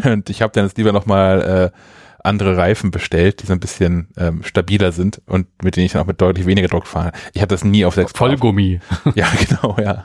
Und 0.04 0.28
ich 0.30 0.42
habe 0.42 0.52
dann 0.52 0.64
jetzt 0.66 0.76
lieber 0.76 0.92
nochmal 0.92 1.72
äh, 1.72 1.78
andere 2.22 2.56
Reifen 2.56 2.90
bestellt, 2.90 3.42
die 3.42 3.46
so 3.46 3.52
ein 3.52 3.60
bisschen 3.60 4.08
ähm, 4.16 4.42
stabiler 4.44 4.92
sind 4.92 5.20
und 5.26 5.46
mit 5.62 5.76
denen 5.76 5.86
ich 5.86 5.92
dann 5.92 6.02
auch 6.02 6.06
mit 6.06 6.20
deutlich 6.20 6.46
weniger 6.46 6.68
Druck 6.68 6.86
fahre. 6.86 7.12
Ich 7.34 7.42
habe 7.42 7.48
das 7.50 7.64
nie 7.64 7.84
auf 7.84 7.94
6 7.94 8.12
Bar. 8.12 8.28
Vollgummi. 8.28 8.80
Ja, 9.14 9.26
genau, 9.46 9.76
ja. 9.78 10.04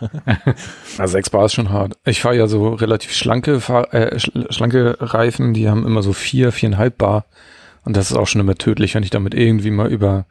Na, 0.98 1.08
6 1.08 1.30
Bar 1.30 1.46
ist 1.46 1.54
schon 1.54 1.70
hart. 1.70 1.94
Ich 2.06 2.22
fahre 2.22 2.36
ja 2.36 2.48
so 2.48 2.74
relativ 2.74 3.14
schlanke, 3.14 3.62
Fahr 3.62 3.94
äh, 3.94 4.16
schl- 4.18 4.52
schlanke 4.52 4.98
Reifen, 5.00 5.54
die 5.54 5.70
haben 5.70 5.86
immer 5.86 6.04
so 6.04 6.12
4, 6.14 6.52
vier, 6.52 6.72
4,5 6.72 6.90
Bar. 6.92 7.26
Und 7.86 7.96
das 7.96 8.12
ist 8.12 8.18
auch 8.18 8.28
schon 8.28 8.42
immer 8.42 8.56
tödlich, 8.56 8.96
wenn 8.96 9.04
ich 9.04 9.10
damit 9.12 9.34
irgendwie 9.34 9.72
mal 9.72 9.88
über, 9.90 10.26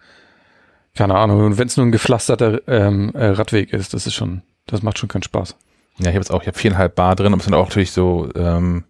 keine 0.98 1.14
Ahnung, 1.14 1.44
und 1.44 1.58
wenn 1.58 1.68
es 1.68 1.76
nur 1.76 1.86
ein 1.86 1.92
gepflasterter 1.92 2.60
ähm, 2.66 3.12
äh, 3.14 3.26
Radweg 3.26 3.72
ist, 3.72 3.94
das 3.94 4.08
ist 4.08 4.14
schon, 4.14 4.42
das 4.66 4.82
macht 4.82 4.98
schon 4.98 5.08
keinen 5.08 5.22
Spaß. 5.22 5.54
Ja, 5.98 6.00
ich 6.00 6.06
habe 6.08 6.16
jetzt 6.16 6.32
auch, 6.32 6.42
ich 6.42 6.48
habe 6.48 6.58
viereinhalb 6.58 6.96
Bar 6.96 7.14
drin, 7.14 7.32
aber 7.32 7.38
es 7.38 7.44
sind 7.44 7.54
auch 7.54 7.68
natürlich 7.68 7.92
so, 7.92 8.28
ähm, 8.34 8.82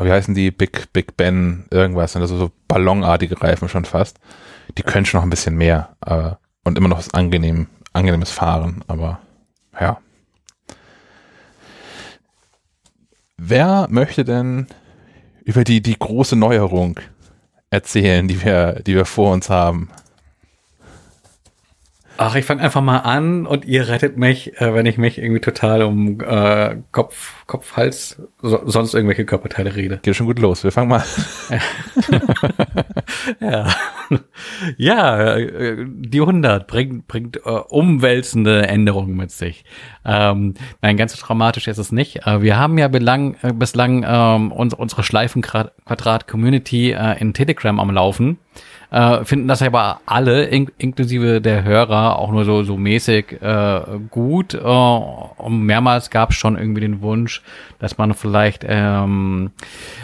wie 0.00 0.10
heißen 0.10 0.34
die? 0.34 0.50
Big, 0.50 0.90
Big 0.94 1.14
Ben, 1.18 1.66
irgendwas, 1.70 2.14
sind 2.14 2.22
also 2.22 2.38
so 2.38 2.50
ballonartige 2.68 3.42
Reifen 3.42 3.68
schon 3.68 3.84
fast. 3.84 4.18
Die 4.78 4.82
können 4.82 5.04
schon 5.04 5.18
noch 5.18 5.26
ein 5.26 5.30
bisschen 5.30 5.56
mehr, 5.56 5.90
äh, 6.06 6.30
und 6.64 6.78
immer 6.78 6.88
noch 6.88 6.96
was 6.96 7.12
angenehm, 7.12 7.66
angenehmes 7.92 8.30
Fahren, 8.30 8.82
aber 8.86 9.20
ja. 9.78 9.98
Wer 13.36 13.88
möchte 13.90 14.24
denn 14.24 14.68
über 15.44 15.64
die, 15.64 15.82
die 15.82 15.98
große 15.98 16.34
Neuerung 16.34 16.98
erzählen, 17.68 18.26
die 18.26 18.42
wir, 18.42 18.80
die 18.86 18.94
wir 18.94 19.04
vor 19.04 19.34
uns 19.34 19.50
haben? 19.50 19.90
Ach, 22.18 22.34
ich 22.34 22.44
fange 22.44 22.62
einfach 22.62 22.82
mal 22.82 22.98
an 22.98 23.46
und 23.46 23.64
ihr 23.64 23.88
rettet 23.88 24.16
mich, 24.16 24.60
äh, 24.60 24.74
wenn 24.74 24.86
ich 24.86 24.98
mich 24.98 25.18
irgendwie 25.18 25.40
total 25.40 25.82
um 25.82 26.20
äh, 26.20 26.76
Kopf, 26.92 27.44
Kopf, 27.46 27.76
Hals, 27.76 28.22
so, 28.40 28.62
sonst 28.64 28.94
irgendwelche 28.94 29.24
Körperteile 29.24 29.74
rede. 29.74 29.98
Geht 30.02 30.16
schon 30.16 30.26
gut 30.26 30.38
los. 30.38 30.64
Wir 30.64 30.72
fangen 30.72 30.88
mal. 30.88 31.04
Ja, 33.40 33.68
ja 34.76 35.36
äh, 35.36 35.84
die 35.86 36.20
100 36.20 36.66
bringt, 36.66 37.06
bringt 37.06 37.38
äh, 37.38 37.50
umwälzende 37.50 38.66
Änderungen 38.66 39.16
mit 39.16 39.30
sich. 39.30 39.64
Ähm, 40.04 40.54
nein, 40.82 40.96
ganz 40.96 41.16
so 41.16 41.24
dramatisch 41.24 41.68
ist 41.68 41.78
es 41.78 41.92
nicht. 41.92 42.26
Äh, 42.26 42.42
wir 42.42 42.58
haben 42.58 42.78
ja 42.78 42.88
belang, 42.88 43.36
äh, 43.42 43.52
bislang 43.52 44.04
ähm, 44.06 44.52
uns, 44.52 44.74
unsere 44.74 45.02
Schleifenquadrat-Community 45.02 46.92
äh, 46.92 47.20
in 47.20 47.34
Telegram 47.34 47.80
am 47.80 47.90
Laufen. 47.90 48.38
Äh, 48.90 49.24
finden 49.24 49.48
das 49.48 49.62
aber 49.62 50.00
alle, 50.06 50.44
in, 50.44 50.70
inklusive 50.78 51.40
der 51.40 51.64
Hörer, 51.64 52.18
auch 52.18 52.30
nur 52.30 52.44
so, 52.44 52.62
so 52.62 52.76
mäßig 52.76 53.40
äh, 53.42 53.80
gut. 54.10 54.54
Äh, 54.54 54.58
und 54.58 55.62
mehrmals 55.62 56.10
gab 56.10 56.30
es 56.30 56.36
schon 56.36 56.56
irgendwie 56.56 56.80
den 56.80 57.02
Wunsch, 57.02 57.42
dass 57.78 57.98
man 57.98 58.14
vielleicht 58.14 58.64
ähm, 58.66 59.50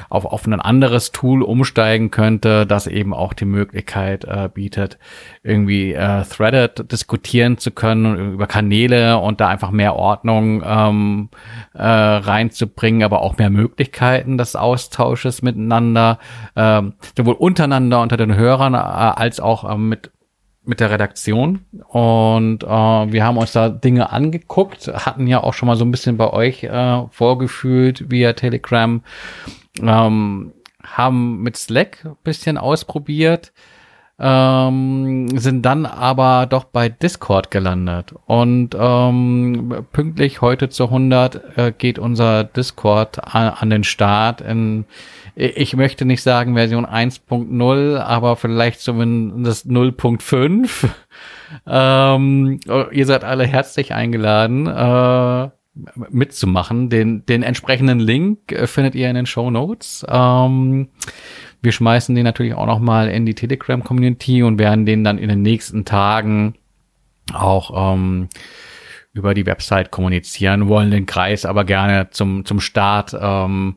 auf, 0.08 0.24
auf 0.24 0.46
ein 0.46 0.60
anderes 0.60 1.12
Tool 1.12 1.42
umsteigen 1.42 2.10
könnte, 2.10 2.66
das 2.66 2.86
eben 2.86 3.14
auch 3.14 3.32
die 3.32 3.44
Möglichkeit 3.44 4.24
äh, 4.24 4.48
bietet, 4.52 4.98
irgendwie 5.44 5.92
äh, 5.92 6.22
threaded 6.24 6.90
diskutieren 6.92 7.58
zu 7.58 7.72
können 7.72 8.34
über 8.34 8.46
Kanäle 8.46 9.18
und 9.18 9.40
da 9.40 9.48
einfach 9.48 9.70
mehr 9.70 9.96
Ordnung 9.96 10.62
ähm, 10.64 11.30
äh, 11.74 11.82
reinzubringen, 11.82 13.02
aber 13.02 13.22
auch 13.22 13.38
mehr 13.38 13.50
Möglichkeiten 13.50 14.38
des 14.38 14.54
Austausches 14.54 15.42
miteinander, 15.42 16.18
äh, 16.54 16.82
sowohl 17.16 17.34
untereinander 17.34 18.00
unter 18.00 18.16
den 18.16 18.36
Hörern 18.36 18.74
äh, 18.74 18.76
als 18.76 19.40
auch 19.40 19.68
äh, 19.68 19.76
mit 19.76 20.12
mit 20.64 20.80
der 20.80 20.90
Redaktion. 20.90 21.64
Und 21.88 22.62
äh, 22.62 22.66
wir 22.66 23.24
haben 23.24 23.36
uns 23.36 23.52
da 23.52 23.68
Dinge 23.68 24.10
angeguckt, 24.10 24.86
hatten 24.88 25.26
ja 25.26 25.42
auch 25.42 25.54
schon 25.54 25.66
mal 25.66 25.76
so 25.76 25.84
ein 25.84 25.90
bisschen 25.90 26.16
bei 26.16 26.32
euch 26.32 26.62
äh, 26.64 27.02
vorgefühlt 27.10 28.10
via 28.10 28.32
Telegram, 28.34 29.02
ähm, 29.80 30.52
haben 30.84 31.42
mit 31.42 31.56
Slack 31.56 32.04
ein 32.04 32.16
bisschen 32.22 32.58
ausprobiert, 32.58 33.52
ähm, 34.18 35.38
sind 35.38 35.62
dann 35.62 35.86
aber 35.86 36.46
doch 36.46 36.64
bei 36.64 36.88
Discord 36.88 37.50
gelandet. 37.50 38.14
Und 38.26 38.76
ähm, 38.78 39.86
pünktlich 39.92 40.40
heute 40.40 40.68
zu 40.68 40.84
100 40.84 41.58
äh, 41.58 41.72
geht 41.76 41.98
unser 41.98 42.44
Discord 42.44 43.34
an, 43.34 43.48
an 43.48 43.70
den 43.70 43.84
Start 43.84 44.40
in 44.40 44.84
ich 45.34 45.74
möchte 45.74 46.04
nicht 46.04 46.22
sagen 46.22 46.54
Version 46.54 46.84
1.0, 46.84 47.98
aber 47.98 48.36
vielleicht 48.36 48.80
zumindest 48.80 49.66
0.5. 49.66 50.88
Ähm, 51.66 52.60
ihr 52.92 53.04
seid 53.04 53.24
alle 53.24 53.44
herzlich 53.44 53.92
eingeladen, 53.92 54.66
äh, 54.66 55.50
mitzumachen. 56.08 56.88
Den, 56.88 57.26
den 57.26 57.42
entsprechenden 57.42 58.00
Link 58.00 58.52
äh, 58.52 58.66
findet 58.66 58.94
ihr 58.94 59.10
in 59.10 59.16
den 59.16 59.26
Show 59.26 59.50
Notes. 59.50 60.02
Ähm, 60.08 60.88
wir 61.62 61.72
schmeißen 61.72 62.14
den 62.14 62.24
natürlich 62.24 62.54
auch 62.54 62.66
noch 62.66 62.80
mal 62.80 63.08
in 63.08 63.24
die 63.24 63.34
Telegram-Community 63.34 64.42
und 64.42 64.58
werden 64.58 64.84
den 64.84 65.04
dann 65.04 65.18
in 65.18 65.28
den 65.28 65.42
nächsten 65.42 65.84
Tagen 65.84 66.54
auch 67.32 67.94
ähm, 67.94 68.28
über 69.12 69.34
die 69.34 69.46
Website 69.46 69.90
kommunizieren, 69.90 70.68
wollen 70.68 70.90
den 70.90 71.06
Kreis 71.06 71.44
aber 71.44 71.64
gerne 71.64 72.10
zum, 72.10 72.44
zum 72.44 72.60
Start 72.60 73.16
ähm, 73.18 73.76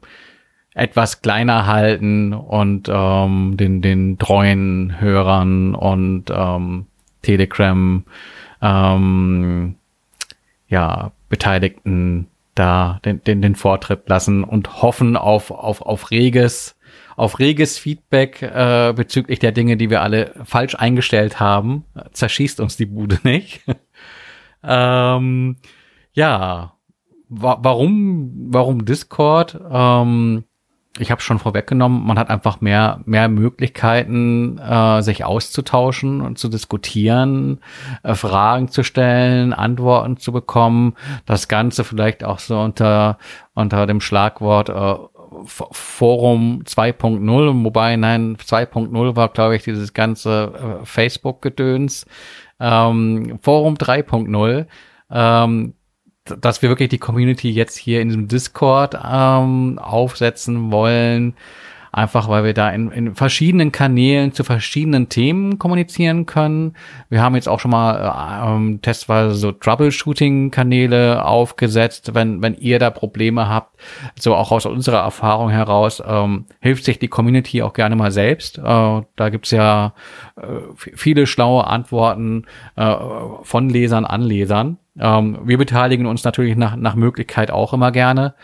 etwas 0.73 1.21
kleiner 1.21 1.67
halten 1.67 2.33
und 2.33 2.89
ähm, 2.91 3.55
den, 3.55 3.81
den 3.81 4.17
treuen 4.17 4.99
Hörern 4.99 5.75
und 5.75 6.25
ähm, 6.29 6.87
Telegram 7.21 8.03
ähm, 8.61 9.75
ja, 10.67 11.11
Beteiligten 11.29 12.27
da 12.55 12.99
den, 13.05 13.23
den, 13.23 13.41
den 13.41 13.55
Vortritt 13.55 14.07
lassen 14.07 14.43
und 14.43 14.81
hoffen 14.81 15.17
auf, 15.17 15.51
auf, 15.51 15.81
auf 15.81 16.11
reges, 16.11 16.74
auf 17.15 17.39
reges 17.39 17.77
Feedback 17.77 18.41
äh, 18.41 18.93
bezüglich 18.95 19.39
der 19.39 19.51
Dinge, 19.51 19.77
die 19.77 19.89
wir 19.89 20.01
alle 20.01 20.33
falsch 20.43 20.75
eingestellt 20.75 21.39
haben. 21.39 21.85
Zerschießt 22.11 22.59
uns 22.59 22.77
die 22.77 22.85
Bude 22.85 23.19
nicht. 23.23 23.61
ähm, 24.63 25.57
ja, 26.13 26.73
wa 27.29 27.57
warum, 27.61 28.31
warum 28.51 28.85
Discord? 28.85 29.59
Ähm, 29.69 30.43
ich 30.97 31.11
habe 31.11 31.21
schon 31.21 31.39
vorweggenommen, 31.39 32.05
man 32.05 32.17
hat 32.17 32.29
einfach 32.29 32.61
mehr 32.61 33.01
mehr 33.05 33.27
Möglichkeiten, 33.27 34.57
äh, 34.57 35.01
sich 35.01 35.25
auszutauschen 35.25 36.21
und 36.21 36.37
zu 36.37 36.47
diskutieren, 36.47 37.59
äh, 38.03 38.15
Fragen 38.15 38.69
zu 38.69 38.83
stellen, 38.83 39.51
Antworten 39.51 40.17
zu 40.17 40.31
bekommen. 40.31 40.93
Das 41.25 41.49
Ganze 41.49 41.83
vielleicht 41.83 42.23
auch 42.23 42.39
so 42.39 42.59
unter 42.59 43.17
unter 43.53 43.85
dem 43.87 43.99
Schlagwort 43.99 44.69
äh, 44.69 44.95
Forum 45.45 46.63
2.0, 46.65 47.63
wobei 47.63 47.95
nein 47.95 48.37
2.0 48.37 49.15
war 49.15 49.29
glaube 49.29 49.55
ich 49.55 49.63
dieses 49.63 49.93
ganze 49.93 50.79
äh, 50.81 50.85
Facebook-Gedöns. 50.85 52.05
Ähm, 52.59 53.39
Forum 53.41 53.75
3.0 53.75 54.65
ähm, 55.11 55.73
dass 56.25 56.61
wir 56.61 56.69
wirklich 56.69 56.89
die 56.89 56.97
Community 56.97 57.51
jetzt 57.51 57.77
hier 57.77 58.01
in 58.01 58.09
diesem 58.09 58.27
Discord 58.27 58.95
ähm, 58.95 59.77
aufsetzen 59.79 60.71
wollen. 60.71 61.35
Einfach 61.95 62.27
weil 62.27 62.43
wir 62.43 62.53
da 62.53 62.71
in, 62.71 62.91
in 62.91 63.15
verschiedenen 63.15 63.71
Kanälen 63.71 64.33
zu 64.33 64.43
verschiedenen 64.43 65.07
Themen 65.07 65.59
kommunizieren 65.59 66.25
können. 66.25 66.73
Wir 67.07 67.21
haben 67.21 67.35
jetzt 67.35 67.47
auch 67.47 67.61
schon 67.61 67.71
mal 67.71 68.43
ähm, 68.45 68.81
testweise 68.81 69.33
so 69.33 69.53
Troubleshooting-Kanäle 69.53 71.23
aufgesetzt, 71.23 72.13
wenn, 72.13 72.41
wenn 72.41 72.55
ihr 72.55 72.79
da 72.79 72.89
Probleme 72.89 73.47
habt. 73.47 73.79
So 74.19 74.35
auch 74.35 74.51
aus 74.51 74.65
unserer 74.65 75.03
Erfahrung 75.03 75.49
heraus 75.49 76.03
ähm, 76.05 76.47
hilft 76.59 76.83
sich 76.83 76.99
die 76.99 77.07
Community 77.07 77.61
auch 77.61 77.71
gerne 77.71 77.95
mal 77.95 78.11
selbst. 78.11 78.57
Äh, 78.57 78.61
da 78.61 79.29
gibt's 79.29 79.51
ja 79.51 79.93
äh, 80.35 80.43
viele 80.75 81.25
schlaue 81.25 81.65
Antworten 81.65 82.43
äh, 82.75 82.93
von 83.43 83.69
Lesern 83.69 84.03
an 84.03 84.21
Lesern. 84.21 84.79
Ähm, 84.99 85.39
wir 85.45 85.57
beteiligen 85.57 86.07
uns 86.07 86.25
natürlich 86.25 86.57
nach, 86.57 86.75
nach 86.75 86.95
Möglichkeit 86.95 87.51
auch 87.51 87.71
immer 87.71 87.93
gerne. 87.93 88.35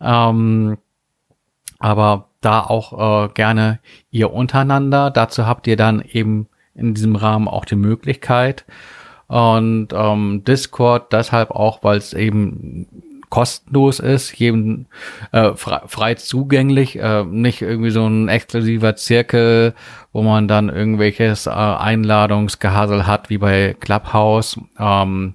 Ähm, 0.00 0.78
aber 1.80 2.28
da 2.42 2.60
auch 2.60 3.26
äh, 3.26 3.28
gerne 3.32 3.78
ihr 4.10 4.32
untereinander. 4.32 5.10
Dazu 5.10 5.46
habt 5.46 5.66
ihr 5.66 5.76
dann 5.76 6.02
eben 6.02 6.48
in 6.74 6.94
diesem 6.94 7.16
Rahmen 7.16 7.48
auch 7.48 7.64
die 7.64 7.76
Möglichkeit. 7.76 8.64
Und 9.28 9.88
ähm, 9.94 10.44
Discord 10.44 11.12
deshalb 11.12 11.52
auch, 11.52 11.82
weil 11.82 11.96
es 11.96 12.12
eben 12.12 12.86
kostenlos 13.30 13.98
ist, 13.98 14.38
jedem 14.38 14.84
äh, 15.30 15.54
frei, 15.54 15.80
frei 15.86 16.14
zugänglich, 16.16 16.98
äh, 16.98 17.24
nicht 17.24 17.62
irgendwie 17.62 17.90
so 17.90 18.06
ein 18.06 18.28
exklusiver 18.28 18.94
Zirkel, 18.94 19.72
wo 20.12 20.20
man 20.20 20.48
dann 20.48 20.68
irgendwelches 20.68 21.46
äh, 21.46 21.50
Einladungsgehasel 21.50 23.06
hat, 23.06 23.30
wie 23.30 23.38
bei 23.38 23.74
Clubhouse. 23.80 24.60
Ähm, 24.78 25.34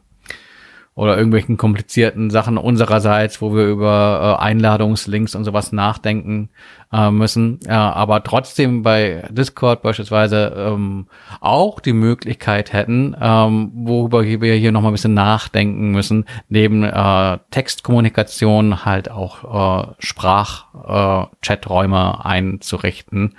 oder 0.98 1.15
irgendwelchen 1.15 1.56
komplizierten 1.57 2.32
Sachen 2.32 2.57
unsererseits, 2.57 3.40
wo 3.40 3.56
wir 3.56 3.65
über 3.65 4.40
äh, 4.40 4.44
Einladungslinks 4.44 5.36
und 5.36 5.44
sowas 5.44 5.72
nachdenken 5.72 6.49
äh, 6.91 7.11
müssen. 7.11 7.60
Ja, 7.68 7.94
aber 7.94 8.24
trotzdem 8.24 8.82
bei 8.82 9.28
Discord 9.30 9.84
beispielsweise 9.84 10.56
ähm, 10.57 11.06
auch 11.40 11.82
die 11.82 11.94
Möglichkeit 11.94 12.74
hätten, 12.74 13.15
ähm, 13.22 13.72
worüber 13.76 14.24
wir 14.24 14.56
hier 14.56 14.72
nochmal 14.72 14.90
ein 14.90 14.95
bisschen 14.95 15.14
nachdenken 15.14 15.91
müssen, 15.91 16.26
neben 16.49 16.84
äh, 16.84 17.38
Textkommunikation 17.52 18.84
halt 18.84 19.11
auch 19.11 19.84
äh, 19.84 19.86
Sprach-Chaträume 19.99 22.15
äh, 22.18 22.28
einzurichten. 22.28 23.36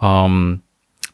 Ähm, 0.00 0.62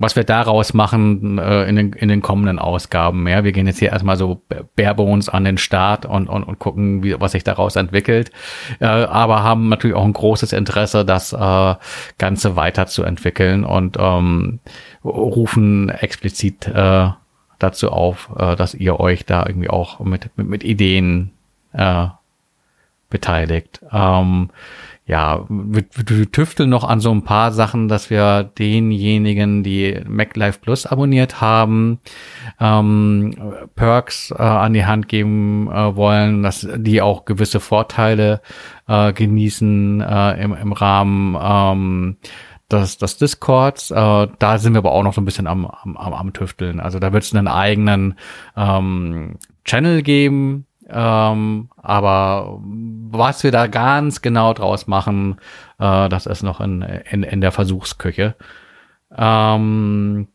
was 0.01 0.17
wir 0.17 0.25
daraus 0.25 0.73
machen 0.73 1.39
äh, 1.39 1.65
in, 1.65 1.77
den, 1.77 1.93
in 1.93 2.09
den 2.09 2.23
kommenden 2.23 2.59
Ausgaben. 2.59 3.29
Ja, 3.29 3.45
wir 3.45 3.53
gehen 3.53 3.67
jetzt 3.67 3.81
hier 3.81 3.91
erstmal 3.91 4.17
so 4.17 4.41
barebones 4.75 5.29
an 5.29 5.45
den 5.45 5.59
Start 5.59 6.07
und, 6.07 6.27
und, 6.27 6.43
und 6.43 6.59
gucken, 6.59 7.03
wie, 7.05 7.21
was 7.21 7.33
sich 7.33 7.45
daraus 7.45 7.77
entwickelt. 7.77 8.33
Äh, 8.81 8.87
aber 8.87 9.43
haben 9.43 9.69
natürlich 9.69 9.95
auch 9.95 10.05
ein 10.07 10.15
großes 10.15 10.55
Interesse, 10.55 11.05
das 11.05 11.35
äh, 11.35 11.75
Ganze 12.17 12.57
weiterzuentwickeln 12.57 13.63
und 13.63 13.99
ähm, 14.01 14.61
rufen 15.05 15.91
explizit 15.91 16.67
äh, 16.67 17.11
dazu 17.59 17.93
auf, 17.93 18.31
äh, 18.39 18.57
dass 18.57 18.75
ihr 18.75 18.99
euch 19.01 19.27
da 19.27 19.45
irgendwie 19.47 19.69
auch 19.69 20.01
mit, 20.01 20.31
mit, 20.37 20.49
mit 20.49 20.65
Ideen 20.65 21.33
äh, 21.75 22.07
beteiligt. 23.11 23.81
Ähm, 23.93 24.49
ja, 25.07 25.45
wir, 25.49 25.85
wir 26.07 26.31
tüfteln 26.31 26.71
noch 26.71 26.85
an 26.85 27.01
so 27.01 27.11
ein 27.11 27.25
paar 27.25 27.51
Sachen, 27.51 27.89
dass 27.89 28.11
wir 28.11 28.45
denjenigen, 28.45 29.65
die 29.65 30.01
MacLife 30.07 30.61
Plus 30.61 30.87
abonniert 30.87 31.41
haben, 31.41 31.99
ähm, 32.61 33.35
Perks 33.75 34.31
äh, 34.31 34.43
an 34.43 34.73
die 34.73 34.85
Hand 34.85 35.09
geben 35.09 35.69
äh, 35.69 35.97
wollen, 35.97 36.43
dass 36.43 36.69
die 36.77 37.03
auch 37.03 37.25
gewisse 37.25 37.59
Vorteile 37.59 38.41
äh, 38.87 39.13
genießen 39.13 40.01
äh, 40.01 40.43
im, 40.43 40.55
im 40.55 40.73
Rahmen 40.73 41.37
ähm, 41.43 42.17
des, 42.71 42.99
des 42.99 43.17
Discords. 43.17 43.91
Äh, 43.91 44.29
da 44.39 44.59
sind 44.59 44.75
wir 44.75 44.79
aber 44.79 44.93
auch 44.93 45.03
noch 45.03 45.15
so 45.15 45.21
ein 45.21 45.25
bisschen 45.25 45.47
am, 45.47 45.67
am, 45.67 45.97
am 45.97 46.33
Tüfteln. 46.33 46.79
Also 46.79 46.99
da 46.99 47.13
wird 47.13 47.25
es 47.25 47.35
einen 47.35 47.49
eigenen 47.49 48.15
ähm, 48.57 49.39
Channel 49.65 50.03
geben, 50.03 50.67
ähm, 50.93 51.69
aber 51.77 52.59
was 52.63 53.43
wir 53.43 53.51
da 53.51 53.67
ganz 53.67 54.23
genau 54.23 54.53
draus 54.55 54.87
machen, 54.87 55.37
äh, 55.79 56.09
das 56.09 56.27
ist 56.27 56.43
noch 56.43 56.61
in, 56.61 56.83
in, 56.83 57.23
in 57.23 57.41
der 57.41 57.53
Versuchsküche. 57.53 58.35
Ähm, 59.17 60.29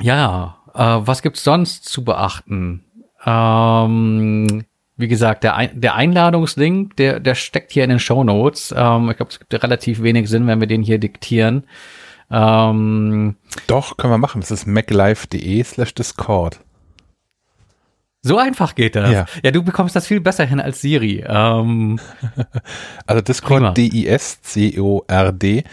ja, 0.00 0.56
äh, 0.74 0.98
was 1.00 1.22
gibt's 1.22 1.44
sonst 1.44 1.84
zu 1.84 2.04
beachten? 2.04 2.84
Ähm, 3.24 4.64
wie 4.96 5.08
gesagt, 5.08 5.44
der, 5.44 5.56
Ein 5.56 5.80
der 5.80 5.94
Einladungslink, 5.94 6.96
der, 6.96 7.20
der 7.20 7.34
steckt 7.34 7.72
hier 7.72 7.84
in 7.84 7.90
den 7.90 7.98
Show 7.98 8.22
Notes. 8.22 8.74
Ähm, 8.76 9.10
ich 9.10 9.16
glaube, 9.16 9.30
es 9.30 9.38
gibt 9.38 9.62
relativ 9.62 10.02
wenig 10.02 10.28
Sinn, 10.28 10.46
wenn 10.46 10.60
wir 10.60 10.66
den 10.66 10.82
hier 10.82 10.98
diktieren. 10.98 11.64
Ähm, 12.30 13.36
Doch, 13.66 13.96
können 13.96 14.12
wir 14.12 14.18
machen. 14.18 14.40
Das 14.40 14.50
ist 14.50 14.66
maclife.de 14.66 15.62
slash 15.64 15.94
Discord. 15.94 16.60
So 18.22 18.38
einfach 18.38 18.74
geht 18.74 18.96
das. 18.96 19.10
Ja. 19.10 19.26
ja, 19.42 19.50
du 19.50 19.62
bekommst 19.62 19.96
das 19.96 20.06
viel 20.06 20.20
besser 20.20 20.44
hin 20.44 20.60
als 20.60 20.80
Siri. 20.80 21.24
Ähm, 21.26 21.98
Also 23.06 23.22
Discord. 23.22 23.76
D-I-S-C-O-R-D. 23.76 25.64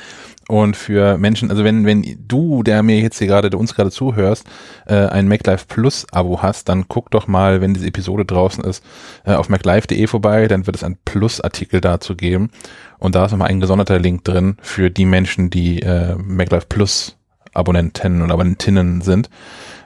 Und 0.47 0.77
für 0.77 1.17
Menschen, 1.17 1.49
also 1.51 1.65
wenn, 1.65 1.85
wenn 1.85 2.25
du, 2.25 2.63
der 2.63 2.81
mir 2.81 3.01
jetzt 3.01 3.17
hier 3.17 3.27
gerade, 3.27 3.49
der 3.49 3.59
uns 3.59 3.75
gerade 3.75 3.91
zuhörst, 3.91 4.45
äh, 4.85 4.95
ein 4.95 5.27
MacLife 5.27 5.65
Plus 5.67 6.07
Abo 6.11 6.41
hast, 6.41 6.69
dann 6.69 6.87
guck 6.87 7.11
doch 7.11 7.27
mal, 7.27 7.59
wenn 7.59 7.73
diese 7.73 7.87
Episode 7.87 8.23
draußen 8.23 8.63
ist, 8.63 8.81
äh, 9.25 9.33
auf 9.33 9.49
maclife.de 9.49 10.07
vorbei, 10.07 10.47
dann 10.47 10.65
wird 10.65 10.77
es 10.77 10.83
einen 10.83 10.97
Plus-Artikel 11.03 11.81
dazu 11.81 12.15
geben. 12.15 12.49
Und 12.97 13.15
da 13.15 13.25
ist 13.25 13.31
nochmal 13.31 13.49
ein 13.49 13.59
gesonderter 13.59 13.99
Link 13.99 14.23
drin 14.23 14.55
für 14.61 14.89
die 14.89 15.05
Menschen, 15.05 15.49
die 15.49 15.81
äh, 15.81 16.15
MacLife 16.15 16.67
Plus 16.69 17.17
Abonnenten 17.57 18.21
und 18.21 18.31
Abonnentinnen 18.31 19.01
sind. 19.01 19.29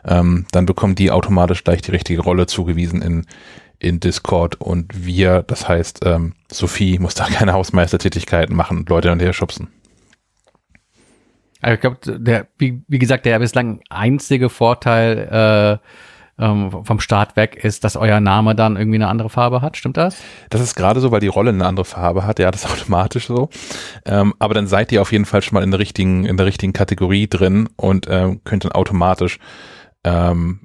Ähm, 0.06 0.46
dann 0.52 0.66
bekommen 0.66 0.96
die 0.96 1.12
automatisch 1.12 1.64
gleich 1.64 1.82
die 1.82 1.92
richtige 1.92 2.22
Rolle 2.22 2.48
zugewiesen 2.48 3.02
in, 3.02 3.26
in 3.80 4.00
Discord 4.00 4.60
und 4.60 5.06
wir, 5.06 5.44
das 5.44 5.68
heißt, 5.68 6.06
ähm, 6.06 6.34
Sophie 6.52 7.00
muss 7.00 7.16
da 7.16 7.26
keine 7.30 7.54
Hausmeistertätigkeiten 7.54 8.56
machen 8.56 8.80
und 8.80 8.90
Leute 8.90 9.10
hinterher 9.10 9.34
schubsen. 9.34 9.70
Also 11.62 11.76
ich 11.76 11.82
glaube, 11.82 12.20
der, 12.20 12.48
wie, 12.58 12.82
wie 12.88 13.00
gesagt, 13.00 13.26
der 13.26 13.38
bislang 13.40 13.82
einzige 13.90 14.50
Vorteil 14.50 15.80
äh, 15.82 15.88
ähm, 16.42 16.84
vom 16.84 17.00
Start 17.00 17.36
weg 17.36 17.56
ist, 17.64 17.84
dass 17.84 17.96
euer 17.96 18.20
Name 18.20 18.56
dann 18.56 18.76
irgendwie 18.76 18.98
eine 18.98 19.08
andere 19.08 19.30
Farbe 19.30 19.62
hat. 19.62 19.78
Stimmt 19.78 19.98
das? 19.98 20.18
Das 20.50 20.60
ist 20.60 20.76
gerade 20.76 21.00
so, 21.00 21.12
weil 21.12 21.20
die 21.20 21.28
Rolle 21.28 21.52
eine 21.52 21.66
andere 21.66 21.86
Farbe 21.86 22.26
hat. 22.26 22.40
Ja, 22.40 22.52
das 22.52 22.66
ist 22.66 22.72
automatisch 22.82 23.28
so. 23.28 23.50
Ähm, 24.06 24.34
aber 24.40 24.54
dann 24.54 24.68
seid 24.68 24.92
ihr 24.92 25.02
auf 25.02 25.12
jeden 25.12 25.26
Fall 25.26 25.42
schon 25.42 25.56
mal 25.56 25.64
in 25.64 25.72
der 25.72 25.80
richtigen, 25.80 26.26
in 26.26 26.38
der 26.38 26.46
richtigen 26.46 26.74
Kategorie 26.74 27.28
drin 27.28 27.70
und 27.78 28.08
ähm, 28.10 28.42
könnt 28.44 28.66
dann 28.66 28.72
automatisch 28.72 29.40
ähm, 30.04 30.62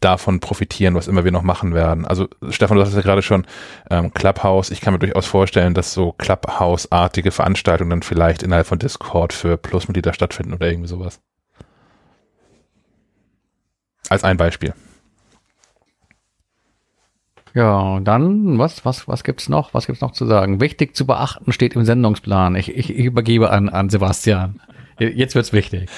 davon 0.00 0.40
profitieren, 0.40 0.94
was 0.94 1.08
immer 1.08 1.24
wir 1.24 1.32
noch 1.32 1.42
machen 1.42 1.74
werden. 1.74 2.06
Also 2.06 2.28
Stefan, 2.50 2.76
du 2.76 2.82
hast 2.82 2.94
ja 2.94 3.00
gerade 3.00 3.22
schon 3.22 3.46
ähm, 3.90 4.14
Clubhouse. 4.14 4.70
Ich 4.70 4.80
kann 4.80 4.94
mir 4.94 5.00
durchaus 5.00 5.26
vorstellen, 5.26 5.74
dass 5.74 5.92
so 5.92 6.12
Clubhouse-artige 6.12 7.32
Veranstaltungen 7.32 7.90
dann 7.90 8.02
vielleicht 8.02 8.42
innerhalb 8.42 8.66
von 8.66 8.78
Discord 8.78 9.32
für 9.32 9.56
Plusmitglieder 9.56 10.14
stattfinden 10.14 10.54
oder 10.54 10.68
irgendwie 10.68 10.88
sowas. 10.88 11.20
Als 14.08 14.24
ein 14.24 14.36
Beispiel. 14.36 14.72
Ja, 17.58 17.98
dann, 17.98 18.56
was, 18.56 18.84
was, 18.84 19.08
was 19.08 19.24
gibt's 19.24 19.48
noch? 19.48 19.74
Was 19.74 19.86
gibt's 19.86 20.00
noch 20.00 20.12
zu 20.12 20.26
sagen? 20.26 20.60
Wichtig 20.60 20.94
zu 20.94 21.06
beachten 21.06 21.50
steht 21.50 21.74
im 21.74 21.84
Sendungsplan. 21.84 22.54
Ich, 22.54 22.68
ich, 22.68 22.90
ich 22.90 23.04
übergebe 23.04 23.50
an, 23.50 23.68
an 23.68 23.90
Sebastian. 23.90 24.60
Jetzt 25.00 25.34
wird's 25.34 25.52
wichtig. 25.52 25.90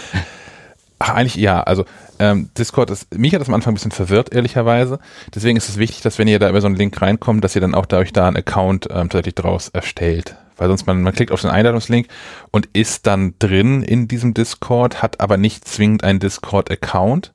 Ach, 0.98 1.10
eigentlich 1.10 1.34
ja. 1.34 1.62
Also 1.62 1.84
ähm, 2.18 2.48
Discord 2.56 2.88
ist, 2.88 3.14
mich 3.14 3.34
hat 3.34 3.42
das 3.42 3.48
am 3.48 3.54
Anfang 3.54 3.72
ein 3.72 3.74
bisschen 3.74 3.90
verwirrt, 3.90 4.32
ehrlicherweise. 4.32 5.00
Deswegen 5.34 5.58
ist 5.58 5.68
es 5.68 5.76
wichtig, 5.76 6.00
dass 6.00 6.18
wenn 6.18 6.28
ihr 6.28 6.38
da 6.38 6.48
über 6.48 6.62
so 6.62 6.66
einen 6.66 6.76
Link 6.76 6.98
reinkommt, 7.02 7.44
dass 7.44 7.54
ihr 7.54 7.60
dann 7.60 7.74
auch 7.74 7.84
dadurch 7.84 8.14
da 8.14 8.26
einen 8.26 8.38
Account 8.38 8.86
ähm, 8.86 9.10
tatsächlich 9.10 9.34
draus 9.34 9.68
erstellt. 9.68 10.36
Weil 10.56 10.68
sonst 10.68 10.86
man, 10.86 11.02
man 11.02 11.12
klickt 11.12 11.30
auf 11.30 11.42
den 11.42 11.50
Einladungslink 11.50 12.08
und 12.52 12.70
ist 12.72 13.06
dann 13.06 13.34
drin 13.38 13.82
in 13.82 14.08
diesem 14.08 14.32
Discord, 14.32 15.02
hat 15.02 15.20
aber 15.20 15.36
nicht 15.36 15.68
zwingend 15.68 16.04
einen 16.04 16.20
Discord-Account. 16.20 17.34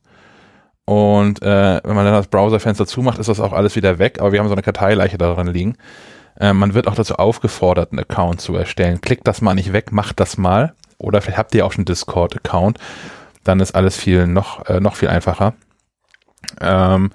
Und 0.86 1.41
äh, 1.41 1.82
wenn 1.84 1.95
man 1.95 2.06
dann 2.06 2.14
das 2.14 2.28
Browserfenster 2.28 2.86
zumacht, 2.86 3.18
ist 3.18 3.28
das 3.28 3.40
auch 3.40 3.53
alles 3.53 3.76
wieder 3.76 3.98
weg. 3.98 4.20
Aber 4.20 4.32
wir 4.32 4.40
haben 4.40 4.48
so 4.48 4.53
eine 4.53 4.62
Karteileiche 4.62 5.18
daran 5.18 5.48
liegen. 5.48 5.78
Äh, 6.40 6.53
man 6.53 6.74
wird 6.74 6.88
auch 6.88 6.95
dazu 6.95 7.16
aufgefordert, 7.16 7.91
einen 7.91 7.99
Account 7.99 8.41
zu 8.41 8.56
erstellen. 8.56 9.02
Klickt 9.02 9.28
das 9.28 9.41
mal 9.41 9.56
nicht 9.56 9.74
weg, 9.74 9.91
macht 9.91 10.20
das 10.20 10.38
mal. 10.38 10.74
Oder 10.98 11.22
vielleicht 11.22 11.40
habt 11.40 11.56
ihr 11.56 11.66
auch 11.66 11.72
schon 11.72 11.82
einen 11.82 11.86
Discord-Account. 11.86 12.78
Dann 13.44 13.60
ist 13.60 13.76
alles 13.76 13.98
viel 13.98 14.28
noch, 14.28 14.66
äh, 14.68 14.80
noch 14.80 14.95
viel 14.95 15.10
einfacher. 15.10 15.53
Ähm, 16.62 17.12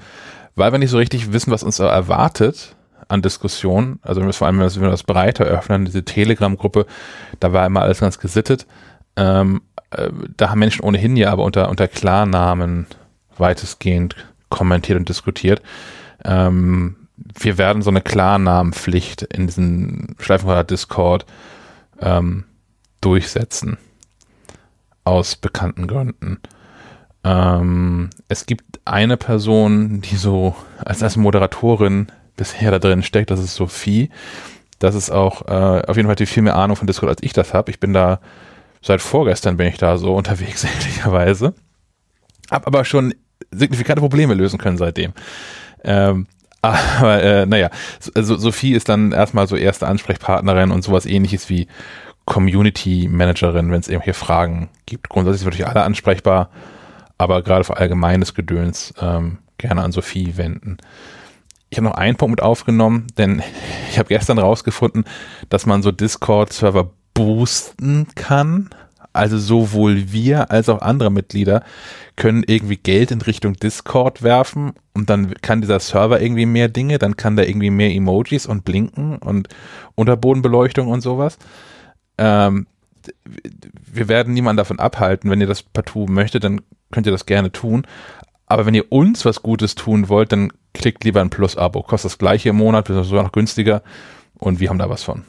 weil 0.57 0.73
wir 0.73 0.79
nicht 0.79 0.91
so 0.91 0.99
richtig 0.99 1.33
wissen, 1.33 1.53
was 1.53 1.63
uns 1.63 1.79
erwartet 1.79 2.75
an 3.09 3.23
Diskussionen. 3.23 4.01
Also 4.03 4.21
vor 4.33 4.47
allem, 4.47 4.61
wenn 4.61 4.81
wir 4.81 4.91
das 4.91 5.05
breiter 5.05 5.45
öffnen, 5.45 5.85
diese 5.85 6.05
Telegram-Gruppe, 6.05 6.87
da 7.39 7.53
war 7.53 7.67
immer 7.67 7.83
alles 7.83 8.01
ganz 8.01 8.19
gesittet. 8.19 8.67
Ähm, 9.17 9.63
äh, 9.91 10.11
da 10.37 10.51
haben 10.51 10.59
Menschen 10.59 10.85
ohnehin 10.85 11.17
ja 11.17 11.31
aber 11.31 11.45
unter, 11.45 11.69
unter 11.69 11.89
Klarnamen 11.89 12.87
weitestgehend 13.41 14.17
kommentiert 14.49 14.99
und 14.99 15.09
diskutiert. 15.09 15.63
Ähm, 16.25 16.97
wir 17.39 17.59
werden 17.59 17.83
so 17.83 17.91
eine 17.91 18.01
Klarnamenpflicht 18.01 19.23
in 19.23 19.47
diesem 19.47 20.17
Schleifenquadrat 20.19 20.71
Discord 20.71 21.27
ähm, 22.01 22.45
durchsetzen. 23.01 23.79
Aus 25.05 25.37
bekannten 25.37 25.87
Gründen. 25.87 26.41
Ähm, 27.25 28.11
es 28.29 28.47
gibt 28.47 28.81
eine 28.85 29.17
Person, 29.17 30.01
die 30.01 30.17
so 30.17 30.55
als, 30.79 31.03
als 31.03 31.17
Moderatorin 31.17 32.09
bisher 32.37 32.71
da 32.71 32.79
drin 32.79 33.03
steckt, 33.03 33.31
das 33.31 33.41
ist 33.41 33.55
Sophie. 33.55 34.11
Das 34.79 34.95
ist 34.95 35.11
auch 35.11 35.47
äh, 35.47 35.83
auf 35.87 35.97
jeden 35.97 36.09
Fall 36.09 36.17
die 36.17 36.27
viel 36.27 36.43
mehr 36.43 36.57
Ahnung 36.57 36.77
von 36.77 36.87
Discord, 36.87 37.11
als 37.11 37.23
ich 37.23 37.35
das 37.35 37.53
habe. 37.53 37.71
Ich 37.71 37.81
bin 37.81 37.93
da, 37.93 38.21
seit 38.81 39.03
vorgestern 39.03 39.59
bin 39.59 39.67
ich 39.67 39.77
da 39.77 39.99
so 39.99 40.15
unterwegs, 40.17 40.65
ehrlicherweise. 40.65 41.55
Hab 42.51 42.67
aber 42.67 42.85
schon 42.85 43.15
signifikante 43.51 44.01
Probleme 44.01 44.35
lösen 44.35 44.59
können 44.59 44.77
seitdem. 44.77 45.13
Ähm, 45.85 46.27
aber 46.63 47.23
äh, 47.23 47.47
naja, 47.47 47.71
also 48.15 48.37
Sophie 48.37 48.75
ist 48.75 48.89
dann 48.89 49.13
erstmal 49.13 49.47
so 49.47 49.57
erste 49.57 49.87
Ansprechpartnerin 49.87 50.71
und 50.71 50.83
sowas 50.83 51.07
ähnliches 51.07 51.49
wie 51.49 51.69
Community 52.27 53.09
Managerin, 53.11 53.73
wenn 53.73 53.81
es 53.81 53.89
irgendwelche 53.89 54.19
Fragen 54.19 54.69
gibt. 54.87 55.09
Grundsätzlich 55.09 55.41
sind 55.41 55.47
natürlich 55.47 55.67
alle 55.67 55.83
ansprechbar, 55.83 56.51
aber 57.19 57.43
gerade 57.43 57.65
für 57.65 57.79
allgemeines 57.79 58.35
Gedöns 58.35 58.95
ähm, 59.01 59.39
gerne 59.59 59.83
an 59.83 59.93
Sophie 59.93 60.37
wenden. 60.37 60.77
Ich 61.71 61.79
habe 61.79 61.89
noch 61.89 61.95
einen 61.95 62.17
Punkt 62.17 62.33
mit 62.33 62.43
aufgenommen, 62.43 63.07
denn 63.17 63.43
ich 63.91 63.99
habe 63.99 64.09
gestern 64.09 64.39
rausgefunden, 64.39 65.05
dass 65.49 65.67
man 65.67 65.83
so 65.83 65.93
Discord-Server 65.93 66.91
boosten 67.15 68.07
kann. 68.15 68.71
Also 69.13 69.39
sowohl 69.39 70.13
wir 70.13 70.51
als 70.51 70.69
auch 70.69 70.83
andere 70.83 71.11
Mitglieder 71.11 71.65
können 72.17 72.45
irgendwie 72.47 72.77
Geld 72.77 73.11
in 73.11 73.23
Richtung 73.23 73.55
Discord 73.55 74.23
werfen 74.23 74.73
und 74.93 75.11
dann 75.11 75.35
kann 75.43 75.61
dieser 75.61 75.81
Server 75.81 76.21
irgendwie 76.21 76.47
mehr 76.47 76.69
Dinge, 76.69 76.99
dann 76.99 77.17
kann 77.17 77.37
da 77.37 77.43
irgendwie 77.43 77.71
mehr 77.71 77.93
Emojis 77.93 78.47
und 78.47 78.65
Blinken 78.65 79.19
und 79.19 79.49
Unterbodenbeleuchtung 79.97 80.89
und 80.89 81.01
sowas. 81.01 81.39
Ähm, 82.19 82.67
wir 83.93 84.09
werden 84.09 84.35
niemanden 84.35 84.59
davon 84.59 84.79
abhalten. 84.79 85.31
Wenn 85.31 85.41
ihr 85.41 85.47
das 85.47 85.63
partout 85.63 86.07
möchtet, 86.07 86.45
dann 86.45 86.61
könnt 86.93 87.07
ihr 87.07 87.13
das 87.13 87.27
gerne 87.27 87.51
tun. 87.51 87.87
Aber 88.47 88.67
wenn 88.67 88.75
ihr 88.75 88.91
uns 88.93 89.25
was 89.25 89.43
Gutes 89.43 89.75
tun 89.75 90.09
wollt, 90.09 90.33
dann 90.33 90.53
klickt 90.75 91.05
lieber 91.05 91.21
ein 91.21 91.31
Plus-Abo. 91.31 91.83
Kostet 91.83 92.13
das 92.13 92.19
gleiche 92.19 92.51
im 92.51 92.57
Monat, 92.57 92.91
ist 92.91 93.09
sogar 93.09 93.25
noch 93.25 93.33
günstiger 93.33 93.83
und 94.39 94.61
wir 94.61 94.69
haben 94.69 94.79
da 94.79 94.91
was 94.91 95.03
von. 95.03 95.25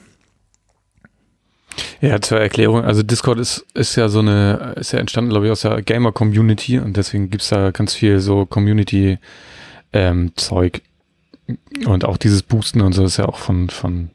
Ja, 2.01 2.19
zur 2.19 2.39
Erklärung, 2.39 2.83
also 2.83 3.03
Discord 3.03 3.37
ist, 3.37 3.63
ist 3.75 3.95
ja 3.95 4.09
so 4.09 4.17
eine, 4.19 4.73
ist 4.75 4.91
ja 4.91 4.97
entstanden, 4.97 5.29
glaube 5.29 5.45
ich, 5.45 5.51
aus 5.51 5.61
der 5.61 5.83
Gamer-Community 5.83 6.79
und 6.79 6.97
deswegen 6.97 7.29
gibt's 7.29 7.49
da 7.49 7.69
ganz 7.69 7.93
viel 7.93 8.19
so 8.19 8.47
Community-Zeug. 8.47 10.81
und 11.85 12.05
auch 12.05 12.17
dieses 12.17 12.41
Boosten 12.41 12.81
und 12.81 12.93
so 12.93 13.05
ist 13.05 13.17
ja 13.17 13.25
auch 13.25 13.37
von, 13.37 13.69
von, 13.69 14.09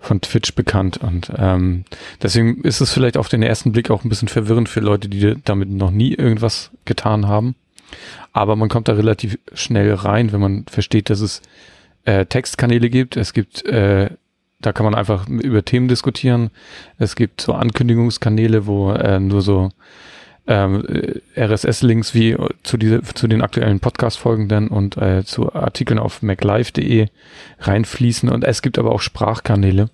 von 0.00 0.20
Twitch 0.20 0.56
bekannt. 0.56 0.98
Und 0.98 1.30
ähm, 1.36 1.84
deswegen 2.20 2.62
ist 2.62 2.80
es 2.80 2.92
vielleicht 2.92 3.16
auf 3.16 3.28
den 3.28 3.44
ersten 3.44 3.70
Blick 3.70 3.88
auch 3.90 4.02
ein 4.04 4.08
bisschen 4.08 4.26
verwirrend 4.26 4.68
für 4.68 4.80
Leute, 4.80 5.08
die 5.08 5.36
damit 5.44 5.70
noch 5.70 5.92
nie 5.92 6.14
irgendwas 6.14 6.72
getan 6.86 7.28
haben. 7.28 7.54
Aber 8.32 8.56
man 8.56 8.68
kommt 8.68 8.88
da 8.88 8.94
relativ 8.94 9.38
schnell 9.54 9.94
rein, 9.94 10.32
wenn 10.32 10.40
man 10.40 10.66
versteht, 10.68 11.08
dass 11.08 11.20
es 11.20 11.40
äh, 12.04 12.26
Textkanäle 12.26 12.90
gibt. 12.90 13.16
Es 13.16 13.32
gibt 13.32 13.64
äh, 13.64 14.10
da 14.60 14.72
kann 14.72 14.84
man 14.84 14.94
einfach 14.94 15.28
über 15.28 15.64
Themen 15.64 15.88
diskutieren. 15.88 16.50
Es 16.98 17.14
gibt 17.16 17.40
so 17.40 17.52
Ankündigungskanäle, 17.54 18.66
wo 18.66 18.90
äh, 18.92 19.20
nur 19.20 19.40
so 19.42 19.70
ähm, 20.48 20.82
RSS-Links 21.36 22.14
wie 22.14 22.36
zu, 22.62 22.76
diese, 22.76 23.02
zu 23.02 23.28
den 23.28 23.42
aktuellen 23.42 23.80
Podcast-Folgen 23.80 24.48
dann 24.48 24.68
und 24.68 24.96
äh, 24.96 25.24
zu 25.24 25.52
Artikeln 25.54 25.98
auf 25.98 26.22
maclife.de 26.22 27.08
reinfließen. 27.60 28.28
Und 28.28 28.44
es 28.44 28.62
gibt 28.62 28.78
aber 28.78 28.90
auch 28.92 29.00
Sprachkanäle, 29.00 29.90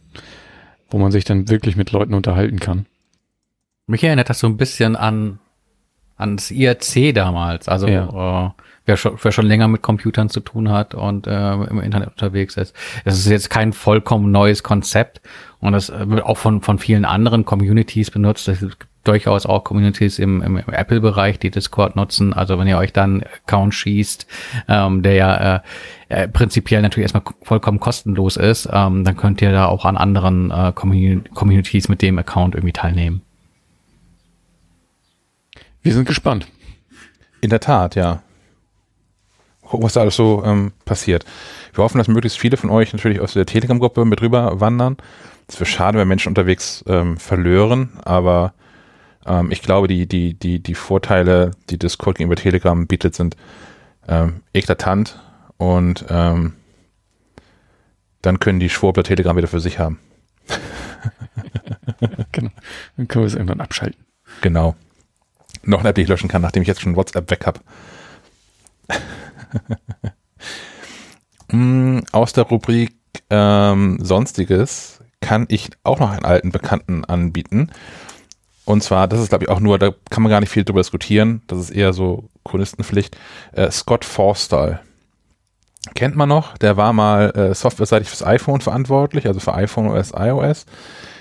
wo 0.90 0.98
man 0.98 1.12
sich 1.12 1.24
dann 1.24 1.48
wirklich 1.48 1.76
mit 1.76 1.90
Leuten 1.92 2.14
unterhalten 2.14 2.60
kann. 2.60 2.86
Mich 3.86 4.02
erinnert 4.04 4.30
das 4.30 4.38
so 4.38 4.46
ein 4.46 4.56
bisschen 4.56 4.96
an 4.96 5.40
ans 6.16 6.50
IRC 6.50 7.14
damals. 7.14 7.68
Also 7.68 7.88
Ja. 7.88 8.46
äh, 8.46 8.62
wer, 8.86 8.96
schon, 8.96 9.18
wer 9.20 9.32
schon 9.32 9.46
länger 9.46 9.68
mit 9.68 9.82
Computern 9.82 10.28
zu 10.28 10.40
tun 10.40 10.70
hat 10.70 10.94
und 10.94 11.26
äh, 11.26 11.52
im 11.52 11.80
Internet 11.80 12.10
unterwegs 12.10 12.56
ist. 12.56 12.74
Es 13.04 13.18
ist 13.18 13.26
jetzt 13.26 13.50
kein 13.50 13.72
vollkommen 13.72 14.30
neues 14.30 14.62
Konzept 14.62 15.20
und 15.60 15.72
das 15.72 15.90
äh, 15.90 16.08
wird 16.08 16.24
auch 16.24 16.38
von, 16.38 16.60
von 16.60 16.78
vielen 16.78 17.04
anderen 17.04 17.44
Communities 17.44 18.10
benutzt. 18.10 18.48
Es 18.48 18.60
gibt 18.60 18.86
durchaus 19.04 19.46
auch 19.46 19.64
Communities 19.64 20.18
im, 20.18 20.42
im, 20.42 20.56
im 20.56 20.72
Apple-Bereich, 20.72 21.38
die 21.38 21.50
Discord 21.50 21.94
nutzen. 21.94 22.32
Also 22.32 22.58
wenn 22.58 22.66
ihr 22.66 22.78
euch 22.78 22.92
dann 22.92 23.22
einen 23.22 23.22
Account 23.22 23.74
schießt, 23.74 24.26
ähm, 24.68 25.02
der 25.02 25.14
ja 25.14 25.56
äh, 25.56 25.60
äh, 26.08 26.28
prinzipiell 26.28 26.82
natürlich 26.82 27.04
erstmal 27.04 27.34
vollkommen 27.42 27.80
kostenlos 27.80 28.36
ist, 28.36 28.68
ähm, 28.72 29.04
dann 29.04 29.16
könnt 29.16 29.42
ihr 29.42 29.52
da 29.52 29.66
auch 29.66 29.84
an 29.84 29.96
anderen 29.96 30.50
äh, 30.50 30.72
Commun 30.74 31.24
Communities 31.34 31.88
mit 31.88 32.02
dem 32.02 32.18
Account 32.18 32.54
irgendwie 32.54 32.72
teilnehmen. 32.72 33.22
Wir 35.82 35.92
sind 35.92 36.06
gespannt. 36.06 36.46
In 37.42 37.50
der 37.50 37.60
Tat, 37.60 37.94
ja. 37.94 38.22
Gucken, 39.64 39.84
was 39.84 39.94
da 39.94 40.00
alles 40.00 40.16
so 40.16 40.42
ähm, 40.44 40.72
passiert. 40.84 41.24
Wir 41.72 41.82
hoffen, 41.82 41.98
dass 41.98 42.08
möglichst 42.08 42.38
viele 42.38 42.56
von 42.56 42.70
euch 42.70 42.92
natürlich 42.92 43.20
aus 43.20 43.32
der 43.32 43.46
Telegram-Gruppe 43.46 44.04
mit 44.04 44.20
rüber 44.22 44.60
wandern. 44.60 44.96
Es 45.48 45.56
wäre 45.56 45.66
schade, 45.66 45.98
wenn 45.98 46.08
Menschen 46.08 46.28
unterwegs 46.28 46.84
ähm, 46.86 47.16
verlören, 47.16 47.98
aber 48.04 48.54
ähm, 49.26 49.50
ich 49.50 49.62
glaube, 49.62 49.88
die, 49.88 50.06
die, 50.06 50.34
die, 50.34 50.60
die 50.60 50.74
Vorteile, 50.74 51.52
die 51.70 51.78
Discord 51.78 52.18
gegenüber 52.18 52.40
Telegram 52.40 52.86
bietet, 52.86 53.14
sind 53.14 53.36
ähm, 54.08 54.42
eklatant 54.52 55.20
und 55.56 56.04
ähm, 56.08 56.54
dann 58.22 58.40
können 58.40 58.60
die 58.60 58.70
Schwurbler 58.70 59.02
Telegram 59.02 59.36
wieder 59.36 59.48
für 59.48 59.60
sich 59.60 59.78
haben. 59.78 59.98
genau. 62.32 62.50
Dann 62.96 63.08
können 63.08 63.24
wir 63.24 63.26
es 63.26 63.34
irgendwann 63.34 63.60
abschalten. 63.60 64.02
Genau. 64.40 64.74
Noch 65.62 65.80
eine 65.80 65.90
App, 65.90 65.94
die 65.94 66.02
ich 66.02 66.08
löschen 66.08 66.28
kann, 66.28 66.42
nachdem 66.42 66.62
ich 66.62 66.68
jetzt 66.68 66.80
schon 66.80 66.96
WhatsApp 66.96 67.30
weg 67.30 67.46
habe. 67.46 67.60
Mm, 71.50 72.00
Aus 72.12 72.32
der 72.32 72.44
Rubrik 72.44 72.94
ähm, 73.30 73.98
Sonstiges 74.00 75.00
kann 75.20 75.46
ich 75.48 75.70
auch 75.82 76.00
noch 76.00 76.10
einen 76.10 76.24
alten 76.24 76.50
Bekannten 76.50 77.04
anbieten. 77.04 77.70
Und 78.64 78.82
zwar, 78.82 79.08
das 79.08 79.20
ist 79.20 79.28
glaube 79.28 79.44
ich 79.44 79.50
auch 79.50 79.60
nur, 79.60 79.78
da 79.78 79.92
kann 80.10 80.22
man 80.22 80.30
gar 80.30 80.40
nicht 80.40 80.50
viel 80.50 80.64
drüber 80.64 80.80
diskutieren, 80.80 81.42
das 81.46 81.58
ist 81.58 81.70
eher 81.70 81.92
so 81.92 82.28
Chronistenpflicht. 82.44 83.16
Äh, 83.52 83.70
Scott 83.70 84.04
Forstall. 84.04 84.80
Kennt 85.94 86.16
man 86.16 86.30
noch, 86.30 86.56
der 86.56 86.78
war 86.78 86.94
mal 86.94 87.30
äh, 87.30 87.54
softwareseitig 87.54 88.08
fürs 88.08 88.24
iPhone 88.24 88.62
verantwortlich, 88.62 89.26
also 89.26 89.40
für 89.40 89.54
iPhone 89.54 89.88
OS, 89.88 90.12
iOS. 90.16 90.64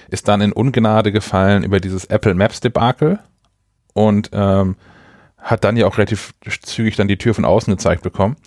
Ist 0.09 0.27
dann 0.27 0.41
in 0.41 0.53
Ungnade 0.53 1.11
gefallen 1.11 1.63
über 1.63 1.79
dieses 1.79 2.05
Apple 2.05 2.33
Maps 2.33 2.61
Debakel 2.61 3.19
und 3.93 4.29
ähm, 4.31 4.77
hat 5.43 5.63
dann 5.63 5.77
ja 5.77 5.85
auch 5.85 5.97
relativ 5.97 6.33
zügig 6.61 6.95
dann 6.95 7.07
die 7.07 7.17
Tür 7.17 7.33
von 7.33 7.45
außen 7.45 7.71
gezeigt 7.71 8.01
bekommen. 8.01 8.37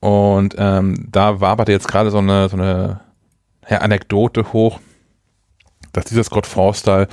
Und 0.00 0.54
ähm, 0.58 1.08
da 1.10 1.40
waberte 1.40 1.72
jetzt 1.72 1.88
gerade 1.88 2.10
so 2.10 2.18
eine, 2.18 2.48
so 2.48 2.56
eine 2.56 3.00
ja, 3.68 3.78
Anekdote 3.78 4.52
hoch, 4.52 4.78
dass 5.92 6.04
dieser 6.04 6.24
Scott 6.24 6.46
Forstall 6.46 7.08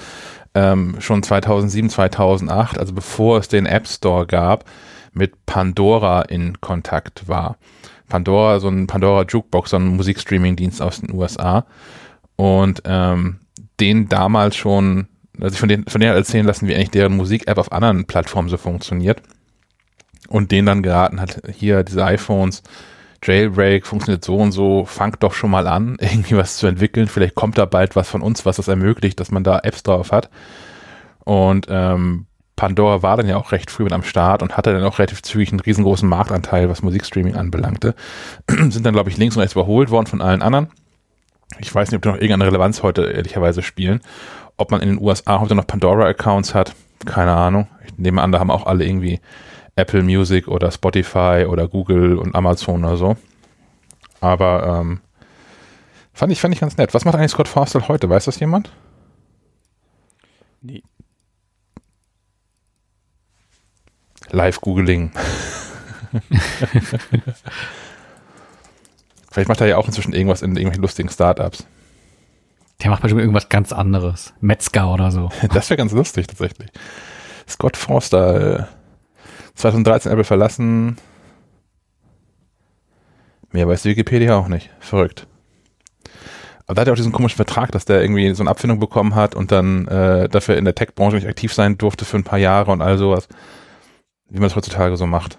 ähm, 0.54 0.98
schon 1.00 1.24
2007, 1.24 1.90
2008, 1.90 2.78
also 2.78 2.94
bevor 2.94 3.38
es 3.38 3.48
den 3.48 3.66
App 3.66 3.88
Store 3.88 4.28
gab, 4.28 4.66
mit 5.14 5.46
Pandora 5.46 6.24
in 6.24 6.60
Kontakt 6.60 7.28
war. 7.28 7.58
Pandora, 8.10 8.60
so 8.60 8.68
ein 8.68 8.88
Pandora 8.88 9.24
Jukebox, 9.24 9.70
so 9.70 9.78
ein 9.78 9.96
Musikstreaming-Dienst 9.96 10.82
aus 10.82 11.00
den 11.00 11.14
USA. 11.14 11.66
Und 12.36 12.82
ähm, 12.86 13.40
den 13.80 14.10
damals 14.10 14.58
schon, 14.58 15.08
also 15.40 15.58
von 15.58 15.70
denen, 15.70 15.86
von 15.86 16.02
denen 16.02 16.16
erzählen 16.16 16.46
lassen, 16.46 16.68
wie 16.68 16.76
eigentlich 16.76 16.92
deren 16.92 17.16
Musik-App 17.16 17.58
auf 17.58 17.72
anderen 17.72 18.06
Plattformen 18.06 18.50
so 18.50 18.58
funktioniert. 18.58 19.22
Und 20.28 20.52
denen 20.52 20.66
dann 20.66 20.84
geraten 20.84 21.20
hat, 21.20 21.42
hier 21.54 21.84
diese 21.84 22.06
iPhones, 22.06 22.64
Jailbreak 23.24 23.86
funktioniert 23.86 24.24
so 24.24 24.38
und 24.38 24.52
so, 24.52 24.86
fangt 24.86 25.22
doch 25.24 25.34
schon 25.34 25.52
mal 25.52 25.68
an, 25.68 25.98
irgendwie 26.00 26.38
was 26.38 26.58
zu 26.58 26.68
entwickeln. 26.68 27.08
Vielleicht 27.08 27.36
kommt 27.36 27.58
da 27.58 27.66
bald 27.66 27.96
was 27.96 28.10
von 28.10 28.22
uns, 28.22 28.46
was 28.46 28.58
das 28.58 28.68
ermöglicht, 28.68 29.20
dass 29.20 29.32
man 29.32 29.44
da 29.44 29.60
Apps 29.60 29.84
drauf 29.84 30.12
hat. 30.12 30.30
Und 31.24 31.68
ähm, 31.70 32.26
Pandora 32.56 33.02
war 33.02 33.18
dann 33.18 33.28
ja 33.28 33.38
auch 33.38 33.52
recht 33.52 33.72
früh 33.72 33.84
mit 33.84 33.94
am 33.94 34.04
Start 34.04 34.44
und 34.44 34.58
hatte 34.58 34.72
dann 34.72 34.84
auch 34.84 35.00
relativ 35.00 35.22
zügig 35.24 35.52
einen 35.52 35.60
riesengroßen 35.60 36.08
Marktanteil, 36.08 36.70
was 36.70 36.84
Musikstreaming 36.84 37.36
anbelangte. 37.36 37.96
Sind 38.48 38.86
dann, 38.86 38.94
glaube 38.94 39.10
ich, 39.10 39.18
links 39.18 39.36
und 39.36 39.42
rechts 39.42 39.56
überholt 39.56 39.90
worden 39.90 40.08
von 40.08 40.22
allen 40.22 40.42
anderen. 40.42 40.70
Ich 41.60 41.74
weiß 41.74 41.90
nicht, 41.90 41.98
ob 41.98 42.04
die 42.04 42.10
noch 42.10 42.16
irgendeine 42.16 42.46
Relevanz 42.46 42.82
heute 42.84 43.04
ehrlicherweise 43.04 43.62
spielen. 43.62 44.02
Ob 44.62 44.70
man 44.70 44.82
in 44.82 44.90
den 44.90 45.02
USA 45.02 45.40
heute 45.40 45.56
noch 45.56 45.66
Pandora-Accounts 45.66 46.54
hat, 46.54 46.76
keine 47.08 47.32
Ahnung. 47.32 47.68
Ich 47.84 47.98
nehme 47.98 48.22
an, 48.22 48.32
da 48.32 48.38
haben 48.38 48.52
auch 48.52 48.68
alle 48.68 48.86
irgendwie 48.86 49.20
Apple 49.76 50.04
Music 50.04 50.48
oder 50.48 50.70
Spotify 50.70 51.48
oder 51.50 51.68
Google 51.68 52.20
und 52.20 52.36
Amazon 52.36 52.86
oder 52.86 52.96
so. 52.96 53.18
Aber 54.20 54.82
ähm, 54.82 55.02
fand, 56.14 56.32
ich, 56.32 56.40
fand 56.40 56.54
ich 56.54 56.60
ganz 56.60 56.78
nett. 56.78 56.94
Was 56.94 57.06
macht 57.06 57.16
eigentlich 57.16 57.32
Scott 57.32 57.48
Forstall 57.48 57.88
heute? 57.88 58.08
Weiß 58.08 58.26
das 58.26 58.40
jemand? 58.40 58.72
Nee. 60.62 60.84
Live-Googling. 64.30 65.12
Vielleicht 69.32 69.50
macht 69.50 69.62
er 69.62 69.68
ja 69.68 69.78
auch 69.78 69.88
inzwischen 69.88 70.14
irgendwas 70.14 70.44
in 70.44 70.52
irgendwelchen 70.52 70.84
lustigen 70.84 71.10
Startups. 71.10 71.66
Der 72.82 72.90
macht 72.90 73.02
bestimmt 73.02 73.22
irgendwas 73.22 73.50
ganz 73.50 73.72
anderes. 73.74 74.34
Metzger 74.42 74.92
oder 74.92 75.12
so. 75.12 75.30
Das 75.54 75.70
wäre 75.70 75.78
ganz 75.78 75.92
lustig 75.92 76.28
tatsächlich. 76.28 76.70
Scott 77.48 77.78
Forster, 77.78 78.70
2013 79.56 80.12
Apple 80.12 80.24
verlassen. 80.24 80.98
Mehr 83.52 83.68
weiß 83.68 83.84
die 83.84 83.90
Wikipedia 83.90 84.36
auch 84.36 84.48
nicht. 84.48 84.70
Verrückt. 84.80 85.28
Aber 86.66 86.76
da 86.76 86.82
hat 86.82 86.88
er 86.88 86.94
auch 86.94 86.98
diesen 86.98 87.12
komischen 87.12 87.36
Vertrag, 87.36 87.72
dass 87.72 87.86
der 87.86 88.02
irgendwie 88.02 88.34
so 88.34 88.44
eine 88.44 88.50
Abfindung 88.50 88.80
bekommen 88.80 89.14
hat 89.14 89.36
und 89.36 89.52
dann 89.52 89.88
äh, 89.88 90.30
dafür 90.30 90.58
in 90.58 90.64
der 90.64 90.76
Tech-Branche 90.76 91.18
nicht 91.18 91.28
aktiv 91.28 91.54
sein 91.54 91.78
durfte 91.78 92.06
für 92.06 92.18
ein 92.18 92.24
paar 92.24 92.40
Jahre 92.40 92.72
und 92.72 92.82
all 92.82 92.98
sowas. 92.98 93.28
Wie 94.30 94.40
man 94.40 94.48
es 94.48 94.56
heutzutage 94.56 94.96
so 94.96 95.06
macht. 95.06 95.38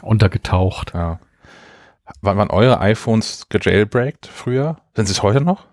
Untergetaucht. 0.00 0.94
Ja. 0.94 1.18
Waren, 2.20 2.38
waren 2.38 2.50
eure 2.50 2.80
iPhones 2.80 3.48
gejailbreakt 3.48 4.26
früher? 4.26 4.78
Sind 4.94 5.06
sie 5.06 5.12
es 5.12 5.22
heute 5.22 5.40
noch? 5.40 5.66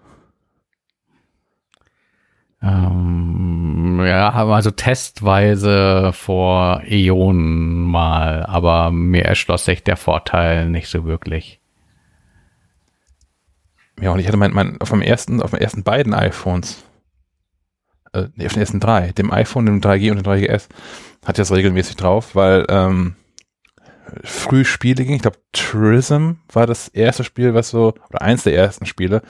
Ähm, 2.61 4.01
ja, 4.03 4.31
also 4.31 4.72
testweise 4.72 6.11
vor 6.14 6.81
Äonen 6.85 7.83
mal, 7.83 8.45
aber 8.45 8.91
mir 8.91 9.25
erschloss 9.25 9.65
sich 9.65 9.83
der 9.83 9.97
Vorteil 9.97 10.69
nicht 10.69 10.88
so 10.88 11.05
wirklich. 11.05 11.59
Ja, 14.01 14.11
und 14.11 14.19
ich 14.19 14.27
hatte 14.27 14.38
mein, 14.38 14.51
mein 14.51 14.81
auf 14.81 14.89
dem 14.89 15.01
ersten, 15.01 15.41
auf 15.41 15.51
den 15.51 15.61
ersten 15.61 15.83
beiden 15.83 16.14
iPhones, 16.14 16.83
äh, 18.14 18.27
nee, 18.35 18.45
auf 18.45 18.53
den 18.53 18.61
ersten 18.61 18.80
drei, 18.80 19.11
dem 19.11 19.31
iPhone, 19.31 19.65
dem 19.65 19.81
3G 19.81 20.11
und 20.11 20.25
dem 20.25 20.25
3GS, 20.25 20.69
hatte 21.23 21.41
ich 21.41 21.47
das 21.47 21.51
regelmäßig 21.51 21.95
drauf, 21.95 22.35
weil 22.35 22.65
ähm, 22.69 23.15
früh 24.24 24.66
Spiele 24.66 25.03
ging. 25.03 25.16
Ich 25.16 25.22
glaube, 25.22 25.40
Trism 25.52 26.34
war 26.52 26.68
das 26.68 26.88
erste 26.88 27.24
Spiel, 27.24 27.53
was 27.53 27.69
so, 27.69 27.94
oder 28.10 28.22
eins 28.22 28.44
der 28.44 28.56
ersten 28.56 28.85
Spiele, 28.85 29.22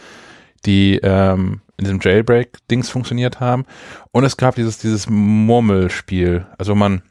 die 0.66 1.00
ähm, 1.04 1.62
in 1.78 1.86
diesem 1.86 2.00
Jailbreak-Dings 2.00 2.90
funktioniert 2.90 3.40
haben. 3.40 3.66
Und 4.12 4.24
es 4.24 4.38
gab 4.38 4.56
dieses, 4.56 4.78
dieses 4.78 5.10
Murmelspiel. 5.10 6.48
Also 6.58 6.76
man 6.76 7.02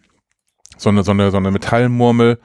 so 0.77 0.89
eine, 0.89 1.05
so 1.05 1.13
eine, 1.13 1.31
so 1.31 1.37
eine 1.37 1.51
Metallmurmel 1.51 2.41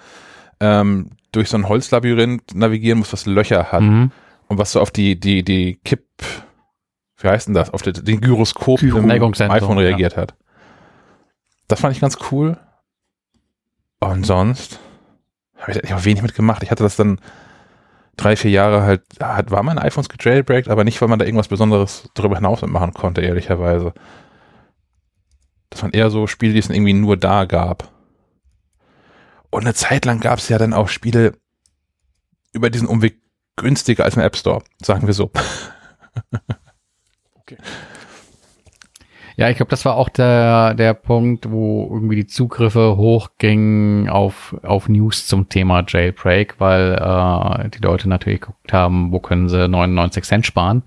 ähm, 0.59 1.11
durch 1.31 1.49
so 1.49 1.57
ein 1.57 1.67
Holzlabyrinth 1.67 2.55
navigieren 2.55 2.99
muss, 2.99 3.13
was 3.13 3.25
Löcher 3.25 3.71
hat. 3.71 3.81
Mhm. 3.81 4.11
Und 4.47 4.57
was 4.57 4.71
so 4.71 4.81
auf 4.81 4.91
die, 4.91 5.19
die, 5.19 5.43
die 5.43 5.79
Kipp, 5.83 6.05
wie 7.17 7.27
heißt 7.27 7.47
denn 7.47 7.53
das? 7.53 7.69
Auf 7.69 7.83
den, 7.83 7.93
den 7.93 8.19
Gyroskop 8.19 8.79
Gyro- 8.79 8.97
im 8.97 9.11
iPhone 9.11 9.77
reagiert 9.77 10.17
hat. 10.17 10.35
Das 11.67 11.79
fand 11.79 11.95
ich 11.95 12.01
ganz 12.01 12.17
cool. 12.31 12.57
Und 13.99 14.25
sonst 14.25 14.79
habe 15.69 15.79
ich 15.79 15.89
da 15.89 15.95
auch 15.95 16.05
wenig 16.05 16.21
mitgemacht. 16.21 16.63
Ich 16.63 16.71
hatte 16.71 16.83
das 16.83 16.95
dann 16.95 17.19
drei, 18.17 18.35
vier 18.35 18.51
Jahre 18.51 18.83
halt, 18.83 19.03
hat, 19.21 19.51
war 19.51 19.63
mein 19.63 19.77
iPhones 19.77 20.09
gejailbreakt, 20.09 20.67
aber 20.67 20.83
nicht, 20.83 20.99
weil 21.01 21.07
man 21.07 21.19
da 21.19 21.25
irgendwas 21.25 21.47
Besonderes 21.47 22.09
darüber 22.13 22.35
hinaus 22.35 22.61
mitmachen 22.61 22.93
konnte, 22.93 23.21
ehrlicherweise. 23.21 23.93
Das 25.69 25.81
waren 25.83 25.91
eher 25.91 26.09
so 26.09 26.27
Spiele, 26.27 26.53
die 26.53 26.59
es 26.59 26.67
dann 26.67 26.75
irgendwie 26.75 26.93
nur 26.93 27.17
da 27.17 27.45
gab. 27.45 27.91
Und 29.49 29.61
eine 29.61 29.73
Zeit 29.73 30.05
lang 30.05 30.19
gab 30.19 30.39
es 30.39 30.49
ja 30.49 30.57
dann 30.57 30.73
auch 30.73 30.89
Spiele 30.89 31.33
über 32.53 32.69
diesen 32.69 32.87
Umweg 32.87 33.19
günstiger 33.55 34.05
als 34.05 34.15
im 34.15 34.21
App 34.21 34.35
Store, 34.35 34.63
sagen 34.81 35.07
wir 35.07 35.13
so. 35.13 35.31
Ja, 39.39 39.49
ich 39.49 39.55
glaube, 39.55 39.69
das 39.69 39.85
war 39.85 39.95
auch 39.95 40.09
der, 40.09 40.73
der 40.73 40.93
Punkt, 40.93 41.49
wo 41.49 41.89
irgendwie 41.93 42.17
die 42.17 42.27
Zugriffe 42.27 42.97
hochgingen 42.97 44.09
auf, 44.09 44.53
auf 44.63 44.89
News 44.89 45.27
zum 45.27 45.47
Thema 45.47 45.81
Jailbreak, 45.87 46.55
weil 46.59 46.95
äh, 46.95 47.69
die 47.69 47.77
Leute 47.81 48.09
natürlich 48.09 48.41
geguckt 48.41 48.73
haben, 48.73 49.13
wo 49.13 49.21
können 49.21 49.47
sie 49.47 49.69
99 49.69 50.25
Cent 50.25 50.45
sparen. 50.45 50.83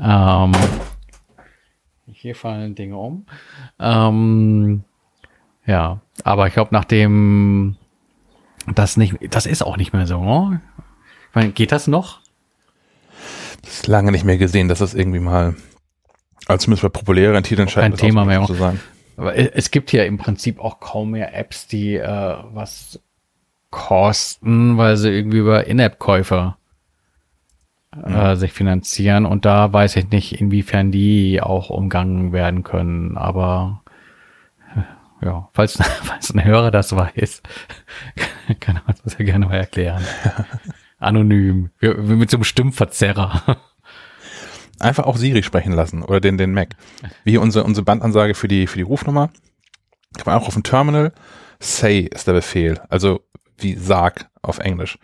Ähm, 0.00 0.50
hier 2.10 2.34
fallen 2.34 2.74
Dinge 2.74 2.96
um. 2.96 3.26
Ähm, 3.78 4.82
ja, 5.64 6.00
aber 6.24 6.48
ich 6.48 6.54
glaube, 6.54 6.70
nachdem 6.72 7.76
das 8.66 8.96
nicht, 8.96 9.18
das 9.32 9.46
ist 9.46 9.62
auch 9.62 9.76
nicht 9.76 9.92
mehr 9.92 10.08
so. 10.08 10.20
ne? 10.20 10.60
Ich 11.28 11.34
meine, 11.36 11.52
geht 11.52 11.70
das 11.70 11.86
noch? 11.86 12.22
Das 13.62 13.74
ist 13.74 13.86
lange 13.86 14.10
nicht 14.10 14.24
mehr 14.24 14.36
gesehen, 14.36 14.66
dass 14.66 14.80
das 14.80 14.94
irgendwie 14.94 15.20
mal, 15.20 15.54
also 16.46 16.64
zumindest 16.64 16.82
bei 16.82 16.88
populären 16.88 17.42
Titeln 17.42 17.68
scheint 17.68 17.82
kein 17.82 17.92
das 17.92 18.00
Thema 18.00 18.24
mehr. 18.24 18.44
zu 18.44 18.54
sein. 18.54 18.80
Aber 19.16 19.36
es 19.36 19.70
gibt 19.70 19.92
ja 19.92 20.04
im 20.04 20.16
Prinzip 20.16 20.60
auch 20.60 20.78
kaum 20.78 21.10
mehr 21.10 21.36
Apps, 21.36 21.66
die 21.66 21.96
äh, 21.96 22.36
was 22.52 23.00
kosten, 23.70 24.78
weil 24.78 24.96
sie 24.96 25.10
irgendwie 25.10 25.38
über 25.38 25.66
In-App-Käufer 25.66 26.56
äh, 28.04 28.36
sich 28.36 28.52
finanzieren. 28.52 29.26
Und 29.26 29.44
da 29.44 29.72
weiß 29.72 29.96
ich 29.96 30.10
nicht, 30.10 30.40
inwiefern 30.40 30.92
die 30.92 31.40
auch 31.42 31.70
umgangen 31.70 32.32
werden 32.32 32.62
können. 32.62 33.16
Aber 33.16 33.82
ja, 35.20 35.48
falls, 35.52 35.78
falls 36.02 36.32
ein 36.32 36.44
Hörer 36.44 36.70
das 36.70 36.94
weiß, 36.94 37.42
kann 38.60 38.76
er 38.76 38.88
uns 38.88 39.02
das 39.02 39.18
ja 39.18 39.24
gerne 39.24 39.46
mal 39.46 39.56
erklären. 39.56 40.04
Anonym, 40.98 41.70
wir 41.78 41.94
mit 41.94 42.30
so 42.30 42.36
einem 42.36 42.44
Stimmverzerrer. 42.44 43.56
Einfach 44.80 45.04
auch 45.04 45.16
Siri 45.16 45.42
sprechen 45.42 45.72
lassen 45.72 46.02
oder 46.02 46.20
den, 46.20 46.38
den 46.38 46.52
Mac. 46.52 46.70
Wie 47.24 47.38
unsere, 47.38 47.64
unsere 47.64 47.84
Bandansage 47.84 48.34
für 48.34 48.48
die, 48.48 48.66
für 48.66 48.78
die 48.78 48.82
Rufnummer. 48.82 49.30
Kann 50.16 50.32
man 50.32 50.42
auch 50.42 50.48
auf 50.48 50.54
dem 50.54 50.62
Terminal. 50.62 51.12
Say 51.60 52.00
ist 52.00 52.26
der 52.26 52.32
Befehl. 52.32 52.80
Also 52.88 53.20
wie 53.58 53.74
sag 53.74 54.30
auf 54.42 54.58
Englisch. 54.58 54.98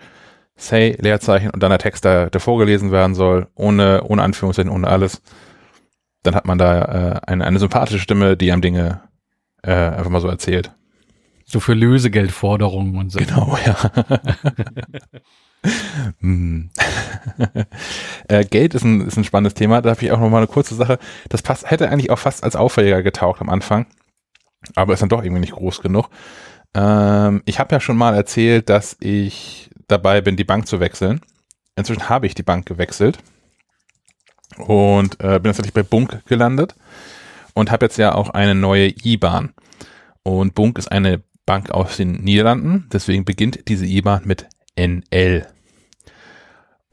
Say, 0.56 0.96
Leerzeichen 1.00 1.50
und 1.50 1.62
dann 1.62 1.70
der 1.70 1.80
Text, 1.80 2.04
der, 2.04 2.30
der 2.30 2.40
vorgelesen 2.40 2.92
werden 2.92 3.14
soll, 3.14 3.48
ohne, 3.56 4.04
ohne 4.04 4.22
Anführungszeichen, 4.22 4.70
ohne 4.70 4.86
alles. 4.86 5.20
Dann 6.22 6.34
hat 6.34 6.46
man 6.46 6.58
da 6.58 6.82
äh, 6.82 7.20
eine, 7.26 7.44
eine 7.44 7.58
sympathische 7.58 7.98
Stimme, 7.98 8.36
die 8.36 8.52
einem 8.52 8.62
Dinge 8.62 9.02
äh, 9.62 9.72
einfach 9.72 10.10
mal 10.10 10.20
so 10.20 10.28
erzählt. 10.28 10.72
So 11.44 11.60
für 11.60 11.74
Lösegeldforderungen 11.74 12.96
und 12.96 13.10
so. 13.10 13.18
Genau, 13.18 13.58
ja. 13.66 13.76
Hm. 16.20 16.70
äh, 18.28 18.44
Geld 18.44 18.74
ist 18.74 18.84
ein, 18.84 19.00
ist 19.02 19.16
ein 19.16 19.24
spannendes 19.24 19.54
Thema. 19.54 19.80
Da 19.80 19.90
habe 19.90 20.04
ich 20.04 20.12
auch 20.12 20.20
noch 20.20 20.30
mal 20.30 20.38
eine 20.38 20.46
kurze 20.46 20.74
Sache. 20.74 20.98
Das 21.28 21.42
passt, 21.42 21.70
hätte 21.70 21.88
eigentlich 21.88 22.10
auch 22.10 22.18
fast 22.18 22.44
als 22.44 22.56
Aufreger 22.56 23.02
getaucht 23.02 23.40
am 23.40 23.48
Anfang, 23.48 23.86
aber 24.74 24.92
ist 24.92 25.00
dann 25.00 25.08
doch 25.08 25.22
irgendwie 25.22 25.40
nicht 25.40 25.54
groß 25.54 25.80
genug. 25.80 26.10
Ähm, 26.74 27.42
ich 27.46 27.58
habe 27.58 27.74
ja 27.74 27.80
schon 27.80 27.96
mal 27.96 28.14
erzählt, 28.14 28.68
dass 28.68 28.96
ich 29.00 29.70
dabei 29.88 30.20
bin, 30.20 30.36
die 30.36 30.44
Bank 30.44 30.66
zu 30.66 30.80
wechseln. 30.80 31.20
Inzwischen 31.76 32.08
habe 32.08 32.26
ich 32.26 32.34
die 32.34 32.42
Bank 32.42 32.66
gewechselt 32.66 33.18
und 34.58 35.20
äh, 35.20 35.40
bin 35.40 35.44
tatsächlich 35.44 35.74
bei 35.74 35.82
Bunk 35.82 36.24
gelandet 36.26 36.74
und 37.54 37.70
habe 37.70 37.86
jetzt 37.86 37.98
ja 37.98 38.14
auch 38.14 38.30
eine 38.30 38.54
neue 38.54 38.88
IBAN. 38.88 39.54
Und 40.22 40.54
Bunk 40.54 40.78
ist 40.78 40.90
eine 40.90 41.22
Bank 41.46 41.70
aus 41.70 41.96
den 41.96 42.12
Niederlanden, 42.22 42.88
deswegen 42.92 43.24
beginnt 43.24 43.68
diese 43.68 43.86
IBAN 43.86 44.22
mit 44.24 44.48
NL. 44.76 45.46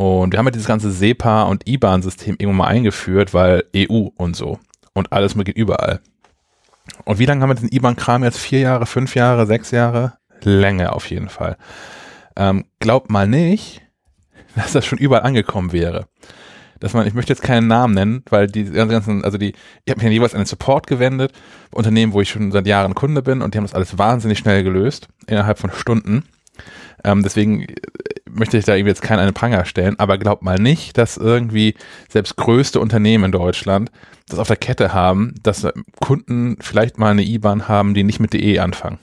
Und 0.02 0.32
wir 0.32 0.40
haben 0.40 0.48
ja 0.48 0.52
dieses 0.52 0.68
ganze 0.68 0.90
SEPA 0.92 1.44
und 1.44 1.68
IBAN-System 1.70 2.38
irgendwann 2.40 2.58
mal 2.58 2.68
eingeführt, 2.68 3.36
weil 3.36 3.66
EU 3.78 4.08
und 4.16 4.36
so. 4.36 4.58
Und 4.96 5.14
alles 5.14 5.36
geht 5.36 5.56
überall. 5.56 6.00
Und 7.06 7.20
wie 7.20 7.28
lange 7.28 7.44
haben 7.44 7.52
wir 7.52 7.54
den 7.54 7.72
IBAN-Kram 7.72 8.24
jetzt? 8.24 8.40
Vier 8.40 8.62
Jahre, 8.62 8.88
fünf 8.88 9.14
Jahre, 9.14 9.46
sechs 9.46 9.70
Jahre? 9.70 10.14
Länge 10.42 10.94
auf 10.94 11.08
jeden 11.12 11.30
Fall. 11.30 11.56
Ähm, 12.36 12.66
glaubt 12.80 13.12
mal 13.12 13.28
nicht, 13.28 13.84
dass 14.56 14.72
das 14.72 14.88
schon 14.88 14.98
überall 14.98 15.22
angekommen 15.22 15.72
wäre. 15.72 16.08
Dass 16.80 16.96
man, 16.96 17.06
ich 17.06 17.14
möchte 17.14 17.32
jetzt 17.32 17.44
keinen 17.44 17.68
Namen 17.68 17.94
nennen, 17.94 18.24
weil 18.32 18.48
die 18.48 18.64
ganzen, 18.72 19.24
also 19.24 19.38
die, 19.38 19.54
ich 19.86 19.92
habe 19.92 20.04
mich 20.04 20.12
jeweils 20.12 20.34
an 20.34 20.42
den 20.42 20.48
Support 20.48 20.88
gewendet, 20.88 21.32
Unternehmen, 21.72 22.14
wo 22.14 22.22
ich 22.22 22.30
schon 22.30 22.52
seit 22.52 22.66
Jahren 22.66 22.96
Kunde 22.96 23.22
bin 23.22 23.44
und 23.44 23.54
die 23.54 23.60
haben 23.60 23.66
das 23.66 23.76
alles 23.76 24.00
wahnsinnig 24.00 24.40
schnell 24.40 24.64
gelöst, 24.64 25.10
innerhalb 25.28 25.60
von 25.60 25.72
Stunden. 25.72 26.24
Ähm, 27.04 27.22
deswegen 27.22 27.68
möchte 28.34 28.58
ich 28.58 28.66
da 28.66 28.76
irgendwie 28.76 28.92
jetzt 28.92 29.02
keinen 29.02 29.20
einen 29.20 29.34
Pranger 29.34 29.66
stellen, 29.66 30.00
aber 30.00 30.18
glaubt 30.18 30.44
mal 30.44 30.58
nicht, 30.58 30.98
dass 30.98 31.18
irgendwie 31.18 31.76
selbst 32.10 32.36
größte 32.38 32.80
Unternehmen 32.80 33.26
in 33.26 33.32
Deutschland 33.32 33.92
das 34.28 34.40
auf 34.40 34.48
der 34.48 34.58
Kette 34.58 34.94
haben, 34.94 35.36
dass 35.44 35.68
Kunden 36.00 36.58
vielleicht 36.60 36.98
mal 36.98 37.12
eine 37.12 37.24
IBAN 37.24 37.68
haben, 37.68 37.94
die 37.94 38.04
nicht 38.04 38.20
mit 38.20 38.34
DE 38.34 38.60
anfangen. 38.60 39.00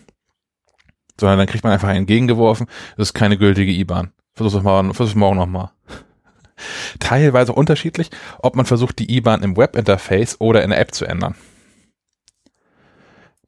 Sondern 1.20 1.38
dann 1.38 1.46
kriegt 1.46 1.64
man 1.64 1.72
einfach 1.72 1.90
entgegengeworfen, 1.90 2.66
das 2.96 3.08
ist 3.08 3.14
keine 3.14 3.36
gültige 3.36 3.72
IBAN. 3.72 4.12
Versuch's 4.34 4.56
es 4.56 4.62
morgen, 4.62 4.94
versuch's 4.94 5.16
morgen 5.16 5.36
nochmal. 5.36 5.70
Teilweise 7.00 7.52
unterschiedlich, 7.52 8.10
ob 8.40 8.56
man 8.56 8.66
versucht, 8.66 8.98
die 8.98 9.16
IBAN 9.16 9.42
im 9.42 9.56
Webinterface 9.56 10.40
oder 10.40 10.62
in 10.62 10.70
der 10.70 10.80
App 10.80 10.94
zu 10.94 11.04
ändern. 11.04 11.34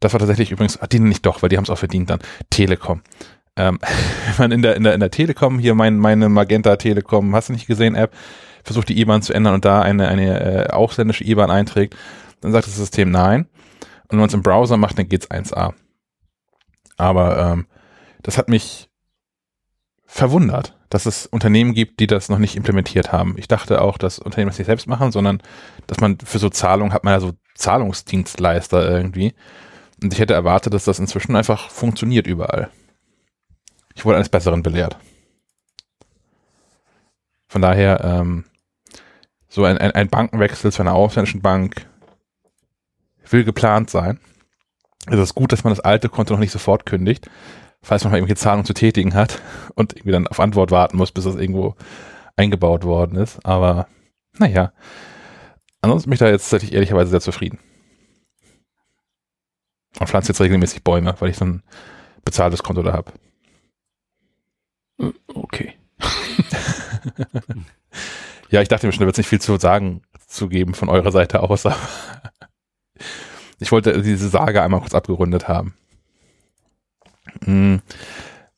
Das 0.00 0.15
war 0.15 0.18
tatsächlich 0.18 0.50
übrigens, 0.50 0.78
ah, 0.78 0.86
die 0.86 0.99
nicht 0.99 1.26
doch, 1.26 1.42
weil 1.42 1.50
die 1.50 1.57
haben 1.59 1.65
es 1.65 1.70
auch 1.70 1.78
verdient 1.78 2.10
dann. 2.10 2.20
Telekom. 2.49 3.02
Ähm, 3.56 3.78
wenn 4.26 4.36
man 4.38 4.52
in 4.52 4.62
der, 4.62 4.76
in 4.76 4.84
der, 4.84 4.94
in 4.94 5.00
der 5.00 5.10
Telekom, 5.10 5.58
hier 5.58 5.74
mein, 5.74 5.98
meine 5.98 6.28
Magenta 6.28 6.76
Telekom, 6.76 7.34
hast 7.34 7.48
du 7.48 7.52
nicht 7.52 7.66
gesehen, 7.66 7.94
App, 7.94 8.14
versucht 8.64 8.88
die 8.88 9.00
IBAN 9.00 9.22
zu 9.22 9.32
ändern 9.32 9.54
und 9.54 9.64
da 9.64 9.82
eine, 9.82 10.08
eine 10.08 10.40
äh, 10.40 10.70
ausländische 10.70 11.24
IBAN 11.24 11.50
einträgt, 11.50 11.96
dann 12.40 12.52
sagt 12.52 12.66
das 12.66 12.76
System 12.76 13.10
nein. 13.10 13.46
Und 14.04 14.12
wenn 14.12 14.18
man 14.18 14.28
es 14.28 14.34
im 14.34 14.42
Browser 14.42 14.76
macht, 14.76 14.98
dann 14.98 15.08
geht's 15.08 15.30
1A. 15.30 15.72
Aber 16.96 17.38
ähm, 17.38 17.66
das 18.22 18.36
hat 18.36 18.48
mich 18.48 18.90
verwundert, 20.04 20.76
dass 20.90 21.06
es 21.06 21.26
Unternehmen 21.26 21.72
gibt, 21.72 22.00
die 22.00 22.06
das 22.06 22.28
noch 22.28 22.38
nicht 22.38 22.56
implementiert 22.56 23.12
haben. 23.12 23.36
Ich 23.38 23.46
dachte 23.46 23.80
auch, 23.80 23.96
dass 23.96 24.18
Unternehmen 24.18 24.50
das 24.50 24.58
nicht 24.58 24.66
selbst 24.66 24.88
machen, 24.88 25.12
sondern 25.12 25.40
dass 25.86 26.00
man 26.00 26.18
für 26.18 26.38
so 26.38 26.50
Zahlungen 26.50 26.92
hat 26.92 27.04
man 27.04 27.14
ja 27.14 27.20
so 27.20 27.32
Zahlungsdienstleister 27.54 28.90
irgendwie. 28.90 29.34
Und 30.02 30.12
ich 30.12 30.18
hätte 30.18 30.34
erwartet, 30.34 30.74
dass 30.74 30.84
das 30.84 30.98
inzwischen 30.98 31.36
einfach 31.36 31.70
funktioniert 31.70 32.26
überall. 32.26 32.70
Ich 33.94 34.04
wurde 34.04 34.16
eines 34.16 34.28
Besseren 34.28 34.62
belehrt. 34.62 34.96
Von 37.48 37.62
daher, 37.62 38.04
ähm, 38.04 38.44
so 39.48 39.64
ein, 39.64 39.78
ein, 39.78 39.90
ein 39.90 40.08
Bankenwechsel 40.08 40.72
zu 40.72 40.82
einer 40.82 40.94
ausländischen 40.94 41.42
Bank 41.42 41.86
will 43.28 43.44
geplant 43.44 43.90
sein. 43.90 44.20
Es 45.06 45.18
ist 45.18 45.34
gut, 45.34 45.52
dass 45.52 45.64
man 45.64 45.72
das 45.72 45.80
alte 45.80 46.08
Konto 46.08 46.34
noch 46.34 46.40
nicht 46.40 46.52
sofort 46.52 46.86
kündigt, 46.86 47.28
falls 47.82 48.04
man 48.04 48.12
mal 48.12 48.18
irgendwelche 48.18 48.40
Zahlungen 48.40 48.64
zu 48.64 48.74
tätigen 48.74 49.14
hat 49.14 49.40
und 49.74 49.94
irgendwie 49.94 50.12
dann 50.12 50.28
auf 50.28 50.40
Antwort 50.40 50.70
warten 50.70 50.96
muss, 50.96 51.12
bis 51.12 51.24
das 51.24 51.34
irgendwo 51.34 51.74
eingebaut 52.36 52.84
worden 52.84 53.16
ist. 53.18 53.44
Aber 53.44 53.88
naja, 54.38 54.72
ansonsten 55.80 56.10
bin 56.10 56.14
ich 56.14 56.20
da 56.20 56.28
jetzt 56.28 56.48
tatsächlich 56.48 56.72
ehrlicherweise 56.72 57.10
sehr 57.10 57.20
zufrieden. 57.20 57.58
Und 59.98 60.08
pflanze 60.08 60.28
jetzt 60.28 60.40
regelmäßig 60.40 60.84
Bäume, 60.84 61.14
weil 61.18 61.30
ich 61.30 61.36
so 61.36 61.44
ein 61.44 61.62
bezahltes 62.24 62.62
Konto 62.62 62.82
da 62.82 62.92
habe. 62.92 63.12
Okay. 65.34 65.74
ja, 68.50 68.62
ich 68.62 68.68
dachte 68.68 68.86
mir 68.86 68.92
schon, 68.92 69.00
da 69.00 69.06
wird 69.06 69.14
es 69.14 69.18
nicht 69.18 69.28
viel 69.28 69.40
zu 69.40 69.56
sagen 69.58 70.02
zu 70.26 70.48
geben 70.48 70.74
von 70.74 70.88
eurer 70.88 71.12
Seite 71.12 71.42
aus, 71.42 71.66
aber 71.66 71.76
ich 73.58 73.72
wollte 73.72 74.00
diese 74.02 74.28
Sage 74.28 74.62
einmal 74.62 74.80
kurz 74.80 74.94
abgerundet 74.94 75.48
haben. 75.48 75.74
Hm. 77.44 77.80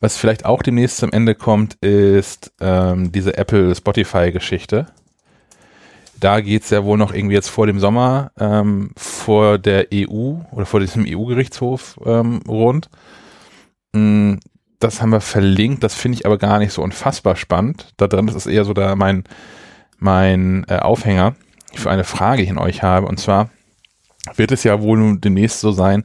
Was 0.00 0.16
vielleicht 0.16 0.44
auch 0.44 0.62
demnächst 0.62 0.96
zum 0.96 1.12
Ende 1.12 1.36
kommt, 1.36 1.74
ist 1.74 2.52
ähm, 2.60 3.12
diese 3.12 3.36
Apple-Spotify-Geschichte. 3.36 4.86
Da 6.18 6.40
geht's 6.40 6.70
ja 6.70 6.84
wohl 6.84 6.98
noch 6.98 7.14
irgendwie 7.14 7.36
jetzt 7.36 7.50
vor 7.50 7.66
dem 7.68 7.78
Sommer 7.78 8.32
ähm, 8.38 8.90
vor 8.96 9.58
der 9.58 9.88
EU 9.94 10.34
oder 10.50 10.66
vor 10.66 10.80
diesem 10.80 11.04
EU-Gerichtshof 11.06 12.00
ähm, 12.04 12.40
rund. 12.48 12.88
Das 14.82 15.00
haben 15.00 15.10
wir 15.10 15.20
verlinkt, 15.20 15.84
das 15.84 15.94
finde 15.94 16.18
ich 16.18 16.26
aber 16.26 16.38
gar 16.38 16.58
nicht 16.58 16.72
so 16.72 16.82
unfassbar 16.82 17.36
spannend. 17.36 17.92
Da 17.98 18.08
drin, 18.08 18.26
ist 18.26 18.46
eher 18.46 18.64
so 18.64 18.74
da 18.74 18.96
mein, 18.96 19.22
mein 19.98 20.64
äh, 20.68 20.78
Aufhänger 20.78 21.36
für 21.72 21.88
eine 21.88 22.02
Frage, 22.02 22.38
die 22.38 22.44
ich 22.46 22.50
an 22.50 22.58
euch 22.58 22.82
habe. 22.82 23.06
Und 23.06 23.20
zwar 23.20 23.50
wird 24.34 24.50
es 24.50 24.64
ja 24.64 24.82
wohl 24.82 25.18
demnächst 25.18 25.60
so 25.60 25.70
sein, 25.70 26.02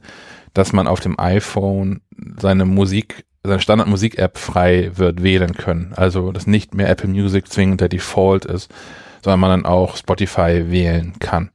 dass 0.54 0.72
man 0.72 0.86
auf 0.86 1.00
dem 1.00 1.18
iPhone 1.18 2.02
seine 2.38 2.66
Musik, 2.66 3.24
seine 3.42 3.60
Standard-Musik-App 3.60 4.38
frei 4.38 4.92
wird 4.94 5.24
wählen 5.24 5.54
können. 5.54 5.92
Also, 5.96 6.30
dass 6.30 6.46
nicht 6.46 6.74
mehr 6.74 6.88
Apple 6.88 7.08
Music 7.08 7.48
zwingend 7.48 7.80
der 7.80 7.88
Default 7.88 8.44
ist, 8.44 8.72
sondern 9.24 9.40
man 9.40 9.50
dann 9.50 9.66
auch 9.66 9.96
Spotify 9.96 10.70
wählen 10.70 11.14
kann. 11.18 11.50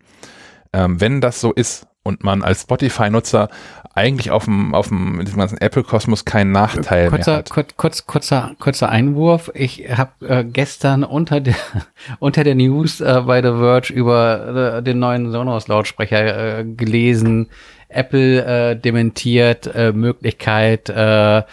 Ähm, 0.74 1.00
wenn 1.00 1.22
das 1.22 1.40
so 1.40 1.54
ist 1.54 1.88
und 2.04 2.24
man 2.24 2.44
als 2.44 2.64
Spotify-Nutzer 2.64 3.50
eigentlich 3.96 4.32
auf 4.32 4.46
dem, 4.46 4.74
auf 4.74 4.90
dem, 4.90 5.24
ganzen 5.24 5.58
Apple-Kosmos 5.60 6.26
keinen 6.26 6.52
Nachteil 6.52 7.10
kurzer, 7.10 7.32
mehr 7.32 7.38
hat. 7.40 7.50
Kurz, 7.50 7.78
kurz, 7.78 8.06
kurzer, 8.06 8.56
kurzer 8.60 8.90
Einwurf. 8.90 9.52
Ich 9.54 9.86
habe 9.90 10.28
äh, 10.28 10.44
gestern 10.44 11.04
unter 11.04 11.40
der, 11.40 11.56
unter 12.20 12.44
der 12.44 12.56
News 12.56 13.02
äh, 13.02 13.22
bei 13.26 13.42
The 13.42 13.58
Verge 13.58 13.94
über 13.94 14.78
äh, 14.78 14.84
den 14.84 15.00
neuen 15.00 15.32
Sonos-Lautsprecher 15.32 16.60
äh, 16.60 16.66
gelesen. 16.66 17.50
Apple 17.88 18.72
äh, 18.72 18.76
dementiert 18.76 19.68
äh, 19.68 19.92
Möglichkeit 19.92 20.90
äh, 20.90 21.44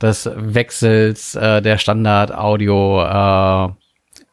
des 0.00 0.30
Wechsels 0.36 1.34
äh, 1.34 1.60
der 1.60 1.78
Standard-Audio 1.78 3.02
äh, 3.02 3.72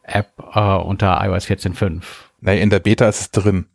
App 0.04 0.28
äh, 0.54 0.60
unter 0.60 1.20
iOS 1.24 1.46
14.5. 1.46 2.02
Nein, 2.40 2.58
in 2.58 2.70
der 2.70 2.78
Beta 2.78 3.08
ist 3.08 3.20
es 3.20 3.30
drin. 3.32 3.66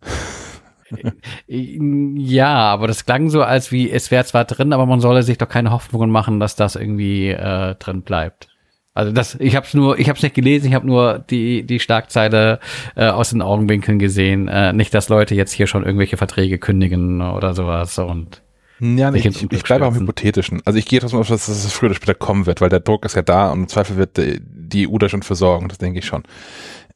Ja, 1.48 2.56
aber 2.56 2.88
das 2.88 3.06
klang 3.06 3.30
so, 3.30 3.44
als 3.44 3.72
wie 3.72 3.90
es 3.90 4.12
wäre 4.12 4.26
zwar 4.26 4.46
drin, 4.46 4.74
aber 4.74 4.86
man 4.86 5.02
solle 5.02 5.24
sich 5.24 5.38
doch 5.38 5.50
keine 5.50 5.72
Hoffnungen 5.72 6.10
machen, 6.10 6.40
dass 6.40 6.56
das 6.56 6.76
irgendwie 6.76 7.30
äh, 7.30 7.76
drin 7.76 8.02
bleibt. 8.02 8.48
Also 8.94 9.14
das, 9.14 9.36
ich 9.36 9.56
habe 9.56 9.66
es 9.66 9.74
nur, 9.74 10.00
ich 10.00 10.10
habe 10.10 10.18
es 10.18 10.24
nicht 10.24 10.36
gelesen, 10.36 10.68
ich 10.68 10.74
habe 10.74 10.86
nur 10.86 11.20
die 11.20 11.64
die 11.64 11.80
Schlagzeile 11.80 12.60
äh, 12.96 13.08
aus 13.08 13.30
den 13.30 13.42
Augenwinkeln 13.42 14.00
gesehen. 14.00 14.50
Äh, 14.50 14.74
nicht, 14.74 14.94
dass 14.94 15.08
Leute 15.08 15.34
jetzt 15.34 15.54
hier 15.54 15.68
schon 15.68 15.86
irgendwelche 15.86 16.18
Verträge 16.18 16.58
kündigen 16.58 17.22
oder 17.22 17.54
sowas 17.54 17.98
und 18.00 18.42
ja, 18.84 19.12
nee, 19.12 19.20
ich, 19.20 19.52
ich 19.52 19.64
bleibe 19.64 19.86
am 19.86 19.94
Hypothetischen. 19.94 20.62
Also 20.66 20.80
ich 20.80 20.88
gehe 20.88 21.00
davon 21.00 21.20
aus, 21.20 21.28
dass 21.28 21.48
es 21.48 21.72
früher 21.72 21.92
oder 21.92 21.96
später 21.96 22.16
kommen 22.16 22.48
wird, 22.48 22.62
weil 22.62 22.70
der 22.70 22.80
Druck 22.80 23.06
ist 23.06 23.16
ja 23.16 23.22
da 23.22 23.52
und 23.52 23.60
im 23.60 23.68
Zweifel 23.68 23.96
wird 23.96 24.18
die 24.18 24.90
EU 24.90 24.98
da 24.98 25.08
schon 25.08 25.22
für 25.22 25.36
sorgen, 25.36 25.70
das 25.70 25.78
denke 25.78 26.00
ich 26.00 26.06
schon. 26.06 26.24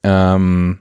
Ähm, 0.02 0.80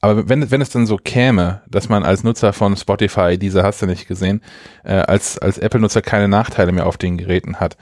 Aber 0.00 0.28
wenn, 0.28 0.50
wenn 0.50 0.60
es 0.60 0.70
dann 0.70 0.86
so 0.86 0.96
käme, 0.96 1.62
dass 1.68 1.88
man 1.88 2.04
als 2.04 2.22
Nutzer 2.22 2.52
von 2.52 2.76
Spotify, 2.76 3.36
diese 3.36 3.64
hast 3.64 3.82
du 3.82 3.86
nicht 3.86 4.06
gesehen, 4.06 4.42
äh, 4.84 4.94
als, 4.94 5.38
als 5.38 5.58
Apple-Nutzer 5.58 6.02
keine 6.02 6.28
Nachteile 6.28 6.72
mehr 6.72 6.86
auf 6.86 6.96
den 6.96 7.18
Geräten 7.18 7.56
hat, 7.56 7.76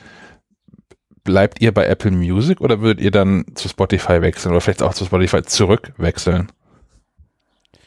bleibt 1.24 1.60
ihr 1.60 1.74
bei 1.74 1.86
Apple 1.86 2.12
Music 2.12 2.60
oder 2.60 2.80
würdet 2.80 3.04
ihr 3.04 3.10
dann 3.10 3.44
zu 3.54 3.68
Spotify 3.68 4.22
wechseln 4.22 4.52
oder 4.52 4.60
vielleicht 4.62 4.82
auch 4.82 4.94
zu 4.94 5.04
Spotify 5.04 5.42
zurückwechseln? 5.42 6.50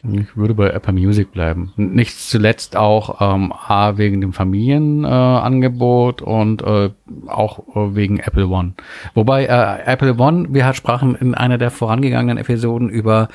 Ich 0.02 0.36
würde 0.36 0.54
bei 0.54 0.70
Apple 0.70 0.94
Music 0.94 1.30
bleiben. 1.30 1.72
Nicht 1.76 2.18
zuletzt 2.18 2.74
auch 2.76 3.20
ähm, 3.20 3.52
A 3.52 3.98
wegen 3.98 4.20
dem 4.20 4.32
Familienangebot 4.32 6.22
äh, 6.22 6.24
und 6.24 6.62
äh, 6.62 6.90
auch 7.26 7.58
äh, 7.76 7.94
wegen 7.94 8.18
Apple 8.18 8.48
One. 8.48 8.74
Wobei 9.14 9.44
äh, 9.44 9.82
Apple 9.84 10.16
One, 10.16 10.48
wir 10.50 10.64
hat 10.64 10.76
sprachen 10.76 11.14
in 11.14 11.34
einer 11.34 11.58
der 11.58 11.70
vorangegangenen 11.70 12.38
Episoden 12.38 12.88
über 12.88 13.28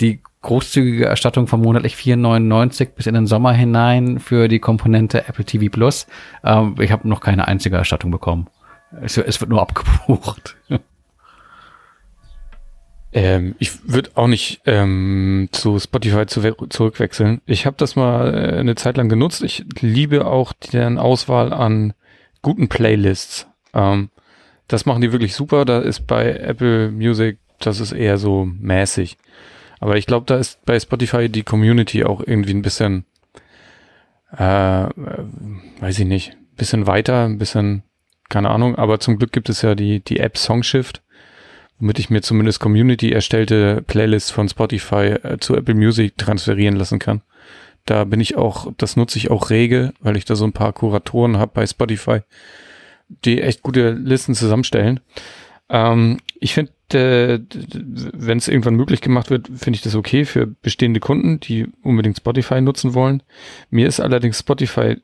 die 0.00 0.20
großzügige 0.42 1.06
Erstattung 1.06 1.46
von 1.46 1.60
monatlich 1.60 1.94
4,99 1.94 2.90
bis 2.94 3.06
in 3.06 3.14
den 3.14 3.26
Sommer 3.26 3.52
hinein 3.52 4.18
für 4.18 4.48
die 4.48 4.58
Komponente 4.58 5.26
Apple 5.26 5.44
TV 5.44 5.70
Plus. 5.70 6.06
Ähm, 6.44 6.76
ich 6.78 6.92
habe 6.92 7.08
noch 7.08 7.20
keine 7.20 7.48
einzige 7.48 7.76
Erstattung 7.76 8.10
bekommen. 8.10 8.48
Es, 9.00 9.16
es 9.16 9.40
wird 9.40 9.50
nur 9.50 9.62
abgebucht. 9.62 10.56
Ähm, 13.12 13.56
ich 13.58 13.92
würde 13.92 14.10
auch 14.14 14.28
nicht 14.28 14.60
ähm, 14.66 15.48
zu 15.52 15.78
Spotify 15.78 16.26
zu 16.26 16.40
zurückwechseln. 16.68 17.40
Ich 17.46 17.66
habe 17.66 17.76
das 17.76 17.96
mal 17.96 18.34
äh, 18.34 18.58
eine 18.58 18.76
Zeit 18.76 18.96
lang 18.96 19.08
genutzt. 19.08 19.42
Ich 19.42 19.64
liebe 19.80 20.26
auch 20.26 20.52
deren 20.52 20.98
Auswahl 20.98 21.52
an 21.52 21.92
guten 22.42 22.68
Playlists. 22.68 23.48
Ähm, 23.74 24.10
das 24.68 24.86
machen 24.86 25.00
die 25.00 25.12
wirklich 25.12 25.34
super. 25.34 25.64
Da 25.64 25.80
ist 25.80 26.06
bei 26.06 26.30
Apple 26.30 26.92
Music, 26.92 27.38
das 27.58 27.80
ist 27.80 27.92
eher 27.92 28.16
so 28.16 28.44
mäßig. 28.44 29.16
Aber 29.80 29.96
ich 29.96 30.06
glaube, 30.06 30.26
da 30.26 30.36
ist 30.36 30.64
bei 30.64 30.78
Spotify 30.78 31.28
die 31.28 31.42
Community 31.42 32.04
auch 32.04 32.20
irgendwie 32.24 32.54
ein 32.54 32.62
bisschen, 32.62 33.06
äh, 34.38 34.84
äh, 34.84 34.88
weiß 35.80 35.98
ich 35.98 36.06
nicht, 36.06 36.32
ein 36.32 36.56
bisschen 36.56 36.86
weiter, 36.86 37.24
ein 37.24 37.38
bisschen, 37.38 37.82
keine 38.28 38.50
Ahnung. 38.50 38.76
Aber 38.76 39.00
zum 39.00 39.18
Glück 39.18 39.32
gibt 39.32 39.48
es 39.48 39.62
ja 39.62 39.74
die, 39.74 39.98
die 39.98 40.20
App 40.20 40.38
Songshift 40.38 41.02
womit 41.80 41.98
ich 41.98 42.10
mir 42.10 42.20
zumindest 42.20 42.60
Community 42.60 43.10
erstellte 43.10 43.82
Playlists 43.86 44.30
von 44.30 44.48
Spotify 44.48 45.16
äh, 45.22 45.38
zu 45.40 45.56
Apple 45.56 45.74
Music 45.74 46.16
transferieren 46.16 46.76
lassen 46.76 46.98
kann. 46.98 47.22
Da 47.86 48.04
bin 48.04 48.20
ich 48.20 48.36
auch, 48.36 48.70
das 48.76 48.96
nutze 48.96 49.18
ich 49.18 49.30
auch 49.30 49.50
rege, 49.50 49.92
weil 50.00 50.16
ich 50.16 50.26
da 50.26 50.36
so 50.36 50.44
ein 50.44 50.52
paar 50.52 50.72
Kuratoren 50.72 51.38
habe 51.38 51.52
bei 51.54 51.66
Spotify, 51.66 52.20
die 53.24 53.40
echt 53.40 53.62
gute 53.62 53.92
Listen 53.92 54.34
zusammenstellen. 54.34 55.00
Ähm, 55.70 56.18
ich 56.38 56.54
finde, 56.54 56.72
äh, 56.92 57.40
wenn 58.12 58.38
es 58.38 58.48
irgendwann 58.48 58.74
möglich 58.74 59.00
gemacht 59.00 59.30
wird, 59.30 59.48
finde 59.48 59.76
ich 59.76 59.82
das 59.82 59.94
okay 59.94 60.24
für 60.24 60.46
bestehende 60.46 61.00
Kunden, 61.00 61.40
die 61.40 61.66
unbedingt 61.82 62.18
Spotify 62.18 62.60
nutzen 62.60 62.94
wollen. 62.94 63.22
Mir 63.70 63.88
ist 63.88 64.00
allerdings 64.00 64.38
Spotify 64.38 64.96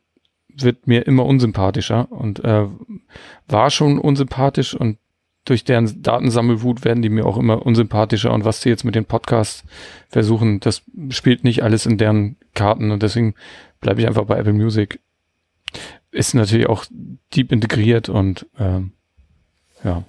wird 0.49 0.87
mir 0.87 1.07
immer 1.07 1.25
unsympathischer 1.27 2.11
und 2.11 2.45
äh, 2.45 2.67
war 3.49 3.71
schon 3.71 3.99
unsympathisch 3.99 4.75
und 4.75 4.99
durch 5.47 5.65
deren 5.65 6.03
Datensammelwut 6.03 6.85
werden 6.85 7.03
die 7.03 7.09
mir 7.09 7.25
auch 7.25 7.39
immer 7.39 7.65
unsympathischer 7.65 8.33
und 8.33 8.45
was 8.45 8.61
sie 8.61 8.69
jetzt 8.69 8.85
mit 8.85 8.95
den 8.95 9.07
Podcasts 9.07 9.65
versuchen, 10.09 10.61
das 10.61 10.83
spielt 11.11 11.45
nicht 11.45 11.63
alles 11.63 11.87
in 11.87 11.99
deren 11.99 12.37
Karten 12.55 12.91
und 12.91 13.03
deswegen 13.03 13.35
bleibe 13.81 14.01
ich 14.01 14.07
einfach 14.07 14.25
bei 14.25 14.37
Apple 14.37 14.53
Music. 14.53 15.01
Ist 16.11 16.35
natürlich 16.35 16.69
auch 16.69 16.85
deep 17.35 17.53
integriert 17.53 18.09
und 18.09 18.47
ähm, 18.59 18.93
ja, 19.85 20.05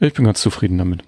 ich 0.00 0.12
bin 0.12 0.24
ganz 0.24 0.40
zufrieden 0.40 0.78
damit. 0.78 1.04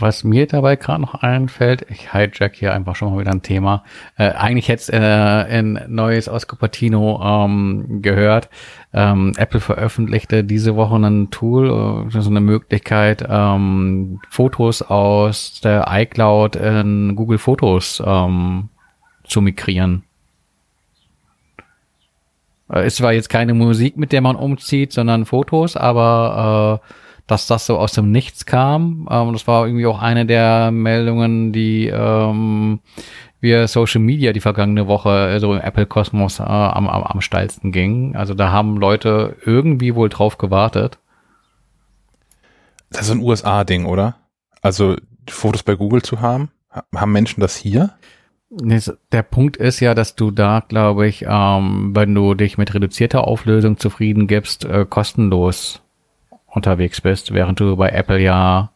Was 0.00 0.24
mir 0.24 0.46
dabei 0.46 0.76
gerade 0.76 1.02
noch 1.02 1.14
einfällt, 1.14 1.84
ich 1.90 2.12
hijack 2.12 2.54
hier 2.54 2.72
einfach 2.72 2.96
schon 2.96 3.12
mal 3.12 3.20
wieder 3.20 3.32
ein 3.32 3.42
Thema. 3.42 3.84
Äh, 4.16 4.30
eigentlich 4.30 4.68
hätte 4.68 4.82
es 4.82 4.88
äh, 4.88 4.98
ein 4.98 5.84
neues 5.88 6.28
aus 6.28 6.46
Cupertino 6.46 7.20
ähm, 7.22 8.00
gehört. 8.00 8.48
Ähm, 8.94 9.34
Apple 9.36 9.60
veröffentlichte 9.60 10.42
diese 10.42 10.74
Woche 10.74 10.96
ein 10.96 11.30
Tool, 11.30 12.06
äh, 12.08 12.20
so 12.20 12.30
eine 12.30 12.40
Möglichkeit, 12.40 13.24
ähm, 13.28 14.20
Fotos 14.30 14.82
aus 14.82 15.60
der 15.60 15.86
iCloud 15.88 16.56
in 16.56 17.14
Google 17.14 17.38
Fotos 17.38 18.02
ähm, 18.04 18.70
zu 19.24 19.42
migrieren. 19.42 20.04
Äh, 22.70 22.84
es 22.84 23.02
war 23.02 23.12
jetzt 23.12 23.28
keine 23.28 23.54
Musik, 23.54 23.96
mit 23.96 24.12
der 24.12 24.22
man 24.22 24.36
umzieht, 24.36 24.92
sondern 24.92 25.26
Fotos, 25.26 25.76
aber 25.76 26.80
äh, 26.82 26.94
dass 27.30 27.46
das 27.46 27.66
so 27.66 27.78
aus 27.78 27.92
dem 27.92 28.10
Nichts 28.10 28.46
kam. 28.46 29.08
Ähm, 29.10 29.32
das 29.32 29.46
war 29.46 29.66
irgendwie 29.66 29.86
auch 29.86 30.00
eine 30.00 30.26
der 30.26 30.70
Meldungen, 30.70 31.52
die 31.52 31.86
ähm, 31.86 32.80
wir 33.40 33.68
Social 33.68 34.00
Media 34.00 34.32
die 34.32 34.40
vergangene 34.40 34.86
Woche 34.86 35.38
so 35.40 35.54
im 35.54 35.60
Apple 35.60 35.86
Kosmos 35.86 36.40
äh, 36.40 36.42
am, 36.42 36.88
am, 36.88 37.02
am 37.02 37.20
steilsten 37.20 37.72
ging. 37.72 38.14
Also 38.16 38.34
da 38.34 38.50
haben 38.50 38.76
Leute 38.76 39.36
irgendwie 39.44 39.94
wohl 39.94 40.08
drauf 40.08 40.38
gewartet. 40.38 40.98
Das 42.90 43.02
ist 43.02 43.12
ein 43.12 43.22
USA-Ding, 43.22 43.86
oder? 43.86 44.16
Also 44.62 44.96
Fotos 45.28 45.62
bei 45.62 45.74
Google 45.74 46.02
zu 46.02 46.20
haben? 46.20 46.50
Haben 46.94 47.12
Menschen 47.12 47.40
das 47.40 47.56
hier? 47.56 47.90
Der 48.50 49.22
Punkt 49.22 49.56
ist 49.56 49.78
ja, 49.78 49.94
dass 49.94 50.16
du 50.16 50.32
da, 50.32 50.64
glaube 50.66 51.06
ich, 51.06 51.24
ähm, 51.26 51.92
wenn 51.94 52.14
du 52.14 52.34
dich 52.34 52.58
mit 52.58 52.74
reduzierter 52.74 53.26
Auflösung 53.26 53.78
zufrieden 53.78 54.26
gibst, 54.26 54.64
äh, 54.64 54.84
kostenlos 54.88 55.82
unterwegs 56.50 57.00
bist, 57.00 57.32
während 57.32 57.60
du 57.60 57.76
bei 57.76 57.90
Apple 57.90 58.20
ja 58.20 58.70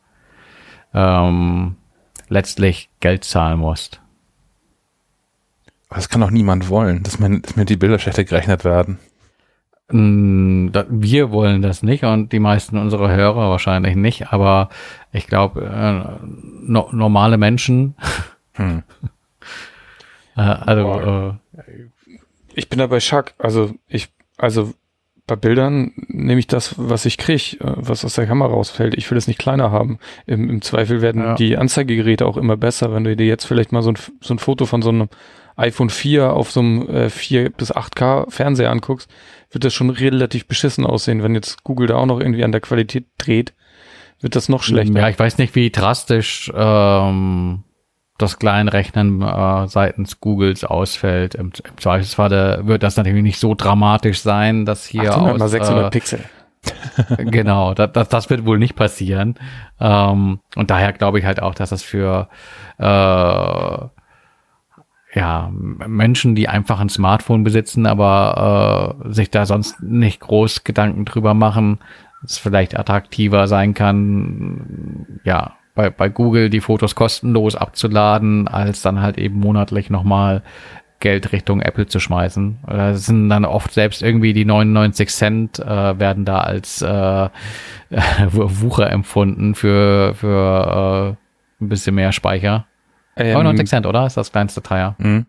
ähm, 0.92 1.76
letztlich 2.28 2.88
Geld 3.00 3.24
zahlen 3.24 3.58
musst. 3.58 4.00
Das 5.90 6.08
kann 6.08 6.20
doch 6.20 6.30
niemand 6.30 6.68
wollen, 6.68 7.02
dass, 7.02 7.20
man, 7.20 7.42
dass 7.42 7.56
mir 7.56 7.64
die 7.64 7.76
Bilder 7.76 7.98
schlechter 7.98 8.24
gerechnet 8.24 8.64
werden. 8.64 8.98
Wir 9.88 11.30
wollen 11.30 11.62
das 11.62 11.82
nicht 11.82 12.04
und 12.04 12.32
die 12.32 12.40
meisten 12.40 12.78
unserer 12.78 13.14
Hörer 13.14 13.50
wahrscheinlich 13.50 13.96
nicht, 13.96 14.32
aber 14.32 14.70
ich 15.12 15.26
glaube, 15.26 15.62
äh, 15.62 16.24
no, 16.24 16.88
normale 16.90 17.36
Menschen. 17.36 17.94
Hm. 18.54 18.82
äh, 20.36 20.40
also, 20.40 21.36
äh, 21.54 21.62
ich 22.54 22.68
bin 22.68 22.78
da 22.78 22.86
bei 22.86 23.00
Schack. 23.00 23.34
Also 23.38 23.74
ich, 23.86 24.08
also 24.38 24.72
bei 25.26 25.36
Bildern 25.36 25.92
nehme 26.08 26.38
ich 26.38 26.46
das, 26.46 26.74
was 26.76 27.06
ich 27.06 27.16
kriege, 27.16 27.56
äh, 27.60 27.72
was 27.76 28.04
aus 28.04 28.14
der 28.14 28.26
Kamera 28.26 28.50
rausfällt. 28.50 28.94
Ich 28.94 29.10
will 29.10 29.18
es 29.18 29.26
nicht 29.26 29.38
kleiner 29.38 29.70
haben. 29.70 29.98
Im, 30.26 30.50
im 30.50 30.62
Zweifel 30.62 31.00
werden 31.00 31.22
ja. 31.22 31.34
die 31.34 31.56
Anzeigegeräte 31.56 32.26
auch 32.26 32.36
immer 32.36 32.56
besser. 32.56 32.92
Wenn 32.92 33.04
du 33.04 33.16
dir 33.16 33.26
jetzt 33.26 33.44
vielleicht 33.44 33.72
mal 33.72 33.82
so 33.82 33.90
ein, 33.90 33.98
so 34.20 34.34
ein 34.34 34.38
Foto 34.38 34.66
von 34.66 34.82
so 34.82 34.90
einem 34.90 35.08
iPhone 35.56 35.88
4 35.88 36.32
auf 36.32 36.50
so 36.50 36.60
einem 36.60 36.88
äh, 36.88 37.10
4 37.10 37.50
bis 37.50 37.74
8K 37.74 38.30
Fernseher 38.30 38.70
anguckst, 38.70 39.08
wird 39.50 39.64
das 39.64 39.72
schon 39.72 39.90
relativ 39.90 40.46
beschissen 40.46 40.84
aussehen. 40.84 41.22
Wenn 41.22 41.34
jetzt 41.34 41.64
Google 41.64 41.86
da 41.86 41.96
auch 41.96 42.06
noch 42.06 42.20
irgendwie 42.20 42.44
an 42.44 42.52
der 42.52 42.60
Qualität 42.60 43.06
dreht, 43.18 43.54
wird 44.20 44.36
das 44.36 44.48
noch 44.48 44.62
schlechter. 44.62 44.98
Ja, 44.98 45.08
ich 45.08 45.18
weiß 45.18 45.38
nicht, 45.38 45.54
wie 45.54 45.70
drastisch 45.70 46.52
ähm, 46.54 47.62
das 48.18 48.38
Kleinrechnen 48.38 49.22
äh, 49.22 49.66
seitens 49.66 50.20
Googles 50.20 50.64
ausfällt. 50.64 51.34
Im, 51.34 51.52
im 51.68 51.78
Zweifelsfall 51.78 52.32
äh, 52.32 52.66
wird 52.66 52.82
das 52.82 52.96
natürlich 52.96 53.22
nicht 53.22 53.40
so 53.40 53.54
dramatisch 53.54 54.20
sein, 54.20 54.64
dass 54.64 54.86
hier 54.86 55.12
800 55.12 55.42
aus, 55.42 55.50
600 55.50 55.86
äh, 55.86 55.90
Pixel. 55.90 56.20
genau, 57.18 57.74
das, 57.74 57.92
das, 57.92 58.08
das 58.08 58.30
wird 58.30 58.46
wohl 58.46 58.58
nicht 58.58 58.76
passieren. 58.76 59.34
Ähm, 59.80 60.40
und 60.54 60.70
daher 60.70 60.92
glaube 60.92 61.18
ich 61.18 61.24
halt 61.24 61.42
auch, 61.42 61.54
dass 61.54 61.70
das 61.70 61.82
für 61.82 62.28
äh, 62.78 62.84
ja, 65.14 65.48
Menschen, 65.52 66.34
die 66.34 66.48
einfach 66.48 66.80
ein 66.80 66.88
Smartphone 66.88 67.44
besitzen, 67.44 67.86
aber 67.86 68.96
äh, 69.04 69.12
sich 69.12 69.30
da 69.30 69.46
sonst 69.46 69.80
nicht 69.82 70.20
groß 70.20 70.64
Gedanken 70.64 71.04
drüber 71.04 71.34
machen, 71.34 71.78
es 72.24 72.38
vielleicht 72.38 72.76
attraktiver 72.78 73.46
sein 73.46 73.74
kann, 73.74 75.20
ja, 75.24 75.54
bei, 75.74 75.90
bei 75.90 76.08
Google 76.08 76.50
die 76.50 76.60
Fotos 76.60 76.94
kostenlos 76.94 77.56
abzuladen, 77.56 78.48
als 78.48 78.82
dann 78.82 79.00
halt 79.00 79.18
eben 79.18 79.38
monatlich 79.38 79.90
nochmal 79.90 80.42
Geld 81.00 81.32
Richtung 81.32 81.60
Apple 81.60 81.86
zu 81.86 82.00
schmeißen. 82.00 82.60
Das 82.66 83.06
sind 83.06 83.28
dann 83.28 83.44
oft 83.44 83.72
selbst 83.72 84.02
irgendwie 84.02 84.32
die 84.32 84.44
99 84.44 85.10
Cent 85.10 85.58
äh, 85.58 85.98
werden 85.98 86.24
da 86.24 86.38
als 86.38 86.80
äh, 86.80 87.28
Wucher 88.30 88.90
empfunden 88.90 89.54
für, 89.54 90.14
für 90.14 91.16
äh, 91.60 91.62
ein 91.62 91.68
bisschen 91.68 91.94
mehr 91.96 92.12
Speicher. 92.12 92.66
Ähm, 93.16 93.34
99 93.34 93.68
Cent, 93.68 93.86
oder? 93.86 94.06
Ist 94.06 94.16
das 94.16 94.32
kleinste 94.32 94.60
Dreier. 94.60 94.94
Mhm. 94.98 95.26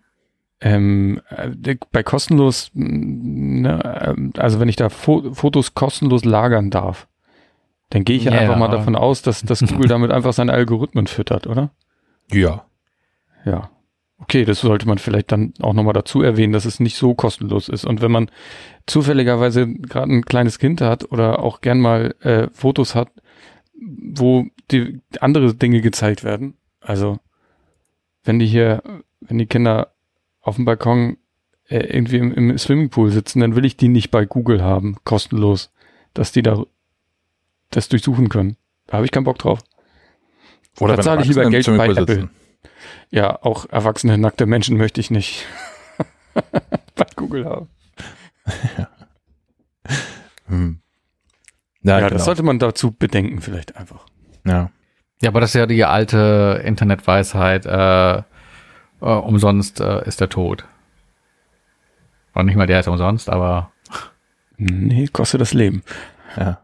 Ähm, 0.62 1.22
äh, 1.30 1.76
bei 1.92 2.04
kostenlos, 2.04 2.72
ne, 2.74 4.16
äh, 4.16 4.40
also 4.40 4.60
wenn 4.60 4.70
ich 4.70 4.78
da 4.78 4.90
Fo 4.90 5.34
Fotos 5.34 5.74
kostenlos 5.74 6.24
lagern 6.24 6.70
darf, 6.70 7.08
dann 7.90 8.04
gehe 8.04 8.18
ich 8.18 8.26
ja, 8.26 8.32
einfach 8.32 8.58
mal 8.58 8.68
davon 8.70 8.96
aus, 8.96 9.22
dass, 9.22 9.42
dass 9.42 9.60
Google 9.68 9.88
damit 9.88 10.12
einfach 10.12 10.34
seine 10.34 10.54
Algorithmen 10.54 11.08
füttert, 11.08 11.48
oder? 11.48 11.72
Ja. 12.32 12.66
Ja. 13.46 13.70
Okay, 14.18 14.46
das 14.46 14.62
sollte 14.62 14.88
man 14.88 14.98
vielleicht 14.98 15.32
dann 15.32 15.54
auch 15.62 15.74
nochmal 15.74 15.94
dazu 15.94 16.22
erwähnen, 16.22 16.54
dass 16.54 16.66
es 16.66 16.80
nicht 16.80 16.96
so 16.96 17.14
kostenlos 17.14 17.68
ist. 17.68 17.86
Und 17.86 18.02
wenn 18.02 18.12
man 18.12 18.32
zufälligerweise 18.88 19.68
gerade 19.68 20.12
ein 20.12 20.24
kleines 20.24 20.58
Kind 20.58 20.82
hat 20.82 21.12
oder 21.12 21.40
auch 21.40 21.62
gern 21.62 21.80
mal 21.80 22.16
äh, 22.22 22.48
Fotos 22.54 22.96
hat, 22.96 23.10
wo 23.78 24.46
die 24.72 25.02
andere 25.20 25.54
Dinge 25.54 25.82
gezeigt 25.82 26.24
werden, 26.24 26.56
also 26.80 27.20
wenn 28.24 28.40
die 28.40 28.48
hier, 28.48 28.82
wenn 29.20 29.38
die 29.38 29.48
Kinder 29.48 29.94
auf 30.42 30.56
dem 30.56 30.66
Balkon 30.66 31.18
äh, 31.68 31.80
irgendwie 31.80 32.18
im, 32.18 32.34
im 32.34 32.58
Swimmingpool 32.58 33.12
sitzen, 33.12 33.42
dann 33.42 33.56
will 33.56 33.66
ich 33.66 33.76
die 33.76 33.90
nicht 33.90 34.12
bei 34.12 34.26
Google 34.26 34.64
haben, 34.64 34.98
kostenlos, 35.04 35.74
dass 36.14 36.32
die 36.32 36.42
da 36.42 36.64
das 37.76 37.90
durchsuchen 37.90 38.30
können. 38.30 38.58
Da 38.88 38.94
habe 38.98 39.06
ich 39.06 39.12
keinen 39.12 39.24
Bock 39.26 39.38
drauf. 39.38 39.60
Oder 40.80 40.94
da 40.94 40.98
wenn 40.98 41.04
zahle 41.04 41.22
ich 41.22 41.28
lieber 41.28 41.50
Geld 41.50 41.66
bei 41.66 41.74
Swimmingpool 41.74 42.04
Apple. 42.04 42.16
sitzen. 42.16 42.30
Ja, 43.10 43.42
auch 43.44 43.68
erwachsene, 43.70 44.18
nackte 44.18 44.46
Menschen 44.46 44.78
möchte 44.78 45.00
ich 45.02 45.12
nicht 45.12 45.46
bei 46.34 47.06
Google 47.16 47.46
haben. 47.46 47.70
Hm. 50.48 50.80
Ja, 51.82 51.94
Ja, 51.94 52.00
genau. 52.08 52.10
das 52.18 52.26
sollte 52.26 52.44
man 52.44 52.60
dazu 52.60 52.92
bedenken 52.92 53.42
vielleicht 53.42 53.76
einfach. 53.76 54.06
ja. 54.46 54.70
Ja, 55.22 55.30
aber 55.30 55.40
das 55.40 55.52
ist 55.52 55.56
ja 55.56 55.66
die 55.66 55.86
alte 55.86 56.62
Internetweisheit, 56.66 57.66
äh, 57.66 58.18
äh, 58.18 58.22
umsonst 59.02 59.80
äh, 59.80 60.06
ist 60.06 60.20
der 60.20 60.28
Tod. 60.28 60.66
Und 62.34 62.46
nicht 62.48 62.58
mal 62.58 62.68
der 62.68 62.82
ist 62.82 62.88
umsonst, 62.90 63.30
aber 63.30 63.72
Nee, 64.58 65.08
kostet 65.08 65.40
das 65.40 65.54
Leben. 65.54 65.84
Ja. 66.36 66.60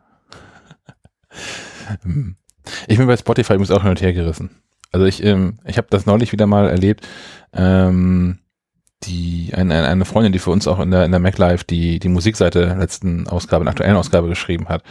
Ich 2.87 2.97
bin 2.97 3.07
bei 3.07 3.17
Spotify 3.17 3.53
übrigens 3.53 3.71
auch 3.71 3.81
hin 3.81 3.89
und 3.91 4.01
her 4.01 4.13
gerissen. 4.13 4.51
Also 4.91 5.05
ich, 5.05 5.23
ähm, 5.23 5.57
ich 5.65 5.77
habe 5.77 5.87
das 5.89 6.05
neulich 6.05 6.31
wieder 6.31 6.47
mal 6.47 6.69
erlebt. 6.69 7.07
Ähm, 7.53 8.39
die 9.03 9.51
eine, 9.55 9.87
eine- 9.87 10.05
Freundin, 10.05 10.31
die 10.31 10.37
für 10.37 10.51
uns 10.51 10.67
auch 10.67 10.79
in 10.79 10.91
der 10.91 11.05
in 11.05 11.11
der 11.11 11.19
MacLife 11.19 11.63
die 11.65 11.97
die 11.97 12.07
Musikseite 12.09 12.67
der 12.67 12.75
letzten 12.75 13.27
Ausgabe, 13.27 13.63
in 13.63 13.65
der 13.65 13.71
aktuellen 13.71 13.95
Ausgabe 13.95 14.27
geschrieben 14.27 14.69
hat, 14.69 14.83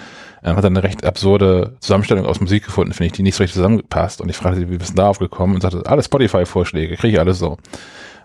ähm, 0.43 0.57
hat 0.57 0.65
eine 0.65 0.83
recht 0.83 1.05
absurde 1.05 1.77
Zusammenstellung 1.79 2.27
aus 2.27 2.41
Musik 2.41 2.65
gefunden, 2.65 2.93
finde 2.93 3.07
ich, 3.07 3.13
die 3.13 3.23
nicht 3.23 3.37
so 3.37 3.43
richtig 3.45 3.55
zusammengepasst. 3.55 4.21
Und 4.21 4.29
ich 4.29 4.37
fragte 4.37 4.59
sie, 4.59 4.69
wie 4.71 4.79
bist 4.79 4.93
du 4.93 4.97
darauf 4.97 5.21
gekommen? 5.21 5.55
Und 5.55 5.61
sagte, 5.61 5.85
alle 5.87 6.03
Spotify-Vorschläge, 6.03 6.97
kriege 6.97 7.15
ich 7.15 7.21
alles 7.21 7.39
so. 7.39 7.59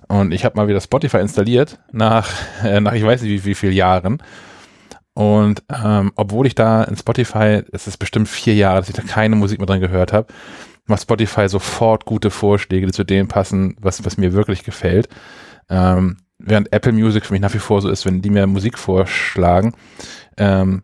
Und 0.07 0.31
ich 0.33 0.43
habe 0.43 0.55
mal 0.57 0.67
wieder 0.67 0.81
Spotify 0.81 1.17
installiert 1.17 1.77
nach 1.91 2.31
äh, 2.63 2.79
nach 2.79 2.93
ich 2.93 3.03
weiß 3.05 3.21
nicht 3.21 3.31
wie, 3.31 3.45
wie 3.45 3.55
viel 3.55 3.71
Jahren. 3.73 4.23
Und 5.15 5.63
ähm, 5.73 6.11
obwohl 6.17 6.45
ich 6.45 6.55
da 6.55 6.83
in 6.83 6.97
Spotify, 6.97 7.63
es 7.71 7.87
ist 7.87 7.97
bestimmt 7.97 8.27
vier 8.27 8.53
Jahre, 8.53 8.79
dass 8.79 8.89
ich 8.89 8.95
da 8.95 9.01
keine 9.01 9.37
Musik 9.37 9.59
mehr 9.59 9.65
drin 9.65 9.79
gehört 9.79 10.11
habe, 10.11 10.27
macht 10.85 11.01
Spotify 11.01 11.47
sofort 11.47 12.05
gute 12.05 12.29
Vorschläge, 12.29 12.85
die 12.85 12.91
zu 12.91 13.05
dem 13.05 13.29
passen, 13.29 13.77
was, 13.79 14.03
was 14.05 14.17
mir 14.17 14.33
wirklich 14.33 14.63
gefällt. 14.63 15.07
Ähm, 15.69 16.17
während 16.37 16.71
Apple 16.73 16.91
Music 16.91 17.25
für 17.25 17.33
mich 17.33 17.41
nach 17.41 17.53
wie 17.53 17.59
vor 17.59 17.81
so 17.81 17.89
ist, 17.89 18.05
wenn 18.05 18.21
die 18.21 18.29
mir 18.29 18.45
Musik 18.45 18.77
vorschlagen, 18.77 19.73
ähm, 20.37 20.83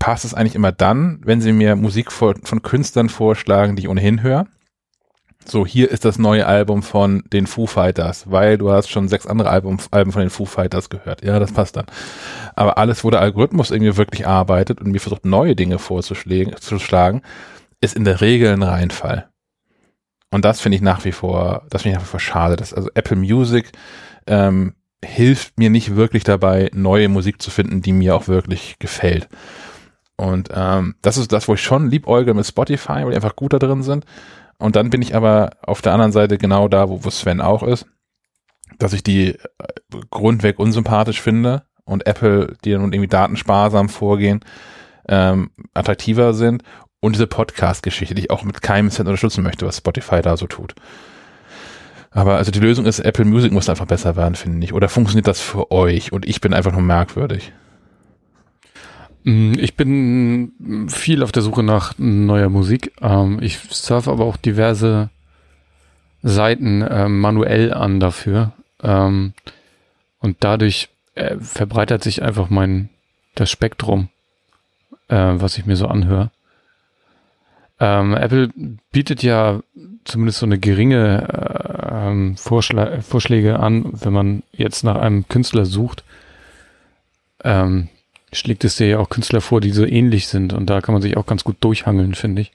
passt 0.00 0.24
es 0.24 0.34
eigentlich 0.34 0.56
immer 0.56 0.72
dann, 0.72 1.20
wenn 1.24 1.40
sie 1.40 1.52
mir 1.52 1.76
Musik 1.76 2.10
von 2.10 2.34
Künstlern 2.62 3.08
vorschlagen, 3.08 3.76
die 3.76 3.82
ich 3.82 3.88
ohnehin 3.88 4.22
höre. 4.22 4.46
So, 5.44 5.66
hier 5.66 5.90
ist 5.90 6.04
das 6.04 6.18
neue 6.18 6.46
Album 6.46 6.82
von 6.82 7.24
den 7.32 7.46
Foo 7.46 7.66
Fighters, 7.66 8.30
weil 8.30 8.58
du 8.58 8.70
hast 8.70 8.88
schon 8.88 9.08
sechs 9.08 9.26
andere 9.26 9.50
Album, 9.50 9.78
Alben 9.90 10.12
von 10.12 10.20
den 10.20 10.30
Foo 10.30 10.44
Fighters 10.44 10.90
gehört. 10.90 11.24
Ja, 11.24 11.38
das 11.38 11.52
passt 11.52 11.76
dann. 11.76 11.86
Aber 12.54 12.78
alles, 12.78 13.04
wo 13.04 13.10
der 13.10 13.20
Algorithmus 13.20 13.70
irgendwie 13.70 13.96
wirklich 13.96 14.26
arbeitet 14.26 14.80
und 14.80 14.92
mir 14.92 15.00
versucht, 15.00 15.24
neue 15.24 15.56
Dinge 15.56 15.78
vorzuschlagen, 15.78 16.56
zu 16.60 16.78
schlagen, 16.78 17.22
ist 17.80 17.96
in 17.96 18.04
der 18.04 18.20
Regel 18.20 18.52
ein 18.52 18.62
Reinfall. 18.62 19.28
Und 20.30 20.44
das 20.44 20.60
finde 20.60 20.76
ich 20.76 20.82
nach 20.82 21.04
wie 21.04 21.12
vor, 21.12 21.66
das 21.70 21.82
finde 21.82 21.94
ich 21.94 22.00
nach 22.00 22.06
wie 22.06 22.10
vor 22.10 22.20
schade. 22.20 22.56
Dass, 22.56 22.74
also 22.74 22.90
Apple 22.94 23.16
Music 23.16 23.72
ähm, 24.26 24.74
hilft 25.04 25.58
mir 25.58 25.70
nicht 25.70 25.96
wirklich 25.96 26.22
dabei, 26.22 26.70
neue 26.74 27.08
Musik 27.08 27.40
zu 27.40 27.50
finden, 27.50 27.82
die 27.82 27.92
mir 27.92 28.14
auch 28.14 28.28
wirklich 28.28 28.78
gefällt. 28.78 29.28
Und 30.16 30.50
ähm, 30.54 30.96
das 31.00 31.16
ist 31.16 31.32
das, 31.32 31.48
wo 31.48 31.54
ich 31.54 31.62
schon 31.62 31.90
liebäugle 31.90 32.34
mit 32.34 32.46
Spotify, 32.46 33.04
weil 33.04 33.10
die 33.10 33.16
einfach 33.16 33.36
gut 33.36 33.54
da 33.54 33.58
drin 33.58 33.82
sind. 33.82 34.04
Und 34.60 34.76
dann 34.76 34.90
bin 34.90 35.02
ich 35.02 35.16
aber 35.16 35.50
auf 35.62 35.82
der 35.82 35.92
anderen 35.92 36.12
Seite 36.12 36.38
genau 36.38 36.68
da, 36.68 36.88
wo, 36.88 37.02
wo 37.04 37.10
Sven 37.10 37.40
auch 37.40 37.62
ist, 37.62 37.86
dass 38.78 38.92
ich 38.92 39.02
die 39.02 39.30
äh, 39.30 39.38
grundweg 40.10 40.58
unsympathisch 40.58 41.20
finde 41.20 41.62
und 41.84 42.06
Apple, 42.06 42.54
die 42.64 42.76
nun 42.76 42.92
irgendwie 42.92 43.08
datensparsam 43.08 43.88
vorgehen, 43.88 44.40
ähm, 45.08 45.50
attraktiver 45.74 46.34
sind 46.34 46.62
und 47.00 47.14
diese 47.14 47.26
Podcast-Geschichte, 47.26 48.14
die 48.14 48.22
ich 48.22 48.30
auch 48.30 48.44
mit 48.44 48.60
keinem 48.60 48.90
Cent 48.90 49.08
unterstützen 49.08 49.42
möchte, 49.42 49.66
was 49.66 49.78
Spotify 49.78 50.20
da 50.20 50.36
so 50.36 50.46
tut. 50.46 50.74
Aber 52.10 52.36
also 52.36 52.50
die 52.50 52.60
Lösung 52.60 52.86
ist, 52.86 53.00
Apple 53.00 53.24
Music 53.24 53.52
muss 53.52 53.68
einfach 53.68 53.86
besser 53.86 54.16
werden, 54.16 54.34
finde 54.34 54.64
ich. 54.64 54.72
Oder 54.72 54.88
funktioniert 54.88 55.26
das 55.26 55.40
für 55.40 55.70
euch 55.70 56.12
und 56.12 56.26
ich 56.26 56.40
bin 56.40 56.52
einfach 56.52 56.72
nur 56.72 56.82
merkwürdig? 56.82 57.52
Mm, 59.24 59.54
Ich 59.58 59.74
bin 59.76 60.88
viel 60.88 61.22
auf 61.22 61.32
der 61.32 61.42
Suche 61.42 61.62
nach 61.62 61.94
neuer 61.98 62.48
Musik. 62.48 62.92
Ähm, 63.00 63.38
ich 63.40 63.58
surfe 63.70 64.10
aber 64.10 64.24
auch 64.24 64.36
diverse 64.36 65.10
Seiten 66.22 66.82
äh, 66.82 67.08
manuell 67.08 67.72
an 67.72 68.00
dafür. 68.00 68.52
Ähm, 68.82 69.32
und 70.20 70.36
dadurch 70.40 70.88
äh, 71.14 71.36
verbreitert 71.38 72.02
sich 72.02 72.22
einfach 72.22 72.50
mein 72.50 72.88
das 73.34 73.50
Spektrum, 73.50 74.08
äh, 75.08 75.16
was 75.16 75.56
ich 75.56 75.66
mir 75.66 75.76
so 75.76 75.86
anhöre. 75.86 76.30
Ähm, 77.78 78.14
Apple 78.14 78.50
bietet 78.92 79.22
ja 79.22 79.60
zumindest 80.04 80.40
so 80.40 80.46
eine 80.46 80.58
geringe 80.58 81.26
äh, 81.28 82.08
ähm, 82.10 82.36
Vorschläge 82.36 83.58
an, 83.58 83.84
wenn 83.92 84.12
man 84.12 84.42
jetzt 84.52 84.84
nach 84.84 84.96
einem 84.96 85.26
Künstler 85.28 85.64
sucht. 85.64 86.04
Ähm, 87.42 87.88
schlägt 88.32 88.64
es 88.64 88.76
dir 88.76 88.86
ja 88.86 88.98
auch 88.98 89.08
Künstler 89.08 89.40
vor, 89.40 89.60
die 89.60 89.70
so 89.70 89.84
ähnlich 89.84 90.28
sind 90.28 90.52
und 90.52 90.68
da 90.68 90.80
kann 90.80 90.92
man 90.92 91.02
sich 91.02 91.16
auch 91.16 91.26
ganz 91.26 91.44
gut 91.44 91.56
durchhangeln, 91.60 92.14
finde 92.14 92.42
ich. 92.42 92.52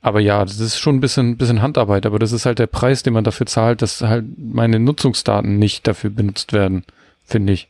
Aber 0.00 0.20
ja, 0.20 0.44
das 0.44 0.60
ist 0.60 0.78
schon 0.78 0.96
ein 0.96 1.00
bisschen, 1.00 1.38
bisschen 1.38 1.62
Handarbeit, 1.62 2.04
aber 2.04 2.18
das 2.18 2.32
ist 2.32 2.44
halt 2.44 2.58
der 2.58 2.66
Preis, 2.66 3.02
den 3.02 3.14
man 3.14 3.24
dafür 3.24 3.46
zahlt, 3.46 3.80
dass 3.80 4.02
halt 4.02 4.26
meine 4.36 4.78
Nutzungsdaten 4.78 5.58
nicht 5.58 5.86
dafür 5.86 6.10
benutzt 6.10 6.52
werden, 6.52 6.84
finde 7.24 7.54
ich. 7.54 7.68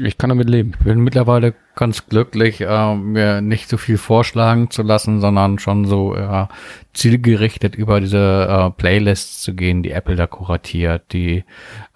Ich 0.00 0.16
kann 0.16 0.30
damit 0.30 0.48
leben. 0.48 0.74
ich 0.78 0.84
bin 0.84 1.00
mittlerweile 1.00 1.54
ganz 1.74 2.06
glücklich, 2.06 2.60
äh, 2.60 2.94
mir 2.94 3.40
nicht 3.40 3.68
so 3.68 3.76
viel 3.76 3.98
vorschlagen 3.98 4.70
zu 4.70 4.82
lassen, 4.82 5.20
sondern 5.20 5.58
schon 5.58 5.86
so 5.86 6.14
äh, 6.14 6.46
zielgerichtet 6.92 7.74
über 7.74 8.00
diese 8.00 8.46
äh, 8.48 8.70
Playlists 8.70 9.42
zu 9.42 9.54
gehen, 9.54 9.82
die 9.82 9.90
Apple 9.90 10.14
da 10.14 10.28
kuratiert, 10.28 11.12
die 11.12 11.44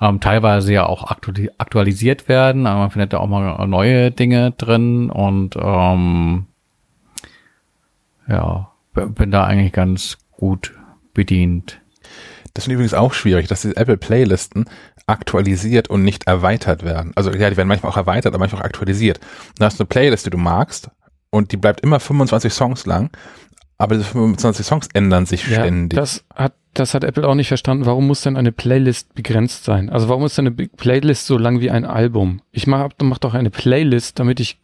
ähm, 0.00 0.18
teilweise 0.18 0.72
ja 0.72 0.86
auch 0.86 1.10
aktuali 1.10 1.50
aktualisiert 1.58 2.28
werden, 2.28 2.66
aber 2.66 2.80
man 2.80 2.90
findet 2.90 3.12
da 3.12 3.18
auch 3.18 3.28
mal 3.28 3.66
neue 3.68 4.10
Dinge 4.10 4.50
drin 4.50 5.08
und 5.08 5.54
ähm, 5.56 6.46
ja, 8.26 8.72
bin 8.94 9.30
da 9.30 9.44
eigentlich 9.44 9.72
ganz 9.72 10.18
gut 10.32 10.74
bedient. 11.14 11.80
Das 12.54 12.64
finde 12.64 12.74
ich 12.74 12.76
übrigens 12.76 12.94
auch 12.94 13.14
schwierig, 13.14 13.48
dass 13.48 13.62
die 13.62 13.76
Apple 13.76 13.96
Playlisten 13.96 14.66
aktualisiert 15.12 15.88
und 15.88 16.02
nicht 16.02 16.26
erweitert 16.26 16.84
werden. 16.84 17.12
Also 17.14 17.30
ja, 17.30 17.50
die 17.50 17.56
werden 17.56 17.68
manchmal 17.68 17.92
auch 17.92 17.96
erweitert, 17.96 18.34
aber 18.34 18.40
manchmal 18.40 18.62
auch 18.62 18.66
aktualisiert. 18.66 19.20
Da 19.58 19.66
hast 19.66 19.78
du 19.78 19.84
eine 19.84 19.88
Playlist, 19.88 20.26
die 20.26 20.30
du 20.30 20.38
magst 20.38 20.90
und 21.30 21.52
die 21.52 21.56
bleibt 21.56 21.80
immer 21.82 22.00
25 22.00 22.52
Songs 22.52 22.86
lang, 22.86 23.10
aber 23.78 23.96
diese 23.96 24.06
25 24.06 24.66
Songs 24.66 24.88
ändern 24.92 25.26
sich 25.26 25.44
ständig. 25.44 25.96
das 25.96 26.24
hat, 26.34 26.54
das 26.74 26.94
hat 26.94 27.04
Apple 27.04 27.28
auch 27.28 27.34
nicht 27.34 27.48
verstanden. 27.48 27.86
Warum 27.86 28.06
muss 28.06 28.22
denn 28.22 28.36
eine 28.36 28.52
Playlist 28.52 29.14
begrenzt 29.14 29.64
sein? 29.64 29.90
Also 29.90 30.08
warum 30.08 30.24
ist 30.24 30.38
denn 30.38 30.46
eine 30.46 30.68
Playlist 30.68 31.26
so 31.26 31.38
lang 31.38 31.60
wie 31.60 31.70
ein 31.70 31.84
Album? 31.84 32.40
Ich 32.50 32.66
mach, 32.66 32.88
mach 33.02 33.18
doch 33.18 33.34
eine 33.34 33.50
Playlist, 33.50 34.18
damit 34.18 34.40
ich 34.40 34.58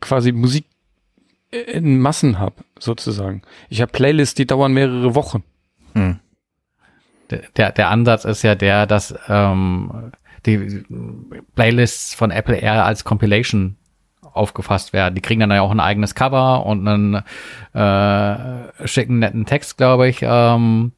quasi 0.00 0.32
Musik 0.32 0.66
in 1.50 1.98
Massen 2.00 2.38
habe, 2.38 2.56
sozusagen. 2.78 3.42
Ich 3.68 3.80
habe 3.80 3.90
Playlists, 3.90 4.34
die 4.34 4.46
dauern 4.46 4.72
mehrere 4.72 5.14
Wochen. 5.14 5.42
Hm. 5.94 6.18
Der, 7.30 7.72
der 7.72 7.88
Ansatz 7.90 8.24
ist 8.24 8.42
ja 8.42 8.54
der, 8.54 8.86
dass 8.86 9.14
ähm, 9.28 10.12
die 10.46 10.84
Playlists 11.54 12.14
von 12.14 12.30
Apple 12.30 12.56
eher 12.56 12.84
als 12.84 13.04
Compilation 13.04 13.76
aufgefasst 14.22 14.92
werden. 14.92 15.14
Die 15.14 15.20
kriegen 15.20 15.40
dann 15.40 15.50
ja 15.50 15.62
auch 15.62 15.70
ein 15.70 15.80
eigenes 15.80 16.14
Cover 16.14 16.64
und 16.64 16.86
einen 16.86 17.22
äh, 17.74 18.86
schicken 18.86 19.18
netten 19.18 19.46
Text, 19.46 19.76
glaube 19.76 20.08
ich, 20.08 20.20
ähm, 20.22 20.92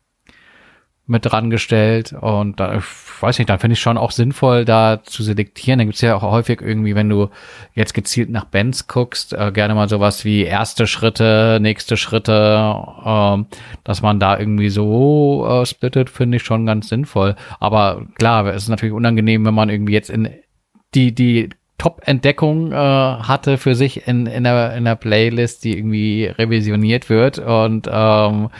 mit 1.11 1.27
dran 1.27 1.51
gestellt. 1.51 2.13
Und 2.13 2.61
da, 2.61 2.77
ich 2.77 2.85
weiß 3.21 3.39
nicht, 3.39 3.51
da 3.51 3.59
finde 3.59 3.75
ich 3.75 3.81
schon 3.81 3.99
auch 3.99 4.13
sinnvoll, 4.13 4.65
da 4.65 5.01
zu 5.03 5.23
selektieren. 5.23 5.79
Da 5.79 5.85
gibt's 5.85 6.01
ja 6.01 6.17
auch 6.17 6.23
häufig 6.23 6.63
irgendwie, 6.63 6.95
wenn 6.95 7.09
du 7.09 7.29
jetzt 7.75 7.93
gezielt 7.93 8.31
nach 8.31 8.47
Bands 8.47 8.87
guckst, 8.87 9.33
äh, 9.33 9.51
gerne 9.53 9.75
mal 9.75 9.89
sowas 9.89 10.25
wie 10.25 10.43
erste 10.43 10.87
Schritte, 10.87 11.59
nächste 11.61 11.97
Schritte, 11.97 12.75
ähm, 13.05 13.47
dass 13.85 14.01
man 14.01 14.21
da 14.21 14.39
irgendwie 14.39 14.71
so 14.71 15.47
äh, 15.47 15.67
splittet, 15.67 16.09
finde 16.09 16.37
ich 16.37 16.43
schon 16.43 16.65
ganz 16.65 16.89
sinnvoll. 16.89 17.37
Aber 17.59 18.07
klar, 18.17 18.47
es 18.47 18.63
ist 18.65 18.69
natürlich 18.69 18.95
unangenehm, 18.95 19.45
wenn 19.45 19.55
man 19.55 19.69
irgendwie 19.69 19.95
jetzt 19.95 20.11
in 20.11 20.31
die, 20.95 21.15
die 21.15 21.51
Top-Entdeckung 21.81 22.73
äh, 22.73 22.75
hatte 22.75 23.57
für 23.57 23.75
sich 23.75 24.07
in, 24.07 24.27
in, 24.27 24.45
der, 24.45 24.77
in 24.77 24.85
der 24.85 24.97
Playlist, 24.97 25.65
die 25.65 25.79
irgendwie 25.79 26.27
revisioniert 26.27 27.09
wird 27.09 27.39
und 27.39 27.89
ähm, 27.91 28.51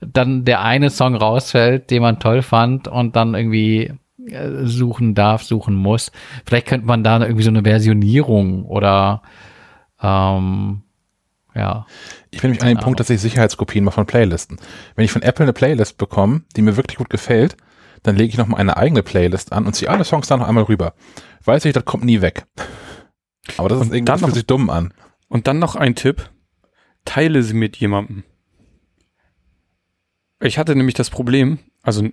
dann 0.00 0.46
der 0.46 0.62
eine 0.62 0.88
Song 0.88 1.14
rausfällt, 1.14 1.90
den 1.90 2.00
man 2.00 2.20
toll 2.20 2.40
fand 2.40 2.88
und 2.88 3.16
dann 3.16 3.34
irgendwie 3.34 3.92
äh, 4.26 4.64
suchen 4.64 5.14
darf, 5.14 5.42
suchen 5.42 5.74
muss. 5.74 6.10
Vielleicht 6.46 6.68
könnte 6.68 6.86
man 6.86 7.04
da 7.04 7.20
irgendwie 7.20 7.42
so 7.42 7.50
eine 7.50 7.64
Versionierung 7.64 8.64
oder 8.64 9.20
ähm, 10.02 10.80
ja. 11.54 11.84
Ich 12.30 12.40
bin 12.40 12.52
nämlich 12.52 12.62
an 12.62 12.68
dem 12.68 12.78
Punkt, 12.78 12.98
dass 12.98 13.10
ich 13.10 13.20
Sicherheitskopien 13.20 13.84
mache 13.84 13.96
von 13.96 14.06
Playlisten. 14.06 14.56
Wenn 14.96 15.04
ich 15.04 15.12
von 15.12 15.20
Apple 15.20 15.44
eine 15.44 15.52
Playlist 15.52 15.98
bekomme, 15.98 16.44
die 16.56 16.62
mir 16.62 16.78
wirklich 16.78 16.96
gut 16.96 17.10
gefällt, 17.10 17.58
dann 18.02 18.16
lege 18.16 18.30
ich 18.30 18.38
noch 18.38 18.46
mal 18.46 18.56
eine 18.58 18.76
eigene 18.76 19.02
Playlist 19.02 19.52
an 19.52 19.66
und 19.66 19.74
ziehe 19.74 19.90
alle 19.90 20.04
Songs 20.04 20.28
da 20.28 20.36
noch 20.36 20.48
einmal 20.48 20.64
rüber. 20.64 20.94
Weiß 21.44 21.64
ich, 21.64 21.72
das 21.72 21.84
kommt 21.84 22.04
nie 22.04 22.20
weg. 22.20 22.46
Aber 23.56 23.68
das 23.68 23.78
ist 23.78 23.86
Und 23.86 23.94
irgendwie 23.94 24.04
dann 24.04 24.20
das 24.20 24.20
fühlt 24.22 24.34
sich 24.34 24.46
dumm 24.46 24.70
an. 24.70 24.94
Und 25.28 25.46
dann 25.46 25.58
noch 25.58 25.76
ein 25.76 25.94
Tipp. 25.94 26.30
Teile 27.04 27.42
sie 27.42 27.54
mit 27.54 27.76
jemandem. 27.76 28.24
Ich 30.42 30.58
hatte 30.58 30.74
nämlich 30.74 30.94
das 30.94 31.10
Problem, 31.10 31.58
also, 31.82 32.08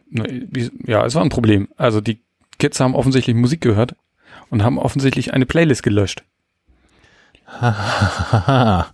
ja, 0.86 1.06
es 1.06 1.16
war 1.16 1.24
ein 1.24 1.30
Problem. 1.30 1.70
Also 1.78 2.02
die 2.02 2.22
Kids 2.60 2.80
haben 2.80 2.96
offensichtlich 2.96 3.36
Musik 3.36 3.62
gehört 3.62 3.96
und 4.50 4.64
haben 4.64 4.80
offensichtlich 4.80 5.34
eine 5.34 5.46
Playlist 5.46 5.84
gelöscht. 5.84 6.24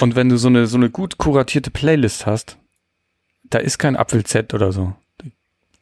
Und 0.00 0.16
wenn 0.16 0.28
du 0.28 0.36
so 0.36 0.48
eine, 0.48 0.66
so 0.66 0.76
eine 0.76 0.90
gut 0.90 1.18
kuratierte 1.18 1.70
Playlist 1.70 2.26
hast, 2.26 2.58
da 3.44 3.58
ist 3.58 3.78
kein 3.78 3.96
Apfel-Z 3.96 4.52
oder 4.54 4.72
so. 4.72 4.94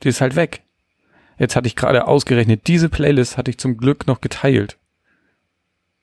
Die, 0.04 0.08
ist 0.08 0.20
halt 0.20 0.36
weg. 0.36 0.62
Jetzt 1.38 1.56
hatte 1.56 1.66
ich 1.66 1.76
gerade 1.76 2.06
ausgerechnet, 2.06 2.66
diese 2.68 2.88
Playlist 2.88 3.36
hatte 3.36 3.50
ich 3.50 3.58
zum 3.58 3.76
Glück 3.76 4.06
noch 4.06 4.20
geteilt. 4.20 4.78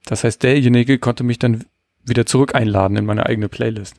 Das 0.06 0.24
heißt, 0.24 0.44
derjenige 0.44 1.00
konnte 1.00 1.24
mich 1.24 1.40
dann 1.40 1.66
wieder 2.04 2.26
zurück 2.26 2.56
einladen 2.56 2.98
in 2.98 3.06
meine 3.06 3.26
eigene 3.26 3.48
Playlist. 3.48 3.96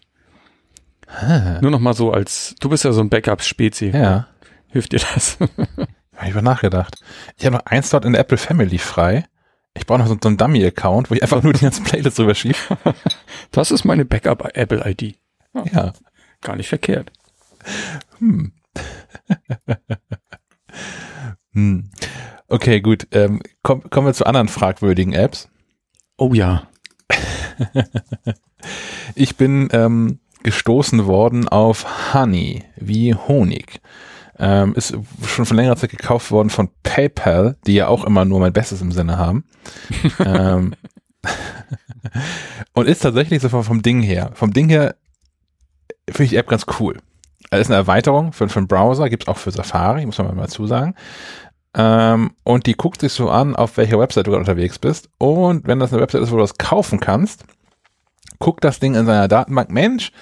Nur 1.61 1.71
noch 1.71 1.81
mal 1.81 1.95
so 1.95 2.13
als, 2.13 2.55
du 2.61 2.69
bist 2.69 2.85
ja 2.85 2.93
so 2.93 3.01
ein 3.01 3.11
Backup-Spezi. 3.11 3.91
ja, 3.91 4.29
Hilft 4.69 4.93
dir 4.93 5.01
das? 5.01 5.39
habe 6.17 6.25
ich 6.25 6.31
über 6.31 6.43
nachgedacht. 6.43 6.97
Ich 7.37 7.45
habe 7.45 7.57
noch 7.57 7.67
eins 7.67 7.91
dort 7.91 8.05
in 8.05 8.13
der 8.13 8.23
Apple 8.23 8.39
Family 8.39 8.79
frei. 8.79 9.27
Ich 9.75 9.87
brauche 9.87 9.99
noch 9.99 10.07
so, 10.07 10.17
so 10.21 10.29
einen 10.29 10.37
Dummy-Account, 10.39 11.11
wo 11.11 11.15
ich 11.15 11.23
einfach 11.23 11.43
nur 11.43 11.53
die 11.53 11.61
ganzen 11.61 11.85
Playlists 11.85 12.17
drüber 12.17 12.35
schiebe. 12.35 12.57
Das 13.51 13.71
ist 13.71 13.85
meine 13.85 14.05
Backup-Apple-ID. 14.05 15.19
Ja. 15.73 15.93
Gar 16.41 16.57
nicht 16.57 16.69
verkehrt. 16.69 17.13
Hm. 18.19 18.53
hm. 21.53 21.91
Okay, 22.49 22.81
gut. 22.81 23.07
Ähm, 23.13 23.41
komm, 23.63 23.89
kommen 23.91 24.07
wir 24.07 24.15
zu 24.15 24.27
anderen 24.27 24.49
fragwürdigen 24.49 25.15
Apps. 25.15 25.49
Oh 26.17 26.35
ja. 26.35 26.69
Ich 29.15 29.37
bin 29.37 29.69
ähm, 29.73 30.21
gestoßen 30.43 31.07
worden 31.07 31.49
auf 31.49 32.15
Honey, 32.15 32.65
wie 32.77 33.15
Honig. 33.15 33.81
Ähm, 34.39 34.75
ist 34.75 34.97
schon 35.27 35.47
von 35.47 35.57
längerer 35.57 35.77
Zeit 35.77 35.91
gekauft 35.91 36.31
worden 36.31 36.51
von 36.51 36.71
PayPal, 36.83 37.57
die 37.67 37.75
ja 37.75 37.89
auch 37.89 38.05
immer 38.05 38.25
nur 38.25 38.41
mein 38.41 38.53
Bestes 38.53 38.81
im 38.81 38.93
Sinne 38.93 39.19
haben. 39.19 39.45
ähm, 40.25 40.75
und 42.73 42.89
ist 42.89 43.01
tatsächlich 43.01 43.43
so 43.43 43.49
vom, 43.49 43.63
vom 43.63 43.83
Ding 43.83 44.03
her. 44.03 44.31
Vom 44.35 44.53
Ding 44.53 44.69
her 44.69 44.97
finde 46.09 46.25
ich 46.25 46.31
die 46.31 46.37
App 46.37 46.49
ganz 46.49 46.67
cool. 46.81 46.99
Also 47.53 47.61
ist 47.61 47.71
eine 47.71 47.77
Erweiterung 47.77 48.33
für, 48.33 48.49
für 48.49 48.61
einen 48.61 48.67
Browser, 48.67 49.11
gibt's 49.11 49.29
auch 49.29 49.37
für 49.37 49.51
Safari, 49.51 50.07
muss 50.07 50.17
man 50.17 50.35
mal 50.35 50.49
zusagen. 50.49 50.95
Ähm, 51.77 52.31
und 52.45 52.67
die 52.67 52.73
guckt 52.73 53.03
sich 53.03 53.13
so 53.13 53.29
an, 53.29 53.55
auf 53.55 53.77
welcher 53.77 53.99
Website 53.99 54.27
du 54.27 54.31
gerade 54.31 54.41
unterwegs 54.41 54.79
bist. 54.79 55.11
Und 55.19 55.67
wenn 55.67 55.79
das 55.79 55.93
eine 55.93 56.01
Website 56.01 56.23
ist, 56.23 56.33
wo 56.33 56.37
du 56.37 56.43
das 56.43 56.57
kaufen 56.57 56.99
kannst, 56.99 57.45
guckt 58.39 58.65
das 58.65 58.81
Ding 58.81 58.95
in 58.95 59.05
seiner 59.05 59.29
Datenbank, 59.29 59.71
Mensch, 59.71 60.13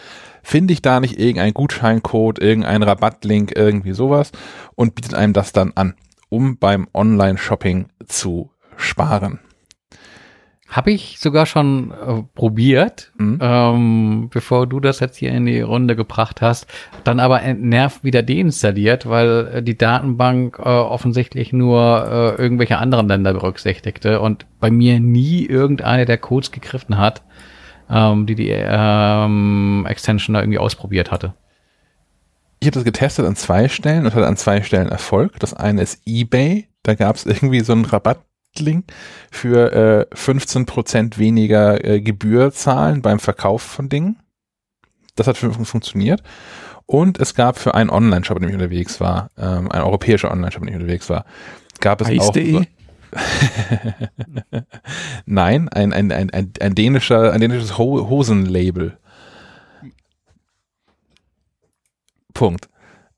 finde 0.42 0.72
ich 0.72 0.82
da 0.82 0.98
nicht 0.98 1.20
irgendeinen 1.20 1.54
Gutscheincode, 1.54 2.40
irgendeinen 2.40 2.82
Rabattlink, 2.82 3.52
irgendwie 3.56 3.92
sowas 3.92 4.32
und 4.74 4.96
bietet 4.96 5.14
einem 5.14 5.32
das 5.32 5.52
dann 5.52 5.70
an, 5.76 5.94
um 6.30 6.58
beim 6.58 6.88
Online-Shopping 6.92 7.90
zu 8.06 8.50
sparen. 8.76 9.38
Habe 10.70 10.92
ich 10.92 11.18
sogar 11.18 11.46
schon 11.46 11.90
äh, 11.90 12.22
probiert, 12.34 13.12
Mhm. 13.18 13.38
ähm, 13.40 14.28
bevor 14.32 14.68
du 14.68 14.78
das 14.78 15.00
jetzt 15.00 15.16
hier 15.16 15.32
in 15.32 15.44
die 15.46 15.60
Runde 15.60 15.96
gebracht 15.96 16.40
hast, 16.40 16.68
dann 17.02 17.18
aber 17.18 17.42
entnervt 17.42 18.04
wieder 18.04 18.22
deinstalliert, 18.22 19.08
weil 19.08 19.50
äh, 19.54 19.62
die 19.64 19.76
Datenbank 19.76 20.60
äh, 20.60 20.62
offensichtlich 20.62 21.52
nur 21.52 22.36
äh, 22.38 22.40
irgendwelche 22.40 22.78
anderen 22.78 23.08
Länder 23.08 23.32
berücksichtigte 23.32 24.20
und 24.20 24.46
bei 24.60 24.70
mir 24.70 25.00
nie 25.00 25.44
irgendeine 25.44 26.04
der 26.04 26.18
Codes 26.18 26.52
gegriffen 26.52 26.98
hat, 26.98 27.22
ähm, 27.90 28.26
die 28.26 28.36
die 28.36 28.50
ähm, 28.54 29.84
Extension 29.88 30.34
da 30.34 30.40
irgendwie 30.40 30.60
ausprobiert 30.60 31.10
hatte. 31.10 31.34
Ich 32.60 32.66
habe 32.66 32.74
das 32.74 32.84
getestet 32.84 33.26
an 33.26 33.34
zwei 33.34 33.68
Stellen 33.68 34.04
und 34.04 34.14
hatte 34.14 34.26
an 34.26 34.36
zwei 34.36 34.62
Stellen 34.62 34.88
Erfolg. 34.88 35.40
Das 35.40 35.52
eine 35.52 35.82
ist 35.82 36.02
eBay, 36.06 36.68
da 36.84 36.94
gab 36.94 37.16
es 37.16 37.26
irgendwie 37.26 37.60
so 37.60 37.72
einen 37.72 37.86
Rabattlink 38.56 38.84
für 39.30 40.06
äh, 40.10 40.14
15% 40.14 41.18
weniger 41.18 41.84
äh, 41.84 42.00
Gebühr 42.00 42.52
zahlen 42.52 43.02
beim 43.02 43.18
Verkauf 43.20 43.62
von 43.62 43.88
Dingen. 43.88 44.18
Das 45.16 45.26
hat 45.26 45.36
fun- 45.36 45.52
funktioniert. 45.64 46.22
Und 46.86 47.18
es 47.20 47.34
gab 47.34 47.58
für 47.58 47.74
einen 47.74 47.90
Online-Shop, 47.90 48.36
in 48.38 48.42
dem 48.42 48.48
ich 48.50 48.54
unterwegs 48.56 49.00
war, 49.00 49.30
ähm, 49.38 49.70
ein 49.70 49.82
europäischer 49.82 50.30
Online-Shop, 50.30 50.62
in 50.62 50.66
dem 50.68 50.74
ich 50.76 50.80
unterwegs 50.80 51.08
war, 51.08 51.24
gab 51.80 52.00
es 52.00 52.08
auch 52.08 52.12
Eis.de? 52.12 52.52
so, 52.52 52.64
Nein, 55.26 55.68
ein, 55.68 55.92
ein, 55.92 56.10
ein, 56.12 56.30
ein, 56.30 56.52
ein 56.60 56.74
dänischer, 56.74 57.32
ein 57.32 57.40
dänisches 57.40 57.76
Ho 57.78 58.08
Hosenlabel. 58.08 58.96
Punkt. 62.34 62.68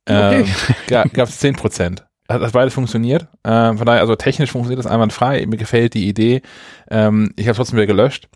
Okay. 0.06 0.44
Ähm, 0.88 1.04
gab 1.12 1.28
es 1.28 1.38
10 1.38 1.56
Prozent. 1.56 2.04
Hat 2.32 2.42
das 2.42 2.52
beides 2.52 2.74
funktioniert. 2.74 3.28
Ähm, 3.44 3.78
von 3.78 3.86
daher, 3.86 4.00
also 4.00 4.16
technisch 4.16 4.50
funktioniert 4.50 4.84
das 4.84 4.90
einwandfrei. 4.90 5.46
Mir 5.46 5.56
gefällt 5.56 5.94
die 5.94 6.08
Idee. 6.08 6.42
Ähm, 6.90 7.32
ich 7.36 7.46
habe 7.48 7.56
trotzdem 7.56 7.76
wieder 7.76 7.86
gelöscht, 7.86 8.28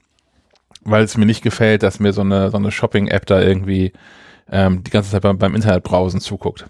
weil 0.82 1.04
es 1.04 1.16
mir 1.16 1.26
nicht 1.26 1.42
gefällt, 1.42 1.82
dass 1.82 2.00
mir 2.00 2.12
so 2.12 2.22
eine, 2.22 2.50
so 2.50 2.56
eine 2.56 2.70
Shopping-App 2.70 3.26
da 3.26 3.40
irgendwie 3.40 3.92
ähm, 4.50 4.84
die 4.84 4.90
ganze 4.90 5.10
Zeit 5.10 5.22
beim, 5.22 5.38
beim 5.38 5.54
Internetbrowsen 5.54 6.20
zuguckt. 6.20 6.66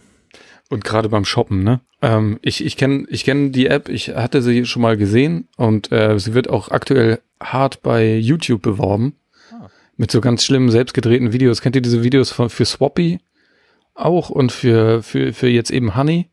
Und 0.69 0.85
gerade 0.85 1.09
beim 1.09 1.25
Shoppen, 1.25 1.63
ne? 1.63 1.81
Ähm, 2.03 2.39
ich 2.43 2.65
ich 2.65 2.77
kenne 2.77 3.07
ich 3.09 3.25
kenn 3.25 3.53
die 3.53 3.69
App, 3.69 3.89
ich 3.89 4.09
hatte 4.09 4.43
sie 4.43 4.67
schon 4.67 4.83
mal 4.83 4.97
gesehen 4.97 5.49
und 5.57 5.93
äh, 5.93 6.19
sie 6.19 6.35
wird 6.35 6.51
auch 6.51 6.71
aktuell 6.71 7.21
hart 7.41 7.83
bei 7.83 8.17
YouTube 8.17 8.63
beworben. 8.63 9.15
Mit 9.97 10.11
so 10.11 10.21
ganz 10.21 10.45
schlimmen, 10.45 10.71
selbstgedrehten 10.71 11.33
Videos. 11.33 11.63
Kennt 11.63 11.75
ihr 11.75 11.83
diese 11.83 12.03
Videos 12.03 12.31
von, 12.31 12.51
für 12.51 12.67
Swappy 12.67 13.19
auch 13.95 14.29
und 14.29 14.53
für, 14.53 15.03
für, 15.03 15.33
für 15.33 15.49
jetzt 15.49 15.71
eben 15.71 15.97
Honey? 15.97 16.29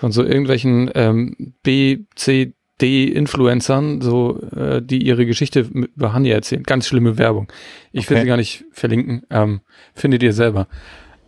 Von 0.00 0.12
so 0.12 0.24
irgendwelchen 0.24 0.90
ähm, 0.94 1.52
B, 1.62 1.98
C, 2.14 2.54
D-Influencern, 2.80 4.00
so, 4.00 4.40
äh, 4.56 4.80
die 4.80 5.04
ihre 5.06 5.26
Geschichte 5.26 5.60
über 5.60 6.14
Honey 6.14 6.30
erzählen. 6.30 6.62
Ganz 6.62 6.86
schlimme 6.86 7.18
Werbung. 7.18 7.52
Ich 7.92 8.08
will 8.08 8.16
Okay. 8.16 8.24
sie 8.24 8.28
gar 8.28 8.36
nicht 8.38 8.64
verlinken. 8.72 9.24
Ähm, 9.28 9.60
findet 9.92 10.22
ihr 10.22 10.32
selber. 10.32 10.68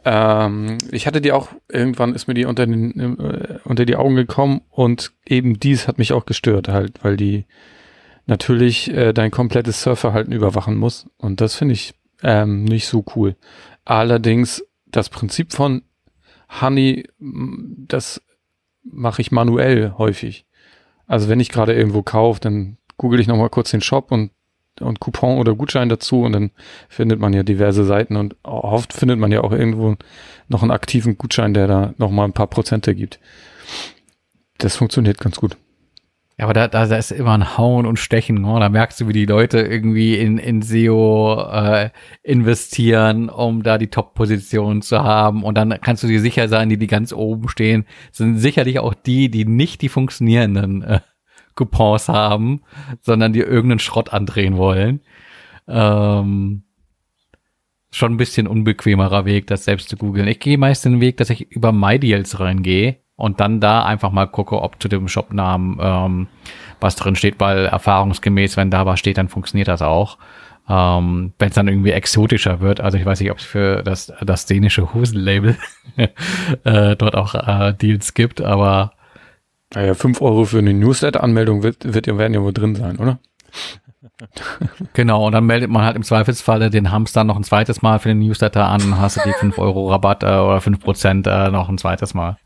Ähm, 0.06 0.78
ich 0.90 1.06
hatte 1.06 1.20
die 1.20 1.32
auch, 1.32 1.48
irgendwann 1.70 2.14
ist 2.14 2.28
mir 2.28 2.34
die 2.34 2.46
unter, 2.46 2.66
den, 2.66 2.98
äh, 3.20 3.58
unter 3.64 3.84
die 3.84 3.96
Augen 3.96 4.16
gekommen 4.16 4.62
und 4.70 5.12
eben 5.26 5.60
dies 5.60 5.86
hat 5.86 5.98
mich 5.98 6.14
auch 6.14 6.24
gestört 6.24 6.68
halt, 6.68 7.04
weil 7.04 7.18
die 7.18 7.44
natürlich 8.26 8.90
äh, 8.90 9.12
dein 9.12 9.30
komplettes 9.30 9.82
Surfverhalten 9.82 10.32
überwachen 10.32 10.76
muss 10.78 11.10
und 11.18 11.42
das 11.42 11.56
finde 11.56 11.74
ich 11.74 11.92
ähm, 12.22 12.64
nicht 12.64 12.86
so 12.86 13.04
cool. 13.14 13.36
Allerdings 13.84 14.64
das 14.86 15.10
Prinzip 15.10 15.52
von 15.52 15.82
Honey, 16.60 17.04
das 17.20 18.22
mache 18.84 19.22
ich 19.22 19.32
manuell 19.32 19.94
häufig. 19.98 20.46
Also 21.06 21.28
wenn 21.28 21.40
ich 21.40 21.50
gerade 21.50 21.74
irgendwo 21.74 22.02
kaufe, 22.02 22.40
dann 22.40 22.78
google 22.96 23.20
ich 23.20 23.26
nochmal 23.26 23.50
kurz 23.50 23.70
den 23.70 23.80
Shop 23.80 24.12
und 24.12 24.30
und 24.80 25.00
Coupon 25.00 25.38
oder 25.38 25.54
Gutschein 25.54 25.88
dazu 25.88 26.22
und 26.22 26.32
dann 26.32 26.50
findet 26.88 27.20
man 27.20 27.32
ja 27.32 27.42
diverse 27.42 27.84
Seiten 27.84 28.16
und 28.16 28.36
oft 28.42 28.92
findet 28.92 29.18
man 29.18 29.30
ja 29.30 29.42
auch 29.42 29.52
irgendwo 29.52 29.96
noch 30.48 30.62
einen 30.62 30.70
aktiven 30.70 31.18
Gutschein, 31.18 31.54
der 31.54 31.66
da 31.66 31.94
noch 31.98 32.10
mal 32.10 32.24
ein 32.24 32.32
paar 32.32 32.46
Prozente 32.46 32.94
gibt. 32.94 33.20
Das 34.58 34.76
funktioniert 34.76 35.18
ganz 35.18 35.36
gut. 35.36 35.56
Ja, 36.38 36.46
aber 36.46 36.54
da, 36.54 36.68
da, 36.68 36.86
da 36.86 36.96
ist 36.96 37.12
immer 37.12 37.32
ein 37.32 37.58
Hauen 37.58 37.84
und 37.84 37.98
Stechen. 37.98 38.44
Oh, 38.44 38.58
da 38.58 38.68
merkst 38.68 39.00
du, 39.00 39.08
wie 39.08 39.12
die 39.12 39.26
Leute 39.26 39.60
irgendwie 39.60 40.16
in, 40.16 40.38
in 40.38 40.62
SEO 40.62 41.42
äh, 41.52 41.90
investieren, 42.22 43.28
um 43.28 43.62
da 43.62 43.76
die 43.76 43.88
Top-Position 43.88 44.80
zu 44.80 45.02
haben. 45.02 45.44
Und 45.44 45.56
dann 45.56 45.78
kannst 45.82 46.02
du 46.02 46.06
dir 46.06 46.20
sicher 46.20 46.48
sein, 46.48 46.70
die, 46.70 46.78
die 46.78 46.86
ganz 46.86 47.12
oben 47.12 47.48
stehen, 47.48 47.84
sind 48.12 48.38
sicherlich 48.38 48.78
auch 48.78 48.94
die, 48.94 49.30
die 49.30 49.44
nicht 49.44 49.82
die 49.82 49.90
funktionierenden 49.90 50.82
äh, 50.82 51.00
Coupons 51.54 52.08
haben, 52.08 52.62
sondern 53.02 53.34
die 53.34 53.40
irgendeinen 53.40 53.78
Schrott 53.78 54.14
andrehen 54.14 54.56
wollen. 54.56 55.00
Ähm, 55.68 56.62
schon 57.90 58.14
ein 58.14 58.16
bisschen 58.16 58.46
unbequemerer 58.46 59.26
Weg, 59.26 59.46
das 59.48 59.64
selbst 59.64 59.90
zu 59.90 59.98
googeln. 59.98 60.26
Ich 60.28 60.40
gehe 60.40 60.56
meist 60.56 60.86
den 60.86 61.02
Weg, 61.02 61.18
dass 61.18 61.28
ich 61.28 61.50
über 61.50 61.72
MyDeals 61.72 62.40
reingehe 62.40 63.01
und 63.22 63.38
dann 63.38 63.60
da 63.60 63.84
einfach 63.84 64.10
mal 64.10 64.26
gucke, 64.26 64.60
ob 64.60 64.82
zu 64.82 64.88
dem 64.88 65.06
Shopnamen 65.06 65.78
ähm, 65.80 66.26
was 66.80 66.96
drin 66.96 67.14
steht, 67.14 67.38
weil 67.38 67.66
erfahrungsgemäß, 67.66 68.56
wenn 68.56 68.72
da 68.72 68.84
was 68.84 68.98
steht, 68.98 69.16
dann 69.16 69.28
funktioniert 69.28 69.68
das 69.68 69.80
auch. 69.80 70.18
Ähm, 70.68 71.32
wenn 71.38 71.48
es 71.48 71.54
dann 71.54 71.68
irgendwie 71.68 71.92
exotischer 71.92 72.58
wird, 72.58 72.80
also 72.80 72.98
ich 72.98 73.06
weiß 73.06 73.20
nicht, 73.20 73.30
ob 73.30 73.38
es 73.38 73.44
für 73.44 73.84
das, 73.84 74.12
das 74.22 74.46
dänische 74.46 74.92
Hosenlabel 74.92 75.56
äh, 76.64 76.96
dort 76.96 77.14
auch 77.14 77.36
äh, 77.36 77.72
Deals 77.74 78.14
gibt, 78.14 78.40
aber 78.40 78.94
Naja, 79.72 79.94
5 79.94 80.20
Euro 80.20 80.44
für 80.44 80.58
eine 80.58 80.74
Newsletter-Anmeldung 80.74 81.62
wird, 81.62 81.94
wird, 81.94 82.08
werden 82.08 82.34
ja 82.34 82.42
wohl 82.42 82.52
drin 82.52 82.74
sein, 82.74 82.96
oder? 82.98 83.20
Genau, 84.94 85.26
und 85.26 85.32
dann 85.32 85.46
meldet 85.46 85.70
man 85.70 85.84
halt 85.84 85.94
im 85.94 86.02
Zweifelsfalle 86.02 86.70
den 86.70 86.90
Hamster 86.90 87.22
noch 87.22 87.36
ein 87.36 87.44
zweites 87.44 87.82
Mal 87.82 88.00
für 88.00 88.08
den 88.08 88.18
Newsletter 88.18 88.66
an, 88.66 88.98
hast 88.98 89.16
du 89.16 89.20
die 89.24 89.32
5 89.32 89.58
Euro 89.58 89.90
Rabatt 89.90 90.24
äh, 90.24 90.26
oder 90.26 90.60
5 90.60 90.80
Prozent 90.80 91.26
äh, 91.28 91.50
noch 91.50 91.68
ein 91.68 91.78
zweites 91.78 92.14
Mal. 92.14 92.36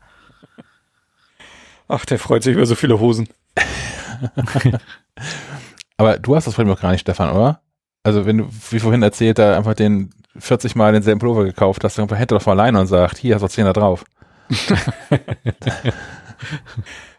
Ach, 1.87 2.05
der 2.05 2.19
freut 2.19 2.43
sich 2.43 2.55
über 2.55 2.65
so 2.65 2.75
viele 2.75 2.99
Hosen. 2.99 3.29
Aber 5.97 6.19
du 6.19 6.35
hast 6.35 6.47
das 6.47 6.55
vorhin 6.55 6.71
noch 6.71 6.81
gar 6.81 6.91
nicht, 6.91 7.01
Stefan, 7.01 7.31
oder? 7.31 7.61
Also 8.03 8.25
wenn 8.25 8.37
du, 8.39 8.49
wie 8.69 8.79
vorhin 8.79 9.03
erzählt, 9.03 9.39
da 9.39 9.57
einfach 9.57 9.73
den 9.73 10.11
40 10.37 10.75
Mal 10.75 10.93
denselben 10.93 11.19
Pullover 11.19 11.43
gekauft 11.43 11.83
hast, 11.83 11.97
dann 11.97 12.07
hätte 12.09 12.35
doch 12.35 12.45
mal 12.45 12.53
alleine 12.53 12.79
und 12.79 12.87
sagt, 12.87 13.17
hier 13.17 13.35
hast 13.35 13.41
du 13.41 13.47
10 13.47 13.65
da 13.65 13.73
drauf. 13.73 14.05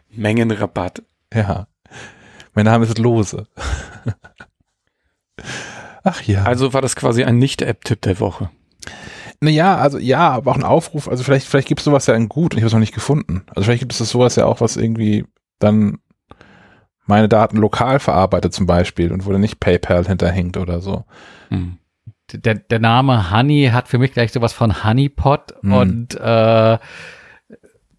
Mengenrabatt. 0.09 1.03
Ja. 1.33 1.67
Mein 2.53 2.65
Name 2.65 2.85
ist 2.85 2.97
Lose. 2.97 3.47
Ach 6.03 6.21
ja. 6.23 6.43
Also 6.43 6.73
war 6.73 6.81
das 6.81 6.95
quasi 6.95 7.23
ein 7.23 7.37
Nicht-App-Tipp 7.37 8.01
der 8.01 8.19
Woche. 8.19 8.49
Naja, 9.41 9.77
also 9.77 9.97
ja, 9.97 10.29
aber 10.29 10.51
auch 10.51 10.57
ein 10.57 10.63
Aufruf. 10.63 11.07
Also 11.07 11.23
vielleicht, 11.23 11.47
vielleicht 11.47 11.67
gibt 11.67 11.79
es 11.79 11.85
sowas 11.85 12.07
ja 12.07 12.13
in 12.15 12.27
gut 12.27 12.53
und 12.53 12.57
ich 12.57 12.63
habe 12.63 12.67
es 12.67 12.73
noch 12.73 12.79
nicht 12.79 12.93
gefunden. 12.93 13.43
Also 13.49 13.63
vielleicht 13.63 13.79
gibt 13.79 13.93
es 13.93 13.99
das 13.99 14.09
sowas 14.09 14.35
ja 14.35 14.45
auch, 14.45 14.59
was 14.59 14.75
irgendwie 14.75 15.25
dann 15.59 15.99
meine 17.05 17.29
Daten 17.29 17.57
lokal 17.57 17.99
verarbeitet 17.99 18.53
zum 18.53 18.65
Beispiel 18.65 19.11
und 19.11 19.25
wo 19.25 19.31
dann 19.31 19.41
nicht 19.41 19.59
PayPal 19.59 20.05
hinterhängt 20.05 20.57
oder 20.57 20.81
so. 20.81 21.05
Hm. 21.49 21.77
Der, 22.33 22.55
der 22.55 22.79
Name 22.79 23.31
Honey 23.31 23.69
hat 23.73 23.87
für 23.87 23.97
mich 23.97 24.11
gleich 24.11 24.31
sowas 24.31 24.53
von 24.53 24.83
Honeypot 24.83 25.55
Hm. 25.61 25.73
und 25.73 26.15
äh, 26.15 26.77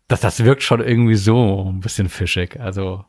das, 0.09 0.21
das 0.21 0.45
wirkt 0.45 0.63
schon 0.63 0.81
irgendwie 0.81 1.17
so 1.17 1.71
ein 1.71 1.81
bisschen 1.81 2.09
fischig. 2.09 2.61
Also 2.61 3.05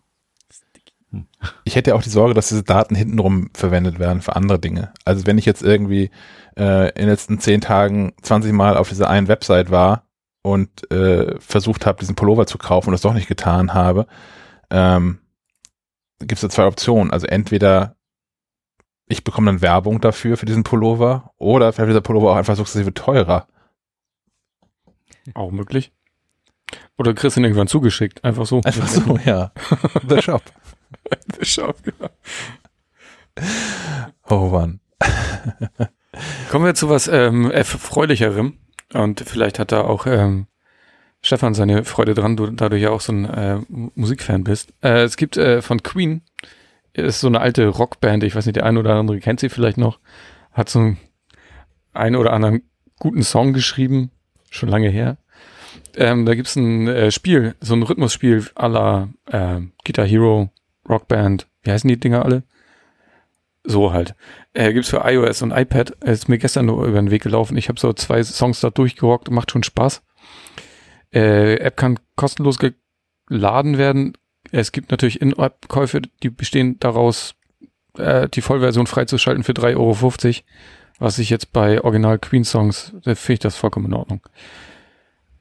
Ich 1.65 1.75
hätte 1.75 1.91
ja 1.91 1.95
auch 1.95 2.03
die 2.03 2.09
Sorge, 2.09 2.33
dass 2.33 2.49
diese 2.49 2.63
Daten 2.63 2.95
hintenrum 2.95 3.49
verwendet 3.53 3.99
werden 3.99 4.21
für 4.21 4.35
andere 4.35 4.59
Dinge. 4.59 4.93
Also 5.05 5.25
wenn 5.25 5.37
ich 5.37 5.45
jetzt 5.45 5.61
irgendwie 5.61 6.09
äh, 6.57 6.89
in 6.89 7.01
den 7.01 7.09
letzten 7.09 7.39
zehn 7.39 7.61
Tagen 7.61 8.13
20 8.21 8.53
Mal 8.53 8.77
auf 8.77 8.89
dieser 8.89 9.09
einen 9.09 9.27
Website 9.27 9.71
war 9.71 10.05
und 10.41 10.89
äh, 10.91 11.39
versucht 11.39 11.85
habe, 11.85 11.99
diesen 11.99 12.15
Pullover 12.15 12.45
zu 12.45 12.57
kaufen 12.57 12.89
und 12.89 12.93
das 12.93 13.01
doch 13.01 13.13
nicht 13.13 13.27
getan 13.27 13.73
habe, 13.73 14.07
ähm, 14.69 15.19
gibt 16.19 16.33
es 16.33 16.41
da 16.41 16.49
zwei 16.49 16.65
Optionen. 16.65 17.11
Also 17.11 17.27
entweder 17.27 17.95
ich 19.07 19.23
bekomme 19.23 19.51
dann 19.51 19.61
Werbung 19.61 19.99
dafür, 19.99 20.37
für 20.37 20.45
diesen 20.45 20.63
Pullover, 20.63 21.33
oder 21.37 21.73
vielleicht 21.73 21.87
wird 21.87 21.89
dieser 21.89 22.01
Pullover 22.01 22.31
auch 22.31 22.37
einfach 22.37 22.55
sukzessive 22.55 22.93
teurer. 22.93 23.47
Auch 25.33 25.51
möglich. 25.51 25.91
Oder 26.97 27.13
kriegst 27.13 27.35
du 27.35 27.41
ihn 27.41 27.45
irgendwann 27.45 27.67
zugeschickt. 27.67 28.23
Einfach 28.23 28.45
so. 28.45 28.61
Einfach 28.63 28.87
so, 28.87 29.17
ja. 29.25 29.51
The 30.07 30.21
Shop. 30.21 30.41
Schau, 31.41 31.73
genau. 31.83 32.09
Oh 34.29 34.47
Mann. 34.47 34.79
Kommen 36.49 36.65
wir 36.65 36.75
zu 36.75 36.89
was 36.89 37.07
ähm, 37.07 37.49
erfreulicherem. 37.49 38.57
Und 38.93 39.21
vielleicht 39.21 39.59
hat 39.59 39.71
da 39.71 39.81
auch 39.81 40.05
ähm, 40.05 40.47
Stefan 41.21 41.53
seine 41.53 41.85
Freude 41.85 42.13
dran, 42.13 42.35
du, 42.35 42.47
da 42.47 42.67
du 42.69 42.77
ja 42.77 42.89
auch 42.89 43.01
so 43.01 43.13
ein 43.13 43.25
äh, 43.25 43.59
Musikfan 43.69 44.43
bist. 44.43 44.73
Äh, 44.81 45.03
es 45.03 45.17
gibt 45.17 45.37
äh, 45.37 45.61
von 45.61 45.83
Queen, 45.83 46.21
ist 46.93 47.21
so 47.21 47.27
eine 47.27 47.39
alte 47.39 47.67
Rockband, 47.67 48.23
ich 48.23 48.35
weiß 48.35 48.45
nicht, 48.45 48.57
der 48.57 48.65
eine 48.65 48.79
oder 48.79 48.95
andere 48.95 49.19
kennt 49.19 49.39
sie 49.39 49.49
vielleicht 49.49 49.77
noch, 49.77 49.99
hat 50.51 50.69
so 50.69 50.79
einen, 50.79 50.97
einen 51.93 52.15
oder 52.15 52.33
anderen 52.33 52.63
guten 52.99 53.23
Song 53.23 53.53
geschrieben, 53.53 54.11
schon 54.49 54.69
lange 54.69 54.89
her. 54.89 55.17
Ähm, 55.95 56.25
da 56.25 56.35
gibt's 56.35 56.55
ein 56.55 56.87
äh, 56.87 57.11
Spiel, 57.11 57.55
so 57.61 57.75
ein 57.75 57.83
Rhythmusspiel 57.83 58.47
la 58.55 59.09
äh, 59.27 59.61
Guitar 59.85 60.05
Hero, 60.05 60.49
Rockband, 60.91 61.47
wie 61.63 61.71
heißen 61.71 61.87
die 61.87 61.99
Dinger 61.99 62.25
alle? 62.25 62.43
So 63.63 63.93
halt. 63.93 64.15
Äh, 64.53 64.73
gibt's 64.73 64.89
für 64.89 65.03
iOS 65.05 65.41
und 65.41 65.51
iPad. 65.51 65.91
Ist 66.03 66.29
mir 66.29 66.37
gestern 66.37 66.65
nur 66.65 66.85
über 66.85 66.99
den 66.99 67.11
Weg 67.11 67.21
gelaufen. 67.21 67.57
Ich 67.57 67.69
habe 67.69 67.79
so 67.79 67.93
zwei 67.93 68.23
Songs 68.23 68.59
da 68.59 68.69
durchgerockt, 68.69 69.29
macht 69.29 69.51
schon 69.51 69.63
Spaß. 69.63 70.01
Äh, 71.13 71.55
App 71.55 71.77
kann 71.77 71.99
kostenlos 72.15 72.57
geladen 73.29 73.77
werden. 73.77 74.13
Es 74.51 74.71
gibt 74.71 74.91
natürlich 74.91 75.21
In-App-Käufe, 75.21 76.01
die 76.23 76.29
bestehen 76.29 76.79
daraus, 76.79 77.35
äh, 77.97 78.27
die 78.29 78.41
Vollversion 78.41 78.87
freizuschalten 78.87 79.43
für 79.43 79.53
3,50 79.53 79.77
Euro. 79.77 80.45
Was 80.99 81.19
ich 81.19 81.29
jetzt 81.29 81.53
bei 81.53 81.81
Original 81.81 82.19
Queen-Songs, 82.19 82.93
da 83.03 83.15
finde 83.15 83.33
ich 83.33 83.39
das 83.39 83.55
vollkommen 83.55 83.87
in 83.87 83.93
Ordnung. 83.93 84.21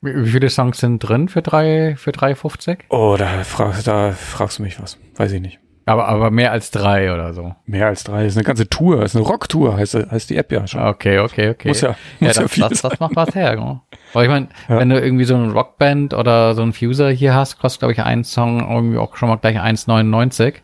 Wie, 0.03 0.31
viele 0.31 0.51
Songs 0.51 0.79
sind 0.79 0.99
drin 1.01 1.29
für 1.29 1.43
drei 1.43 1.95
für 1.97 2.11
3,50? 2.11 2.79
Oh, 2.89 3.17
da, 3.19 3.27
frag, 3.45 3.83
da 3.85 4.13
fragst 4.13 4.59
du 4.59 4.63
mich 4.63 4.81
was. 4.81 4.99
Weiß 5.17 5.33
ich 5.33 5.41
nicht. 5.41 5.59
Aber, 5.87 6.07
aber 6.07 6.31
mehr 6.31 6.53
als 6.53 6.71
drei 6.71 7.13
oder 7.13 7.35
so. 7.35 7.55
Mehr 7.67 7.89
als 7.89 8.05
drei. 8.05 8.23
Das 8.23 8.33
ist 8.35 8.37
eine 8.37 8.45
ganze 8.45 8.69
Tour. 8.69 8.99
Das 9.01 9.13
ist 9.13 9.17
eine 9.17 9.27
Rocktour, 9.27 9.77
heißt, 9.77 9.95
heißt 9.95 10.31
die 10.31 10.37
App 10.37 10.53
ja 10.53 10.67
schon. 10.67 10.83
Okay, 10.83 11.19
okay, 11.19 11.51
okay. 11.51 11.69
Muss 11.69 11.81
ja, 11.81 11.91
Ja, 11.91 11.97
muss 12.21 12.37
ja, 12.37 12.43
das, 12.43 12.53
viel 12.53 12.69
das, 12.69 12.83
das 12.83 13.01
macht 13.01 13.17
was 13.17 13.35
her. 13.35 13.57
Genau. 13.57 13.83
Aber 14.13 14.23
ich 14.23 14.29
meine, 14.31 14.49
Ja. 14.69 14.79
wenn 14.79 14.89
du 14.89 15.01
irgendwie 15.01 15.25
so 15.25 15.35
eine 15.35 15.53
Rockband 15.53 16.15
oder 16.15 16.55
so 16.55 16.63
einen 16.63 16.73
Fuser 16.73 17.11
hier 17.11 17.35
hast, 17.35 17.59
kostet, 17.59 17.81
glaube 17.81 17.93
ich, 17.93 18.03
ein 18.03 18.23
Song 18.25 18.61
irgendwie 18.61 18.99
auch 18.99 19.17
schon 19.17 19.29
mal 19.31 19.37
gleich 19.37 19.59
1,99. 19.59 20.55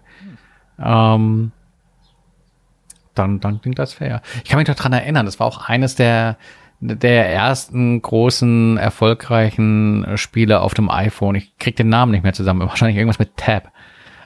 Ähm, 0.79 1.51
dann, 3.15 3.41
dann 3.41 3.61
klingt 3.61 3.79
das 3.79 3.95
fair. 3.95 4.23
Ich 4.45 4.51
kann 4.51 4.59
mich 4.59 4.69
doch 4.69 4.75
dran 4.75 4.93
erinnern, 4.93 5.27
das 5.27 5.41
war 5.41 5.47
auch 5.47 5.69
eines 5.69 5.95
der, 5.97 6.37
der 6.81 7.33
ersten 7.33 8.01
großen, 8.03 8.77
erfolgreichen 8.77 10.07
Spiele 10.17 10.61
auf 10.61 10.75
dem 10.75 10.91
iPhone. 10.91 11.35
Ich 11.35 11.57
krieg 11.59 11.77
den 11.77 11.89
Namen 11.89 12.13
nicht 12.13 12.23
mehr 12.23 12.33
zusammen. 12.33 12.61
Wahrscheinlich 12.69 12.97
irgendwas 12.97 13.19
mit 13.19 13.37
Tab. 13.37 13.71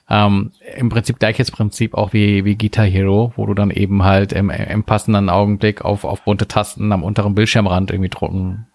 Ähm, 0.08 0.50
Im 0.76 0.88
Prinzip 0.88 1.20
gleiches 1.20 1.52
Prinzip 1.52 1.94
auch 1.94 2.12
wie, 2.12 2.44
wie 2.44 2.56
Guitar 2.56 2.84
Hero, 2.84 3.32
wo 3.36 3.46
du 3.46 3.54
dann 3.54 3.70
eben 3.70 4.02
halt 4.02 4.32
im, 4.32 4.50
im 4.50 4.82
passenden 4.82 5.28
Augenblick 5.28 5.84
auf, 5.84 6.04
auf 6.04 6.22
bunte 6.22 6.48
Tasten 6.48 6.90
am 6.90 7.04
unteren 7.04 7.36
Bildschirmrand 7.36 7.92
irgendwie 7.92 8.10
drucken 8.10 8.66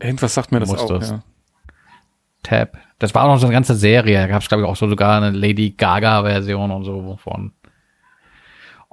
Irgendwas 0.00 0.34
sagt 0.34 0.52
mir 0.52 0.60
das 0.60 0.68
Muss 0.68 0.80
auch. 0.80 1.00
Ja. 1.00 1.22
Tab. 2.42 2.76
Das 2.98 3.14
war 3.14 3.24
auch 3.24 3.28
noch 3.28 3.38
so 3.38 3.46
eine 3.46 3.54
ganze 3.54 3.74
Serie. 3.74 4.18
Da 4.18 4.26
gab 4.26 4.42
es, 4.42 4.48
glaube 4.48 4.62
ich, 4.62 4.68
auch 4.68 4.76
so 4.76 4.88
sogar 4.88 5.16
eine 5.16 5.30
Lady 5.30 5.70
Gaga-Version 5.70 6.70
und 6.70 6.84
so 6.84 7.18
von. 7.22 7.52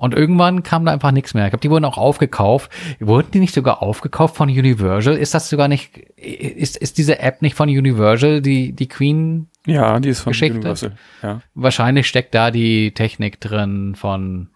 Und 0.02 0.16
irgendwann 0.16 0.64
kam 0.64 0.84
da 0.84 0.92
einfach 0.92 1.12
nichts 1.12 1.36
mehr. 1.36 1.46
Ich 1.46 1.52
glaube, 1.52 1.62
die 1.62 1.70
wurden 1.70 1.86
auch 1.86 2.00
aufgekauft. 2.00 2.72
Wurden 3.00 3.30
die 3.30 3.40
nicht 3.40 3.54
sogar 3.54 3.84
aufgekauft 3.84 4.36
von 4.36 4.50
Universal? 4.50 5.16
Ist 5.16 5.36
das 5.36 5.48
sogar 5.48 5.68
nicht, 5.68 5.96
ist, 6.18 6.76
ist 6.76 6.98
diese 6.98 7.20
App 7.20 7.44
nicht 7.44 7.56
von 7.56 7.70
Universal, 7.70 8.42
die, 8.42 8.74
die 8.74 8.88
Queen? 8.88 9.48
ja, 9.68 10.00
die 10.00 10.10
ist 10.10 10.22
von 10.22 10.32
Geschichte. 10.32 10.56
Universal. 10.56 10.94
Ja. 11.22 11.42
Wahrscheinlich 11.54 12.08
steckt 12.08 12.34
da 12.34 12.50
die 12.50 12.96
Technik 12.96 13.40
drin 13.40 13.94
von, 13.94 14.50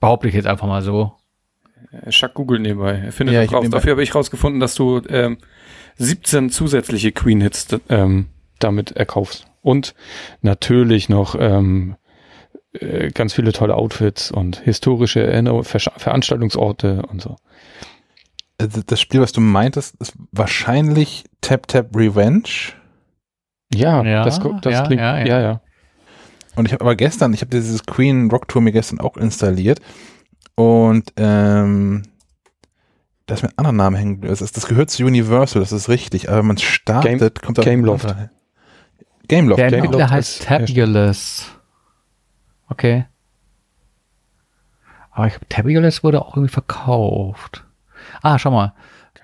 behaupte 0.00 0.26
ich 0.26 0.34
jetzt 0.34 0.48
einfach 0.48 0.66
mal 0.66 0.82
so. 0.82 1.12
Schack 2.08 2.34
Google 2.34 2.58
nebenbei. 2.58 2.94
Er 2.94 3.12
findet 3.12 3.36
Ja, 3.36 3.44
raus. 3.44 3.70
Dafür 3.70 3.92
habe 3.92 4.02
ich 4.02 4.12
rausgefunden, 4.12 4.58
dass 4.58 4.74
du 4.74 5.02
ähm, 5.08 5.38
17 5.98 6.50
zusätzliche 6.50 7.12
Queen-Hits 7.12 7.68
ähm, 7.88 8.26
damit 8.58 8.90
erkaufst. 8.90 9.46
Und 9.60 9.94
natürlich 10.40 11.08
noch 11.08 11.36
ähm, 11.38 11.94
äh, 12.74 13.10
ganz 13.10 13.34
viele 13.34 13.52
tolle 13.52 13.74
Outfits 13.74 14.30
und 14.30 14.58
historische 14.60 15.22
Erinnerung, 15.22 15.62
Versch- 15.62 15.98
Veranstaltungsorte 15.98 17.02
und 17.10 17.20
so. 17.22 17.36
Also 18.60 18.80
Das 18.86 19.00
Spiel, 19.00 19.20
was 19.20 19.32
du 19.32 19.40
meintest, 19.40 19.96
ist 20.00 20.14
wahrscheinlich 20.30 21.24
Tap 21.40 21.66
Tap 21.68 21.94
Revenge. 21.96 22.44
Ja, 23.74 24.02
Ja, 24.04 24.24
das, 24.24 24.38
das 24.62 24.72
ja, 24.72 24.86
klingt, 24.86 25.00
ja, 25.00 25.18
ja, 25.18 25.26
ja. 25.26 25.40
ja. 25.40 25.60
Und 26.54 26.66
ich 26.66 26.72
habe 26.72 26.82
aber 26.84 26.94
gestern, 26.96 27.32
ich 27.32 27.40
habe 27.40 27.50
dieses 27.50 27.84
Queen 27.84 28.30
Rock 28.30 28.46
Tour 28.48 28.60
mir 28.60 28.72
gestern 28.72 29.00
auch 29.00 29.16
installiert. 29.16 29.80
Und 30.54 31.10
ähm, 31.16 32.02
da 33.24 33.34
ist 33.34 33.42
mir 33.42 33.48
ein 33.48 33.56
anderer 33.58 33.72
Name 33.72 33.96
hängen. 33.96 34.20
Das, 34.20 34.42
ist, 34.42 34.56
das 34.58 34.66
gehört 34.66 34.90
zu 34.90 35.04
Universal, 35.04 35.60
das 35.62 35.72
ist 35.72 35.88
richtig. 35.88 36.28
Aber 36.28 36.38
wenn 36.40 36.46
man 36.46 36.58
startet, 36.58 37.40
kommt 37.40 37.56
da 37.56 37.62
Gameloft. 37.62 38.04
runter. 38.04 38.30
Gameloft. 39.28 39.60
Der 39.60 39.70
Gameloft 39.70 40.10
heißt 40.10 40.42
Tabulous. 40.44 41.46
Okay. 42.72 43.04
Aber 45.10 45.26
ich 45.26 45.34
glaube, 45.34 45.48
Tabulous 45.50 46.02
wurde 46.02 46.22
auch 46.22 46.36
irgendwie 46.36 46.52
verkauft. 46.52 47.64
Ah, 48.22 48.38
schau 48.38 48.50
mal. 48.50 48.72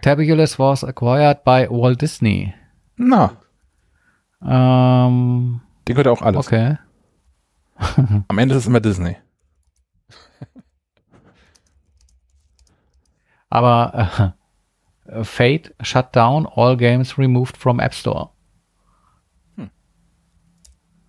Tabulous 0.02 0.58
was 0.58 0.84
acquired 0.84 1.44
by 1.44 1.66
Walt 1.70 2.02
Disney. 2.02 2.52
Na, 2.96 3.32
Ähm, 4.42 5.60
den 5.88 5.94
gehört 5.96 6.08
auch 6.08 6.20
alles. 6.22 6.46
okay. 6.46 6.76
Am 8.28 8.38
Ende 8.38 8.54
ist 8.54 8.62
es 8.62 8.66
immer 8.66 8.80
Disney. 8.80 9.16
Aber 13.50 14.34
äh, 15.06 15.24
Fate 15.24 15.74
shut 15.80 16.14
down 16.14 16.46
all 16.46 16.76
games 16.76 17.16
removed 17.16 17.56
from 17.56 17.80
App 17.80 17.94
Store. 17.94 18.30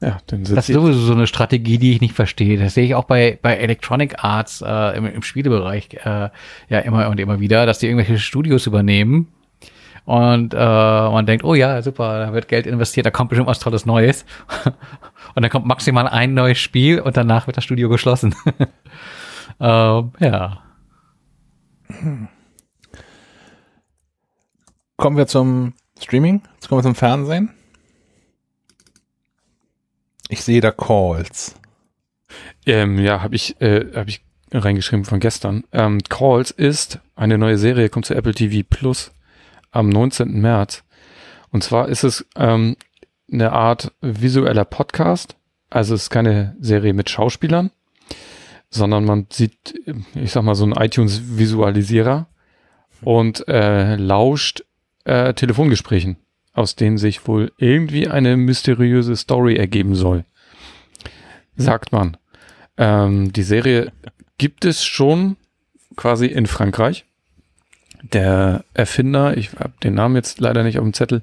Ja, 0.01 0.17
dann 0.27 0.41
Das 0.41 0.49
sitzt 0.49 0.59
ist 0.59 0.65
sie. 0.67 0.73
sowieso 0.73 0.99
so 0.99 1.13
eine 1.13 1.27
Strategie, 1.27 1.77
die 1.77 1.93
ich 1.93 2.01
nicht 2.01 2.13
verstehe. 2.13 2.57
Das 2.57 2.73
sehe 2.73 2.85
ich 2.85 2.95
auch 2.95 3.03
bei, 3.03 3.37
bei 3.41 3.57
Electronic 3.57 4.23
Arts 4.23 4.63
äh, 4.65 4.97
im, 4.97 5.05
im 5.05 5.21
Spielebereich 5.23 5.89
äh, 6.05 6.29
ja 6.69 6.79
immer 6.79 7.09
und 7.09 7.19
immer 7.19 7.39
wieder, 7.39 7.65
dass 7.65 7.79
die 7.79 7.87
irgendwelche 7.87 8.17
Studios 8.17 8.65
übernehmen 8.65 9.27
und 10.09 10.55
äh, 10.55 10.57
man 10.57 11.27
denkt, 11.27 11.43
oh 11.43 11.53
ja, 11.53 11.83
super, 11.83 12.17
da 12.17 12.33
wird 12.33 12.47
Geld 12.47 12.65
investiert, 12.65 13.05
da 13.05 13.11
kommt 13.11 13.29
bestimmt 13.29 13.47
was 13.47 13.59
Tolles 13.59 13.85
Neues. 13.85 14.25
und 15.35 15.43
dann 15.43 15.51
kommt 15.51 15.67
maximal 15.67 16.07
ein 16.07 16.33
neues 16.33 16.57
Spiel 16.57 16.99
und 16.99 17.15
danach 17.15 17.45
wird 17.45 17.57
das 17.57 17.63
Studio 17.63 17.89
geschlossen. 17.89 18.33
ähm, 19.59 20.11
ja. 20.19 20.63
Kommen 24.97 25.15
wir 25.15 25.27
zum 25.27 25.73
Streaming, 26.01 26.41
jetzt 26.55 26.69
kommen 26.69 26.79
wir 26.79 26.83
zum 26.83 26.95
Fernsehen. 26.95 27.53
Ich 30.29 30.43
sehe 30.43 30.61
da 30.61 30.71
Calls. 30.71 31.55
Ähm, 32.65 32.99
ja, 32.99 33.23
habe 33.23 33.35
ich, 33.35 33.59
äh, 33.61 33.85
hab 33.95 34.07
ich 34.07 34.21
reingeschrieben 34.51 35.03
von 35.03 35.19
gestern. 35.19 35.63
Ähm, 35.71 35.99
Calls 36.07 36.51
ist 36.51 36.99
eine 37.15 37.39
neue 37.39 37.57
Serie, 37.57 37.89
kommt 37.89 38.05
zu 38.05 38.13
Apple 38.13 38.35
TV 38.35 38.65
Plus 38.69 39.11
am 39.71 39.89
19. 39.89 40.39
März. 40.39 40.83
Und 41.51 41.63
zwar 41.63 41.89
ist 41.89 42.03
es 42.03 42.27
ähm, 42.35 42.77
eine 43.31 43.51
Art 43.53 43.91
visueller 44.01 44.65
Podcast. 44.65 45.35
Also 45.71 45.95
es 45.95 46.03
ist 46.03 46.09
keine 46.11 46.55
Serie 46.59 46.93
mit 46.93 47.09
Schauspielern, 47.09 47.71
sondern 48.69 49.05
man 49.05 49.25
sieht, 49.31 49.81
ich 50.13 50.31
sag 50.31 50.43
mal, 50.43 50.55
so 50.55 50.63
einen 50.63 50.73
iTunes-Visualisierer 50.73 52.27
und 53.01 53.47
äh, 53.47 53.95
lauscht 53.95 54.63
äh, 55.05 55.33
Telefongesprächen, 55.33 56.17
aus 56.59 56.75
denen 56.75 56.97
sich 56.97 57.25
wohl 57.25 57.53
irgendwie 57.57 58.09
eine 58.09 58.35
mysteriöse 58.35 59.15
Story 59.15 59.55
ergeben 59.55 59.95
soll. 59.95 60.25
Sagt 61.55 61.93
man. 61.93 62.17
Ähm, 62.77 63.31
die 63.31 63.43
Serie 63.43 63.93
gibt 64.37 64.65
es 64.65 64.83
schon 64.83 65.37
quasi 65.95 66.25
in 66.25 66.47
Frankreich. 66.47 67.05
Der 68.03 68.65
Erfinder, 68.73 69.37
ich 69.37 69.53
habe 69.53 69.71
den 69.83 69.93
Namen 69.93 70.17
jetzt 70.17 70.41
leider 70.41 70.63
nicht 70.63 70.79
auf 70.79 70.83
dem 70.83 70.93
Zettel, 70.93 71.21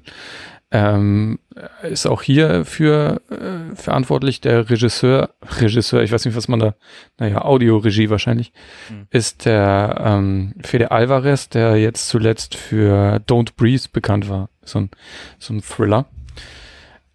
ähm, 0.69 1.39
ist 1.83 2.05
auch 2.05 2.21
hier 2.21 2.65
für 2.65 3.21
äh, 3.29 3.75
verantwortlich. 3.75 4.41
Der 4.41 4.69
Regisseur, 4.69 5.29
Regisseur, 5.61 6.01
ich 6.03 6.11
weiß 6.11 6.25
nicht, 6.25 6.35
was 6.35 6.47
man 6.47 6.59
da, 6.59 6.75
naja, 7.17 7.43
Audioregie 7.45 8.09
wahrscheinlich, 8.09 8.51
Hm. 8.89 9.07
ist 9.09 9.45
der 9.45 10.01
ähm, 10.03 10.53
Fede 10.61 10.91
Alvarez, 10.91 11.49
der 11.49 11.77
jetzt 11.77 12.09
zuletzt 12.09 12.55
für 12.55 13.21
Don't 13.27 13.51
Breathe 13.55 13.87
bekannt 13.91 14.29
war. 14.29 14.49
So 14.63 14.79
ein, 14.79 14.89
so 15.39 15.53
ein 15.53 15.61
Thriller. 15.61 16.05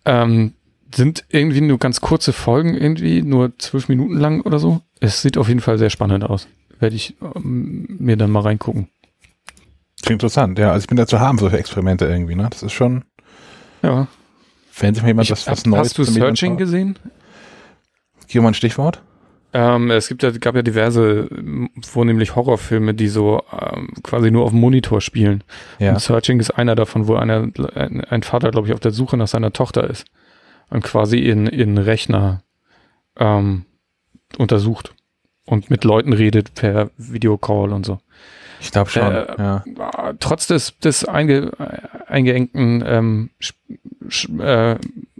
Ähm, 0.04 0.54
sind 0.94 1.24
irgendwie 1.28 1.60
nur 1.60 1.78
ganz 1.78 2.00
kurze 2.00 2.32
Folgen, 2.32 2.74
irgendwie 2.74 3.22
nur 3.22 3.56
zwölf 3.58 3.88
Minuten 3.88 4.16
lang 4.16 4.40
oder 4.42 4.58
so. 4.58 4.80
Es 5.00 5.22
sieht 5.22 5.38
auf 5.38 5.48
jeden 5.48 5.60
Fall 5.60 5.78
sehr 5.78 5.90
spannend 5.90 6.24
aus. 6.24 6.48
Werde 6.80 6.96
ich 6.96 7.16
ähm, 7.34 7.86
mir 7.98 8.16
dann 8.16 8.30
mal 8.30 8.40
reingucken. 8.40 8.88
Klingt 10.02 10.22
interessant, 10.22 10.58
ja. 10.58 10.72
Also 10.72 10.84
ich 10.84 10.88
bin 10.88 10.96
da 10.96 11.06
zu 11.06 11.20
haben, 11.20 11.38
solche 11.38 11.58
Experimente 11.58 12.06
irgendwie, 12.06 12.34
ne? 12.34 12.48
Das 12.50 12.62
ist 12.62 12.72
schon, 12.72 13.04
Ja. 13.82 14.06
wenn 14.78 14.94
sich 14.94 15.02
mal 15.02 15.08
jemand 15.08 15.26
Ich, 15.26 15.32
was, 15.32 15.46
was 15.46 15.58
hast, 15.58 15.66
Neues 15.66 15.80
hast 15.88 15.98
du 15.98 16.04
Searching 16.04 16.56
gesehen? 16.56 16.98
Gib 18.28 18.42
mal 18.42 18.48
ein 18.48 18.54
Stichwort. 18.54 19.02
Ähm, 19.54 19.90
es 19.90 20.08
gibt 20.08 20.22
ja, 20.22 20.30
gab 20.30 20.54
ja 20.54 20.62
diverse, 20.62 21.28
ähm, 21.30 21.68
vornehmlich 21.82 22.34
Horrorfilme, 22.34 22.94
die 22.94 23.08
so 23.08 23.42
ähm, 23.52 23.90
quasi 24.02 24.30
nur 24.30 24.44
auf 24.44 24.50
dem 24.50 24.60
Monitor 24.60 25.00
spielen. 25.02 25.44
Ja. 25.78 25.90
Und 25.92 26.00
Searching 26.00 26.40
ist 26.40 26.52
einer 26.52 26.74
davon, 26.74 27.06
wo 27.06 27.16
einer, 27.16 27.48
ein, 27.74 28.02
ein 28.02 28.22
Vater, 28.22 28.50
glaube 28.50 28.68
ich, 28.68 28.72
auf 28.72 28.80
der 28.80 28.92
Suche 28.92 29.18
nach 29.18 29.28
seiner 29.28 29.52
Tochter 29.52 29.88
ist 29.88 30.06
und 30.70 30.82
quasi 30.82 31.18
in, 31.18 31.46
in 31.46 31.76
Rechner 31.76 32.42
ähm, 33.18 33.66
untersucht 34.38 34.94
und 35.44 35.68
mit 35.68 35.84
Leuten 35.84 36.14
redet 36.14 36.54
per 36.54 36.90
Videocall 36.96 37.72
und 37.72 37.84
so. 37.84 37.98
Ich 38.62 38.70
glaube 38.70 38.88
schon, 38.90 39.12
Äh, 39.12 39.34
ja. 39.38 39.64
Trotz 40.20 40.46
des, 40.46 40.78
des 40.78 41.04
einge, 41.04 41.52
äh, 41.58 42.10
eingeengten 42.10 42.82
ähm, 42.86 43.30
Sch- 43.40 43.54
Sch- 44.08 44.42
äh, 44.42 44.78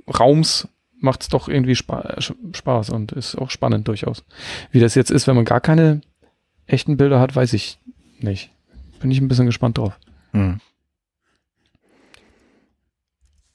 Raums 0.09 0.69
macht 1.01 1.23
es 1.23 1.29
doch 1.29 1.49
irgendwie 1.49 1.75
spa 1.75 2.17
Spaß 2.21 2.91
und 2.91 3.11
ist 3.13 3.35
auch 3.37 3.51
spannend 3.51 3.89
durchaus. 3.89 4.23
Wie 4.71 4.79
das 4.81 4.95
jetzt 4.95 5.11
ist, 5.11 5.27
wenn 5.27 5.35
man 5.37 5.45
gar 5.45 5.61
keine 5.61 6.01
echten 6.67 6.97
Bilder 6.97 7.19
hat, 7.19 7.35
weiß 7.35 7.53
ich 7.55 7.79
nicht. 8.21 8.51
Bin 9.01 9.11
ich 9.11 9.21
ein 9.21 9.27
bisschen 9.27 9.47
gespannt 9.47 9.79
drauf. 9.79 9.99
Hm. 10.33 10.61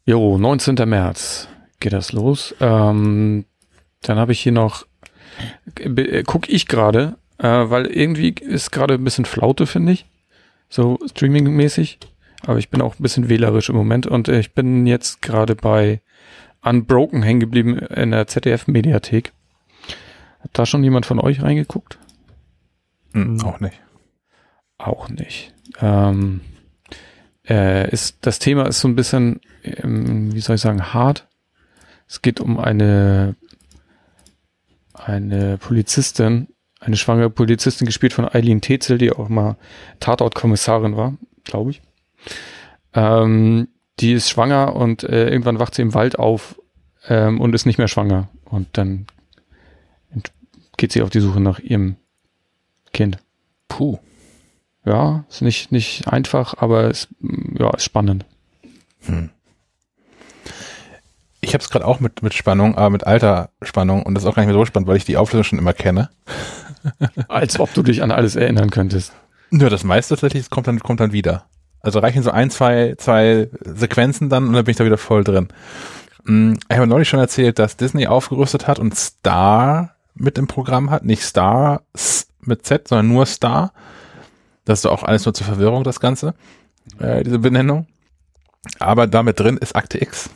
Jo, 0.06 0.38
19. 0.38 0.75
März 0.88 1.48
geht 1.80 1.93
das 1.93 2.11
los. 2.11 2.56
Ähm, 2.59 3.45
dann 4.01 4.17
habe 4.17 4.32
ich 4.32 4.40
hier 4.40 4.51
noch, 4.51 4.85
äh, 5.80 6.24
gucke 6.24 6.51
ich 6.51 6.67
gerade, 6.67 7.17
äh, 7.40 7.69
weil 7.69 7.88
irgendwie 7.88 8.30
ist 8.30 8.72
gerade 8.72 8.95
ein 8.95 9.03
bisschen 9.03 9.25
Flaute, 9.25 9.66
finde 9.66 9.93
ich. 9.93 10.06
So 10.69 10.99
streaming-mäßig. 11.06 11.99
Aber 12.45 12.59
ich 12.59 12.69
bin 12.69 12.82
auch 12.82 12.99
ein 12.99 13.03
bisschen 13.03 13.30
wählerisch 13.30 13.69
im 13.69 13.75
Moment 13.75 14.06
und 14.06 14.27
äh, 14.27 14.40
ich 14.40 14.53
bin 14.53 14.85
jetzt 14.85 15.22
gerade 15.22 15.56
bei 15.56 16.01
Unbroken 16.61 17.24
hängen 17.24 17.40
geblieben 17.40 17.77
in 17.80 18.11
der 18.11 18.27
ZDF-Mediathek. 18.27 19.33
Hat 20.40 20.51
da 20.53 20.66
schon 20.66 20.83
jemand 20.83 21.06
von 21.06 21.19
euch 21.19 21.41
reingeguckt? 21.41 21.98
Hm, 23.14 23.41
auch 23.41 23.59
nicht. 23.59 23.80
Auch 24.77 25.09
nicht. 25.09 25.53
Ähm, 25.82 26.41
äh, 27.48 27.90
ist, 27.90 28.17
das 28.22 28.40
Thema 28.40 28.67
ist 28.67 28.82
so 28.82 28.88
ein 28.88 28.95
bisschen, 28.95 29.41
ähm, 29.64 30.33
wie 30.33 30.40
soll 30.41 30.56
ich 30.56 30.61
sagen, 30.61 30.93
hart. 30.93 31.27
Es 32.07 32.22
geht 32.22 32.40
um 32.40 32.59
eine, 32.59 33.35
eine 34.93 35.57
Polizistin, 35.57 36.48
eine 36.88 36.98
schwangere 36.98 37.30
Polizistin, 37.30 37.85
gespielt 37.85 38.14
von 38.14 38.27
Eileen 38.27 38.61
Tetzel, 38.61 38.98
die 38.98 39.11
auch 39.11 39.30
mal 39.30 39.57
Tatortkommissarin 39.99 40.98
war, 40.98 41.16
glaube 41.43 41.72
ich. 41.72 41.82
Ähm, 42.93 43.67
die 43.99 44.14
ist 44.14 44.30
schwanger 44.30 44.75
und 44.75 45.03
äh, 45.03 45.30
irgendwann 45.30 45.59
wacht 45.59 45.75
sie 45.75 45.82
im 45.82 45.93
Wald 45.93 46.17
auf 46.17 46.59
ähm, 47.07 47.41
und 47.41 47.53
ist 47.53 47.66
nicht 47.66 47.77
mehr 47.77 47.88
schwanger. 47.88 48.30
Und 48.45 48.69
dann 48.74 49.06
geht 50.77 50.91
sie 50.91 51.01
auf 51.01 51.09
die 51.09 51.19
Suche 51.19 51.41
nach 51.41 51.59
ihrem 51.59 51.98
Kind. 52.93 53.17
Puh. 53.67 53.99
Ja, 54.85 55.25
ist 55.30 55.41
nicht, 55.41 55.72
nicht 55.72 56.07
einfach, 56.07 56.53
aber 56.57 56.90
ist, 56.90 57.09
ja, 57.59 57.69
ist 57.72 57.83
spannend. 57.83 58.25
Hm. 59.01 59.32
Ich 61.41 61.53
habe 61.53 61.61
es 61.61 61.69
gerade 61.69 61.85
auch 61.85 61.99
mit, 61.99 62.24
mit 62.24 62.33
Spannung, 62.33 62.75
aber 62.77 62.90
mit 62.90 63.06
alter 63.06 63.49
Spannung 63.61 64.03
und 64.03 64.16
das 64.16 64.24
ist 64.24 64.30
auch 64.30 64.35
gar 64.35 64.43
nicht 64.43 64.48
mehr 64.48 64.59
so 64.59 64.66
spannend, 64.66 64.88
weil 64.88 64.98
ich 64.98 65.06
die 65.06 65.17
Auflösung 65.17 65.43
schon 65.43 65.59
immer 65.59 65.74
kenne. 65.74 66.09
Als 67.27 67.59
ob 67.59 67.73
du 67.73 67.83
dich 67.83 68.03
an 68.03 68.11
alles 68.11 68.35
erinnern 68.35 68.69
könntest. 68.69 69.14
Nur 69.49 69.69
das 69.69 69.83
meiste 69.83 70.15
tatsächlich 70.15 70.49
kommt 70.49 70.67
dann, 70.67 70.80
kommt 70.80 70.99
dann 70.99 71.11
wieder. 71.14 71.45
Also 71.81 71.99
reichen 71.99 72.23
so 72.23 72.31
ein, 72.31 72.49
zwei, 72.49 72.95
zwei 72.97 73.49
Sequenzen 73.64 74.30
dann 74.30 74.47
und 74.47 74.53
dann 74.53 74.65
bin 74.65 74.72
ich 74.72 74.77
da 74.77 74.85
wieder 74.85 74.97
voll 74.97 75.23
drin. 75.23 75.47
Hm, 76.25 76.59
Ich 76.69 76.75
habe 76.77 76.88
neulich 76.88 77.07
schon 77.07 77.19
erzählt, 77.19 77.59
dass 77.59 77.77
Disney 77.77 78.07
aufgerüstet 78.07 78.67
hat 78.67 78.80
und 78.80 78.95
Star 78.95 79.95
mit 80.15 80.38
im 80.38 80.47
Programm 80.47 80.89
hat. 80.89 81.06
Nicht 81.06 81.23
Star 81.23 81.81
mit 82.41 82.65
Z, 82.65 82.88
sondern 82.88 83.07
nur 83.07 83.25
Star. 83.25 83.72
Das 84.65 84.80
ist 84.80 84.85
doch 84.85 84.91
auch 84.91 85.03
alles 85.03 85.25
nur 85.25 85.33
zur 85.33 85.45
Verwirrung, 85.47 85.83
das 85.85 85.99
Ganze, 86.01 86.33
äh, 86.99 87.23
diese 87.23 87.39
Benennung. 87.39 87.88
Aber 88.80 89.07
damit 89.07 89.39
drin 89.39 89.56
ist 89.57 89.75
Akte 89.77 90.01
X. 90.01 90.30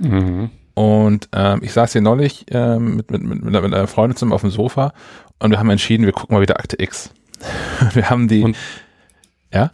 Mhm. 0.00 0.50
Und 0.74 1.28
ähm, 1.32 1.60
ich 1.62 1.72
saß 1.72 1.92
hier 1.92 2.00
neulich 2.00 2.46
ähm, 2.50 2.96
mit, 2.96 3.10
mit, 3.10 3.22
mit, 3.22 3.44
mit 3.44 3.54
einer- 3.54 3.60
mit 3.60 3.74
einer 3.74 3.86
Freundin 3.86 4.16
zusammen 4.16 4.32
auf 4.32 4.40
dem 4.40 4.50
Sofa 4.50 4.92
und 5.40 5.50
wir 5.50 5.58
haben 5.58 5.70
entschieden, 5.70 6.06
wir 6.06 6.12
gucken 6.12 6.34
mal 6.36 6.42
wieder 6.42 6.58
Akte 6.60 6.80
X. 6.80 7.10
wir 7.94 8.08
haben 8.10 8.28
die. 8.28 8.42
Und- 8.42 8.56
ja? 9.52 9.70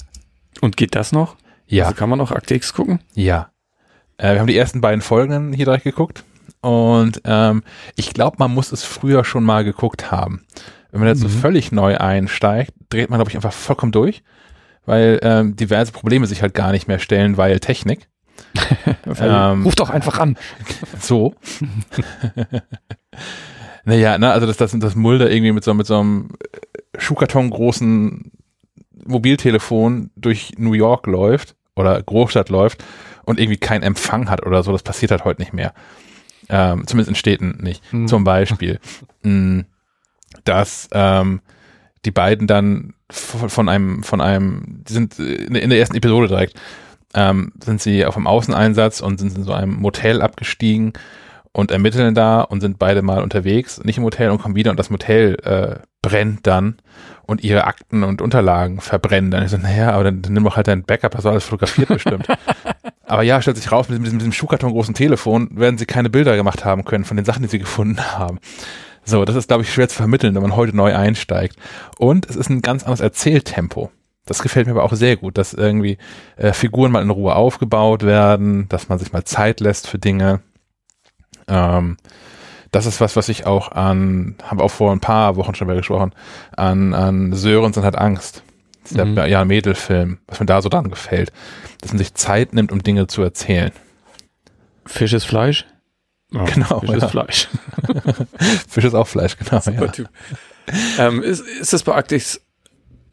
Und 0.61 0.77
geht 0.77 0.95
das 0.95 1.13
noch? 1.13 1.37
Ja. 1.67 1.85
Also 1.87 1.97
kann 1.97 2.09
man 2.09 2.21
auch 2.21 2.33
Akte 2.33 2.55
X 2.55 2.73
gucken? 2.73 3.01
Ja. 3.15 3.51
Äh, 4.19 4.33
wir 4.33 4.41
haben 4.41 4.47
die 4.47 4.57
ersten 4.57 4.81
beiden 4.81 5.03
Folgen 5.03 5.53
hier 5.53 5.67
direkt 5.67 5.85
geguckt. 5.85 6.25
Und 6.63 7.21
ähm, 7.25 7.63
ich 7.97 8.15
glaube, 8.15 8.37
man 8.39 8.53
muss 8.55 8.73
es 8.73 8.83
früher 8.85 9.25
schon 9.25 9.45
mal 9.45 9.65
geguckt 9.65 10.11
haben. 10.11 10.45
Wenn 10.91 11.01
man 11.01 11.09
jetzt 11.09 11.21
so 11.21 11.29
Mhm. 11.29 11.33
völlig 11.41 11.73
neu 11.73 11.99
einsteigt, 11.99 12.73
dreht 12.89 13.11
man, 13.11 13.19
glaube 13.19 13.31
ich, 13.31 13.37
einfach 13.37 13.53
vollkommen 13.53 13.93
durch, 13.93 14.23
weil 14.87 15.19
ähm, 15.23 15.57
diverse 15.57 15.93
Probleme 15.93 16.27
sich 16.27 16.41
halt 16.43 16.55
gar 16.55 16.73
nicht 16.73 16.89
mehr 16.89 16.99
stellen, 16.99 17.37
weil 17.37 17.61
Technik. 17.61 18.09
Ähm, 19.21 19.63
Ruf 19.65 19.75
doch 19.75 19.91
einfach 19.91 20.19
an. 20.19 20.37
So. 21.01 21.35
Naja, 23.87 24.19
ne, 24.19 24.31
also 24.33 24.47
dass 24.47 24.59
das, 24.59 24.79
das 24.79 24.95
Mulder 24.95 25.31
irgendwie 25.31 25.53
mit 25.53 25.65
so, 25.65 25.73
mit 25.73 25.87
so 25.87 25.99
einem 25.99 26.29
äh, 26.53 27.01
Schuhkarton 27.01 27.49
großen 27.49 28.31
Mobiltelefon 29.07 30.11
durch 30.17 30.53
New 30.59 30.73
York 30.75 31.07
läuft 31.07 31.55
oder 31.77 32.03
Großstadt 32.03 32.49
läuft 32.49 32.85
und 33.25 33.39
irgendwie 33.41 33.59
keinen 33.59 33.83
Empfang 33.83 34.29
hat 34.29 34.45
oder 34.45 34.63
so, 34.63 34.73
das 34.73 34.83
passiert 34.83 35.11
halt 35.13 35.25
heute 35.25 35.41
nicht 35.41 35.53
mehr. 35.53 35.73
Ähm, 36.49 36.87
zumindest 36.87 37.09
in 37.09 37.15
Städten 37.17 37.59
nicht. 37.63 37.83
Hm. 37.91 38.07
Zum 38.07 38.25
Beispiel, 38.25 38.79
mh, 39.23 39.65
dass 40.45 40.89
ähm, 40.93 41.41
die 42.05 42.11
beiden 42.13 42.47
dann 42.47 42.95
von 43.11 43.69
einem, 43.69 44.03
von 44.03 44.21
einem, 44.21 44.83
die 44.89 44.93
sind 44.93 45.19
äh, 45.19 45.35
in 45.45 45.55
der- 45.55 45.63
in 45.63 45.71
der 45.71 45.79
ersten 45.79 45.97
Episode 45.97 46.29
direkt, 46.29 46.55
ähm, 47.15 47.53
sind 47.65 47.81
sie 47.81 48.05
auf 48.05 48.17
einem 48.17 48.27
Außeneinsatz 48.27 49.01
und 49.01 49.19
sind 49.19 49.37
in 49.37 49.45
so 49.45 49.53
einem 49.53 49.75
Motel 49.75 50.23
abgestiegen 50.23 50.93
und 51.57 51.71
ermitteln 51.71 52.15
da 52.15 52.43
und 52.43 52.61
sind 52.61 52.79
beide 52.79 53.01
mal 53.01 53.23
unterwegs, 53.23 53.83
nicht 53.83 53.97
im 53.97 54.05
Hotel 54.05 54.29
und 54.29 54.43
kommen 54.43 54.57
wieder 54.57 54.71
und 54.71 54.79
das 54.79 54.91
Motel 54.91 55.37
äh, 55.43 55.77
brennt 56.03 56.47
dann 56.47 56.77
und 57.25 57.43
ihre 57.43 57.65
Akten 57.65 58.03
und 58.03 58.21
Unterlagen 58.21 58.83
verbrennen. 58.83 59.31
Dann 59.31 59.43
ich 59.43 59.51
so, 59.51 59.57
naja, 59.57 59.93
aber 59.93 60.05
dann, 60.05 60.21
dann 60.21 60.35
nimm 60.35 60.45
doch 60.45 60.57
halt 60.57 60.69
dein 60.69 60.83
Backup, 60.83 61.13
das 61.13 61.25
war 61.25 61.33
alles 61.33 61.45
fotografiert 61.45 61.89
bestimmt. 61.89 62.27
aber 63.07 63.23
ja, 63.23 63.41
stellt 63.41 63.57
sich 63.57 63.73
raus, 63.73 63.89
mit 63.89 63.99
diesem, 63.99 64.13
mit 64.13 64.21
diesem 64.21 64.35
Schuhkarton 64.35 64.71
großen 64.71 64.93
Telefon 64.93 65.49
werden 65.53 65.79
sie 65.79 65.87
keine 65.87 66.11
Bilder 66.11 66.37
gemacht 66.37 66.67
haben 66.67 66.85
können 66.85 67.07
von 67.07 67.17
den 67.17 67.25
Sachen, 67.25 67.43
die 67.43 67.49
sie 67.49 67.59
gefunden 67.59 68.03
haben. 68.03 68.39
So, 69.03 69.25
das 69.25 69.35
ist, 69.35 69.49
glaube 69.49 69.63
ich, 69.63 69.73
schwer 69.73 69.89
zu 69.89 69.97
vermitteln, 69.97 70.35
wenn 70.35 70.43
man 70.43 70.57
heute 70.57 70.77
neu 70.77 70.95
einsteigt. 70.95 71.57
Und 71.97 72.29
es 72.29 72.37
ist 72.37 72.51
ein 72.51 72.61
ganz 72.61 72.83
anderes 72.83 73.01
Erzähltempo. 73.01 73.91
Das 74.27 74.43
gefällt 74.43 74.67
mir 74.67 74.75
aber 74.75 74.85
auch 74.85 74.93
sehr 74.93 75.17
gut, 75.17 75.39
dass 75.39 75.55
irgendwie 75.55 75.97
äh, 76.37 76.53
Figuren 76.53 76.93
mal 76.93 77.03
in 77.03 77.09
Ruhe 77.09 77.35
aufgebaut 77.35 78.03
werden, 78.03 78.69
dass 78.69 78.91
man 78.91 78.99
sich 78.99 79.13
mal 79.13 79.25
Zeit 79.25 79.61
lässt 79.61 79.89
für 79.89 79.99
Dinge. 79.99 80.43
Ähm, 81.49 81.97
das 82.73 82.87
ist 82.87 83.01
was, 83.01 83.17
was 83.17 83.29
ich 83.29 83.47
auch 83.47 83.73
an, 83.73 84.37
haben 84.43 84.59
wir 84.59 84.65
auch 84.65 84.71
vor 84.71 84.93
ein 84.93 85.01
paar 85.01 85.37
Wochen 85.37 85.55
schon 85.55 85.67
mal 85.67 85.77
gesprochen, 85.77 86.13
an, 86.57 86.93
an 86.95 87.33
Sörens 87.33 87.77
und 87.77 87.85
hat 87.85 87.97
Angst. 87.97 88.43
Der 88.91 89.05
Mhm. 89.05 89.17
ja, 89.19 89.45
Mädelfilm, 89.45 90.19
was 90.29 90.39
mir 90.39 90.47
da 90.47 90.63
so 90.63 90.69
dran 90.69 90.91
gefällt, 90.91 91.33
dass 91.81 91.91
man 91.91 91.99
sich 91.99 92.15
Zeit 92.15 92.55
nimmt, 92.55 92.71
um 92.71 92.83
Dinge 92.83 93.07
zu 93.09 93.23
erzählen. 93.23 93.73
Fisch 94.85 95.13
ist 95.13 95.25
Fleisch? 95.25 95.67
Ja, 96.33 96.45
Genau, 96.45 96.81
Fisch 96.81 96.91
ja. 96.91 96.97
ist 96.97 97.11
Fleisch. 97.11 97.49
Fisch 98.69 98.85
ist 98.85 98.95
auch 98.95 99.07
Fleisch, 99.09 99.37
genau. 99.39 99.61
Super 99.61 99.87
Ja. 99.87 99.91
Typ. 99.93 100.09
Ähm, 100.99 101.23
ist, 101.23 101.41
ist 101.41 101.73
das 101.73 101.83
bei 101.83 101.95
Actix? 101.97 102.41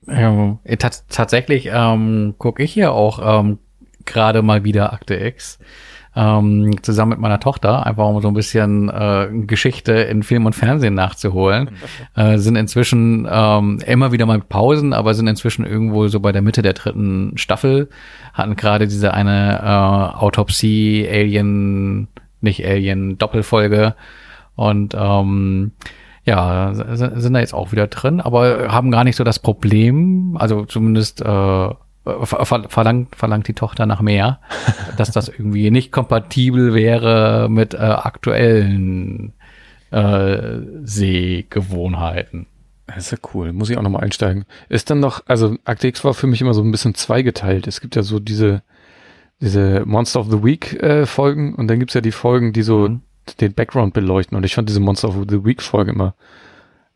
Ja, 0.08 0.60
äh, 0.64 0.78
tats 0.78 1.06
tatsächlich 1.08 1.70
ähm, 1.72 2.36
gucke 2.38 2.62
ich 2.64 2.74
hier 2.74 2.92
auch 2.92 3.40
ähm, 3.40 3.60
gerade 4.06 4.42
mal 4.42 4.64
wieder 4.64 4.92
Akte 4.94 5.16
X 5.16 5.60
ähm, 6.16 6.82
zusammen 6.84 7.12
mit 7.12 7.20
meiner 7.20 7.40
Tochter, 7.40 7.86
einfach 7.86 8.06
um 8.06 8.22
so 8.22 8.28
ein 8.28 8.34
bisschen 8.34 8.90
äh, 8.90 9.28
Geschichte 9.48 9.94
in 9.94 10.24
Film 10.24 10.46
und 10.46 10.54
Fernsehen 10.54 10.94
nachzuholen. 10.94 11.72
äh, 12.16 12.38
sind 12.38 12.56
inzwischen 12.56 13.28
ähm, 13.30 13.80
immer 13.86 14.12
wieder 14.12 14.26
mal 14.26 14.38
mit 14.38 14.50
Pausen, 14.50 14.94
aber 14.94 15.14
sind 15.14 15.28
inzwischen 15.28 15.66
irgendwo 15.66 16.08
so 16.08 16.20
bei 16.20 16.32
der 16.32 16.42
Mitte 16.42 16.62
der 16.62 16.74
dritten 16.74 17.38
Staffel, 17.38 17.90
hatten 18.34 18.56
gerade 18.56 18.88
diese 18.88 19.14
eine 19.14 19.60
äh, 19.62 20.18
Autopsie, 20.18 21.08
Alien, 21.10 22.08
nicht 22.42 22.66
Alien, 22.66 23.18
Doppelfolge 23.18 23.96
und 24.56 24.96
ähm, 24.98 25.72
ja, 26.26 26.74
sind 26.74 27.34
da 27.34 27.40
jetzt 27.40 27.54
auch 27.54 27.74
wieder 27.74 27.88
drin, 27.88 28.22
aber 28.22 28.72
haben 28.72 28.92
gar 28.92 29.04
nicht 29.04 29.18
so 29.18 29.26
das 29.26 29.40
Problem, 29.40 30.38
also 30.40 30.64
zumindest 30.64 31.22
äh, 31.22 31.70
ver 32.04 32.46
ver- 32.46 32.70
verlangt, 32.70 33.16
verlangt 33.16 33.48
die 33.48 33.54
Tochter 33.54 33.86
nach 33.86 34.02
mehr, 34.02 34.40
dass 34.98 35.12
das 35.12 35.30
irgendwie 35.30 35.72
nicht 35.72 35.92
kompatibel 35.92 36.74
wäre 36.74 37.48
mit 37.50 37.74
äh, 37.74 37.78
aktuellen 37.78 39.34
äh, 39.92 40.58
Sehgewohnheiten. 40.84 42.48
Das 42.88 42.98
ist 42.98 43.12
ja 43.12 43.18
cool. 43.34 43.54
Muss 43.54 43.70
ich 43.70 43.78
auch 43.78 43.82
nochmal 43.82 44.04
einsteigen. 44.04 44.46
Ist 44.70 44.90
dann 44.90 45.00
noch, 45.00 45.24
also 45.28 45.56
Akte 45.64 45.88
X 45.88 46.04
war 46.04 46.14
für 46.14 46.28
mich 46.28 46.42
immer 46.42 46.54
so 46.54 46.62
ein 46.62 46.72
bisschen 46.72 46.96
zweigeteilt. 46.96 47.66
Es 47.68 47.80
gibt 47.82 47.96
ja 47.96 48.04
so 48.04 48.20
diese, 48.20 48.62
diese 49.40 49.84
Monster 49.86 50.20
of 50.20 50.30
the 50.30 50.44
Week 50.44 50.74
äh, 50.84 51.06
Folgen 51.06 51.56
und 51.56 51.68
dann 51.70 51.80
gibt's 51.80 51.94
ja 51.94 52.02
die 52.02 52.12
Folgen, 52.12 52.54
die 52.54 52.62
so 52.64 52.90
Mhm. 52.90 53.02
den 53.40 53.54
Background 53.54 53.94
beleuchten. 53.94 54.36
Und 54.38 54.44
ich 54.46 54.54
fand 54.56 54.68
diese 54.68 54.82
Monster 54.82 55.08
of 55.10 55.16
the 55.30 55.46
Week 55.46 55.62
Folge 55.62 55.92
immer 55.92 56.14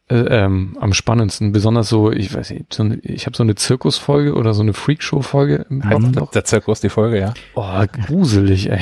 äh, 0.09 0.15
ähm, 0.15 0.77
am 0.79 0.93
spannendsten. 0.93 1.51
Besonders 1.51 1.89
so, 1.89 2.11
ich 2.11 2.33
weiß 2.33 2.51
nicht, 2.51 2.73
so 2.73 2.83
eine, 2.83 2.95
ich 3.03 3.25
habe 3.25 3.35
so 3.35 3.43
eine 3.43 3.55
Zirkusfolge 3.55 4.35
oder 4.35 4.53
so 4.53 4.61
eine 4.61 4.73
Freakshow-Folge 4.73 5.65
im 5.69 5.81
Kopf 5.81 5.99
Mhm. 5.99 6.11
noch. 6.11 6.31
Der 6.31 6.45
Zirkus, 6.45 6.79
die 6.81 6.89
Folge, 6.89 7.19
ja. 7.19 7.33
Oh, 7.55 7.83
gruselig, 8.05 8.69
ey. 8.71 8.79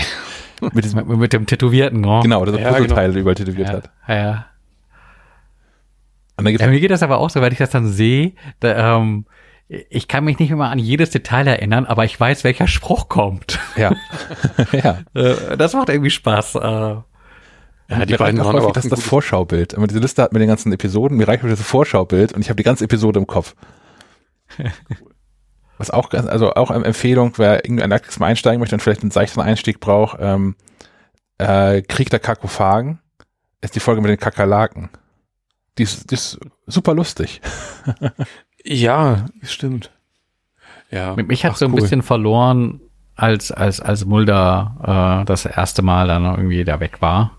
Mit 0.74 0.86
diesem, 0.86 1.06
Mit, 1.20 1.34
dem 1.34 1.46
Tätowierten, 1.48 2.06
oh. 2.06 2.22
genau, 2.22 2.46
der 2.46 2.54
so 2.54 2.60
Ja, 2.60 2.70
Puzzleteile 2.72 3.20
überall 3.20 3.36
tätowiert 3.36 3.68
Ja, 3.70 3.74
hat. 3.74 3.90
ja. 4.08 4.46
Und 6.38 6.46
dann 6.46 6.52
gibt's 6.54 6.62
Ja, 6.66 6.68
mir 6.72 6.80
geht 6.80 6.92
das 6.92 7.04
aber 7.04 7.18
auch 7.18 7.30
so, 7.30 7.42
wenn 7.42 7.52
ich 7.52 7.58
das 7.60 7.70
dann 7.70 7.88
sehe, 7.88 8.34
da, 8.60 8.98
ähm, 8.98 9.26
ich 9.68 10.08
kann 10.08 10.24
mich 10.26 10.38
nicht 10.38 10.52
immer 10.52 10.70
an 10.70 10.78
jedes 10.80 11.10
Detail 11.10 11.48
erinnern, 11.48 11.86
aber 11.86 12.06
ich 12.06 12.20
weiß, 12.20 12.44
welcher 12.44 12.68
Spruch 12.68 13.10
kommt. 13.10 13.60
ja. 13.76 13.94
ja. 14.72 15.00
Äh, 15.14 15.58
das 15.58 15.74
macht 15.74 15.90
irgendwie 15.90 16.10
Spaß. 16.12 16.56
Ja, 17.88 18.06
die 18.06 18.16
beiden 18.18 18.40
reicht 18.40 18.48
waren 18.48 18.60
auch 18.60 18.64
aber 18.64 18.74
das, 18.74 18.88
das 18.88 19.04
Vorschaubild. 19.04 19.74
Immer 19.74 19.88
diese 19.88 20.00
Liste 20.00 20.24
hat 20.24 20.34
mit 20.34 20.42
den 20.42 20.48
ganzen 20.50 20.72
Episoden, 20.74 21.18
mir 21.18 21.28
reicht 21.28 21.44
das 21.44 21.62
Vorschaubild 21.62 22.34
und 22.34 22.42
ich 22.42 22.50
habe 22.50 22.58
die 22.58 22.64
ganze 22.64 22.84
Episode 22.86 23.20
im 23.20 23.28
Kopf. 23.28 23.56
Was 25.78 25.92
auch, 25.92 26.10
ganz- 26.10 26.28
also 26.28 26.54
auch 26.54 26.72
eine 26.72 26.86
Empfehlung, 26.86 27.34
wer 27.38 27.66
irgendwie 27.66 27.84
ein 27.84 27.92
Aktis 27.92 28.18
mal 28.20 28.28
einsteigen 28.28 28.60
möchte 28.60 28.76
und 28.76 28.80
vielleicht 28.82 29.02
einen 29.02 29.12
seichten 29.12 29.42
Einstieg 29.42 29.80
braucht, 29.82 30.18
ähm, 30.22 30.56
äh, 31.38 31.82
Krieg 31.82 32.10
der 32.10 32.20
Kakophagen 32.20 33.00
ist 33.62 33.76
die 33.76 33.80
Folge 33.82 34.02
mit 34.02 34.10
den 34.10 34.18
Kakerlaken. 34.20 34.90
Die 35.78 35.84
ist, 35.84 36.10
die 36.12 36.16
ist 36.16 36.40
super 36.68 36.94
lustig. 36.94 37.42
Ja, 38.68 39.26
stimmt. 39.44 39.92
Ja. 40.90 41.16
Mit 41.16 41.28
mich 41.28 41.46
hat 41.46 41.52
Ach, 41.52 41.58
so 41.58 41.66
ein 41.66 41.74
cool. 41.74 41.82
bisschen 41.82 42.02
verloren, 42.02 42.82
als, 43.16 43.52
als, 43.52 43.80
als 43.80 44.06
Mulder 44.06 45.22
äh, 45.22 45.26
das 45.26 45.46
erste 45.46 45.84
Mal 45.84 46.08
dann 46.08 46.26
irgendwie 46.26 46.64
da 46.64 46.80
weg 46.80 47.00
war. 47.00 47.38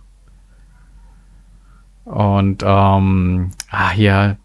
Und 2.06 2.62
ähm, 2.64 3.50
ah, 3.70 3.90
hier 3.90 4.38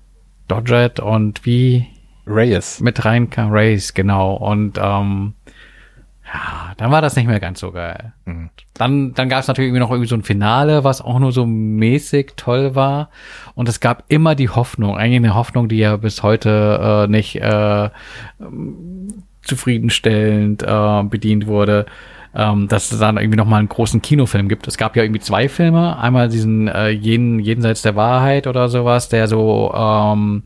Dodgett 0.47 0.99
und 0.99 1.45
wie 1.45 1.87
Reyes. 2.25 2.79
mit 2.81 3.05
reinkam, 3.05 3.49
Race, 3.51 3.93
genau. 3.93 4.33
Und 4.33 4.79
ähm, 4.81 5.33
ja, 6.25 6.73
dann 6.77 6.91
war 6.91 7.01
das 7.01 7.15
nicht 7.15 7.27
mehr 7.27 7.39
ganz 7.39 7.59
so 7.59 7.71
geil. 7.71 8.13
Mhm. 8.25 8.49
Dann, 8.73 9.13
dann 9.13 9.29
gab 9.29 9.41
es 9.41 9.47
natürlich 9.47 9.67
irgendwie 9.67 9.81
noch 9.81 9.91
irgendwie 9.91 10.09
so 10.09 10.15
ein 10.15 10.23
Finale, 10.23 10.83
was 10.83 11.01
auch 11.01 11.19
nur 11.19 11.31
so 11.31 11.45
mäßig 11.45 12.33
toll 12.35 12.73
war. 12.73 13.09
Und 13.53 13.69
es 13.69 13.79
gab 13.79 14.05
immer 14.07 14.33
die 14.33 14.49
Hoffnung, 14.49 14.97
eigentlich 14.97 15.17
eine 15.17 15.35
Hoffnung, 15.35 15.69
die 15.69 15.77
ja 15.77 15.97
bis 15.97 16.23
heute 16.23 17.05
äh, 17.05 17.11
nicht 17.11 17.35
äh, 17.35 17.89
zufriedenstellend 19.43 20.63
äh, 20.63 21.03
bedient 21.03 21.45
wurde, 21.45 21.85
ähm, 22.35 22.67
dass 22.67 22.91
es 22.91 22.99
dann 22.99 23.17
irgendwie 23.17 23.37
noch 23.37 23.45
mal 23.45 23.57
einen 23.57 23.69
großen 23.69 24.01
Kinofilm 24.01 24.47
gibt. 24.47 24.67
Es 24.67 24.77
gab 24.77 24.95
ja 24.95 25.03
irgendwie 25.03 25.21
zwei 25.21 25.49
Filme. 25.49 25.97
Einmal 25.97 26.29
diesen 26.29 26.67
äh, 26.67 26.89
jeden, 26.89 27.39
Jenseits 27.39 27.81
der 27.81 27.95
Wahrheit 27.95 28.47
oder 28.47 28.69
sowas, 28.69 29.09
der 29.09 29.27
so 29.27 29.73
ähm, 29.75 30.43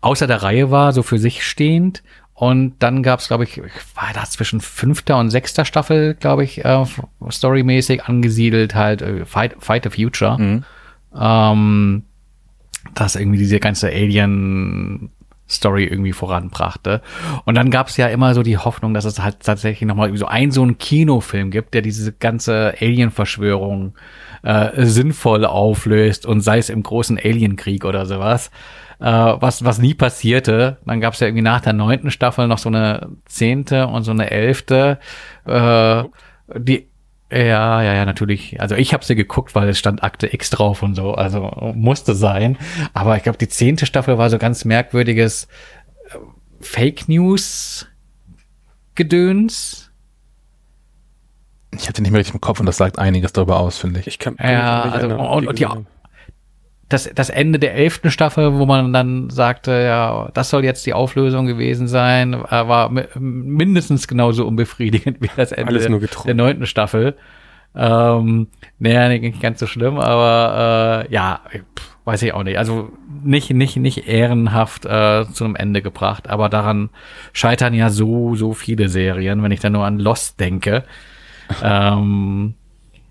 außer 0.00 0.26
der 0.26 0.42
Reihe 0.42 0.70
war, 0.70 0.92
so 0.92 1.02
für 1.02 1.18
sich 1.18 1.44
stehend. 1.44 2.02
Und 2.34 2.74
dann 2.80 3.02
gab 3.02 3.20
es, 3.20 3.28
glaube 3.28 3.44
ich, 3.44 3.62
war 3.94 4.12
das 4.12 4.32
zwischen 4.32 4.60
fünfter 4.60 5.18
und 5.18 5.30
sechster 5.30 5.64
Staffel, 5.64 6.14
glaube 6.14 6.44
ich, 6.44 6.64
äh, 6.64 6.84
storymäßig 7.30 8.04
angesiedelt, 8.04 8.74
halt 8.74 9.02
äh, 9.02 9.24
Fight, 9.24 9.54
Fight 9.60 9.84
the 9.84 9.90
Future. 9.90 10.36
Mhm. 10.38 10.64
Ähm, 11.18 12.02
das 12.94 13.16
irgendwie 13.16 13.38
diese 13.38 13.60
ganze 13.60 13.90
Alien-Story 15.44 15.84
irgendwie 15.84 16.12
voranbrachte. 16.12 17.02
Und 17.44 17.54
dann 17.54 17.70
gab 17.70 17.88
es 17.88 17.96
ja 17.96 18.08
immer 18.08 18.34
so 18.34 18.42
die 18.42 18.58
Hoffnung, 18.58 18.94
dass 18.94 19.04
es 19.04 19.22
halt 19.22 19.40
tatsächlich 19.40 19.86
nochmal 19.86 20.16
so 20.16 20.26
einen 20.26 20.52
so 20.52 20.62
einen 20.62 20.78
Kinofilm 20.78 21.50
gibt, 21.50 21.74
der 21.74 21.82
diese 21.82 22.12
ganze 22.12 22.74
Alien-Verschwörung 22.80 23.94
äh, 24.42 24.84
sinnvoll 24.84 25.44
auflöst 25.44 26.26
und 26.26 26.40
sei 26.40 26.58
es 26.58 26.70
im 26.70 26.82
großen 26.82 27.18
Alienkrieg 27.18 27.84
oder 27.84 28.06
sowas. 28.06 28.50
Äh, 29.00 29.04
was, 29.06 29.64
was 29.64 29.78
nie 29.78 29.94
passierte. 29.94 30.78
Dann 30.86 31.00
gab 31.00 31.14
es 31.14 31.20
ja 31.20 31.26
irgendwie 31.26 31.42
nach 31.42 31.60
der 31.60 31.72
neunten 31.72 32.10
Staffel 32.10 32.46
noch 32.46 32.58
so 32.58 32.68
eine 32.68 33.08
zehnte 33.26 33.86
und 33.86 34.04
so 34.04 34.12
eine 34.12 34.30
elfte. 34.30 34.98
Äh, 35.46 36.04
die 36.56 36.88
ja, 37.36 37.82
ja, 37.82 37.94
ja, 37.94 38.04
natürlich. 38.04 38.60
Also 38.60 38.74
ich 38.76 38.92
habe 38.94 39.04
sie 39.04 39.14
geguckt, 39.14 39.54
weil 39.54 39.68
es 39.68 39.78
stand 39.78 40.02
Akte 40.02 40.32
X 40.32 40.50
drauf 40.50 40.82
und 40.82 40.94
so, 40.94 41.14
also 41.14 41.72
musste 41.74 42.14
sein. 42.14 42.56
Aber 42.92 43.16
ich 43.16 43.22
glaube, 43.22 43.38
die 43.38 43.48
zehnte 43.48 43.86
Staffel 43.86 44.18
war 44.18 44.30
so 44.30 44.38
ganz 44.38 44.64
merkwürdiges 44.64 45.48
äh, 46.10 46.16
Fake 46.60 47.08
News 47.08 47.86
Gedöns. 48.94 49.90
Ich 51.76 51.88
hatte 51.88 52.02
nicht 52.02 52.12
mehr 52.12 52.20
richtig 52.20 52.34
im 52.34 52.40
Kopf 52.40 52.60
und 52.60 52.66
das 52.66 52.76
sagt 52.76 52.98
einiges 52.98 53.32
darüber 53.32 53.58
aus, 53.58 53.78
finde 53.78 53.98
ich. 54.00 54.06
Ich 54.06 54.18
kann 54.20 54.36
Ja, 54.40 54.82
also, 54.82 55.08
erinnern, 55.08 55.20
und- 55.26 55.42
die 55.42 55.48
und 55.48 55.58
ja, 55.60 55.68
gesehen 55.68 55.78
haben. 55.78 55.86
Das, 56.88 57.10
das 57.14 57.30
Ende 57.30 57.58
der 57.58 57.74
elften 57.74 58.10
Staffel, 58.10 58.54
wo 58.58 58.66
man 58.66 58.92
dann 58.92 59.30
sagte, 59.30 59.72
ja, 59.72 60.28
das 60.34 60.50
soll 60.50 60.64
jetzt 60.64 60.84
die 60.84 60.92
Auflösung 60.92 61.46
gewesen 61.46 61.88
sein, 61.88 62.34
äh, 62.34 62.68
war 62.68 62.90
mi- 62.90 63.06
mindestens 63.18 64.06
genauso 64.06 64.46
unbefriedigend 64.46 65.22
wie 65.22 65.30
das 65.34 65.52
Ende 65.52 65.78
der 66.26 66.34
neunten 66.34 66.66
Staffel. 66.66 67.16
Ähm, 67.74 68.48
naja, 68.78 69.08
nicht 69.08 69.40
ganz 69.40 69.60
so 69.60 69.66
schlimm, 69.66 69.98
aber 69.98 71.06
äh, 71.08 71.12
ja, 71.12 71.40
pff, 71.76 71.96
weiß 72.04 72.22
ich 72.22 72.34
auch 72.34 72.44
nicht. 72.44 72.58
Also 72.58 72.92
nicht, 73.24 73.50
nicht, 73.50 73.76
nicht 73.78 74.06
ehrenhaft 74.06 74.84
äh, 74.84 75.24
zu 75.32 75.44
einem 75.44 75.56
Ende 75.56 75.80
gebracht, 75.82 76.28
aber 76.28 76.48
daran 76.48 76.90
scheitern 77.32 77.74
ja 77.74 77.90
so, 77.90 78.34
so 78.36 78.52
viele 78.52 78.88
Serien, 78.88 79.42
wenn 79.42 79.52
ich 79.52 79.60
da 79.60 79.70
nur 79.70 79.86
an 79.86 79.98
Lost 79.98 80.38
denke. 80.38 80.84
ähm, 81.62 82.54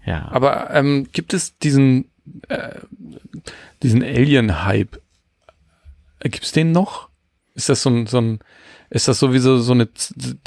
ja. 0.05 0.29
Aber 0.31 0.69
ähm, 0.71 1.07
gibt 1.11 1.33
es 1.33 1.57
diesen, 1.57 2.05
äh, 2.47 2.79
diesen 3.81 4.03
Alien-Hype? 4.03 5.01
Gibt's 6.21 6.51
den 6.51 6.71
noch? 6.71 7.09
Ist 7.55 7.69
das 7.69 7.83
so 7.83 7.89
ein, 7.89 8.07
so 8.07 8.19
ein, 8.19 8.39
ist 8.89 9.07
das 9.07 9.19
sowieso 9.19 9.57
so 9.57 9.73
eine, 9.73 9.89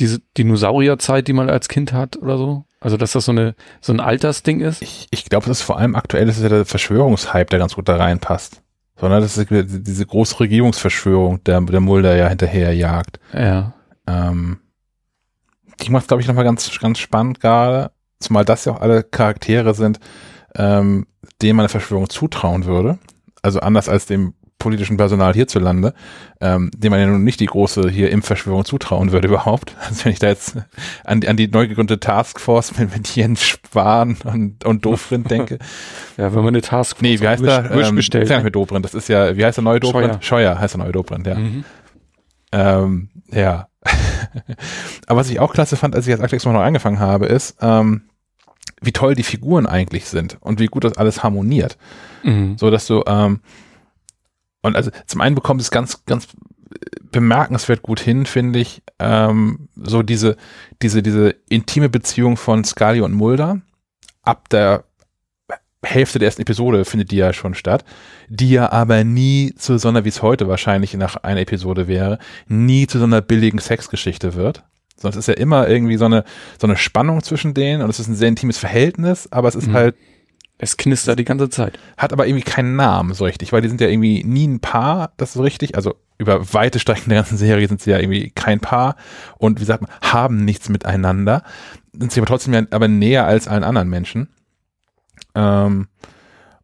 diese 0.00 0.20
Dinosaurierzeit, 0.36 1.28
die 1.28 1.32
man 1.32 1.50
als 1.50 1.68
Kind 1.68 1.92
hat 1.92 2.16
oder 2.16 2.38
so? 2.38 2.64
Also, 2.80 2.96
dass 2.96 3.12
das 3.12 3.24
so 3.24 3.32
eine, 3.32 3.54
so 3.80 3.92
ein 3.92 4.00
Altersding 4.00 4.60
ist? 4.60 4.82
Ich, 4.82 5.08
ich 5.10 5.24
glaube, 5.24 5.46
das 5.46 5.58
ist 5.58 5.64
vor 5.64 5.78
allem 5.78 5.94
aktuell, 5.94 6.26
das 6.26 6.36
ist 6.36 6.42
ja 6.42 6.48
der 6.48 6.64
Verschwörungshype, 6.64 7.46
der 7.46 7.58
ganz 7.58 7.74
gut 7.74 7.88
da 7.88 7.96
reinpasst. 7.96 8.62
Sondern 8.98 9.20
das 9.20 9.36
ist 9.36 9.50
diese 9.50 10.06
große 10.06 10.40
Regierungsverschwörung, 10.40 11.44
der, 11.44 11.60
der 11.60 11.80
Mulder 11.80 12.16
ja 12.16 12.28
hinterher 12.28 12.74
jagt. 12.74 13.20
Ja. 13.32 13.74
Ähm, 14.06 14.60
die 15.82 15.90
macht, 15.90 16.08
glaube 16.08 16.22
ich, 16.22 16.28
nochmal 16.28 16.44
ganz, 16.44 16.78
ganz 16.78 16.98
spannend 16.98 17.40
gerade, 17.40 17.90
zumal 18.20 18.44
das 18.44 18.64
ja 18.64 18.72
auch 18.72 18.80
alle 18.80 19.02
Charaktere 19.02 19.74
sind, 19.74 20.00
ähm, 20.54 21.06
denen 21.42 21.56
man 21.56 21.64
eine 21.64 21.68
Verschwörung 21.68 22.08
zutrauen 22.08 22.64
würde. 22.64 22.98
Also 23.42 23.60
anders 23.60 23.88
als 23.88 24.06
dem 24.06 24.34
politischen 24.58 24.96
Personal 24.96 25.34
hierzulande, 25.34 25.92
ähm, 26.40 26.70
dem 26.74 26.90
man 26.90 26.98
ja 26.98 27.06
nun 27.06 27.24
nicht 27.24 27.40
die 27.40 27.46
große 27.46 27.90
hier 27.90 28.10
Impfverschwörung 28.10 28.64
zutrauen 28.64 29.12
würde 29.12 29.28
überhaupt. 29.28 29.76
Also 29.86 30.04
wenn 30.04 30.12
ich 30.12 30.18
da 30.18 30.28
jetzt 30.28 30.56
an, 31.04 31.22
an 31.24 31.36
die 31.36 31.48
neu 31.48 31.68
gegründete 31.68 32.00
Taskforce 32.00 32.78
mit, 32.78 32.94
mit 32.94 33.14
Jens 33.14 33.44
Spahn 33.44 34.16
und, 34.24 34.64
und 34.64 34.84
Dobrindt 34.84 35.30
denke. 35.30 35.58
Ja, 36.16 36.34
wenn 36.34 36.42
man 36.42 36.48
eine 36.48 36.62
Taskforce 36.62 37.02
nee, 37.02 37.20
wie 37.20 37.28
heißt 37.28 37.42
Wish, 37.42 37.48
der? 37.48 37.74
Wish 37.76 37.88
ähm, 37.88 37.96
bestellt. 37.96 38.28
nicht 38.28 38.42
mehr 38.42 38.50
Dobrindt, 38.50 38.84
das 38.84 38.94
ist 38.94 39.08
ja, 39.08 39.36
wie 39.36 39.44
heißt 39.44 39.58
der 39.58 39.64
neue 39.64 39.80
Dobrindt? 39.80 40.24
Scheuer. 40.24 40.48
Scheuer 40.48 40.58
heißt 40.58 40.74
der 40.74 40.82
neue 40.82 40.92
Dobrindt, 40.92 41.26
ja. 41.26 41.34
Mhm. 41.34 41.64
Ähm, 42.52 43.10
ja. 43.30 43.68
Aber 45.06 45.20
was 45.20 45.30
ich 45.30 45.38
auch 45.38 45.52
klasse 45.52 45.76
fand, 45.76 45.94
als 45.94 46.06
ich 46.06 46.12
als 46.12 46.22
Aktex 46.22 46.44
neu 46.44 46.56
angefangen 46.56 46.98
habe, 46.98 47.26
ist, 47.26 47.56
ähm, 47.60 48.02
wie 48.80 48.92
toll 48.92 49.14
die 49.14 49.22
Figuren 49.22 49.66
eigentlich 49.66 50.06
sind 50.06 50.38
und 50.40 50.60
wie 50.60 50.66
gut 50.66 50.84
das 50.84 50.96
alles 50.96 51.22
harmoniert. 51.22 51.76
Mhm. 52.22 52.56
So 52.58 52.70
dass 52.70 52.86
du, 52.86 53.02
ähm, 53.06 53.40
und 54.62 54.76
also 54.76 54.90
zum 55.06 55.20
einen 55.20 55.34
bekommt 55.34 55.60
es 55.60 55.70
ganz, 55.70 56.04
ganz 56.04 56.28
bemerkenswert 57.10 57.82
gut 57.82 58.00
hin, 58.00 58.26
finde 58.26 58.58
ich, 58.58 58.82
ähm, 58.98 59.68
so 59.76 60.02
diese, 60.02 60.36
diese, 60.82 61.02
diese 61.02 61.34
intime 61.48 61.88
Beziehung 61.88 62.36
von 62.36 62.64
Scully 62.64 63.00
und 63.00 63.14
Mulder 63.14 63.60
ab 64.22 64.48
der 64.48 64.84
Hälfte 65.82 66.18
der 66.18 66.26
ersten 66.26 66.42
Episode 66.42 66.84
findet 66.84 67.12
die 67.12 67.16
ja 67.16 67.32
schon 67.32 67.54
statt, 67.54 67.84
die 68.28 68.50
ja 68.50 68.72
aber 68.72 69.04
nie 69.04 69.54
zu 69.56 69.78
so 69.78 69.88
einer, 69.88 70.04
wie 70.04 70.08
es 70.08 70.22
heute 70.22 70.48
wahrscheinlich 70.48 70.94
nach 70.94 71.16
einer 71.16 71.40
Episode 71.40 71.86
wäre, 71.86 72.18
nie 72.48 72.86
zu 72.86 72.98
so 72.98 73.04
einer 73.04 73.20
billigen 73.20 73.60
Sexgeschichte 73.60 74.34
wird. 74.34 74.64
Es 75.02 75.16
ist 75.16 75.28
ja 75.28 75.34
immer 75.34 75.68
irgendwie 75.68 75.96
so 75.96 76.06
eine, 76.06 76.24
so 76.60 76.66
eine 76.66 76.76
Spannung 76.76 77.22
zwischen 77.22 77.54
denen 77.54 77.82
und 77.82 77.90
es 77.90 78.00
ist 78.00 78.08
ein 78.08 78.14
sehr 78.14 78.28
intimes 78.28 78.58
Verhältnis, 78.58 79.28
aber 79.30 79.48
es 79.48 79.54
ist 79.54 79.68
Mhm. 79.68 79.74
halt 79.74 79.96
Es 80.58 80.78
knistert 80.78 81.18
die 81.18 81.24
ganze 81.26 81.50
Zeit. 81.50 81.78
hat 81.98 82.14
aber 82.14 82.26
irgendwie 82.26 82.44
keinen 82.44 82.76
Namen 82.76 83.12
so 83.12 83.24
richtig, 83.24 83.52
weil 83.52 83.60
die 83.60 83.68
sind 83.68 83.80
ja 83.80 83.88
irgendwie 83.88 84.24
nie 84.24 84.46
ein 84.48 84.60
Paar, 84.60 85.12
das 85.18 85.30
ist 85.30 85.34
so 85.34 85.42
richtig, 85.42 85.74
also 85.76 85.94
über 86.18 86.54
weite 86.54 86.78
Strecken 86.78 87.10
der 87.10 87.18
ganzen 87.18 87.36
Serie 87.36 87.68
sind 87.68 87.82
sie 87.82 87.90
ja 87.90 87.98
irgendwie 87.98 88.30
kein 88.30 88.58
Paar 88.60 88.96
und 89.36 89.60
wie 89.60 89.64
sagt 89.66 89.82
man, 89.82 89.90
haben 90.00 90.46
nichts 90.46 90.70
miteinander, 90.70 91.42
sind 91.92 92.10
sie 92.10 92.20
aber 92.20 92.26
trotzdem 92.26 92.54
ja 92.54 92.62
aber 92.70 92.88
näher 92.88 93.26
als 93.26 93.48
allen 93.48 93.64
anderen 93.64 93.90
Menschen. 93.90 94.28
Ähm, 95.34 95.88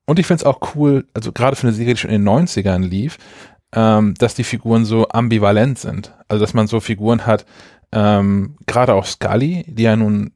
und 0.06 0.18
ich 0.18 0.26
finde 0.26 0.40
es 0.42 0.46
auch 0.46 0.74
cool, 0.74 1.06
also 1.14 1.32
gerade 1.32 1.56
für 1.56 1.66
eine 1.66 1.74
Serie, 1.76 1.94
die 1.94 2.00
schon 2.00 2.10
in 2.10 2.24
den 2.24 2.28
90ern 2.28 2.80
lief, 2.82 3.18
ähm, 3.74 4.14
dass 4.18 4.34
die 4.34 4.44
Figuren 4.44 4.84
so 4.84 5.08
ambivalent 5.08 5.78
sind. 5.78 6.12
Also 6.28 6.42
dass 6.44 6.54
man 6.54 6.66
so 6.66 6.80
Figuren 6.80 7.26
hat, 7.26 7.44
ähm, 7.92 8.56
gerade 8.66 8.94
auch 8.94 9.06
Scully, 9.06 9.64
die 9.68 9.82
ja 9.84 9.96
nun 9.96 10.32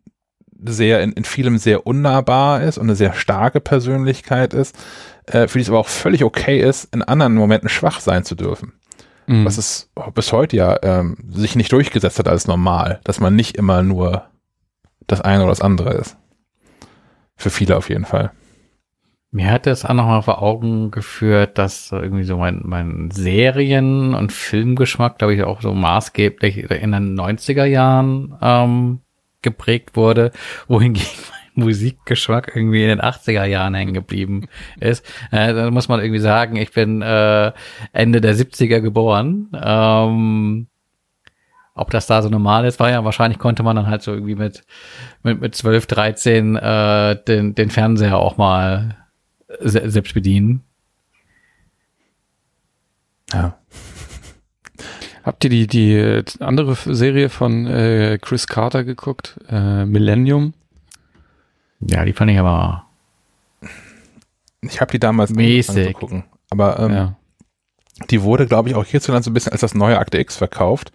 sehr 0.64 1.02
in, 1.02 1.12
in 1.12 1.24
vielem 1.24 1.58
sehr 1.58 1.86
unnahbar 1.86 2.62
ist 2.62 2.78
und 2.78 2.86
eine 2.86 2.96
sehr 2.96 3.12
starke 3.12 3.60
Persönlichkeit 3.60 4.54
ist, 4.54 4.76
äh, 5.26 5.48
für 5.48 5.58
die 5.58 5.62
es 5.62 5.68
aber 5.68 5.78
auch 5.78 5.88
völlig 5.88 6.24
okay 6.24 6.60
ist, 6.60 6.94
in 6.94 7.02
anderen 7.02 7.34
Momenten 7.34 7.68
schwach 7.68 8.00
sein 8.00 8.24
zu 8.24 8.34
dürfen. 8.34 8.72
Mhm. 9.26 9.44
Was 9.44 9.58
es 9.58 9.90
bis 10.14 10.32
heute 10.32 10.56
ja 10.56 10.78
ähm, 10.82 11.16
sich 11.30 11.56
nicht 11.56 11.72
durchgesetzt 11.72 12.18
hat 12.18 12.28
als 12.28 12.46
normal, 12.46 13.00
dass 13.04 13.20
man 13.20 13.34
nicht 13.34 13.56
immer 13.56 13.82
nur 13.82 14.24
das 15.06 15.20
eine 15.20 15.42
oder 15.42 15.50
das 15.50 15.60
andere 15.60 15.94
ist. 15.94 16.16
Für 17.36 17.50
viele 17.50 17.76
auf 17.76 17.90
jeden 17.90 18.04
Fall. 18.04 18.32
Mir 19.36 19.50
hat 19.50 19.66
es 19.66 19.84
auch 19.84 19.92
nochmal 19.92 20.22
vor 20.22 20.40
Augen 20.40 20.90
geführt, 20.90 21.58
dass 21.58 21.88
so 21.88 22.00
irgendwie 22.00 22.24
so 22.24 22.38
mein, 22.38 22.62
mein 22.64 23.10
Serien- 23.10 24.14
und 24.14 24.32
Filmgeschmack, 24.32 25.18
glaube 25.18 25.34
ich, 25.34 25.42
auch 25.42 25.60
so 25.60 25.74
maßgeblich 25.74 26.70
in 26.70 26.92
den 26.92 27.20
90er 27.20 27.66
Jahren 27.66 28.34
ähm, 28.40 29.00
geprägt 29.42 29.94
wurde, 29.94 30.30
wohingegen 30.68 31.06
mein 31.54 31.66
Musikgeschmack 31.66 32.52
irgendwie 32.54 32.82
in 32.84 32.88
den 32.88 33.02
80er 33.02 33.44
Jahren 33.44 33.74
hängen 33.74 33.92
geblieben 33.92 34.48
ist. 34.80 35.04
Äh, 35.30 35.52
da 35.52 35.70
muss 35.70 35.88
man 35.90 36.00
irgendwie 36.00 36.20
sagen, 36.20 36.56
ich 36.56 36.72
bin 36.72 37.02
äh, 37.02 37.52
Ende 37.92 38.22
der 38.22 38.34
70er 38.34 38.80
geboren. 38.80 39.50
Ähm, 39.52 40.66
ob 41.74 41.90
das 41.90 42.06
da 42.06 42.22
so 42.22 42.30
normal 42.30 42.64
ist, 42.64 42.80
war 42.80 42.88
ja 42.88 43.04
wahrscheinlich 43.04 43.38
konnte 43.38 43.62
man 43.62 43.76
dann 43.76 43.86
halt 43.86 44.00
so 44.00 44.14
irgendwie 44.14 44.34
mit 44.34 44.64
mit 45.22 45.42
mit 45.42 45.54
12, 45.54 45.86
13 45.86 46.56
äh, 46.56 47.22
den 47.22 47.54
den 47.54 47.68
Fernseher 47.68 48.16
auch 48.16 48.38
mal 48.38 48.96
se 49.60 49.90
selbst 49.90 50.14
bedienen. 50.14 50.62
Ja. 53.32 53.58
Habt 55.22 55.42
ihr 55.44 55.50
die, 55.50 55.66
die 55.66 55.94
äh, 55.94 56.24
andere 56.38 56.76
Serie 56.76 57.28
von 57.28 57.66
äh, 57.66 58.18
Chris 58.20 58.46
Carter 58.46 58.84
geguckt? 58.84 59.38
Äh, 59.48 59.84
Millennium? 59.84 60.54
Ja, 61.80 62.04
die 62.04 62.12
fand 62.12 62.30
ich 62.30 62.38
aber 62.38 62.86
Ich 64.62 64.80
habe 64.80 64.92
die 64.92 65.00
damals 65.00 65.30
Mäßig. 65.30 65.94
gucken. 65.94 66.24
Aber 66.50 66.78
ähm, 66.78 66.92
ja. 66.92 67.16
die 68.08 68.22
wurde, 68.22 68.46
glaube 68.46 68.68
ich, 68.68 68.76
auch 68.76 68.84
hierzulande 68.84 69.24
so 69.24 69.30
ein 69.30 69.34
bisschen 69.34 69.52
als 69.52 69.62
das 69.62 69.74
neue 69.74 69.98
Akte 69.98 70.18
X 70.18 70.36
verkauft 70.36 70.92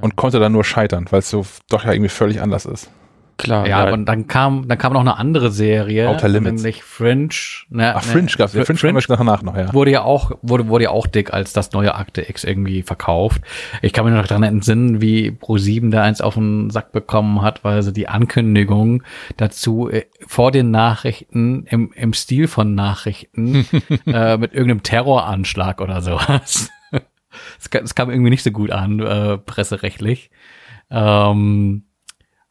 und 0.00 0.16
konnte 0.16 0.38
dann 0.38 0.52
nur 0.52 0.64
scheitern, 0.64 1.06
weil 1.10 1.18
es 1.18 1.30
so 1.30 1.44
doch 1.68 1.84
ja 1.84 1.92
irgendwie 1.92 2.08
völlig 2.08 2.40
anders 2.40 2.64
ist. 2.64 2.90
Klar. 3.42 3.66
ja, 3.66 3.92
und 3.92 4.06
dann 4.06 4.26
kam 4.26 4.68
dann 4.68 4.78
kam 4.78 4.92
noch 4.92 5.00
eine 5.00 5.16
andere 5.16 5.50
Serie, 5.50 6.08
Outer 6.08 6.28
Limits. 6.28 6.62
nämlich 6.62 6.82
Fringe. 6.82 7.28
Ne, 7.70 7.94
Ach, 7.96 8.02
Fringe 8.02 8.30
gab's. 8.36 8.52
Ja, 8.54 8.62
Fr- 8.62 8.76
Fringe, 8.76 9.00
Fringe 9.00 9.18
danach 9.18 9.42
noch, 9.42 9.56
ja. 9.56 9.72
wurde 9.72 9.90
ja 9.90 10.02
auch 10.02 10.32
wurde 10.42 10.68
wurde 10.68 10.84
ja 10.84 10.90
auch 10.90 11.06
dick 11.06 11.32
als 11.32 11.52
das 11.52 11.72
neue 11.72 11.94
Akte 11.94 12.28
X 12.28 12.44
irgendwie 12.44 12.82
verkauft. 12.82 13.42
Ich 13.82 13.92
kann 13.92 14.04
mich 14.04 14.14
noch 14.14 14.26
daran 14.26 14.42
entsinnen, 14.42 15.00
wie 15.00 15.30
Pro7 15.30 15.90
da 15.90 16.02
eins 16.02 16.20
auf 16.20 16.34
den 16.34 16.70
Sack 16.70 16.92
bekommen 16.92 17.42
hat, 17.42 17.64
weil 17.64 17.82
sie 17.82 17.92
die 17.92 18.08
Ankündigung 18.08 19.02
dazu 19.36 19.88
äh, 19.90 20.04
vor 20.26 20.50
den 20.52 20.70
Nachrichten 20.70 21.64
im 21.66 21.92
im 21.94 22.12
Stil 22.12 22.48
von 22.48 22.74
Nachrichten 22.74 23.66
äh, 24.06 24.36
mit 24.36 24.52
irgendeinem 24.52 24.82
Terroranschlag 24.82 25.80
oder 25.80 26.02
sowas. 26.02 26.70
Es 27.58 27.94
kam 27.94 28.10
irgendwie 28.10 28.30
nicht 28.30 28.42
so 28.42 28.50
gut 28.50 28.72
an, 28.72 28.98
äh, 28.98 29.38
presserechtlich. 29.38 30.30
Ähm, 30.90 31.84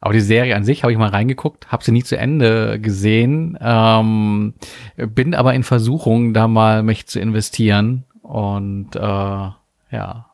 aber 0.00 0.14
die 0.14 0.20
Serie 0.20 0.56
an 0.56 0.64
sich 0.64 0.82
habe 0.82 0.92
ich 0.92 0.98
mal 0.98 1.10
reingeguckt, 1.10 1.70
habe 1.70 1.84
sie 1.84 1.92
nie 1.92 2.02
zu 2.02 2.16
Ende 2.16 2.80
gesehen, 2.80 3.58
ähm, 3.60 4.54
bin 4.96 5.34
aber 5.34 5.54
in 5.54 5.62
Versuchung, 5.62 6.32
da 6.32 6.48
mal 6.48 6.82
mich 6.82 7.06
zu 7.06 7.20
investieren 7.20 8.04
und 8.22 8.96
äh, 8.96 9.00
ja. 9.00 10.26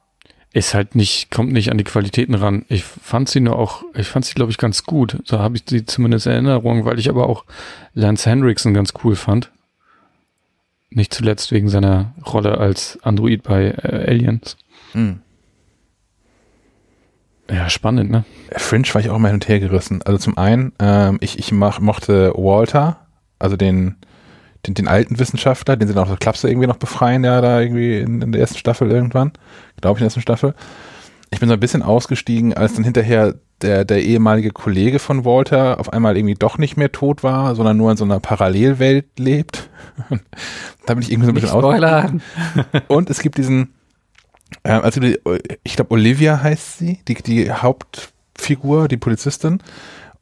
Ist 0.52 0.72
halt 0.72 0.94
nicht, 0.94 1.30
kommt 1.30 1.52
nicht 1.52 1.70
an 1.70 1.76
die 1.76 1.84
Qualitäten 1.84 2.34
ran. 2.34 2.64
Ich 2.68 2.82
fand 2.84 3.28
sie 3.28 3.40
nur 3.40 3.58
auch, 3.58 3.82
ich 3.94 4.06
fand 4.06 4.24
sie, 4.24 4.32
glaube 4.32 4.50
ich, 4.50 4.56
ganz 4.56 4.84
gut. 4.84 5.18
So 5.24 5.38
habe 5.38 5.56
ich 5.56 5.64
sie 5.68 5.84
zumindest 5.84 6.26
in 6.26 6.32
Erinnerung, 6.32 6.86
weil 6.86 6.98
ich 6.98 7.10
aber 7.10 7.28
auch 7.28 7.44
Lance 7.92 8.30
Hendrickson 8.30 8.72
ganz 8.72 8.94
cool 9.04 9.16
fand. 9.16 9.50
Nicht 10.88 11.12
zuletzt 11.12 11.52
wegen 11.52 11.68
seiner 11.68 12.14
Rolle 12.24 12.56
als 12.56 12.98
Android 13.02 13.42
bei 13.42 13.66
äh, 13.66 14.08
Aliens. 14.08 14.56
Hm. 14.92 15.20
Ja, 17.50 17.70
spannend, 17.70 18.10
ne? 18.10 18.24
Fringe 18.56 18.88
war 18.92 19.00
ich 19.00 19.10
auch 19.10 19.16
immer 19.16 19.28
hin 19.28 19.36
und 19.36 19.48
her 19.48 19.60
gerissen. 19.60 20.02
Also 20.04 20.18
zum 20.18 20.36
einen, 20.36 20.72
ähm, 20.80 21.18
ich, 21.20 21.38
ich 21.38 21.52
mach, 21.52 21.80
mochte 21.80 22.32
Walter, 22.34 23.06
also 23.38 23.56
den, 23.56 23.96
den, 24.66 24.74
den 24.74 24.88
alten 24.88 25.18
Wissenschaftler, 25.18 25.76
den 25.76 25.86
sie 25.86 25.94
dann 25.94 26.04
aus 26.04 26.08
der 26.08 26.18
Klapse 26.18 26.48
irgendwie 26.48 26.66
noch 26.66 26.76
befreien, 26.76 27.22
ja, 27.22 27.40
da 27.40 27.60
irgendwie 27.60 28.00
in, 28.00 28.20
in 28.20 28.32
der 28.32 28.40
ersten 28.40 28.58
Staffel 28.58 28.90
irgendwann. 28.90 29.32
Glaube 29.80 29.98
ich, 29.98 30.00
in 30.00 30.04
der 30.04 30.08
ersten 30.08 30.22
Staffel. 30.22 30.54
Ich 31.30 31.40
bin 31.40 31.48
so 31.48 31.54
ein 31.54 31.60
bisschen 31.60 31.82
ausgestiegen, 31.82 32.54
als 32.54 32.74
dann 32.74 32.84
hinterher 32.84 33.34
der, 33.62 33.84
der 33.84 34.02
ehemalige 34.02 34.50
Kollege 34.50 34.98
von 34.98 35.24
Walter 35.24 35.80
auf 35.80 35.92
einmal 35.92 36.16
irgendwie 36.16 36.34
doch 36.34 36.58
nicht 36.58 36.76
mehr 36.76 36.92
tot 36.92 37.22
war, 37.22 37.54
sondern 37.54 37.76
nur 37.76 37.90
in 37.90 37.96
so 37.96 38.04
einer 38.04 38.20
Parallelwelt 38.20 39.18
lebt. 39.18 39.70
da 40.86 40.94
bin 40.94 41.02
ich 41.02 41.10
irgendwie 41.10 41.26
so 41.26 41.32
ein 41.32 41.34
bisschen 41.34 41.48
spoilern. 41.48 42.22
und 42.88 43.08
es 43.08 43.20
gibt 43.20 43.38
diesen, 43.38 43.74
also 44.62 45.00
die, 45.00 45.18
ich 45.64 45.76
glaube 45.76 45.94
Olivia 45.94 46.42
heißt 46.42 46.78
sie, 46.78 47.00
die, 47.08 47.14
die 47.14 47.50
Hauptfigur, 47.50 48.88
die 48.88 48.96
Polizistin. 48.96 49.62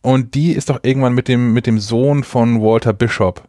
Und 0.03 0.35
die 0.35 0.53
ist 0.53 0.69
doch 0.69 0.81
irgendwann 0.83 1.15
mit 1.15 1.29
dem, 1.29 1.53
mit 1.53 1.67
dem 1.67 1.79
Sohn 1.79 2.25
von 2.25 2.61
Walter 2.61 2.93
Bishop 2.93 3.43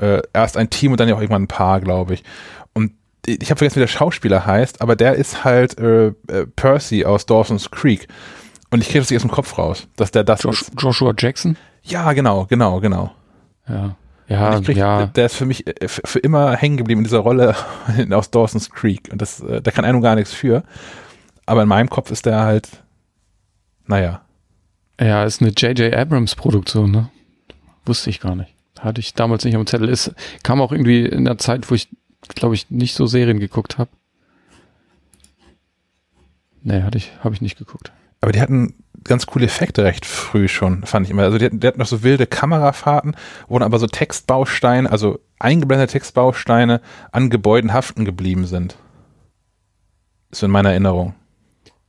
äh, 0.00 0.22
erst 0.32 0.56
ein 0.56 0.70
Team 0.70 0.92
und 0.92 1.00
dann 1.00 1.08
ja 1.08 1.14
auch 1.14 1.20
irgendwann 1.20 1.42
ein 1.42 1.48
Paar, 1.48 1.80
glaube 1.80 2.14
ich. 2.14 2.24
Und 2.72 2.92
ich 3.26 3.50
habe 3.50 3.58
vergessen, 3.58 3.76
wie 3.76 3.80
der 3.80 3.86
Schauspieler 3.88 4.46
heißt, 4.46 4.80
aber 4.80 4.96
der 4.96 5.14
ist 5.14 5.44
halt 5.44 5.78
äh, 5.78 6.08
äh, 6.28 6.46
Percy 6.56 7.04
aus 7.04 7.26
Dawson's 7.26 7.70
Creek. 7.70 8.08
Und 8.70 8.80
ich 8.80 8.88
kriege 8.88 9.00
das 9.00 9.10
nicht 9.10 9.18
aus 9.18 9.22
dem 9.22 9.30
Kopf 9.30 9.58
raus, 9.58 9.88
dass 9.96 10.10
der 10.10 10.24
das 10.24 10.42
Josh, 10.42 10.62
ist. 10.62 10.72
Joshua 10.78 11.12
Jackson? 11.16 11.56
Ja, 11.82 12.12
genau, 12.12 12.46
genau, 12.46 12.80
genau. 12.80 13.12
Ja. 13.68 13.96
Ja, 14.30 14.56
ich 14.56 14.64
krieg, 14.64 14.76
ja. 14.76 15.06
Der 15.06 15.26
ist 15.26 15.34
für 15.34 15.44
mich 15.44 15.66
äh, 15.66 15.88
für, 15.88 16.02
für 16.04 16.18
immer 16.20 16.56
hängen 16.56 16.76
geblieben 16.76 17.00
in 17.00 17.04
dieser 17.04 17.18
Rolle 17.18 17.56
aus 18.10 18.30
Dawson's 18.30 18.70
Creek. 18.70 19.08
Und 19.10 19.20
das, 19.20 19.40
äh, 19.40 19.60
da 19.60 19.72
kann 19.72 19.84
einer 19.84 20.00
gar 20.00 20.14
nichts 20.14 20.32
für. 20.32 20.62
aber 21.46 21.62
in 21.62 21.68
meinem 21.68 21.90
Kopf 21.90 22.12
ist 22.12 22.26
der 22.26 22.40
halt, 22.40 22.68
naja. 23.86 24.22
Ja, 25.00 25.24
ist 25.24 25.42
eine 25.42 25.50
J.J. 25.50 25.92
Abrams 25.94 26.36
Produktion, 26.36 26.92
ne? 26.92 27.10
Wusste 27.84 28.10
ich 28.10 28.20
gar 28.20 28.36
nicht. 28.36 28.54
Hatte 28.78 29.00
ich 29.00 29.14
damals 29.14 29.44
nicht 29.44 29.56
am 29.56 29.66
Zettel. 29.66 29.88
Ist, 29.88 30.14
kam 30.44 30.60
auch 30.60 30.70
irgendwie 30.70 31.06
in 31.06 31.24
der 31.24 31.38
Zeit, 31.38 31.68
wo 31.68 31.74
ich, 31.74 31.88
glaube 32.28 32.54
ich, 32.54 32.70
nicht 32.70 32.94
so 32.94 33.06
Serien 33.06 33.40
geguckt 33.40 33.78
habe. 33.78 33.90
Nee, 36.62 36.82
hatte 36.82 36.98
ich, 36.98 37.10
habe 37.24 37.34
ich 37.34 37.40
nicht 37.40 37.58
geguckt. 37.58 37.90
Aber 38.20 38.30
die 38.30 38.40
hatten 38.40 38.74
ganz 39.04 39.26
coole 39.26 39.46
Effekte 39.46 39.84
recht 39.84 40.06
früh 40.06 40.48
schon, 40.48 40.84
fand 40.84 41.06
ich 41.06 41.10
immer. 41.10 41.22
Also 41.22 41.38
die 41.38 41.46
hatten, 41.46 41.60
die 41.60 41.70
noch 41.76 41.86
so 41.86 42.02
wilde 42.02 42.26
Kamerafahrten, 42.26 43.16
wo 43.48 43.58
dann 43.58 43.66
aber 43.66 43.78
so 43.78 43.86
Textbausteine, 43.86 44.90
also 44.90 45.20
eingeblendete 45.38 45.92
Textbausteine 45.92 46.80
an 47.12 47.30
Gebäuden 47.30 47.72
haften 47.72 48.04
geblieben 48.04 48.46
sind. 48.46 48.76
Ist 50.30 50.40
so 50.40 50.46
in 50.46 50.52
meiner 50.52 50.70
Erinnerung. 50.70 51.14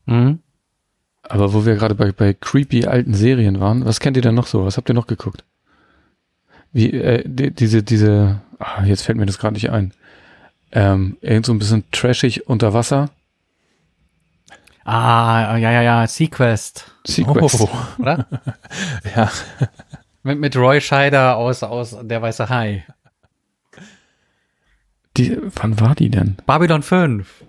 Mhm. 0.05 0.39
Aber 1.23 1.53
wo 1.53 1.65
wir 1.65 1.75
gerade 1.75 1.95
bei, 1.95 2.11
bei 2.11 2.33
creepy 2.33 2.85
alten 2.85 3.13
Serien 3.13 3.59
waren, 3.59 3.85
was 3.85 3.99
kennt 3.99 4.17
ihr 4.17 4.23
denn 4.23 4.35
noch 4.35 4.47
so? 4.47 4.65
Was 4.65 4.77
habt 4.77 4.89
ihr 4.89 4.95
noch 4.95 5.07
geguckt? 5.07 5.43
Wie, 6.73 6.91
äh, 6.91 7.23
die, 7.25 7.51
diese, 7.51 7.83
diese, 7.83 8.41
ah, 8.59 8.83
jetzt 8.83 9.03
fällt 9.03 9.17
mir 9.17 9.25
das 9.25 9.37
gerade 9.37 9.53
nicht 9.53 9.69
ein. 9.69 9.93
Ähm, 10.71 11.17
irgend 11.21 11.45
so 11.45 11.53
ein 11.53 11.59
bisschen 11.59 11.83
trashig 11.91 12.47
unter 12.47 12.73
Wasser. 12.73 13.09
Ah, 14.83 15.57
ja, 15.57 15.71
ja, 15.71 15.81
ja, 15.81 16.07
Sequest, 16.07 16.91
Sequest. 17.05 17.61
Oh, 17.61 17.69
oder? 17.99 18.25
ja. 19.15 19.29
mit, 20.23 20.39
mit 20.39 20.55
Roy 20.55 20.81
Scheider 20.81 21.37
aus, 21.37 21.61
aus 21.63 21.95
Der 22.01 22.21
Weiße 22.21 22.49
Hai. 22.49 22.85
Die, 25.17 25.37
wann 25.55 25.79
war 25.79 25.93
die 25.93 26.09
denn? 26.09 26.37
Babylon 26.45 26.83
5. 26.83 27.43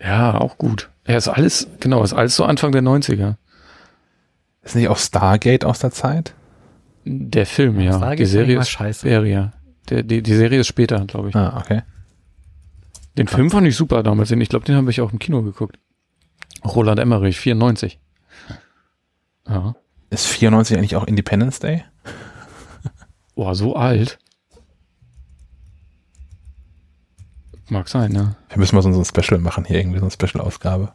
Ja, 0.00 0.38
auch 0.38 0.56
gut. 0.56 0.88
Ja, 1.06 1.16
ist 1.16 1.28
alles, 1.28 1.68
genau, 1.80 2.02
ist 2.02 2.12
alles 2.12 2.36
so 2.36 2.44
Anfang 2.44 2.72
der 2.72 2.82
90er. 2.82 3.36
Ist 4.62 4.76
nicht 4.76 4.88
auch 4.88 4.98
Stargate 4.98 5.64
aus 5.64 5.80
der 5.80 5.90
Zeit? 5.90 6.34
Der 7.04 7.46
Film, 7.46 7.80
ja. 7.80 7.92
Stargate 7.92 8.18
die 8.18 8.26
Serie 8.26 8.58
ist 8.60 8.70
scheiße. 8.70 9.00
Serie. 9.00 9.52
Der, 9.88 10.02
die, 10.02 10.22
die 10.22 10.34
Serie 10.34 10.60
ist 10.60 10.66
später, 10.68 11.04
glaube 11.06 11.30
ich. 11.30 11.34
Ah, 11.34 11.58
okay. 11.58 11.82
Den 13.16 13.26
Film 13.26 13.50
fand 13.50 13.66
ich 13.66 13.76
super 13.76 14.02
damals. 14.02 14.30
Ich 14.30 14.48
glaube, 14.48 14.64
den 14.64 14.76
habe 14.76 14.90
ich 14.90 15.00
auch 15.00 15.12
im 15.12 15.18
Kino 15.18 15.42
geguckt. 15.42 15.78
Roland 16.64 16.98
Emmerich, 17.00 17.38
94. 17.38 17.98
Ja. 19.48 19.74
Ist 20.10 20.26
94 20.26 20.76
eigentlich 20.76 20.96
auch 20.96 21.04
Independence 21.04 21.58
Day? 21.60 21.84
Boah, 23.34 23.54
so 23.54 23.76
alt. 23.76 24.18
Mag 27.68 27.88
sein, 27.88 28.12
ne? 28.12 28.36
Wir 28.48 28.58
müssen 28.58 28.74
mal 28.76 28.82
so 28.82 28.88
ein 28.88 29.04
Special 29.04 29.38
machen 29.40 29.64
hier, 29.64 29.78
irgendwie 29.78 29.98
so 29.98 30.04
eine 30.06 30.10
Special-Ausgabe. 30.10 30.92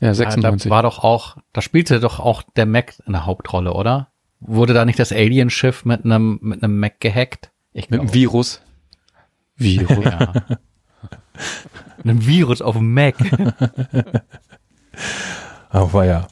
Ja, 0.00 0.08
Ja, 0.08 0.14
96. 0.14 0.68
da 0.68 0.74
war 0.74 0.82
doch 0.82 0.98
auch, 1.04 1.36
da 1.52 1.62
spielte 1.62 2.00
doch 2.00 2.18
auch 2.20 2.42
der 2.56 2.66
Mac 2.66 2.94
eine 3.06 3.24
Hauptrolle, 3.24 3.72
oder? 3.72 4.08
Wurde 4.40 4.74
da 4.74 4.84
nicht 4.84 4.98
das 4.98 5.12
Alien-Schiff 5.12 5.84
mit 5.84 6.04
einem 6.04 6.38
mit 6.42 6.62
einem 6.62 6.78
Mac 6.78 7.00
gehackt? 7.00 7.50
Ich 7.72 7.90
Mit 7.90 8.00
einem. 8.00 8.14
Virus. 8.14 8.60
Virus. 9.56 9.90
Ja. 10.04 10.32
Einem 12.02 12.26
Virus 12.26 12.62
auf 12.62 12.76
dem 12.76 12.92
Mac. 12.94 13.14
Aber 15.70 16.04
ja. 16.04 16.28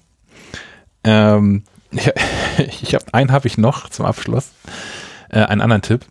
Ähm, 1.04 1.64
ja, 1.92 2.12
ich 2.58 2.94
habe 2.94 3.04
einen 3.12 3.32
habe 3.32 3.46
ich 3.46 3.58
noch 3.58 3.88
zum 3.88 4.06
Abschluss. 4.06 4.50
Äh, 5.28 5.40
einen 5.40 5.60
anderen 5.60 5.82
Tipp. 5.82 6.04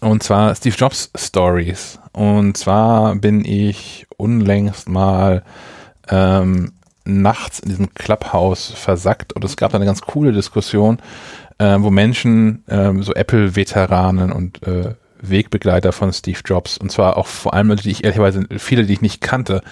Und 0.00 0.22
zwar 0.22 0.54
Steve 0.54 0.76
Jobs 0.76 1.10
Stories. 1.16 1.98
Und 2.12 2.56
zwar 2.56 3.16
bin 3.16 3.44
ich 3.44 4.06
unlängst 4.16 4.88
mal 4.88 5.42
ähm, 6.08 6.72
nachts 7.04 7.60
in 7.60 7.68
diesem 7.68 7.94
Clubhouse 7.94 8.70
versackt 8.70 9.34
und 9.34 9.44
es 9.44 9.56
gab 9.56 9.72
da 9.72 9.76
eine 9.76 9.84
ganz 9.84 10.00
coole 10.00 10.32
Diskussion, 10.32 10.98
äh, 11.58 11.76
wo 11.78 11.90
Menschen, 11.90 12.64
ähm, 12.68 13.02
so 13.02 13.14
Apple-Veteranen 13.14 14.32
und 14.32 14.62
äh, 14.66 14.94
Wegbegleiter 15.20 15.92
von 15.92 16.12
Steve 16.12 16.40
Jobs, 16.44 16.78
und 16.78 16.92
zwar 16.92 17.16
auch 17.16 17.26
vor 17.26 17.54
allem 17.54 17.74
die 17.76 17.90
ich 17.90 18.04
ehrlicherweise, 18.04 18.46
viele, 18.58 18.84
die 18.84 18.94
ich 18.94 19.00
nicht 19.02 19.20
kannte, 19.20 19.62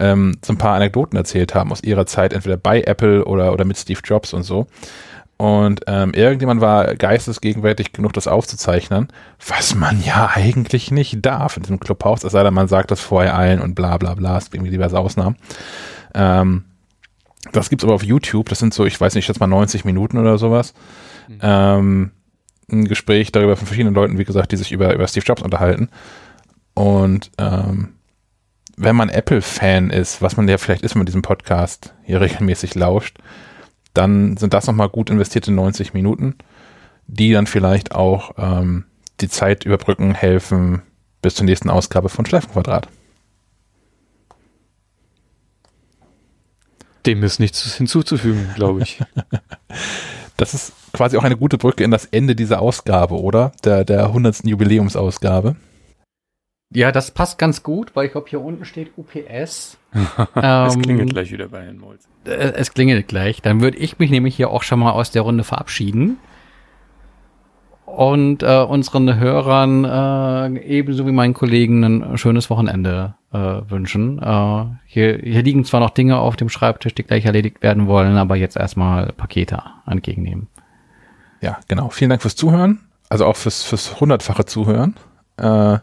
ähm, 0.00 0.38
so 0.44 0.52
ein 0.52 0.58
paar 0.58 0.74
Anekdoten 0.74 1.16
erzählt 1.16 1.54
haben 1.54 1.70
aus 1.70 1.82
ihrer 1.82 2.06
Zeit, 2.06 2.32
entweder 2.32 2.56
bei 2.56 2.82
Apple 2.82 3.24
oder, 3.24 3.52
oder 3.52 3.64
mit 3.64 3.78
Steve 3.78 4.00
Jobs 4.02 4.32
und 4.32 4.42
so. 4.42 4.66
Und 5.36 5.82
ähm, 5.86 6.12
irgendjemand 6.12 6.60
war 6.60 6.94
geistesgegenwärtig 6.96 7.92
genug, 7.92 8.12
das 8.12 8.26
aufzuzeichnen, 8.26 9.08
was 9.46 9.74
man 9.74 10.02
ja 10.04 10.30
eigentlich 10.34 10.90
nicht 10.90 11.24
darf 11.24 11.56
in 11.56 11.62
diesem 11.62 11.80
Clubhaus, 11.80 12.24
es 12.24 12.32
sei 12.32 12.42
denn, 12.42 12.52
man 12.52 12.68
sagt 12.68 12.90
das 12.90 13.00
vorher 13.00 13.34
allen 13.34 13.60
und 13.60 13.74
bla 13.74 13.96
bla 13.96 14.14
bla, 14.14 14.36
es 14.36 14.44
gibt 14.44 14.56
irgendwie 14.56 14.72
diverse 14.72 14.98
Ausnahmen. 14.98 15.36
Ähm, 16.14 16.64
das 17.52 17.70
gibt's 17.70 17.84
aber 17.84 17.94
auf 17.94 18.02
YouTube, 18.02 18.50
das 18.50 18.58
sind 18.58 18.74
so, 18.74 18.84
ich 18.84 19.00
weiß 19.00 19.14
nicht, 19.14 19.28
jetzt 19.28 19.40
mal 19.40 19.46
90 19.46 19.86
Minuten 19.86 20.18
oder 20.18 20.36
sowas. 20.36 20.74
Ähm, 21.40 22.10
ein 22.70 22.84
Gespräch 22.86 23.32
darüber 23.32 23.56
von 23.56 23.66
verschiedenen 23.66 23.94
Leuten, 23.94 24.18
wie 24.18 24.24
gesagt, 24.24 24.52
die 24.52 24.56
sich 24.56 24.72
über, 24.72 24.94
über 24.94 25.08
Steve 25.08 25.24
Jobs 25.24 25.42
unterhalten. 25.42 25.88
Und 26.74 27.30
ähm, 27.38 27.94
wenn 28.82 28.96
man 28.96 29.10
Apple-Fan 29.10 29.90
ist, 29.90 30.22
was 30.22 30.38
man 30.38 30.48
ja 30.48 30.56
vielleicht 30.56 30.82
ist, 30.82 30.94
wenn 30.94 31.00
man 31.00 31.06
diesem 31.06 31.20
Podcast 31.20 31.94
hier 32.02 32.22
regelmäßig 32.22 32.74
lauscht, 32.74 33.18
dann 33.92 34.38
sind 34.38 34.54
das 34.54 34.66
nochmal 34.66 34.88
gut 34.88 35.10
investierte 35.10 35.52
90 35.52 35.92
Minuten, 35.92 36.36
die 37.06 37.32
dann 37.32 37.46
vielleicht 37.46 37.94
auch 37.94 38.32
ähm, 38.38 38.84
die 39.20 39.28
Zeit 39.28 39.64
überbrücken, 39.66 40.14
helfen 40.14 40.80
bis 41.20 41.34
zur 41.34 41.44
nächsten 41.44 41.68
Ausgabe 41.68 42.08
von 42.08 42.24
Schleifenquadrat. 42.24 42.88
Dem 47.04 47.22
ist 47.22 47.38
nichts 47.38 47.74
hinzuzufügen, 47.74 48.50
glaube 48.54 48.82
ich. 48.82 49.00
Das 50.36 50.54
ist 50.54 50.72
quasi 50.94 51.18
auch 51.18 51.24
eine 51.24 51.36
gute 51.36 51.58
Brücke 51.58 51.84
in 51.84 51.90
das 51.90 52.06
Ende 52.06 52.34
dieser 52.34 52.62
Ausgabe, 52.62 53.20
oder? 53.20 53.52
Der, 53.62 53.84
der 53.84 54.06
100. 54.06 54.46
Jubiläumsausgabe. 54.46 55.56
Ja, 56.72 56.92
das 56.92 57.10
passt 57.10 57.38
ganz 57.38 57.62
gut, 57.64 57.96
weil 57.96 58.06
ich 58.06 58.12
glaube, 58.12 58.28
hier 58.30 58.40
unten 58.40 58.64
steht 58.64 58.92
UPS. 58.96 59.76
Es 60.34 60.74
Ähm, 60.74 60.82
klingelt 60.82 61.10
gleich 61.10 61.32
wieder 61.32 61.48
bei 61.48 61.64
Herrn 61.64 61.78
Molz. 61.78 62.08
Äh, 62.24 62.30
Es 62.30 62.72
klingelt 62.72 63.08
gleich. 63.08 63.42
Dann 63.42 63.60
würde 63.60 63.76
ich 63.78 63.98
mich 63.98 64.10
nämlich 64.10 64.36
hier 64.36 64.50
auch 64.50 64.62
schon 64.62 64.78
mal 64.78 64.92
aus 64.92 65.10
der 65.10 65.22
Runde 65.22 65.42
verabschieden. 65.42 66.18
Und 67.86 68.44
äh, 68.44 68.62
unseren 68.62 69.18
Hörern 69.18 69.84
äh, 70.54 70.60
ebenso 70.60 71.06
wie 71.08 71.12
meinen 71.12 71.34
Kollegen 71.34 71.82
ein 71.82 72.18
schönes 72.18 72.48
Wochenende 72.48 73.14
äh, 73.32 73.38
wünschen. 73.38 74.20
Äh, 74.22 74.64
hier, 74.86 75.18
hier 75.18 75.42
liegen 75.42 75.64
zwar 75.64 75.80
noch 75.80 75.90
Dinge 75.90 76.18
auf 76.18 76.36
dem 76.36 76.48
Schreibtisch, 76.48 76.94
die 76.94 77.02
gleich 77.02 77.24
erledigt 77.24 77.62
werden 77.64 77.88
wollen, 77.88 78.16
aber 78.16 78.36
jetzt 78.36 78.56
erstmal 78.56 79.12
Pakete 79.12 79.60
entgegennehmen. 79.88 80.46
Ja, 81.40 81.58
genau. 81.66 81.88
Vielen 81.88 82.10
Dank 82.10 82.22
fürs 82.22 82.36
Zuhören. 82.36 82.78
Also 83.08 83.26
auch 83.26 83.34
fürs, 83.34 83.64
fürs 83.64 83.98
hundertfache 84.00 84.44
Zuhören. 84.44 84.94
Äh, 85.36 85.78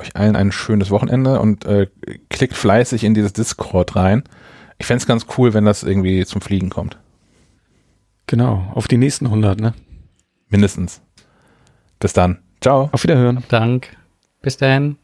euch 0.00 0.16
allen 0.16 0.36
ein 0.36 0.52
schönes 0.52 0.90
Wochenende 0.90 1.40
und 1.40 1.64
äh, 1.64 1.86
klickt 2.28 2.54
fleißig 2.54 3.04
in 3.04 3.14
dieses 3.14 3.32
Discord 3.32 3.96
rein. 3.96 4.24
Ich 4.78 4.86
fänd's 4.86 5.06
ganz 5.06 5.26
cool, 5.36 5.54
wenn 5.54 5.64
das 5.64 5.82
irgendwie 5.82 6.24
zum 6.24 6.40
Fliegen 6.40 6.70
kommt. 6.70 6.98
Genau, 8.26 8.70
auf 8.74 8.88
die 8.88 8.96
nächsten 8.96 9.26
100, 9.26 9.60
ne? 9.60 9.74
Mindestens. 10.48 11.02
Bis 11.98 12.12
dann. 12.12 12.38
Ciao. 12.60 12.88
Auf 12.92 13.02
Wiederhören. 13.02 13.44
Dank. 13.48 13.96
Bis 14.42 14.56
dann. 14.56 14.96